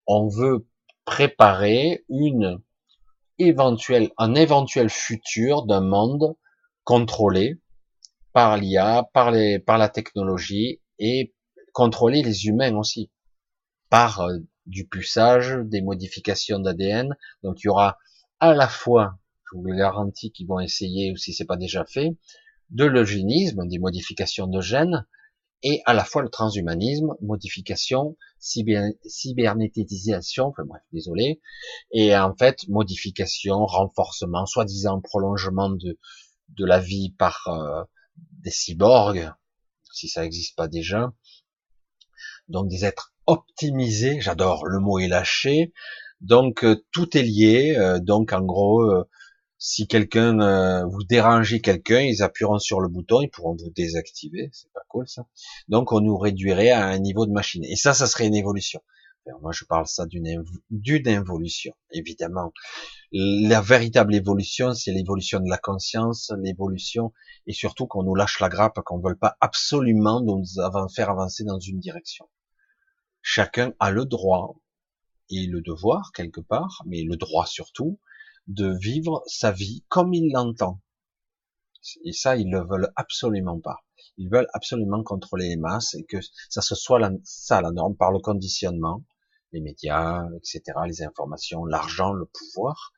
on, 0.08 0.28
veut 0.28 0.68
préparer 1.06 2.04
une 2.10 2.62
éventuelle, 3.38 4.12
un 4.18 4.36
éventuel 4.36 4.90
futur 4.90 5.66
d'un 5.66 5.82
monde 5.82 6.36
contrôlé 6.84 7.60
par 8.34 8.58
l'IA, 8.58 9.10
par 9.14 9.34
par 9.66 9.78
la 9.78 9.90
technologie 9.90 10.82
et 11.00 11.34
contrôler 11.74 12.22
les 12.24 12.46
humains 12.46 12.76
aussi 12.76 13.12
par 13.90 14.22
euh, 14.22 14.38
du 14.66 14.88
puçage, 14.88 15.58
des 15.66 15.82
modifications 15.82 16.60
d'ADN. 16.60 17.16
Donc 17.44 17.62
il 17.62 17.68
y 17.68 17.70
aura 17.70 17.98
à 18.40 18.54
la 18.54 18.68
fois, 18.68 19.20
je 19.46 19.58
vous 19.58 19.64
le 19.66 19.76
garantis 19.76 20.32
qu'ils 20.32 20.48
vont 20.48 20.60
essayer, 20.60 21.12
ou 21.12 21.18
si 21.18 21.34
c'est 21.34 21.46
pas 21.46 21.58
déjà 21.58 21.86
fait, 21.86 22.18
de 22.70 22.86
l'eugénisme, 22.86 23.68
des 23.68 23.80
modifications 23.80 24.48
de 24.48 24.62
gènes, 24.62 25.06
et 25.64 25.82
à 25.86 25.94
la 25.94 26.04
fois 26.04 26.22
le 26.22 26.30
transhumanisme, 26.30 27.16
modification, 27.22 28.18
cyber, 28.40 28.92
cybernétisation, 29.06 30.48
enfin 30.48 30.64
bref, 30.66 30.82
désolé, 30.92 31.42
et 31.92 32.16
en 32.16 32.36
fait 32.36 32.68
modification, 32.68 33.66
renforcement, 33.66 34.46
soi-disant 34.46 35.02
prolongement 35.02 35.70
de, 35.70 36.00
de 36.50 36.66
la 36.66 36.80
vie 36.80 37.14
par 37.18 37.48
euh, 37.48 37.84
des 38.44 38.52
cyborgs, 38.52 39.32
si 39.94 40.08
ça 40.08 40.22
n'existe 40.22 40.56
pas 40.56 40.68
déjà, 40.68 41.14
donc 42.48 42.68
des 42.68 42.86
êtres 42.86 43.14
optimisés, 43.28 44.20
j'adore 44.20 44.66
le 44.66 44.80
mot 44.80 45.00
est 45.00 45.08
lâché, 45.08 45.74
donc 46.22 46.64
euh, 46.64 46.84
tout 46.92 47.16
est 47.16 47.24
lié, 47.24 47.76
euh, 47.78 48.00
donc 48.00 48.34
en 48.34 48.42
gros 48.42 49.06
si 49.64 49.86
quelqu'un 49.86 50.40
euh, 50.40 50.84
vous 50.88 51.04
dérangez 51.04 51.62
quelqu'un, 51.62 52.00
ils 52.00 52.24
appuieront 52.24 52.58
sur 52.58 52.82
le 52.82 52.88
bouton, 52.88 53.22
ils 53.22 53.30
pourront 53.30 53.56
vous 53.56 53.70
désactiver, 53.70 54.50
c'est 54.52 54.74
pas 54.74 54.82
cool 54.88 55.08
ça. 55.08 55.28
Donc 55.68 55.92
on 55.92 56.02
nous 56.02 56.18
réduirait 56.18 56.72
à 56.72 56.88
un 56.88 56.98
niveau 56.98 57.28
de 57.28 57.32
machine. 57.32 57.64
Et 57.66 57.76
ça, 57.76 57.94
ça 57.94 58.08
serait 58.08 58.26
une 58.26 58.34
évolution. 58.34 58.82
moi, 59.40 59.52
je 59.52 59.64
parle 59.66 59.86
ça 59.86 60.08
d'une 60.08 60.44
d'une 60.72 61.08
évolution, 61.08 61.76
évidemment. 61.92 62.52
La 63.12 63.62
véritable 63.62 64.16
évolution, 64.16 64.74
c'est 64.74 64.92
l'évolution 64.92 65.40
de 65.40 65.48
la 65.48 65.60
conscience, 65.60 66.34
l'évolution, 66.42 67.14
et 67.46 67.54
surtout 67.54 67.86
qu'on 67.86 68.02
nous 68.02 68.16
lâche 68.16 68.40
la 68.40 68.50
grappe, 68.50 68.80
qu'on 68.84 68.98
ne 68.98 69.08
veut 69.08 69.16
pas 69.16 69.38
absolument 69.42 70.22
nous 70.22 70.44
faire 70.96 71.12
avancer 71.12 71.44
dans 71.44 71.60
une 71.60 71.80
direction. 71.80 72.28
Chacun 73.22 73.74
a 73.80 73.92
le 73.92 74.06
droit 74.06 74.56
et 75.30 75.46
le 75.46 75.62
devoir 75.62 76.14
quelque 76.16 76.42
part, 76.42 76.82
mais 76.88 77.04
le 77.04 77.16
droit 77.16 77.46
surtout, 77.46 78.00
de 78.48 78.76
vivre 78.78 79.24
sa 79.28 79.52
vie 79.52 79.84
comme 79.88 80.14
il 80.14 80.32
l'entend. 80.32 80.82
Et 82.04 82.12
ça, 82.12 82.36
ils 82.36 82.50
le 82.50 82.66
veulent 82.66 82.92
absolument 82.96 83.60
pas. 83.60 83.80
Ils 84.18 84.30
veulent 84.30 84.50
absolument 84.54 85.04
contrôler 85.04 85.50
les 85.50 85.56
masses 85.56 85.96
et 85.96 86.04
que 86.04 86.18
ça 86.50 86.62
se 86.62 86.76
soit 86.76 87.00
la, 87.00 87.12
ça 87.24 87.62
la 87.62 87.72
norme 87.72 87.96
par 87.96 88.12
le 88.12 88.20
conditionnement, 88.20 89.04
les 89.52 89.62
médias, 89.62 90.28
etc., 90.38 90.62
les 90.86 91.02
informations, 91.02 91.66
l'argent, 91.66 92.14
le 92.14 92.26
pouvoir. 92.26 92.94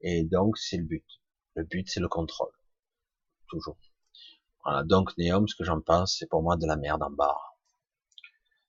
Et 0.00 0.24
donc, 0.24 0.56
c'est 0.58 0.76
le 0.76 0.84
but. 0.84 1.04
Le 1.54 1.64
but, 1.64 1.88
c'est 1.88 2.00
le 2.00 2.08
contrôle. 2.08 2.52
Toujours. 3.48 3.78
Voilà. 4.64 4.84
Donc, 4.84 5.16
Néom, 5.18 5.48
ce 5.48 5.56
que 5.56 5.64
j'en 5.64 5.80
pense, 5.80 6.16
c'est 6.18 6.28
pour 6.28 6.42
moi 6.42 6.56
de 6.56 6.66
la 6.66 6.76
merde 6.76 7.02
en 7.02 7.10
bas. 7.10 7.36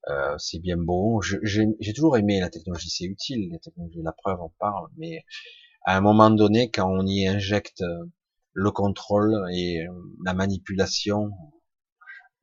Euh, 0.08 0.36
c'est 0.38 0.60
bien 0.60 0.78
beau. 0.78 1.22
J'ai 1.22 1.94
toujours 1.94 2.18
aimé 2.18 2.40
la 2.40 2.50
technologie, 2.50 2.90
c'est 2.90 3.06
utile. 3.06 3.50
La 3.52 3.60
technologie, 3.60 4.02
la 4.02 4.14
preuve, 4.14 4.42
on 4.42 4.50
parle, 4.58 4.90
mais 4.98 5.24
à 5.90 5.98
un 5.98 6.02
moment 6.02 6.30
donné, 6.30 6.70
quand 6.70 6.88
on 6.88 7.04
y 7.08 7.26
injecte 7.28 7.82
euh, 7.82 8.06
le 8.54 8.70
contrôle 8.70 9.34
et 9.52 9.88
euh, 9.88 9.92
la 10.24 10.36
manipulation, 10.36 11.32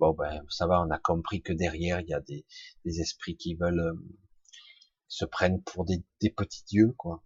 bon 0.01 0.15
ben 0.15 0.43
ça 0.49 0.67
va, 0.67 0.83
on 0.83 0.91
a 0.91 0.99
compris 0.99 1.43
que 1.43 1.53
derrière 1.53 2.01
il 2.01 2.09
y 2.09 2.13
a 2.13 2.21
des, 2.23 2.45
esprits 2.85 3.37
qui 3.37 3.55
veulent 3.55 3.79
euh, 3.79 3.95
se 5.07 5.25
prennent 5.25 5.63
pour 5.63 5.85
des, 5.85 6.05
petits 6.37 6.65
dieux 6.65 6.93
quoi, 6.99 7.23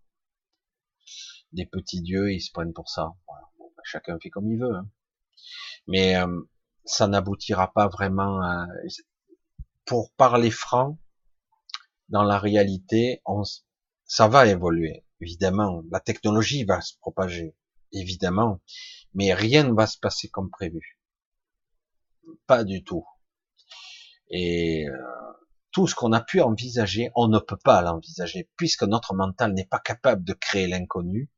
des 1.52 1.64
petits 1.64 2.02
dieux, 2.02 2.30
ils 2.30 2.42
se 2.42 2.52
prennent 2.52 2.74
pour 2.74 2.90
ça. 2.90 3.14
Ben, 3.26 3.66
chacun 3.84 4.18
fait 4.20 4.28
comme 4.28 4.52
il 4.52 4.60
veut, 4.60 4.74
hein. 4.74 4.90
mais 5.86 6.16
ça 6.84 7.08
n'aboutira 7.08 7.72
pas 7.72 7.88
vraiment. 7.88 8.42
Pour 9.86 10.12
parler 10.12 10.50
franc, 10.50 10.98
dans 12.10 12.24
la 12.24 12.38
réalité, 12.38 13.22
on, 13.24 13.42
ça 14.04 14.28
va 14.28 14.46
évoluer 14.46 15.06
évidemment, 15.20 15.82
la 15.90 16.00
technologie 16.00 16.64
va 16.64 16.80
se 16.80 16.94
propager, 17.00 17.54
évidemment, 17.92 18.60
mais 19.14 19.34
rien 19.34 19.64
ne 19.64 19.72
va 19.72 19.86
se 19.86 19.98
passer 19.98 20.28
comme 20.28 20.50
prévu. 20.50 20.98
Pas 22.46 22.64
du 22.64 22.84
tout. 22.84 23.04
Et 24.28 24.88
euh, 24.88 24.96
tout 25.72 25.86
ce 25.86 25.94
qu'on 25.94 26.12
a 26.12 26.20
pu 26.20 26.40
envisager, 26.40 27.10
on 27.14 27.28
ne 27.28 27.38
peut 27.38 27.58
pas 27.62 27.82
l'envisager, 27.82 28.48
puisque 28.56 28.84
notre 28.84 29.14
mental 29.14 29.52
n'est 29.52 29.66
pas 29.66 29.80
capable 29.80 30.24
de 30.24 30.32
créer 30.32 30.66
l'inconnu. 30.66 31.30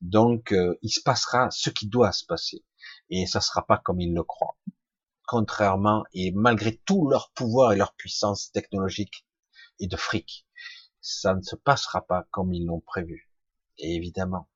Donc, 0.00 0.52
euh, 0.52 0.78
il 0.82 0.90
se 0.90 1.00
passera 1.00 1.50
ce 1.50 1.70
qui 1.70 1.88
doit 1.88 2.12
se 2.12 2.24
passer. 2.24 2.64
Et 3.10 3.26
ça 3.26 3.40
sera 3.40 3.66
pas 3.66 3.78
comme 3.78 4.00
il 4.00 4.14
le 4.14 4.22
croit. 4.22 4.58
Contrairement, 5.26 6.04
et 6.12 6.32
malgré 6.32 6.76
tout 6.84 7.08
leur 7.08 7.30
pouvoir 7.32 7.72
et 7.72 7.76
leur 7.76 7.94
puissance 7.94 8.52
technologique 8.52 9.26
et 9.80 9.86
de 9.86 9.96
fric, 9.96 10.46
ça 11.04 11.34
ne 11.34 11.42
se 11.42 11.54
passera 11.54 12.00
pas 12.06 12.26
comme 12.30 12.54
ils 12.54 12.64
l'ont 12.64 12.80
prévu. 12.80 13.30
Évidemment. 13.76 14.48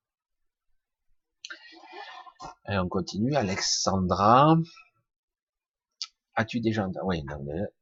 Et 2.67 2.79
on 2.79 2.89
continue. 2.89 3.35
Alexandra. 3.35 4.57
As-tu 6.35 6.61
déjà 6.61 6.89
Oui, 7.05 7.23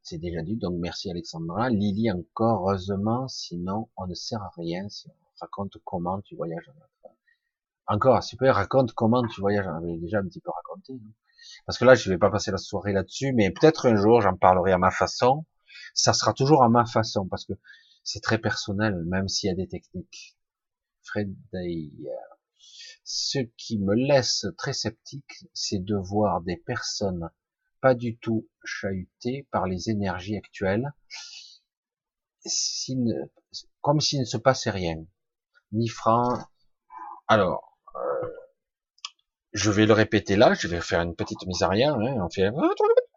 c'est 0.01 0.17
déjà 0.17 0.41
dit. 0.41 0.57
Donc 0.57 0.75
merci 0.79 1.09
Alexandra. 1.09 1.69
Lily 1.69 2.11
encore, 2.11 2.67
heureusement, 2.67 3.29
sinon 3.29 3.89
on 3.95 4.05
ne 4.05 4.13
sert 4.13 4.43
à 4.43 4.51
rien 4.57 4.89
si 4.89 5.07
on 5.07 5.13
raconte 5.39 5.77
comment 5.85 6.19
tu 6.19 6.35
voyages 6.35 6.69
en 7.87 7.93
Encore, 7.95 8.21
super, 8.21 8.55
raconte 8.55 8.91
comment 8.91 9.25
tu 9.27 9.39
voyages. 9.39 9.63
J'avais 9.63 9.97
déjà 9.97 10.19
un 10.19 10.25
petit 10.25 10.41
peu 10.41 10.51
raconté. 10.51 10.99
Parce 11.65 11.77
que 11.77 11.85
là, 11.85 11.95
je 11.95 12.09
vais 12.09 12.17
pas 12.17 12.31
passer 12.31 12.51
la 12.51 12.57
soirée 12.57 12.91
là-dessus, 12.91 13.31
mais 13.31 13.49
peut-être 13.49 13.87
un 13.87 13.95
jour, 13.95 14.19
j'en 14.19 14.35
parlerai 14.35 14.73
à 14.73 14.77
ma 14.77 14.91
façon. 14.91 15.45
Ça 15.93 16.11
sera 16.11 16.33
toujours 16.33 16.63
à 16.63 16.69
ma 16.69 16.85
façon, 16.85 17.27
parce 17.29 17.45
que 17.45 17.53
C'est 18.07 18.21
très 18.21 18.37
personnel, 18.37 19.03
même 19.03 19.27
s'il 19.27 19.49
y 19.49 19.51
a 19.51 19.55
des 19.55 19.67
techniques. 19.67 20.37
Fred 21.03 21.35
Ce 23.03 23.39
qui 23.57 23.79
me 23.79 23.95
laisse 23.95 24.45
très 24.57 24.71
sceptique, 24.71 25.43
c'est 25.53 25.83
de 25.83 25.97
voir 25.97 26.39
des 26.39 26.55
personnes 26.55 27.29
pas 27.81 27.95
du 27.95 28.17
tout 28.17 28.47
chahutées 28.63 29.45
par 29.51 29.67
les 29.67 29.89
énergies 29.89 30.37
actuelles, 30.37 30.93
comme 33.81 33.99
s'il 33.99 34.21
ne 34.21 34.25
se 34.25 34.37
passait 34.37 34.71
rien. 34.71 35.05
Ni 35.73 35.89
franc. 35.89 36.47
Alors, 37.27 37.77
euh, 37.93 38.29
je 39.51 39.69
vais 39.69 39.85
le 39.85 39.91
répéter 39.91 40.37
là, 40.37 40.53
je 40.53 40.69
vais 40.69 40.79
faire 40.79 41.01
une 41.01 41.17
petite 41.17 41.45
mise 41.45 41.61
arrière. 41.61 41.95
Hein, 41.95 42.21
on 42.21 42.29
fait, 42.29 42.51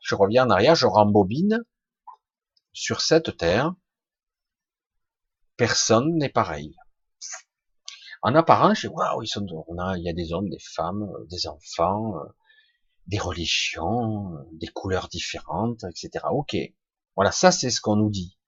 je 0.02 0.16
reviens 0.16 0.46
en 0.46 0.50
arrière, 0.50 0.74
je 0.74 0.86
rembobine 0.86 1.62
sur 2.72 3.02
cette 3.02 3.36
terre. 3.36 3.72
Personne 5.60 6.16
n'est 6.16 6.30
pareil. 6.30 6.74
En 8.22 8.34
apparence, 8.34 8.84
waouh, 8.84 9.22
il 9.22 10.02
y 10.02 10.08
a 10.08 10.14
des 10.14 10.32
hommes, 10.32 10.48
des 10.48 10.58
femmes, 10.58 11.02
euh, 11.02 11.26
des 11.26 11.48
enfants, 11.48 12.16
euh, 12.16 12.24
des 13.08 13.18
religions, 13.18 14.32
euh, 14.36 14.42
des 14.52 14.68
couleurs 14.68 15.08
différentes, 15.08 15.84
etc. 15.84 16.24
Ok, 16.30 16.56
voilà, 17.14 17.30
ça 17.30 17.52
c'est 17.52 17.68
ce 17.68 17.82
qu'on 17.82 17.96
nous 17.96 18.08
dit. 18.08 18.38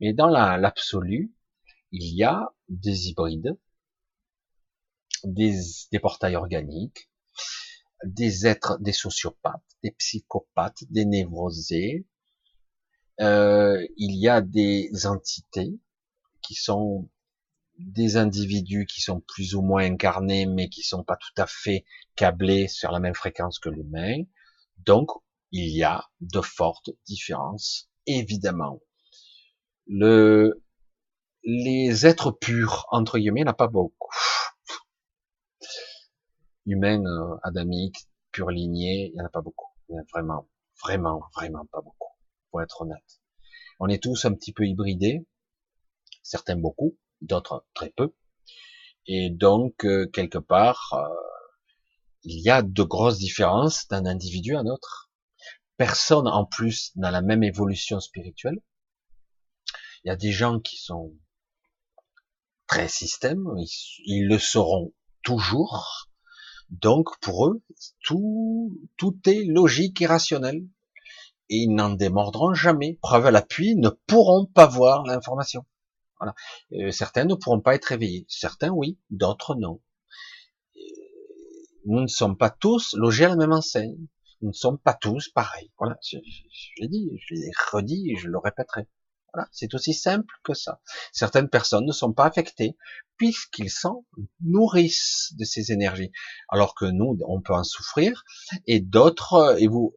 Mais 0.00 0.14
dans 0.14 0.28
l'absolu, 0.28 1.34
il 1.90 2.06
y 2.16 2.24
a 2.24 2.54
des 2.70 3.10
hybrides, 3.10 3.58
des, 5.24 5.60
portails 6.00 6.36
organiques, 6.36 7.10
des 8.02 8.46
êtres, 8.46 8.78
des 8.80 8.94
sociopathes, 8.94 9.76
des 9.82 9.90
psychopathes, 9.90 10.84
des 10.88 11.04
névrosés. 11.04 12.06
Il 13.18 14.16
y 14.16 14.30
a 14.30 14.40
des 14.40 14.90
entités 15.04 15.78
qui 16.52 16.60
sont 16.60 17.08
des 17.78 18.18
individus 18.18 18.84
qui 18.86 19.00
sont 19.00 19.20
plus 19.20 19.54
ou 19.54 19.62
moins 19.62 19.84
incarnés, 19.84 20.44
mais 20.44 20.68
qui 20.68 20.82
sont 20.82 21.02
pas 21.02 21.16
tout 21.16 21.32
à 21.40 21.46
fait 21.46 21.86
câblés 22.14 22.68
sur 22.68 22.92
la 22.92 23.00
même 23.00 23.14
fréquence 23.14 23.58
que 23.58 23.70
l'humain. 23.70 24.24
Donc, 24.84 25.08
il 25.50 25.74
y 25.74 25.82
a 25.82 26.04
de 26.20 26.42
fortes 26.42 26.90
différences, 27.06 27.90
évidemment. 28.06 28.80
Le, 29.86 30.62
les 31.42 32.06
êtres 32.06 32.30
purs, 32.30 32.86
entre 32.90 33.18
guillemets, 33.18 33.40
il 33.40 33.44
n'y 33.44 33.48
en 33.48 33.52
a 33.52 33.54
pas 33.54 33.68
beaucoup. 33.68 34.14
Humains, 36.66 37.04
euh, 37.04 37.36
adamiques, 37.42 38.08
pur 38.30 38.50
ligné, 38.50 39.08
il 39.08 39.14
n'y 39.14 39.22
en 39.22 39.26
a 39.26 39.30
pas 39.30 39.40
beaucoup. 39.40 39.70
Il 39.88 39.94
y 39.94 39.98
en 39.98 40.02
a 40.02 40.04
vraiment, 40.12 40.48
vraiment, 40.82 41.22
vraiment 41.34 41.64
pas 41.72 41.80
beaucoup, 41.80 42.12
pour 42.50 42.60
être 42.60 42.82
honnête. 42.82 43.20
On 43.80 43.88
est 43.88 44.02
tous 44.02 44.26
un 44.26 44.34
petit 44.34 44.52
peu 44.52 44.64
hybridés, 44.64 45.26
certains 46.22 46.56
beaucoup, 46.56 46.96
d'autres 47.20 47.66
très 47.74 47.90
peu. 47.90 48.14
Et 49.06 49.30
donc, 49.30 49.84
euh, 49.84 50.06
quelque 50.06 50.38
part, 50.38 50.92
euh, 50.94 51.14
il 52.24 52.40
y 52.40 52.50
a 52.50 52.62
de 52.62 52.82
grosses 52.82 53.18
différences 53.18 53.88
d'un 53.88 54.06
individu 54.06 54.54
à 54.54 54.60
un 54.60 54.66
autre. 54.66 55.10
Personne 55.76 56.28
en 56.28 56.44
plus 56.44 56.92
n'a 56.96 57.10
la 57.10 57.22
même 57.22 57.42
évolution 57.42 57.98
spirituelle. 58.00 58.60
Il 60.04 60.08
y 60.08 60.10
a 60.10 60.16
des 60.16 60.32
gens 60.32 60.60
qui 60.60 60.76
sont 60.76 61.12
très 62.66 62.88
système, 62.88 63.44
ils, 64.04 64.26
le 64.26 64.38
seront 64.38 64.92
toujours. 65.22 66.08
Donc 66.70 67.18
pour 67.20 67.46
eux, 67.48 67.62
tout, 68.02 68.80
tout 68.96 69.18
est 69.26 69.44
logique 69.44 70.00
et 70.00 70.06
rationnel. 70.06 70.64
Et 71.48 71.56
ils 71.56 71.74
n'en 71.74 71.90
démordront 71.90 72.54
jamais. 72.54 72.98
Preuve 73.02 73.26
à 73.26 73.30
l'appui, 73.30 73.76
ne 73.76 73.90
pourront 73.90 74.46
pas 74.46 74.66
voir 74.66 75.04
l'information. 75.04 75.66
Voilà. 76.22 76.34
Euh, 76.86 76.92
certains 76.92 77.24
ne 77.24 77.34
pourront 77.34 77.60
pas 77.60 77.74
être 77.74 77.90
éveillés. 77.90 78.24
Certains 78.28 78.70
oui, 78.70 78.98
d'autres 79.10 79.56
non. 79.56 79.80
Nous 81.84 82.00
ne 82.00 82.06
sommes 82.06 82.36
pas 82.36 82.50
tous 82.50 82.94
logés 82.94 83.24
à 83.24 83.30
la 83.30 83.36
même 83.36 83.52
enseigne. 83.52 84.06
Nous 84.40 84.50
ne 84.50 84.54
sommes 84.54 84.78
pas 84.78 84.94
tous 84.94 85.28
pareils. 85.30 85.72
Voilà, 85.78 85.98
je, 86.08 86.18
je 86.18 86.70
l'ai 86.78 86.88
dit, 86.88 87.10
je 87.26 87.34
l'ai 87.34 87.50
redit 87.72 88.12
et 88.12 88.16
je 88.16 88.28
le 88.28 88.38
répéterai. 88.38 88.86
Voilà, 89.34 89.48
c'est 89.50 89.74
aussi 89.74 89.94
simple 89.94 90.32
que 90.44 90.54
ça. 90.54 90.80
Certaines 91.12 91.48
personnes 91.48 91.86
ne 91.86 91.92
sont 91.92 92.12
pas 92.12 92.26
affectées 92.26 92.76
puisqu'ils 93.16 93.70
s'en 93.70 94.04
nourrissent 94.40 95.32
de 95.38 95.44
ces 95.44 95.72
énergies, 95.72 96.12
alors 96.48 96.74
que 96.74 96.84
nous, 96.84 97.18
on 97.26 97.40
peut 97.40 97.54
en 97.54 97.64
souffrir. 97.64 98.24
Et 98.66 98.80
d'autres, 98.80 99.56
et 99.58 99.66
vous, 99.66 99.96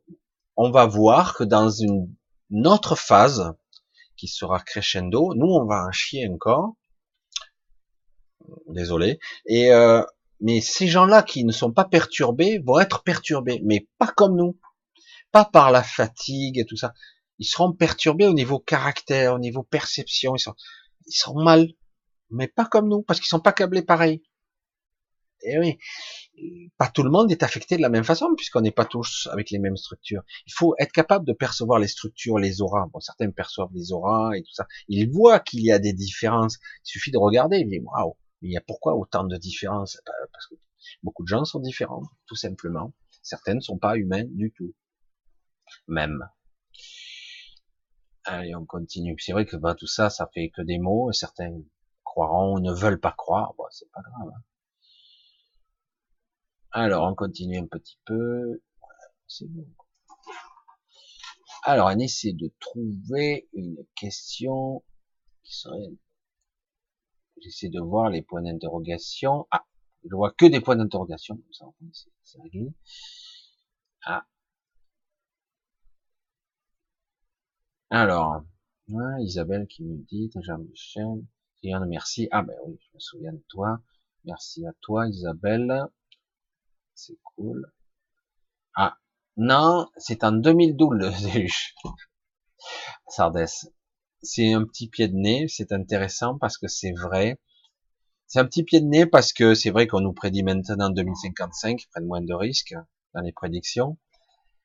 on 0.55 0.71
va 0.71 0.85
voir 0.85 1.35
que 1.35 1.43
dans 1.43 1.69
une, 1.69 2.15
autre 2.65 2.95
phase 2.95 3.53
qui 4.17 4.27
sera 4.27 4.59
crescendo, 4.59 5.33
nous, 5.35 5.47
on 5.47 5.65
va 5.65 5.85
en 5.85 5.91
chier 5.91 6.27
encore. 6.27 6.75
Désolé. 8.67 9.19
Et 9.47 9.71
euh, 9.71 10.03
mais 10.41 10.61
ces 10.61 10.87
gens-là 10.87 11.23
qui 11.23 11.45
ne 11.45 11.51
sont 11.51 11.71
pas 11.71 11.85
perturbés 11.85 12.59
vont 12.59 12.79
être 12.79 13.03
perturbés, 13.03 13.61
mais 13.63 13.87
pas 13.97 14.07
comme 14.07 14.35
nous, 14.35 14.59
pas 15.31 15.45
par 15.45 15.71
la 15.71 15.81
fatigue 15.81 16.59
et 16.59 16.65
tout 16.65 16.75
ça 16.77 16.93
ils 17.39 17.45
seront 17.45 17.73
perturbés 17.73 18.27
au 18.27 18.33
niveau 18.33 18.59
caractère, 18.59 19.33
au 19.33 19.39
niveau 19.39 19.63
perception, 19.63 20.35
ils, 20.35 20.39
sont, 20.39 20.55
ils 21.07 21.13
seront 21.13 21.43
mal, 21.43 21.67
mais 22.29 22.47
pas 22.47 22.65
comme 22.65 22.87
nous, 22.87 23.01
parce 23.01 23.19
qu'ils 23.19 23.27
sont 23.27 23.39
pas 23.39 23.53
câblés 23.53 23.81
pareil. 23.81 24.23
Eh 25.43 25.59
oui, 25.59 25.77
pas 26.77 26.87
tout 26.87 27.03
le 27.03 27.09
monde 27.09 27.31
est 27.31 27.43
affecté 27.43 27.77
de 27.77 27.81
la 27.81 27.89
même 27.89 28.03
façon, 28.03 28.33
puisqu'on 28.35 28.61
n'est 28.61 28.71
pas 28.71 28.85
tous 28.85 29.27
avec 29.31 29.51
les 29.51 29.59
mêmes 29.59 29.77
structures. 29.77 30.23
Il 30.47 30.53
faut 30.53 30.75
être 30.79 30.91
capable 30.91 31.25
de 31.25 31.33
percevoir 31.33 31.79
les 31.79 31.87
structures, 31.87 32.39
les 32.39 32.61
auras. 32.61 32.87
Bon, 32.91 32.99
certains 32.99 33.29
perçoivent 33.31 33.73
les 33.73 33.91
auras 33.91 34.33
et 34.35 34.41
tout 34.41 34.53
ça. 34.53 34.65
Ils 34.87 35.11
voient 35.11 35.39
qu'il 35.39 35.61
y 35.61 35.71
a 35.71 35.79
des 35.79 35.93
différences. 35.93 36.57
Il 36.85 36.89
suffit 36.89 37.11
de 37.11 37.17
regarder. 37.17 37.59
Ils 37.59 37.69
disent, 37.69 37.81
waouh, 37.83 38.15
il 38.41 38.51
y 38.51 38.57
a 38.57 38.61
pourquoi 38.61 38.95
autant 38.95 39.23
de 39.23 39.37
différences? 39.37 39.97
Bah, 40.05 40.13
Parce 40.31 40.47
que 40.47 40.55
beaucoup 41.03 41.23
de 41.23 41.27
gens 41.27 41.45
sont 41.45 41.59
différents, 41.59 42.03
tout 42.27 42.35
simplement. 42.35 42.93
Certains 43.21 43.55
ne 43.55 43.59
sont 43.59 43.77
pas 43.77 43.97
humains 43.97 44.25
du 44.25 44.51
tout. 44.51 44.73
Même. 45.87 46.27
Allez, 48.25 48.55
on 48.55 48.65
continue. 48.65 49.15
C'est 49.19 49.33
vrai 49.33 49.45
que 49.45 49.57
bah, 49.57 49.75
tout 49.75 49.87
ça, 49.87 50.09
ça 50.09 50.29
fait 50.33 50.49
que 50.49 50.61
des 50.61 50.79
mots. 50.79 51.11
Certains 51.11 51.51
croiront 52.03 52.55
ou 52.55 52.59
ne 52.59 52.73
veulent 52.73 52.99
pas 52.99 53.11
croire. 53.11 53.53
Bon, 53.57 53.65
c'est 53.69 53.89
pas 53.91 54.01
grave. 54.01 54.31
Hein. 54.35 54.41
Alors, 56.77 57.09
on 57.09 57.15
continue 57.15 57.57
un 57.57 57.67
petit 57.67 57.97
peu. 58.05 58.61
c'est 59.27 59.47
bon. 59.47 59.65
Alors, 61.63 61.87
on 61.87 61.99
essaie 61.99 62.33
de 62.33 62.51
trouver 62.59 63.47
une 63.53 63.77
question 63.95 64.83
qui 65.43 65.55
serait. 65.55 65.93
J'essaie 67.41 67.69
de 67.69 67.79
voir 67.79 68.09
les 68.09 68.21
points 68.23 68.41
d'interrogation. 68.41 69.47
Ah, 69.51 69.65
je 70.03 70.13
vois 70.13 70.31
que 70.31 70.47
des 70.47 70.59
points 70.59 70.75
d'interrogation. 70.75 71.41
Ça. 71.53 71.65
Ah, 74.05 74.25
Alors, 77.89 78.43
Isabelle 79.21 79.65
qui 79.67 79.83
me 79.83 79.95
dit, 80.09 80.29
Jean-Michel, 80.41 81.23
merci. 81.87 82.27
Ah 82.31 82.43
ben 82.43 82.55
oui, 82.65 82.77
je 82.81 82.95
me 82.95 82.99
souviens 82.99 83.31
de 83.31 83.43
toi. 83.47 83.79
Merci 84.25 84.65
à 84.67 84.73
toi, 84.81 85.07
Isabelle. 85.07 85.87
C'est 86.95 87.17
cool. 87.35 87.69
Ah, 88.75 88.97
non, 89.35 89.89
c'est 89.97 90.23
en 90.23 90.31
2012 90.31 90.89
le 90.93 91.11
Zéluche. 91.11 91.75
Sardès. 93.09 93.69
C'est 94.23 94.53
un 94.53 94.65
petit 94.65 94.87
pied 94.87 95.09
de 95.09 95.15
nez, 95.15 95.47
c'est 95.49 95.73
intéressant 95.73 96.37
parce 96.37 96.57
que 96.57 96.67
c'est 96.67 96.93
vrai. 96.93 97.39
C'est 98.27 98.39
un 98.39 98.45
petit 98.45 98.63
pied 98.63 98.79
de 98.79 98.87
nez 98.87 99.05
parce 99.05 99.33
que 99.33 99.53
c'est 99.53 99.69
vrai 99.71 99.87
qu'on 99.87 99.99
nous 99.99 100.13
prédit 100.13 100.41
maintenant 100.41 100.89
2055, 100.89 101.85
prennent 101.91 102.05
moins 102.07 102.21
de 102.21 102.33
risques 102.33 102.75
dans 103.13 103.21
les 103.21 103.33
prédictions. 103.33 103.97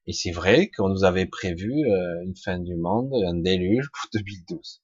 Et 0.07 0.13
c'est 0.13 0.31
vrai 0.31 0.71
qu'on 0.71 0.89
nous 0.89 1.05
avait 1.05 1.27
prévu 1.27 1.73
euh, 1.85 2.23
une 2.25 2.37
fin 2.37 2.59
du 2.59 2.77
monde, 2.77 3.13
un 3.27 3.35
déluge 3.35 3.91
pour 3.93 4.09
2012. 4.15 4.83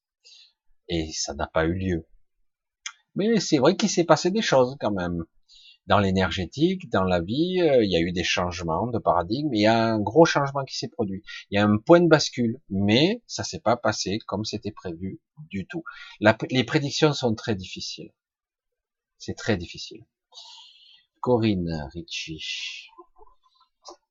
Et 0.89 1.11
ça 1.13 1.33
n'a 1.35 1.47
pas 1.47 1.65
eu 1.65 1.75
lieu. 1.75 2.07
Mais 3.15 3.41
c'est 3.41 3.59
vrai 3.59 3.77
qu'il 3.77 3.89
s'est 3.89 4.05
passé 4.05 4.31
des 4.31 4.43
choses 4.43 4.77
quand 4.81 4.93
même. 4.93 5.25
Dans 5.87 5.99
l'énergétique, 5.99 6.91
dans 6.91 7.05
la 7.05 7.21
vie, 7.21 7.61
euh, 7.61 7.85
il 7.85 7.91
y 7.91 7.97
a 7.97 8.01
eu 8.01 8.13
des 8.13 8.25
changements 8.25 8.89
de 8.89 8.99
paradigme. 8.99 9.55
Il 9.55 9.61
y 9.61 9.67
a 9.67 9.85
un 9.85 10.01
gros 10.01 10.25
changement 10.25 10.65
qui 10.65 10.77
s'est 10.77 10.89
produit. 10.89 11.23
Il 11.51 11.57
y 11.57 11.59
a 11.59 11.65
un 11.65 11.79
point 11.79 12.01
de 12.01 12.09
bascule, 12.09 12.61
mais 12.71 13.23
ça 13.27 13.45
s'est 13.45 13.61
pas 13.61 13.77
passé 13.77 14.19
comme 14.27 14.45
c'était 14.45 14.73
prévu 14.73 15.21
du 15.51 15.67
tout. 15.67 15.85
les 16.51 16.65
prédictions 16.65 17.13
sont 17.13 17.35
très 17.35 17.55
difficiles. 17.55 18.13
C'est 19.19 19.35
très 19.35 19.57
difficile. 19.57 20.05
Corinne 21.21 21.89
Ricci. 21.93 22.89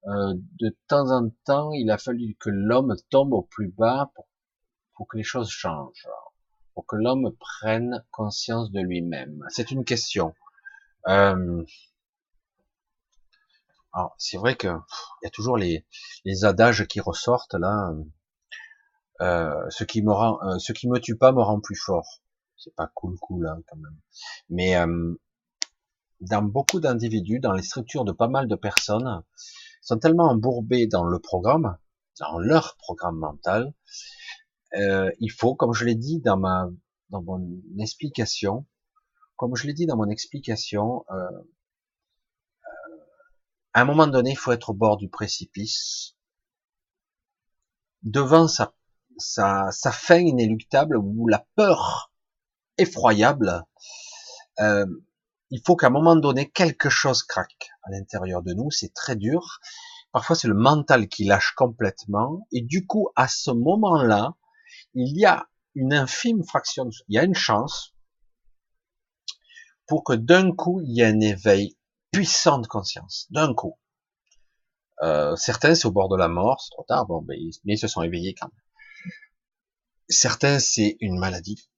Euh, 0.07 0.33
de 0.59 0.75
temps 0.87 1.09
en 1.11 1.29
temps, 1.45 1.71
il 1.71 1.89
a 1.89 1.97
fallu 1.97 2.35
que 2.39 2.49
l'homme 2.49 2.95
tombe 3.09 3.33
au 3.33 3.41
plus 3.41 3.69
bas 3.69 4.11
pour, 4.93 5.07
que 5.07 5.17
les 5.17 5.23
choses 5.23 5.49
changent, 5.49 6.07
pour 6.73 6.85
que 6.85 6.95
l'homme 6.95 7.35
prenne 7.39 8.03
conscience 8.11 8.71
de 8.71 8.81
lui-même. 8.81 9.43
C'est 9.49 9.71
une 9.71 9.85
question. 9.85 10.33
Euh, 11.07 11.63
c'est 14.17 14.37
vrai 14.37 14.55
que 14.55 14.67
il 14.67 15.25
y 15.25 15.27
a 15.27 15.29
toujours 15.29 15.57
les, 15.57 15.85
les 16.25 16.45
adages 16.45 16.85
qui 16.87 16.99
ressortent 16.99 17.55
là. 17.55 17.93
Euh, 19.21 19.65
ce 19.69 19.83
qui 19.85 20.01
me 20.01 20.11
rend, 20.11 20.59
ce 20.59 20.73
qui 20.73 20.89
me 20.89 20.99
tue 20.99 21.17
pas 21.17 21.31
me 21.31 21.41
rend 21.41 21.59
plus 21.61 21.75
fort. 21.75 22.21
C'est 22.57 22.75
pas 22.75 22.89
cool 22.93 23.17
cool 23.19 23.47
hein, 23.47 23.61
quand 23.67 23.77
même. 23.77 23.97
Mais 24.49 24.75
euh, 24.77 25.15
dans 26.21 26.41
beaucoup 26.41 26.79
d'individus, 26.79 27.39
dans 27.39 27.53
les 27.53 27.63
structures 27.63 28.05
de 28.05 28.11
pas 28.11 28.27
mal 28.27 28.47
de 28.47 28.55
personnes, 28.55 29.23
sont 29.81 29.99
tellement 29.99 30.29
embourbés 30.29 30.87
dans 30.87 31.05
le 31.05 31.19
programme, 31.19 31.77
dans 32.19 32.39
leur 32.39 32.75
programme 32.77 33.17
mental. 33.17 33.73
Euh, 34.75 35.11
il 35.19 35.31
faut, 35.31 35.55
comme 35.55 35.73
je 35.73 35.85
l'ai 35.85 35.95
dit 35.95 36.19
dans 36.19 36.37
ma 36.37 36.69
dans 37.11 37.21
mon 37.21 37.47
explication, 37.79 38.65
comme 39.35 39.55
je 39.55 39.67
l'ai 39.67 39.73
dit 39.73 39.85
dans 39.85 39.97
mon 39.97 40.09
explication, 40.09 41.05
euh, 41.09 41.15
euh, 41.15 42.97
à 43.73 43.81
un 43.81 43.85
moment 43.85 44.07
donné, 44.07 44.31
il 44.31 44.37
faut 44.37 44.51
être 44.51 44.69
au 44.69 44.73
bord 44.73 44.97
du 44.97 45.09
précipice, 45.09 46.15
devant 48.03 48.47
sa, 48.47 48.73
sa, 49.17 49.71
sa 49.71 49.91
fin 49.91 50.19
inéluctable 50.19 50.97
ou 50.97 51.27
la 51.27 51.45
peur 51.55 52.11
effroyable. 52.77 53.65
Euh, 54.59 54.85
il 55.51 55.61
faut 55.65 55.75
qu'à 55.75 55.87
un 55.87 55.91
moment 55.91 56.15
donné, 56.15 56.49
quelque 56.49 56.89
chose 56.89 57.23
craque 57.23 57.69
à 57.83 57.91
l'intérieur 57.91 58.41
de 58.41 58.53
nous. 58.53 58.71
C'est 58.71 58.93
très 58.93 59.15
dur. 59.15 59.59
Parfois, 60.11 60.35
c'est 60.35 60.47
le 60.47 60.53
mental 60.53 61.07
qui 61.07 61.25
lâche 61.25 61.53
complètement. 61.55 62.47
Et 62.51 62.61
du 62.61 62.87
coup, 62.87 63.09
à 63.15 63.27
ce 63.27 63.51
moment-là, 63.51 64.35
il 64.93 65.17
y 65.17 65.25
a 65.25 65.47
une 65.75 65.93
infime 65.93 66.43
fraction, 66.43 66.89
il 67.09 67.15
y 67.15 67.19
a 67.19 67.23
une 67.23 67.35
chance 67.35 67.94
pour 69.87 70.03
que 70.03 70.13
d'un 70.13 70.51
coup, 70.51 70.81
il 70.81 70.95
y 70.95 71.01
ait 71.01 71.05
un 71.05 71.19
éveil 71.19 71.77
puissant 72.11 72.59
de 72.59 72.67
conscience. 72.67 73.27
D'un 73.29 73.53
coup. 73.53 73.77
Euh, 75.01 75.35
certains, 75.35 75.75
c'est 75.75 75.87
au 75.87 75.91
bord 75.91 76.09
de 76.09 76.17
la 76.17 76.27
mort, 76.29 76.61
c'est 76.61 76.71
trop 76.71 76.85
tard, 76.87 77.05
bon, 77.05 77.21
ben, 77.21 77.37
mais 77.65 77.73
ils 77.73 77.77
se 77.77 77.87
sont 77.87 78.01
éveillés 78.01 78.33
quand 78.33 78.47
même. 78.47 79.11
Certains, 80.07 80.59
c'est 80.59 80.97
une 81.01 81.19
maladie. 81.19 81.69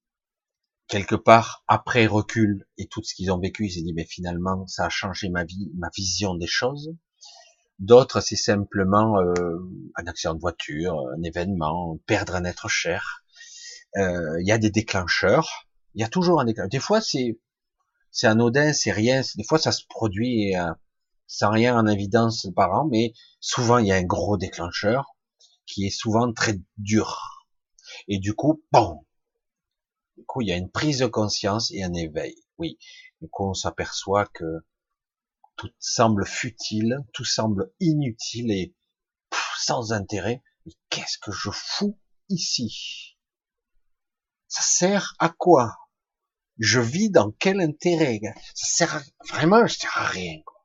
Quelque 0.88 1.16
part, 1.16 1.64
après 1.68 2.06
recul 2.06 2.68
et 2.77 2.88
tout 2.88 3.03
ce 3.03 3.14
qu'ils 3.14 3.32
ont 3.32 3.40
vécu, 3.40 3.66
ils 3.66 3.72
se 3.72 3.80
disent, 3.80 3.94
mais 3.95 4.06
finalement, 4.06 4.68
ça 4.68 4.86
a 4.86 4.90
changé 4.90 5.30
ma 5.30 5.44
vie, 5.44 5.72
ma 5.76 5.90
vision 5.95 6.36
des 6.36 6.48
choses. 6.48 6.94
D'autres, 7.80 8.22
c'est 8.22 8.38
simplement 8.38 9.19
euh, 9.19 9.58
un 9.95 10.08
accident 10.08 10.34
de 10.34 10.40
voiture, 10.40 11.00
un 11.18 11.24
événement, 11.24 12.00
perdre 12.06 12.36
un 12.36 12.44
être 12.44 12.69
cher. 12.69 13.24
Euh, 13.98 14.40
il 14.42 14.48
y 14.48 14.52
a 14.52 14.58
des 14.58 14.72
déclencheurs. 14.72 15.68
Il 15.94 16.02
y 16.02 16.03
a 16.03 16.08
toujours 16.08 16.40
un 16.40 16.45
déclencheur. 16.45 16.69
Des 16.69 16.80
fois, 16.80 17.02
c'est 17.02 17.40
c'est 18.18 18.26
anodin, 18.26 18.74
c'est 18.74 18.92
rien. 18.92 19.22
Des 19.36 19.44
fois, 19.44 19.60
ça 19.60 19.72
se 19.72 19.86
produit 19.88 20.56
euh, 20.56 20.74
sans 21.28 21.52
rien 21.52 21.78
en 21.78 21.86
évidence 21.86 22.48
par 22.56 22.72
an, 22.74 22.88
mais 22.90 23.14
souvent 23.40 23.78
il 23.78 23.86
y 23.86 23.92
a 23.92 23.96
un 23.96 24.04
gros 24.04 24.38
déclencheur 24.38 25.16
qui 25.68 25.86
est 25.86 25.92
souvent 25.92 26.34
très 26.34 26.60
dur. 26.78 27.46
Et 28.08 28.18
du 28.18 28.34
coup, 28.34 28.64
bon, 28.72 29.06
du 30.18 30.26
coup 30.26 30.42
il 30.42 30.48
y 30.48 30.52
a 30.52 30.58
une 30.58 30.72
prise 30.72 30.98
de 30.98 31.06
conscience 31.06 31.70
et 31.72 31.84
un 31.84 31.94
éveil. 31.94 32.34
Oui, 32.58 32.80
du 33.22 33.30
coup 33.30 33.52
on 33.52 33.54
s'aperçoit 33.54 34.26
que 34.26 34.66
tout 35.56 35.70
semble 35.78 36.26
futile, 36.26 36.98
tout 37.14 37.26
semble 37.26 37.72
inutile 37.80 38.50
et 38.50 38.74
sans 39.60 39.94
intérêt. 39.94 40.42
Mais 40.66 40.74
qu'est-ce 40.90 41.20
que 41.20 41.32
je 41.32 41.52
fous 41.52 42.00
ici? 42.30 43.16
Ça 44.48 44.64
sert 44.64 45.14
à 45.20 45.30
quoi? 45.30 45.78
Je 46.60 46.80
vis 46.80 47.10
dans 47.10 47.32
quel 47.32 47.61
intérêt 47.61 48.19
Ça 48.56 48.88
sert 48.88 49.03
vraiment, 49.30 49.68
ça 49.68 49.76
sert 49.80 49.98
à 49.98 50.08
rien. 50.08 50.42
Quoi. 50.45 50.58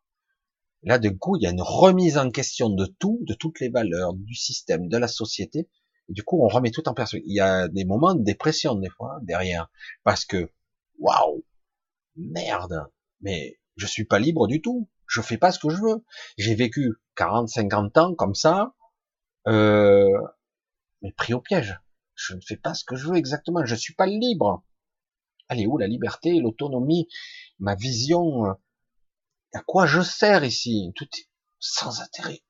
Là, 0.84 0.98
de 0.98 1.10
coup, 1.10 1.36
il 1.36 1.42
y 1.42 1.46
a 1.46 1.50
une 1.50 1.62
remise 1.62 2.18
en 2.18 2.30
question 2.30 2.68
de 2.70 2.86
tout, 2.86 3.20
de 3.22 3.34
toutes 3.34 3.60
les 3.60 3.68
valeurs, 3.68 4.14
du 4.14 4.34
système, 4.34 4.88
de 4.88 4.96
la 4.96 5.08
société. 5.08 5.68
Et 6.08 6.12
du 6.12 6.24
coup, 6.24 6.42
on 6.42 6.48
remet 6.48 6.70
tout 6.70 6.88
en 6.88 6.94
perspective. 6.94 7.28
Il 7.28 7.36
y 7.36 7.40
a 7.40 7.68
des 7.68 7.84
moments 7.84 8.14
de 8.14 8.24
dépression, 8.24 8.74
des 8.74 8.88
fois, 8.88 9.20
derrière. 9.22 9.70
Parce 10.02 10.24
que, 10.24 10.50
waouh, 10.98 11.44
merde, 12.16 12.90
mais 13.20 13.60
je 13.76 13.86
suis 13.86 14.04
pas 14.04 14.18
libre 14.18 14.48
du 14.48 14.60
tout. 14.60 14.88
Je 15.06 15.20
fais 15.20 15.38
pas 15.38 15.52
ce 15.52 15.58
que 15.58 15.68
je 15.68 15.80
veux. 15.80 16.04
J'ai 16.36 16.54
vécu 16.54 16.94
40, 17.16 17.48
50 17.48 17.98
ans 17.98 18.14
comme 18.14 18.34
ça, 18.34 18.74
euh, 19.46 20.08
mais 21.02 21.12
pris 21.12 21.34
au 21.34 21.40
piège. 21.40 21.78
Je 22.14 22.34
ne 22.34 22.40
fais 22.40 22.56
pas 22.56 22.74
ce 22.74 22.84
que 22.84 22.96
je 22.96 23.08
veux 23.08 23.16
exactement. 23.16 23.64
Je 23.64 23.74
suis 23.74 23.94
pas 23.94 24.06
libre. 24.06 24.64
Allez, 25.52 25.66
où 25.66 25.76
la 25.76 25.86
liberté, 25.86 26.40
l'autonomie, 26.40 27.08
ma 27.58 27.74
vision, 27.74 28.44
à 29.52 29.60
quoi 29.66 29.84
je 29.84 30.00
sers 30.00 30.44
ici? 30.44 30.90
Tout 30.96 31.04
est 31.04 31.28
sans 31.58 32.00
intérêt. 32.00 32.40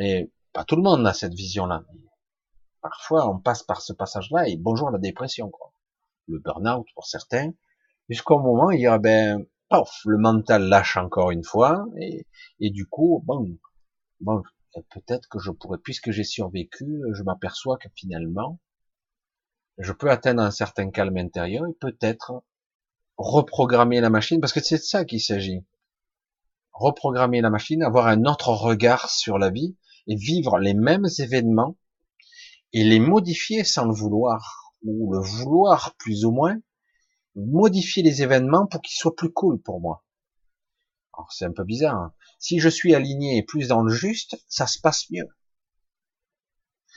Et 0.00 0.32
pas 0.54 0.64
tout 0.64 0.76
le 0.76 0.82
monde 0.82 1.06
a 1.06 1.12
cette 1.12 1.34
vision-là. 1.34 1.84
Parfois, 2.80 3.28
on 3.28 3.38
passe 3.38 3.62
par 3.62 3.82
ce 3.82 3.92
passage-là 3.92 4.48
et 4.48 4.56
bonjour 4.56 4.90
la 4.90 4.98
dépression, 4.98 5.50
quoi. 5.50 5.74
Le 6.28 6.38
burn-out 6.38 6.86
pour 6.94 7.04
certains. 7.04 7.52
Jusqu'au 8.08 8.38
moment, 8.38 8.70
il 8.70 8.80
y 8.80 8.86
a 8.86 8.96
ben, 8.96 9.44
paf, 9.68 10.00
le 10.06 10.16
mental 10.16 10.70
lâche 10.70 10.96
encore 10.96 11.30
une 11.30 11.44
fois 11.44 11.84
et, 12.00 12.26
et 12.58 12.70
du 12.70 12.86
coup, 12.86 13.22
bon, 13.26 13.58
bon, 14.20 14.42
peut-être 14.94 15.28
que 15.28 15.38
je 15.38 15.50
pourrais, 15.50 15.78
puisque 15.84 16.10
j'ai 16.10 16.24
survécu, 16.24 17.02
je 17.12 17.22
m'aperçois 17.22 17.76
que 17.76 17.90
finalement, 17.94 18.60
je 19.78 19.92
peux 19.92 20.10
atteindre 20.10 20.42
un 20.42 20.50
certain 20.50 20.90
calme 20.90 21.16
intérieur 21.16 21.66
et 21.66 21.74
peut-être 21.74 22.42
reprogrammer 23.16 24.00
la 24.00 24.10
machine, 24.10 24.40
parce 24.40 24.52
que 24.52 24.60
c'est 24.60 24.76
de 24.76 24.82
ça 24.82 25.04
qu'il 25.04 25.20
s'agit. 25.20 25.64
Reprogrammer 26.72 27.40
la 27.40 27.50
machine, 27.50 27.82
avoir 27.82 28.06
un 28.06 28.24
autre 28.24 28.50
regard 28.50 29.10
sur 29.10 29.38
la 29.38 29.50
vie 29.50 29.76
et 30.06 30.16
vivre 30.16 30.58
les 30.58 30.74
mêmes 30.74 31.06
événements 31.18 31.76
et 32.72 32.84
les 32.84 33.00
modifier 33.00 33.64
sans 33.64 33.86
le 33.86 33.94
vouloir, 33.94 34.74
ou 34.82 35.12
le 35.12 35.20
vouloir 35.20 35.94
plus 35.96 36.24
ou 36.24 36.30
moins, 36.30 36.56
modifier 37.34 38.02
les 38.02 38.22
événements 38.22 38.66
pour 38.66 38.82
qu'ils 38.82 38.98
soient 38.98 39.16
plus 39.16 39.32
cool 39.32 39.60
pour 39.60 39.80
moi. 39.80 40.04
Alors 41.14 41.32
c'est 41.32 41.46
un 41.46 41.52
peu 41.52 41.64
bizarre. 41.64 41.96
Hein. 41.96 42.14
Si 42.38 42.58
je 42.60 42.68
suis 42.68 42.94
aligné 42.94 43.38
et 43.38 43.42
plus 43.42 43.68
dans 43.68 43.82
le 43.82 43.92
juste, 43.92 44.42
ça 44.48 44.66
se 44.66 44.78
passe 44.78 45.10
mieux. 45.10 45.28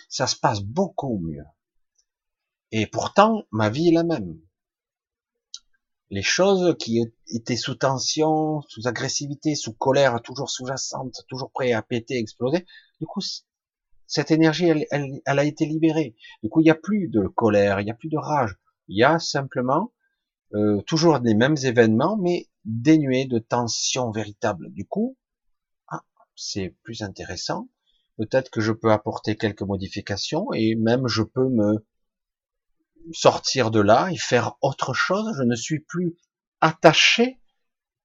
Ça 0.10 0.28
se 0.28 0.36
passe 0.36 0.62
beaucoup 0.62 1.20
mieux. 1.20 1.46
Et 2.72 2.88
pourtant, 2.88 3.44
ma 3.52 3.70
vie 3.70 3.90
est 3.90 3.94
la 3.94 4.04
même 4.04 4.40
les 6.12 6.24
choses 6.24 6.76
qui 6.80 7.02
étaient 7.28 7.56
sous 7.56 7.76
tension, 7.76 8.62
sous 8.62 8.88
agressivité, 8.88 9.56
sous 9.56 9.74
colère, 9.74 10.22
toujours 10.22 10.50
sous-jacente, 10.50 11.24
toujours 11.28 11.52
prêt 11.52 11.72
à 11.72 11.82
péter, 11.82 12.18
exploser, 12.18 12.66
du 13.00 13.06
coup, 13.06 13.22
cette 14.08 14.32
énergie, 14.32 14.66
elle, 14.66 14.88
elle, 14.92 15.40
a 15.40 15.44
été 15.44 15.66
libérée. 15.66 16.16
Du 16.42 16.50
coup, 16.50 16.62
il 16.62 16.64
n'y 16.64 16.72
a 16.72 16.76
plus 16.76 17.10
de 17.10 17.28
colère, 17.28 17.80
il 17.80 17.86
n'y 17.86 17.92
a 17.92 17.96
plus 17.96 18.10
de 18.10 18.18
rage. 18.18 18.56
Il 18.88 18.98
y 18.98 19.04
a 19.04 19.20
simplement 19.20 19.94
euh, 20.56 20.82
toujours 20.82 21.20
les 21.20 21.36
mêmes 21.36 21.58
événements, 21.64 22.18
mais 22.18 22.50
dénués 22.66 23.26
de 23.26 23.38
tension 23.38 24.10
véritable. 24.10 24.72
Du 24.74 24.88
coup, 24.88 25.16
ah, 25.88 26.02
c'est 26.36 26.76
plus 26.82 27.04
intéressant. 27.04 27.70
Peut-être 28.18 28.50
que 28.50 28.62
je 28.62 28.72
peux 28.72 28.92
apporter 28.92 29.36
quelques 29.36 29.62
modifications 29.62 30.52
et 30.54 30.74
même 30.76 31.08
je 31.08 31.22
peux 31.22 31.48
me 31.48 31.86
sortir 33.14 33.72
de 33.72 33.80
là 33.80 34.10
et 34.12 34.18
faire 34.18 34.56
autre 34.62 34.94
chose. 34.94 35.34
Je 35.38 35.44
ne 35.44 35.56
suis 35.56 35.80
plus 35.80 36.18
attaché, 36.62 37.40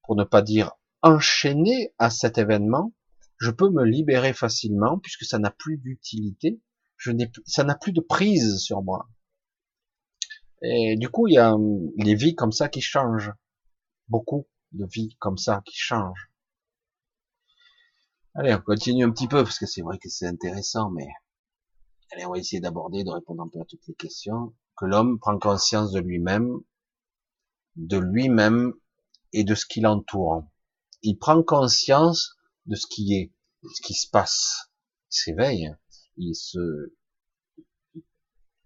pour 0.02 0.16
ne 0.16 0.24
pas 0.24 0.42
dire 0.42 0.72
enchaîné 1.02 1.94
à 1.98 2.10
cet 2.10 2.38
événement. 2.38 2.92
Je 3.38 3.50
peux 3.50 3.68
me 3.68 3.84
libérer 3.84 4.32
facilement 4.32 4.98
puisque 4.98 5.24
ça 5.24 5.38
n'a 5.38 5.50
plus 5.50 5.78
d'utilité. 5.78 6.60
Je 6.96 7.10
n'ai 7.10 7.30
ça 7.46 7.64
n'a 7.64 7.74
plus 7.74 7.92
de 7.92 8.00
prise 8.00 8.58
sur 8.58 8.82
moi. 8.82 9.08
Et 10.62 10.96
du 10.96 11.08
coup, 11.08 11.26
il 11.28 11.34
y 11.34 11.38
a 11.38 11.54
hum, 11.54 11.90
les 11.96 12.14
vies 12.14 12.34
comme 12.34 12.52
ça 12.52 12.68
qui 12.68 12.80
changent. 12.80 13.32
Beaucoup 14.08 14.46
de 14.72 14.86
vies 14.86 15.16
comme 15.18 15.36
ça 15.36 15.62
qui 15.66 15.76
changent. 15.76 16.30
Allez, 18.34 18.54
on 18.54 18.60
continue 18.60 19.04
un 19.04 19.10
petit 19.10 19.28
peu 19.28 19.42
parce 19.44 19.58
que 19.58 19.66
c'est 19.66 19.82
vrai 19.82 19.98
que 19.98 20.08
c'est 20.08 20.26
intéressant, 20.26 20.90
mais 20.90 21.06
allez, 22.12 22.26
on 22.26 22.32
va 22.32 22.38
essayer 22.38 22.60
d'aborder, 22.60 23.04
de 23.04 23.10
répondre 23.10 23.42
un 23.42 23.48
peu 23.48 23.60
à 23.60 23.64
toutes 23.64 23.86
les 23.86 23.94
questions 23.94 24.54
que 24.76 24.84
l'homme 24.86 25.18
prend 25.18 25.38
conscience 25.38 25.92
de 25.92 26.00
lui-même, 26.00 26.60
de 27.76 27.98
lui-même 27.98 28.72
et 29.32 29.44
de 29.44 29.54
ce 29.54 29.66
qui 29.66 29.80
l'entoure. 29.80 30.44
Il 31.02 31.18
prend 31.18 31.42
conscience 31.42 32.36
de 32.66 32.74
ce 32.74 32.86
qui 32.86 33.14
est, 33.14 33.32
de 33.62 33.68
ce 33.68 33.82
qui 33.82 33.94
se 33.94 34.08
passe. 34.08 34.70
Il 35.10 35.16
s'éveille. 35.16 35.74
Il 36.16 36.34
se, 36.34 36.94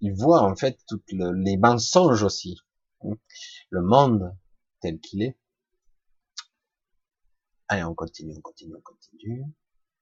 il 0.00 0.14
voit 0.14 0.42
en 0.42 0.54
fait 0.54 0.78
tous 0.86 1.02
les 1.10 1.56
mensonges 1.56 2.22
aussi. 2.22 2.58
Le 3.70 3.82
monde 3.82 4.36
tel 4.80 5.00
qu'il 5.00 5.22
est. 5.22 5.36
Allez, 7.68 7.84
on 7.84 7.94
continue, 7.94 8.34
on 8.36 8.40
continue, 8.40 8.74
on 8.76 8.80
continue. 8.80 9.44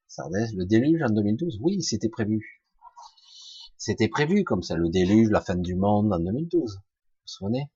Sardès, 0.07 0.53
le 0.55 0.67
déluge 0.67 1.03
en 1.03 1.13
2012. 1.13 1.59
Oui, 1.63 1.83
c'était 1.83 2.09
prévu. 2.09 2.56
C'était 3.79 4.09
prévu 4.09 4.45
comme 4.45 4.63
ça, 4.63 4.75
le 4.77 4.89
déluge, 4.89 5.31
la 5.31 5.41
fin 5.41 5.57
du 5.57 5.75
monde 5.75 6.13
en 6.13 6.19
2012. 6.19 6.77
Vous 6.77 6.81
vous 6.81 6.83
souvenez? 7.25 7.71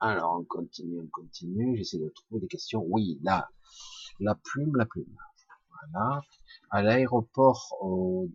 Alors, 0.00 0.38
on 0.40 0.44
continue, 0.44 1.00
on 1.00 1.06
continue. 1.08 1.76
J'essaie 1.76 1.98
de 1.98 2.08
trouver 2.08 2.40
des 2.40 2.48
questions. 2.48 2.84
Oui, 2.88 3.18
là, 3.22 3.48
la 4.20 4.34
plume, 4.34 4.76
la 4.76 4.86
plume. 4.86 5.16
Voilà. 5.70 6.22
À 6.70 6.82
l'aéroport, 6.82 7.76
au, 7.80 8.28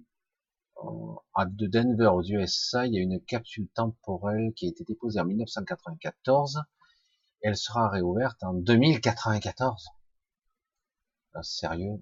à 1.35 1.45
de 1.45 1.67
Denver 1.67 2.07
aux 2.07 2.23
USA, 2.23 2.87
il 2.87 2.93
y 2.93 2.97
a 2.97 3.01
une 3.01 3.19
capsule 3.21 3.67
temporelle 3.69 4.53
qui 4.55 4.65
a 4.65 4.69
été 4.69 4.83
déposée 4.83 5.19
en 5.19 5.25
1994. 5.25 6.63
Et 7.43 7.47
elle 7.47 7.57
sera 7.57 7.89
réouverte 7.89 8.43
en 8.43 8.53
2094. 8.53 9.89
Ah, 11.33 11.43
sérieux? 11.43 12.01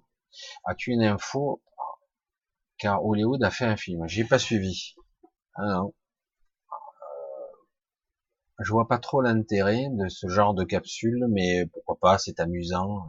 As-tu 0.66 0.92
une 0.92 1.04
info? 1.04 1.62
Car 2.78 3.06
Hollywood 3.06 3.44
a 3.44 3.52
fait 3.52 3.66
un 3.66 3.78
film. 3.78 4.08
J'ai 4.08 4.24
pas 4.24 4.40
suivi. 4.40 4.96
Ah 5.56 5.66
non. 5.66 5.94
Euh, 6.72 7.56
je 8.60 8.72
vois 8.72 8.88
pas 8.88 8.98
trop 9.00 9.22
l'intérêt 9.22 9.88
de 9.92 10.08
ce 10.10 10.28
genre 10.28 10.54
de 10.54 10.64
capsule, 10.64 11.26
mais 11.30 11.66
pourquoi 11.68 11.98
pas, 12.00 12.18
c'est 12.18 12.40
amusant 12.40 13.06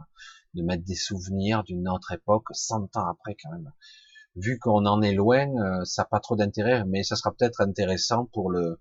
de 0.53 0.63
mettre 0.63 0.83
des 0.83 0.95
souvenirs 0.95 1.63
d'une 1.63 1.87
autre 1.89 2.11
époque, 2.11 2.47
100 2.51 2.95
ans 2.97 3.07
après 3.07 3.35
quand 3.41 3.51
même. 3.51 3.71
Vu 4.35 4.59
qu'on 4.59 4.85
en 4.85 5.01
est 5.01 5.13
loin, 5.13 5.47
euh, 5.63 5.85
ça 5.85 6.03
n'a 6.03 6.07
pas 6.07 6.19
trop 6.19 6.35
d'intérêt, 6.35 6.83
mais 6.85 7.03
ça 7.03 7.15
sera 7.15 7.31
peut-être 7.33 7.61
intéressant 7.61 8.25
pour 8.33 8.49
le 8.51 8.79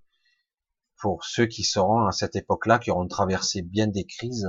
pour 1.00 1.24
ceux 1.24 1.46
qui 1.46 1.64
seront 1.64 2.06
à 2.06 2.12
cette 2.12 2.36
époque-là, 2.36 2.78
qui 2.78 2.90
auront 2.90 3.08
traversé 3.08 3.62
bien 3.62 3.86
des 3.88 4.04
crises 4.04 4.46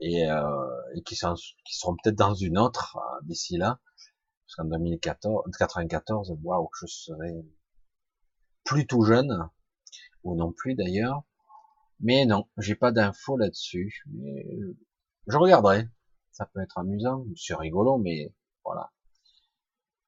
et, 0.00 0.28
euh, 0.28 0.66
et 0.94 1.02
qui, 1.02 1.16
sont, 1.16 1.34
qui 1.34 1.76
seront 1.76 1.96
peut-être 2.02 2.16
dans 2.16 2.34
une 2.34 2.58
autre 2.58 2.96
euh, 2.96 3.24
d'ici 3.24 3.56
là. 3.56 3.80
Parce 4.46 4.56
qu'en 4.56 4.76
2014, 4.76 5.44
94, 5.58 6.36
waouh, 6.42 6.68
je 6.80 6.86
serai 6.86 7.44
plus 8.64 8.86
tout 8.86 9.02
jeune, 9.02 9.48
ou 10.24 10.36
non 10.36 10.52
plus 10.52 10.74
d'ailleurs. 10.74 11.22
Mais 12.00 12.26
non, 12.26 12.48
j'ai 12.58 12.74
pas 12.74 12.92
d'infos 12.92 13.36
là-dessus. 13.36 14.02
Mais 14.06 14.46
je 15.26 15.36
regarderai. 15.36 15.88
Ça 16.32 16.46
peut 16.46 16.60
être 16.60 16.78
amusant, 16.78 17.26
c'est 17.36 17.54
rigolo, 17.54 17.98
mais 17.98 18.34
voilà. 18.64 18.90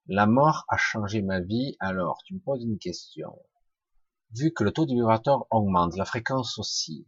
La 0.06 0.26
mort 0.26 0.64
a 0.68 0.76
changé 0.76 1.22
ma 1.22 1.40
vie. 1.40 1.76
Alors, 1.80 2.22
tu 2.24 2.34
me 2.34 2.40
poses 2.40 2.64
une 2.64 2.78
question. 2.78 3.38
Vu 4.30 4.52
que 4.52 4.64
le 4.64 4.72
taux 4.72 4.86
du 4.86 4.94
vibrateur 4.94 5.46
augmente, 5.50 5.96
la 5.96 6.04
fréquence 6.04 6.58
aussi, 6.58 7.06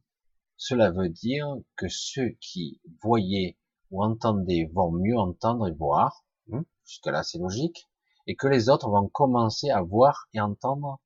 cela 0.56 0.90
veut 0.90 1.08
dire 1.08 1.46
que 1.76 1.88
ceux 1.88 2.30
qui 2.40 2.80
voyaient 3.02 3.58
ou 3.90 4.02
entendaient 4.02 4.70
vont 4.72 4.92
mieux 4.92 5.16
entendre 5.16 5.68
et 5.68 5.72
voir. 5.72 6.24
Hein, 6.52 6.64
jusque 6.84 7.06
là, 7.06 7.22
c'est 7.22 7.38
logique. 7.38 7.88
Et 8.26 8.34
que 8.34 8.48
les 8.48 8.68
autres 8.68 8.88
vont 8.88 9.08
commencer 9.08 9.70
à 9.70 9.82
voir 9.82 10.28
et 10.34 10.40
entendre. 10.40 11.00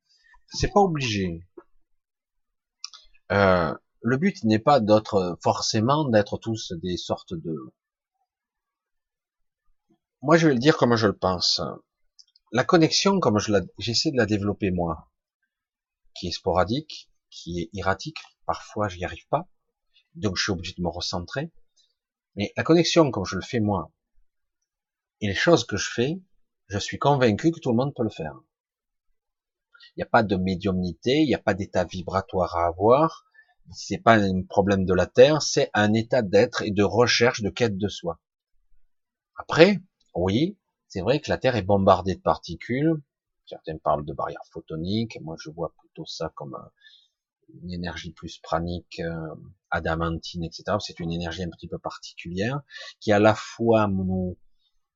C'est 0.48 0.72
pas 0.72 0.80
obligé. 0.80 1.46
Euh, 3.30 3.74
le 4.02 4.16
but 4.16 4.42
n'est 4.44 4.58
pas 4.58 4.80
d'être 4.80 5.38
forcément 5.42 6.08
d'être 6.08 6.38
tous 6.38 6.72
des 6.82 6.96
sortes 6.96 7.34
de. 7.34 7.54
Moi, 10.22 10.36
je 10.36 10.48
vais 10.48 10.54
le 10.54 10.60
dire 10.60 10.76
comme 10.76 10.96
je 10.96 11.06
le 11.06 11.16
pense. 11.16 11.60
La 12.52 12.64
connexion, 12.64 13.20
comme 13.20 13.38
je 13.38 13.52
j'essaie 13.78 14.10
de 14.10 14.16
la 14.16 14.26
développer 14.26 14.70
moi, 14.70 15.10
qui 16.14 16.28
est 16.28 16.32
sporadique, 16.32 17.10
qui 17.30 17.60
est 17.60 17.78
erratique, 17.78 18.18
parfois 18.44 18.88
j'y 18.88 19.04
arrive 19.04 19.26
pas, 19.28 19.48
donc 20.16 20.36
je 20.36 20.42
suis 20.42 20.52
obligé 20.52 20.74
de 20.76 20.82
me 20.82 20.88
recentrer. 20.88 21.52
Mais 22.36 22.52
la 22.56 22.62
connexion, 22.62 23.10
comme 23.10 23.24
je 23.24 23.36
le 23.36 23.42
fais 23.42 23.60
moi, 23.60 23.90
et 25.20 25.26
les 25.26 25.34
choses 25.34 25.64
que 25.64 25.76
je 25.76 25.90
fais, 25.90 26.20
je 26.68 26.78
suis 26.78 26.98
convaincu 26.98 27.50
que 27.50 27.60
tout 27.60 27.70
le 27.70 27.76
monde 27.76 27.94
peut 27.94 28.02
le 28.02 28.10
faire. 28.10 28.34
Il 29.96 30.00
n'y 30.00 30.02
a 30.04 30.06
pas 30.06 30.22
de 30.22 30.36
médiumnité, 30.36 31.20
il 31.20 31.26
n'y 31.26 31.34
a 31.34 31.38
pas 31.38 31.54
d'état 31.54 31.84
vibratoire 31.84 32.56
à 32.56 32.66
avoir, 32.66 33.26
c'est 33.72 33.98
pas 33.98 34.18
un 34.18 34.42
problème 34.42 34.84
de 34.84 34.94
la 34.94 35.06
Terre, 35.06 35.42
c'est 35.42 35.70
un 35.74 35.92
état 35.92 36.22
d'être 36.22 36.62
et 36.62 36.70
de 36.70 36.82
recherche, 36.82 37.42
de 37.42 37.50
quête 37.50 37.76
de 37.76 37.88
soi. 37.88 38.20
Après, 39.36 39.80
oui, 40.14 40.58
c'est 40.88 41.00
vrai 41.00 41.20
que 41.20 41.30
la 41.30 41.38
Terre 41.38 41.56
est 41.56 41.62
bombardée 41.62 42.14
de 42.14 42.20
particules. 42.20 42.94
Certains 43.46 43.78
parlent 43.78 44.04
de 44.04 44.12
barrières 44.12 44.44
photoniques. 44.52 45.18
Moi, 45.22 45.36
je 45.40 45.50
vois 45.50 45.72
plutôt 45.78 46.04
ça 46.06 46.32
comme 46.34 46.56
une 47.62 47.72
énergie 47.72 48.12
plus 48.12 48.38
pranique, 48.38 49.00
euh, 49.00 49.34
adamantine, 49.70 50.44
etc. 50.44 50.64
C'est 50.80 51.00
une 51.00 51.12
énergie 51.12 51.42
un 51.42 51.50
petit 51.50 51.68
peu 51.68 51.78
particulière 51.78 52.60
qui 53.00 53.12
à 53.12 53.18
la 53.18 53.34
fois 53.34 53.88
nous, 53.88 54.36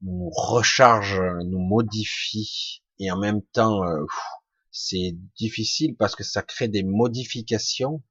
nous 0.03 0.31
recharge, 0.31 1.21
nous 1.45 1.61
modifie 1.61 2.83
et 2.99 3.11
en 3.11 3.19
même 3.19 3.43
temps, 3.43 3.85
euh, 3.85 4.05
c'est 4.71 5.17
difficile 5.37 5.97
parce 5.97 6.15
que 6.17 6.25
ça 6.25 6.43
crée 6.43 6.69
des 6.69 6.83
modifications 6.83 8.03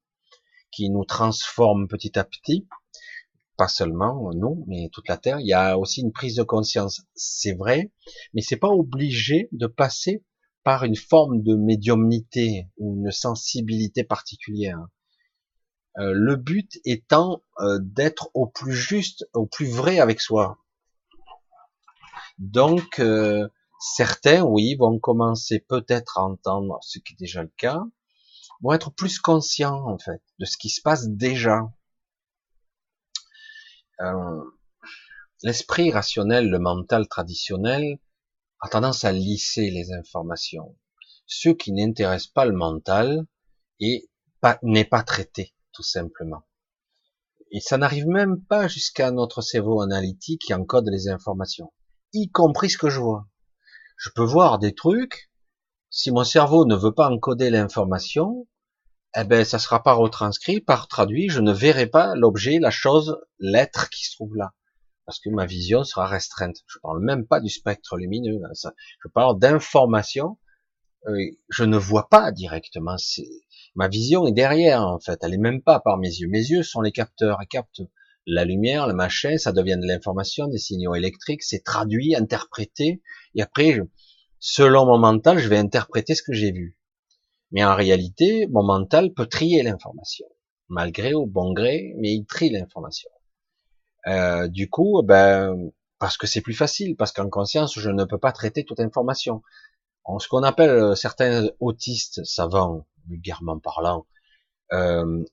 qui 0.70 0.90
nous 0.90 1.04
transforment 1.04 1.88
petit 1.88 2.18
à 2.18 2.24
petit. 2.24 2.66
Pas 3.56 3.68
seulement 3.68 4.30
nous, 4.34 4.64
mais 4.66 4.88
toute 4.92 5.08
la 5.08 5.16
Terre. 5.16 5.38
Il 5.40 5.46
y 5.46 5.52
a 5.52 5.78
aussi 5.78 6.00
une 6.00 6.12
prise 6.12 6.36
de 6.36 6.42
conscience, 6.42 7.02
c'est 7.14 7.54
vrai, 7.54 7.92
mais 8.32 8.40
c'est 8.42 8.56
pas 8.56 8.68
obligé 8.68 9.48
de 9.52 9.66
passer 9.66 10.24
par 10.64 10.84
une 10.84 10.96
forme 10.96 11.42
de 11.42 11.54
médiumnité 11.54 12.68
ou 12.78 12.96
une 12.96 13.12
sensibilité 13.12 14.02
particulière. 14.02 14.80
Euh, 15.98 16.12
le 16.12 16.34
but 16.36 16.80
étant 16.84 17.44
euh, 17.60 17.78
d'être 17.80 18.30
au 18.34 18.46
plus 18.46 18.74
juste, 18.74 19.28
au 19.34 19.46
plus 19.46 19.70
vrai 19.70 20.00
avec 20.00 20.20
soi. 20.20 20.58
Donc, 22.38 22.98
euh, 22.98 23.46
certains, 23.78 24.42
oui, 24.42 24.74
vont 24.74 24.98
commencer 24.98 25.60
peut-être 25.60 26.18
à 26.18 26.24
entendre, 26.24 26.78
ce 26.82 26.98
qui 26.98 27.12
est 27.12 27.18
déjà 27.18 27.42
le 27.42 27.52
cas, 27.56 27.80
vont 28.60 28.72
être 28.72 28.90
plus 28.90 29.20
conscients 29.20 29.86
en 29.86 29.98
fait 29.98 30.22
de 30.40 30.46
ce 30.46 30.56
qui 30.56 30.70
se 30.70 30.80
passe 30.80 31.08
déjà. 31.08 31.60
L'esprit 35.42 35.92
rationnel, 35.92 36.50
le 36.50 36.58
mental 36.58 37.06
traditionnel, 37.06 37.98
a 38.64 38.68
tendance 38.68 39.04
à 39.04 39.12
lisser 39.12 39.70
les 39.70 39.92
informations. 39.92 40.74
Ce 41.26 41.50
qui 41.50 41.70
n'intéresse 41.70 42.26
pas 42.26 42.46
le 42.46 42.56
mental 42.56 43.26
et 43.78 44.08
n'est 44.62 44.86
pas 44.86 45.02
traité, 45.02 45.54
tout 45.74 45.82
simplement. 45.82 46.46
Et 47.50 47.60
ça 47.60 47.76
n'arrive 47.76 48.06
même 48.06 48.42
pas 48.42 48.66
jusqu'à 48.66 49.10
notre 49.10 49.42
cerveau 49.42 49.82
analytique 49.82 50.40
qui 50.46 50.54
encode 50.54 50.88
les 50.88 51.08
informations, 51.08 51.74
y 52.14 52.30
compris 52.30 52.70
ce 52.70 52.78
que 52.78 52.88
je 52.88 53.00
vois. 53.00 53.28
Je 53.98 54.08
peux 54.14 54.24
voir 54.24 54.58
des 54.58 54.74
trucs, 54.74 55.30
si 55.90 56.10
mon 56.10 56.24
cerveau 56.24 56.64
ne 56.64 56.74
veut 56.74 56.94
pas 56.94 57.10
encoder 57.10 57.50
l'information, 57.50 58.48
eh 59.14 59.24
ben, 59.24 59.44
ça 59.44 59.58
sera 59.58 59.82
pas 59.82 59.92
retranscrit, 59.92 60.62
pas 60.62 60.82
traduit, 60.88 61.28
je 61.28 61.40
ne 61.40 61.52
verrai 61.52 61.86
pas 61.86 62.14
l'objet, 62.14 62.58
la 62.60 62.70
chose, 62.70 63.18
l'être 63.38 63.90
qui 63.90 64.06
se 64.06 64.14
trouve 64.14 64.36
là 64.36 64.54
parce 65.06 65.20
que 65.20 65.30
ma 65.30 65.46
vision 65.46 65.84
sera 65.84 66.06
restreinte. 66.06 66.56
Je 66.66 66.78
parle 66.80 67.02
même 67.02 67.26
pas 67.26 67.40
du 67.40 67.48
spectre 67.48 67.96
lumineux, 67.96 68.40
je 68.54 69.08
parle 69.08 69.38
d'information. 69.38 70.38
Euh, 71.06 71.18
je 71.50 71.64
ne 71.64 71.76
vois 71.76 72.08
pas 72.08 72.32
directement. 72.32 72.96
Ma 73.74 73.88
vision 73.88 74.26
est 74.26 74.32
derrière, 74.32 74.82
en 74.82 74.98
fait. 74.98 75.18
Elle 75.22 75.34
est 75.34 75.38
même 75.38 75.60
pas 75.60 75.78
par 75.80 75.98
mes 75.98 76.08
yeux. 76.08 76.28
Mes 76.28 76.38
yeux 76.38 76.62
sont 76.62 76.80
les 76.80 76.92
capteurs. 76.92 77.38
Ils 77.42 77.46
captent 77.46 77.82
la 78.26 78.44
lumière, 78.44 78.86
le 78.86 78.94
machin, 78.94 79.36
ça 79.36 79.52
devient 79.52 79.78
de 79.80 79.86
l'information, 79.86 80.48
des 80.48 80.58
signaux 80.58 80.94
électriques, 80.94 81.42
c'est 81.42 81.62
traduit, 81.62 82.16
interprété, 82.16 83.02
et 83.34 83.42
après, 83.42 83.78
selon 84.38 84.86
mon 84.86 84.98
mental, 84.98 85.38
je 85.38 85.48
vais 85.48 85.58
interpréter 85.58 86.14
ce 86.14 86.22
que 86.22 86.32
j'ai 86.32 86.50
vu. 86.50 86.78
Mais 87.50 87.64
en 87.64 87.74
réalité, 87.74 88.46
mon 88.50 88.64
mental 88.64 89.12
peut 89.12 89.26
trier 89.26 89.62
l'information, 89.62 90.26
malgré 90.68 91.12
au 91.12 91.26
bon 91.26 91.52
gré, 91.52 91.92
mais 91.98 92.14
il 92.14 92.24
trie 92.24 92.48
l'information. 92.48 93.10
Euh, 94.06 94.48
du 94.48 94.68
coup, 94.70 95.02
ben, 95.02 95.70
parce 95.98 96.16
que 96.16 96.26
c'est 96.26 96.40
plus 96.40 96.54
facile, 96.54 96.96
parce 96.96 97.12
qu'en 97.12 97.28
conscience, 97.30 97.78
je 97.78 97.90
ne 97.90 98.04
peux 98.04 98.18
pas 98.18 98.32
traiter 98.32 98.64
toute 98.64 98.80
information. 98.80 99.42
Ce 100.18 100.28
qu'on 100.28 100.42
appelle 100.42 100.70
euh, 100.70 100.94
certains 100.94 101.48
autistes 101.60 102.24
savants, 102.24 102.86
vulgairement 103.08 103.58
parlant, 103.58 104.06
euh, 104.72 105.24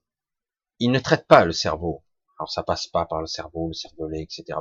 ils 0.79 0.91
ne 0.91 0.99
traitent 0.99 1.27
pas 1.27 1.45
le 1.45 1.51
cerveau. 1.53 2.03
Alors 2.39 2.51
ça 2.51 2.63
passe 2.63 2.87
pas 2.87 3.05
par 3.05 3.21
le 3.21 3.27
cerveau, 3.27 3.67
le 3.67 3.73
cervelet, 3.73 4.23
etc. 4.23 4.59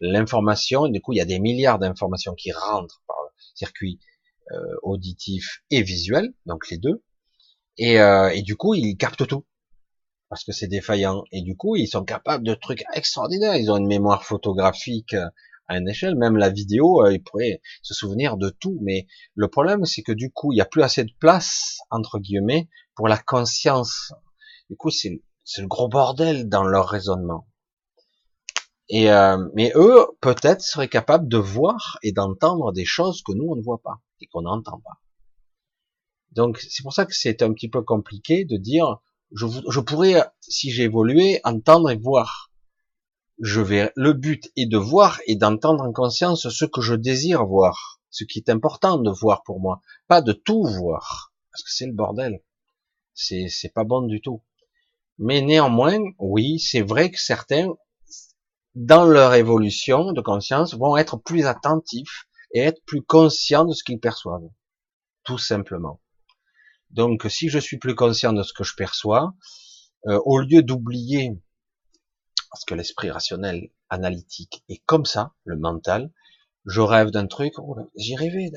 L'information, 0.00 0.88
du 0.88 1.00
coup, 1.00 1.12
il 1.12 1.18
y 1.18 1.20
a 1.20 1.26
des 1.26 1.38
milliards 1.38 1.78
d'informations 1.78 2.34
qui 2.34 2.52
rentrent 2.52 3.02
par 3.06 3.16
le 3.24 3.30
circuit 3.54 4.00
auditif 4.82 5.62
et 5.70 5.82
visuel, 5.82 6.34
donc 6.44 6.70
les 6.70 6.78
deux. 6.78 7.04
Et, 7.78 8.00
euh, 8.00 8.28
et 8.30 8.42
du 8.42 8.56
coup, 8.56 8.74
ils 8.74 8.96
captent 8.96 9.26
tout 9.26 9.44
parce 10.30 10.44
que 10.44 10.52
c'est 10.52 10.68
défaillant. 10.68 11.24
Et 11.32 11.42
du 11.42 11.56
coup, 11.56 11.76
ils 11.76 11.88
sont 11.88 12.04
capables 12.04 12.44
de 12.44 12.54
trucs 12.54 12.84
extraordinaires. 12.94 13.56
Ils 13.56 13.70
ont 13.70 13.76
une 13.76 13.88
mémoire 13.88 14.24
photographique 14.24 15.12
euh, 15.12 15.26
à 15.66 15.76
une 15.76 15.88
échelle, 15.88 16.16
même 16.16 16.36
la 16.36 16.50
vidéo, 16.50 17.04
euh, 17.04 17.12
ils 17.12 17.22
pourraient 17.22 17.60
se 17.82 17.94
souvenir 17.94 18.36
de 18.36 18.48
tout. 18.48 18.78
Mais 18.80 19.06
le 19.34 19.48
problème, 19.48 19.84
c'est 19.84 20.02
que 20.02 20.12
du 20.12 20.30
coup, 20.32 20.52
il 20.52 20.56
n'y 20.56 20.60
a 20.60 20.66
plus 20.66 20.82
assez 20.82 21.04
de 21.04 21.12
place, 21.18 21.78
entre 21.90 22.20
guillemets, 22.20 22.68
pour 22.94 23.08
la 23.08 23.18
conscience. 23.18 24.12
Du 24.68 24.76
coup, 24.76 24.90
c'est 24.90 25.20
le 25.58 25.66
gros 25.66 25.88
bordel 25.88 26.48
dans 26.48 26.64
leur 26.64 26.88
raisonnement. 26.88 27.48
Et 28.88 29.10
euh, 29.10 29.36
mais 29.54 29.72
eux, 29.74 30.06
peut-être, 30.20 30.62
seraient 30.62 30.88
capables 30.88 31.28
de 31.28 31.38
voir 31.38 31.98
et 32.02 32.12
d'entendre 32.12 32.72
des 32.72 32.84
choses 32.84 33.22
que 33.22 33.32
nous, 33.32 33.46
on 33.48 33.56
ne 33.56 33.62
voit 33.62 33.82
pas 33.82 34.00
et 34.20 34.26
qu'on 34.26 34.42
n'entend 34.42 34.80
pas. 34.80 35.00
Donc, 36.32 36.58
c'est 36.58 36.82
pour 36.84 36.92
ça 36.92 37.04
que 37.04 37.14
c'est 37.14 37.42
un 37.42 37.52
petit 37.52 37.68
peu 37.68 37.82
compliqué 37.82 38.44
de 38.44 38.56
dire 38.56 39.00
je, 39.32 39.80
pourrais, 39.80 40.24
si 40.40 40.70
j'ai 40.70 40.84
évolué, 40.84 41.40
entendre 41.44 41.90
et 41.90 41.96
voir. 41.96 42.50
Je 43.40 43.60
vais, 43.60 43.92
le 43.96 44.12
but 44.12 44.50
est 44.56 44.66
de 44.66 44.76
voir 44.76 45.20
et 45.26 45.36
d'entendre 45.36 45.84
en 45.84 45.92
conscience 45.92 46.48
ce 46.48 46.64
que 46.64 46.80
je 46.80 46.94
désire 46.94 47.46
voir. 47.46 48.00
ce 48.10 48.24
qui 48.24 48.38
est 48.40 48.50
important 48.50 48.98
de 48.98 49.10
voir 49.10 49.42
pour 49.44 49.60
moi, 49.60 49.80
pas 50.08 50.20
de 50.20 50.32
tout 50.32 50.64
voir, 50.64 51.32
parce 51.52 51.62
que 51.62 51.70
c'est 51.70 51.86
le 51.86 51.92
bordel. 51.92 52.42
C'est, 53.14 53.48
c'est 53.48 53.72
pas 53.72 53.84
bon 53.84 54.02
du 54.02 54.20
tout. 54.20 54.42
Mais 55.18 55.42
néanmoins, 55.42 56.00
oui, 56.18 56.58
c'est 56.58 56.82
vrai 56.82 57.10
que 57.10 57.20
certains, 57.20 57.68
dans 58.74 59.04
leur 59.04 59.34
évolution 59.34 60.12
de 60.12 60.20
conscience, 60.20 60.74
vont 60.74 60.96
être 60.96 61.18
plus 61.18 61.46
attentifs 61.46 62.26
et 62.52 62.60
être 62.60 62.82
plus 62.84 63.02
conscients 63.02 63.64
de 63.64 63.74
ce 63.74 63.84
qu'ils 63.84 64.00
perçoivent. 64.00 64.48
Tout 65.22 65.38
simplement. 65.38 66.00
Donc, 66.90 67.26
si 67.28 67.48
je 67.48 67.58
suis 67.58 67.78
plus 67.78 67.94
conscient 67.94 68.32
de 68.32 68.42
ce 68.42 68.52
que 68.52 68.64
je 68.64 68.74
perçois, 68.74 69.34
euh, 70.06 70.18
au 70.24 70.38
lieu 70.38 70.62
d'oublier, 70.62 71.38
parce 72.50 72.64
que 72.64 72.74
l'esprit 72.74 73.10
rationnel, 73.10 73.70
analytique 73.90 74.64
est 74.68 74.82
comme 74.86 75.04
ça, 75.04 75.32
le 75.44 75.56
mental, 75.56 76.10
je 76.66 76.80
rêve 76.80 77.10
d'un 77.10 77.26
truc, 77.26 77.52
oh, 77.58 77.76
j'ai 77.96 78.16
rêvé, 78.16 78.50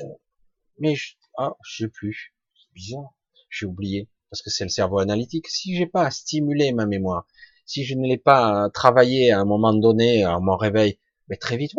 mais 0.78 0.94
je, 0.94 1.14
ah, 1.38 1.54
je 1.64 1.84
sais 1.84 1.88
plus, 1.88 2.34
c'est 2.54 2.72
bizarre, 2.74 3.14
j'ai 3.50 3.66
oublié, 3.66 4.08
parce 4.30 4.42
que 4.42 4.50
c'est 4.50 4.64
le 4.64 4.70
cerveau 4.70 4.98
analytique. 4.98 5.48
Si 5.48 5.76
j'ai 5.76 5.86
pas 5.86 6.10
stimulé 6.10 6.72
ma 6.72 6.86
mémoire, 6.86 7.26
si 7.66 7.84
je 7.84 7.94
ne 7.94 8.06
l'ai 8.06 8.18
pas 8.18 8.68
travaillé 8.70 9.32
à 9.32 9.40
un 9.40 9.44
moment 9.44 9.74
donné, 9.74 10.24
à 10.24 10.38
mon 10.40 10.56
réveil, 10.56 10.98
mais 11.28 11.36
très 11.36 11.56
vite, 11.56 11.72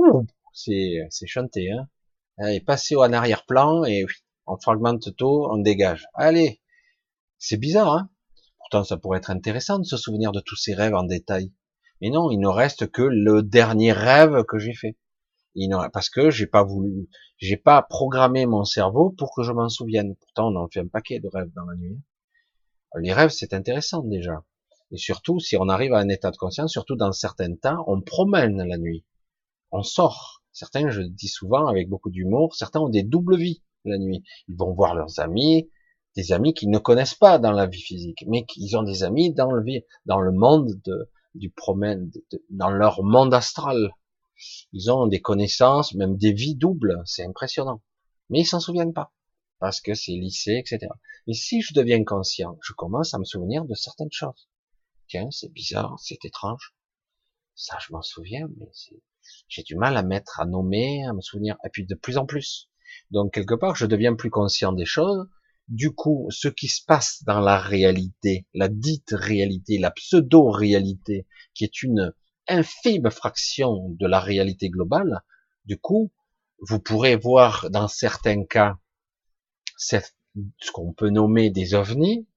c'est 0.53 1.06
c'est 1.09 1.27
chanté, 1.27 1.72
hein, 1.72 1.88
et 2.48 2.61
passer 2.61 2.95
en 2.95 3.11
arrière-plan 3.14 3.84
et 3.85 4.06
on 4.48 4.57
fragmente 4.57 5.15
tout, 5.15 5.48
on 5.49 5.57
dégage. 5.57 6.06
Allez, 6.14 6.61
c'est 7.38 7.57
bizarre, 7.57 7.93
hein 7.93 8.09
Pourtant, 8.57 8.83
ça 8.83 8.98
pourrait 8.98 9.19
être 9.19 9.30
intéressant 9.30 9.80
de 9.80 9.85
se 9.85 9.98
souvenir 9.98 10.32
de 10.32 10.40
tous 10.40 10.56
ces 10.56 10.74
rêves 10.74 10.95
en 10.95 11.03
détail. 11.03 11.51
Mais 12.01 12.09
non, 12.09 12.32
il 12.32 12.40
ne 12.40 12.48
reste 12.48 12.90
que 12.91 13.03
le 13.03 13.43
dernier 13.43 13.91
rêve 13.91 14.43
que 14.43 14.57
j'ai 14.57 14.74
fait. 14.74 14.98
parce 15.93 16.09
que 16.09 16.30
j'ai 16.32 16.48
pas 16.48 16.64
voulu, 16.64 17.07
j'ai 17.38 17.57
pas 17.57 17.82
programmé 17.83 18.45
mon 18.45 18.64
cerveau 18.64 19.11
pour 19.11 19.33
que 19.35 19.43
je 19.43 19.51
m'en 19.51 19.69
souvienne. 19.69 20.15
Pourtant, 20.15 20.51
on 20.51 20.56
en 20.56 20.67
fait 20.67 20.80
un 20.80 20.88
paquet 20.88 21.19
de 21.19 21.27
rêves 21.27 21.51
dans 21.56 21.65
la 21.65 21.75
nuit. 21.75 21.99
Les 22.99 23.14
rêves, 23.14 23.30
c'est 23.30 23.53
intéressant 23.53 24.01
déjà. 24.01 24.43
Et 24.91 24.98
surtout, 24.98 25.40
si 25.40 25.57
on 25.57 25.69
arrive 25.69 25.93
à 25.93 25.99
un 25.99 26.09
état 26.09 26.32
de 26.32 26.38
conscience, 26.38 26.72
surtout 26.72 26.95
dans 26.95 27.11
certains 27.11 27.56
temps, 27.56 27.83
on 27.88 28.01
promène 28.01 28.64
la 28.64 28.77
nuit. 28.77 29.06
On 29.72 29.83
sort. 29.83 30.43
Certains, 30.51 30.90
je 30.90 31.01
dis 31.01 31.27
souvent 31.27 31.67
avec 31.67 31.90
beaucoup 31.90 32.09
d'humour, 32.09 32.56
certains 32.56 32.80
ont 32.80 32.90
des 32.90 33.03
doubles 33.03 33.38
vies 33.38 33.61
la 33.85 33.97
nuit. 33.97 34.23
Ils 34.47 34.55
vont 34.57 34.73
voir 34.73 34.95
leurs 34.95 35.19
amis, 35.19 35.69
des 36.15 36.31
amis 36.31 36.53
qu'ils 36.53 36.69
ne 36.69 36.77
connaissent 36.77 37.15
pas 37.15 37.39
dans 37.39 37.51
la 37.51 37.65
vie 37.65 37.81
physique, 37.81 38.23
mais 38.27 38.45
qu'ils 38.45 38.77
ont 38.77 38.83
des 38.83 39.03
amis 39.03 39.33
dans 39.33 39.51
le 39.51 40.31
monde 40.31 40.80
de, 40.85 41.09
du 41.35 41.49
promène, 41.49 42.11
dans 42.49 42.69
leur 42.69 43.03
monde 43.03 43.33
astral. 43.33 43.91
Ils 44.73 44.91
ont 44.91 45.07
des 45.07 45.22
connaissances, 45.22 45.93
même 45.93 46.17
des 46.17 46.31
vies 46.31 46.55
doubles, 46.55 47.01
c'est 47.05 47.25
impressionnant. 47.25 47.81
Mais 48.30 48.41
ils 48.41 48.45
s'en 48.45 48.59
souviennent 48.59 48.93
pas, 48.93 49.14
parce 49.59 49.81
que 49.81 49.93
c'est 49.93 50.14
lycée, 50.14 50.57
etc. 50.57 50.91
Mais 51.27 51.33
si 51.33 51.61
je 51.61 51.73
deviens 51.73 52.03
conscient, 52.03 52.57
je 52.61 52.73
commence 52.73 53.14
à 53.14 53.19
me 53.19 53.25
souvenir 53.25 53.65
de 53.65 53.75
certaines 53.75 54.11
choses. 54.11 54.47
Tiens, 55.07 55.30
c'est 55.31 55.51
bizarre, 55.51 55.95
c'est 55.99 56.23
étrange. 56.25 56.75
Ça, 57.53 57.77
je 57.85 57.93
m'en 57.93 58.01
souviens, 58.01 58.47
mais 58.57 58.69
j'ai 59.47 59.64
du 59.64 59.75
mal 59.75 59.95
à 59.97 60.03
mettre, 60.03 60.39
à 60.39 60.45
nommer, 60.45 61.05
à 61.05 61.14
me 61.14 61.22
souvenir, 61.22 61.57
et 61.65 61.69
puis 61.69 61.85
de 61.85 61.95
plus 61.95 62.17
en 62.17 62.25
plus. 62.25 62.69
Donc 63.11 63.33
quelque 63.33 63.56
part, 63.56 63.75
je 63.75 63.85
deviens 63.85 64.15
plus 64.15 64.30
conscient 64.30 64.74
des 64.74 64.85
choses. 64.85 65.27
Du 65.67 65.91
coup, 65.91 66.27
ce 66.30 66.48
qui 66.48 66.67
se 66.67 66.83
passe 66.85 67.24
dans 67.24 67.40
la 67.40 67.57
réalité, 67.57 68.45
la 68.53 68.67
dite 68.67 69.11
réalité, 69.11 69.80
la 69.80 69.91
pseudo-réalité, 69.91 71.25
qui 71.53 71.64
est 71.64 71.82
une 71.82 72.14
infime 72.48 73.09
fraction 73.09 73.90
de 73.90 74.06
la 74.06 74.19
réalité 74.19 74.69
globale, 74.69 75.22
du 75.65 75.77
coup, 75.77 76.11
vous 76.59 76.80
pourrez 76.80 77.15
voir 77.15 77.69
dans 77.72 77.88
certains 77.88 78.45
cas 78.45 78.77
ce 79.77 80.72
qu'on 80.72 80.93
peut 80.93 81.09
nommer 81.09 81.49
des 81.49 81.74
ovnis, 81.74 82.27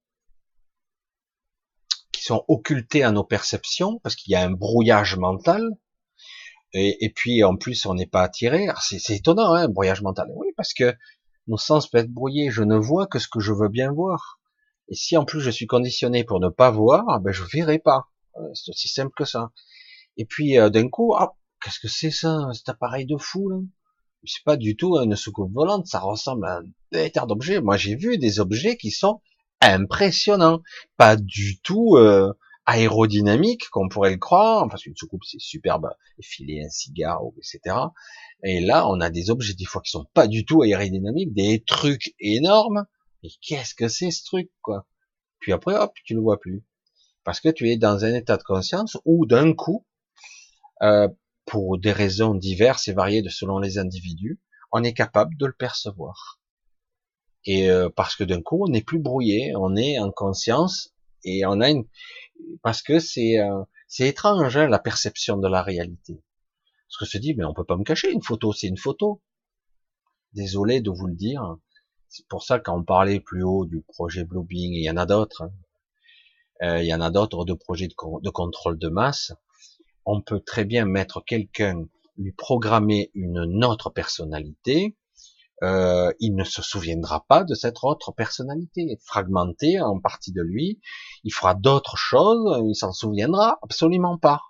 qui 2.12 2.23
sont 2.23 2.45
occultés 2.49 3.03
à 3.03 3.12
nos 3.12 3.25
perceptions, 3.25 4.01
parce 4.01 4.17
qu'il 4.17 4.33
y 4.33 4.35
a 4.35 4.43
un 4.43 4.51
brouillage 4.51 5.17
mental, 5.17 5.70
et, 6.73 7.13
puis 7.15 7.43
en 7.45 7.57
plus 7.57 7.87
on 7.87 7.95
n'est 7.95 8.07
pas 8.07 8.23
attiré. 8.23 8.69
C'est 8.81 9.17
étonnant, 9.17 9.55
hein, 9.55 9.69
brouillage 9.69 10.03
mental. 10.03 10.29
Oui, 10.35 10.49
parce 10.57 10.75
que 10.75 10.95
nos 11.47 11.57
sens 11.57 11.89
peuvent 11.89 12.05
être 12.05 12.13
brouillés. 12.13 12.51
Je 12.51 12.63
ne 12.63 12.77
vois 12.77 13.07
que 13.07 13.19
ce 13.19 13.29
que 13.29 13.41
je 13.41 13.53
veux 13.53 13.69
bien 13.69 13.93
voir. 13.93 14.39
Et 14.89 14.95
si 14.95 15.17
en 15.17 15.25
plus 15.25 15.41
je 15.41 15.51
suis 15.51 15.67
conditionné 15.67 16.25
pour 16.25 16.41
ne 16.41 16.49
pas 16.49 16.71
voir, 16.71 17.21
ben 17.21 17.33
je 17.33 17.45
verrai 17.53 17.79
pas. 17.79 18.09
C'est 18.55 18.71
aussi 18.71 18.89
simple 18.89 19.13
que 19.17 19.25
ça. 19.25 19.51
Et 20.17 20.25
puis 20.25 20.59
euh, 20.59 20.71
d'un 20.71 20.89
coup, 20.89 21.15
ah, 21.17 21.35
qu'est-ce 21.63 21.81
que 21.81 21.89
c'est 21.89 22.11
ça, 22.11 22.39
cet 22.53 22.69
appareil 22.69 23.07
de 23.07 23.17
fou 23.17 23.49
là? 23.49 23.59
C'est 24.25 24.43
pas 24.45 24.57
du 24.57 24.77
tout 24.77 24.97
une 24.99 25.15
soucoupe 25.15 25.53
volante, 25.53 25.87
ça 25.87 26.01
ressemble 26.01 26.45
à 26.47 26.61
un 26.93 27.09
tas 27.09 27.25
d'objets. 27.25 27.61
Moi 27.61 27.77
j'ai 27.77 27.95
vu 27.95 28.19
des 28.19 28.41
objets 28.41 28.77
qui 28.77 28.91
sont 28.91 29.21
impressionnants, 29.61 30.61
pas 30.97 31.17
du 31.17 31.61
tout 31.61 31.97
euh, 31.97 32.33
aérodynamique, 32.69 33.71
qu'on 33.71 33.89
pourrait 33.89 34.11
le 34.11 34.19
croire, 34.19 34.69
parce 34.69 34.83
qu'une 34.83 34.95
soucoupe 34.95 35.25
c'est 35.25 35.41
superbe, 35.41 35.89
filer 36.21 36.63
un 36.63 36.69
cigare, 36.69 37.23
etc. 37.39 37.77
Et 38.45 38.61
là, 38.61 38.87
on 38.89 39.01
a 39.01 39.09
des 39.09 39.31
objets 39.31 39.55
des 39.55 39.65
fois 39.65 39.81
qui 39.81 39.91
sont 39.91 40.05
pas 40.13 40.29
du 40.29 40.45
tout 40.45 40.61
aérodynamiques, 40.61 41.33
des 41.33 41.65
trucs 41.67 42.15
énormes. 42.21 42.85
Et 43.23 43.31
qu'est-ce 43.41 43.75
que 43.75 43.89
c'est 43.89 44.11
ce 44.11 44.23
truc, 44.23 44.51
quoi? 44.61 44.87
Puis 45.41 45.53
après, 45.53 45.77
hop, 45.77 45.95
tu 46.05 46.13
le 46.13 46.21
vois 46.21 46.39
plus, 46.39 46.63
parce 47.25 47.41
que 47.41 47.49
tu 47.49 47.71
es 47.71 47.79
dans 47.79 48.05
un 48.05 48.15
état 48.15 48.37
de 48.37 48.43
conscience 48.43 48.99
où 49.07 49.25
d'un 49.25 49.55
coup, 49.55 49.87
euh, 50.83 51.09
pour 51.47 51.79
des 51.79 51.93
raisons 51.93 52.35
diverses 52.35 52.87
et 52.89 52.93
variées 52.93 53.23
de 53.23 53.31
selon 53.31 53.59
les 53.61 53.79
individus, 53.79 54.39
on 54.73 54.85
est 54.85 54.93
capable 54.93 55.39
de 55.39 55.47
le 55.47 55.55
percevoir. 55.55 56.39
Et 57.47 57.71
euh, 57.71 57.89
parce 57.89 58.15
que 58.15 58.25
d'un 58.25 58.43
coup, 58.43 58.63
on 58.67 58.69
n'est 58.69 58.83
plus 58.83 58.99
brouillé, 58.99 59.55
on 59.57 59.75
est 59.75 59.99
en 59.99 60.11
conscience 60.11 60.95
et 61.25 61.47
on 61.47 61.61
a 61.61 61.71
une, 61.71 61.87
parce 62.62 62.83
que 62.83 62.99
c'est 62.99 63.39
euh, 63.39 63.62
c'est 63.86 64.08
étrange 64.08 64.57
hein, 64.57 64.68
la 64.68 64.78
perception 64.78 65.36
de 65.36 65.49
la 65.49 65.62
réalité. 65.62 66.23
Parce 66.89 66.99
que 66.99 67.05
se 67.07 67.18
dit 67.18 67.34
mais 67.34 67.44
on 67.44 67.55
peut 67.55 67.65
pas 67.65 67.76
me 67.76 67.84
cacher 67.84 68.10
une 68.10 68.23
photo, 68.23 68.52
c'est 68.52 68.68
une 68.68 68.78
photo. 68.78 69.23
Désolé 70.33 70.81
de 70.81 70.91
vous 70.91 71.07
le 71.07 71.15
dire. 71.15 71.57
C'est 72.08 72.26
pour 72.28 72.42
ça 72.42 72.58
quand 72.58 72.78
on 72.78 72.84
parlait 72.84 73.20
plus 73.20 73.42
haut 73.42 73.67
du 73.67 73.83
projet 73.83 74.25
Bluebeam, 74.25 74.73
il 74.73 74.83
y 74.83 74.91
en 74.91 74.97
a 74.97 75.07
d'autres. 75.07 75.42
Hein. 75.42 75.52
Euh, 76.62 76.83
il 76.83 76.86
y 76.86 76.94
en 76.94 77.00
a 77.00 77.10
d'autres 77.10 77.44
de 77.44 77.55
projets 77.55 77.86
de, 77.86 77.94
de, 78.23 78.31
contrôle 78.31 78.78
de 78.78 78.89
masse. 78.89 79.33
On 80.05 80.20
peut 80.20 80.41
très 80.41 80.65
bien 80.65 80.86
mettre 80.86 81.23
quelqu'un, 81.25 81.84
lui 82.17 82.33
programmer 82.33 83.10
une 83.15 83.65
autre 83.65 83.91
personnalité, 83.91 84.97
euh, 85.62 86.12
il 86.20 86.35
ne 86.35 86.45
se 86.45 86.62
souviendra 86.62 87.25
pas 87.28 87.45
de 87.45 87.55
cette 87.55 87.78
autre 87.83 88.12
personnalité, 88.12 88.99
fragmentée 89.05 89.81
en 89.81 89.99
partie 90.01 90.33
de 90.33 90.43
lui. 90.43 90.81
Il 91.25 91.33
fera 91.33 91.55
d'autres 91.55 91.97
choses, 91.97 92.62
il 92.69 92.77
s'en 92.77 92.93
souviendra 92.93 93.59
absolument 93.62 94.19
pas. 94.19 94.41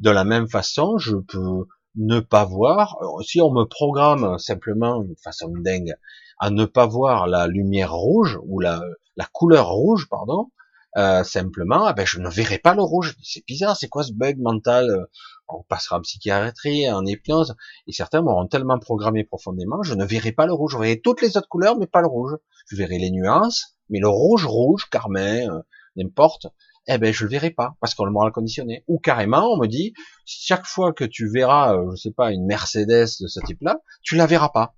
De 0.00 0.10
la 0.10 0.24
même 0.24 0.48
façon, 0.48 0.98
je 0.98 1.16
peux 1.16 1.66
ne 1.96 2.18
pas 2.18 2.44
voir, 2.44 2.96
si 3.22 3.40
on 3.40 3.52
me 3.52 3.64
programme 3.64 4.38
simplement 4.38 5.00
de 5.00 5.14
façon 5.22 5.52
dingue 5.56 5.94
à 6.40 6.50
ne 6.50 6.64
pas 6.64 6.86
voir 6.86 7.28
la 7.28 7.46
lumière 7.46 7.94
rouge 7.94 8.38
ou 8.44 8.58
la, 8.58 8.82
la 9.16 9.26
couleur 9.26 9.68
rouge, 9.68 10.08
pardon, 10.10 10.50
euh, 10.96 11.24
simplement, 11.24 11.92
eh 11.96 12.06
je 12.06 12.20
ne 12.20 12.28
verrai 12.28 12.58
pas 12.58 12.74
le 12.74 12.82
rouge. 12.82 13.16
C'est 13.22 13.44
bizarre, 13.46 13.76
c'est 13.76 13.88
quoi 13.88 14.04
ce 14.04 14.12
bug 14.12 14.38
mental 14.38 15.06
On 15.48 15.62
passera 15.62 15.98
en 15.98 16.00
psychiatrie, 16.00 16.90
en 16.90 17.04
hypnose, 17.04 17.54
et 17.86 17.92
certains 17.92 18.22
m'auront 18.22 18.46
tellement 18.46 18.78
programmé 18.78 19.24
profondément, 19.24 19.82
je 19.82 19.94
ne 19.94 20.04
verrai 20.04 20.32
pas 20.32 20.46
le 20.46 20.52
rouge. 20.52 20.72
Je 20.72 20.78
verrai 20.78 21.00
toutes 21.00 21.22
les 21.22 21.36
autres 21.36 21.48
couleurs, 21.48 21.76
mais 21.78 21.86
pas 21.86 22.00
le 22.00 22.08
rouge. 22.08 22.36
Je 22.68 22.76
verrai 22.76 22.98
les 22.98 23.10
nuances, 23.10 23.76
mais 23.90 23.98
le 23.98 24.08
rouge, 24.08 24.46
rouge, 24.46 24.88
carmin, 24.90 25.48
euh, 25.48 25.62
n'importe, 25.96 26.46
eh 26.86 26.98
ben 26.98 27.12
je 27.12 27.24
le 27.24 27.30
verrai 27.30 27.50
pas 27.50 27.76
parce 27.80 27.94
qu'on 27.94 28.04
le 28.04 28.12
m'aura 28.12 28.30
conditionné. 28.30 28.84
Ou 28.88 28.98
carrément, 28.98 29.52
on 29.52 29.58
me 29.58 29.66
dit 29.66 29.94
chaque 30.24 30.66
fois 30.66 30.92
que 30.92 31.04
tu 31.04 31.28
verras, 31.28 31.76
euh, 31.76 31.90
je 31.92 31.96
sais 31.96 32.12
pas, 32.12 32.32
une 32.32 32.46
Mercedes 32.46 33.20
de 33.20 33.26
ce 33.26 33.40
type-là, 33.46 33.80
tu 34.02 34.16
la 34.16 34.26
verras 34.26 34.50
pas. 34.50 34.74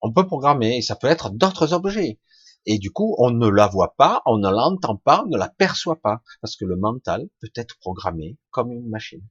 On 0.00 0.12
peut 0.12 0.26
programmer, 0.26 0.76
et 0.76 0.82
ça 0.82 0.94
peut 0.94 1.08
être 1.08 1.30
d'autres 1.30 1.72
objets. 1.72 2.20
Et 2.66 2.78
du 2.78 2.90
coup, 2.90 3.14
on 3.18 3.30
ne 3.30 3.48
la 3.48 3.66
voit 3.66 3.94
pas, 3.96 4.22
on 4.26 4.38
ne 4.38 4.50
l'entend 4.50 4.96
pas, 4.96 5.22
on 5.24 5.28
ne 5.28 5.38
la 5.38 5.48
perçoit 5.48 6.00
pas, 6.00 6.22
parce 6.40 6.56
que 6.56 6.64
le 6.64 6.76
mental 6.76 7.28
peut 7.40 7.50
être 7.54 7.78
programmé 7.78 8.36
comme 8.50 8.72
une 8.72 8.88
machine. 8.88 9.26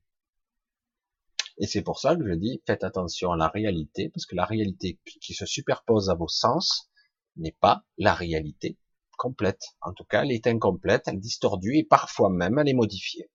Et 1.59 1.67
c'est 1.67 1.81
pour 1.81 1.99
ça 1.99 2.15
que 2.15 2.27
je 2.27 2.33
dis, 2.33 2.61
faites 2.65 2.83
attention 2.83 3.31
à 3.31 3.37
la 3.37 3.47
réalité, 3.47 4.09
parce 4.09 4.25
que 4.25 4.35
la 4.35 4.45
réalité 4.45 4.99
qui 5.21 5.33
se 5.33 5.45
superpose 5.45 6.09
à 6.09 6.15
vos 6.15 6.27
sens 6.27 6.89
n'est 7.35 7.55
pas 7.59 7.83
la 7.97 8.13
réalité 8.13 8.77
complète. 9.17 9.61
En 9.81 9.93
tout 9.93 10.03
cas, 10.03 10.23
elle 10.23 10.31
est 10.31 10.47
incomplète, 10.47 11.03
elle 11.07 11.15
est 11.15 11.19
distordue, 11.19 11.77
et 11.77 11.83
parfois 11.83 12.29
même 12.29 12.59
elle 12.59 12.69
est 12.69 12.73
modifiée. 12.73 13.29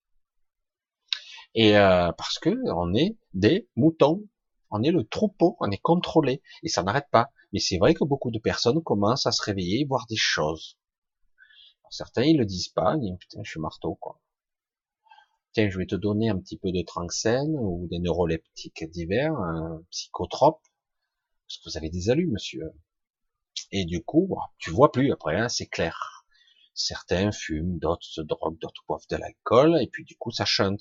Et 1.54 1.76
euh, 1.76 2.12
parce 2.12 2.38
que 2.38 2.50
on 2.74 2.94
est 2.94 3.18
des 3.34 3.68
moutons, 3.76 4.24
on 4.70 4.82
est 4.82 4.90
le 4.90 5.04
troupeau, 5.04 5.56
on 5.60 5.70
est 5.70 5.82
contrôlé, 5.82 6.42
et 6.62 6.68
ça 6.68 6.82
n'arrête 6.82 7.08
pas. 7.10 7.30
Mais 7.52 7.60
c'est 7.60 7.78
vrai 7.78 7.94
que 7.94 8.04
beaucoup 8.04 8.30
de 8.30 8.38
personnes 8.38 8.82
commencent 8.82 9.26
à 9.26 9.32
se 9.32 9.42
réveiller, 9.42 9.84
voir 9.84 10.06
des 10.08 10.16
choses. 10.16 10.78
certains, 11.90 12.24
ils 12.24 12.38
le 12.38 12.46
disent 12.46 12.68
pas, 12.68 12.96
ils 12.96 13.00
disent, 13.02 13.18
putain, 13.18 13.40
je 13.44 13.50
suis 13.50 13.60
marteau, 13.60 13.96
quoi. 13.96 14.20
Tiens, 15.52 15.68
je 15.68 15.76
vais 15.78 15.86
te 15.86 15.94
donner 15.94 16.30
un 16.30 16.38
petit 16.38 16.56
peu 16.56 16.72
de 16.72 16.82
tranxène 16.82 17.54
ou 17.58 17.86
des 17.90 17.98
neuroleptiques 17.98 18.90
divers, 18.90 19.34
un 19.34 19.82
psychotrope. 19.90 20.62
parce 21.46 21.58
que 21.58 21.70
vous 21.70 21.76
avez 21.76 21.90
des 21.90 22.08
alus, 22.08 22.28
monsieur. 22.28 22.72
Et 23.70 23.84
du 23.84 24.02
coup, 24.02 24.34
tu 24.58 24.70
vois 24.70 24.90
plus 24.90 25.12
après, 25.12 25.36
hein, 25.36 25.48
c'est 25.50 25.66
clair. 25.66 26.24
Certains 26.74 27.32
fument, 27.32 27.78
d'autres 27.78 28.06
se 28.06 28.22
droguent, 28.22 28.58
d'autres 28.58 28.82
boivent 28.88 29.06
de 29.10 29.16
l'alcool, 29.16 29.78
et 29.82 29.88
puis 29.88 30.04
du 30.04 30.16
coup, 30.16 30.30
ça 30.30 30.46
chante. 30.46 30.80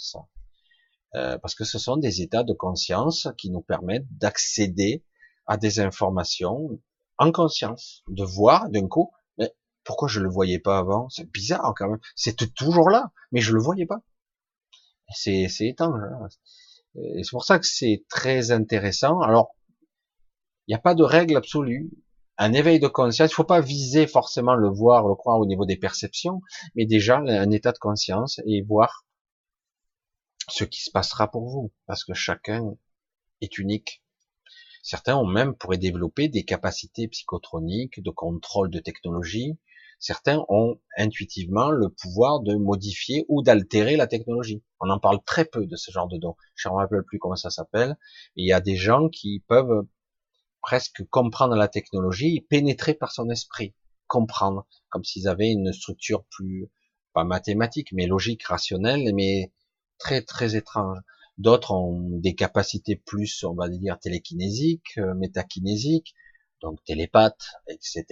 Euh, 1.16 1.38
parce 1.40 1.56
que 1.56 1.66
ce 1.66 1.78
sont 1.78 1.98
des 1.98 2.22
états 2.22 2.44
de 2.44 2.54
conscience 2.54 3.28
qui 3.38 3.50
nous 3.50 3.62
permettent 3.62 4.08
d'accéder 4.18 5.04
à 5.52 5.58
des 5.58 5.82
informations 5.82 6.80
en 7.18 7.34
conscience, 7.34 8.04
de 8.08 8.24
voir 8.24 8.70
d'un 8.70 8.88
coup, 8.88 9.12
mais 9.38 9.54
pourquoi 9.84 10.08
je 10.08 10.22
le 10.22 10.30
voyais 10.30 10.60
pas 10.60 10.78
avant? 10.78 11.10
C'est 11.10 11.30
bizarre 11.30 11.74
quand 11.76 11.90
même. 11.90 12.00
C'était 12.16 12.48
toujours 12.48 12.90
là, 12.90 13.12
mais 13.34 13.42
je 13.42 13.52
le 13.52 13.62
voyais 13.62 13.86
pas. 13.86 14.02
C'est 15.14 15.50
étrange. 15.60 16.00
Hein. 16.02 16.30
Et 16.96 17.26
c'est 17.26 17.32
pour 17.32 17.44
ça 17.44 17.60
que 17.60 17.66
c'est 17.66 18.06
très 18.08 18.52
intéressant. 18.52 19.20
Alors, 19.20 19.58
il 20.68 20.72
n'y 20.72 20.76
a 20.76 20.80
pas 20.80 20.96
de 20.96 21.04
règle 21.04 21.36
absolue. 21.36 21.92
Un 22.38 22.54
éveil 22.54 22.80
de 22.80 22.88
conscience, 22.88 23.30
il 23.30 23.36
faut 23.36 23.44
pas 23.44 23.60
viser 23.60 24.08
forcément 24.08 24.56
le 24.56 24.70
voir, 24.70 25.06
le 25.06 25.16
croire 25.16 25.38
au 25.38 25.46
niveau 25.46 25.66
des 25.66 25.76
perceptions, 25.76 26.42
mais 26.76 26.86
déjà 26.86 27.18
un 27.18 27.52
état 27.52 27.74
de 27.74 27.78
conscience 27.78 28.40
et 28.46 28.62
voir 28.62 29.06
ce 30.48 30.64
qui 30.64 30.82
se 30.82 30.92
passera 30.92 31.30
pour 31.30 31.50
vous, 31.50 31.74
parce 31.88 32.06
que 32.06 32.14
chacun 32.14 32.74
est 33.42 33.58
unique. 33.58 34.01
Certains 34.82 35.16
ont 35.16 35.26
même 35.26 35.56
pourraient 35.56 35.78
développer 35.78 36.28
des 36.28 36.44
capacités 36.44 37.08
psychotroniques, 37.08 38.02
de 38.02 38.10
contrôle 38.10 38.70
de 38.70 38.80
technologie. 38.80 39.58
Certains 40.00 40.44
ont 40.50 40.80
intuitivement 40.98 41.70
le 41.70 41.90
pouvoir 41.90 42.40
de 42.40 42.56
modifier 42.56 43.26
ou 43.30 43.44
d'altérer 43.44 43.96
la 43.96 44.08
technologie. 44.08 44.64
On 44.80 44.90
en 44.90 45.00
parle 45.00 45.24
très 45.24 45.46
peu 45.46 45.68
de 45.68 45.76
ce 45.76 45.92
genre 45.92 46.08
de 46.08 46.18
dons. 46.18 46.36
Je 46.56 46.68
ne 46.68 46.74
me 46.74 46.80
rappelle 46.80 47.04
plus 47.04 47.20
comment 47.20 47.36
ça 47.36 47.52
s'appelle. 47.52 47.98
Il 48.36 48.48
y 48.48 48.54
a 48.54 48.62
des 48.62 48.76
gens 48.76 49.10
qui 49.10 49.44
peuvent 49.48 49.86
presque 50.62 51.04
comprendre 51.10 51.56
la 51.56 51.68
technologie 51.68 52.38
et 52.38 52.42
pénétrer 52.42 52.94
par 52.96 53.12
son 53.12 53.30
esprit, 53.30 53.76
comprendre, 54.08 54.66
comme 54.90 55.04
s'ils 55.04 55.28
avaient 55.28 55.52
une 55.52 55.74
structure 55.74 56.24
plus, 56.26 56.70
pas 57.14 57.24
mathématique, 57.24 57.92
mais 57.94 58.08
logique, 58.08 58.44
rationnelle, 58.44 59.14
mais 59.14 59.52
très 60.00 60.22
très 60.22 60.56
étrange. 60.56 60.98
D'autres 61.42 61.72
ont 61.72 62.20
des 62.20 62.36
capacités 62.36 62.96
plus, 62.96 63.44
on 63.44 63.56
va 63.56 63.68
dire, 63.68 63.98
télékinésiques, 63.98 65.00
euh, 65.00 65.16
métakinésiques, 65.16 66.14
donc 66.62 66.84
télépathes, 66.84 67.48
etc. 67.68 68.06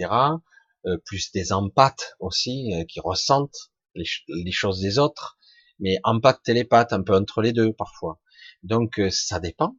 Euh, 0.86 0.96
plus 1.04 1.30
des 1.30 1.52
empathes 1.52 2.16
aussi, 2.18 2.72
euh, 2.74 2.84
qui 2.84 2.98
ressentent 2.98 3.70
les, 3.94 4.50
choses 4.50 4.80
des 4.80 4.98
autres, 4.98 5.38
mais 5.78 5.98
empathes, 6.02 6.42
télépathes, 6.42 6.92
un 6.92 7.04
peu 7.04 7.14
entre 7.14 7.40
les 7.40 7.52
deux 7.52 7.72
parfois. 7.72 8.18
Donc 8.64 9.00
ça 9.10 9.38
dépend. 9.38 9.76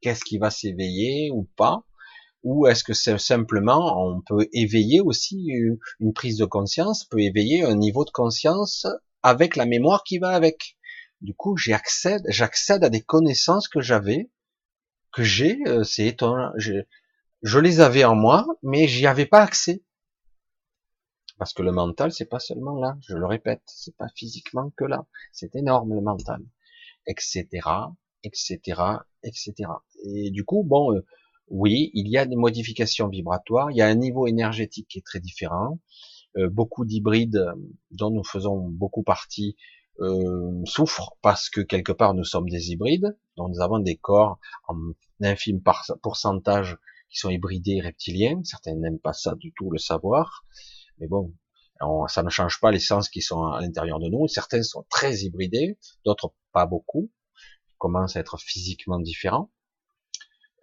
Qu'est-ce 0.00 0.24
qui 0.24 0.38
va 0.38 0.50
s'éveiller 0.50 1.32
ou 1.32 1.50
pas? 1.56 1.82
Ou 2.44 2.68
est-ce 2.68 2.84
que 2.84 2.94
c'est 2.94 3.18
simplement 3.18 4.00
on 4.06 4.20
peut 4.20 4.46
éveiller 4.52 5.00
aussi 5.00 5.48
une 5.98 6.12
prise 6.12 6.36
de 6.36 6.44
conscience, 6.44 7.04
peut 7.04 7.20
éveiller 7.20 7.64
un 7.64 7.74
niveau 7.74 8.04
de 8.04 8.10
conscience 8.10 8.86
avec 9.24 9.56
la 9.56 9.66
mémoire 9.66 10.04
qui 10.04 10.18
va 10.18 10.28
avec? 10.28 10.75
Du 11.20 11.34
coup, 11.34 11.56
j'accède, 11.56 12.22
j'accède 12.28 12.84
à 12.84 12.88
des 12.88 13.02
connaissances 13.02 13.68
que 13.68 13.80
j'avais, 13.80 14.30
que 15.12 15.22
j'ai, 15.22 15.58
euh, 15.66 15.82
c'est 15.82 16.06
étonnant. 16.06 16.52
Je, 16.56 16.74
je 17.42 17.58
les 17.58 17.80
avais 17.80 18.04
en 18.04 18.14
moi, 18.14 18.46
mais 18.62 18.86
j'y 18.86 19.06
avais 19.06 19.26
pas 19.26 19.42
accès. 19.42 19.82
Parce 21.38 21.52
que 21.52 21.62
le 21.62 21.72
mental, 21.72 22.12
c'est 22.12 22.26
pas 22.26 22.38
seulement 22.38 22.78
là, 22.78 22.96
je 23.06 23.14
le 23.14 23.26
répète, 23.26 23.62
c'est 23.66 23.96
pas 23.96 24.08
physiquement 24.14 24.72
que 24.76 24.84
là. 24.84 25.06
C'est 25.32 25.54
énorme 25.54 25.94
le 25.94 26.00
mental, 26.00 26.42
etc., 27.06 27.46
etc., 28.22 28.58
etc. 29.22 29.54
Et 30.04 30.30
du 30.30 30.44
coup, 30.44 30.64
bon, 30.64 30.94
euh, 30.94 31.04
oui, 31.48 31.90
il 31.94 32.08
y 32.08 32.18
a 32.18 32.26
des 32.26 32.36
modifications 32.36 33.08
vibratoires, 33.08 33.70
il 33.70 33.76
y 33.76 33.82
a 33.82 33.86
un 33.86 33.94
niveau 33.94 34.26
énergétique 34.26 34.88
qui 34.88 34.98
est 34.98 35.06
très 35.06 35.20
différent. 35.20 35.78
Euh, 36.36 36.48
beaucoup 36.50 36.84
d'hybrides 36.84 37.44
dont 37.90 38.10
nous 38.10 38.24
faisons 38.24 38.68
beaucoup 38.68 39.02
partie 39.02 39.56
euh, 40.00 40.62
souffrent 40.64 41.16
parce 41.22 41.48
que 41.48 41.60
quelque 41.60 41.92
part 41.92 42.14
nous 42.14 42.24
sommes 42.24 42.48
des 42.48 42.70
hybrides, 42.70 43.16
donc 43.36 43.50
nous 43.50 43.60
avons 43.60 43.78
des 43.78 43.96
corps 43.96 44.38
en 44.68 44.76
infime 45.22 45.62
pourcentage 46.02 46.76
qui 47.08 47.18
sont 47.18 47.30
hybridés 47.30 47.80
reptiliens. 47.80 48.40
Certains 48.44 48.74
n'aiment 48.74 48.98
pas 48.98 49.12
ça 49.12 49.34
du 49.34 49.52
tout, 49.52 49.70
le 49.70 49.78
savoir, 49.78 50.44
mais 50.98 51.06
bon, 51.06 51.32
ça 52.08 52.22
ne 52.22 52.30
change 52.30 52.60
pas 52.60 52.70
les 52.70 52.80
sens 52.80 53.08
qui 53.08 53.22
sont 53.22 53.44
à 53.46 53.60
l'intérieur 53.60 54.00
de 54.00 54.08
nous. 54.08 54.26
Certains 54.28 54.62
sont 54.62 54.84
très 54.90 55.18
hybridés, 55.18 55.78
d'autres 56.04 56.32
pas 56.52 56.66
beaucoup, 56.66 57.10
commencent 57.78 58.16
à 58.16 58.20
être 58.20 58.38
physiquement 58.38 58.98
différents. 58.98 59.50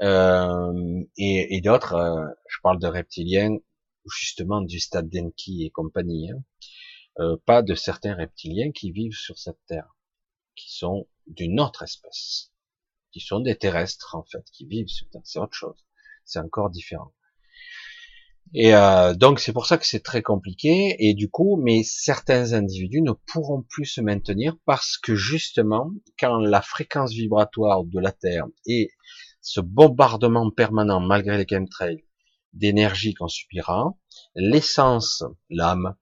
Euh, 0.01 1.03
et, 1.17 1.55
et 1.55 1.61
d'autres, 1.61 1.93
euh, 1.93 2.25
je 2.49 2.57
parle 2.61 2.79
de 2.79 2.87
reptiliens, 2.87 3.57
justement 4.11 4.61
du 4.61 4.79
stade 4.79 5.09
d'Enki 5.09 5.65
et 5.65 5.69
compagnie, 5.69 6.31
hein, 6.31 6.43
euh, 7.19 7.37
pas 7.45 7.61
de 7.61 7.75
certains 7.75 8.15
reptiliens 8.15 8.71
qui 8.71 8.91
vivent 8.91 9.15
sur 9.15 9.37
cette 9.37 9.59
terre, 9.67 9.95
qui 10.55 10.75
sont 10.75 11.07
d'une 11.27 11.59
autre 11.59 11.83
espèce, 11.83 12.51
qui 13.11 13.19
sont 13.19 13.39
des 13.39 13.57
terrestres 13.57 14.15
en 14.15 14.23
fait, 14.23 14.43
qui 14.51 14.65
vivent 14.65 14.87
sur 14.87 15.09
terre. 15.09 15.21
C'est 15.23 15.39
autre 15.39 15.55
chose, 15.55 15.85
c'est 16.25 16.39
encore 16.39 16.69
différent. 16.69 17.13
Et 18.55 18.75
euh, 18.75 19.15
donc 19.15 19.39
c'est 19.39 19.53
pour 19.53 19.65
ça 19.65 19.77
que 19.77 19.85
c'est 19.85 20.03
très 20.03 20.21
compliqué. 20.21 20.95
Et 20.99 21.13
du 21.13 21.29
coup, 21.29 21.59
mais 21.61 21.83
certains 21.83 22.53
individus 22.53 23.01
ne 23.01 23.11
pourront 23.11 23.63
plus 23.63 23.85
se 23.85 24.01
maintenir 24.01 24.55
parce 24.65 24.97
que 24.97 25.15
justement, 25.15 25.91
quand 26.19 26.37
la 26.37 26.61
fréquence 26.61 27.13
vibratoire 27.13 27.83
de 27.83 27.99
la 27.99 28.11
Terre 28.11 28.45
et 28.65 28.91
ce 29.41 29.59
bombardement 29.59 30.49
permanent 30.51 30.99
malgré 30.99 31.37
les 31.37 31.47
chemtrails 31.49 32.03
d'énergie 32.53 33.15
qu'on 33.15 33.27
subira, 33.27 33.95
l'essence, 34.35 35.23
l'âme, 35.49 35.95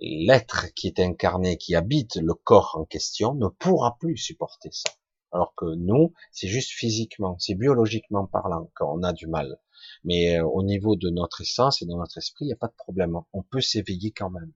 l'être 0.00 0.72
qui 0.74 0.86
est 0.86 1.00
incarné, 1.00 1.56
qui 1.56 1.74
habite 1.74 2.16
le 2.16 2.34
corps 2.34 2.76
en 2.78 2.84
question, 2.84 3.34
ne 3.34 3.48
pourra 3.48 3.96
plus 3.98 4.16
supporter 4.16 4.70
ça. 4.72 4.90
Alors 5.32 5.54
que 5.54 5.66
nous, 5.76 6.12
c'est 6.32 6.48
juste 6.48 6.70
physiquement, 6.70 7.36
c'est 7.38 7.54
biologiquement 7.54 8.26
parlant 8.26 8.70
qu'on 8.76 9.02
a 9.02 9.12
du 9.12 9.26
mal. 9.28 9.58
Mais 10.04 10.38
euh, 10.38 10.44
au 10.44 10.62
niveau 10.62 10.96
de 10.96 11.08
notre 11.10 11.42
essence 11.42 11.82
et 11.82 11.86
de 11.86 11.92
notre 11.92 12.18
esprit, 12.18 12.46
il 12.46 12.48
n'y 12.48 12.52
a 12.52 12.56
pas 12.56 12.66
de 12.68 12.74
problème. 12.76 13.16
On 13.32 13.42
peut 13.42 13.60
s'éveiller 13.60 14.10
quand 14.10 14.30
même. 14.30 14.52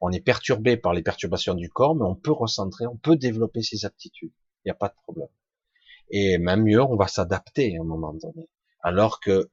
On 0.00 0.10
est 0.10 0.20
perturbé 0.20 0.76
par 0.76 0.94
les 0.94 1.02
perturbations 1.02 1.54
du 1.54 1.70
corps, 1.70 1.94
mais 1.94 2.04
on 2.04 2.16
peut 2.16 2.32
recentrer, 2.32 2.86
on 2.86 2.96
peut 2.96 3.16
développer 3.16 3.62
ses 3.62 3.84
aptitudes. 3.84 4.32
Il 4.64 4.68
n'y 4.68 4.72
a 4.72 4.76
pas 4.76 4.88
de 4.88 4.96
problème. 5.04 5.28
Et 6.10 6.38
même 6.38 6.64
mieux, 6.64 6.82
on 6.82 6.96
va 6.96 7.06
s'adapter 7.06 7.76
à 7.76 7.80
un 7.80 7.84
moment 7.84 8.12
donné. 8.12 8.48
Alors 8.82 9.20
que 9.20 9.50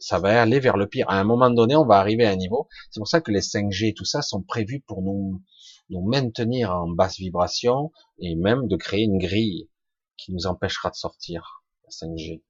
ça 0.00 0.18
va 0.18 0.40
aller 0.40 0.60
vers 0.60 0.76
le 0.76 0.86
pire. 0.86 1.08
À 1.08 1.18
un 1.18 1.24
moment 1.24 1.50
donné, 1.50 1.76
on 1.76 1.86
va 1.86 1.96
arriver 1.96 2.24
à 2.24 2.30
un 2.30 2.36
niveau. 2.36 2.68
C'est 2.90 3.00
pour 3.00 3.08
ça 3.08 3.20
que 3.20 3.30
les 3.30 3.40
5G 3.40 3.88
et 3.88 3.94
tout 3.94 4.04
ça 4.04 4.22
sont 4.22 4.42
prévus 4.42 4.80
pour 4.80 5.02
nous, 5.02 5.42
nous 5.90 6.02
maintenir 6.02 6.72
en 6.72 6.88
basse 6.88 7.18
vibration 7.18 7.92
et 8.18 8.34
même 8.36 8.68
de 8.68 8.76
créer 8.76 9.04
une 9.04 9.18
grille 9.18 9.68
qui 10.16 10.32
nous 10.32 10.46
empêchera 10.46 10.90
de 10.90 10.96
sortir. 10.96 11.62
La 11.84 11.90
5G. 11.90 12.42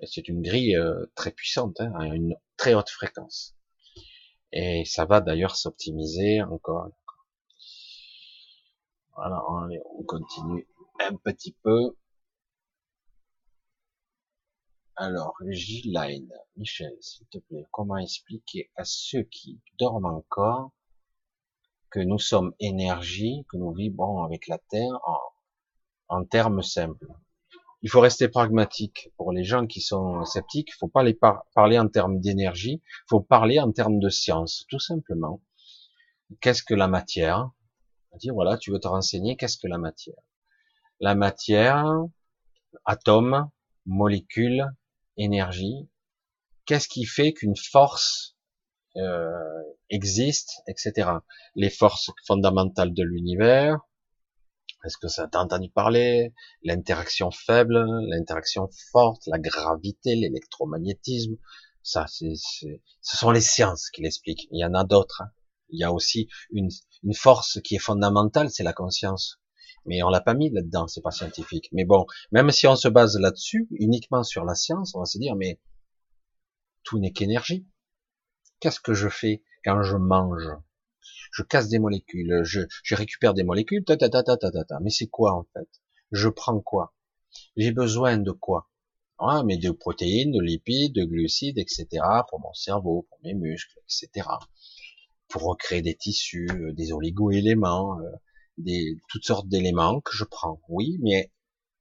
Et 0.00 0.06
c'est 0.06 0.28
une 0.28 0.42
grille 0.42 0.76
euh, 0.76 1.06
très 1.14 1.30
puissante, 1.30 1.80
hein, 1.80 1.92
à 1.98 2.06
une 2.06 2.36
très 2.56 2.74
haute 2.74 2.90
fréquence. 2.90 3.56
Et 4.52 4.84
ça 4.84 5.04
va 5.04 5.20
d'ailleurs 5.20 5.56
s'optimiser 5.56 6.42
encore. 6.42 6.88
Voilà, 9.14 9.42
on 9.48 10.04
continue 10.04 10.68
un 11.00 11.14
petit 11.16 11.56
peu. 11.62 11.96
Alors, 14.98 15.34
G-Line, 15.46 16.32
Michel, 16.56 16.96
s'il 17.00 17.26
te 17.26 17.36
plaît, 17.36 17.66
comment 17.70 17.98
expliquer 17.98 18.70
à 18.76 18.84
ceux 18.86 19.24
qui 19.24 19.60
dorment 19.78 20.06
encore 20.06 20.70
que 21.90 22.00
nous 22.00 22.18
sommes 22.18 22.54
énergie, 22.60 23.44
que 23.50 23.58
nous 23.58 23.74
vibrons 23.74 24.22
avec 24.22 24.48
la 24.48 24.56
Terre 24.56 24.98
en, 26.08 26.24
termes 26.24 26.62
simples? 26.62 27.08
Il 27.82 27.90
faut 27.90 28.00
rester 28.00 28.28
pragmatique. 28.28 29.10
Pour 29.18 29.32
les 29.32 29.44
gens 29.44 29.66
qui 29.66 29.82
sont 29.82 30.24
sceptiques, 30.24 30.70
il 30.70 30.78
faut 30.78 30.88
pas 30.88 31.02
les 31.02 31.18
parler 31.54 31.78
en 31.78 31.88
termes 31.88 32.18
d'énergie, 32.18 32.80
il 32.82 33.06
faut 33.10 33.20
parler 33.20 33.60
en 33.60 33.72
termes 33.72 33.98
de 33.98 34.08
science, 34.08 34.64
tout 34.70 34.80
simplement. 34.80 35.42
Qu'est-ce 36.40 36.62
que 36.62 36.74
la 36.74 36.88
matière? 36.88 37.50
Dire 38.14 38.32
voilà, 38.32 38.56
tu 38.56 38.70
veux 38.70 38.80
te 38.80 38.88
renseigner, 38.88 39.36
qu'est-ce 39.36 39.58
que 39.58 39.68
la 39.68 39.76
matière? 39.76 40.16
La 41.00 41.14
matière, 41.14 41.84
atome, 42.86 43.50
molécule, 43.84 44.66
énergie, 45.16 45.88
qu'est-ce 46.66 46.88
qui 46.88 47.04
fait 47.04 47.32
qu'une 47.32 47.56
force 47.56 48.36
euh, 48.96 49.30
existe, 49.90 50.62
etc. 50.68 51.10
Les 51.54 51.70
forces 51.70 52.10
fondamentales 52.26 52.94
de 52.94 53.02
l'univers, 53.02 53.78
est-ce 54.84 54.98
que 54.98 55.08
ça 55.08 55.26
t'a 55.26 55.40
entendu 55.40 55.68
parler 55.68 56.32
L'interaction 56.62 57.30
faible, 57.30 57.84
l'interaction 58.08 58.68
forte, 58.92 59.22
la 59.26 59.38
gravité, 59.38 60.14
l'électromagnétisme, 60.14 61.36
ça, 61.82 62.06
c'est, 62.08 62.34
ce 62.34 63.16
sont 63.16 63.30
les 63.30 63.40
sciences 63.40 63.90
qui 63.90 64.02
l'expliquent. 64.02 64.48
Il 64.50 64.58
y 64.60 64.64
en 64.64 64.74
a 64.74 64.84
d'autres. 64.84 65.22
Hein. 65.22 65.30
Il 65.68 65.80
y 65.80 65.84
a 65.84 65.92
aussi 65.92 66.28
une, 66.50 66.68
une 67.02 67.14
force 67.14 67.60
qui 67.62 67.76
est 67.76 67.80
fondamentale, 67.80 68.50
c'est 68.50 68.64
la 68.64 68.72
conscience. 68.72 69.40
Mais 69.86 70.02
on 70.02 70.08
l'a 70.08 70.20
pas 70.20 70.34
mis 70.34 70.50
là-dedans, 70.50 70.86
c'est 70.88 71.02
pas 71.02 71.10
scientifique. 71.10 71.68
Mais 71.72 71.84
bon, 71.84 72.06
même 72.32 72.50
si 72.50 72.66
on 72.66 72.76
se 72.76 72.88
base 72.88 73.18
là-dessus, 73.18 73.68
uniquement 73.70 74.22
sur 74.22 74.44
la 74.44 74.54
science, 74.54 74.94
on 74.94 75.00
va 75.00 75.06
se 75.06 75.18
dire, 75.18 75.36
mais 75.36 75.60
tout 76.82 76.98
n'est 76.98 77.12
qu'énergie. 77.12 77.66
Qu'est-ce 78.60 78.80
que 78.80 78.94
je 78.94 79.08
fais 79.08 79.42
quand 79.64 79.82
je 79.82 79.96
mange? 79.96 80.48
Je 81.32 81.42
casse 81.42 81.68
des 81.68 81.78
molécules, 81.78 82.40
je, 82.44 82.62
je 82.82 82.94
récupère 82.94 83.34
des 83.34 83.44
molécules, 83.44 83.84
ta 83.84 83.96
ta 83.96 84.08
ta 84.08 84.22
ta 84.22 84.36
ta 84.36 84.50
ta. 84.50 84.80
Mais 84.80 84.90
c'est 84.90 85.08
quoi 85.08 85.34
en 85.34 85.46
fait? 85.52 85.68
Je 86.12 86.28
prends 86.28 86.60
quoi? 86.60 86.94
J'ai 87.56 87.72
besoin 87.72 88.16
de 88.18 88.30
quoi? 88.30 88.70
Ah, 89.18 89.42
mais 89.44 89.56
de 89.56 89.70
protéines, 89.70 90.32
de 90.32 90.40
lipides, 90.40 90.94
de 90.94 91.04
glucides, 91.04 91.58
etc. 91.58 91.86
pour 92.28 92.40
mon 92.40 92.52
cerveau, 92.52 93.06
pour 93.08 93.18
mes 93.22 93.34
muscles, 93.34 93.78
etc. 93.84 94.28
Pour 95.28 95.42
recréer 95.42 95.82
des 95.82 95.96
tissus, 95.96 96.48
euh, 96.52 96.72
des 96.72 96.92
oligo-éléments, 96.92 97.98
euh, 98.00 98.10
des 98.58 98.98
toutes 99.08 99.24
sortes 99.24 99.48
d'éléments 99.48 100.00
que 100.00 100.16
je 100.16 100.24
prends. 100.24 100.60
Oui, 100.68 100.98
mais 101.02 101.32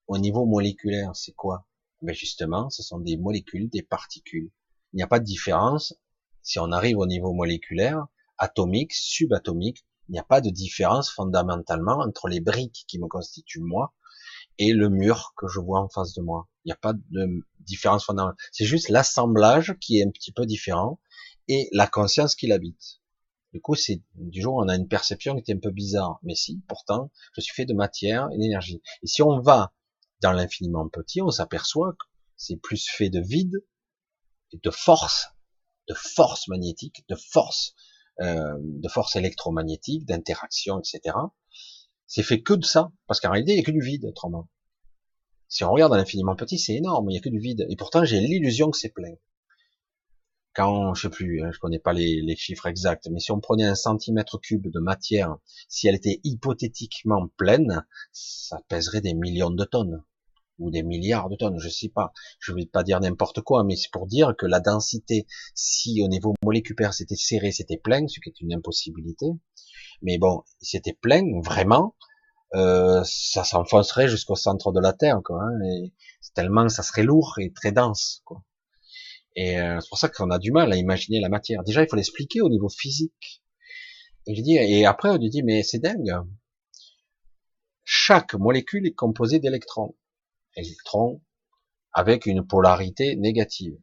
au 0.07 0.17
niveau 0.17 0.45
moléculaire, 0.45 1.15
c'est 1.15 1.33
quoi? 1.33 1.65
Ben 2.01 2.13
justement, 2.13 2.69
ce 2.69 2.83
sont 2.83 2.99
des 2.99 3.17
molécules, 3.17 3.69
des 3.69 3.81
particules. 3.81 4.51
Il 4.93 4.97
n'y 4.97 5.03
a 5.03 5.07
pas 5.07 5.19
de 5.19 5.25
différence. 5.25 5.93
Si 6.41 6.59
on 6.59 6.71
arrive 6.71 6.97
au 6.97 7.07
niveau 7.07 7.33
moléculaire, 7.33 8.05
atomique, 8.37 8.93
subatomique, 8.93 9.85
il 10.07 10.13
n'y 10.13 10.19
a 10.19 10.23
pas 10.23 10.41
de 10.41 10.49
différence 10.49 11.09
fondamentalement 11.11 11.99
entre 11.99 12.27
les 12.27 12.39
briques 12.39 12.85
qui 12.87 12.99
me 12.99 13.07
constituent 13.07 13.61
moi 13.61 13.93
et 14.57 14.71
le 14.71 14.89
mur 14.89 15.33
que 15.35 15.47
je 15.47 15.59
vois 15.59 15.81
en 15.81 15.89
face 15.89 16.13
de 16.13 16.21
moi. 16.21 16.47
Il 16.63 16.69
n'y 16.69 16.73
a 16.73 16.77
pas 16.77 16.93
de 16.93 17.43
différence 17.59 18.05
fondamentale. 18.05 18.37
C'est 18.51 18.65
juste 18.65 18.89
l'assemblage 18.89 19.75
qui 19.81 19.99
est 19.99 20.05
un 20.05 20.11
petit 20.11 20.31
peu 20.31 20.45
différent 20.45 20.99
et 21.47 21.69
la 21.71 21.87
conscience 21.87 22.35
qui 22.35 22.47
l'habite. 22.47 23.01
Du 23.55 23.61
coup, 23.61 23.75
c'est 23.75 24.01
du 24.15 24.41
jour 24.41 24.55
on 24.55 24.67
a 24.67 24.75
une 24.75 24.89
perception 24.89 25.33
qui 25.33 25.39
était 25.39 25.53
un 25.53 25.61
peu 25.61 25.71
bizarre. 25.71 26.19
Mais 26.23 26.35
si, 26.35 26.61
pourtant, 26.67 27.09
je 27.37 27.39
suis 27.39 27.53
fait 27.53 27.63
de 27.63 27.73
matière 27.73 28.27
et 28.33 28.37
d'énergie. 28.37 28.81
Et 29.01 29.07
si 29.07 29.21
on 29.21 29.39
va 29.39 29.73
dans 30.21 30.33
l'infiniment 30.33 30.89
petit, 30.89 31.21
on 31.21 31.31
s'aperçoit 31.31 31.93
que 31.93 32.05
c'est 32.35 32.57
plus 32.57 32.85
fait 32.85 33.09
de 33.09 33.21
vide 33.21 33.63
de 34.51 34.69
force, 34.69 35.29
de 35.87 35.93
force 35.93 36.49
magnétique, 36.49 37.05
de 37.07 37.15
force, 37.15 37.75
euh, 38.19 38.57
de 38.59 38.89
force 38.89 39.15
électromagnétique, 39.15 40.05
d'interaction, 40.05 40.81
etc. 40.81 41.15
C'est 42.07 42.23
fait 42.23 42.41
que 42.41 42.55
de 42.55 42.65
ça, 42.65 42.91
parce 43.07 43.21
qu'en 43.21 43.31
réalité, 43.31 43.53
il 43.53 43.55
n'y 43.55 43.61
a 43.61 43.63
que 43.63 43.71
du 43.71 43.79
vide, 43.79 44.03
autrement. 44.03 44.49
Si 45.47 45.63
on 45.63 45.71
regarde 45.71 45.93
à 45.93 45.97
l'infiniment 45.97 46.35
petit, 46.35 46.59
c'est 46.59 46.75
énorme, 46.75 47.09
il 47.09 47.13
n'y 47.13 47.19
a 47.19 47.21
que 47.21 47.29
du 47.29 47.39
vide. 47.39 47.65
Et 47.69 47.77
pourtant, 47.77 48.03
j'ai 48.03 48.19
l'illusion 48.19 48.69
que 48.69 48.77
c'est 48.77 48.89
plein. 48.89 49.13
Quand, 50.55 50.93
je 50.93 51.03
sais 51.03 51.09
plus, 51.09 51.43
hein, 51.43 51.51
je 51.51 51.59
connais 51.59 51.79
pas 51.79 51.91
les, 51.91 52.35
chiffres 52.37 52.65
exacts, 52.67 53.09
mais 53.11 53.19
si 53.19 53.31
on 53.31 53.41
prenait 53.41 53.65
un 53.65 53.75
centimètre 53.75 54.39
cube 54.39 54.67
de 54.71 54.79
matière, 54.79 55.35
si 55.67 55.87
elle 55.87 55.95
était 55.95 56.21
hypothétiquement 56.23 57.27
pleine, 57.35 57.85
ça 58.13 58.61
pèserait 58.69 59.01
des 59.01 59.13
millions 59.13 59.49
de 59.49 59.65
tonnes 59.65 60.03
ou 60.57 60.71
des 60.71 60.83
milliards 60.83 61.27
de 61.27 61.35
tonnes, 61.35 61.59
je 61.59 61.67
sais 61.67 61.89
pas. 61.89 62.13
Je 62.39 62.53
vais 62.53 62.65
pas 62.65 62.83
dire 62.83 63.01
n'importe 63.01 63.41
quoi, 63.41 63.65
mais 63.65 63.75
c'est 63.75 63.91
pour 63.91 64.07
dire 64.07 64.33
que 64.37 64.45
la 64.45 64.61
densité, 64.61 65.27
si 65.53 66.01
au 66.01 66.07
niveau 66.07 66.33
moléculaire 66.41 66.93
c'était 66.93 67.17
serré, 67.17 67.51
c'était 67.51 67.77
plein, 67.77 68.07
ce 68.07 68.21
qui 68.21 68.29
est 68.29 68.39
une 68.39 68.53
impossibilité, 68.53 69.25
mais 70.01 70.17
bon, 70.17 70.43
c'était 70.61 70.93
plein, 70.93 71.23
vraiment, 71.43 71.95
euh, 72.55 73.03
ça 73.03 73.43
s'enfoncerait 73.43 74.07
jusqu'au 74.07 74.35
centre 74.35 74.71
de 74.71 74.79
la 74.79 74.93
Terre, 74.93 75.19
quoi. 75.23 75.43
Hein, 75.43 75.89
tellement 76.33 76.69
ça 76.69 76.83
serait 76.83 77.03
lourd 77.03 77.35
et 77.39 77.51
très 77.51 77.73
dense, 77.73 78.21
quoi. 78.23 78.41
Et 79.35 79.59
euh, 79.59 79.79
c'est 79.81 79.89
pour 79.89 79.97
ça 79.97 80.09
qu'on 80.09 80.31
a 80.31 80.39
du 80.39 80.51
mal 80.51 80.71
à 80.71 80.77
imaginer 80.77 81.19
la 81.19 81.29
matière. 81.29 81.63
Déjà, 81.63 81.83
il 81.83 81.89
faut 81.89 81.95
l'expliquer 81.95 82.41
au 82.41 82.49
niveau 82.49 82.69
physique. 82.69 83.43
Et 84.27 84.35
je 84.35 84.41
dis, 84.41 84.55
et 84.55 84.85
après 84.85 85.09
on 85.09 85.17
lui 85.17 85.29
dit, 85.29 85.43
mais 85.43 85.61
c'est 85.61 85.79
dingue. 85.79 86.13
Chaque 87.83 88.33
molécule 88.33 88.87
est 88.87 88.93
composée 88.93 89.39
d'électrons. 89.39 89.95
Électrons 90.55 91.21
avec 91.93 92.25
une 92.25 92.45
polarité 92.45 93.15
négative. 93.15 93.77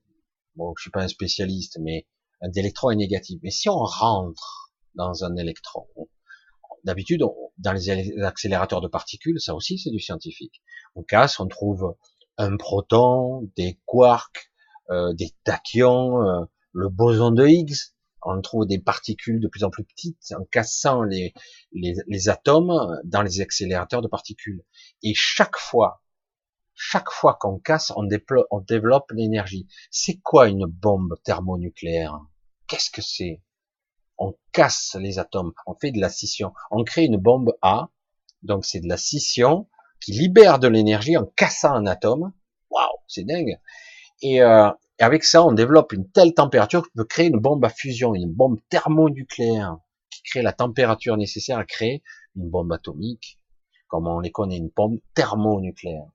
Bon, 0.57 0.75
je 0.77 0.83
suis 0.83 0.91
pas 0.91 1.03
un 1.03 1.09
spécialiste, 1.09 1.79
mais 1.81 2.07
un 2.41 2.51
électron 2.51 2.91
est 2.91 2.97
négatif. 2.97 3.39
Mais 3.43 3.51
si 3.51 3.69
on 3.69 3.79
rentre 3.79 4.63
dans 4.95 5.25
un 5.25 5.37
électron. 5.37 5.87
D'habitude, 6.85 7.23
dans 7.59 7.73
les 7.73 8.21
accélérateurs 8.23 8.81
de 8.81 8.89
particules, 8.89 9.41
ça 9.41 9.55
aussi 9.55 9.79
c'est 9.79 9.91
du 9.91 10.01
scientifique. 10.01 10.63
On 10.95 11.03
casse, 11.03 11.39
on 11.39 11.47
trouve 11.47 11.97
un 12.39 12.57
proton, 12.57 13.51
des 13.57 13.81
quarks, 13.87 14.52
euh, 14.93 15.13
des 15.15 15.31
tachyons, 15.45 16.23
euh, 16.23 16.45
le 16.73 16.89
boson 16.89 17.33
de 17.33 17.47
Higgs. 17.47 17.77
On 18.25 18.41
trouve 18.41 18.67
des 18.67 18.79
particules 18.79 19.41
de 19.41 19.49
plus 19.49 19.65
en 19.65 19.71
plus 19.71 19.85
petites 19.85 20.33
en 20.39 20.45
cassant 20.45 21.03
les, 21.03 21.35
les, 21.73 21.95
les 22.07 22.29
atomes 22.29 23.01
dans 23.05 23.23
les 23.23 23.41
accélérateurs 23.41 24.03
de 24.03 24.09
particules. 24.09 24.65
Et 25.03 25.13
chaque 25.15 25.57
fois, 25.57 26.03
chaque 26.75 27.11
fois 27.11 27.37
qu'on 27.41 27.59
casse, 27.59 27.91
on, 27.97 28.07
on 28.51 28.61
développe 28.61 29.11
l'énergie. 29.11 29.67
C'est 29.91 30.21
quoi 30.21 30.49
une 30.49 30.67
bombe 30.67 31.17
thermonucléaire? 31.25 32.21
Qu'est-ce 32.69 32.91
que 32.91 33.03
c'est? 33.03 33.43
On 34.19 34.39
casse 34.53 34.97
les 35.01 35.19
atomes, 35.19 35.53
on 35.67 35.75
fait 35.75 35.91
de 35.91 36.01
la 36.01 36.09
scission, 36.09 36.53
on 36.71 36.85
crée 36.85 37.07
une 37.07 37.17
bombe 37.17 37.57
A, 37.61 37.89
donc 38.43 38.65
c'est 38.65 38.81
de 38.81 38.89
la 38.89 38.97
scission 38.97 39.69
qui 40.01 40.13
libère 40.13 40.61
de 40.61 40.69
l'énergie 40.69 41.17
en 41.17 41.27
cassant 41.27 41.75
un 41.75 41.87
atome. 41.87 42.33
Waouh, 42.71 42.99
c'est 43.09 43.25
dingue. 43.25 43.59
Et, 44.21 44.43
euh, 44.43 44.71
avec 45.03 45.25
ça, 45.25 45.45
on 45.45 45.53
développe 45.53 45.93
une 45.93 46.11
telle 46.11 46.35
température 46.35 46.83
qu'on 46.83 46.99
peut 46.99 47.05
créer 47.05 47.27
une 47.27 47.41
bombe 47.41 47.65
à 47.65 47.71
fusion, 47.71 48.15
une 48.15 48.33
bombe 48.33 48.59
thermonucléaire 48.69 49.79
qui 50.11 50.23
crée 50.23 50.43
la 50.43 50.53
température 50.53 51.17
nécessaire 51.17 51.59
à 51.59 51.65
créer 51.65 52.03
une 52.37 52.49
bombe 52.51 52.73
atomique, 52.73 53.39
comme 53.89 54.07
on 54.07 54.21
les 54.21 54.31
connaît, 54.31 54.59
une 54.59 54.71
bombe 54.75 54.99
thermonucléaire 55.15 56.07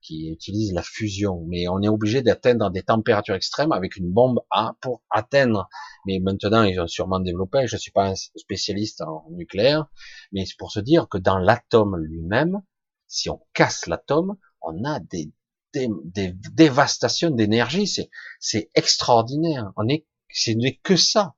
qui 0.00 0.30
utilise 0.30 0.72
la 0.72 0.82
fusion, 0.82 1.44
mais 1.48 1.68
on 1.68 1.82
est 1.82 1.88
obligé 1.88 2.22
d'atteindre 2.22 2.70
des 2.70 2.82
températures 2.82 3.34
extrêmes 3.34 3.72
avec 3.72 3.96
une 3.96 4.10
bombe 4.10 4.40
A 4.50 4.74
pour 4.80 5.02
atteindre. 5.10 5.68
Mais 6.06 6.20
maintenant, 6.20 6.62
ils 6.62 6.80
ont 6.80 6.86
sûrement 6.86 7.20
développé, 7.20 7.66
je 7.66 7.76
ne 7.76 7.80
suis 7.80 7.90
pas 7.90 8.10
un 8.10 8.14
spécialiste 8.14 9.00
en 9.02 9.26
nucléaire, 9.30 9.86
mais 10.32 10.46
c'est 10.46 10.56
pour 10.56 10.70
se 10.70 10.80
dire 10.80 11.08
que 11.08 11.18
dans 11.18 11.38
l'atome 11.38 11.96
lui-même, 11.96 12.62
si 13.06 13.28
on 13.28 13.40
casse 13.54 13.86
l'atome, 13.86 14.36
on 14.60 14.84
a 14.84 15.00
des, 15.00 15.32
des, 15.72 16.34
dévastations 16.54 17.30
d'énergie, 17.30 17.86
c'est, 17.86 18.10
c'est 18.40 18.70
extraordinaire. 18.74 19.72
On 19.76 19.88
est, 19.88 20.06
ce 20.32 20.50
n'est 20.50 20.76
que 20.76 20.96
ça. 20.96 21.34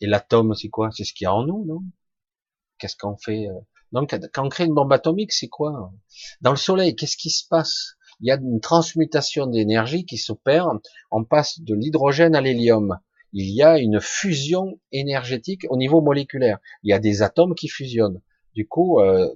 Et 0.00 0.06
l'atome, 0.06 0.54
c'est 0.54 0.68
quoi? 0.68 0.90
C'est 0.92 1.04
ce 1.04 1.12
qu'il 1.12 1.24
y 1.24 1.28
a 1.28 1.34
en 1.34 1.44
nous, 1.44 1.64
non? 1.64 1.80
Qu'est-ce 2.78 2.96
qu'on 2.96 3.16
fait? 3.16 3.46
Euh? 3.48 3.60
Donc, 3.92 4.14
quand 4.32 4.46
on 4.46 4.48
crée 4.48 4.64
une 4.64 4.74
bombe 4.74 4.92
atomique, 4.92 5.32
c'est 5.32 5.48
quoi? 5.48 5.92
Dans 6.40 6.50
le 6.50 6.56
Soleil, 6.56 6.96
qu'est-ce 6.96 7.16
qui 7.16 7.30
se 7.30 7.46
passe? 7.48 7.94
Il 8.20 8.26
y 8.26 8.30
a 8.32 8.36
une 8.36 8.60
transmutation 8.60 9.46
d'énergie 9.46 10.04
qui 10.04 10.18
s'opère. 10.18 10.68
On 11.10 11.24
passe 11.24 11.60
de 11.60 11.74
l'hydrogène 11.74 12.34
à 12.34 12.40
l'hélium. 12.40 12.98
Il 13.32 13.54
y 13.54 13.62
a 13.62 13.78
une 13.78 14.00
fusion 14.00 14.80
énergétique 14.92 15.66
au 15.68 15.76
niveau 15.76 16.00
moléculaire. 16.00 16.58
Il 16.82 16.90
y 16.90 16.92
a 16.92 16.98
des 16.98 17.22
atomes 17.22 17.54
qui 17.54 17.68
fusionnent. 17.68 18.20
Du 18.54 18.68
coup, 18.68 19.00
euh, 19.00 19.28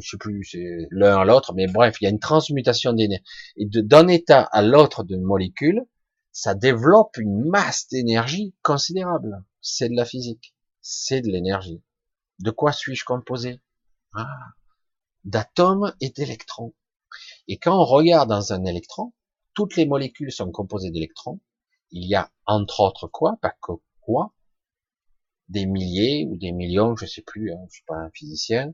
je 0.00 0.10
sais 0.10 0.16
plus, 0.16 0.44
c'est 0.44 0.86
l'un 0.90 1.18
à 1.18 1.24
l'autre, 1.24 1.52
mais 1.54 1.66
bref, 1.66 1.96
il 2.00 2.04
y 2.04 2.06
a 2.06 2.10
une 2.10 2.20
transmutation 2.20 2.92
d'énergie. 2.92 3.24
Et 3.56 3.66
d'un 3.66 4.06
état 4.06 4.42
à 4.42 4.62
l'autre 4.62 5.02
d'une 5.02 5.22
molécule, 5.22 5.84
ça 6.32 6.54
développe 6.54 7.16
une 7.16 7.44
masse 7.48 7.88
d'énergie 7.88 8.54
considérable. 8.62 9.44
C'est 9.60 9.88
de 9.88 9.96
la 9.96 10.04
physique. 10.04 10.54
C'est 10.80 11.20
de 11.20 11.28
l'énergie. 11.28 11.82
De 12.38 12.50
quoi 12.50 12.72
suis-je 12.72 13.04
composé? 13.04 13.60
Ah, 14.14 14.26
D'atomes 15.24 15.92
et 16.00 16.10
d'électrons. 16.10 16.74
Et 17.48 17.58
quand 17.58 17.76
on 17.76 17.84
regarde 17.84 18.28
dans 18.28 18.52
un 18.52 18.64
électron, 18.64 19.12
toutes 19.54 19.76
les 19.76 19.86
molécules 19.86 20.32
sont 20.32 20.50
composées 20.52 20.90
d'électrons. 20.90 21.40
Il 21.90 22.06
y 22.06 22.14
a 22.14 22.30
entre 22.46 22.80
autres 22.80 23.08
quoi, 23.08 23.36
pas 23.42 23.50
que 23.50 23.72
quoi, 24.00 24.32
des 25.50 25.66
milliers 25.66 26.26
ou 26.30 26.36
des 26.36 26.52
millions, 26.52 26.96
je 26.96 27.06
sais 27.06 27.22
plus, 27.22 27.52
hein, 27.52 27.58
je 27.68 27.74
suis 27.74 27.84
pas 27.84 27.96
un 27.96 28.10
physicien, 28.12 28.72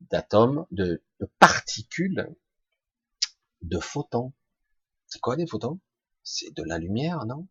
d'atomes, 0.00 0.66
de, 0.70 1.04
de, 1.20 1.30
particules, 1.38 2.34
de 3.62 3.78
photons. 3.78 4.32
C'est 5.06 5.20
quoi 5.20 5.36
des 5.36 5.46
photons? 5.46 5.78
C'est 6.22 6.54
de 6.56 6.62
la 6.62 6.78
lumière, 6.78 7.26
non? 7.26 7.46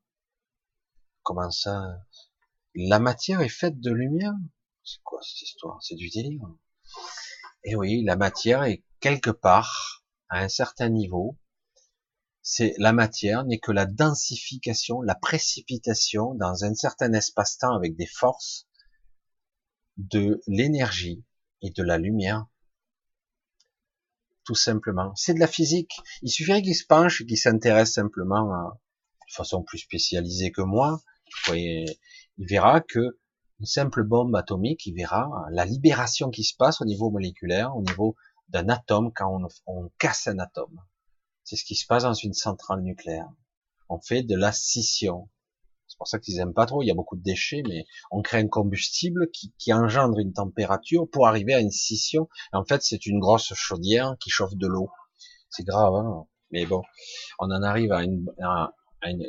Comment 1.22 1.52
ça? 1.52 2.04
La 2.76 3.00
matière 3.00 3.42
est 3.42 3.50
faite 3.50 3.80
de 3.80 3.92
lumière? 3.92 4.34
C'est 4.84 5.02
quoi 5.04 5.22
cette 5.22 5.44
histoire? 5.44 5.82
C'est 5.84 5.96
du 5.96 6.10
délire. 6.10 6.42
Eh 7.64 7.76
oui, 7.76 8.04
la 8.04 8.16
matière 8.16 8.64
est 8.64 8.84
quelque 9.00 9.30
part 9.30 10.04
à 10.30 10.40
un 10.40 10.50
certain 10.50 10.90
niveau, 10.90 11.38
c'est 12.44 12.76
la 12.78 12.94
matière 12.94 13.46
n'est 13.46 13.60
que 13.60 13.72
la 13.72 13.86
densification, 13.86 15.02
la 15.02 15.16
précipitation 15.16 16.36
dans 16.36 16.66
un 16.66 16.76
certain 16.76 17.14
espace-temps 17.14 17.74
avec 17.74 17.96
des 17.96 18.06
forces 18.06 18.68
de 19.98 20.42
l'énergie 20.46 21.24
et 21.62 21.72
de 21.72 21.84
la 21.84 21.98
lumière. 21.98 22.46
Tout 24.44 24.56
simplement. 24.56 25.16
C'est 25.16 25.34
de 25.34 25.40
la 25.40 25.48
physique. 25.48 25.94
Il 26.22 26.30
suffirait 26.30 26.62
qu'il 26.62 26.76
se 26.76 26.86
penche, 26.86 27.26
qu'il 27.26 27.38
s'intéresse 27.38 27.94
simplement 27.94 28.54
à, 28.54 28.78
de 29.30 29.34
façon 29.34 29.64
plus 29.64 29.78
spécialisée 29.78 30.52
que 30.52 30.62
moi. 30.62 31.02
il 31.54 31.96
verra 32.38 32.82
que 32.82 33.18
une 33.60 33.66
simple 33.66 34.04
bombe 34.04 34.36
atomique, 34.36 34.86
il 34.86 34.96
verra 34.96 35.30
la 35.52 35.64
libération 35.64 36.30
qui 36.30 36.44
se 36.44 36.56
passe 36.58 36.82
au 36.82 36.86
niveau 36.86 37.10
moléculaire, 37.10 37.74
au 37.78 37.82
niveau 37.82 38.18
d'un 38.50 38.68
atome 38.68 39.14
quand 39.16 39.40
on, 39.66 39.90
casse 39.98 40.28
un 40.28 40.40
atome. 40.40 40.82
C'est 41.44 41.56
ce 41.56 41.66
qui 41.66 41.76
se 41.76 41.86
passe 41.86 42.04
dans 42.04 42.14
une 42.14 42.34
centrale 42.34 42.82
nucléaire. 42.82 43.30
On 43.90 44.00
fait 44.00 44.24
de 44.24 44.36
la 44.36 44.52
scission. 44.52 45.30
C'est 45.88 45.98
pour 45.98 46.08
ça 46.08 46.20
qu'ils 46.20 46.40
aiment 46.40 46.54
pas 46.54 46.66
trop. 46.66 46.82
Il 46.82 46.88
y 46.88 46.92
a 46.92 46.96
beaucoup 46.96 47.18
de 47.18 47.24
déchets, 47.24 47.64
mais 47.68 47.86
on 48.12 48.22
crée 48.22 48.40
un 48.40 48.48
combustible 48.48 49.30
qui, 49.32 49.74
engendre 49.74 50.20
une 50.20 50.34
température 50.34 51.08
pour 51.10 51.28
arriver 51.28 51.54
à 51.54 51.60
une 51.60 51.72
scission. 51.72 52.30
en 52.54 52.66
fait, 52.66 52.82
c'est 52.82 53.06
une 53.06 53.20
grosse 53.20 53.54
chaudière 53.54 54.16
qui 54.20 54.30
chauffe 54.30 54.56
de 54.56 54.68
l'eau. 54.68 54.90
C'est 55.50 55.64
grave, 55.64 55.94
hein 55.94 56.26
mais 56.54 56.68
bon, 56.68 56.84
on 57.40 57.46
en 57.46 57.64
arrive 57.64 57.92
à 57.92 58.04
une, 58.04 58.32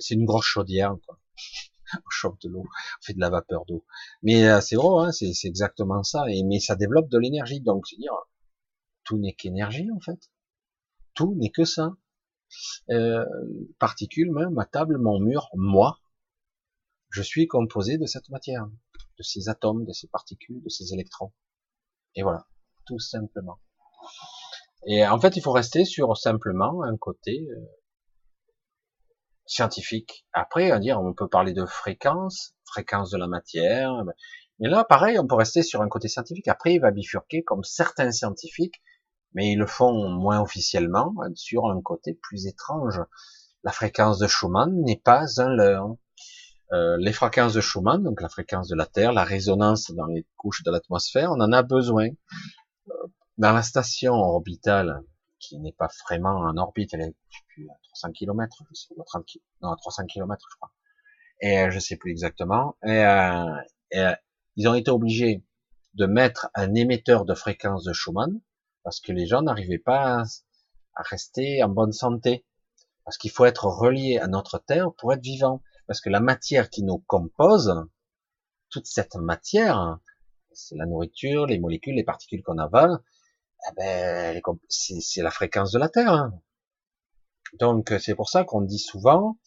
c'est 0.01 0.15
une 0.15 0.27
grosse 0.27 0.45
chaudière, 0.45 0.95
quoi. 1.07 1.19
on 1.95 2.11
chauffe 2.11 2.39
de 2.41 2.51
l'eau, 2.51 2.65
on 2.65 3.03
fait 3.03 3.15
de 3.15 3.21
la 3.21 3.31
vapeur 3.31 3.65
d'eau. 3.65 3.85
Mais 4.23 4.47
euh, 4.47 4.61
c'est 4.61 4.77
vrai, 4.77 5.07
hein, 5.07 5.13
c'est 5.13 5.33
exactement 5.45 6.03
ça. 6.03 6.25
Et 6.29 6.43
mais 6.45 6.61
ça 6.61 6.77
développe 6.77 7.09
de 7.09 7.19
l'énergie, 7.19 7.61
donc 7.61 7.87
c'est 7.87 7.97
dire 7.97 8.13
tout 9.05 9.19
n'est 9.19 9.33
qu'énergie 9.33 9.91
en 9.91 10.01
fait. 10.01 10.31
Tout 11.15 11.35
n'est 11.37 11.51
que 11.51 11.65
ça. 11.65 11.93
Euh, 12.91 13.25
particules, 13.79 14.31
ma 14.31 14.65
table, 14.65 14.99
mon 14.99 15.21
mur, 15.21 15.49
moi, 15.55 15.99
je 17.11 17.23
suis 17.23 17.47
composé 17.47 17.99
de 17.99 18.07
cette 18.07 18.29
matière, 18.31 18.67
de 19.19 19.23
ces 19.23 19.49
atomes, 19.49 19.85
de 19.85 19.93
ces 19.93 20.09
particules, 20.09 20.63
de 20.63 20.69
ces 20.69 20.93
électrons. 20.93 21.33
Et 22.15 22.23
voilà, 22.23 22.47
tout 22.87 22.99
simplement. 22.99 23.61
Et 24.87 25.07
en 25.07 25.19
fait, 25.19 25.37
il 25.37 25.43
faut 25.43 25.53
rester 25.53 25.85
sur 25.85 26.17
simplement 26.17 26.83
un 26.83 26.97
côté 26.97 27.47
euh, 27.51 27.61
scientifique. 29.47 30.27
Après, 30.33 30.79
dire, 30.81 31.01
on 31.01 31.15
peut 31.15 31.29
parler 31.29 31.53
de 31.53 31.65
fréquence, 31.65 32.55
fréquence 32.65 33.11
de 33.11 33.19
la 33.19 33.27
matière. 33.27 33.93
Mais 34.59 34.69
là, 34.69 34.85
pareil, 34.85 35.19
on 35.19 35.27
peut 35.27 35.35
rester 35.35 35.63
sur 35.63 35.83
un 35.83 35.89
côté 35.89 36.09
scientifique. 36.09 36.49
Après, 36.49 36.75
il 36.75 36.81
va 36.81 36.91
bifurquer 36.91 37.43
comme 37.43 37.65
certains 37.65 38.13
scientifiques, 38.13 38.83
mais 39.35 39.53
ils 39.53 39.59
le 39.59 39.67
font 39.67 40.09
moins 40.09 40.41
officiellement, 40.41 41.15
sur 41.35 41.67
un 41.67 41.81
côté 41.81 42.15
plus 42.15 42.47
étrange. 42.47 43.01
La 43.63 43.73
fréquence 43.73 44.19
de 44.19 44.27
Schumann 44.27 44.83
n'est 44.83 45.01
pas 45.03 45.41
un 45.41 45.49
leurre. 45.49 45.97
Euh, 46.73 46.97
les 46.99 47.13
fréquences 47.13 47.55
de 47.55 47.61
Schumann, 47.61 48.03
donc 48.03 48.21
la 48.21 48.29
fréquence 48.29 48.69
de 48.69 48.77
la 48.77 48.87
Terre, 48.87 49.13
la 49.13 49.25
résonance 49.25 49.91
dans 49.93 50.07
les 50.07 50.27
couches 50.37 50.63
de 50.63 50.71
l'atmosphère, 50.71 51.31
on 51.31 51.41
en 51.41 51.53
a 51.53 51.63
besoin. 51.63 52.09
Dans 53.37 53.53
la 53.53 53.63
station 53.63 54.15
orbitale, 54.15 55.03
qui 55.39 55.59
n'est 55.59 55.73
pas 55.73 55.89
vraiment 56.09 56.37
en 56.37 56.57
orbite, 56.57 56.95
elle 56.95 57.03
est 57.03 57.15
à 57.69 57.75
300 57.89 58.13
km, 58.13 58.63
je 58.71 58.75
sais, 58.75 58.95
30, 59.07 59.25
non, 59.63 59.71
à 59.71 59.77
300 59.77 60.07
km, 60.07 60.47
je 60.51 60.57
crois. 60.57 60.73
Et 61.41 61.59
euh, 61.59 61.71
je 61.71 61.79
sais 61.79 61.97
plus 61.97 62.11
exactement. 62.11 62.77
Et, 62.85 63.05
euh, 63.05 63.57
euh, 63.95 64.15
ils 64.57 64.69
ont 64.69 64.75
été 64.75 64.91
obligés 64.91 65.45
de 65.95 66.07
mettre 66.07 66.49
un 66.55 66.75
émetteur 66.75 67.25
de 67.25 67.35
fréquence 67.35 67.85
de 67.85 67.93
Schumann 67.93 68.41
parce 68.85 69.01
que 69.01 69.13
les 69.13 69.27
gens 69.27 69.43
n'arrivaient 69.43 69.79
pas 69.79 70.23
à 70.95 71.03
rester 71.03 71.63
en 71.63 71.69
bonne 71.69 71.93
santé. 71.93 72.47
Parce 73.05 73.19
qu'il 73.19 73.31
faut 73.31 73.45
être 73.45 73.67
relié 73.67 74.19
à 74.19 74.29
notre 74.29 74.59
Terre 74.59 74.93
pour 74.97 75.13
être 75.13 75.23
vivant. 75.23 75.63
Parce 75.87 76.01
que 76.01 76.09
la 76.09 76.21
matière 76.21 76.71
qui 76.71 76.83
nous 76.83 76.99
compose, 77.07 77.75
toute 78.71 78.87
cette 78.87 79.17
matière, 79.17 79.99
c'est 80.53 80.77
la 80.77 80.87
nourriture, 80.87 81.47
les 81.47 81.59
molécules, 81.59 81.95
les 81.95 82.05
particules 82.05 82.43
qu'on 82.43 82.59
avale, 82.59 82.99
eh 83.69 83.75
ben, 83.77 84.43
c'est 84.69 85.23
la 85.23 85.31
fréquence 85.31 85.73
de 85.73 85.79
la 85.79 85.89
Terre. 85.89 86.31
Donc 87.59 87.93
c'est 88.01 88.15
pour 88.15 88.29
ça 88.29 88.45
qu'on 88.45 88.63
dit 88.63 88.79
souvent, 88.79 89.39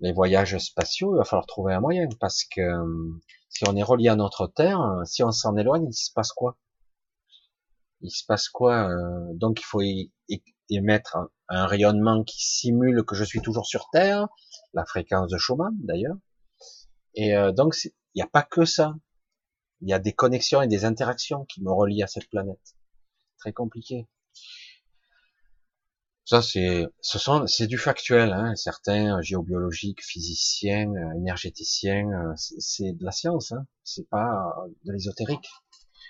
les 0.00 0.12
voyages 0.12 0.58
spatiaux, 0.58 1.14
il 1.14 1.18
va 1.18 1.24
falloir 1.24 1.46
trouver 1.46 1.74
un 1.74 1.80
moyen, 1.80 2.08
parce 2.18 2.44
que 2.44 2.62
si 3.48 3.64
on 3.68 3.76
est 3.76 3.82
relié 3.82 4.08
à 4.08 4.16
notre 4.16 4.46
Terre, 4.46 4.80
si 5.04 5.22
on 5.22 5.32
s'en 5.32 5.56
éloigne, 5.56 5.86
il 5.88 5.94
se 5.94 6.12
passe 6.12 6.32
quoi? 6.32 6.58
Il 8.02 8.10
se 8.10 8.24
passe 8.26 8.48
quoi 8.48 8.88
euh, 8.88 9.32
Donc 9.34 9.60
il 9.60 9.64
faut 9.64 9.82
émettre 10.70 11.18
un, 11.48 11.66
rayonnement 11.66 12.24
qui 12.24 12.44
simule 12.44 13.04
que 13.04 13.14
je 13.14 13.24
suis 13.24 13.40
toujours 13.40 13.66
sur 13.66 13.88
Terre, 13.90 14.28
la 14.72 14.84
fréquence 14.86 15.30
de 15.30 15.38
Schumann 15.38 15.74
d'ailleurs. 15.80 16.16
Et 17.14 17.36
euh, 17.36 17.52
donc 17.52 17.76
il 17.84 17.92
n'y 18.16 18.22
a 18.22 18.28
pas 18.28 18.42
que 18.42 18.64
ça. 18.64 18.94
Il 19.82 19.88
y 19.88 19.92
a 19.92 19.98
des 19.98 20.12
connexions 20.12 20.62
et 20.62 20.68
des 20.68 20.84
interactions 20.84 21.44
qui 21.46 21.62
me 21.62 21.72
relient 21.72 22.02
à 22.02 22.06
cette 22.06 22.28
planète 22.28 22.74
très 23.38 23.52
compliqué. 23.52 24.06
Ça, 26.24 26.42
c'est, 26.42 26.86
ce 27.00 27.18
sont, 27.18 27.46
c'est 27.48 27.66
du 27.66 27.76
factuel. 27.76 28.32
Hein. 28.32 28.54
Certains 28.54 29.20
géobiologiques, 29.20 30.04
physiciens, 30.04 30.88
euh, 30.94 31.16
énergéticiens, 31.16 32.06
euh, 32.08 32.32
c'est 32.36 32.92
de 32.92 33.04
la 33.04 33.10
science. 33.10 33.50
Hein. 33.50 33.66
C'est 33.82 34.08
pas 34.08 34.54
de 34.84 34.92
l'ésotérique. 34.92 35.48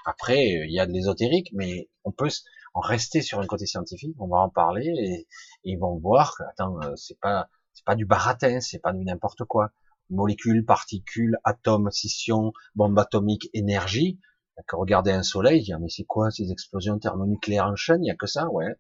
Après, 0.05 0.47
il 0.47 0.73
y 0.73 0.81
a 0.81 0.87
de 0.87 0.93
l'ésotérique, 0.93 1.51
mais 1.53 1.89
on 2.05 2.13
peut 2.13 2.29
en 2.75 2.81
rester 2.81 3.23
sur 3.23 3.41
un 3.41 3.47
côté 3.47 3.67
scientifique. 3.67 4.17
On 4.19 4.29
va 4.29 4.39
en 4.39 4.49
parler 4.49 4.87
et, 4.87 5.29
ils 5.65 5.79
vont 5.79 5.99
voir 5.99 6.35
que, 6.37 6.43
attends, 6.45 6.81
euh, 6.83 6.95
c'est 6.97 7.19
pas, 7.21 7.49
c'est 7.73 7.85
pas 7.85 7.97
du 7.97 8.07
baratin, 8.07 8.61
c'est 8.61 8.79
pas 8.79 8.93
du 8.93 9.05
n'importe 9.05 9.45
quoi. 9.45 9.71
Molécules, 10.09 10.65
particules, 10.65 11.39
atomes, 11.45 11.91
scission, 11.91 12.53
bombe 12.75 12.99
atomique, 12.99 13.49
énergie. 13.55 14.21
Quand 14.67 14.79
regarder 14.79 15.13
un 15.13 15.23
soleil, 15.23 15.63
dire, 15.63 15.79
mais 15.81 15.89
c'est 15.89 16.05
quoi 16.05 16.31
ces 16.31 16.53
explosions 16.53 16.99
thermonucléaires 16.99 17.67
en 17.67 17.77
chaîne? 17.77 18.05
Il 18.05 18.09
y 18.09 18.11
a 18.11 18.17
que 18.17 18.27
ça, 18.27 18.49
ouais. 18.51 18.75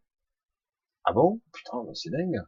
Ah 1.04 1.12
bon? 1.12 1.40
Putain, 1.52 1.78
c'est 1.94 2.10
dingue. 2.10 2.42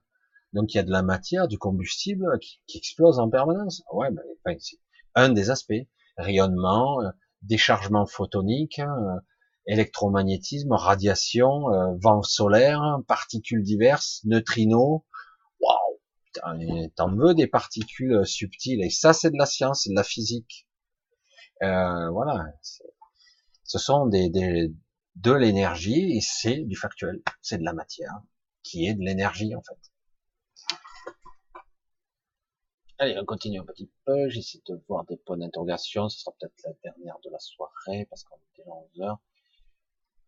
Donc 0.53 0.75
il 0.75 0.77
y 0.77 0.81
a 0.81 0.83
de 0.83 0.91
la 0.91 1.03
matière, 1.03 1.49
du 1.49 1.59
combustible 1.59 2.39
qui, 2.41 2.61
explose 2.77 3.19
en 3.19 3.31
permanence. 3.31 3.83
Ouais, 3.93 4.11
ben, 4.11 4.57
c'est 4.59 4.79
un 5.15 5.31
des 5.31 5.51
aspects. 5.51 5.73
Rayonnement, 6.19 7.01
euh, 7.01 7.11
déchargement 7.43 8.07
photonique, 8.07 8.79
euh, 8.79 9.21
électromagnétisme, 9.67 10.73
radiation, 10.73 11.71
euh, 11.73 11.95
vent 12.01 12.23
solaire, 12.23 12.99
particules 13.07 13.63
diverses, 13.63 14.21
neutrinos. 14.25 15.03
Waouh 15.61 16.91
T'en 16.97 17.15
veux 17.15 17.35
des 17.35 17.47
particules 17.47 18.25
subtiles. 18.27 18.83
Et 18.83 18.91
ça, 18.91 19.13
c'est 19.13 19.31
de 19.31 19.37
la 19.37 19.47
science, 19.47 19.83
c'est 19.83 19.91
de 19.91 19.97
la 19.97 20.03
physique. 20.03 20.67
Euh, 21.63 22.11
voilà 22.11 22.45
ce 23.73 23.79
sont 23.79 24.07
des, 24.07 24.29
de 24.29 25.33
l'énergie 25.33 26.17
et 26.17 26.21
c'est 26.21 26.59
du 26.59 26.77
factuel, 26.77 27.23
c'est 27.41 27.57
de 27.57 27.65
la 27.65 27.73
matière 27.73 28.21
qui 28.63 28.87
est 28.87 28.95
de 28.95 29.01
l'énergie 29.01 29.55
en 29.55 29.63
fait. 29.63 29.92
Allez, 33.03 33.19
on 33.19 33.25
continue 33.25 33.59
un 33.59 33.65
petit 33.65 33.91
peu, 34.05 34.29
j'essaie 34.29 34.61
de 34.69 34.81
voir 34.87 35.05
des 35.07 35.17
points 35.17 35.37
d'interrogation, 35.37 36.09
ce 36.09 36.21
sera 36.21 36.33
peut-être 36.39 36.55
la 36.65 36.73
dernière 36.85 37.19
de 37.25 37.31
la 37.31 37.41
soirée 37.41 38.07
parce 38.09 38.23
qu'on 38.23 38.37
est 38.37 38.59
déjà 38.59 38.71
11 38.71 39.01
heures. 39.01 39.19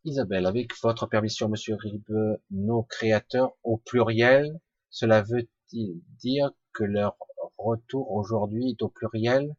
Isabelle, 0.02 0.44
avec 0.44 0.76
votre 0.82 1.06
permission, 1.06 1.48
monsieur 1.48 1.76
Ribe, 1.76 2.36
nos 2.50 2.82
créateurs 2.82 3.52
au 3.62 3.76
pluriel, 3.76 4.58
cela 4.90 5.22
veut-il 5.22 6.02
dire 6.18 6.50
que 6.72 6.82
leur 6.82 7.16
retour 7.58 8.10
aujourd'hui 8.10 8.70
est 8.70 8.82
au 8.82 8.88
pluriel? 8.88 9.54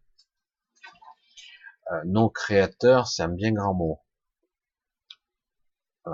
Euh, 1.93 2.01
non 2.03 2.27
créateur, 2.27 3.07
c'est 3.07 3.23
un 3.23 3.29
bien 3.29 3.53
grand 3.53 3.75
mot. 3.75 4.01
Euh, 6.07 6.11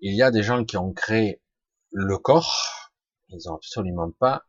il 0.00 0.16
y 0.16 0.22
a 0.24 0.32
des 0.32 0.42
gens 0.42 0.64
qui 0.64 0.76
ont 0.76 0.92
créé 0.92 1.40
le 1.92 2.18
corps, 2.18 2.90
ils 3.28 3.48
ont 3.48 3.54
absolument 3.54 4.10
pas, 4.10 4.44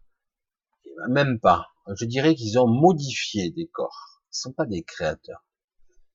même 1.09 1.39
pas. 1.39 1.67
Je 1.95 2.05
dirais 2.05 2.35
qu'ils 2.35 2.59
ont 2.59 2.67
modifié 2.67 3.51
des 3.51 3.67
corps. 3.67 4.21
Ce 4.29 4.41
sont 4.41 4.53
pas 4.53 4.65
des 4.65 4.83
créateurs. 4.83 5.45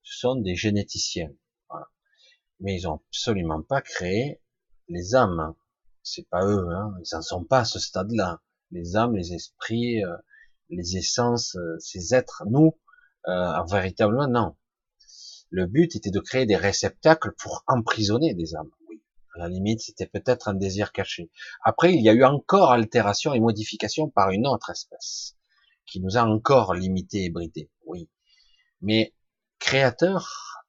Ce 0.03 0.19
sont 0.19 0.35
des 0.35 0.55
généticiens. 0.55 1.31
Mais 2.59 2.75
ils 2.75 2.87
ont 2.87 3.01
absolument 3.09 3.61
pas 3.61 3.81
créé 3.81 4.41
les 4.87 5.15
âmes. 5.15 5.53
C'est 6.01 6.27
pas 6.29 6.45
eux, 6.45 6.69
hein. 6.71 6.95
Ils 7.03 7.15
en 7.15 7.21
sont 7.21 7.43
pas 7.43 7.59
à 7.59 7.65
ce 7.65 7.79
stade-là. 7.79 8.41
Les 8.71 8.95
âmes, 8.95 9.15
les 9.15 9.33
esprits, 9.33 10.03
euh, 10.03 10.17
les 10.69 10.97
essences, 10.97 11.57
ces 11.79 12.15
êtres, 12.15 12.43
nous, 12.49 12.77
euh, 13.27 13.63
véritablement, 13.69 14.27
non. 14.27 14.55
Le 15.49 15.65
but 15.65 15.95
était 15.95 16.11
de 16.11 16.19
créer 16.19 16.45
des 16.45 16.55
réceptacles 16.55 17.33
pour 17.37 17.63
emprisonner 17.67 18.33
des 18.33 18.55
âmes. 18.55 18.71
La 19.37 19.47
limite, 19.47 19.81
c'était 19.81 20.07
peut-être 20.07 20.47
un 20.47 20.55
désir 20.55 20.91
caché. 20.91 21.29
Après, 21.63 21.93
il 21.93 22.01
y 22.01 22.09
a 22.09 22.13
eu 22.13 22.23
encore 22.23 22.71
altération 22.71 23.33
et 23.33 23.39
modification 23.39 24.09
par 24.09 24.31
une 24.31 24.47
autre 24.47 24.71
espèce 24.71 25.35
qui 25.85 26.01
nous 26.01 26.17
a 26.17 26.23
encore 26.23 26.73
limité 26.73 27.25
et 27.25 27.29
bridé. 27.29 27.69
Oui. 27.85 28.09
Mais 28.81 29.13
créateur, 29.59 30.65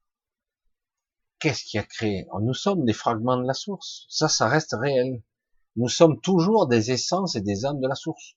qu'est-ce 1.38 1.64
qui 1.64 1.78
a 1.78 1.82
créé? 1.82 2.26
Nous 2.40 2.54
sommes 2.54 2.84
des 2.84 2.92
fragments 2.92 3.38
de 3.38 3.46
la 3.46 3.54
source. 3.54 4.06
Ça, 4.08 4.28
ça 4.28 4.48
reste 4.48 4.76
réel. 4.78 5.22
Nous 5.76 5.88
sommes 5.88 6.20
toujours 6.20 6.66
des 6.66 6.90
essences 6.90 7.36
et 7.36 7.40
des 7.40 7.64
âmes 7.64 7.80
de 7.80 7.88
la 7.88 7.94
source. 7.94 8.34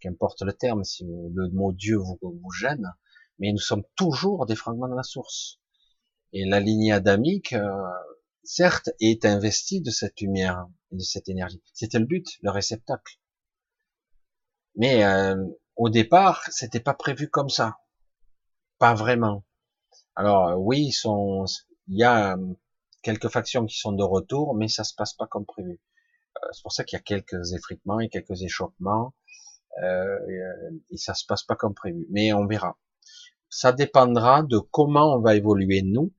Qu'importe 0.00 0.42
le 0.42 0.52
terme, 0.52 0.84
si 0.84 1.04
le 1.04 1.48
mot 1.50 1.72
Dieu 1.72 1.96
vous, 1.96 2.18
vous 2.22 2.52
gêne, 2.52 2.92
mais 3.38 3.52
nous 3.52 3.58
sommes 3.58 3.84
toujours 3.96 4.46
des 4.46 4.56
fragments 4.56 4.88
de 4.88 4.96
la 4.96 5.02
source. 5.02 5.60
Et 6.32 6.44
la 6.44 6.60
lignée 6.60 6.92
adamique, 6.92 7.52
euh, 7.52 7.70
certes, 8.44 8.90
est 9.00 9.24
investie 9.24 9.80
de 9.80 9.90
cette 9.90 10.20
lumière 10.20 10.66
et 10.90 10.96
de 10.96 11.02
cette 11.02 11.28
énergie. 11.28 11.62
C'était 11.72 11.98
le 11.98 12.06
but, 12.06 12.26
le 12.42 12.50
réceptacle. 12.50 13.18
Mais 14.76 15.04
euh, 15.04 15.36
au 15.76 15.88
départ, 15.90 16.42
c'était 16.50 16.80
pas 16.80 16.94
prévu 16.94 17.28
comme 17.28 17.50
ça, 17.50 17.78
pas 18.78 18.94
vraiment. 18.94 19.44
Alors 20.14 20.58
oui, 20.58 20.92
sont, 20.92 21.44
il 21.88 21.98
y 21.98 22.04
a 22.04 22.36
quelques 23.02 23.28
factions 23.28 23.66
qui 23.66 23.78
sont 23.78 23.92
de 23.92 24.02
retour, 24.02 24.54
mais 24.54 24.68
ça 24.68 24.84
se 24.84 24.94
passe 24.94 25.14
pas 25.14 25.26
comme 25.26 25.44
prévu. 25.44 25.80
Euh, 26.36 26.48
c'est 26.52 26.62
pour 26.62 26.72
ça 26.72 26.84
qu'il 26.84 26.96
y 26.96 27.00
a 27.00 27.02
quelques 27.02 27.52
effritements 27.52 28.00
et 28.00 28.08
quelques 28.08 28.42
échauffements, 28.42 29.14
euh, 29.82 30.18
et, 30.90 30.96
ça 30.96 31.14
se 31.14 31.24
passe 31.26 31.42
pas 31.42 31.56
comme 31.56 31.74
prévu. 31.74 32.06
Mais 32.10 32.32
on 32.32 32.46
verra. 32.46 32.78
Ça 33.48 33.72
dépendra 33.72 34.42
de 34.42 34.58
comment 34.58 35.14
on 35.14 35.20
va 35.20 35.34
évoluer 35.34 35.82
nous, 35.82 36.12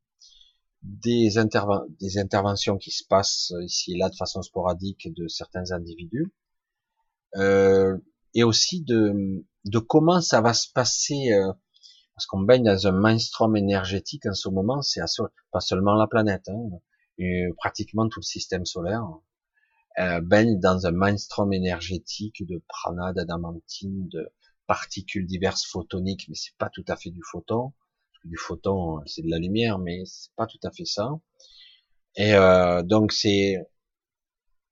des, 0.84 1.38
interventions 1.38 2.78
qui 2.78 2.92
se 2.92 3.04
passent 3.06 3.54
ici 3.62 3.94
et 3.94 3.98
là 3.98 4.10
de 4.10 4.16
façon 4.16 4.42
sporadique 4.42 5.14
de 5.14 5.28
certains 5.28 5.72
individus, 5.72 6.32
euh, 7.36 7.98
et 8.34 8.44
aussi 8.44 8.82
de, 8.82 9.46
de 9.66 9.80
comment 9.80 10.22
ça 10.22 10.42
va 10.42 10.54
se 10.54 10.68
passer, 10.72 11.32
euh, 11.34 11.52
parce 12.16 12.26
qu'on 12.28 12.42
baigne 12.42 12.64
dans 12.64 12.88
un 12.88 12.92
mainstream 12.92 13.56
énergétique 13.56 14.26
en 14.26 14.34
ce 14.34 14.50
moment, 14.50 14.82
c'est 14.82 15.02
pas 15.52 15.62
seulement 15.62 15.96
la 15.96 16.08
planète, 16.08 16.48
hein, 16.50 16.70
pratiquement 17.58 18.08
tout 18.10 18.20
le 18.20 18.26
système 18.26 18.66
solaire 18.66 19.06
euh, 20.00 20.22
baigne 20.22 20.60
dans 20.60 20.88
un 20.88 20.92
mainstream 20.92 21.54
énergétique 21.54 22.46
de 22.48 22.64
prana, 22.68 23.14
d'adamantine, 23.14 24.08
de 24.10 24.32
particules 24.66 25.28
diverses 25.28 25.66
photoniques, 25.66 26.26
mais 26.30 26.36
c'est 26.36 26.56
pas 26.58 26.70
tout 26.70 26.86
à 26.88 26.96
fait 26.96 27.12
du 27.12 27.22
photon. 27.32 27.74
Du 28.24 28.38
photon, 28.38 29.00
c'est 29.06 29.22
de 29.22 29.30
la 29.30 29.40
lumière, 29.40 29.80
mais 29.80 30.04
c'est 30.06 30.34
pas 30.36 30.48
tout 30.48 30.60
à 30.64 30.72
fait 30.72 30.86
ça. 30.86 31.10
Et 32.16 32.34
euh, 32.34 32.84
donc 32.84 33.12
c'est 33.12 33.58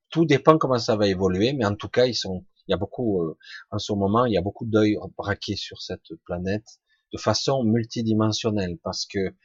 tout 0.09 0.25
dépend 0.25 0.57
comment 0.57 0.77
ça 0.77 0.95
va 0.95 1.07
évoluer, 1.07 1.53
mais 1.53 1.65
en 1.65 1.75
tout 1.75 1.89
cas 1.89 2.05
ils 2.05 2.15
sont 2.15 2.45
il 2.67 2.71
y 2.71 2.73
a 2.73 2.77
beaucoup, 2.77 3.21
euh, 3.23 3.38
en 3.71 3.80
ce 3.80 3.91
moment, 3.93 4.25
il 4.25 4.33
y 4.33 4.38
a 4.38 4.41
beaucoup 4.41 4.65
d'œils 4.65 4.97
braqués 5.17 5.55
sur 5.55 5.81
cette 5.81 6.15
planète 6.25 6.80
de 7.11 7.17
façon 7.17 7.63
multidimensionnelle, 7.63 8.77
parce 8.83 9.05
que 9.05 9.35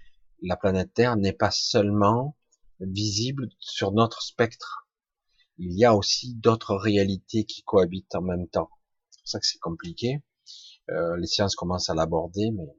la 0.42 0.56
planète 0.56 0.92
Terre 0.94 1.16
n'est 1.16 1.32
pas 1.32 1.50
seulement 1.50 2.36
visible 2.78 3.48
sur 3.58 3.92
notre 3.92 4.22
spectre. 4.22 4.86
Il 5.58 5.72
y 5.76 5.84
a 5.84 5.96
aussi 5.96 6.34
d'autres 6.34 6.76
réalités 6.76 7.44
qui 7.44 7.62
cohabitent 7.62 8.14
en 8.14 8.22
même 8.22 8.48
temps. 8.48 8.70
C'est 9.10 9.20
pour 9.20 9.28
ça 9.28 9.40
que 9.40 9.46
c'est 9.46 9.58
compliqué. 9.58 10.22
Euh, 10.90 11.16
les 11.16 11.26
sciences 11.26 11.56
commencent 11.56 11.90
à 11.90 11.94
l'aborder, 11.94 12.50
mais 12.52 12.76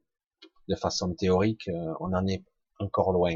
de 0.67 0.75
façon 0.75 1.13
théorique, 1.13 1.67
euh, 1.69 1.93
on 1.99 2.13
en 2.13 2.27
est 2.27 2.43
encore 2.79 3.11
loin. 3.11 3.35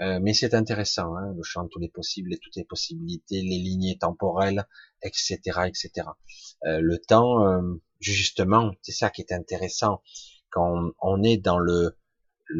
Euh, 0.00 0.18
mais 0.20 0.32
c'est 0.34 0.54
intéressant, 0.54 1.14
hein, 1.16 1.32
le 1.36 1.42
champ 1.42 1.64
de 1.64 1.68
tous 1.68 1.78
les 1.78 1.88
possibles 1.88 2.32
et 2.32 2.38
toutes 2.38 2.56
les 2.56 2.64
possibilités, 2.64 3.42
les 3.42 3.58
lignées 3.58 3.98
temporelles, 3.98 4.66
etc., 5.02 5.38
etc. 5.66 6.08
Euh, 6.64 6.80
le 6.80 6.98
temps, 6.98 7.46
euh, 7.46 7.62
justement, 8.00 8.72
c'est 8.82 8.92
ça 8.92 9.10
qui 9.10 9.20
est 9.20 9.32
intéressant 9.32 10.02
quand 10.50 10.92
on, 11.00 11.22
est 11.22 11.36
dans 11.36 11.58
le, 11.58 11.96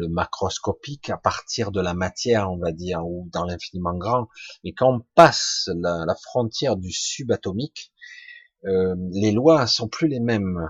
macroscopique 0.09 1.09
à 1.11 1.17
partir 1.17 1.71
de 1.71 1.81
la 1.81 1.93
matière, 1.93 2.49
on 2.51 2.57
va 2.57 2.71
dire, 2.71 3.05
ou 3.05 3.29
dans 3.31 3.45
l'infiniment 3.45 3.93
grand. 3.95 4.27
Mais 4.63 4.73
quand 4.73 4.91
on 4.91 5.05
passe 5.13 5.69
la, 5.75 6.05
la 6.07 6.15
frontière 6.15 6.77
du 6.77 6.91
subatomique, 6.91 7.93
les 8.63 9.31
lois 9.31 9.67
sont 9.67 9.87
plus 9.87 10.07
les 10.07 10.19
mêmes. 10.19 10.67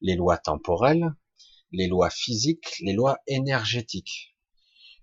Les 0.00 0.14
lois 0.14 0.38
temporelles, 0.38 1.12
les 1.76 1.86
lois 1.86 2.10
physiques, 2.10 2.76
les 2.80 2.92
lois 2.92 3.18
énergétiques 3.26 4.36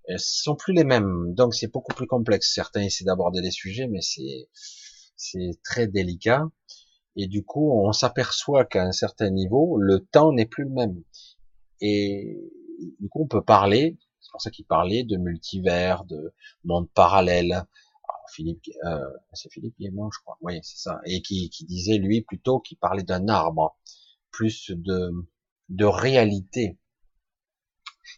elles 0.06 0.19
sont 0.19 0.56
plus 0.56 0.74
les 0.74 0.84
mêmes, 0.84 1.34
donc 1.34 1.56
c'est 1.56 1.72
beaucoup 1.72 1.93
plus 1.93 2.08
complexe. 2.08 2.53
Certains 2.53 2.82
essaient 2.82 3.06
d'aborder 3.06 3.42
des 3.42 3.52
sujets, 3.52 3.88
mais 3.88 4.02
c'est 4.02 4.50
c'est 5.16 5.60
très 5.64 5.88
délicat. 5.88 6.50
Et 7.16 7.27
du 7.27 7.43
coup, 7.45 7.72
on 7.72 7.93
s'aperçoit 7.93 8.66
qu'à 8.66 8.84
un 8.84 8.92
certain 8.92 9.30
niveau, 9.30 9.77
le 9.77 10.00
temps 10.00 10.34
n'est 10.34 10.45
plus 10.48 10.64
le 10.66 10.72
même. 10.72 11.03
Et 11.80 12.38
du 13.00 13.08
coup, 13.10 13.24
on 13.24 13.27
peut 13.27 13.43
parler, 13.43 13.98
c'est 14.19 14.32
pour 14.32 14.42
ça 14.42 14.50
qu'il 14.52 14.66
parlait 14.66 15.03
de 15.03 15.18
multivers, 15.18 16.06
de 16.06 16.34
monde 16.64 16.90
parallèle. 16.93 17.64
Philippe, 18.32 18.64
euh, 18.85 19.00
c'est 19.34 19.52
Philippe 19.52 19.76
Guémon, 19.80 20.10
je 20.11 20.19
crois. 20.22 20.38
Oui, 20.42 20.60
c'est 20.64 20.80
ça. 20.80 21.00
Et 21.06 21.22
qui, 21.22 21.50
qui 21.50 21.66
disait 21.66 21.98
lui 21.98 22.22
plutôt 22.22 22.60
qu'il 22.60 22.77
parlait 22.77 23.03
d'un 23.03 23.27
arbre, 23.27 23.77
plus 24.32 24.72
de 24.72 25.11
de 25.69 25.85
réalité 25.85 26.77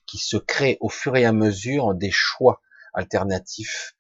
qui 0.05 0.17
se 0.17 0.37
crée 0.37 0.77
au 0.81 0.89
fur 0.89 1.15
et 1.15 1.25
à 1.25 1.31
mesure 1.31 1.95
des 1.95 2.11
choix 2.11 2.61
alternatifs 2.93 3.95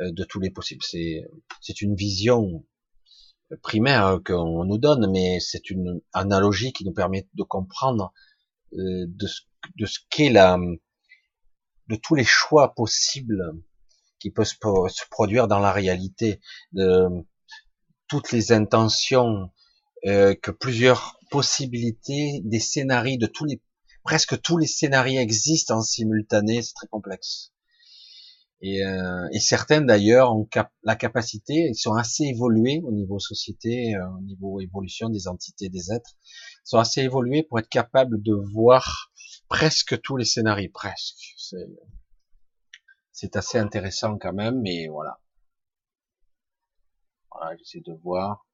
euh, 0.00 0.12
de 0.12 0.24
tous 0.24 0.40
les 0.40 0.50
possibles. 0.50 0.82
C'est, 0.82 1.24
c'est 1.60 1.80
une 1.80 1.94
vision 1.94 2.64
primaire 3.62 4.20
qu'on 4.24 4.64
nous 4.64 4.78
donne, 4.78 5.10
mais 5.10 5.40
c'est 5.40 5.70
une 5.70 6.00
analogie 6.12 6.72
qui 6.72 6.84
nous 6.84 6.92
permet 6.92 7.26
de 7.34 7.42
comprendre 7.42 8.12
euh, 8.74 9.06
de 9.06 9.26
ce, 9.26 9.42
de 9.76 9.86
ce 9.86 10.00
qu'est 10.10 10.30
la, 10.30 10.58
de 11.88 11.96
tous 11.96 12.14
les 12.14 12.24
choix 12.24 12.74
possibles 12.74 13.52
qui 14.18 14.30
peuvent 14.30 14.46
se 14.46 15.08
produire 15.10 15.48
dans 15.48 15.60
la 15.60 15.72
réalité, 15.72 16.40
de 16.72 17.08
toutes 18.08 18.32
les 18.32 18.52
intentions, 18.52 19.50
euh, 20.06 20.34
que 20.34 20.50
plusieurs 20.50 21.18
possibilités, 21.30 22.40
des 22.44 22.60
scénarios 22.60 23.18
de 23.18 23.26
tous 23.26 23.44
les 23.44 23.60
presque 24.04 24.40
tous 24.40 24.56
les 24.56 24.66
scénarios 24.66 25.20
existent 25.20 25.76
en 25.76 25.82
simultané, 25.82 26.62
c'est 26.62 26.72
très 26.72 26.86
complexe. 26.86 27.52
Et, 28.62 28.82
euh, 28.82 29.28
et 29.32 29.38
certains 29.38 29.82
d'ailleurs 29.82 30.34
ont 30.34 30.44
cap 30.44 30.72
la 30.82 30.96
capacité, 30.96 31.68
ils 31.68 31.76
sont 31.76 31.94
assez 31.94 32.24
évolués 32.24 32.80
au 32.84 32.90
niveau 32.90 33.18
société, 33.18 33.94
euh, 33.94 34.08
au 34.16 34.22
niveau 34.22 34.60
évolution 34.60 35.10
des 35.10 35.28
entités, 35.28 35.68
des 35.68 35.92
êtres, 35.92 36.16
sont 36.64 36.78
assez 36.78 37.02
évolués 37.02 37.42
pour 37.42 37.58
être 37.58 37.68
capables 37.68 38.22
de 38.22 38.32
voir 38.32 39.12
presque 39.48 40.00
tous 40.00 40.16
les 40.16 40.24
scénarios, 40.24 40.70
presque. 40.72 41.34
C'est 43.12 43.36
assez 43.36 43.58
intéressant 43.58 44.16
quand 44.18 44.32
même, 44.32 44.60
mais 44.62 44.88
voilà. 44.88 45.20
Voilà, 47.30 47.56
j'essaie 47.58 47.82
de 47.84 47.92
voir. 48.02 48.47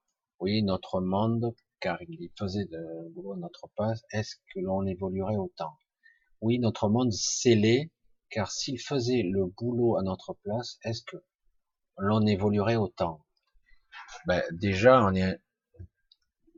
Oui, 0.45 0.63
notre 0.63 1.01
monde 1.01 1.55
car 1.81 1.97
il 2.03 2.31
faisait 2.39 2.67
de 2.67 3.09
boulot 3.15 3.33
à 3.33 3.37
notre 3.39 3.67
place, 3.77 4.03
est-ce 4.13 4.37
que 4.53 4.61
l'on 4.61 4.85
évoluerait 4.85 5.39
autant? 5.39 5.79
Oui, 6.43 6.59
notre 6.59 6.91
monde 6.91 7.13
scellé, 7.13 7.91
car 8.29 8.53
s'il 8.53 8.79
faisait 8.79 9.23
le 9.23 9.47
boulot 9.47 9.97
à 9.97 10.03
notre 10.03 10.35
place, 10.43 10.77
est-ce 10.85 11.03
que 11.05 11.17
l'on 11.97 12.27
évoluerait 12.27 12.77
autant? 12.77 13.25
Ben, 14.27 14.43
Déjà, 14.53 15.03
on 15.03 15.15
est 15.15 15.41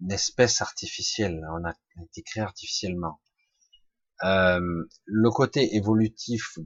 une 0.01 0.11
espèce 0.11 0.63
artificielle, 0.63 1.41
on 1.53 1.65
a 1.65 1.73
été 2.03 2.23
créé 2.23 2.43
artificiellement. 2.43 3.21
Euh, 4.25 4.89
le 5.05 5.31
côté 5.31 5.77
évolutif, 5.77 6.59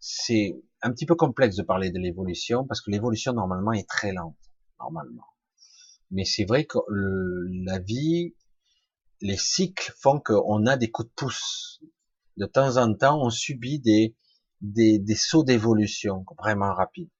c'est 0.00 0.60
un 0.82 0.90
petit 0.90 1.06
peu 1.06 1.14
complexe 1.14 1.54
de 1.54 1.62
parler 1.62 1.92
de 1.92 2.00
l'évolution, 2.00 2.66
parce 2.66 2.80
que 2.80 2.90
l'évolution 2.90 3.32
normalement 3.32 3.70
est 3.70 3.88
très 3.88 4.10
lente, 4.10 4.34
normalement. 4.80 5.22
Mais 6.10 6.24
c'est 6.24 6.44
vrai 6.44 6.64
que 6.64 6.78
la 6.88 7.78
vie, 7.78 8.34
les 9.20 9.36
cycles 9.36 9.92
font 9.98 10.20
qu'on 10.20 10.66
a 10.66 10.76
des 10.76 10.90
coups 10.90 11.08
de 11.08 11.14
pouce. 11.14 11.82
De 12.36 12.46
temps 12.46 12.76
en 12.76 12.94
temps, 12.94 13.20
on 13.20 13.30
subit 13.30 13.78
des, 13.80 14.16
des, 14.60 14.98
des 14.98 15.14
sauts 15.14 15.44
d'évolution 15.44 16.24
vraiment 16.38 16.72
rapides. 16.72 17.10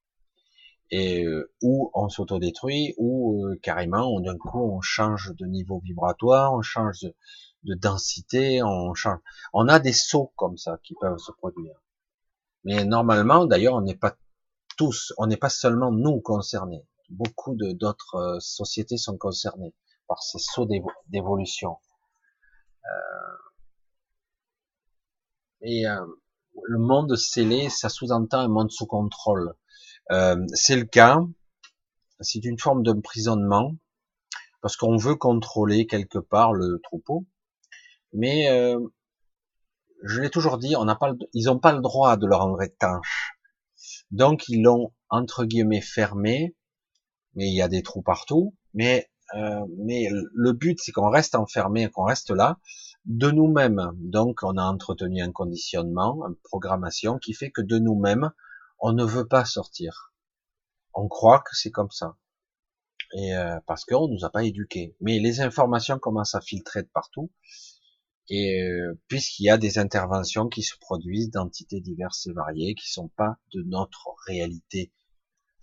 Et 0.91 1.25
euh, 1.25 1.52
on 1.60 2.08
s'autodétruit, 2.08 2.94
ou 2.97 3.44
euh, 3.44 3.58
carrément, 3.62 4.18
d'un 4.20 4.39
coup, 4.39 4.58
on 4.58 4.81
change 4.81 5.34
de 5.36 5.44
niveau 5.44 5.81
vibratoire, 5.81 6.55
on 6.55 6.62
change 6.62 7.00
de, 7.00 7.15
de 7.65 7.75
densité, 7.75 8.62
on 8.62 8.94
change. 8.94 9.18
On 9.52 9.68
a 9.68 9.81
des 9.81 9.92
sauts 9.92 10.33
comme 10.36 10.57
ça 10.57 10.78
qui 10.83 10.94
peuvent 10.99 11.18
se 11.18 11.33
produire. 11.33 11.75
Mais 12.65 12.84
normalement, 12.86 13.44
d'ailleurs, 13.44 13.75
on 13.75 13.83
n'est 13.83 13.97
pas 13.97 14.17
tous, 14.78 15.12
on 15.18 15.26
n'est 15.26 15.36
pas 15.36 15.50
seulement 15.50 15.92
nous 15.92 16.20
concernés 16.20 16.86
beaucoup 17.08 17.56
d'autres 17.56 18.16
euh, 18.16 18.40
sociétés 18.40 18.96
sont 18.96 19.16
concernées 19.16 19.74
par 20.06 20.22
ces 20.22 20.38
sauts 20.38 20.68
d'évolution. 21.08 21.76
Euh, 22.84 23.36
et 25.62 25.86
euh, 25.86 26.06
le 26.64 26.78
monde 26.78 27.16
scellé, 27.16 27.68
ça 27.68 27.88
sous-entend 27.88 28.40
un 28.40 28.48
monde 28.48 28.70
sous 28.70 28.86
contrôle. 28.86 29.54
c'est 30.54 30.76
le 30.76 30.84
cas, 30.84 31.20
c'est 32.20 32.44
une 32.44 32.58
forme 32.58 32.82
d'emprisonnement, 32.82 33.74
parce 34.60 34.76
qu'on 34.76 34.96
veut 34.96 35.16
contrôler 35.16 35.86
quelque 35.86 36.18
part 36.18 36.52
le 36.52 36.80
troupeau, 36.82 37.26
mais 38.12 38.48
je 40.02 40.20
l'ai 40.20 40.30
toujours 40.30 40.58
dit, 40.58 40.74
on 40.76 40.84
n'a 40.84 40.96
pas, 40.96 41.12
ils 41.32 41.46
n'ont 41.46 41.58
pas 41.58 41.72
le 41.72 41.80
droit 41.80 42.16
de 42.16 42.26
le 42.26 42.34
rendre 42.34 42.62
étanche. 42.62 43.38
Donc 44.10 44.48
ils 44.48 44.62
l'ont 44.62 44.92
entre 45.10 45.44
guillemets 45.44 45.80
fermé 45.80 46.56
mais 47.34 47.48
il 47.48 47.55
y 47.55 47.62
a 47.62 47.68
des 47.68 47.82
trous 47.82 48.02
partout. 48.02 48.55
Mais 48.74 49.08
euh, 49.34 49.65
mais 49.78 50.08
le 50.10 50.52
but 50.52 50.78
c'est 50.81 50.92
qu'on 50.92 51.10
reste 51.10 51.34
enfermé, 51.34 51.89
qu'on 51.90 52.05
reste 52.05 52.31
là 52.31 52.58
de 53.05 53.31
nous-mêmes. 53.31 53.92
Donc 53.97 54.42
on 54.42 54.57
a 54.57 54.65
entretenu 54.65 55.23
un 55.23 55.32
conditionnement, 55.32 56.26
une 56.26 56.36
programmation 56.44 57.18
qui 57.18 57.34
fait 57.34 57.50
que 57.50 57.62
de 57.62 57.78
nous-mêmes 57.78 58.31
on 58.81 58.92
ne 58.92 59.05
veut 59.05 59.26
pas 59.26 59.44
sortir. 59.44 60.12
On 60.94 61.08
croit 61.08 61.40
que 61.40 61.55
c'est 61.57 61.70
comme 61.70 61.90
ça. 61.90 62.16
Et 63.15 63.34
euh, 63.36 63.58
parce 63.66 63.84
qu'on 63.84 64.08
nous 64.08 64.24
a 64.24 64.31
pas 64.31 64.44
éduqués. 64.44 64.97
Mais 65.00 65.18
les 65.18 65.40
informations 65.40 65.98
commencent 65.98 66.34
à 66.34 66.40
filtrer 66.40 66.82
de 66.82 66.89
partout. 66.89 67.31
Et 68.31 68.62
euh, 68.62 69.00
puisqu'il 69.08 69.44
y 69.44 69.50
a 69.50 69.57
des 69.57 69.78
interventions 69.78 70.48
qui 70.48 70.62
se 70.62 70.76
produisent 70.78 71.31
d'entités 71.31 71.81
diverses 71.81 72.26
et 72.26 72.32
variées, 72.32 72.74
qui 72.74 72.90
sont 72.90 73.08
pas 73.08 73.39
de 73.55 73.62
notre 73.62 74.08
réalité 74.26 74.92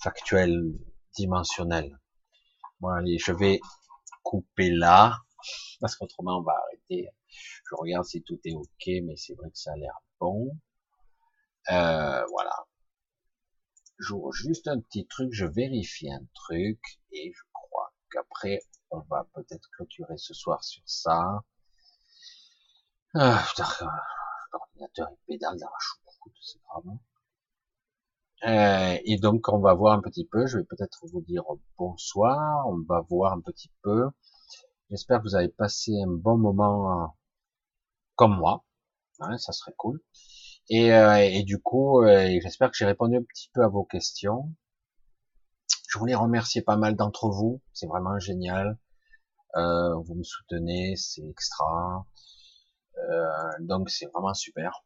factuelle, 0.01 0.73
dimensionnelle. 1.15 1.99
Bon, 2.79 2.89
allez, 2.89 3.17
je 3.17 3.31
vais 3.31 3.59
couper 4.23 4.69
là, 4.69 5.17
parce 5.79 5.95
qu'autrement 5.95 6.39
on 6.39 6.43
va 6.43 6.53
arrêter. 6.53 7.09
Je 7.29 7.75
regarde 7.75 8.05
si 8.05 8.21
tout 8.23 8.39
est 8.45 8.53
ok, 8.53 8.87
mais 9.03 9.15
c'est 9.15 9.33
vrai 9.35 9.49
que 9.49 9.57
ça 9.57 9.73
a 9.73 9.75
l'air 9.75 9.97
bon. 10.19 10.51
Euh, 11.71 12.25
voilà. 12.31 12.65
Juste 14.33 14.67
un 14.67 14.79
petit 14.81 15.07
truc, 15.07 15.29
je 15.31 15.45
vérifie 15.45 16.11
un 16.11 16.25
truc, 16.33 16.79
et 17.11 17.31
je 17.33 17.41
crois 17.53 17.93
qu'après, 18.11 18.59
on 18.91 18.99
va 19.09 19.25
peut-être 19.33 19.69
clôturer 19.71 20.17
ce 20.17 20.33
soir 20.33 20.63
sur 20.63 20.83
ça. 20.85 21.43
Ah, 23.13 23.45
l'ordinateur 24.51 25.07
il 25.11 25.17
pédale 25.25 25.57
dans 25.57 25.67
la 25.67 25.79
choucroute, 25.79 26.33
c'est 26.41 26.59
grave. 26.63 26.97
Euh, 28.45 28.97
et 29.05 29.17
donc 29.17 29.49
on 29.49 29.59
va 29.59 29.73
voir 29.73 29.97
un 29.97 30.01
petit 30.01 30.25
peu, 30.25 30.45
je 30.45 30.59
vais 30.59 30.63
peut-être 30.65 30.99
vous 31.11 31.21
dire 31.21 31.43
bonsoir, 31.77 32.67
on 32.67 32.79
va 32.87 33.01
voir 33.09 33.33
un 33.33 33.41
petit 33.41 33.71
peu. 33.81 34.09
J'espère 34.91 35.19
que 35.19 35.23
vous 35.23 35.35
avez 35.35 35.49
passé 35.49 35.93
un 36.01 36.11
bon 36.11 36.37
moment 36.37 37.17
comme 38.15 38.37
moi, 38.37 38.63
hein, 39.21 39.37
ça 39.37 39.51
serait 39.51 39.73
cool. 39.77 39.99
Et, 40.69 40.93
euh, 40.93 41.43
du 41.43 41.59
coup, 41.61 42.03
euh, 42.03 42.39
j'espère 42.43 42.71
que 42.71 42.77
j'ai 42.77 42.85
répondu 42.85 43.17
un 43.17 43.23
petit 43.23 43.49
peu 43.53 43.63
à 43.63 43.67
vos 43.67 43.83
questions. 43.83 44.53
Je 45.89 45.97
voulais 45.99 46.15
remercier 46.15 46.61
pas 46.61 46.77
mal 46.77 46.95
d'entre 46.95 47.29
vous, 47.29 47.61
c'est 47.73 47.87
vraiment 47.87 48.19
génial. 48.19 48.77
Vous 49.55 50.15
me 50.15 50.23
soutenez, 50.23 50.95
c'est 50.97 51.23
extra. 51.27 52.05
Donc 53.61 53.89
c'est 53.89 54.07
vraiment 54.13 54.33
super. 54.33 54.83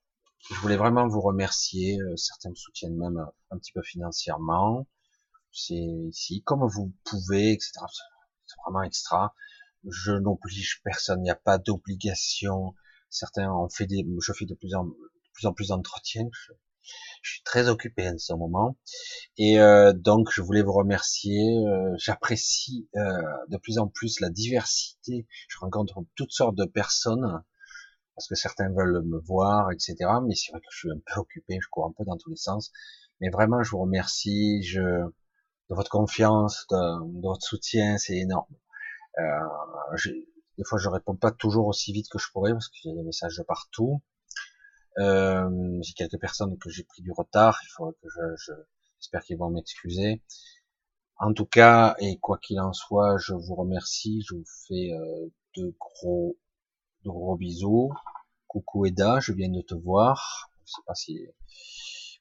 Je 0.49 0.55
voulais 0.55 0.77
vraiment 0.77 1.07
vous 1.07 1.21
remercier. 1.21 1.99
Euh, 1.99 2.15
certains 2.15 2.49
me 2.49 2.55
soutiennent 2.55 2.97
même 2.97 3.17
euh, 3.17 3.25
un 3.51 3.57
petit 3.57 3.71
peu 3.71 3.81
financièrement. 3.81 4.87
C'est 5.51 5.75
ici, 5.75 6.43
comme 6.43 6.67
vous 6.67 6.93
pouvez, 7.03 7.51
etc. 7.51 7.71
C'est 8.45 8.55
vraiment 8.65 8.83
extra. 8.83 9.33
Je 9.87 10.11
n'oblige 10.11 10.81
personne. 10.83 11.19
Il 11.21 11.23
n'y 11.23 11.29
a 11.29 11.35
pas 11.35 11.57
d'obligation. 11.57 12.75
Certains 13.09 13.51
ont 13.51 13.69
fait 13.69 13.85
des, 13.85 14.05
je 14.21 14.33
fais 14.33 14.45
de 14.45 14.55
plus 14.55 14.75
en 14.75 14.87
plus 15.33 15.45
en 15.47 15.53
plus 15.53 15.69
d'entretiens. 15.69 16.27
Je, 16.31 16.53
je, 17.21 17.31
suis 17.31 17.43
très 17.43 17.69
occupé 17.69 18.07
en 18.09 18.17
ce 18.17 18.33
moment. 18.33 18.77
Et 19.37 19.59
euh, 19.59 19.93
donc, 19.93 20.29
je 20.31 20.41
voulais 20.41 20.61
vous 20.61 20.73
remercier. 20.73 21.57
Euh, 21.67 21.95
J'apprécie 21.97 22.89
euh, 22.95 23.21
de 23.49 23.57
plus 23.57 23.77
en 23.77 23.87
plus 23.87 24.19
la 24.19 24.29
diversité. 24.29 25.27
Je 25.47 25.57
rencontre 25.59 26.03
toutes 26.15 26.31
sortes 26.31 26.55
de 26.55 26.65
personnes 26.65 27.43
parce 28.19 28.27
que 28.27 28.35
certains 28.35 28.69
veulent 28.69 29.01
me 29.05 29.17
voir, 29.17 29.71
etc. 29.71 29.95
Mais 30.25 30.35
c'est 30.35 30.51
vrai 30.51 30.59
que 30.59 30.67
je 30.69 30.77
suis 30.79 30.91
un 30.91 30.99
peu 31.05 31.13
occupé, 31.21 31.57
je 31.61 31.69
cours 31.69 31.85
un 31.85 31.93
peu 31.97 32.03
dans 32.03 32.17
tous 32.17 32.29
les 32.29 32.35
sens. 32.35 32.73
Mais 33.21 33.29
vraiment, 33.29 33.63
je 33.63 33.71
vous 33.71 33.79
remercie 33.79 34.61
je, 34.63 34.81
de 34.81 35.75
votre 35.75 35.89
confiance, 35.89 36.65
de, 36.69 37.21
votre 37.21 37.41
soutien, 37.41 37.97
c'est 37.97 38.17
énorme. 38.17 38.53
Euh, 39.19 39.95
des 40.57 40.65
fois, 40.65 40.77
je 40.79 40.89
réponds 40.89 41.15
pas 41.15 41.31
toujours 41.31 41.67
aussi 41.67 41.93
vite 41.93 42.09
que 42.11 42.19
je 42.19 42.29
pourrais 42.33 42.51
parce 42.51 42.67
qu'il 42.67 42.91
y 42.91 42.93
a 42.93 42.97
des 42.97 43.03
messages 43.03 43.41
partout. 43.47 44.01
Euh, 44.97 45.79
j'ai 45.81 45.93
quelques 45.93 46.19
personnes 46.19 46.57
que 46.57 46.69
j'ai 46.69 46.83
pris 46.83 47.01
du 47.01 47.13
retard. 47.13 47.57
Il 47.63 47.69
faut 47.69 47.89
que 47.89 48.09
je, 48.09 48.35
je 48.35 48.51
j'espère 48.99 49.23
qu'ils 49.23 49.37
vont 49.37 49.49
m'excuser. 49.49 50.21
En 51.15 51.33
tout 51.33 51.45
cas, 51.45 51.95
et 51.99 52.19
quoi 52.19 52.37
qu'il 52.37 52.59
en 52.59 52.73
soit, 52.73 53.17
je 53.17 53.33
vous 53.33 53.55
remercie. 53.55 54.21
Je 54.27 54.35
vous 54.35 54.45
fais 54.67 54.91
euh, 54.91 55.27
de 55.55 55.73
gros 55.79 56.35
de 57.05 57.09
gros 57.09 57.37
bisous. 57.37 57.91
Coucou 58.47 58.85
Eda, 58.85 59.19
je 59.19 59.33
viens 59.33 59.49
de 59.49 59.61
te 59.61 59.75
voir. 59.75 60.49
Je 60.65 60.71
sais 60.71 60.81
pas 60.85 60.95
si 60.95 61.27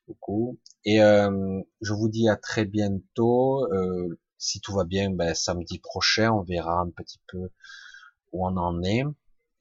coucou. 0.07 0.58
Et 0.84 1.02
euh, 1.02 1.60
je 1.81 1.92
vous 1.92 2.08
dis 2.08 2.28
à 2.28 2.36
très 2.36 2.65
bientôt. 2.65 3.65
Euh, 3.73 4.18
si 4.39 4.60
tout 4.60 4.74
va 4.74 4.84
bien, 4.84 5.10
ben, 5.10 5.34
samedi 5.34 5.78
prochain, 5.78 6.31
on 6.32 6.42
verra 6.42 6.81
un 6.81 6.90
petit 6.90 7.20
peu 7.26 7.50
où 8.32 8.47
on 8.47 8.57
en 8.57 8.82
est 8.82 9.05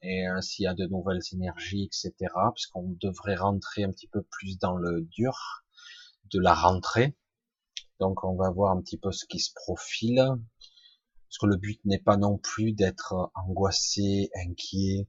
et 0.02 0.28
euh, 0.28 0.40
s'il 0.40 0.64
y 0.64 0.68
a 0.68 0.74
de 0.74 0.86
nouvelles 0.86 1.22
énergies, 1.32 1.84
etc. 1.84 2.14
Puisqu'on 2.54 2.96
devrait 3.00 3.36
rentrer 3.36 3.84
un 3.84 3.90
petit 3.90 4.08
peu 4.08 4.22
plus 4.22 4.58
dans 4.58 4.76
le 4.76 5.02
dur 5.02 5.64
de 6.32 6.40
la 6.40 6.54
rentrée. 6.54 7.16
Donc 8.00 8.22
on 8.24 8.36
va 8.36 8.50
voir 8.50 8.76
un 8.76 8.80
petit 8.80 8.98
peu 8.98 9.10
ce 9.10 9.26
qui 9.26 9.40
se 9.40 9.52
profile. 9.54 10.22
Parce 11.28 11.38
que 11.38 11.46
le 11.46 11.56
but 11.56 11.78
n'est 11.84 11.98
pas 11.98 12.16
non 12.16 12.38
plus 12.38 12.72
d'être 12.72 13.30
angoissé, 13.34 14.30
inquiet 14.34 15.08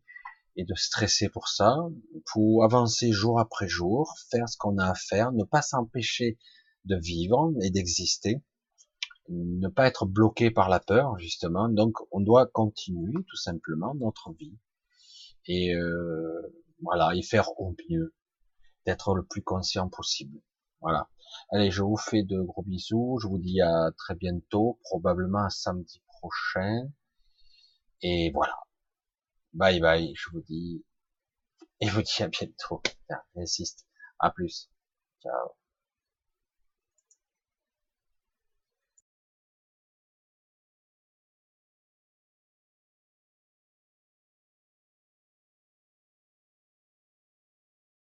et 0.58 0.66
de 0.66 0.76
stresser 0.76 1.30
pour 1.30 1.48
ça. 1.48 1.78
Pour 2.26 2.66
avancer 2.66 3.14
jour 3.14 3.40
après 3.40 3.70
jour, 3.70 4.14
faire 4.30 4.50
ce 4.50 4.58
qu'on 4.58 4.78
a 4.78 4.90
à 4.90 4.96
faire, 4.96 5.32
ne 5.32 5.46
pas 5.46 5.62
s'empêcher 5.62 6.38
de 6.84 6.98
vivre 6.98 7.54
et 7.62 7.70
d'exister, 7.70 8.44
ne 9.30 9.70
pas 9.70 9.88
être 9.88 10.06
bloqué 10.06 10.52
par 10.52 10.68
la 10.68 10.82
peur 10.82 11.18
justement. 11.20 11.70
Donc 11.70 11.98
on 12.12 12.20
doit 12.20 12.48
continuer 12.48 13.24
tout 13.30 13.38
simplement 13.38 13.96
notre 13.96 14.34
vie 14.34 14.58
et 15.46 15.74
euh, 15.74 16.54
voilà 16.82 17.16
et 17.16 17.22
faire 17.22 17.50
au 17.60 17.76
mieux, 17.90 18.14
d'être 18.86 19.16
le 19.16 19.24
plus 19.24 19.42
conscient 19.42 19.88
possible. 19.88 20.42
Voilà. 20.82 21.10
Allez, 21.52 21.72
je 21.72 21.82
vous 21.82 21.98
fais 21.98 22.24
de 22.24 22.42
gros 22.42 22.64
bisous. 22.64 23.20
Je 23.22 23.28
vous 23.28 23.38
dis 23.38 23.62
à 23.62 23.92
très 23.98 24.16
bientôt, 24.16 24.80
probablement 24.84 25.46
à 25.46 25.50
samedi 25.50 26.02
prochain. 26.20 26.90
Et 28.02 28.32
voilà. 28.34 28.56
Bye 29.54 29.80
bye, 29.80 30.14
je 30.16 30.30
vous 30.32 30.42
dis. 30.42 30.84
Et 31.82 31.90
vous 31.90 32.02
dis 32.02 32.24
à 32.24 32.28
bientôt. 32.28 32.82
J'insiste. 33.36 33.86
À 34.20 34.32
plus. 34.32 34.70
Ciao. 35.22 35.59